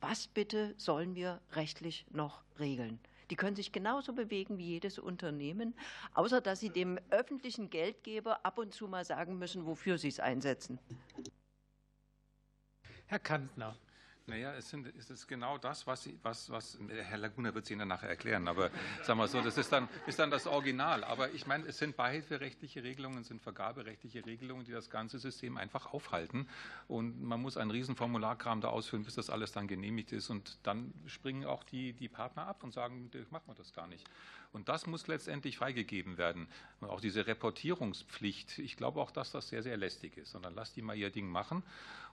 Was 0.00 0.28
bitte 0.28 0.72
sollen 0.78 1.14
wir 1.14 1.42
rechtlich 1.52 2.06
noch 2.10 2.42
regeln? 2.58 3.00
Die 3.30 3.36
können 3.36 3.56
sich 3.56 3.72
genauso 3.72 4.12
bewegen 4.12 4.58
wie 4.58 4.66
jedes 4.66 4.98
Unternehmen, 4.98 5.74
außer 6.14 6.40
dass 6.40 6.60
sie 6.60 6.70
dem 6.70 6.98
öffentlichen 7.10 7.70
Geldgeber 7.70 8.44
ab 8.44 8.58
und 8.58 8.74
zu 8.74 8.88
mal 8.88 9.04
sagen 9.04 9.38
müssen, 9.38 9.66
wofür 9.66 9.98
sie 9.98 10.08
es 10.08 10.20
einsetzen. 10.20 10.78
Herr 13.06 13.20
Kantner. 13.20 13.76
Naja, 14.26 14.54
es, 14.54 14.70
sind, 14.70 14.86
es 14.96 15.10
ist 15.10 15.26
genau 15.26 15.58
das, 15.58 15.86
was, 15.86 16.04
Sie, 16.04 16.18
was, 16.22 16.50
was 16.50 16.78
Herr 16.88 17.18
Laguna 17.18 17.54
wird 17.54 17.64
es 17.64 17.70
Ihnen 17.70 17.88
nachher 17.88 18.08
erklären, 18.08 18.48
aber 18.48 18.70
sagen 19.02 19.18
wir 19.18 19.28
so, 19.28 19.40
das 19.40 19.58
ist 19.58 19.72
dann, 19.72 19.88
ist 20.06 20.18
dann 20.18 20.30
das 20.30 20.46
Original. 20.46 21.04
Aber 21.04 21.32
ich 21.32 21.46
meine, 21.46 21.66
es 21.66 21.78
sind 21.78 21.96
beihilferechtliche 21.96 22.82
Regelungen, 22.82 23.22
es 23.22 23.28
sind 23.28 23.42
vergaberechtliche 23.42 24.24
Regelungen, 24.24 24.64
die 24.64 24.72
das 24.72 24.90
ganze 24.90 25.18
System 25.18 25.56
einfach 25.56 25.92
aufhalten. 25.92 26.48
Und 26.86 27.22
man 27.22 27.40
muss 27.40 27.56
einen 27.56 27.70
riesen 27.70 27.96
Formularkram 27.96 28.60
da 28.60 28.68
ausfüllen, 28.68 29.04
bis 29.04 29.14
das 29.14 29.30
alles 29.30 29.52
dann 29.52 29.66
genehmigt 29.66 30.12
ist. 30.12 30.30
Und 30.30 30.58
dann 30.62 30.92
springen 31.06 31.44
auch 31.44 31.64
die, 31.64 31.92
die 31.92 32.08
Partner 32.08 32.46
ab 32.46 32.62
und 32.62 32.72
sagen, 32.72 33.10
machen 33.30 33.44
wir 33.46 33.54
das 33.54 33.72
gar 33.72 33.86
nicht. 33.86 34.08
Und 34.52 34.68
das 34.68 34.86
muss 34.86 35.06
letztendlich 35.06 35.58
freigegeben 35.58 36.18
werden. 36.18 36.48
Und 36.80 36.90
auch 36.90 37.00
diese 37.00 37.26
Reportierungspflicht, 37.26 38.58
ich 38.58 38.76
glaube 38.76 39.00
auch, 39.00 39.12
dass 39.12 39.30
das 39.30 39.48
sehr, 39.48 39.62
sehr 39.62 39.76
lästig 39.76 40.16
ist. 40.16 40.34
Dann 40.34 40.54
lass 40.54 40.72
die 40.72 40.82
mal 40.82 40.96
ihr 40.96 41.10
Ding 41.10 41.28
machen. 41.28 41.62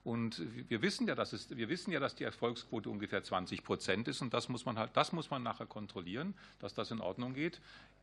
Und 0.04 0.42
wir 0.68 0.80
wissen 0.80 1.08
ja, 1.08 1.16
dass 1.16 1.32
es, 1.32 1.56
wir 1.56 1.68
wissen 1.68 1.90
ja, 1.90 1.98
dass 1.98 2.14
die 2.14 2.24
Erfolgsquote 2.24 2.88
ungefähr 2.88 3.24
20 3.24 3.64
Prozent 3.64 4.06
ist. 4.06 4.22
Und 4.22 4.34
das 4.34 4.48
muss 4.48 4.64
man 4.64 4.78
halt, 4.78 4.96
das 4.96 5.12
muss 5.12 5.30
man 5.30 5.42
nachher 5.42 5.66
kontrollieren, 5.66 6.34
dass 6.60 6.74
das 6.74 6.92
in 6.92 7.00
Ordnung 7.00 7.34
geht 7.34 7.60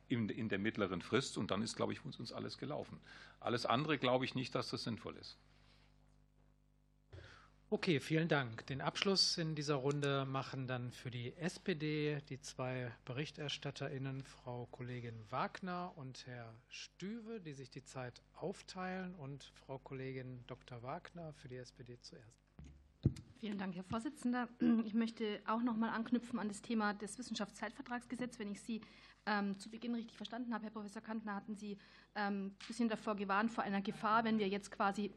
in, 0.08 0.28
in 0.28 0.50
der 0.50 0.58
mittleren 0.58 1.00
Frist. 1.00 1.38
Und 1.38 1.50
dann 1.50 1.62
ist, 1.62 1.74
glaube 1.74 1.94
ich, 1.94 2.04
uns 2.04 2.30
alles 2.30 2.58
gelaufen. 2.58 3.00
Alles 3.40 3.64
andere 3.64 3.96
glaube 3.96 4.26
ich 4.26 4.34
nicht, 4.34 4.54
dass 4.54 4.68
das 4.68 4.84
sinnvoll 4.84 5.16
ist. 5.16 5.38
Okay, 7.68 7.98
vielen 7.98 8.28
Dank. 8.28 8.64
Den 8.68 8.80
Abschluss 8.80 9.38
in 9.38 9.56
dieser 9.56 9.74
Runde 9.74 10.24
machen 10.24 10.68
dann 10.68 10.92
für 10.92 11.10
die 11.10 11.34
SPD 11.36 12.20
die 12.28 12.40
zwei 12.40 12.92
BerichterstatterInnen, 13.04 14.22
Frau 14.22 14.66
Kollegin 14.70 15.20
Wagner 15.30 15.92
und 15.96 16.28
Herr 16.28 16.54
Stüwe, 16.68 17.40
die 17.40 17.54
sich 17.54 17.68
die 17.68 17.82
Zeit 17.82 18.22
aufteilen, 18.36 19.16
und 19.16 19.50
Frau 19.52 19.78
Kollegin 19.78 20.44
Dr. 20.46 20.80
Wagner 20.84 21.32
für 21.32 21.48
die 21.48 21.56
SPD 21.56 21.98
zuerst. 22.00 22.46
Vielen 23.40 23.58
Dank, 23.58 23.74
Herr 23.74 23.82
Vorsitzender. 23.82 24.48
Ich 24.84 24.94
möchte 24.94 25.40
auch 25.44 25.60
noch 25.60 25.76
mal 25.76 25.90
anknüpfen 25.90 26.38
an 26.38 26.46
das 26.46 26.62
Thema 26.62 26.94
des 26.94 27.18
Wissenschaftszeitvertragsgesetzes. 27.18 28.38
Wenn 28.38 28.52
ich 28.52 28.60
Sie 28.60 28.80
ähm, 29.26 29.58
zu 29.58 29.70
Beginn 29.70 29.96
richtig 29.96 30.16
verstanden 30.16 30.54
habe, 30.54 30.62
Herr 30.62 30.70
Professor 30.70 31.02
Kantner, 31.02 31.34
hatten 31.34 31.56
Sie 31.56 31.78
ähm, 32.14 32.46
ein 32.46 32.56
bisschen 32.68 32.88
davor 32.88 33.16
gewarnt, 33.16 33.50
vor 33.50 33.64
einer 33.64 33.82
Gefahr, 33.82 34.22
wenn 34.22 34.38
wir 34.38 34.46
jetzt 34.46 34.70
quasi 34.70 35.10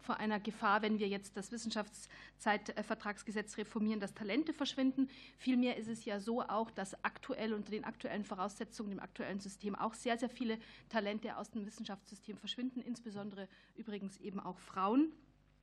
vor 0.00 0.18
einer 0.18 0.40
Gefahr, 0.40 0.82
wenn 0.82 0.98
wir 0.98 1.08
jetzt 1.08 1.36
das 1.36 1.52
Wissenschaftszeitvertragsgesetz 1.52 3.58
reformieren, 3.58 4.00
dass 4.00 4.14
Talente 4.14 4.52
verschwinden. 4.52 5.08
Vielmehr 5.36 5.76
ist 5.76 5.88
es 5.88 6.04
ja 6.04 6.20
so 6.20 6.42
auch, 6.42 6.70
dass 6.70 7.04
aktuell 7.04 7.54
unter 7.54 7.70
den 7.70 7.84
aktuellen 7.84 8.24
Voraussetzungen 8.24 8.92
im 8.92 9.00
aktuellen 9.00 9.40
System 9.40 9.74
auch 9.74 9.94
sehr, 9.94 10.18
sehr 10.18 10.30
viele 10.30 10.58
Talente 10.88 11.36
aus 11.36 11.50
dem 11.50 11.66
Wissenschaftssystem 11.66 12.36
verschwinden, 12.36 12.80
insbesondere 12.80 13.48
übrigens 13.76 14.16
eben 14.18 14.40
auch 14.40 14.58
Frauen. 14.58 15.12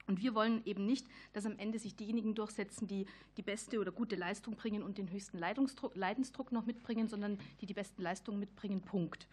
Und 0.07 0.21
wir 0.21 0.35
wollen 0.35 0.61
eben 0.65 0.85
nicht, 0.85 1.07
dass 1.33 1.45
am 1.45 1.57
Ende 1.57 1.79
sich 1.79 1.95
diejenigen 1.95 2.35
durchsetzen, 2.35 2.87
die 2.87 3.07
die 3.37 3.41
beste 3.41 3.79
oder 3.79 3.91
gute 3.91 4.15
Leistung 4.15 4.55
bringen 4.55 4.83
und 4.83 4.99
den 4.99 5.11
höchsten 5.11 5.39
Leidensdruck 5.39 6.51
noch 6.51 6.65
mitbringen, 6.65 7.07
sondern 7.07 7.39
die 7.61 7.65
die 7.65 7.73
besten 7.73 8.03
Leistungen 8.03 8.39
mitbringen. 8.39 8.81
Punkt. 8.81 9.27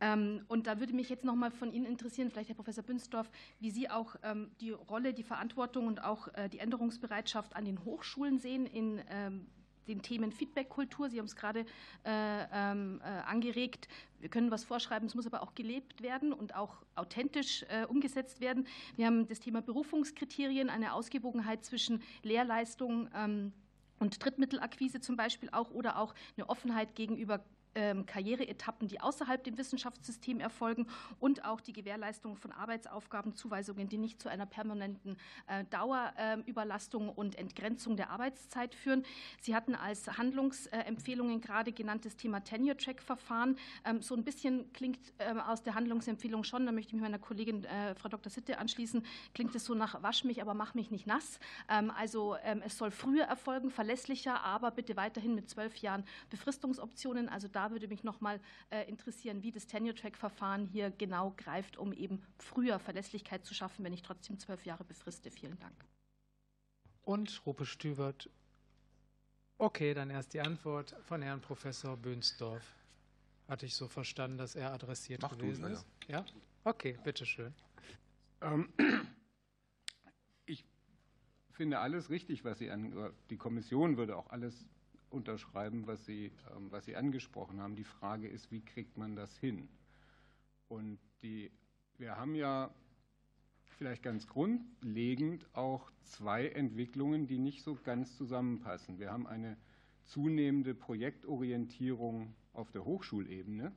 Ähm, 0.00 0.44
und 0.48 0.66
da 0.66 0.78
würde 0.78 0.92
mich 0.92 1.08
jetzt 1.08 1.24
noch 1.24 1.34
mal 1.34 1.50
von 1.50 1.72
Ihnen 1.72 1.86
interessieren, 1.86 2.30
vielleicht 2.30 2.48
Herr 2.48 2.56
Professor 2.56 2.84
Bünsdorf, 2.84 3.30
wie 3.60 3.70
Sie 3.70 3.88
auch 3.90 4.16
ähm, 4.22 4.50
die 4.60 4.70
Rolle, 4.70 5.14
die 5.14 5.22
Verantwortung 5.22 5.86
und 5.86 6.04
auch 6.04 6.28
äh, 6.34 6.48
die 6.48 6.58
Änderungsbereitschaft 6.58 7.56
an 7.56 7.64
den 7.64 7.84
Hochschulen 7.84 8.38
sehen 8.38 8.66
in 8.66 9.00
ähm, 9.08 9.46
den 9.88 10.02
Themen 10.02 10.32
Feedback-Kultur. 10.32 11.08
Sie 11.08 11.18
haben 11.18 11.26
es 11.26 11.36
gerade 11.36 11.64
äh, 12.04 12.42
äh, 12.42 12.46
angeregt. 12.50 13.88
Wir 14.18 14.28
können 14.28 14.50
was 14.50 14.64
vorschreiben, 14.64 15.06
es 15.06 15.14
muss 15.14 15.26
aber 15.26 15.42
auch 15.42 15.54
gelebt 15.54 16.02
werden 16.02 16.32
und 16.32 16.56
auch 16.56 16.82
authentisch 16.96 17.64
umgesetzt 17.88 18.40
werden. 18.40 18.66
Wir 18.96 19.06
haben 19.06 19.28
das 19.28 19.38
Thema 19.38 19.60
Berufungskriterien, 19.60 20.70
eine 20.70 20.94
Ausgewogenheit 20.94 21.64
zwischen 21.64 22.02
Lehrleistung 22.24 23.08
und 24.00 24.24
Drittmittelakquise 24.24 25.00
zum 25.00 25.16
Beispiel 25.16 25.50
auch 25.52 25.70
oder 25.70 25.98
auch 25.98 26.14
eine 26.36 26.48
Offenheit 26.48 26.96
gegenüber 26.96 27.44
Karriereetappen, 28.06 28.88
die 28.88 29.00
außerhalb 29.00 29.44
dem 29.44 29.58
Wissenschaftssystem 29.58 30.40
erfolgen 30.40 30.86
und 31.20 31.44
auch 31.44 31.60
die 31.60 31.72
Gewährleistung 31.72 32.36
von 32.36 32.52
Arbeitsaufgabenzuweisungen, 32.52 33.88
die 33.88 33.98
nicht 33.98 34.20
zu 34.20 34.28
einer 34.28 34.46
permanenten 34.46 35.16
äh, 35.46 35.64
Dauerüberlastung 35.70 37.08
und 37.08 37.36
Entgrenzung 37.36 37.96
der 37.96 38.10
Arbeitszeit 38.10 38.74
führen. 38.74 39.04
Sie 39.40 39.54
hatten 39.54 39.74
als 39.74 40.06
Handlungsempfehlungen 40.16 41.40
gerade 41.40 41.72
genannt 41.72 42.04
das 42.04 42.16
Thema 42.16 42.40
Tenure-Track-Verfahren. 42.40 43.56
Ähm, 43.84 44.00
so 44.00 44.14
ein 44.14 44.24
bisschen 44.24 44.72
klingt 44.72 45.12
ähm, 45.18 45.38
aus 45.40 45.62
der 45.62 45.74
Handlungsempfehlung 45.74 46.44
schon, 46.44 46.66
da 46.66 46.72
möchte 46.72 46.90
ich 46.90 46.94
mich 46.94 47.02
meiner 47.02 47.18
Kollegin 47.18 47.64
äh, 47.64 47.94
Frau 47.94 48.08
Dr. 48.08 48.30
Sitte 48.30 48.58
anschließen, 48.58 49.04
klingt 49.34 49.54
es 49.54 49.64
so 49.64 49.74
nach 49.74 50.02
wasch 50.02 50.24
mich, 50.24 50.40
aber 50.40 50.54
mach 50.54 50.74
mich 50.74 50.90
nicht 50.90 51.06
nass. 51.06 51.38
Also 51.66 52.36
es 52.64 52.78
soll 52.78 52.90
früher 52.90 53.24
erfolgen, 53.24 53.70
verlässlicher, 53.70 54.42
aber 54.42 54.70
bitte 54.70 54.96
weiterhin 54.96 55.34
mit 55.34 55.48
zwölf 55.50 55.76
Jahren 55.78 56.04
Befristungsoptionen. 56.30 57.28
Also 57.28 57.48
da 57.48 57.65
würde 57.70 57.88
mich 57.88 58.04
noch 58.04 58.20
mal 58.20 58.40
äh, 58.70 58.88
interessieren, 58.88 59.42
wie 59.42 59.52
das 59.52 59.66
Tenure-Track-Verfahren 59.66 60.66
hier 60.66 60.90
genau 60.90 61.34
greift, 61.36 61.76
um 61.76 61.92
eben 61.92 62.22
früher 62.38 62.78
Verlässlichkeit 62.78 63.44
zu 63.44 63.54
schaffen, 63.54 63.84
wenn 63.84 63.92
ich 63.92 64.02
trotzdem 64.02 64.38
zwölf 64.38 64.64
Jahre 64.64 64.84
befriste. 64.84 65.30
Vielen 65.30 65.58
Dank. 65.58 65.74
Und 67.02 67.42
Rupe 67.46 67.66
Stübert. 67.66 68.28
Okay, 69.58 69.94
dann 69.94 70.10
erst 70.10 70.34
die 70.34 70.40
Antwort 70.40 70.94
von 71.02 71.22
Herrn 71.22 71.40
Professor 71.40 71.96
Bönsdorf. 71.96 72.74
Hatte 73.48 73.64
ich 73.64 73.74
so 73.74 73.86
verstanden, 73.88 74.38
dass 74.38 74.56
er 74.56 74.72
adressiert 74.72 75.22
Mach 75.22 75.38
gewesen 75.38 75.62
du, 75.62 75.68
ist? 75.68 75.86
Ja. 76.08 76.18
ja? 76.18 76.24
Okay, 76.64 76.98
bitteschön. 77.04 77.54
Ähm, 78.40 78.72
ich 80.46 80.64
finde 81.52 81.78
alles 81.78 82.10
richtig, 82.10 82.44
was 82.44 82.58
Sie 82.58 82.70
an, 82.70 83.12
die 83.30 83.36
Kommission 83.36 83.96
würde 83.96 84.16
auch 84.16 84.28
alles 84.30 84.66
unterschreiben, 85.10 85.86
was 85.86 86.04
Sie, 86.04 86.32
ähm, 86.56 86.70
was 86.70 86.84
Sie 86.84 86.96
angesprochen 86.96 87.60
haben. 87.60 87.76
Die 87.76 87.84
Frage 87.84 88.28
ist, 88.28 88.50
wie 88.50 88.64
kriegt 88.64 88.96
man 88.96 89.16
das 89.16 89.36
hin? 89.38 89.68
Und 90.68 90.98
die, 91.22 91.50
wir 91.98 92.16
haben 92.16 92.34
ja 92.34 92.74
vielleicht 93.78 94.02
ganz 94.02 94.26
grundlegend 94.26 95.46
auch 95.54 95.90
zwei 96.02 96.48
Entwicklungen, 96.48 97.26
die 97.26 97.38
nicht 97.38 97.62
so 97.62 97.74
ganz 97.74 98.16
zusammenpassen. 98.16 98.98
Wir 98.98 99.12
haben 99.12 99.26
eine 99.26 99.56
zunehmende 100.04 100.74
Projektorientierung 100.74 102.34
auf 102.52 102.70
der 102.70 102.84
Hochschulebene. 102.84 103.72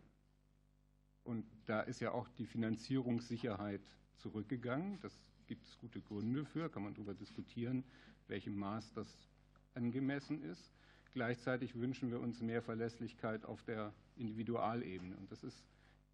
Und 1.24 1.45
da 1.66 1.82
ist 1.82 1.99
ja 1.99 2.11
auch 2.11 2.27
die 2.30 2.45
Finanzierungssicherheit 2.45 3.82
zurückgegangen. 4.17 4.99
Das 5.01 5.14
gibt 5.48 5.67
es 5.67 5.77
gute 5.77 6.01
Gründe 6.01 6.45
für, 6.45 6.69
kann 6.69 6.83
man 6.83 6.93
darüber 6.93 7.14
diskutieren, 7.14 7.83
welchem 8.27 8.56
Maß 8.58 8.93
das 8.93 9.30
angemessen 9.74 10.41
ist. 10.43 10.72
Gleichzeitig 11.14 11.76
wünschen 11.76 12.12
wir 12.12 12.20
uns 12.20 12.42
mehr 12.42 12.62
Verlässlichkeit 12.62 13.46
auf 13.46 13.64
der 13.64 13.94
Individualebene. 14.16 15.16
Und 15.18 15.32
das 15.32 15.44
ist 15.44 15.64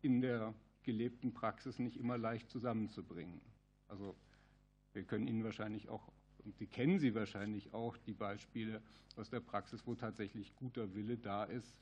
in 0.01 0.22
der 0.22 0.53
gelebten 0.83 1.33
Praxis 1.33 1.80
nicht 1.80 1.98
immer 1.98 2.17
leicht 2.17 2.49
zusammenzubringen. 2.49 3.41
Also 3.88 4.15
wir 4.93 5.03
können 5.03 5.27
Ihnen 5.27 5.43
wahrscheinlich 5.43 5.90
auch, 5.90 6.11
und 6.43 6.56
Sie 6.56 6.67
kennen 6.67 6.99
sie 6.99 7.14
wahrscheinlich 7.15 7.74
auch, 7.74 7.98
die 7.98 8.14
Beispiele 8.14 8.82
aus 9.15 9.30
der 9.30 9.40
Praxis, 9.40 9.85
wo 9.85 9.95
tatsächlich 9.95 10.56
guter 10.56 10.93
Wille 10.93 11.17
da 11.17 11.43
ist, 11.43 11.75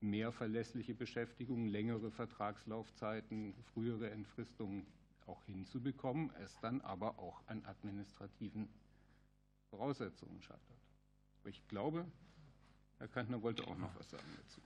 mehr 0.00 0.32
verlässliche 0.32 0.94
Beschäftigung, 0.94 1.66
längere 1.66 2.10
Vertragslaufzeiten, 2.10 3.54
frühere 3.72 4.10
Entfristungen 4.10 4.86
auch 5.26 5.44
hinzubekommen, 5.44 6.30
es 6.42 6.58
dann 6.60 6.80
aber 6.80 7.18
auch 7.18 7.42
an 7.46 7.64
administrativen 7.64 8.68
Voraussetzungen 9.70 10.42
scheitert. 10.42 10.80
Ich 11.44 11.66
glaube, 11.68 12.04
Herr 13.00 13.08
Kantner 13.08 13.40
wollte 13.40 13.66
auch 13.66 13.78
noch 13.78 13.94
was 13.98 14.10
sagen 14.10 14.30
dazu. 14.36 14.60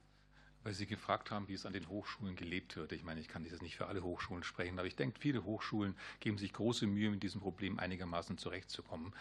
Weil 0.65 0.75
Sie 0.75 0.87
gefragt 0.87 1.31
haben, 1.31 1.47
wie 1.47 1.55
es 1.55 1.67
an 1.67 1.73
den 1.73 1.89
Hochschulen 1.89 2.35
gelebt 2.35 2.75
wird. 2.75 2.91
Ich 2.91 3.05
meine, 3.05 3.21
ich 3.21 3.29
kann 3.29 3.45
das 3.49 3.63
nicht 3.63 3.77
für 3.77 3.87
alle 3.87 4.03
Hochschulen 4.03 4.43
sprechen, 4.43 4.77
aber 4.77 4.89
ich 4.89 4.97
denke, 4.97 5.21
viele 5.21 5.45
Hochschulen 5.45 5.95
geben 6.19 6.37
sich 6.37 6.53
große 6.53 6.89
Mühe, 6.89 7.11
mit 7.11 7.23
diesem 7.23 7.41
Problem 7.41 7.79
einigermaßen 7.79 8.37
zurechtzukommen. 8.37 9.15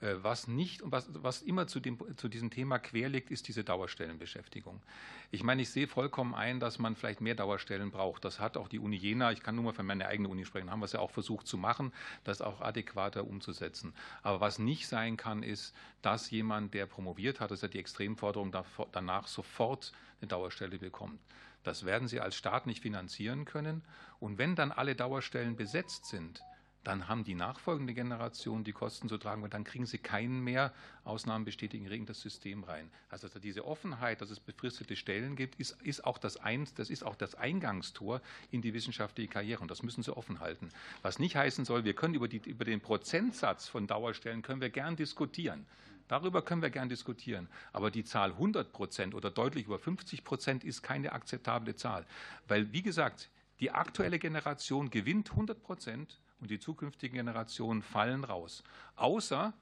Äh, 0.00 0.16
was 0.22 0.46
nicht 0.46 0.82
und 0.82 0.92
was, 0.92 1.08
was 1.10 1.40
immer 1.40 1.66
zu, 1.66 1.80
dem, 1.80 1.98
zu 2.16 2.28
diesem 2.28 2.50
Thema 2.50 2.78
quer 2.78 3.08
liegt, 3.08 3.30
ist 3.30 3.48
diese 3.48 3.64
Dauerstellenbeschäftigung. 3.64 4.82
Ich 5.30 5.42
meine, 5.42 5.62
ich 5.62 5.70
sehe 5.70 5.86
vollkommen 5.86 6.34
ein, 6.34 6.60
dass 6.60 6.78
man 6.78 6.96
vielleicht 6.96 7.22
mehr 7.22 7.34
Dauerstellen 7.34 7.90
braucht. 7.90 8.24
Das 8.24 8.38
hat 8.38 8.58
auch 8.58 8.68
die 8.68 8.78
Uni 8.78 8.96
Jena, 8.96 9.32
ich 9.32 9.42
kann 9.42 9.54
nur 9.54 9.64
mal 9.64 9.72
für 9.72 9.82
meine 9.82 10.06
eigene 10.06 10.28
Uni 10.28 10.44
sprechen, 10.44 10.70
haben 10.70 10.80
wir 10.80 10.84
es 10.84 10.92
ja 10.92 11.00
auch 11.00 11.10
versucht 11.10 11.46
zu 11.46 11.56
machen, 11.56 11.92
das 12.24 12.42
auch 12.42 12.60
adäquater 12.60 13.26
umzusetzen. 13.26 13.94
Aber 14.22 14.40
was 14.40 14.58
nicht 14.58 14.86
sein 14.86 15.16
kann, 15.16 15.42
ist, 15.42 15.74
dass 16.02 16.30
jemand, 16.30 16.74
der 16.74 16.86
promoviert 16.86 17.40
hat, 17.40 17.50
das 17.50 17.58
ist 17.58 17.62
ja 17.62 17.68
die 17.68 17.78
Extremforderung, 17.78 18.54
danach 18.92 19.26
sofort 19.26 19.92
eine 20.20 20.28
Dauerstelle 20.28 20.78
bekommt. 20.78 21.20
Das 21.64 21.84
werden 21.84 22.06
Sie 22.06 22.20
als 22.20 22.36
Staat 22.36 22.66
nicht 22.66 22.82
finanzieren 22.82 23.44
können. 23.44 23.82
Und 24.20 24.38
wenn 24.38 24.54
dann 24.54 24.70
alle 24.70 24.94
Dauerstellen 24.94 25.56
besetzt 25.56 26.06
sind, 26.06 26.42
dann 26.86 27.08
haben 27.08 27.24
die 27.24 27.34
nachfolgende 27.34 27.94
Generation 27.94 28.62
die 28.62 28.72
Kosten 28.72 29.08
zu 29.08 29.18
tragen, 29.18 29.42
weil 29.42 29.50
dann 29.50 29.64
kriegen 29.64 29.86
sie 29.86 29.98
keinen 29.98 30.44
mehr. 30.44 30.72
Ausnahmen 31.02 31.44
bestätigen 31.44 31.88
regen 31.88 32.06
das 32.06 32.20
System 32.20 32.62
rein. 32.62 32.90
Also 33.08 33.28
diese 33.40 33.64
Offenheit, 33.64 34.20
dass 34.20 34.30
es 34.30 34.38
befristete 34.38 34.94
Stellen 34.94 35.34
gibt, 35.34 35.56
ist, 35.56 35.80
ist, 35.82 36.04
auch 36.04 36.18
das 36.18 36.36
ein, 36.36 36.68
das 36.76 36.88
ist 36.90 37.02
auch 37.02 37.16
das 37.16 37.34
Eingangstor 37.34 38.20
in 38.52 38.62
die 38.62 38.72
wissenschaftliche 38.72 39.28
Karriere 39.28 39.62
und 39.62 39.70
das 39.70 39.82
müssen 39.82 40.04
sie 40.04 40.16
offen 40.16 40.38
halten. 40.38 40.68
Was 41.02 41.18
nicht 41.18 41.34
heißen 41.34 41.64
soll, 41.64 41.84
wir 41.84 41.94
können 41.94 42.14
über, 42.14 42.28
die, 42.28 42.38
über 42.38 42.64
den 42.64 42.80
Prozentsatz 42.80 43.66
von 43.66 43.88
Dauerstellen 43.88 44.42
können 44.42 44.60
wir 44.60 44.70
gern 44.70 44.94
diskutieren. 44.94 45.66
Darüber 46.06 46.42
können 46.42 46.62
wir 46.62 46.70
gern 46.70 46.88
diskutieren. 46.88 47.48
Aber 47.72 47.90
die 47.90 48.04
Zahl 48.04 48.30
100 48.30 48.72
Prozent 48.72 49.14
oder 49.14 49.30
deutlich 49.32 49.66
über 49.66 49.80
50 49.80 50.22
Prozent 50.22 50.62
ist 50.62 50.82
keine 50.82 51.12
akzeptable 51.12 51.74
Zahl. 51.74 52.06
Weil, 52.46 52.72
wie 52.72 52.82
gesagt, 52.82 53.28
die 53.58 53.72
aktuelle 53.72 54.20
Generation 54.20 54.90
gewinnt 54.90 55.30
100 55.30 55.60
Prozent 55.62 56.20
und 56.40 56.50
die 56.50 56.58
zukünftigen 56.58 57.16
Generationen 57.16 57.82
fallen 57.82 58.24
raus. 58.24 58.62
Außer 58.96 59.54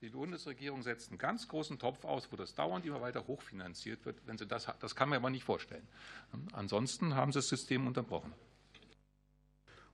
die 0.00 0.10
Bundesregierung 0.10 0.82
setzt 0.82 1.08
einen 1.08 1.18
ganz 1.18 1.48
großen 1.48 1.78
Topf 1.78 2.04
aus, 2.04 2.30
wo 2.30 2.36
das 2.36 2.54
dauernd 2.54 2.84
immer 2.84 3.00
weiter 3.00 3.26
hochfinanziert 3.26 4.04
wird. 4.04 4.20
Wenn 4.26 4.36
sie 4.36 4.46
das, 4.46 4.68
das 4.80 4.94
kann 4.94 5.08
man 5.08 5.16
aber 5.16 5.30
nicht 5.30 5.44
vorstellen. 5.44 5.88
Ansonsten 6.52 7.14
haben 7.14 7.32
sie 7.32 7.38
das 7.38 7.48
System 7.48 7.86
unterbrochen. 7.86 8.32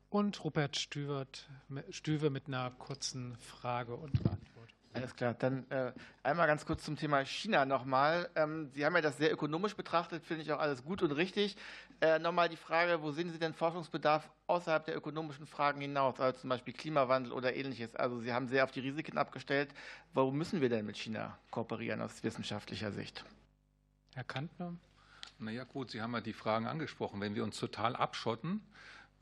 Und 0.09 0.42
Rupert 0.42 0.76
Stüwe 0.76 2.31
mit 2.31 2.49
einer 2.49 2.73
kurzen 2.73 3.36
Frage 3.36 3.94
und 3.94 4.17
Antwort. 4.26 4.49
Alles 4.92 5.14
klar, 5.14 5.34
dann 5.34 5.70
äh, 5.70 5.92
einmal 6.24 6.48
ganz 6.48 6.66
kurz 6.66 6.84
zum 6.84 6.96
Thema 6.96 7.24
China 7.24 7.64
nochmal. 7.64 8.28
Ähm, 8.34 8.70
Sie 8.74 8.84
haben 8.84 8.94
ja 8.96 9.00
das 9.00 9.18
sehr 9.18 9.32
ökonomisch 9.32 9.76
betrachtet, 9.76 10.24
finde 10.24 10.42
ich 10.42 10.52
auch 10.52 10.58
alles 10.58 10.82
gut 10.82 11.00
und 11.02 11.12
richtig. 11.12 11.56
Äh, 12.00 12.18
nochmal 12.18 12.48
die 12.48 12.56
Frage, 12.56 13.00
wo 13.00 13.12
sehen 13.12 13.30
Sie 13.30 13.38
denn 13.38 13.54
Forschungsbedarf 13.54 14.28
außerhalb 14.48 14.84
der 14.84 14.96
ökonomischen 14.96 15.46
Fragen 15.46 15.80
hinaus, 15.80 16.18
also 16.18 16.40
zum 16.40 16.50
Beispiel 16.50 16.74
Klimawandel 16.74 17.32
oder 17.32 17.54
ähnliches? 17.54 17.94
Also 17.94 18.18
Sie 18.18 18.32
haben 18.32 18.48
sehr 18.48 18.64
auf 18.64 18.72
die 18.72 18.80
Risiken 18.80 19.16
abgestellt. 19.16 19.72
Warum 20.12 20.36
müssen 20.36 20.60
wir 20.60 20.68
denn 20.68 20.86
mit 20.86 20.96
China 20.96 21.38
kooperieren 21.52 22.02
aus 22.02 22.24
wissenschaftlicher 22.24 22.90
Sicht? 22.90 23.24
Herr 24.14 24.24
Kantner? 24.24 24.74
Naja 25.38 25.62
gut, 25.62 25.92
Sie 25.92 26.02
haben 26.02 26.14
ja 26.14 26.20
die 26.20 26.32
Fragen 26.32 26.66
angesprochen. 26.66 27.20
Wenn 27.20 27.36
wir 27.36 27.44
uns 27.44 27.58
total 27.58 27.94
abschotten, 27.94 28.60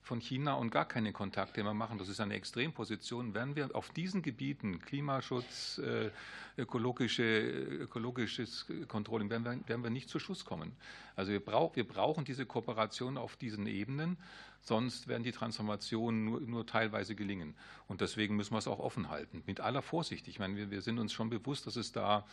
von 0.09 0.21
China 0.21 0.55
und 0.55 0.71
gar 0.71 0.89
keine 0.89 1.13
Kontakte 1.13 1.63
mehr 1.63 1.75
machen, 1.75 1.99
das 1.99 2.09
ist 2.09 2.19
eine 2.19 2.33
Extremposition, 2.33 3.35
werden 3.35 3.57
wir 3.57 3.77
auf 3.77 3.91
diesen 3.91 4.23
Gebieten, 4.23 4.81
Klimaschutz, 4.81 5.79
äh, 5.79 6.11
ökologische, 6.57 7.23
ökologisches 7.23 8.67
Controlling, 8.89 9.29
werden 9.29 9.45
wir, 9.45 9.69
werden 9.69 9.83
wir 9.83 9.91
nicht 9.91 10.09
zu 10.09 10.19
Schuss 10.19 10.47
kommen. 10.47 10.73
Also 11.15 11.31
wir, 11.31 11.45
brauch, 11.45 11.77
wir 11.77 11.87
brauchen 11.87 12.25
diese 12.25 12.47
Kooperation 12.47 13.19
auf 13.19 13.37
diesen 13.37 13.67
Ebenen, 13.67 14.17
sonst 14.63 15.09
werden 15.09 15.25
die 15.25 15.33
Transformationen 15.33 16.25
nur, 16.25 16.41
nur 16.41 16.67
teilweise 16.67 17.15
gelingen. 17.15 17.55
Und 17.87 18.01
deswegen 18.01 18.35
müssen 18.35 18.55
wir 18.55 18.59
es 18.59 18.67
auch 18.67 18.79
offen 18.79 19.11
halten, 19.11 19.43
mit 19.47 19.61
aller 19.61 19.83
Vorsicht. 19.83 20.27
Ich 20.27 20.39
meine, 20.39 20.57
wir, 20.57 20.71
wir 20.71 20.81
sind 20.81 20.99
uns 20.99 21.13
schon 21.13 21.29
bewusst, 21.29 21.67
dass 21.67 21.77
es 21.77 21.93
da 21.93 22.27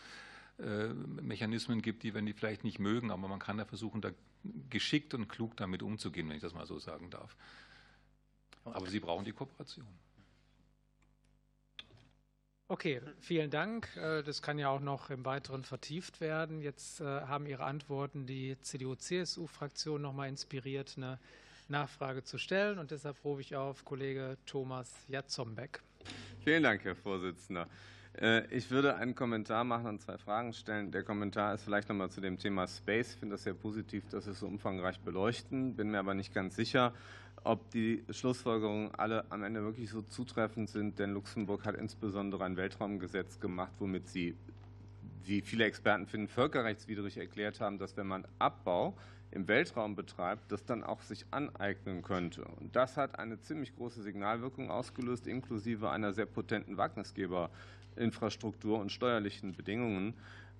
äh, 0.60 0.88
Mechanismen 1.22 1.82
gibt, 1.82 2.04
die 2.04 2.16
wir 2.16 2.36
vielleicht 2.36 2.64
nicht 2.64 2.80
mögen, 2.80 3.12
aber 3.12 3.28
man 3.28 3.40
kann 3.40 3.58
da 3.58 3.66
versuchen, 3.66 4.00
da 4.00 4.12
geschickt 4.70 5.14
und 5.14 5.28
klug 5.28 5.58
damit 5.58 5.84
umzugehen, 5.84 6.30
wenn 6.30 6.38
ich 6.38 6.42
das 6.42 6.54
mal 6.54 6.66
so 6.66 6.80
sagen 6.80 7.10
darf. 7.10 7.36
Aber 8.66 8.88
Sie 8.88 9.00
brauchen 9.00 9.26
die 9.26 9.32
Kooperation. 9.32 9.85
Okay, 12.68 13.00
vielen 13.19 13.52
Dank. 13.52 13.95
Äh, 13.95 14.24
das 14.24 14.42
kann 14.42 14.58
ja 14.58 14.69
auch 14.69 14.80
noch 14.80 15.11
im 15.11 15.24
Weiteren 15.24 15.64
vertieft 15.64 16.19
werden. 16.19 16.61
Jetzt 16.61 17.00
äh, 17.00 17.03
haben 17.03 17.45
Ihre 17.45 17.64
Antworten 17.64 18.26
die 18.26 18.58
CDU-CSU-Fraktion 18.60 20.02
noch 20.02 20.14
mal 20.14 20.27
inspiriert, 20.27 20.95
eine 20.98 21.19
Nachfrage 21.68 22.24
zu 22.24 22.40
stellen. 22.40 22.80
Und 22.80 22.90
deshalb 22.90 23.24
rufe 23.24 23.42
ich 23.42 23.56
auf 23.56 23.85
Kollege 23.85 24.38
Thomas 24.48 24.92
Jatzombeck. 25.08 25.82
Vielen 26.44 26.64
Dank, 26.64 26.84
Herr 26.84 26.95
Vorsitzender. 26.95 27.68
Äh, 28.19 28.48
ich 28.48 28.72
würde 28.72 28.95
einen 28.95 29.14
Kommentar 29.14 29.64
machen 29.64 29.88
und 29.88 30.02
zwei 30.02 30.18
Fragen 30.18 30.53
stellen. 30.53 30.92
Der 30.92 31.03
Kommentar 31.03 31.53
ist 31.53 31.64
vielleicht 31.64 31.90
nochmal 31.90 32.10
zu 32.10 32.19
dem 32.19 32.40
Thema 32.40 32.68
Space. 32.68 33.14
Ich 33.14 33.19
finde 33.19 33.35
das 33.35 33.44
sehr 33.44 33.53
positiv, 33.53 34.08
dass 34.10 34.26
Sie 34.26 34.32
es 34.32 34.40
so 34.40 34.48
umfangreich 34.48 35.00
beleuchten. 35.02 35.76
Bin 35.76 35.92
mir 35.92 36.00
aber 36.00 36.16
nicht 36.16 36.34
ganz 36.34 36.56
sicher, 36.56 36.94
ob 37.45 37.69
die 37.72 38.03
Schlussfolgerungen 38.09 38.93
alle 38.95 39.30
am 39.32 39.43
Ende 39.43 39.64
wirklich 39.64 39.90
so 39.90 40.01
zutreffend 40.01 40.69
sind, 40.69 40.99
denn 40.99 41.14
Luxemburg 41.14 41.65
hat 41.65 41.75
insbesondere 41.75 42.43
ein 42.43 42.57
Weltraumgesetz 42.57 43.40
gemacht, 43.40 43.74
womit 43.80 44.09
sie 44.09 44.35
wie 45.24 45.41
viele 45.41 45.65
Experten 45.65 46.07
finden, 46.07 46.27
völkerrechtswidrig 46.27 47.17
erklärt 47.17 47.59
haben, 47.59 47.77
dass 47.77 47.98
wenn 47.98 48.07
man 48.07 48.25
Abbau 48.40 48.95
im 49.32 49.48
Weltraum 49.48 49.95
betreibt, 49.95 50.51
das 50.51 50.65
dann 50.65 50.83
auch 50.83 51.01
sich 51.01 51.25
aneignen 51.32 52.01
könnte. 52.01 52.45
Und 52.45 52.75
das 52.75 52.98
hat 52.98 53.19
eine 53.19 53.40
ziemlich 53.40 53.75
große 53.75 54.01
Signalwirkung 54.01 54.72
ausgelöst, 54.72 55.27
inklusive 55.27 55.90
einer 55.90 56.14
sehr 56.14 56.25
potenten 56.25 56.77
Wagnisgeberinfrastruktur 56.77 58.80
und 58.80 58.91
steuerlichen 58.91 59.53
Bedingungen. 59.53 60.14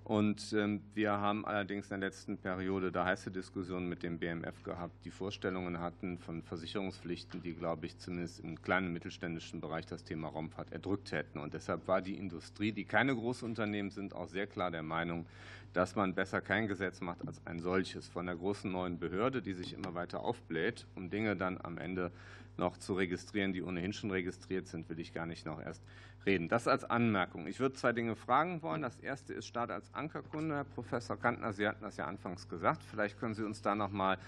Und 0.06 0.52
ähm, 0.52 0.82
wir 0.94 1.10
haben 1.14 1.44
allerdings 1.44 1.90
in 1.90 2.00
der 2.00 2.08
letzten 2.08 2.38
Periode 2.38 2.92
da 2.92 3.06
heiße 3.06 3.32
Diskussionen 3.32 3.88
mit 3.88 4.04
dem 4.04 4.20
BMF 4.20 4.62
gehabt, 4.62 5.04
die 5.04 5.10
Vorstellungen 5.10 5.80
hatten 5.80 6.18
von 6.18 6.44
Versicherungspflichten, 6.44 7.42
die, 7.42 7.54
glaube 7.54 7.86
ich, 7.86 7.98
zumindest 7.98 8.38
im 8.38 8.62
kleinen 8.62 8.92
mittelständischen 8.92 9.60
Bereich 9.60 9.84
das 9.84 10.04
Thema 10.04 10.28
Raumfahrt 10.28 10.70
erdrückt 10.70 11.10
hätten. 11.10 11.40
Und 11.40 11.54
deshalb 11.54 11.88
war 11.88 12.02
die 12.02 12.14
Industrie, 12.14 12.70
die 12.70 12.84
keine 12.84 13.16
Großunternehmen 13.16 13.90
sind, 13.90 14.14
auch 14.14 14.28
sehr 14.28 14.46
klar 14.46 14.70
der 14.70 14.84
Meinung, 14.84 15.26
dass 15.72 15.96
man 15.96 16.14
besser 16.14 16.40
kein 16.40 16.68
Gesetz 16.68 17.00
macht 17.00 17.26
als 17.26 17.44
ein 17.44 17.58
solches 17.58 18.06
von 18.06 18.26
der 18.26 18.36
großen 18.36 18.70
neuen 18.70 19.00
Behörde, 19.00 19.42
die 19.42 19.54
sich 19.54 19.72
immer 19.72 19.96
weiter 19.96 20.20
aufbläht, 20.20 20.86
um 20.94 21.10
Dinge 21.10 21.34
dann 21.34 21.58
am 21.60 21.78
Ende 21.78 22.12
noch 22.58 22.76
zu 22.76 22.94
registrieren, 22.94 23.52
die 23.52 23.62
ohnehin 23.62 23.92
schon 23.92 24.10
registriert 24.10 24.66
sind, 24.68 24.88
will 24.88 24.98
ich 25.00 25.12
gar 25.12 25.26
nicht 25.26 25.46
noch 25.46 25.60
erst 25.60 25.82
reden. 26.26 26.48
Das 26.48 26.68
als 26.68 26.84
Anmerkung. 26.84 27.46
Ich 27.46 27.60
würde 27.60 27.76
zwei 27.76 27.92
Dinge 27.92 28.16
fragen 28.16 28.60
wollen. 28.62 28.82
Das 28.82 28.98
erste 28.98 29.32
ist 29.32 29.46
Staat 29.46 29.70
als 29.70 29.94
Ankerkunde. 29.94 30.56
Herr 30.56 30.64
Professor 30.64 31.16
Kantner, 31.16 31.52
Sie 31.52 31.66
hatten 31.66 31.82
das 31.82 31.96
ja 31.96 32.06
anfangs 32.06 32.48
gesagt. 32.48 32.82
Vielleicht 32.82 33.18
können 33.18 33.34
Sie 33.34 33.44
uns 33.44 33.62
da 33.62 33.74
noch 33.74 33.90
mal 33.90 34.18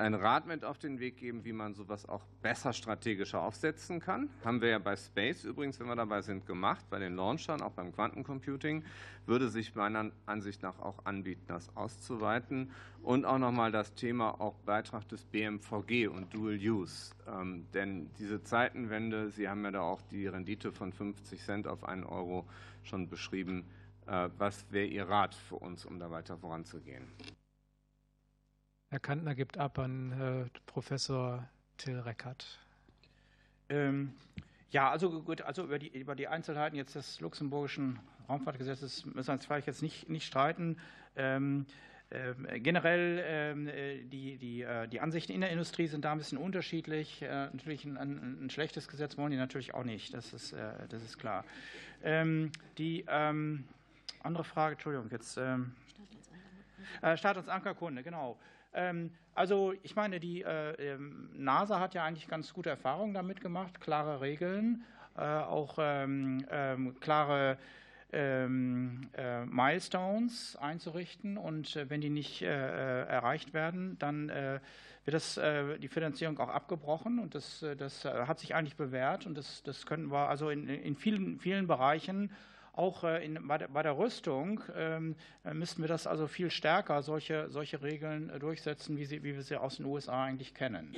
einen 0.00 0.14
Rat 0.14 0.46
mit 0.46 0.64
auf 0.64 0.78
den 0.78 0.98
Weg 0.98 1.18
geben, 1.18 1.44
wie 1.44 1.52
man 1.52 1.74
sowas 1.74 2.08
auch 2.08 2.24
besser 2.42 2.72
strategischer 2.72 3.40
aufsetzen 3.42 4.00
kann. 4.00 4.30
Haben 4.44 4.60
wir 4.60 4.70
ja 4.70 4.78
bei 4.78 4.96
Space 4.96 5.44
übrigens, 5.44 5.78
wenn 5.78 5.86
wir 5.86 5.94
dabei 5.94 6.22
sind, 6.22 6.46
gemacht, 6.46 6.84
bei 6.90 6.98
den 6.98 7.14
Launchern, 7.14 7.60
auch 7.60 7.72
beim 7.72 7.92
Quantencomputing, 7.92 8.82
würde 9.26 9.48
sich 9.48 9.74
meiner 9.74 10.10
Ansicht 10.26 10.62
nach 10.62 10.78
auch 10.80 11.04
anbieten, 11.04 11.44
das 11.46 11.76
auszuweiten. 11.76 12.70
Und 13.02 13.24
auch 13.24 13.38
nochmal 13.38 13.70
das 13.70 13.94
Thema 13.94 14.40
auch 14.40 14.56
Beitrag 14.60 15.08
des 15.08 15.24
BMVG 15.24 16.08
und 16.08 16.34
Dual 16.34 16.56
Use. 16.56 17.14
Ähm, 17.28 17.66
denn 17.74 18.10
diese 18.18 18.42
Zeitenwende, 18.42 19.30
Sie 19.30 19.48
haben 19.48 19.64
ja 19.64 19.70
da 19.70 19.82
auch 19.82 20.00
die 20.10 20.26
Rendite 20.26 20.72
von 20.72 20.92
50 20.92 21.40
Cent 21.40 21.68
auf 21.68 21.84
einen 21.84 22.04
Euro 22.04 22.46
schon 22.82 23.08
beschrieben. 23.08 23.66
Äh, 24.06 24.30
was 24.38 24.66
wäre 24.70 24.86
Ihr 24.86 25.08
Rat 25.08 25.34
für 25.34 25.56
uns, 25.56 25.84
um 25.84 25.98
da 25.98 26.10
weiter 26.10 26.38
voranzugehen? 26.38 27.04
Herr 28.90 28.98
Kantner 28.98 29.36
gibt 29.36 29.56
ab 29.56 29.78
an 29.78 30.10
äh, 30.50 30.58
Professor 30.66 31.48
Till 31.76 32.00
Reckert. 32.00 32.58
Ähm, 33.68 34.14
ja, 34.70 34.90
also 34.90 35.22
gut, 35.22 35.42
also 35.42 35.62
über 35.62 35.78
die, 35.78 35.96
über 35.96 36.16
die 36.16 36.26
Einzelheiten 36.26 36.74
jetzt 36.74 36.96
des 36.96 37.20
luxemburgischen 37.20 38.00
Raumfahrtgesetzes 38.28 39.04
müssen 39.06 39.28
wir 39.28 39.34
uns 39.34 39.46
vielleicht 39.46 39.68
jetzt 39.68 39.80
nicht, 39.80 40.08
nicht 40.08 40.26
streiten. 40.26 40.76
Ähm, 41.14 41.66
äh, 42.10 42.58
generell 42.58 43.22
ähm, 43.24 43.68
äh, 43.68 44.02
die, 44.02 44.38
die, 44.38 44.62
äh, 44.62 44.88
die 44.88 45.00
Ansichten 45.00 45.30
in 45.30 45.40
der 45.40 45.50
Industrie 45.50 45.86
sind 45.86 46.04
da 46.04 46.10
ein 46.10 46.18
bisschen 46.18 46.38
unterschiedlich. 46.38 47.20
Natürlich 47.20 47.84
ein, 47.84 47.96
ein, 47.96 48.44
ein, 48.44 48.50
schlechtes 48.50 48.88
Gesetz 48.88 49.16
wollen 49.16 49.30
die 49.30 49.36
natürlich 49.36 49.72
auch 49.72 49.84
nicht, 49.84 50.12
das 50.14 50.32
ist, 50.32 50.52
das 50.52 51.02
ist 51.04 51.16
klar. 51.16 51.44
Ähm, 52.02 52.50
die 52.76 53.04
ähm, 53.08 53.68
andere 54.24 54.42
Frage, 54.42 54.72
Entschuldigung, 54.72 55.08
jetzt 55.12 55.38
Staat 57.14 57.36
als 57.36 57.48
Ankerkunde, 57.48 58.02
genau. 58.02 58.36
Ähm, 58.74 59.12
also 59.34 59.72
ich 59.82 59.96
meine, 59.96 60.20
die 60.20 60.42
äh, 60.42 60.92
ähm, 60.92 61.30
NASA 61.34 61.80
hat 61.80 61.94
ja 61.94 62.04
eigentlich 62.04 62.28
ganz 62.28 62.52
gute 62.52 62.68
Erfahrungen 62.70 63.14
damit 63.14 63.40
gemacht, 63.40 63.80
klare 63.80 64.20
Regeln, 64.20 64.84
äh, 65.16 65.22
auch 65.22 65.78
ähm, 65.80 66.44
klare 67.00 67.58
äh, 68.12 68.48
Milestones 68.48 70.56
einzurichten. 70.56 71.38
Und 71.38 71.76
wenn 71.88 72.00
die 72.00 72.10
nicht 72.10 72.42
erreicht 72.42 73.54
werden, 73.54 73.96
dann 74.00 74.28
wird 74.28 75.14
das, 75.14 75.40
die 75.80 75.86
Finanzierung 75.86 76.36
auch 76.40 76.48
abgebrochen. 76.48 77.20
Und 77.20 77.36
das, 77.36 77.64
das 77.78 78.04
hat 78.04 78.40
sich 78.40 78.56
eigentlich 78.56 78.74
bewährt. 78.74 79.26
Und 79.26 79.38
das, 79.38 79.62
das 79.62 79.86
könnten 79.86 80.10
wir 80.10 80.28
also 80.28 80.50
in, 80.50 80.68
in 80.68 80.96
vielen, 80.96 81.38
vielen 81.38 81.68
Bereichen 81.68 82.32
auch 82.72 83.04
äh, 83.04 83.24
in, 83.24 83.46
bei, 83.46 83.58
der, 83.58 83.68
bei, 83.68 83.82
der, 83.82 83.96
Rüstung 83.98 84.62
ähm, 84.74 85.16
äh, 85.44 85.54
müssten 85.54 85.82
wir 85.82 85.88
das 85.88 86.06
also 86.06 86.26
viel 86.26 86.50
stärker, 86.50 87.02
solche, 87.02 87.50
solche 87.50 87.82
Regeln 87.82 88.30
äh, 88.30 88.38
durchsetzen, 88.38 88.96
wie, 88.96 89.04
sie, 89.04 89.22
wie 89.22 89.34
wir 89.34 89.42
sie 89.42 89.56
aus 89.56 89.76
den 89.76 89.86
USA 89.86 90.24
eigentlich 90.24 90.54
kennen. 90.54 90.94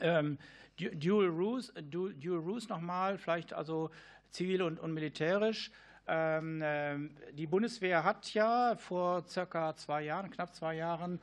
Ähm, 0.00 0.38
Dual 0.76 1.28
Rules, 1.28 1.72
Dual, 1.90 2.14
Rules 2.24 2.68
nochmal, 2.68 3.18
vielleicht 3.18 3.52
also 3.52 3.90
zivil 4.30 4.62
und, 4.62 4.78
und 4.78 4.94
militärisch. 4.94 5.70
Ähm, 6.06 6.62
äh, 6.62 6.96
die 7.32 7.46
Bundeswehr 7.46 8.04
hat 8.04 8.32
ja 8.32 8.76
vor 8.76 9.26
circa 9.26 9.76
zwei 9.76 10.02
Jahren, 10.02 10.30
knapp 10.30 10.54
zwei 10.54 10.74
Jahren, 10.74 11.20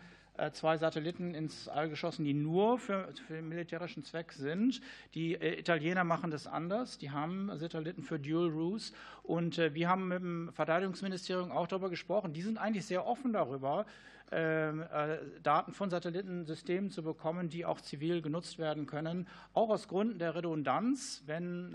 zwei 0.51 0.77
Satelliten 0.77 1.33
ins 1.33 1.67
All 1.67 1.89
geschossen, 1.89 2.25
die 2.25 2.33
nur 2.33 2.79
für, 2.79 3.09
für 3.27 3.41
militärischen 3.41 4.03
Zweck 4.03 4.31
sind. 4.31 4.81
Die 5.13 5.35
äh, 5.35 5.59
Italiener 5.59 6.03
machen 6.03 6.31
das 6.31 6.47
anders. 6.47 6.97
Die 6.97 7.11
haben 7.11 7.51
Satelliten 7.55 8.03
für 8.03 8.19
Dual 8.19 8.49
Ruse. 8.49 8.93
Und 9.23 9.57
äh, 9.57 9.73
wir 9.73 9.89
haben 9.89 10.07
mit 10.07 10.19
dem 10.19 10.51
Verteidigungsministerium 10.53 11.51
auch 11.51 11.67
darüber 11.67 11.89
gesprochen. 11.89 12.33
Die 12.33 12.41
sind 12.41 12.57
eigentlich 12.57 12.85
sehr 12.85 13.05
offen 13.05 13.33
darüber, 13.33 13.85
Daten 14.29 15.73
von 15.73 15.89
Satellitensystemen 15.89 16.91
zu 16.91 17.01
bekommen, 17.01 17.49
die 17.49 17.65
auch 17.65 17.81
zivil 17.81 18.21
genutzt 18.21 18.59
werden 18.59 18.85
können. 18.85 19.27
Auch 19.53 19.69
aus 19.69 19.87
Gründen 19.87 20.19
der 20.19 20.35
Redundanz, 20.35 21.23
wenn 21.25 21.71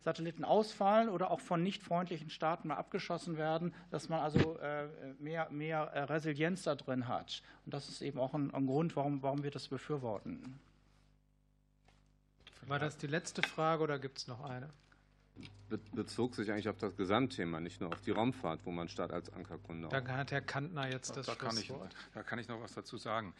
Satelliten 0.00 0.44
ausfallen 0.44 1.08
oder 1.08 1.30
auch 1.30 1.40
von 1.40 1.62
nicht 1.62 1.82
freundlichen 1.82 2.30
Staaten 2.30 2.68
mal 2.68 2.76
abgeschossen 2.76 3.36
werden, 3.36 3.74
dass 3.90 4.08
man 4.08 4.20
also 4.20 4.58
mehr, 5.18 5.48
mehr 5.50 6.08
Resilienz 6.08 6.62
da 6.62 6.74
drin 6.74 7.06
hat. 7.06 7.42
Und 7.64 7.74
das 7.74 7.84
das 7.84 7.96
ist 7.96 8.02
eben 8.02 8.18
auch 8.18 8.32
ein, 8.34 8.52
ein 8.54 8.66
Grund, 8.66 8.96
warum, 8.96 9.22
warum 9.22 9.42
wir 9.42 9.50
das 9.50 9.68
befürworten. 9.68 10.58
War 12.66 12.78
das 12.78 12.96
die 12.96 13.06
letzte 13.06 13.42
Frage 13.42 13.82
oder 13.82 13.98
gibt 13.98 14.18
es 14.18 14.26
noch 14.26 14.42
eine? 14.42 14.70
Bezog 15.92 16.34
sich 16.34 16.50
eigentlich 16.50 16.68
auf 16.68 16.78
das 16.78 16.96
Gesamtthema, 16.96 17.60
nicht 17.60 17.80
nur 17.80 17.92
auf 17.92 18.00
die 18.02 18.10
Raumfahrt, 18.10 18.60
wo 18.64 18.70
man 18.70 18.88
statt 18.88 19.12
als 19.12 19.32
Ankerkunde. 19.32 19.88
Da 19.88 20.06
hat 20.06 20.30
Herr 20.30 20.40
Kantner 20.40 20.90
jetzt 20.90 21.16
das 21.16 21.26
da 21.26 21.34
kann, 21.34 21.56
ich, 21.56 21.72
da 22.12 22.22
kann 22.22 22.38
ich 22.38 22.48
noch 22.48 22.60
was 22.60 22.74
dazu 22.74 22.96
sagen. 22.96 23.34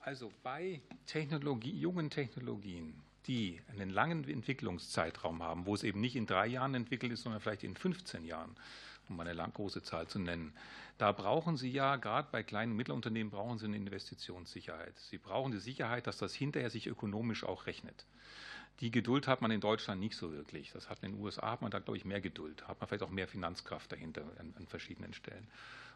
Also 0.00 0.32
bei 0.42 0.82
Technologie, 1.06 1.78
jungen 1.78 2.10
Technologien, 2.10 2.94
die 3.26 3.60
einen 3.68 3.90
langen 3.90 4.28
Entwicklungszeitraum 4.28 5.42
haben, 5.42 5.66
wo 5.66 5.74
es 5.74 5.84
eben 5.84 6.00
nicht 6.00 6.16
in 6.16 6.26
drei 6.26 6.46
Jahren 6.46 6.74
entwickelt 6.74 7.12
ist, 7.12 7.22
sondern 7.22 7.40
vielleicht 7.40 7.62
in 7.62 7.76
15 7.76 8.24
Jahren, 8.24 8.56
um 9.08 9.18
eine 9.20 9.32
lang 9.32 9.52
große 9.52 9.82
Zahl 9.82 10.08
zu 10.08 10.18
nennen. 10.18 10.52
Da 10.98 11.12
brauchen 11.12 11.56
Sie 11.56 11.70
ja, 11.70 11.96
gerade 11.96 12.28
bei 12.32 12.42
kleinen 12.42 12.72
und 12.72 12.78
Mittelunternehmen, 12.78 13.30
brauchen 13.30 13.58
Sie 13.58 13.66
eine 13.66 13.76
Investitionssicherheit. 13.76 14.98
Sie 14.98 15.18
brauchen 15.18 15.52
die 15.52 15.58
Sicherheit, 15.58 16.06
dass 16.06 16.18
das 16.18 16.34
hinterher 16.34 16.70
sich 16.70 16.88
ökonomisch 16.88 17.44
auch 17.44 17.66
rechnet. 17.66 18.06
Die 18.80 18.90
Geduld 18.90 19.28
hat 19.28 19.42
man 19.42 19.50
in 19.50 19.60
Deutschland 19.60 20.00
nicht 20.00 20.16
so 20.16 20.32
wirklich. 20.32 20.72
Das 20.72 20.88
hat 20.88 21.02
in 21.02 21.12
den 21.12 21.20
USA 21.20 21.52
hat 21.52 21.62
man 21.62 21.70
da, 21.70 21.78
glaube 21.78 21.96
ich, 21.96 22.04
mehr 22.04 22.20
Geduld, 22.20 22.66
hat 22.66 22.80
man 22.80 22.88
vielleicht 22.88 23.04
auch 23.04 23.10
mehr 23.10 23.28
Finanzkraft 23.28 23.92
dahinter 23.92 24.22
an, 24.38 24.54
an 24.56 24.66
verschiedenen 24.66 25.12
Stellen. 25.12 25.46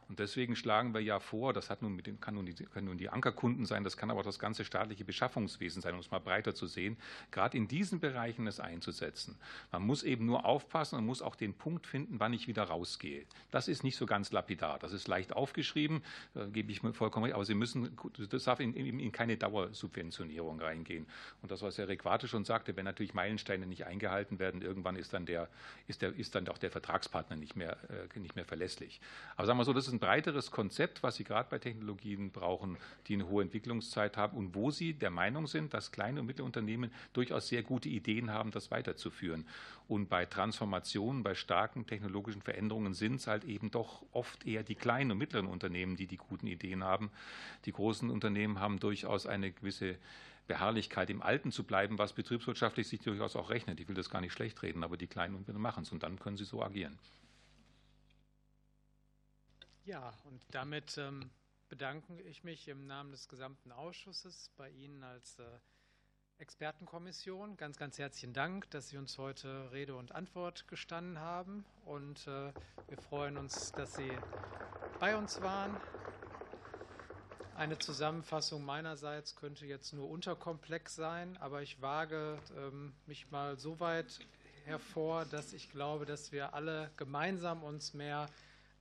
Und 0.09 0.21
deswegen 0.21 0.55
schlagen 0.55 0.95
wir 0.95 1.01
ja 1.01 1.19
vor, 1.19 1.53
das 1.53 1.69
hat 1.69 1.83
nun 1.83 1.97
mit 1.97 2.07
den, 2.07 2.21
kann 2.21 2.35
nun 2.35 2.47
die, 2.47 2.55
können 2.55 2.87
nun 2.87 2.99
die 2.99 3.09
Ankerkunden 3.09 3.67
sein, 3.67 3.83
das 3.83 3.97
kann 3.97 4.11
aber 4.11 4.21
auch 4.21 4.25
das 4.25 4.39
ganze 4.39 4.65
staatliche 4.65 5.05
Beschaffungswesen 5.05 5.83
sein, 5.83 5.95
um 5.95 6.01
es 6.01 6.11
mal 6.13 6.21
breiter 6.21 6.55
zu 6.55 6.67
sehen, 6.67 6.97
gerade 7.33 7.57
in 7.57 7.67
diesen 7.67 7.99
Bereichen 7.99 8.47
es 8.47 8.61
einzusetzen. 8.61 9.37
Man 9.73 9.83
muss 9.83 10.05
eben 10.05 10.25
nur 10.27 10.45
aufpassen 10.45 10.97
und 10.97 11.07
muss 11.07 11.23
auch 11.23 11.35
den 11.35 11.55
Punkt 11.55 11.87
finden, 11.87 12.21
wann 12.21 12.33
ich 12.33 12.47
wieder 12.47 12.65
rausgehe. 12.65 13.25
Das 13.51 13.67
ist 13.67 13.83
nicht 13.83 13.97
so 13.97 14.07
ganz 14.07 14.31
lapidar. 14.31 14.79
Das 14.79 14.93
ist 14.93 15.09
leicht 15.09 15.33
aufgeschrieben, 15.33 16.03
da 16.35 16.47
gebe 16.47 16.71
ich 16.71 16.85
mir 16.85 16.93
vollkommen 16.93 17.25
recht, 17.25 17.35
aber 17.35 17.45
Sie 17.45 17.55
müssen, 17.55 17.97
das 18.31 18.45
darf 18.45 18.61
in, 18.61 18.75
in, 18.75 19.01
in 19.01 19.11
keine 19.11 19.37
Dauersubventionierung 19.37 20.61
reingehen. 20.61 21.07
Und 21.43 21.51
das, 21.51 21.63
was 21.63 21.79
Herr 21.79 21.89
Requate 21.89 22.29
schon 22.29 22.45
sagte, 22.45 22.77
wenn 22.77 22.85
natürlich 22.85 23.15
Meilensteine 23.15 23.67
nicht 23.67 23.87
eingehalten 23.87 24.39
werden, 24.39 24.63
irgendwann 24.63 24.95
ist 24.95 25.13
dann 25.13 25.27
der, 25.27 25.49
ist 25.89 26.03
der, 26.03 26.15
ist 26.15 26.37
dann 26.37 26.47
auch 26.49 26.59
der 26.59 26.71
Vertragspartner 26.71 27.37
nicht 27.37 27.57
mehr, 27.57 27.77
äh, 28.15 28.19
nicht 28.19 28.37
mehr 28.37 28.45
verlässlich. 28.45 29.01
Aber 29.35 29.47
sagen 29.47 29.59
wir 29.59 29.65
so, 29.65 29.73
das 29.73 29.89
ist 29.89 29.96
ein 29.97 29.99
breiteres 29.99 30.51
Konzept, 30.51 31.03
was 31.03 31.17
Sie 31.17 31.25
gerade 31.25 31.49
bei 31.51 31.59
Technologien 31.59 32.31
brauchen, 32.31 32.77
die 33.07 33.15
eine 33.15 33.29
hohe 33.29 33.43
Entwicklungszeit 33.43 34.17
haben 34.17 34.37
und 34.37 34.55
wo 34.55 34.71
Sie 34.71 34.93
der 34.93 35.11
Meinung 35.11 35.47
sind, 35.47 35.73
dass 35.75 35.91
kleine 35.91 36.21
und 36.21 36.27
mittlere 36.27 36.47
Unternehmen 36.47 36.91
durchaus 37.15 37.49
sehr 37.49 37.63
gute 37.63 37.89
Ideen 37.89 38.31
haben, 38.31 38.51
das 38.51 38.71
weiterzuführen. 38.71 39.47
Und 39.89 40.09
bei 40.09 40.27
Transformationen, 40.27 41.23
bei 41.23 41.35
starken 41.35 41.87
technologischen 41.87 42.43
Veränderungen 42.43 42.93
sind 42.93 43.17
es 43.17 43.27
halt 43.27 43.45
eben 43.45 43.71
doch 43.71 44.05
oft 44.13 44.47
eher 44.47 44.63
die 44.63 44.75
kleinen 44.75 45.13
und 45.13 45.19
mittleren 45.19 45.47
Unternehmen, 45.47 45.97
die 45.97 46.07
die 46.07 46.19
guten 46.19 46.47
Ideen 46.47 46.85
haben. 46.85 47.11
Die 47.65 47.73
großen 47.73 48.11
Unternehmen 48.11 48.61
haben 48.61 48.79
durchaus 48.81 49.27
eine 49.27 49.53
gewisse 49.53 49.97
Beharrlichkeit 50.47 51.09
im 51.11 51.23
Alten 51.23 51.53
zu 51.53 51.65
bleiben, 51.65 51.99
was 51.99 52.13
betriebswirtschaftlich 52.13 52.87
sich 52.87 53.01
durchaus 53.01 53.35
auch 53.35 53.51
rechnet. 53.51 53.81
Ich 53.81 53.89
will 53.89 53.97
das 53.97 54.11
gar 54.11 54.21
nicht 54.21 54.33
schlecht 54.33 54.63
reden, 54.63 54.85
aber 54.85 54.97
die 54.97 55.07
Kleinen 55.07 55.35
und 55.35 55.41
Mittleren 55.41 55.63
machen 55.63 55.85
es 55.85 55.93
und 55.93 56.03
dann 56.03 56.19
können 56.19 56.37
sie 56.37 56.45
so 56.45 56.63
agieren. 56.63 56.99
Ja, 59.87 60.13
und 60.25 60.45
damit 60.51 60.99
ähm, 60.99 61.31
bedanke 61.69 62.21
ich 62.23 62.43
mich 62.43 62.67
im 62.67 62.89
Namen 62.89 63.13
des 63.13 63.29
gesamten 63.29 63.71
Ausschusses 63.71 64.51
bei 64.57 64.69
Ihnen 64.69 65.05
als 65.05 65.39
äh, 65.39 65.45
Expertenkommission. 66.39 67.57
Ganz, 67.57 67.77
ganz 67.77 67.97
herzlichen 67.97 68.33
Dank, 68.33 68.69
dass 68.71 68.89
Sie 68.89 68.97
uns 68.97 69.17
heute 69.17 69.71
Rede 69.71 69.95
und 69.95 70.11
Antwort 70.11 70.67
gestanden 70.67 71.21
haben. 71.21 71.65
Und 71.85 72.27
äh, 72.27 72.53
wir 72.89 72.99
freuen 72.99 73.39
uns, 73.39 73.71
dass 73.71 73.95
Sie 73.95 74.11
bei 74.99 75.17
uns 75.17 75.41
waren. 75.41 75.77
Eine 77.55 77.79
Zusammenfassung 77.79 78.65
meinerseits 78.65 79.37
könnte 79.37 79.67
jetzt 79.67 79.93
nur 79.93 80.11
unterkomplex 80.11 80.97
sein, 80.97 81.37
aber 81.37 81.63
ich 81.63 81.81
wage 81.81 82.41
ähm, 82.57 82.93
mich 83.07 83.31
mal 83.31 83.57
so 83.57 83.79
weit 83.79 84.19
hervor, 84.65 85.27
dass 85.27 85.53
ich 85.53 85.71
glaube, 85.71 86.07
dass 86.07 86.33
wir 86.33 86.55
alle 86.55 86.91
gemeinsam 86.97 87.63
uns 87.63 87.95
mehr 87.95 88.29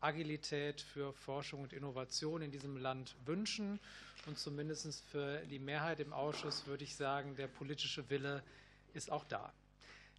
Agilität 0.02 0.82
für 0.82 1.14
Forschung 1.14 1.62
und 1.62 1.74
Innovation 1.74 2.42
in 2.42 2.52
diesem 2.52 2.78
Land 2.78 3.16
wünschen. 3.26 3.80
Und 4.26 4.38
zumindest 4.40 5.04
für 5.06 5.40
die 5.46 5.60
Mehrheit 5.60 6.00
im 6.00 6.14
Ausschuss 6.14 6.66
würde 6.68 6.84
ich 6.84 6.96
sagen, 6.96 7.36
der 7.36 7.48
politische 7.48 8.10
Wille 8.10 8.44
ist 8.94 9.12
auch 9.12 9.26
da. 9.26 9.54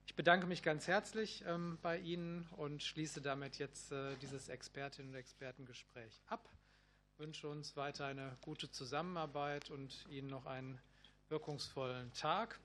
Ich 0.06 0.14
bedanke 0.14 0.46
mich 0.46 0.62
ganz 0.62 0.86
herzlich 0.86 1.44
ähm, 1.46 1.78
bei 1.82 1.98
Ihnen 1.98 2.46
und 2.56 2.82
schließe 2.82 3.20
damit 3.20 3.58
jetzt 3.58 3.90
äh, 3.90 4.16
dieses 4.22 4.48
Expertinnen- 4.48 5.10
und 5.10 5.16
Expertengespräch 5.16 6.22
ab. 6.28 6.48
Ich 7.12 7.18
wünsche 7.18 7.48
uns 7.48 7.76
weiter 7.76 8.06
eine 8.06 8.36
gute 8.42 8.70
Zusammenarbeit 8.70 9.70
und 9.70 10.06
Ihnen 10.08 10.28
noch 10.28 10.46
einen 10.46 10.78
wirkungsvollen 11.28 12.12
Tag. 12.12 12.60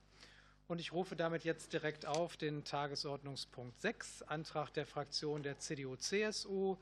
Und 0.67 0.79
ich 0.79 0.93
rufe 0.93 1.15
damit 1.15 1.43
jetzt 1.43 1.73
direkt 1.73 2.05
auf 2.05 2.37
den 2.37 2.63
Tagesordnungspunkt 2.63 3.81
6, 3.81 4.21
Antrag 4.23 4.71
der 4.71 4.85
Fraktion 4.85 5.43
der 5.43 5.57
CDU-CSU, 5.57 6.77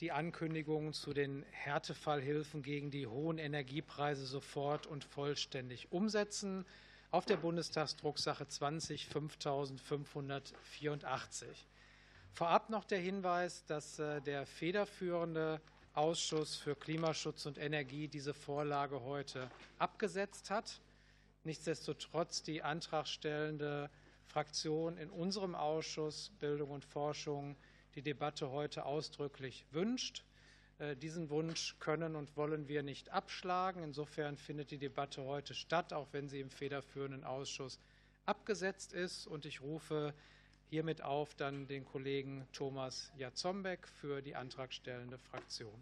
die 0.00 0.10
Ankündigung 0.12 0.92
zu 0.94 1.12
den 1.12 1.44
Härtefallhilfen 1.50 2.62
gegen 2.62 2.90
die 2.90 3.06
hohen 3.06 3.36
Energiepreise 3.38 4.24
sofort 4.24 4.86
und 4.86 5.04
vollständig 5.04 5.92
umsetzen. 5.92 6.64
Auf 7.10 7.26
der 7.26 7.36
Bundestagsdrucksache 7.36 8.48
20 8.48 9.06
5584. 9.06 11.66
Vorab 12.32 12.70
noch 12.70 12.84
der 12.84 13.00
Hinweis, 13.00 13.66
dass 13.66 13.98
äh, 13.98 14.22
der 14.22 14.46
federführende 14.46 15.60
Ausschuss 15.92 16.56
für 16.56 16.76
Klimaschutz 16.76 17.44
und 17.46 17.58
Energie 17.58 18.06
diese 18.08 18.32
Vorlage 18.32 19.02
heute 19.02 19.50
abgesetzt 19.78 20.50
hat. 20.50 20.80
Nichtsdestotrotz 21.42 22.42
die 22.42 22.62
antragstellende 22.62 23.90
Fraktion 24.24 24.96
in 24.96 25.10
unserem 25.10 25.56
Ausschuss 25.56 26.30
Bildung 26.38 26.70
und 26.70 26.84
Forschung 26.84 27.56
die 27.94 28.02
Debatte 28.02 28.50
heute 28.50 28.86
ausdrücklich 28.86 29.66
wünscht. 29.70 30.24
Äh, 30.78 30.96
diesen 30.96 31.30
Wunsch 31.30 31.76
können 31.78 32.16
und 32.16 32.36
wollen 32.36 32.68
wir 32.68 32.82
nicht 32.82 33.10
abschlagen. 33.10 33.82
Insofern 33.82 34.36
findet 34.36 34.70
die 34.70 34.78
Debatte 34.78 35.24
heute 35.24 35.54
statt, 35.54 35.92
auch 35.92 36.08
wenn 36.12 36.28
sie 36.28 36.40
im 36.40 36.50
federführenden 36.50 37.24
Ausschuss 37.24 37.78
abgesetzt 38.24 38.92
ist. 38.92 39.26
Und 39.26 39.44
ich 39.44 39.60
rufe 39.60 40.14
hiermit 40.70 41.02
auf 41.02 41.34
dann 41.34 41.66
den 41.66 41.84
Kollegen 41.84 42.46
Thomas 42.52 43.12
Jatzombeck 43.16 43.86
für 43.88 44.22
die 44.22 44.36
antragstellende 44.36 45.18
Fraktion. 45.18 45.74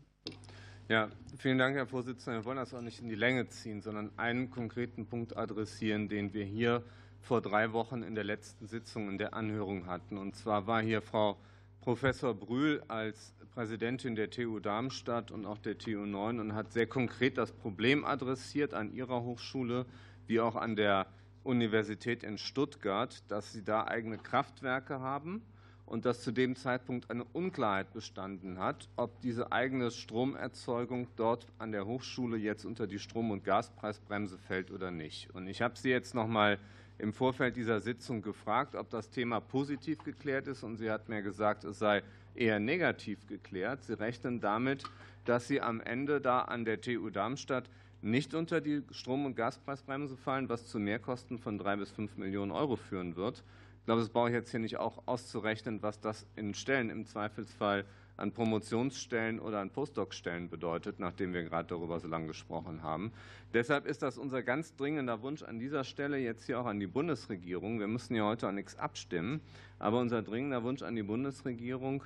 Ja, 0.89 1.11
vielen 1.39 1.59
Dank, 1.59 1.77
Herr 1.77 1.87
Vorsitzender. 1.87 2.41
Wir 2.41 2.45
wollen 2.47 2.57
das 2.57 2.73
auch 2.73 2.81
nicht 2.81 3.01
in 3.01 3.11
die 3.11 3.15
Länge 3.15 3.47
ziehen, 3.49 3.83
sondern 3.83 4.11
einen 4.19 4.51
konkreten 4.51 5.07
Punkt 5.07 5.37
adressieren, 5.37 6.09
den 6.09 6.33
wir 6.33 6.45
hier 6.45 6.83
vor 7.21 7.43
drei 7.43 7.73
Wochen 7.73 8.03
in 8.03 8.15
der 8.15 8.25
letzten 8.25 8.67
Sitzung 8.67 9.11
in 9.11 9.19
der 9.19 9.35
Anhörung 9.35 9.87
hatten. 9.87 10.17
Und 10.17 10.35
zwar 10.35 10.67
war 10.67 10.81
hier 10.81 11.03
Frau 11.03 11.37
Professor 11.81 12.35
Brühl 12.35 12.83
als 12.89 13.35
Präsidentin 13.55 14.15
der 14.15 14.31
TU 14.31 14.59
Darmstadt 14.61 15.31
und 15.31 15.47
auch 15.47 15.59
der 15.59 15.79
TU 15.79 16.05
9 16.05 16.39
und 16.41 16.55
hat 16.55 16.73
sehr 16.73 16.87
konkret 16.87 17.39
das 17.39 17.53
Problem 17.53 18.05
adressiert 18.05 18.75
an 18.75 18.93
ihrer 18.93 19.23
Hochschule 19.23 19.87
wie 20.27 20.41
auch 20.41 20.57
an 20.57 20.77
der 20.77 21.07
Universität 21.45 22.23
in 22.23 22.37
Stuttgart, 22.37 23.23
dass 23.29 23.53
sie 23.53 23.65
da 23.65 23.87
eigene 23.87 24.19
Kraftwerke 24.19 25.01
haben 25.01 25.43
und 25.87 26.05
dass 26.05 26.23
zu 26.23 26.33
dem 26.33 26.57
Zeitpunkt 26.57 27.11
eine 27.11 27.25
Unklarheit 27.25 27.93
bestanden 27.93 28.59
hat, 28.59 28.89
ob 28.97 29.21
diese 29.21 29.53
eigene 29.53 29.91
Stromerzeugung 29.91 31.09
dort 31.17 31.47
an 31.59 31.73
der 31.73 31.87
Hochschule 31.87 32.37
jetzt 32.37 32.67
unter 32.67 32.87
die 32.87 32.99
Strom- 32.99 33.31
und 33.31 33.45
Gaspreisbremse 33.45 34.37
fällt 34.39 34.71
oder 34.71 34.91
nicht. 34.91 35.35
Und 35.35 35.47
ich 35.47 35.63
habe 35.63 35.79
Sie 35.79 35.89
jetzt 35.89 36.15
noch 36.15 36.27
mal 36.27 36.59
im 36.99 37.13
Vorfeld 37.13 37.57
dieser 37.57 37.81
Sitzung 37.81 38.23
gefragt, 38.23 38.75
ob 38.75 38.91
das 38.91 39.11
Thema 39.11 39.41
positiv 39.41 40.03
geklärt 40.05 40.49
ist. 40.49 40.63
Und 40.63 40.77
sie 40.77 40.91
hat 40.91 41.09
mir 41.09 41.23
gesagt, 41.23 41.65
es 41.65 41.79
sei 41.79 42.03
eher 42.35 42.59
negativ 42.59 43.27
geklärt. 43.27 43.85
Sie 43.85 43.99
rechnen 43.99 44.41
damit, 44.41 44.85
dass 45.25 45.47
sie 45.47 45.61
am 45.61 45.81
Ende 45.81 46.21
da 46.21 46.41
an 46.41 46.65
der 46.65 46.81
TU 46.81 47.11
Darmstadt 47.11 47.71
nicht 48.01 48.35
unter 48.35 48.61
die 48.61 48.83
Strom- 48.91 49.27
und 49.27 49.35
Gaspreisbremse 49.35 50.17
fallen, 50.17 50.49
was 50.49 50.67
zu 50.67 50.79
Mehrkosten 50.79 51.39
von 51.39 51.59
drei 51.59 51.77
bis 51.77 51.91
fünf 51.91 52.17
Millionen 52.17 52.53
Euro 52.53 52.77
führen 52.77 53.17
wird. 53.17 53.43
Ich 53.81 53.85
glaube, 53.87 54.01
das 54.01 54.11
brauche 54.11 54.29
ich 54.29 54.35
jetzt 54.35 54.51
hier 54.51 54.61
nicht 54.61 54.77
auch 54.77 55.03
auszurechnen, 55.07 55.83
was 55.83 56.01
das 56.01 56.27
in 56.37 56.55
Stellen 56.55 56.91
im 56.91 57.07
Zweifelsfall 57.07 57.85
an 58.19 58.33
Promotionsstellen 58.33 59.39
oder 59.39 59.61
an 59.61 59.71
Postdoc-Stellen 59.71 60.51
bedeutet, 60.51 60.99
nachdem 60.99 61.33
wir 61.33 61.45
gerade 61.45 61.69
darüber 61.69 62.01
so 62.01 62.09
lange 62.09 62.27
gesprochen 62.27 62.83
haben. 62.83 63.13
Deshalb 63.55 63.87
ist 63.87 64.03
das 64.03 64.19
unser 64.19 64.43
ganz 64.43 64.75
dringender 64.75 65.23
Wunsch 65.23 65.43
an 65.43 65.59
dieser 65.59 65.85
Stelle 65.85 66.19
jetzt 66.19 66.45
hier 66.45 66.61
auch 66.61 66.67
an 66.67 66.81
die 66.81 66.87
Bundesregierung. 66.87 67.79
Wir 67.79 67.87
müssen 67.87 68.15
ja 68.15 68.25
heute 68.25 68.49
an 68.49 68.57
nichts 68.57 68.77
abstimmen, 68.77 69.41
aber 69.79 70.01
unser 70.01 70.23
dringender 70.23 70.63
Wunsch 70.65 70.83
an 70.83 70.97
die 70.97 71.03
Bundesregierung, 71.03 72.03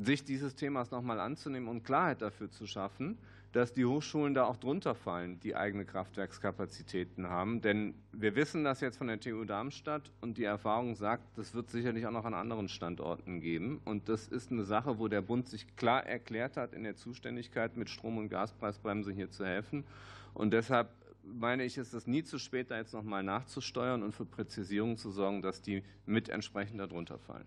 sich 0.00 0.24
dieses 0.24 0.54
Themas 0.54 0.90
nochmal 0.90 1.20
anzunehmen 1.20 1.68
und 1.68 1.84
Klarheit 1.84 2.22
dafür 2.22 2.50
zu 2.50 2.66
schaffen, 2.66 3.18
dass 3.52 3.72
die 3.72 3.84
Hochschulen 3.84 4.34
da 4.34 4.44
auch 4.44 4.56
drunter 4.56 4.94
fallen, 4.94 5.40
die 5.40 5.56
eigene 5.56 5.84
Kraftwerkskapazitäten 5.84 7.28
haben. 7.28 7.60
Denn 7.60 7.94
wir 8.12 8.36
wissen 8.36 8.62
das 8.62 8.80
jetzt 8.80 8.98
von 8.98 9.08
der 9.08 9.18
TU 9.18 9.44
Darmstadt 9.44 10.12
und 10.20 10.38
die 10.38 10.44
Erfahrung 10.44 10.94
sagt, 10.94 11.36
das 11.36 11.54
wird 11.54 11.70
sicherlich 11.70 12.06
auch 12.06 12.12
noch 12.12 12.24
an 12.24 12.34
anderen 12.34 12.68
Standorten 12.68 13.40
geben. 13.40 13.80
Und 13.84 14.08
das 14.08 14.28
ist 14.28 14.52
eine 14.52 14.64
Sache, 14.64 14.98
wo 14.98 15.08
der 15.08 15.22
Bund 15.22 15.48
sich 15.48 15.76
klar 15.76 16.06
erklärt 16.06 16.56
hat, 16.56 16.72
in 16.74 16.84
der 16.84 16.96
Zuständigkeit 16.96 17.76
mit 17.76 17.90
Strom- 17.90 18.18
und 18.18 18.28
Gaspreisbremse 18.28 19.12
hier 19.12 19.30
zu 19.30 19.44
helfen. 19.44 19.84
Und 20.32 20.52
deshalb 20.52 20.90
meine 21.24 21.64
ich, 21.64 21.76
ist 21.76 21.92
es 21.92 22.06
nie 22.06 22.22
zu 22.22 22.38
spät, 22.38 22.70
da 22.70 22.76
jetzt 22.76 22.94
noch 22.94 23.02
mal 23.02 23.22
nachzusteuern 23.22 24.02
und 24.02 24.12
für 24.12 24.24
Präzisierung 24.24 24.96
zu 24.96 25.10
sorgen, 25.10 25.42
dass 25.42 25.62
die 25.62 25.82
mit 26.06 26.28
entsprechend 26.28 26.80
darunter 26.80 27.18
fallen. 27.18 27.46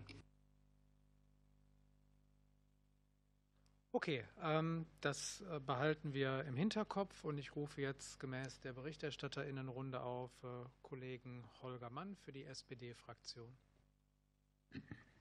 Okay, 3.94 4.24
ähm, 4.42 4.86
das 5.00 5.40
äh, 5.42 5.60
behalten 5.60 6.14
wir 6.14 6.42
im 6.46 6.56
Hinterkopf 6.56 7.22
und 7.22 7.38
ich 7.38 7.54
rufe 7.54 7.80
jetzt 7.80 8.18
gemäß 8.18 8.58
der 8.58 8.72
Berichterstatterinnenrunde 8.72 10.00
auf 10.00 10.32
äh, 10.42 10.48
Kollegen 10.82 11.48
Holger 11.62 11.90
Mann 11.90 12.16
für 12.16 12.32
die 12.32 12.42
SPD-Fraktion. 12.42 13.56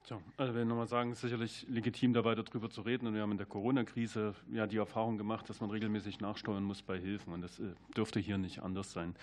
Tja, 0.05 0.19
also 0.35 0.53
wir 0.53 0.65
nochmal 0.65 0.87
sagen, 0.87 1.11
es 1.11 1.19
ist 1.19 1.21
sicherlich 1.21 1.65
legitim, 1.69 2.11
da 2.11 2.25
weiter 2.25 2.43
zu 2.43 2.81
reden. 2.81 3.07
Und 3.07 3.13
wir 3.13 3.21
haben 3.21 3.31
in 3.31 3.37
der 3.37 3.47
Corona-Krise 3.47 4.35
ja 4.51 4.67
die 4.67 4.75
Erfahrung 4.75 5.17
gemacht, 5.17 5.49
dass 5.49 5.61
man 5.61 5.69
regelmäßig 5.69 6.19
nachsteuern 6.19 6.61
muss 6.61 6.81
bei 6.81 6.99
Hilfen. 6.99 7.31
Und 7.31 7.39
das 7.39 7.57
äh, 7.59 7.71
dürfte 7.95 8.19
hier 8.19 8.37
nicht 8.37 8.59
anders 8.63 8.91
sein. 8.91 9.15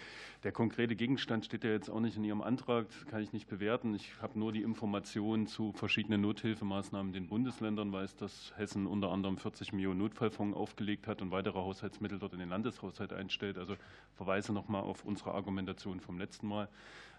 Der 0.42 0.52
konkrete 0.52 0.96
Gegenstand 0.96 1.44
steht 1.44 1.64
ja 1.64 1.70
jetzt 1.70 1.90
auch 1.90 2.00
nicht 2.00 2.16
in 2.16 2.24
Ihrem 2.24 2.40
Antrag, 2.40 2.88
das 2.88 3.06
kann 3.08 3.22
ich 3.22 3.34
nicht 3.34 3.46
bewerten. 3.46 3.94
Ich 3.94 4.10
habe 4.22 4.38
nur 4.38 4.52
die 4.52 4.62
Informationen 4.62 5.46
zu 5.46 5.72
verschiedenen 5.74 6.22
Nothilfemaßnahmen 6.22 7.08
in 7.08 7.24
den 7.24 7.28
Bundesländern, 7.28 7.92
weiß, 7.92 8.16
dass 8.16 8.54
Hessen 8.56 8.86
unter 8.86 9.10
anderem 9.10 9.36
40 9.36 9.74
Millionen 9.74 9.98
Notfallfonds 9.98 10.56
aufgelegt 10.56 11.06
hat 11.06 11.20
und 11.20 11.30
weitere 11.30 11.58
Haushaltsmittel 11.58 12.18
dort 12.18 12.32
in 12.32 12.38
den 12.38 12.48
Landeshaushalt 12.48 13.12
einstellt. 13.12 13.58
Also 13.58 13.76
verweise 14.14 14.54
nochmal 14.54 14.84
auf 14.84 15.04
unsere 15.04 15.34
Argumentation 15.34 16.00
vom 16.00 16.18
letzten 16.18 16.48
Mal. 16.48 16.70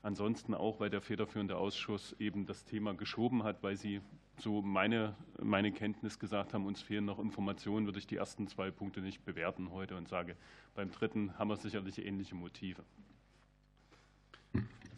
Ansonsten 0.03 0.55
auch, 0.55 0.79
weil 0.79 0.89
der 0.89 1.01
federführende 1.01 1.57
Ausschuss 1.57 2.15
eben 2.19 2.45
das 2.45 2.65
Thema 2.65 2.93
geschoben 2.95 3.43
hat, 3.43 3.61
weil 3.61 3.77
Sie 3.77 4.01
so 4.37 4.61
meine, 4.61 5.15
meine 5.39 5.71
Kenntnis 5.71 6.17
gesagt 6.17 6.53
haben, 6.53 6.65
uns 6.65 6.81
fehlen 6.81 7.05
noch 7.05 7.19
Informationen, 7.19 7.85
würde 7.85 7.99
ich 7.99 8.07
die 8.07 8.15
ersten 8.15 8.47
zwei 8.47 8.71
Punkte 8.71 9.01
nicht 9.01 9.23
bewerten 9.23 9.71
heute 9.71 9.95
und 9.95 10.07
sage, 10.07 10.35
beim 10.73 10.91
dritten 10.91 11.37
haben 11.37 11.49
wir 11.49 11.57
sicherlich 11.57 12.03
ähnliche 12.03 12.33
Motive. 12.33 12.83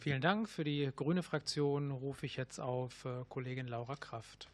Vielen 0.00 0.22
Dank. 0.22 0.48
Für 0.48 0.64
die 0.64 0.90
Grüne 0.94 1.22
Fraktion 1.22 1.90
rufe 1.90 2.26
ich 2.26 2.36
jetzt 2.36 2.58
auf 2.58 3.04
äh, 3.04 3.24
Kollegin 3.28 3.68
Laura 3.68 3.96
Kraft. 3.96 4.48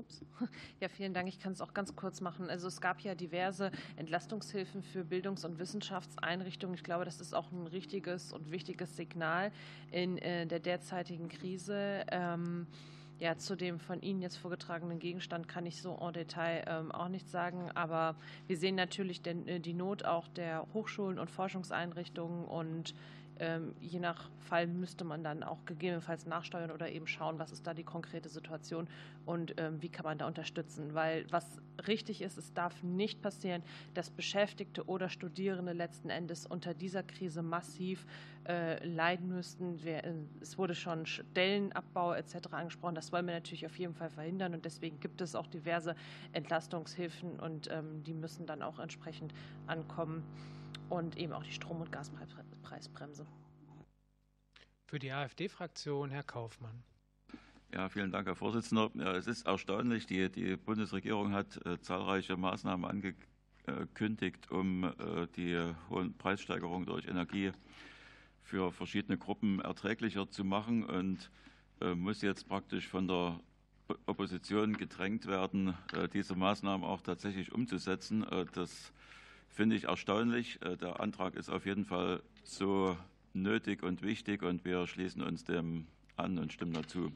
Ups. 0.00 0.24
Ja, 0.80 0.88
vielen 0.88 1.12
Dank. 1.12 1.28
Ich 1.28 1.38
kann 1.38 1.52
es 1.52 1.60
auch 1.60 1.74
ganz 1.74 1.94
kurz 1.94 2.22
machen. 2.22 2.48
Also 2.48 2.66
es 2.66 2.80
gab 2.80 3.00
ja 3.00 3.14
diverse 3.14 3.70
Entlastungshilfen 3.96 4.82
für 4.82 5.04
Bildungs- 5.04 5.44
und 5.44 5.58
Wissenschaftseinrichtungen. 5.58 6.74
Ich 6.74 6.82
glaube, 6.82 7.04
das 7.04 7.20
ist 7.20 7.34
auch 7.34 7.52
ein 7.52 7.66
richtiges 7.66 8.32
und 8.32 8.50
wichtiges 8.50 8.96
Signal 8.96 9.52
in 9.90 10.16
äh, 10.18 10.46
der 10.46 10.58
derzeitigen 10.58 11.28
Krise. 11.28 12.04
Ähm, 12.10 12.66
ja, 13.18 13.36
zu 13.36 13.54
dem 13.54 13.78
von 13.78 14.00
Ihnen 14.00 14.22
jetzt 14.22 14.36
vorgetragenen 14.36 14.98
Gegenstand 14.98 15.46
kann 15.46 15.66
ich 15.66 15.82
so 15.82 15.94
en 16.00 16.14
Detail 16.14 16.64
ähm, 16.66 16.90
auch 16.90 17.08
nichts 17.08 17.30
sagen, 17.30 17.70
aber 17.74 18.16
wir 18.46 18.56
sehen 18.56 18.76
natürlich 18.76 19.20
äh, 19.26 19.58
die 19.58 19.74
Not 19.74 20.06
auch 20.06 20.26
der 20.28 20.66
Hochschulen 20.72 21.18
und 21.18 21.30
Forschungseinrichtungen 21.30 22.46
und 22.46 22.94
ähm, 23.40 23.74
je 23.80 23.98
nach 23.98 24.30
Fall 24.38 24.66
müsste 24.66 25.04
man 25.04 25.24
dann 25.24 25.42
auch 25.42 25.64
gegebenenfalls 25.64 26.26
nachsteuern 26.26 26.70
oder 26.70 26.90
eben 26.90 27.06
schauen, 27.06 27.38
was 27.38 27.52
ist 27.52 27.66
da 27.66 27.72
die 27.72 27.84
konkrete 27.84 28.28
Situation 28.28 28.86
und 29.24 29.54
ähm, 29.58 29.80
wie 29.80 29.88
kann 29.88 30.04
man 30.04 30.18
da 30.18 30.26
unterstützen. 30.26 30.94
Weil 30.94 31.24
was 31.30 31.58
richtig 31.86 32.20
ist, 32.20 32.36
es 32.36 32.52
darf 32.52 32.82
nicht 32.82 33.22
passieren, 33.22 33.62
dass 33.94 34.10
Beschäftigte 34.10 34.84
oder 34.86 35.08
Studierende 35.08 35.72
letzten 35.72 36.10
Endes 36.10 36.46
unter 36.46 36.74
dieser 36.74 37.02
Krise 37.02 37.42
massiv 37.42 38.06
äh, 38.46 38.84
leiden 38.86 39.28
müssten. 39.28 39.78
Es 40.40 40.58
wurde 40.58 40.74
schon 40.74 41.06
Stellenabbau 41.06 42.12
etc. 42.12 42.52
angesprochen. 42.52 42.94
Das 42.94 43.10
wollen 43.10 43.26
wir 43.26 43.34
natürlich 43.34 43.64
auf 43.64 43.78
jeden 43.78 43.94
Fall 43.94 44.10
verhindern 44.10 44.52
und 44.52 44.66
deswegen 44.66 45.00
gibt 45.00 45.22
es 45.22 45.34
auch 45.34 45.46
diverse 45.46 45.94
Entlastungshilfen 46.32 47.40
und 47.40 47.70
ähm, 47.70 48.02
die 48.04 48.14
müssen 48.14 48.44
dann 48.44 48.62
auch 48.62 48.78
entsprechend 48.78 49.32
ankommen 49.66 50.24
und 50.90 51.16
eben 51.16 51.32
auch 51.32 51.44
die 51.44 51.52
Strom- 51.52 51.80
und 51.80 51.90
Gaspreisbremse. 52.60 53.26
Für 54.86 54.98
die 54.98 55.12
AfD-Fraktion 55.12 56.10
Herr 56.10 56.22
Kaufmann. 56.22 56.82
Ja, 57.72 57.88
vielen 57.88 58.10
Dank, 58.10 58.26
Herr 58.26 58.34
Vorsitzender. 58.34 58.90
Ja, 58.94 59.12
es 59.12 59.26
ist 59.26 59.46
erstaunlich, 59.46 60.06
die, 60.06 60.28
die 60.28 60.56
Bundesregierung 60.56 61.32
hat 61.32 61.64
äh, 61.64 61.80
zahlreiche 61.80 62.36
Maßnahmen 62.36 62.84
angekündigt, 63.64 64.50
um 64.50 64.84
äh, 64.84 65.26
die 65.36 65.72
hohen 65.88 66.16
Preissteigerungen 66.18 66.86
durch 66.86 67.06
Energie 67.06 67.52
für 68.42 68.72
verschiedene 68.72 69.16
Gruppen 69.16 69.60
erträglicher 69.60 70.28
zu 70.28 70.44
machen 70.44 70.84
und 70.84 71.30
äh, 71.80 71.94
muss 71.94 72.22
jetzt 72.22 72.48
praktisch 72.48 72.88
von 72.88 73.06
der 73.06 73.38
Opposition 74.06 74.76
gedrängt 74.76 75.26
werden, 75.26 75.74
äh, 75.92 76.08
diese 76.08 76.34
Maßnahmen 76.34 76.84
auch 76.84 77.02
tatsächlich 77.02 77.52
umzusetzen. 77.52 78.24
Äh, 78.24 78.46
das 78.52 78.92
finde 79.48 79.76
ich 79.76 79.84
erstaunlich. 79.84 80.60
Äh, 80.62 80.76
der 80.76 81.00
Antrag 81.00 81.34
ist 81.34 81.48
auf 81.48 81.66
jeden 81.66 81.84
Fall 81.84 82.22
so 82.42 82.96
nötig 83.32 83.82
und 83.82 84.02
wichtig 84.02 84.42
und 84.42 84.64
wir 84.64 84.86
schließen 84.86 85.22
uns 85.22 85.44
dem 85.44 85.86
an 86.16 86.38
und 86.38 86.52
stimmen 86.52 86.72
dazu. 86.72 87.12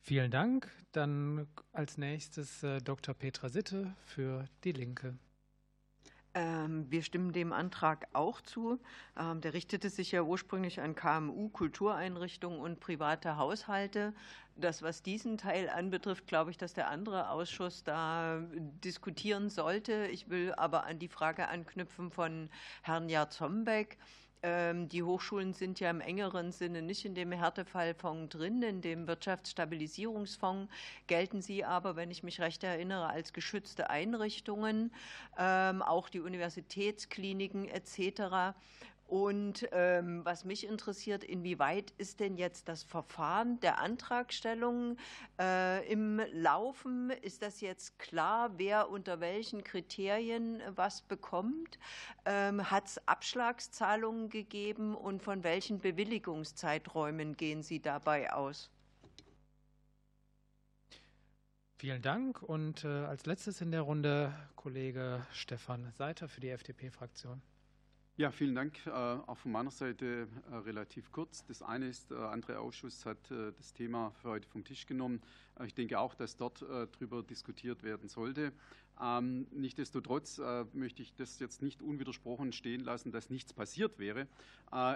Vielen 0.00 0.30
Dank. 0.30 0.70
Dann 0.92 1.46
als 1.72 1.98
nächstes 1.98 2.64
Dr. 2.84 3.14
Petra 3.14 3.48
Sitte 3.50 3.94
für 4.06 4.48
die 4.64 4.72
Linke. 4.72 5.18
Ähm, 6.38 6.86
wir 6.88 7.02
stimmen 7.02 7.32
dem 7.32 7.52
Antrag 7.52 8.06
auch 8.12 8.40
zu. 8.40 8.78
Ähm, 9.18 9.40
der 9.40 9.54
richtete 9.54 9.90
sich 9.90 10.12
ja 10.12 10.22
ursprünglich 10.22 10.80
an 10.80 10.94
KMU, 10.94 11.48
Kultureinrichtungen 11.48 12.60
und 12.60 12.78
private 12.78 13.36
Haushalte. 13.36 14.14
Das, 14.54 14.80
was 14.80 15.02
diesen 15.02 15.36
Teil 15.36 15.68
anbetrifft, 15.68 16.28
glaube 16.28 16.52
ich, 16.52 16.56
dass 16.56 16.74
der 16.74 16.90
andere 16.90 17.30
Ausschuss 17.30 17.82
da 17.82 18.40
diskutieren 18.84 19.50
sollte. 19.50 20.06
Ich 20.12 20.30
will 20.30 20.54
aber 20.56 20.84
an 20.84 21.00
die 21.00 21.08
Frage 21.08 21.48
anknüpfen 21.48 22.12
von 22.12 22.50
Herrn 22.82 23.08
Jarzombeck. 23.08 23.96
Ähm, 23.96 24.06
die 24.44 25.02
Hochschulen 25.02 25.52
sind 25.52 25.80
ja 25.80 25.90
im 25.90 26.00
engeren 26.00 26.52
Sinne 26.52 26.80
nicht 26.80 27.04
in 27.04 27.16
dem 27.16 27.32
Härtefallfonds 27.32 28.36
drin, 28.36 28.62
in 28.62 28.80
dem 28.80 29.08
Wirtschaftsstabilisierungsfonds 29.08 30.72
gelten 31.08 31.42
sie 31.42 31.64
aber, 31.64 31.96
wenn 31.96 32.12
ich 32.12 32.22
mich 32.22 32.40
recht 32.40 32.62
erinnere, 32.62 33.08
als 33.08 33.32
geschützte 33.32 33.90
Einrichtungen, 33.90 34.92
ähm, 35.36 35.82
auch 35.82 36.08
die 36.08 36.20
Universitätskliniken 36.20 37.68
etc. 37.68 38.54
Und 39.08 39.66
ähm, 39.72 40.22
was 40.26 40.44
mich 40.44 40.66
interessiert, 40.66 41.24
inwieweit 41.24 41.94
ist 41.96 42.20
denn 42.20 42.36
jetzt 42.36 42.68
das 42.68 42.82
Verfahren 42.82 43.58
der 43.60 43.78
Antragstellung 43.78 44.98
äh, 45.40 45.90
im 45.90 46.20
Laufen? 46.34 47.08
Ist 47.22 47.40
das 47.40 47.62
jetzt 47.62 47.98
klar, 47.98 48.50
wer 48.58 48.90
unter 48.90 49.18
welchen 49.20 49.64
Kriterien 49.64 50.60
was 50.76 51.00
bekommt? 51.00 51.78
Ähm, 52.26 52.70
Hat 52.70 52.86
es 52.86 53.08
Abschlagszahlungen 53.08 54.28
gegeben 54.28 54.94
und 54.94 55.22
von 55.22 55.42
welchen 55.42 55.78
Bewilligungszeiträumen 55.78 57.34
gehen 57.34 57.62
Sie 57.62 57.80
dabei 57.80 58.30
aus? 58.34 58.70
Vielen 61.78 62.02
Dank. 62.02 62.42
Und 62.42 62.84
äh, 62.84 62.88
als 62.88 63.24
letztes 63.24 63.62
in 63.62 63.70
der 63.70 63.80
Runde 63.80 64.34
Kollege 64.54 65.26
Stefan 65.32 65.90
Seiter 65.92 66.28
für 66.28 66.42
die 66.42 66.50
FDP-Fraktion. 66.50 67.40
Ja, 68.18 68.32
vielen 68.32 68.56
Dank. 68.56 68.84
Äh, 68.84 68.90
auch 68.90 69.36
von 69.36 69.52
meiner 69.52 69.70
Seite 69.70 70.26
äh, 70.50 70.54
relativ 70.56 71.12
kurz. 71.12 71.46
Das 71.46 71.62
eine 71.62 71.86
ist, 71.86 72.10
der 72.10 72.30
andere 72.30 72.58
Ausschuss 72.58 73.06
hat 73.06 73.30
äh, 73.30 73.52
das 73.56 73.72
Thema 73.72 74.10
für 74.20 74.30
heute 74.30 74.48
vom 74.48 74.64
Tisch 74.64 74.86
genommen. 74.86 75.22
Ich 75.64 75.72
denke 75.72 76.00
auch, 76.00 76.16
dass 76.16 76.36
dort 76.36 76.62
darüber 76.62 77.22
diskutiert 77.22 77.84
werden 77.84 78.08
sollte. 78.08 78.52
Ähm, 79.00 79.46
nichtsdestotrotz 79.52 80.40
möchte 80.72 81.02
ich 81.02 81.14
das 81.14 81.40
jetzt 81.40 81.62
nicht 81.62 81.82
unwidersprochen 81.82 82.52
stehen 82.52 82.80
lassen, 82.80 83.10
dass 83.10 83.28
nichts 83.28 83.52
passiert 83.52 83.98
wäre. 83.98 84.28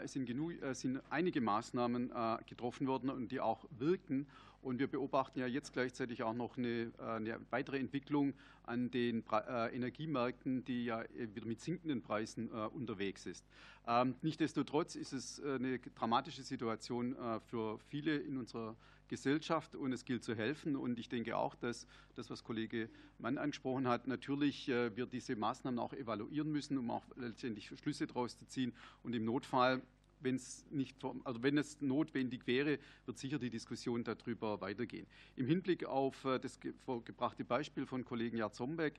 Es 0.04 0.12
sind, 0.12 0.26
genug, 0.26 0.52
es 0.62 0.82
sind 0.82 1.00
einige 1.10 1.40
Maßnahmen 1.40 2.12
getroffen 2.46 2.86
worden 2.86 3.10
und 3.10 3.32
die 3.32 3.40
auch 3.40 3.64
wirkten. 3.70 4.28
Und 4.62 4.78
wir 4.78 4.86
beobachten 4.86 5.40
ja 5.40 5.46
jetzt 5.46 5.72
gleichzeitig 5.72 6.22
auch 6.22 6.34
noch 6.34 6.56
eine, 6.56 6.92
äh, 6.98 7.02
eine 7.02 7.40
weitere 7.50 7.78
Entwicklung 7.78 8.32
an 8.62 8.92
den 8.92 9.24
äh, 9.30 9.74
Energiemärkten, 9.74 10.64
die 10.64 10.84
ja 10.84 11.04
wieder 11.34 11.46
mit 11.46 11.60
sinkenden 11.60 12.00
Preisen 12.00 12.48
äh, 12.48 12.66
unterwegs 12.68 13.26
ist. 13.26 13.44
Ähm, 13.88 14.14
nichtsdestotrotz 14.22 14.94
ist 14.94 15.12
es 15.12 15.42
eine 15.42 15.80
dramatische 15.80 16.44
Situation 16.44 17.16
für 17.46 17.80
viele 17.88 18.16
in 18.16 18.36
unserer 18.36 18.76
Gesellschaft 19.08 19.74
und 19.74 19.92
es 19.92 20.04
gilt 20.04 20.22
zu 20.22 20.36
helfen. 20.36 20.76
Und 20.76 21.00
ich 21.00 21.08
denke 21.08 21.36
auch, 21.36 21.56
dass 21.56 21.88
das, 22.14 22.30
was 22.30 22.44
Kollege 22.44 22.88
Mann 23.18 23.38
angesprochen 23.38 23.88
hat, 23.88 24.06
natürlich 24.06 24.68
wir 24.68 25.06
diese 25.06 25.34
Maßnahmen 25.34 25.80
auch 25.80 25.92
evaluieren 25.92 26.52
müssen, 26.52 26.78
um 26.78 26.92
auch 26.92 27.04
letztendlich 27.16 27.72
Schlüsse 27.76 28.06
daraus 28.06 28.38
zu 28.38 28.46
ziehen 28.46 28.72
und 29.02 29.14
im 29.16 29.24
Notfall 29.24 29.82
wenn 30.22 30.36
es 30.36 30.64
nicht, 30.70 30.96
also 31.24 31.42
wenn 31.42 31.58
es 31.58 31.80
notwendig 31.80 32.46
wäre, 32.46 32.78
wird 33.06 33.18
sicher 33.18 33.38
die 33.38 33.50
Diskussion 33.50 34.04
darüber 34.04 34.60
weitergehen. 34.60 35.06
Im 35.36 35.46
Hinblick 35.46 35.84
auf 35.84 36.24
äh, 36.24 36.38
das 36.38 36.58
vorgebrachte 36.84 37.44
Beispiel 37.44 37.86
von 37.86 38.04
Kollegen 38.04 38.36
Jarzombeck, 38.36 38.94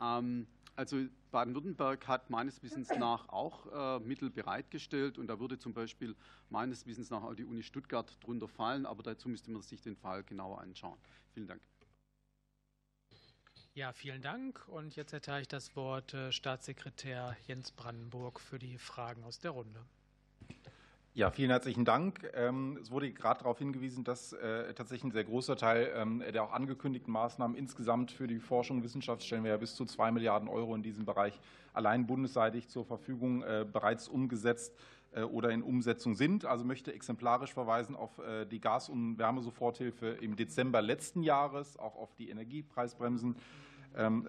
ähm, 0.00 0.46
also 0.78 0.96
Baden-Württemberg 1.32 2.06
hat 2.06 2.30
meines 2.30 2.62
Wissens 2.62 2.88
nach 2.90 3.28
auch 3.30 3.98
äh, 3.98 3.98
Mittel 4.04 4.30
bereitgestellt 4.30 5.18
und 5.18 5.26
da 5.26 5.40
würde 5.40 5.58
zum 5.58 5.74
Beispiel 5.74 6.14
meines 6.50 6.86
Wissens 6.86 7.10
nach 7.10 7.24
auch 7.24 7.34
die 7.34 7.44
Uni 7.44 7.64
Stuttgart 7.64 8.16
drunter 8.22 8.46
fallen, 8.46 8.86
aber 8.86 9.02
dazu 9.02 9.28
müsste 9.28 9.50
man 9.50 9.60
sich 9.62 9.80
den 9.80 9.96
Fall 9.96 10.22
genauer 10.22 10.60
anschauen. 10.60 10.96
Vielen 11.34 11.48
Dank. 11.48 11.60
Ja, 13.74 13.92
vielen 13.92 14.22
Dank. 14.22 14.66
Und 14.68 14.96
jetzt 14.96 15.12
erteile 15.12 15.42
ich 15.42 15.48
das 15.48 15.76
Wort 15.76 16.14
äh, 16.14 16.32
Staatssekretär 16.32 17.36
Jens 17.46 17.70
Brandenburg 17.72 18.40
für 18.40 18.58
die 18.58 18.78
Fragen 18.78 19.24
aus 19.24 19.38
der 19.38 19.52
Runde. 19.52 19.84
Ja, 21.18 21.32
vielen 21.32 21.50
herzlichen 21.50 21.84
Dank. 21.84 22.30
Ähm, 22.32 22.78
es 22.80 22.92
wurde 22.92 23.10
gerade 23.10 23.40
darauf 23.40 23.58
hingewiesen, 23.58 24.04
dass 24.04 24.34
äh, 24.34 24.72
tatsächlich 24.72 25.02
ein 25.02 25.10
sehr 25.10 25.24
großer 25.24 25.56
Teil 25.56 25.90
ähm, 25.96 26.22
der 26.32 26.44
auch 26.44 26.52
angekündigten 26.52 27.12
Maßnahmen 27.12 27.56
insgesamt 27.56 28.12
für 28.12 28.28
die 28.28 28.38
Forschung 28.38 28.76
und 28.76 28.82
Wissenschaft 28.84 29.24
stellen 29.24 29.42
wir 29.42 29.50
ja 29.50 29.56
bis 29.56 29.74
zu 29.74 29.84
zwei 29.84 30.12
Milliarden 30.12 30.48
Euro 30.48 30.76
in 30.76 30.84
diesem 30.84 31.04
Bereich 31.04 31.40
allein 31.72 32.06
bundesseitig 32.06 32.68
zur 32.68 32.84
Verfügung 32.84 33.42
äh, 33.42 33.66
bereits 33.68 34.06
umgesetzt 34.06 34.76
äh, 35.10 35.22
oder 35.22 35.50
in 35.50 35.64
Umsetzung 35.64 36.14
sind. 36.14 36.44
Also 36.44 36.64
möchte 36.64 36.94
exemplarisch 36.94 37.52
verweisen 37.52 37.96
auf 37.96 38.20
die 38.48 38.60
Gas- 38.60 38.88
und 38.88 39.18
Wärmesoforthilfe 39.18 40.06
im 40.20 40.36
Dezember 40.36 40.82
letzten 40.82 41.24
Jahres, 41.24 41.76
auch 41.80 41.96
auf 41.96 42.14
die 42.14 42.30
Energiepreisbremsen 42.30 43.34
und, 43.96 44.26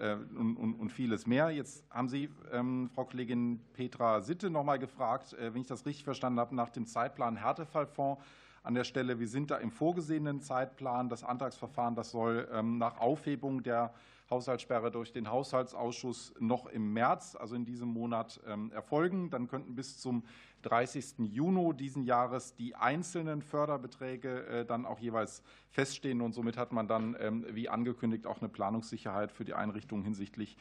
und, 0.56 0.74
und, 0.74 0.90
vieles 0.90 1.26
mehr. 1.26 1.50
Jetzt 1.50 1.84
haben 1.90 2.08
Sie, 2.08 2.28
ähm, 2.50 2.90
Frau 2.94 3.04
Kollegin 3.04 3.60
Petra 3.72 4.20
Sitte, 4.20 4.50
noch 4.50 4.64
mal 4.64 4.78
gefragt, 4.78 5.34
äh, 5.34 5.54
wenn 5.54 5.60
ich 5.60 5.68
das 5.68 5.86
richtig 5.86 6.04
verstanden 6.04 6.40
habe, 6.40 6.54
nach 6.54 6.70
dem 6.70 6.86
Zeitplan 6.86 7.36
Härtefallfonds. 7.36 8.22
An 8.62 8.74
der 8.74 8.84
Stelle, 8.84 9.18
wir 9.18 9.28
sind 9.28 9.50
da 9.50 9.56
im 9.56 9.70
vorgesehenen 9.70 10.40
Zeitplan. 10.40 11.08
Das 11.08 11.24
Antragsverfahren, 11.24 11.94
das 11.94 12.10
soll 12.10 12.48
ähm, 12.52 12.78
nach 12.78 12.98
Aufhebung 12.98 13.62
der 13.62 13.94
Haushaltssperre 14.30 14.90
durch 14.90 15.12
den 15.12 15.30
Haushaltsausschuss 15.30 16.34
noch 16.38 16.66
im 16.66 16.92
März, 16.92 17.36
also 17.36 17.54
in 17.54 17.64
diesem 17.64 17.88
Monat, 17.88 18.40
erfolgen. 18.72 19.30
Dann 19.30 19.48
könnten 19.48 19.74
bis 19.74 19.98
zum 19.98 20.22
30. 20.62 21.18
Juni 21.18 21.74
diesen 21.74 22.02
Jahres 22.02 22.54
die 22.54 22.74
einzelnen 22.74 23.42
Förderbeträge 23.42 24.46
äh, 24.46 24.64
dann 24.64 24.86
auch 24.86 24.98
jeweils 24.98 25.42
feststehen. 25.70 26.20
Und 26.20 26.32
somit 26.32 26.56
hat 26.56 26.72
man 26.72 26.86
dann, 26.86 27.16
ähm, 27.18 27.46
wie 27.50 27.68
angekündigt, 27.68 28.26
auch 28.26 28.40
eine 28.40 28.48
Planungssicherheit 28.48 29.32
für 29.32 29.44
die 29.44 29.54
Einrichtungen 29.54 30.04
hinsichtlich 30.04 30.56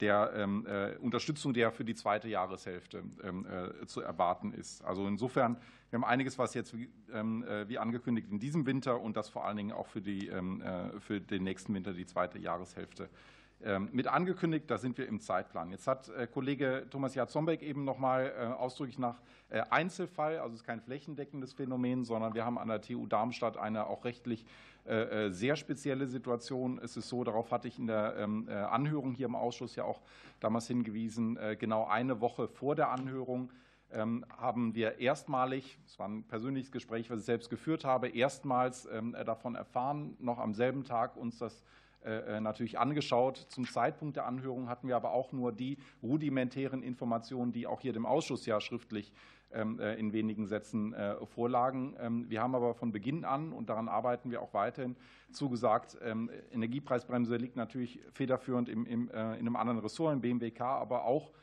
der 0.00 0.32
ähm, 0.34 0.66
äh, 0.66 0.96
Unterstützung, 0.96 1.54
der 1.54 1.70
für 1.70 1.84
die 1.84 1.94
zweite 1.94 2.28
Jahreshälfte 2.28 3.02
ähm, 3.22 3.46
äh, 3.46 3.86
zu 3.86 4.00
erwarten 4.00 4.52
ist. 4.52 4.82
Also 4.84 5.06
insofern, 5.06 5.56
wir 5.90 5.98
haben 5.98 6.04
einiges, 6.04 6.38
was 6.38 6.54
jetzt 6.54 6.76
wie, 6.76 6.88
wie 7.66 7.78
angekündigt 7.78 8.28
in 8.30 8.38
diesem 8.38 8.64
Winter 8.64 8.98
und 8.98 9.14
das 9.14 9.28
vor 9.28 9.44
allen 9.44 9.58
Dingen 9.58 9.72
auch 9.72 9.86
für, 9.86 10.00
die, 10.00 10.30
für 11.00 11.20
den 11.20 11.42
nächsten 11.42 11.74
Winter, 11.74 11.92
die 11.92 12.06
zweite 12.06 12.38
Jahreshälfte 12.38 13.10
ähm, 13.64 13.88
mit 13.92 14.08
angekündigt. 14.08 14.68
Da 14.68 14.78
sind 14.78 14.98
wir 14.98 15.06
im 15.06 15.20
Zeitplan. 15.20 15.70
Jetzt 15.70 15.86
hat 15.86 16.08
äh, 16.08 16.26
Kollege 16.26 16.86
Thomas 16.90 17.14
Jatzombeck 17.14 17.62
eben 17.62 17.84
noch 17.84 17.98
mal 17.98 18.32
äh, 18.36 18.44
ausdrücklich 18.46 18.98
nach 18.98 19.20
äh, 19.50 19.62
Einzelfall, 19.70 20.38
also 20.38 20.54
es 20.54 20.62
ist 20.62 20.66
kein 20.66 20.80
flächendeckendes 20.80 21.52
Phänomen, 21.52 22.04
sondern 22.04 22.34
wir 22.34 22.44
haben 22.44 22.58
an 22.58 22.68
der 22.68 22.80
TU 22.80 23.06
Darmstadt 23.06 23.56
eine 23.56 23.86
auch 23.86 24.04
rechtlich 24.04 24.44
sehr 24.84 25.54
spezielle 25.54 26.08
Situation. 26.08 26.80
Es 26.82 26.96
ist 26.96 27.08
so, 27.08 27.22
darauf 27.22 27.52
hatte 27.52 27.68
ich 27.68 27.78
in 27.78 27.86
der 27.86 28.16
ähm, 28.18 28.48
Anhörung 28.48 29.12
hier 29.12 29.26
im 29.26 29.36
Ausschuss 29.36 29.76
ja 29.76 29.84
auch 29.84 30.00
damals 30.40 30.66
hingewiesen, 30.66 31.38
genau 31.60 31.86
eine 31.86 32.20
Woche 32.20 32.48
vor 32.48 32.74
der 32.74 32.90
Anhörung 32.90 33.50
ähm, 33.92 34.24
haben 34.36 34.74
wir 34.74 34.98
erstmalig, 34.98 35.78
es 35.86 35.98
war 36.00 36.08
ein 36.08 36.24
persönliches 36.24 36.72
Gespräch, 36.72 37.10
was 37.10 37.20
ich 37.20 37.26
selbst 37.26 37.48
geführt 37.48 37.84
habe, 37.84 38.08
erstmals 38.08 38.88
davon 39.24 39.54
erfahren, 39.54 40.16
noch 40.18 40.38
am 40.38 40.52
selben 40.52 40.82
Tag 40.82 41.16
uns 41.16 41.38
das 41.38 41.62
äh, 42.04 42.36
äh, 42.36 42.40
natürlich 42.40 42.80
angeschaut. 42.80 43.36
Zum 43.48 43.64
Zeitpunkt 43.64 44.16
der 44.16 44.26
Anhörung 44.26 44.68
hatten 44.68 44.88
wir 44.88 44.96
aber 44.96 45.12
auch 45.12 45.30
nur 45.30 45.52
die 45.52 45.78
rudimentären 46.02 46.82
Informationen, 46.82 47.52
die 47.52 47.68
auch 47.68 47.80
hier 47.80 47.92
dem 47.92 48.06
Ausschuss 48.06 48.44
ja 48.44 48.60
schriftlich 48.60 49.12
ähm, 49.12 49.12
äh, 49.12 49.41
in 49.52 50.12
wenigen 50.12 50.46
Sätzen 50.46 50.94
vorlagen. 51.26 51.94
Ähm, 52.00 52.30
wir 52.30 52.40
haben 52.40 52.54
aber 52.54 52.74
von 52.74 52.92
Beginn 52.92 53.24
an, 53.24 53.52
und 53.52 53.68
daran 53.68 53.88
arbeiten 53.88 54.30
wir 54.30 54.40
auch 54.40 54.54
weiterhin, 54.54 54.96
zugesagt, 55.30 55.98
ähm, 56.02 56.30
Energiepreisbremse 56.52 57.36
liegt 57.36 57.56
natürlich 57.56 58.00
federführend 58.12 58.68
in 58.68 59.10
einem 59.10 59.56
anderen 59.56 59.78
Ressort, 59.78 60.14
im 60.14 60.20
BMWK, 60.20 60.60
aber 60.60 61.04
auch 61.04 61.30
ähm, 61.30 61.34
äh, 61.34 61.41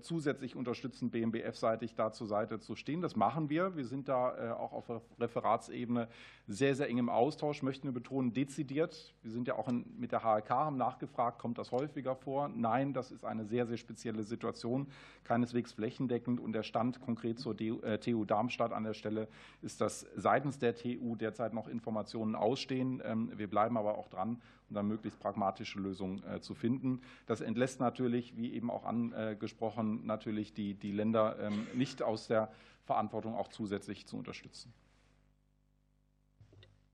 zusätzlich 0.00 0.56
unterstützend 0.56 1.12
BMBF-seitig 1.12 1.94
da 1.94 2.12
zur 2.12 2.26
Seite 2.26 2.60
zu 2.60 2.76
stehen. 2.76 3.02
Das 3.02 3.16
machen 3.16 3.50
wir. 3.50 3.76
Wir 3.76 3.84
sind 3.84 4.08
da 4.08 4.36
äh, 4.36 4.52
auch 4.52 4.72
auf 4.72 5.02
Referatsebene 5.18 6.08
sehr, 6.46 6.74
sehr 6.74 6.88
eng 6.88 6.98
im 6.98 7.08
Austausch, 7.08 7.62
möchten 7.62 7.88
wir 7.88 7.92
betonen, 7.92 8.32
dezidiert. 8.32 9.14
Wir 9.22 9.30
sind 9.30 9.48
ja 9.48 9.56
auch 9.56 9.70
mit 9.70 10.12
der 10.12 10.22
HLK, 10.22 10.50
haben 10.50 10.76
nachgefragt, 10.76 11.38
kommt 11.38 11.58
das 11.58 11.72
häufiger 11.72 12.14
vor? 12.14 12.48
Nein, 12.48 12.92
das 12.92 13.10
ist 13.10 13.24
eine 13.24 13.44
sehr, 13.44 13.66
sehr 13.66 13.78
spezielle 13.78 14.22
Situation, 14.22 14.88
keineswegs 15.24 15.72
flächendeckend. 15.72 16.38
Und 16.38 16.52
der 16.52 16.62
Stand 16.62 17.00
konkret 17.00 17.38
zur 17.38 17.56
TU 17.56 17.80
äh, 17.82 18.26
Darmstadt 18.26 18.72
an 18.72 18.84
der 18.84 18.94
Stelle 18.94 19.28
ist, 19.62 19.80
dass 19.80 20.06
seitens 20.16 20.58
der 20.58 20.74
TU 20.74 21.16
derzeit 21.16 21.54
noch 21.54 21.66
Informationen 21.66 22.34
ausstehen. 22.34 23.02
Ähm, 23.04 23.32
wir 23.36 23.48
bleiben 23.48 23.76
aber 23.76 23.98
auch 23.98 24.08
dran 24.08 24.40
um 24.74 24.76
dann 24.76 24.88
möglichst 24.88 25.20
pragmatische 25.20 25.78
Lösungen 25.78 26.24
äh, 26.24 26.40
zu 26.40 26.54
finden. 26.54 27.00
Das 27.26 27.40
entlässt 27.40 27.78
natürlich, 27.78 28.36
wie 28.36 28.52
eben 28.52 28.70
auch 28.70 28.84
angesprochen, 28.84 30.04
natürlich 30.04 30.52
die, 30.52 30.74
die 30.74 30.90
Länder 30.90 31.38
ähm, 31.38 31.66
nicht 31.74 32.02
aus 32.02 32.26
der 32.26 32.52
Verantwortung 32.84 33.36
auch 33.36 33.48
zusätzlich 33.48 34.06
zu 34.06 34.16
unterstützen. 34.16 34.74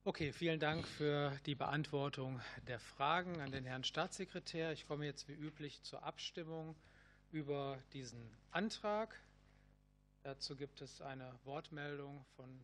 Okay, 0.04 0.32
vielen 0.32 0.60
Dank 0.60 0.86
für 0.86 1.32
die 1.46 1.54
Beantwortung 1.54 2.40
der 2.68 2.80
Fragen 2.80 3.40
an 3.40 3.50
den 3.50 3.64
Herrn 3.64 3.84
Staatssekretär. 3.84 4.72
Ich 4.72 4.86
komme 4.86 5.06
jetzt 5.06 5.28
wie 5.28 5.34
üblich 5.34 5.82
zur 5.82 6.02
Abstimmung 6.02 6.76
über 7.32 7.78
diesen 7.92 8.20
Antrag. 8.50 9.18
Dazu 10.22 10.56
gibt 10.56 10.82
es 10.82 11.00
eine 11.00 11.32
Wortmeldung 11.44 12.24
von 12.36 12.60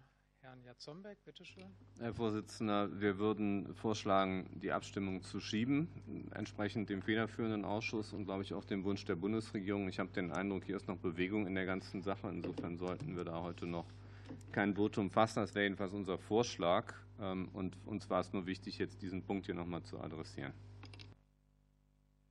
Herrn 0.46 0.62
Jatzombeck, 0.62 1.24
bitteschön. 1.24 1.74
Herr 1.98 2.14
Vorsitzender, 2.14 3.00
wir 3.00 3.18
würden 3.18 3.74
vorschlagen, 3.74 4.48
die 4.62 4.70
Abstimmung 4.70 5.20
zu 5.24 5.40
schieben, 5.40 5.88
entsprechend 6.36 6.88
dem 6.88 7.02
federführenden 7.02 7.64
Ausschuss 7.64 8.12
und, 8.12 8.26
glaube 8.26 8.44
ich, 8.44 8.54
auch 8.54 8.64
dem 8.64 8.84
Wunsch 8.84 9.04
der 9.06 9.16
Bundesregierung. 9.16 9.88
Ich 9.88 9.98
habe 9.98 10.10
den 10.10 10.30
Eindruck, 10.30 10.62
hier 10.62 10.76
ist 10.76 10.86
noch 10.86 10.98
Bewegung 10.98 11.48
in 11.48 11.56
der 11.56 11.66
ganzen 11.66 12.00
Sache. 12.00 12.28
Insofern 12.28 12.78
sollten 12.78 13.16
wir 13.16 13.24
da 13.24 13.42
heute 13.42 13.66
noch 13.66 13.86
kein 14.52 14.76
Votum 14.76 15.10
fassen. 15.10 15.40
Das 15.40 15.52
wäre 15.56 15.64
jedenfalls 15.64 15.92
unser 15.92 16.16
Vorschlag. 16.16 16.94
Ähm, 17.18 17.48
und 17.52 17.76
uns 17.84 18.08
war 18.08 18.20
es 18.20 18.32
nur 18.32 18.46
wichtig, 18.46 18.78
jetzt 18.78 19.02
diesen 19.02 19.24
Punkt 19.24 19.46
hier 19.46 19.56
noch 19.56 19.66
mal 19.66 19.82
zu 19.82 19.98
adressieren. 19.98 20.52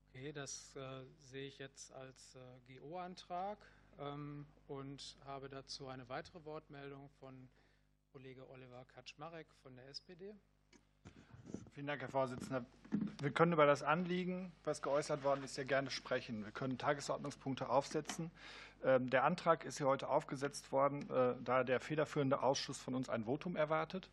Okay, 0.08 0.32
das 0.32 0.74
äh, 0.78 1.04
sehe 1.18 1.50
ich 1.50 1.58
jetzt 1.58 1.92
als 1.92 2.38
äh, 2.38 2.80
GO-Antrag 2.80 3.58
ähm, 4.00 4.46
und 4.70 5.18
habe 5.26 5.50
dazu 5.50 5.90
eine 5.90 6.08
weitere 6.08 6.46
Wortmeldung 6.46 7.10
von 7.20 7.50
Kollege 8.16 8.50
Oliver 8.50 8.86
Kaczmarek 8.96 9.46
von 9.62 9.76
der 9.76 9.90
SPD. 9.90 10.34
Vielen 11.74 11.86
Dank, 11.86 12.00
Herr 12.00 12.08
Vorsitzender. 12.08 12.66
Wir 13.22 13.30
können 13.30 13.52
über 13.52 13.66
das 13.66 13.84
Anliegen, 13.84 14.54
was 14.64 14.82
geäußert 14.82 15.26
worden 15.26 15.44
ist, 15.44 15.56
sehr 15.56 15.66
gerne 15.66 15.92
sprechen. 15.92 16.46
Wir 16.46 16.54
können 16.54 16.78
Tagesordnungspunkte 16.78 17.68
aufsetzen. 17.68 18.32
Ähm, 18.86 19.10
der 19.10 19.26
Antrag 19.26 19.66
ist 19.66 19.80
hier 19.80 19.88
heute 19.88 20.08
aufgesetzt 20.08 20.72
worden, 20.72 21.10
äh, 21.10 21.36
da 21.44 21.66
der 21.66 21.82
federführende 21.82 22.42
Ausschuss 22.42 22.78
von 22.78 22.96
uns 22.96 23.10
ein 23.10 23.26
Votum 23.26 23.58
erwartet. 23.58 24.10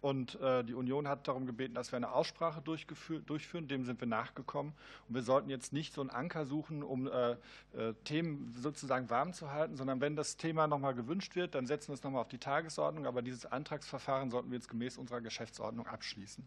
Und 0.00 0.40
äh, 0.40 0.62
die 0.64 0.74
Union 0.74 1.08
hat 1.08 1.26
darum 1.26 1.46
gebeten, 1.46 1.74
dass 1.74 1.90
wir 1.92 1.96
eine 1.96 2.12
Aussprache 2.12 2.62
durchführen. 2.62 3.66
Dem 3.66 3.84
sind 3.84 4.00
wir 4.00 4.06
nachgekommen. 4.06 4.72
Und 5.08 5.14
wir 5.14 5.22
sollten 5.22 5.50
jetzt 5.50 5.72
nicht 5.72 5.92
so 5.92 6.00
einen 6.00 6.10
Anker 6.10 6.46
suchen, 6.46 6.82
um 6.82 7.08
äh, 7.08 7.32
äh, 7.72 7.94
Themen 8.04 8.54
sozusagen 8.56 9.10
warm 9.10 9.32
zu 9.32 9.50
halten, 9.50 9.76
sondern 9.76 10.00
wenn 10.00 10.14
das 10.14 10.36
Thema 10.36 10.66
nochmal 10.68 10.94
gewünscht 10.94 11.34
wird, 11.34 11.54
dann 11.54 11.66
setzen 11.66 11.88
wir 11.88 11.94
es 11.94 12.02
nochmal 12.02 12.22
auf 12.22 12.28
die 12.28 12.38
Tagesordnung. 12.38 13.06
Aber 13.06 13.22
dieses 13.22 13.46
Antragsverfahren 13.46 14.30
sollten 14.30 14.50
wir 14.50 14.56
jetzt 14.56 14.68
gemäß 14.68 14.98
unserer 14.98 15.20
Geschäftsordnung 15.20 15.86
abschließen. 15.86 16.46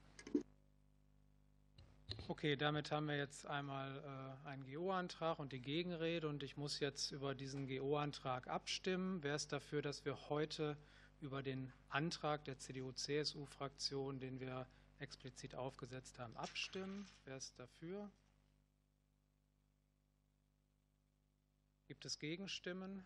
Okay, 2.28 2.56
damit 2.56 2.92
haben 2.92 3.08
wir 3.08 3.18
jetzt 3.18 3.46
einmal 3.46 4.02
einen 4.46 4.66
GO-Antrag 4.66 5.40
und 5.40 5.52
die 5.52 5.62
Gegenrede 5.62 6.30
und 6.30 6.44
ich 6.44 6.56
muss 6.56 6.80
jetzt 6.80 7.12
über 7.12 7.36
diesen 7.36 7.68
GO-Antrag 7.68 8.48
abstimmen. 8.48 9.20
Wer 9.22 9.36
ist 9.36 9.52
dafür, 9.52 9.82
dass 9.82 10.06
wir 10.06 10.30
heute 10.30 10.78
über 11.22 11.44
den 11.44 11.72
Antrag 11.90 12.44
der 12.46 12.58
CDU-CSU-Fraktion, 12.58 14.20
den 14.20 14.40
wir 14.40 14.68
explizit 15.00 15.56
aufgesetzt 15.56 16.20
haben, 16.20 16.36
abstimmen. 16.36 17.08
Wer 17.26 17.38
ist 17.38 17.58
dafür? 17.60 18.12
Gibt 21.88 22.06
es 22.06 22.20
Gegenstimmen? 22.20 23.06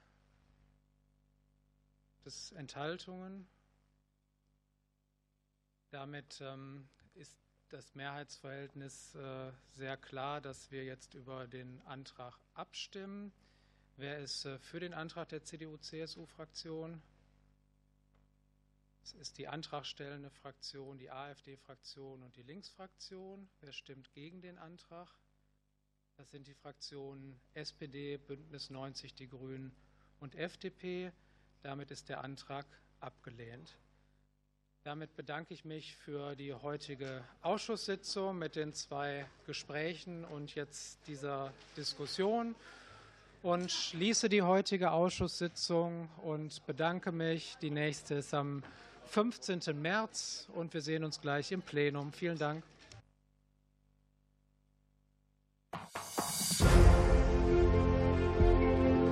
Gibt 2.16 2.27
es 2.27 2.52
Enthaltungen? 2.53 3.48
Damit 5.90 6.40
ähm, 6.42 6.88
ist 7.14 7.38
das 7.69 7.95
Mehrheitsverhältnis 7.95 9.16
äh, 9.16 9.52
sehr 9.74 9.98
klar, 9.98 10.42
dass 10.42 10.72
wir 10.72 10.84
jetzt 10.84 11.14
über 11.14 11.48
den 11.48 11.82
Antrag 11.84 12.38
abstimmen. 12.53 13.34
Wer 13.98 14.19
ist 14.19 14.45
äh, 14.45 14.60
für 14.60 14.80
den 14.80 14.94
Antrag 14.94 15.30
der 15.30 15.44
CDU-CSU-Fraktion? 15.44 17.02
Es 19.06 19.14
ist 19.14 19.38
die 19.38 19.48
antragstellende 19.48 20.32
Fraktion, 20.32 20.98
die 20.98 21.11
AfD-Fraktion 21.11 22.24
und 22.24 22.35
die 22.35 22.42
Linksfraktion. 22.42 23.48
Wer 23.61 23.72
stimmt 23.72 24.11
gegen 24.14 24.42
den 24.42 24.58
Antrag? 24.58 25.08
Das 26.17 26.32
sind 26.32 26.48
die 26.48 26.56
Fraktionen 26.56 27.40
SPD, 27.53 28.17
Bündnis 28.17 28.72
90, 28.72 29.14
die 29.14 29.27
Grünen 29.27 29.75
und 30.19 30.34
FDP. 30.34 31.11
Damit 31.61 31.92
ist 31.92 32.09
der 32.09 32.24
Antrag 32.24 32.66
abgelehnt. 33.00 33.77
Damit 34.82 35.16
bedanke 35.16 35.53
ich 35.53 35.66
mich 35.66 35.95
für 35.98 36.35
die 36.35 36.56
heutige 36.56 37.24
Ausschusssitzung 37.43 38.40
mit 38.40 38.56
den 38.56 38.74
zwei 38.74 39.27
Gesprächen 39.45 40.25
und 40.25 40.56
jetzt 40.56 40.98
dieser 41.06 41.53
Diskussion 41.77 42.56
und 43.43 43.72
schließe 43.72 44.30
die 44.30 44.42
heutige 44.42 44.90
Ausschusssitzung 44.90 46.09
und 46.24 46.66
bedanke 46.66 47.11
mich. 47.11 47.56
Die 47.61 47.69
nächste 47.69 48.16
ist 48.16 48.34
am 48.34 48.64
15. 49.08 49.61
März 49.82 50.48
und 50.53 50.74
wir 50.74 50.82
sehen 50.82 51.03
uns 51.03 51.22
gleich 51.22 51.51
im 51.51 51.61
Plenum. 51.61 52.11
Vielen 52.11 52.38
Dank. 52.38 52.64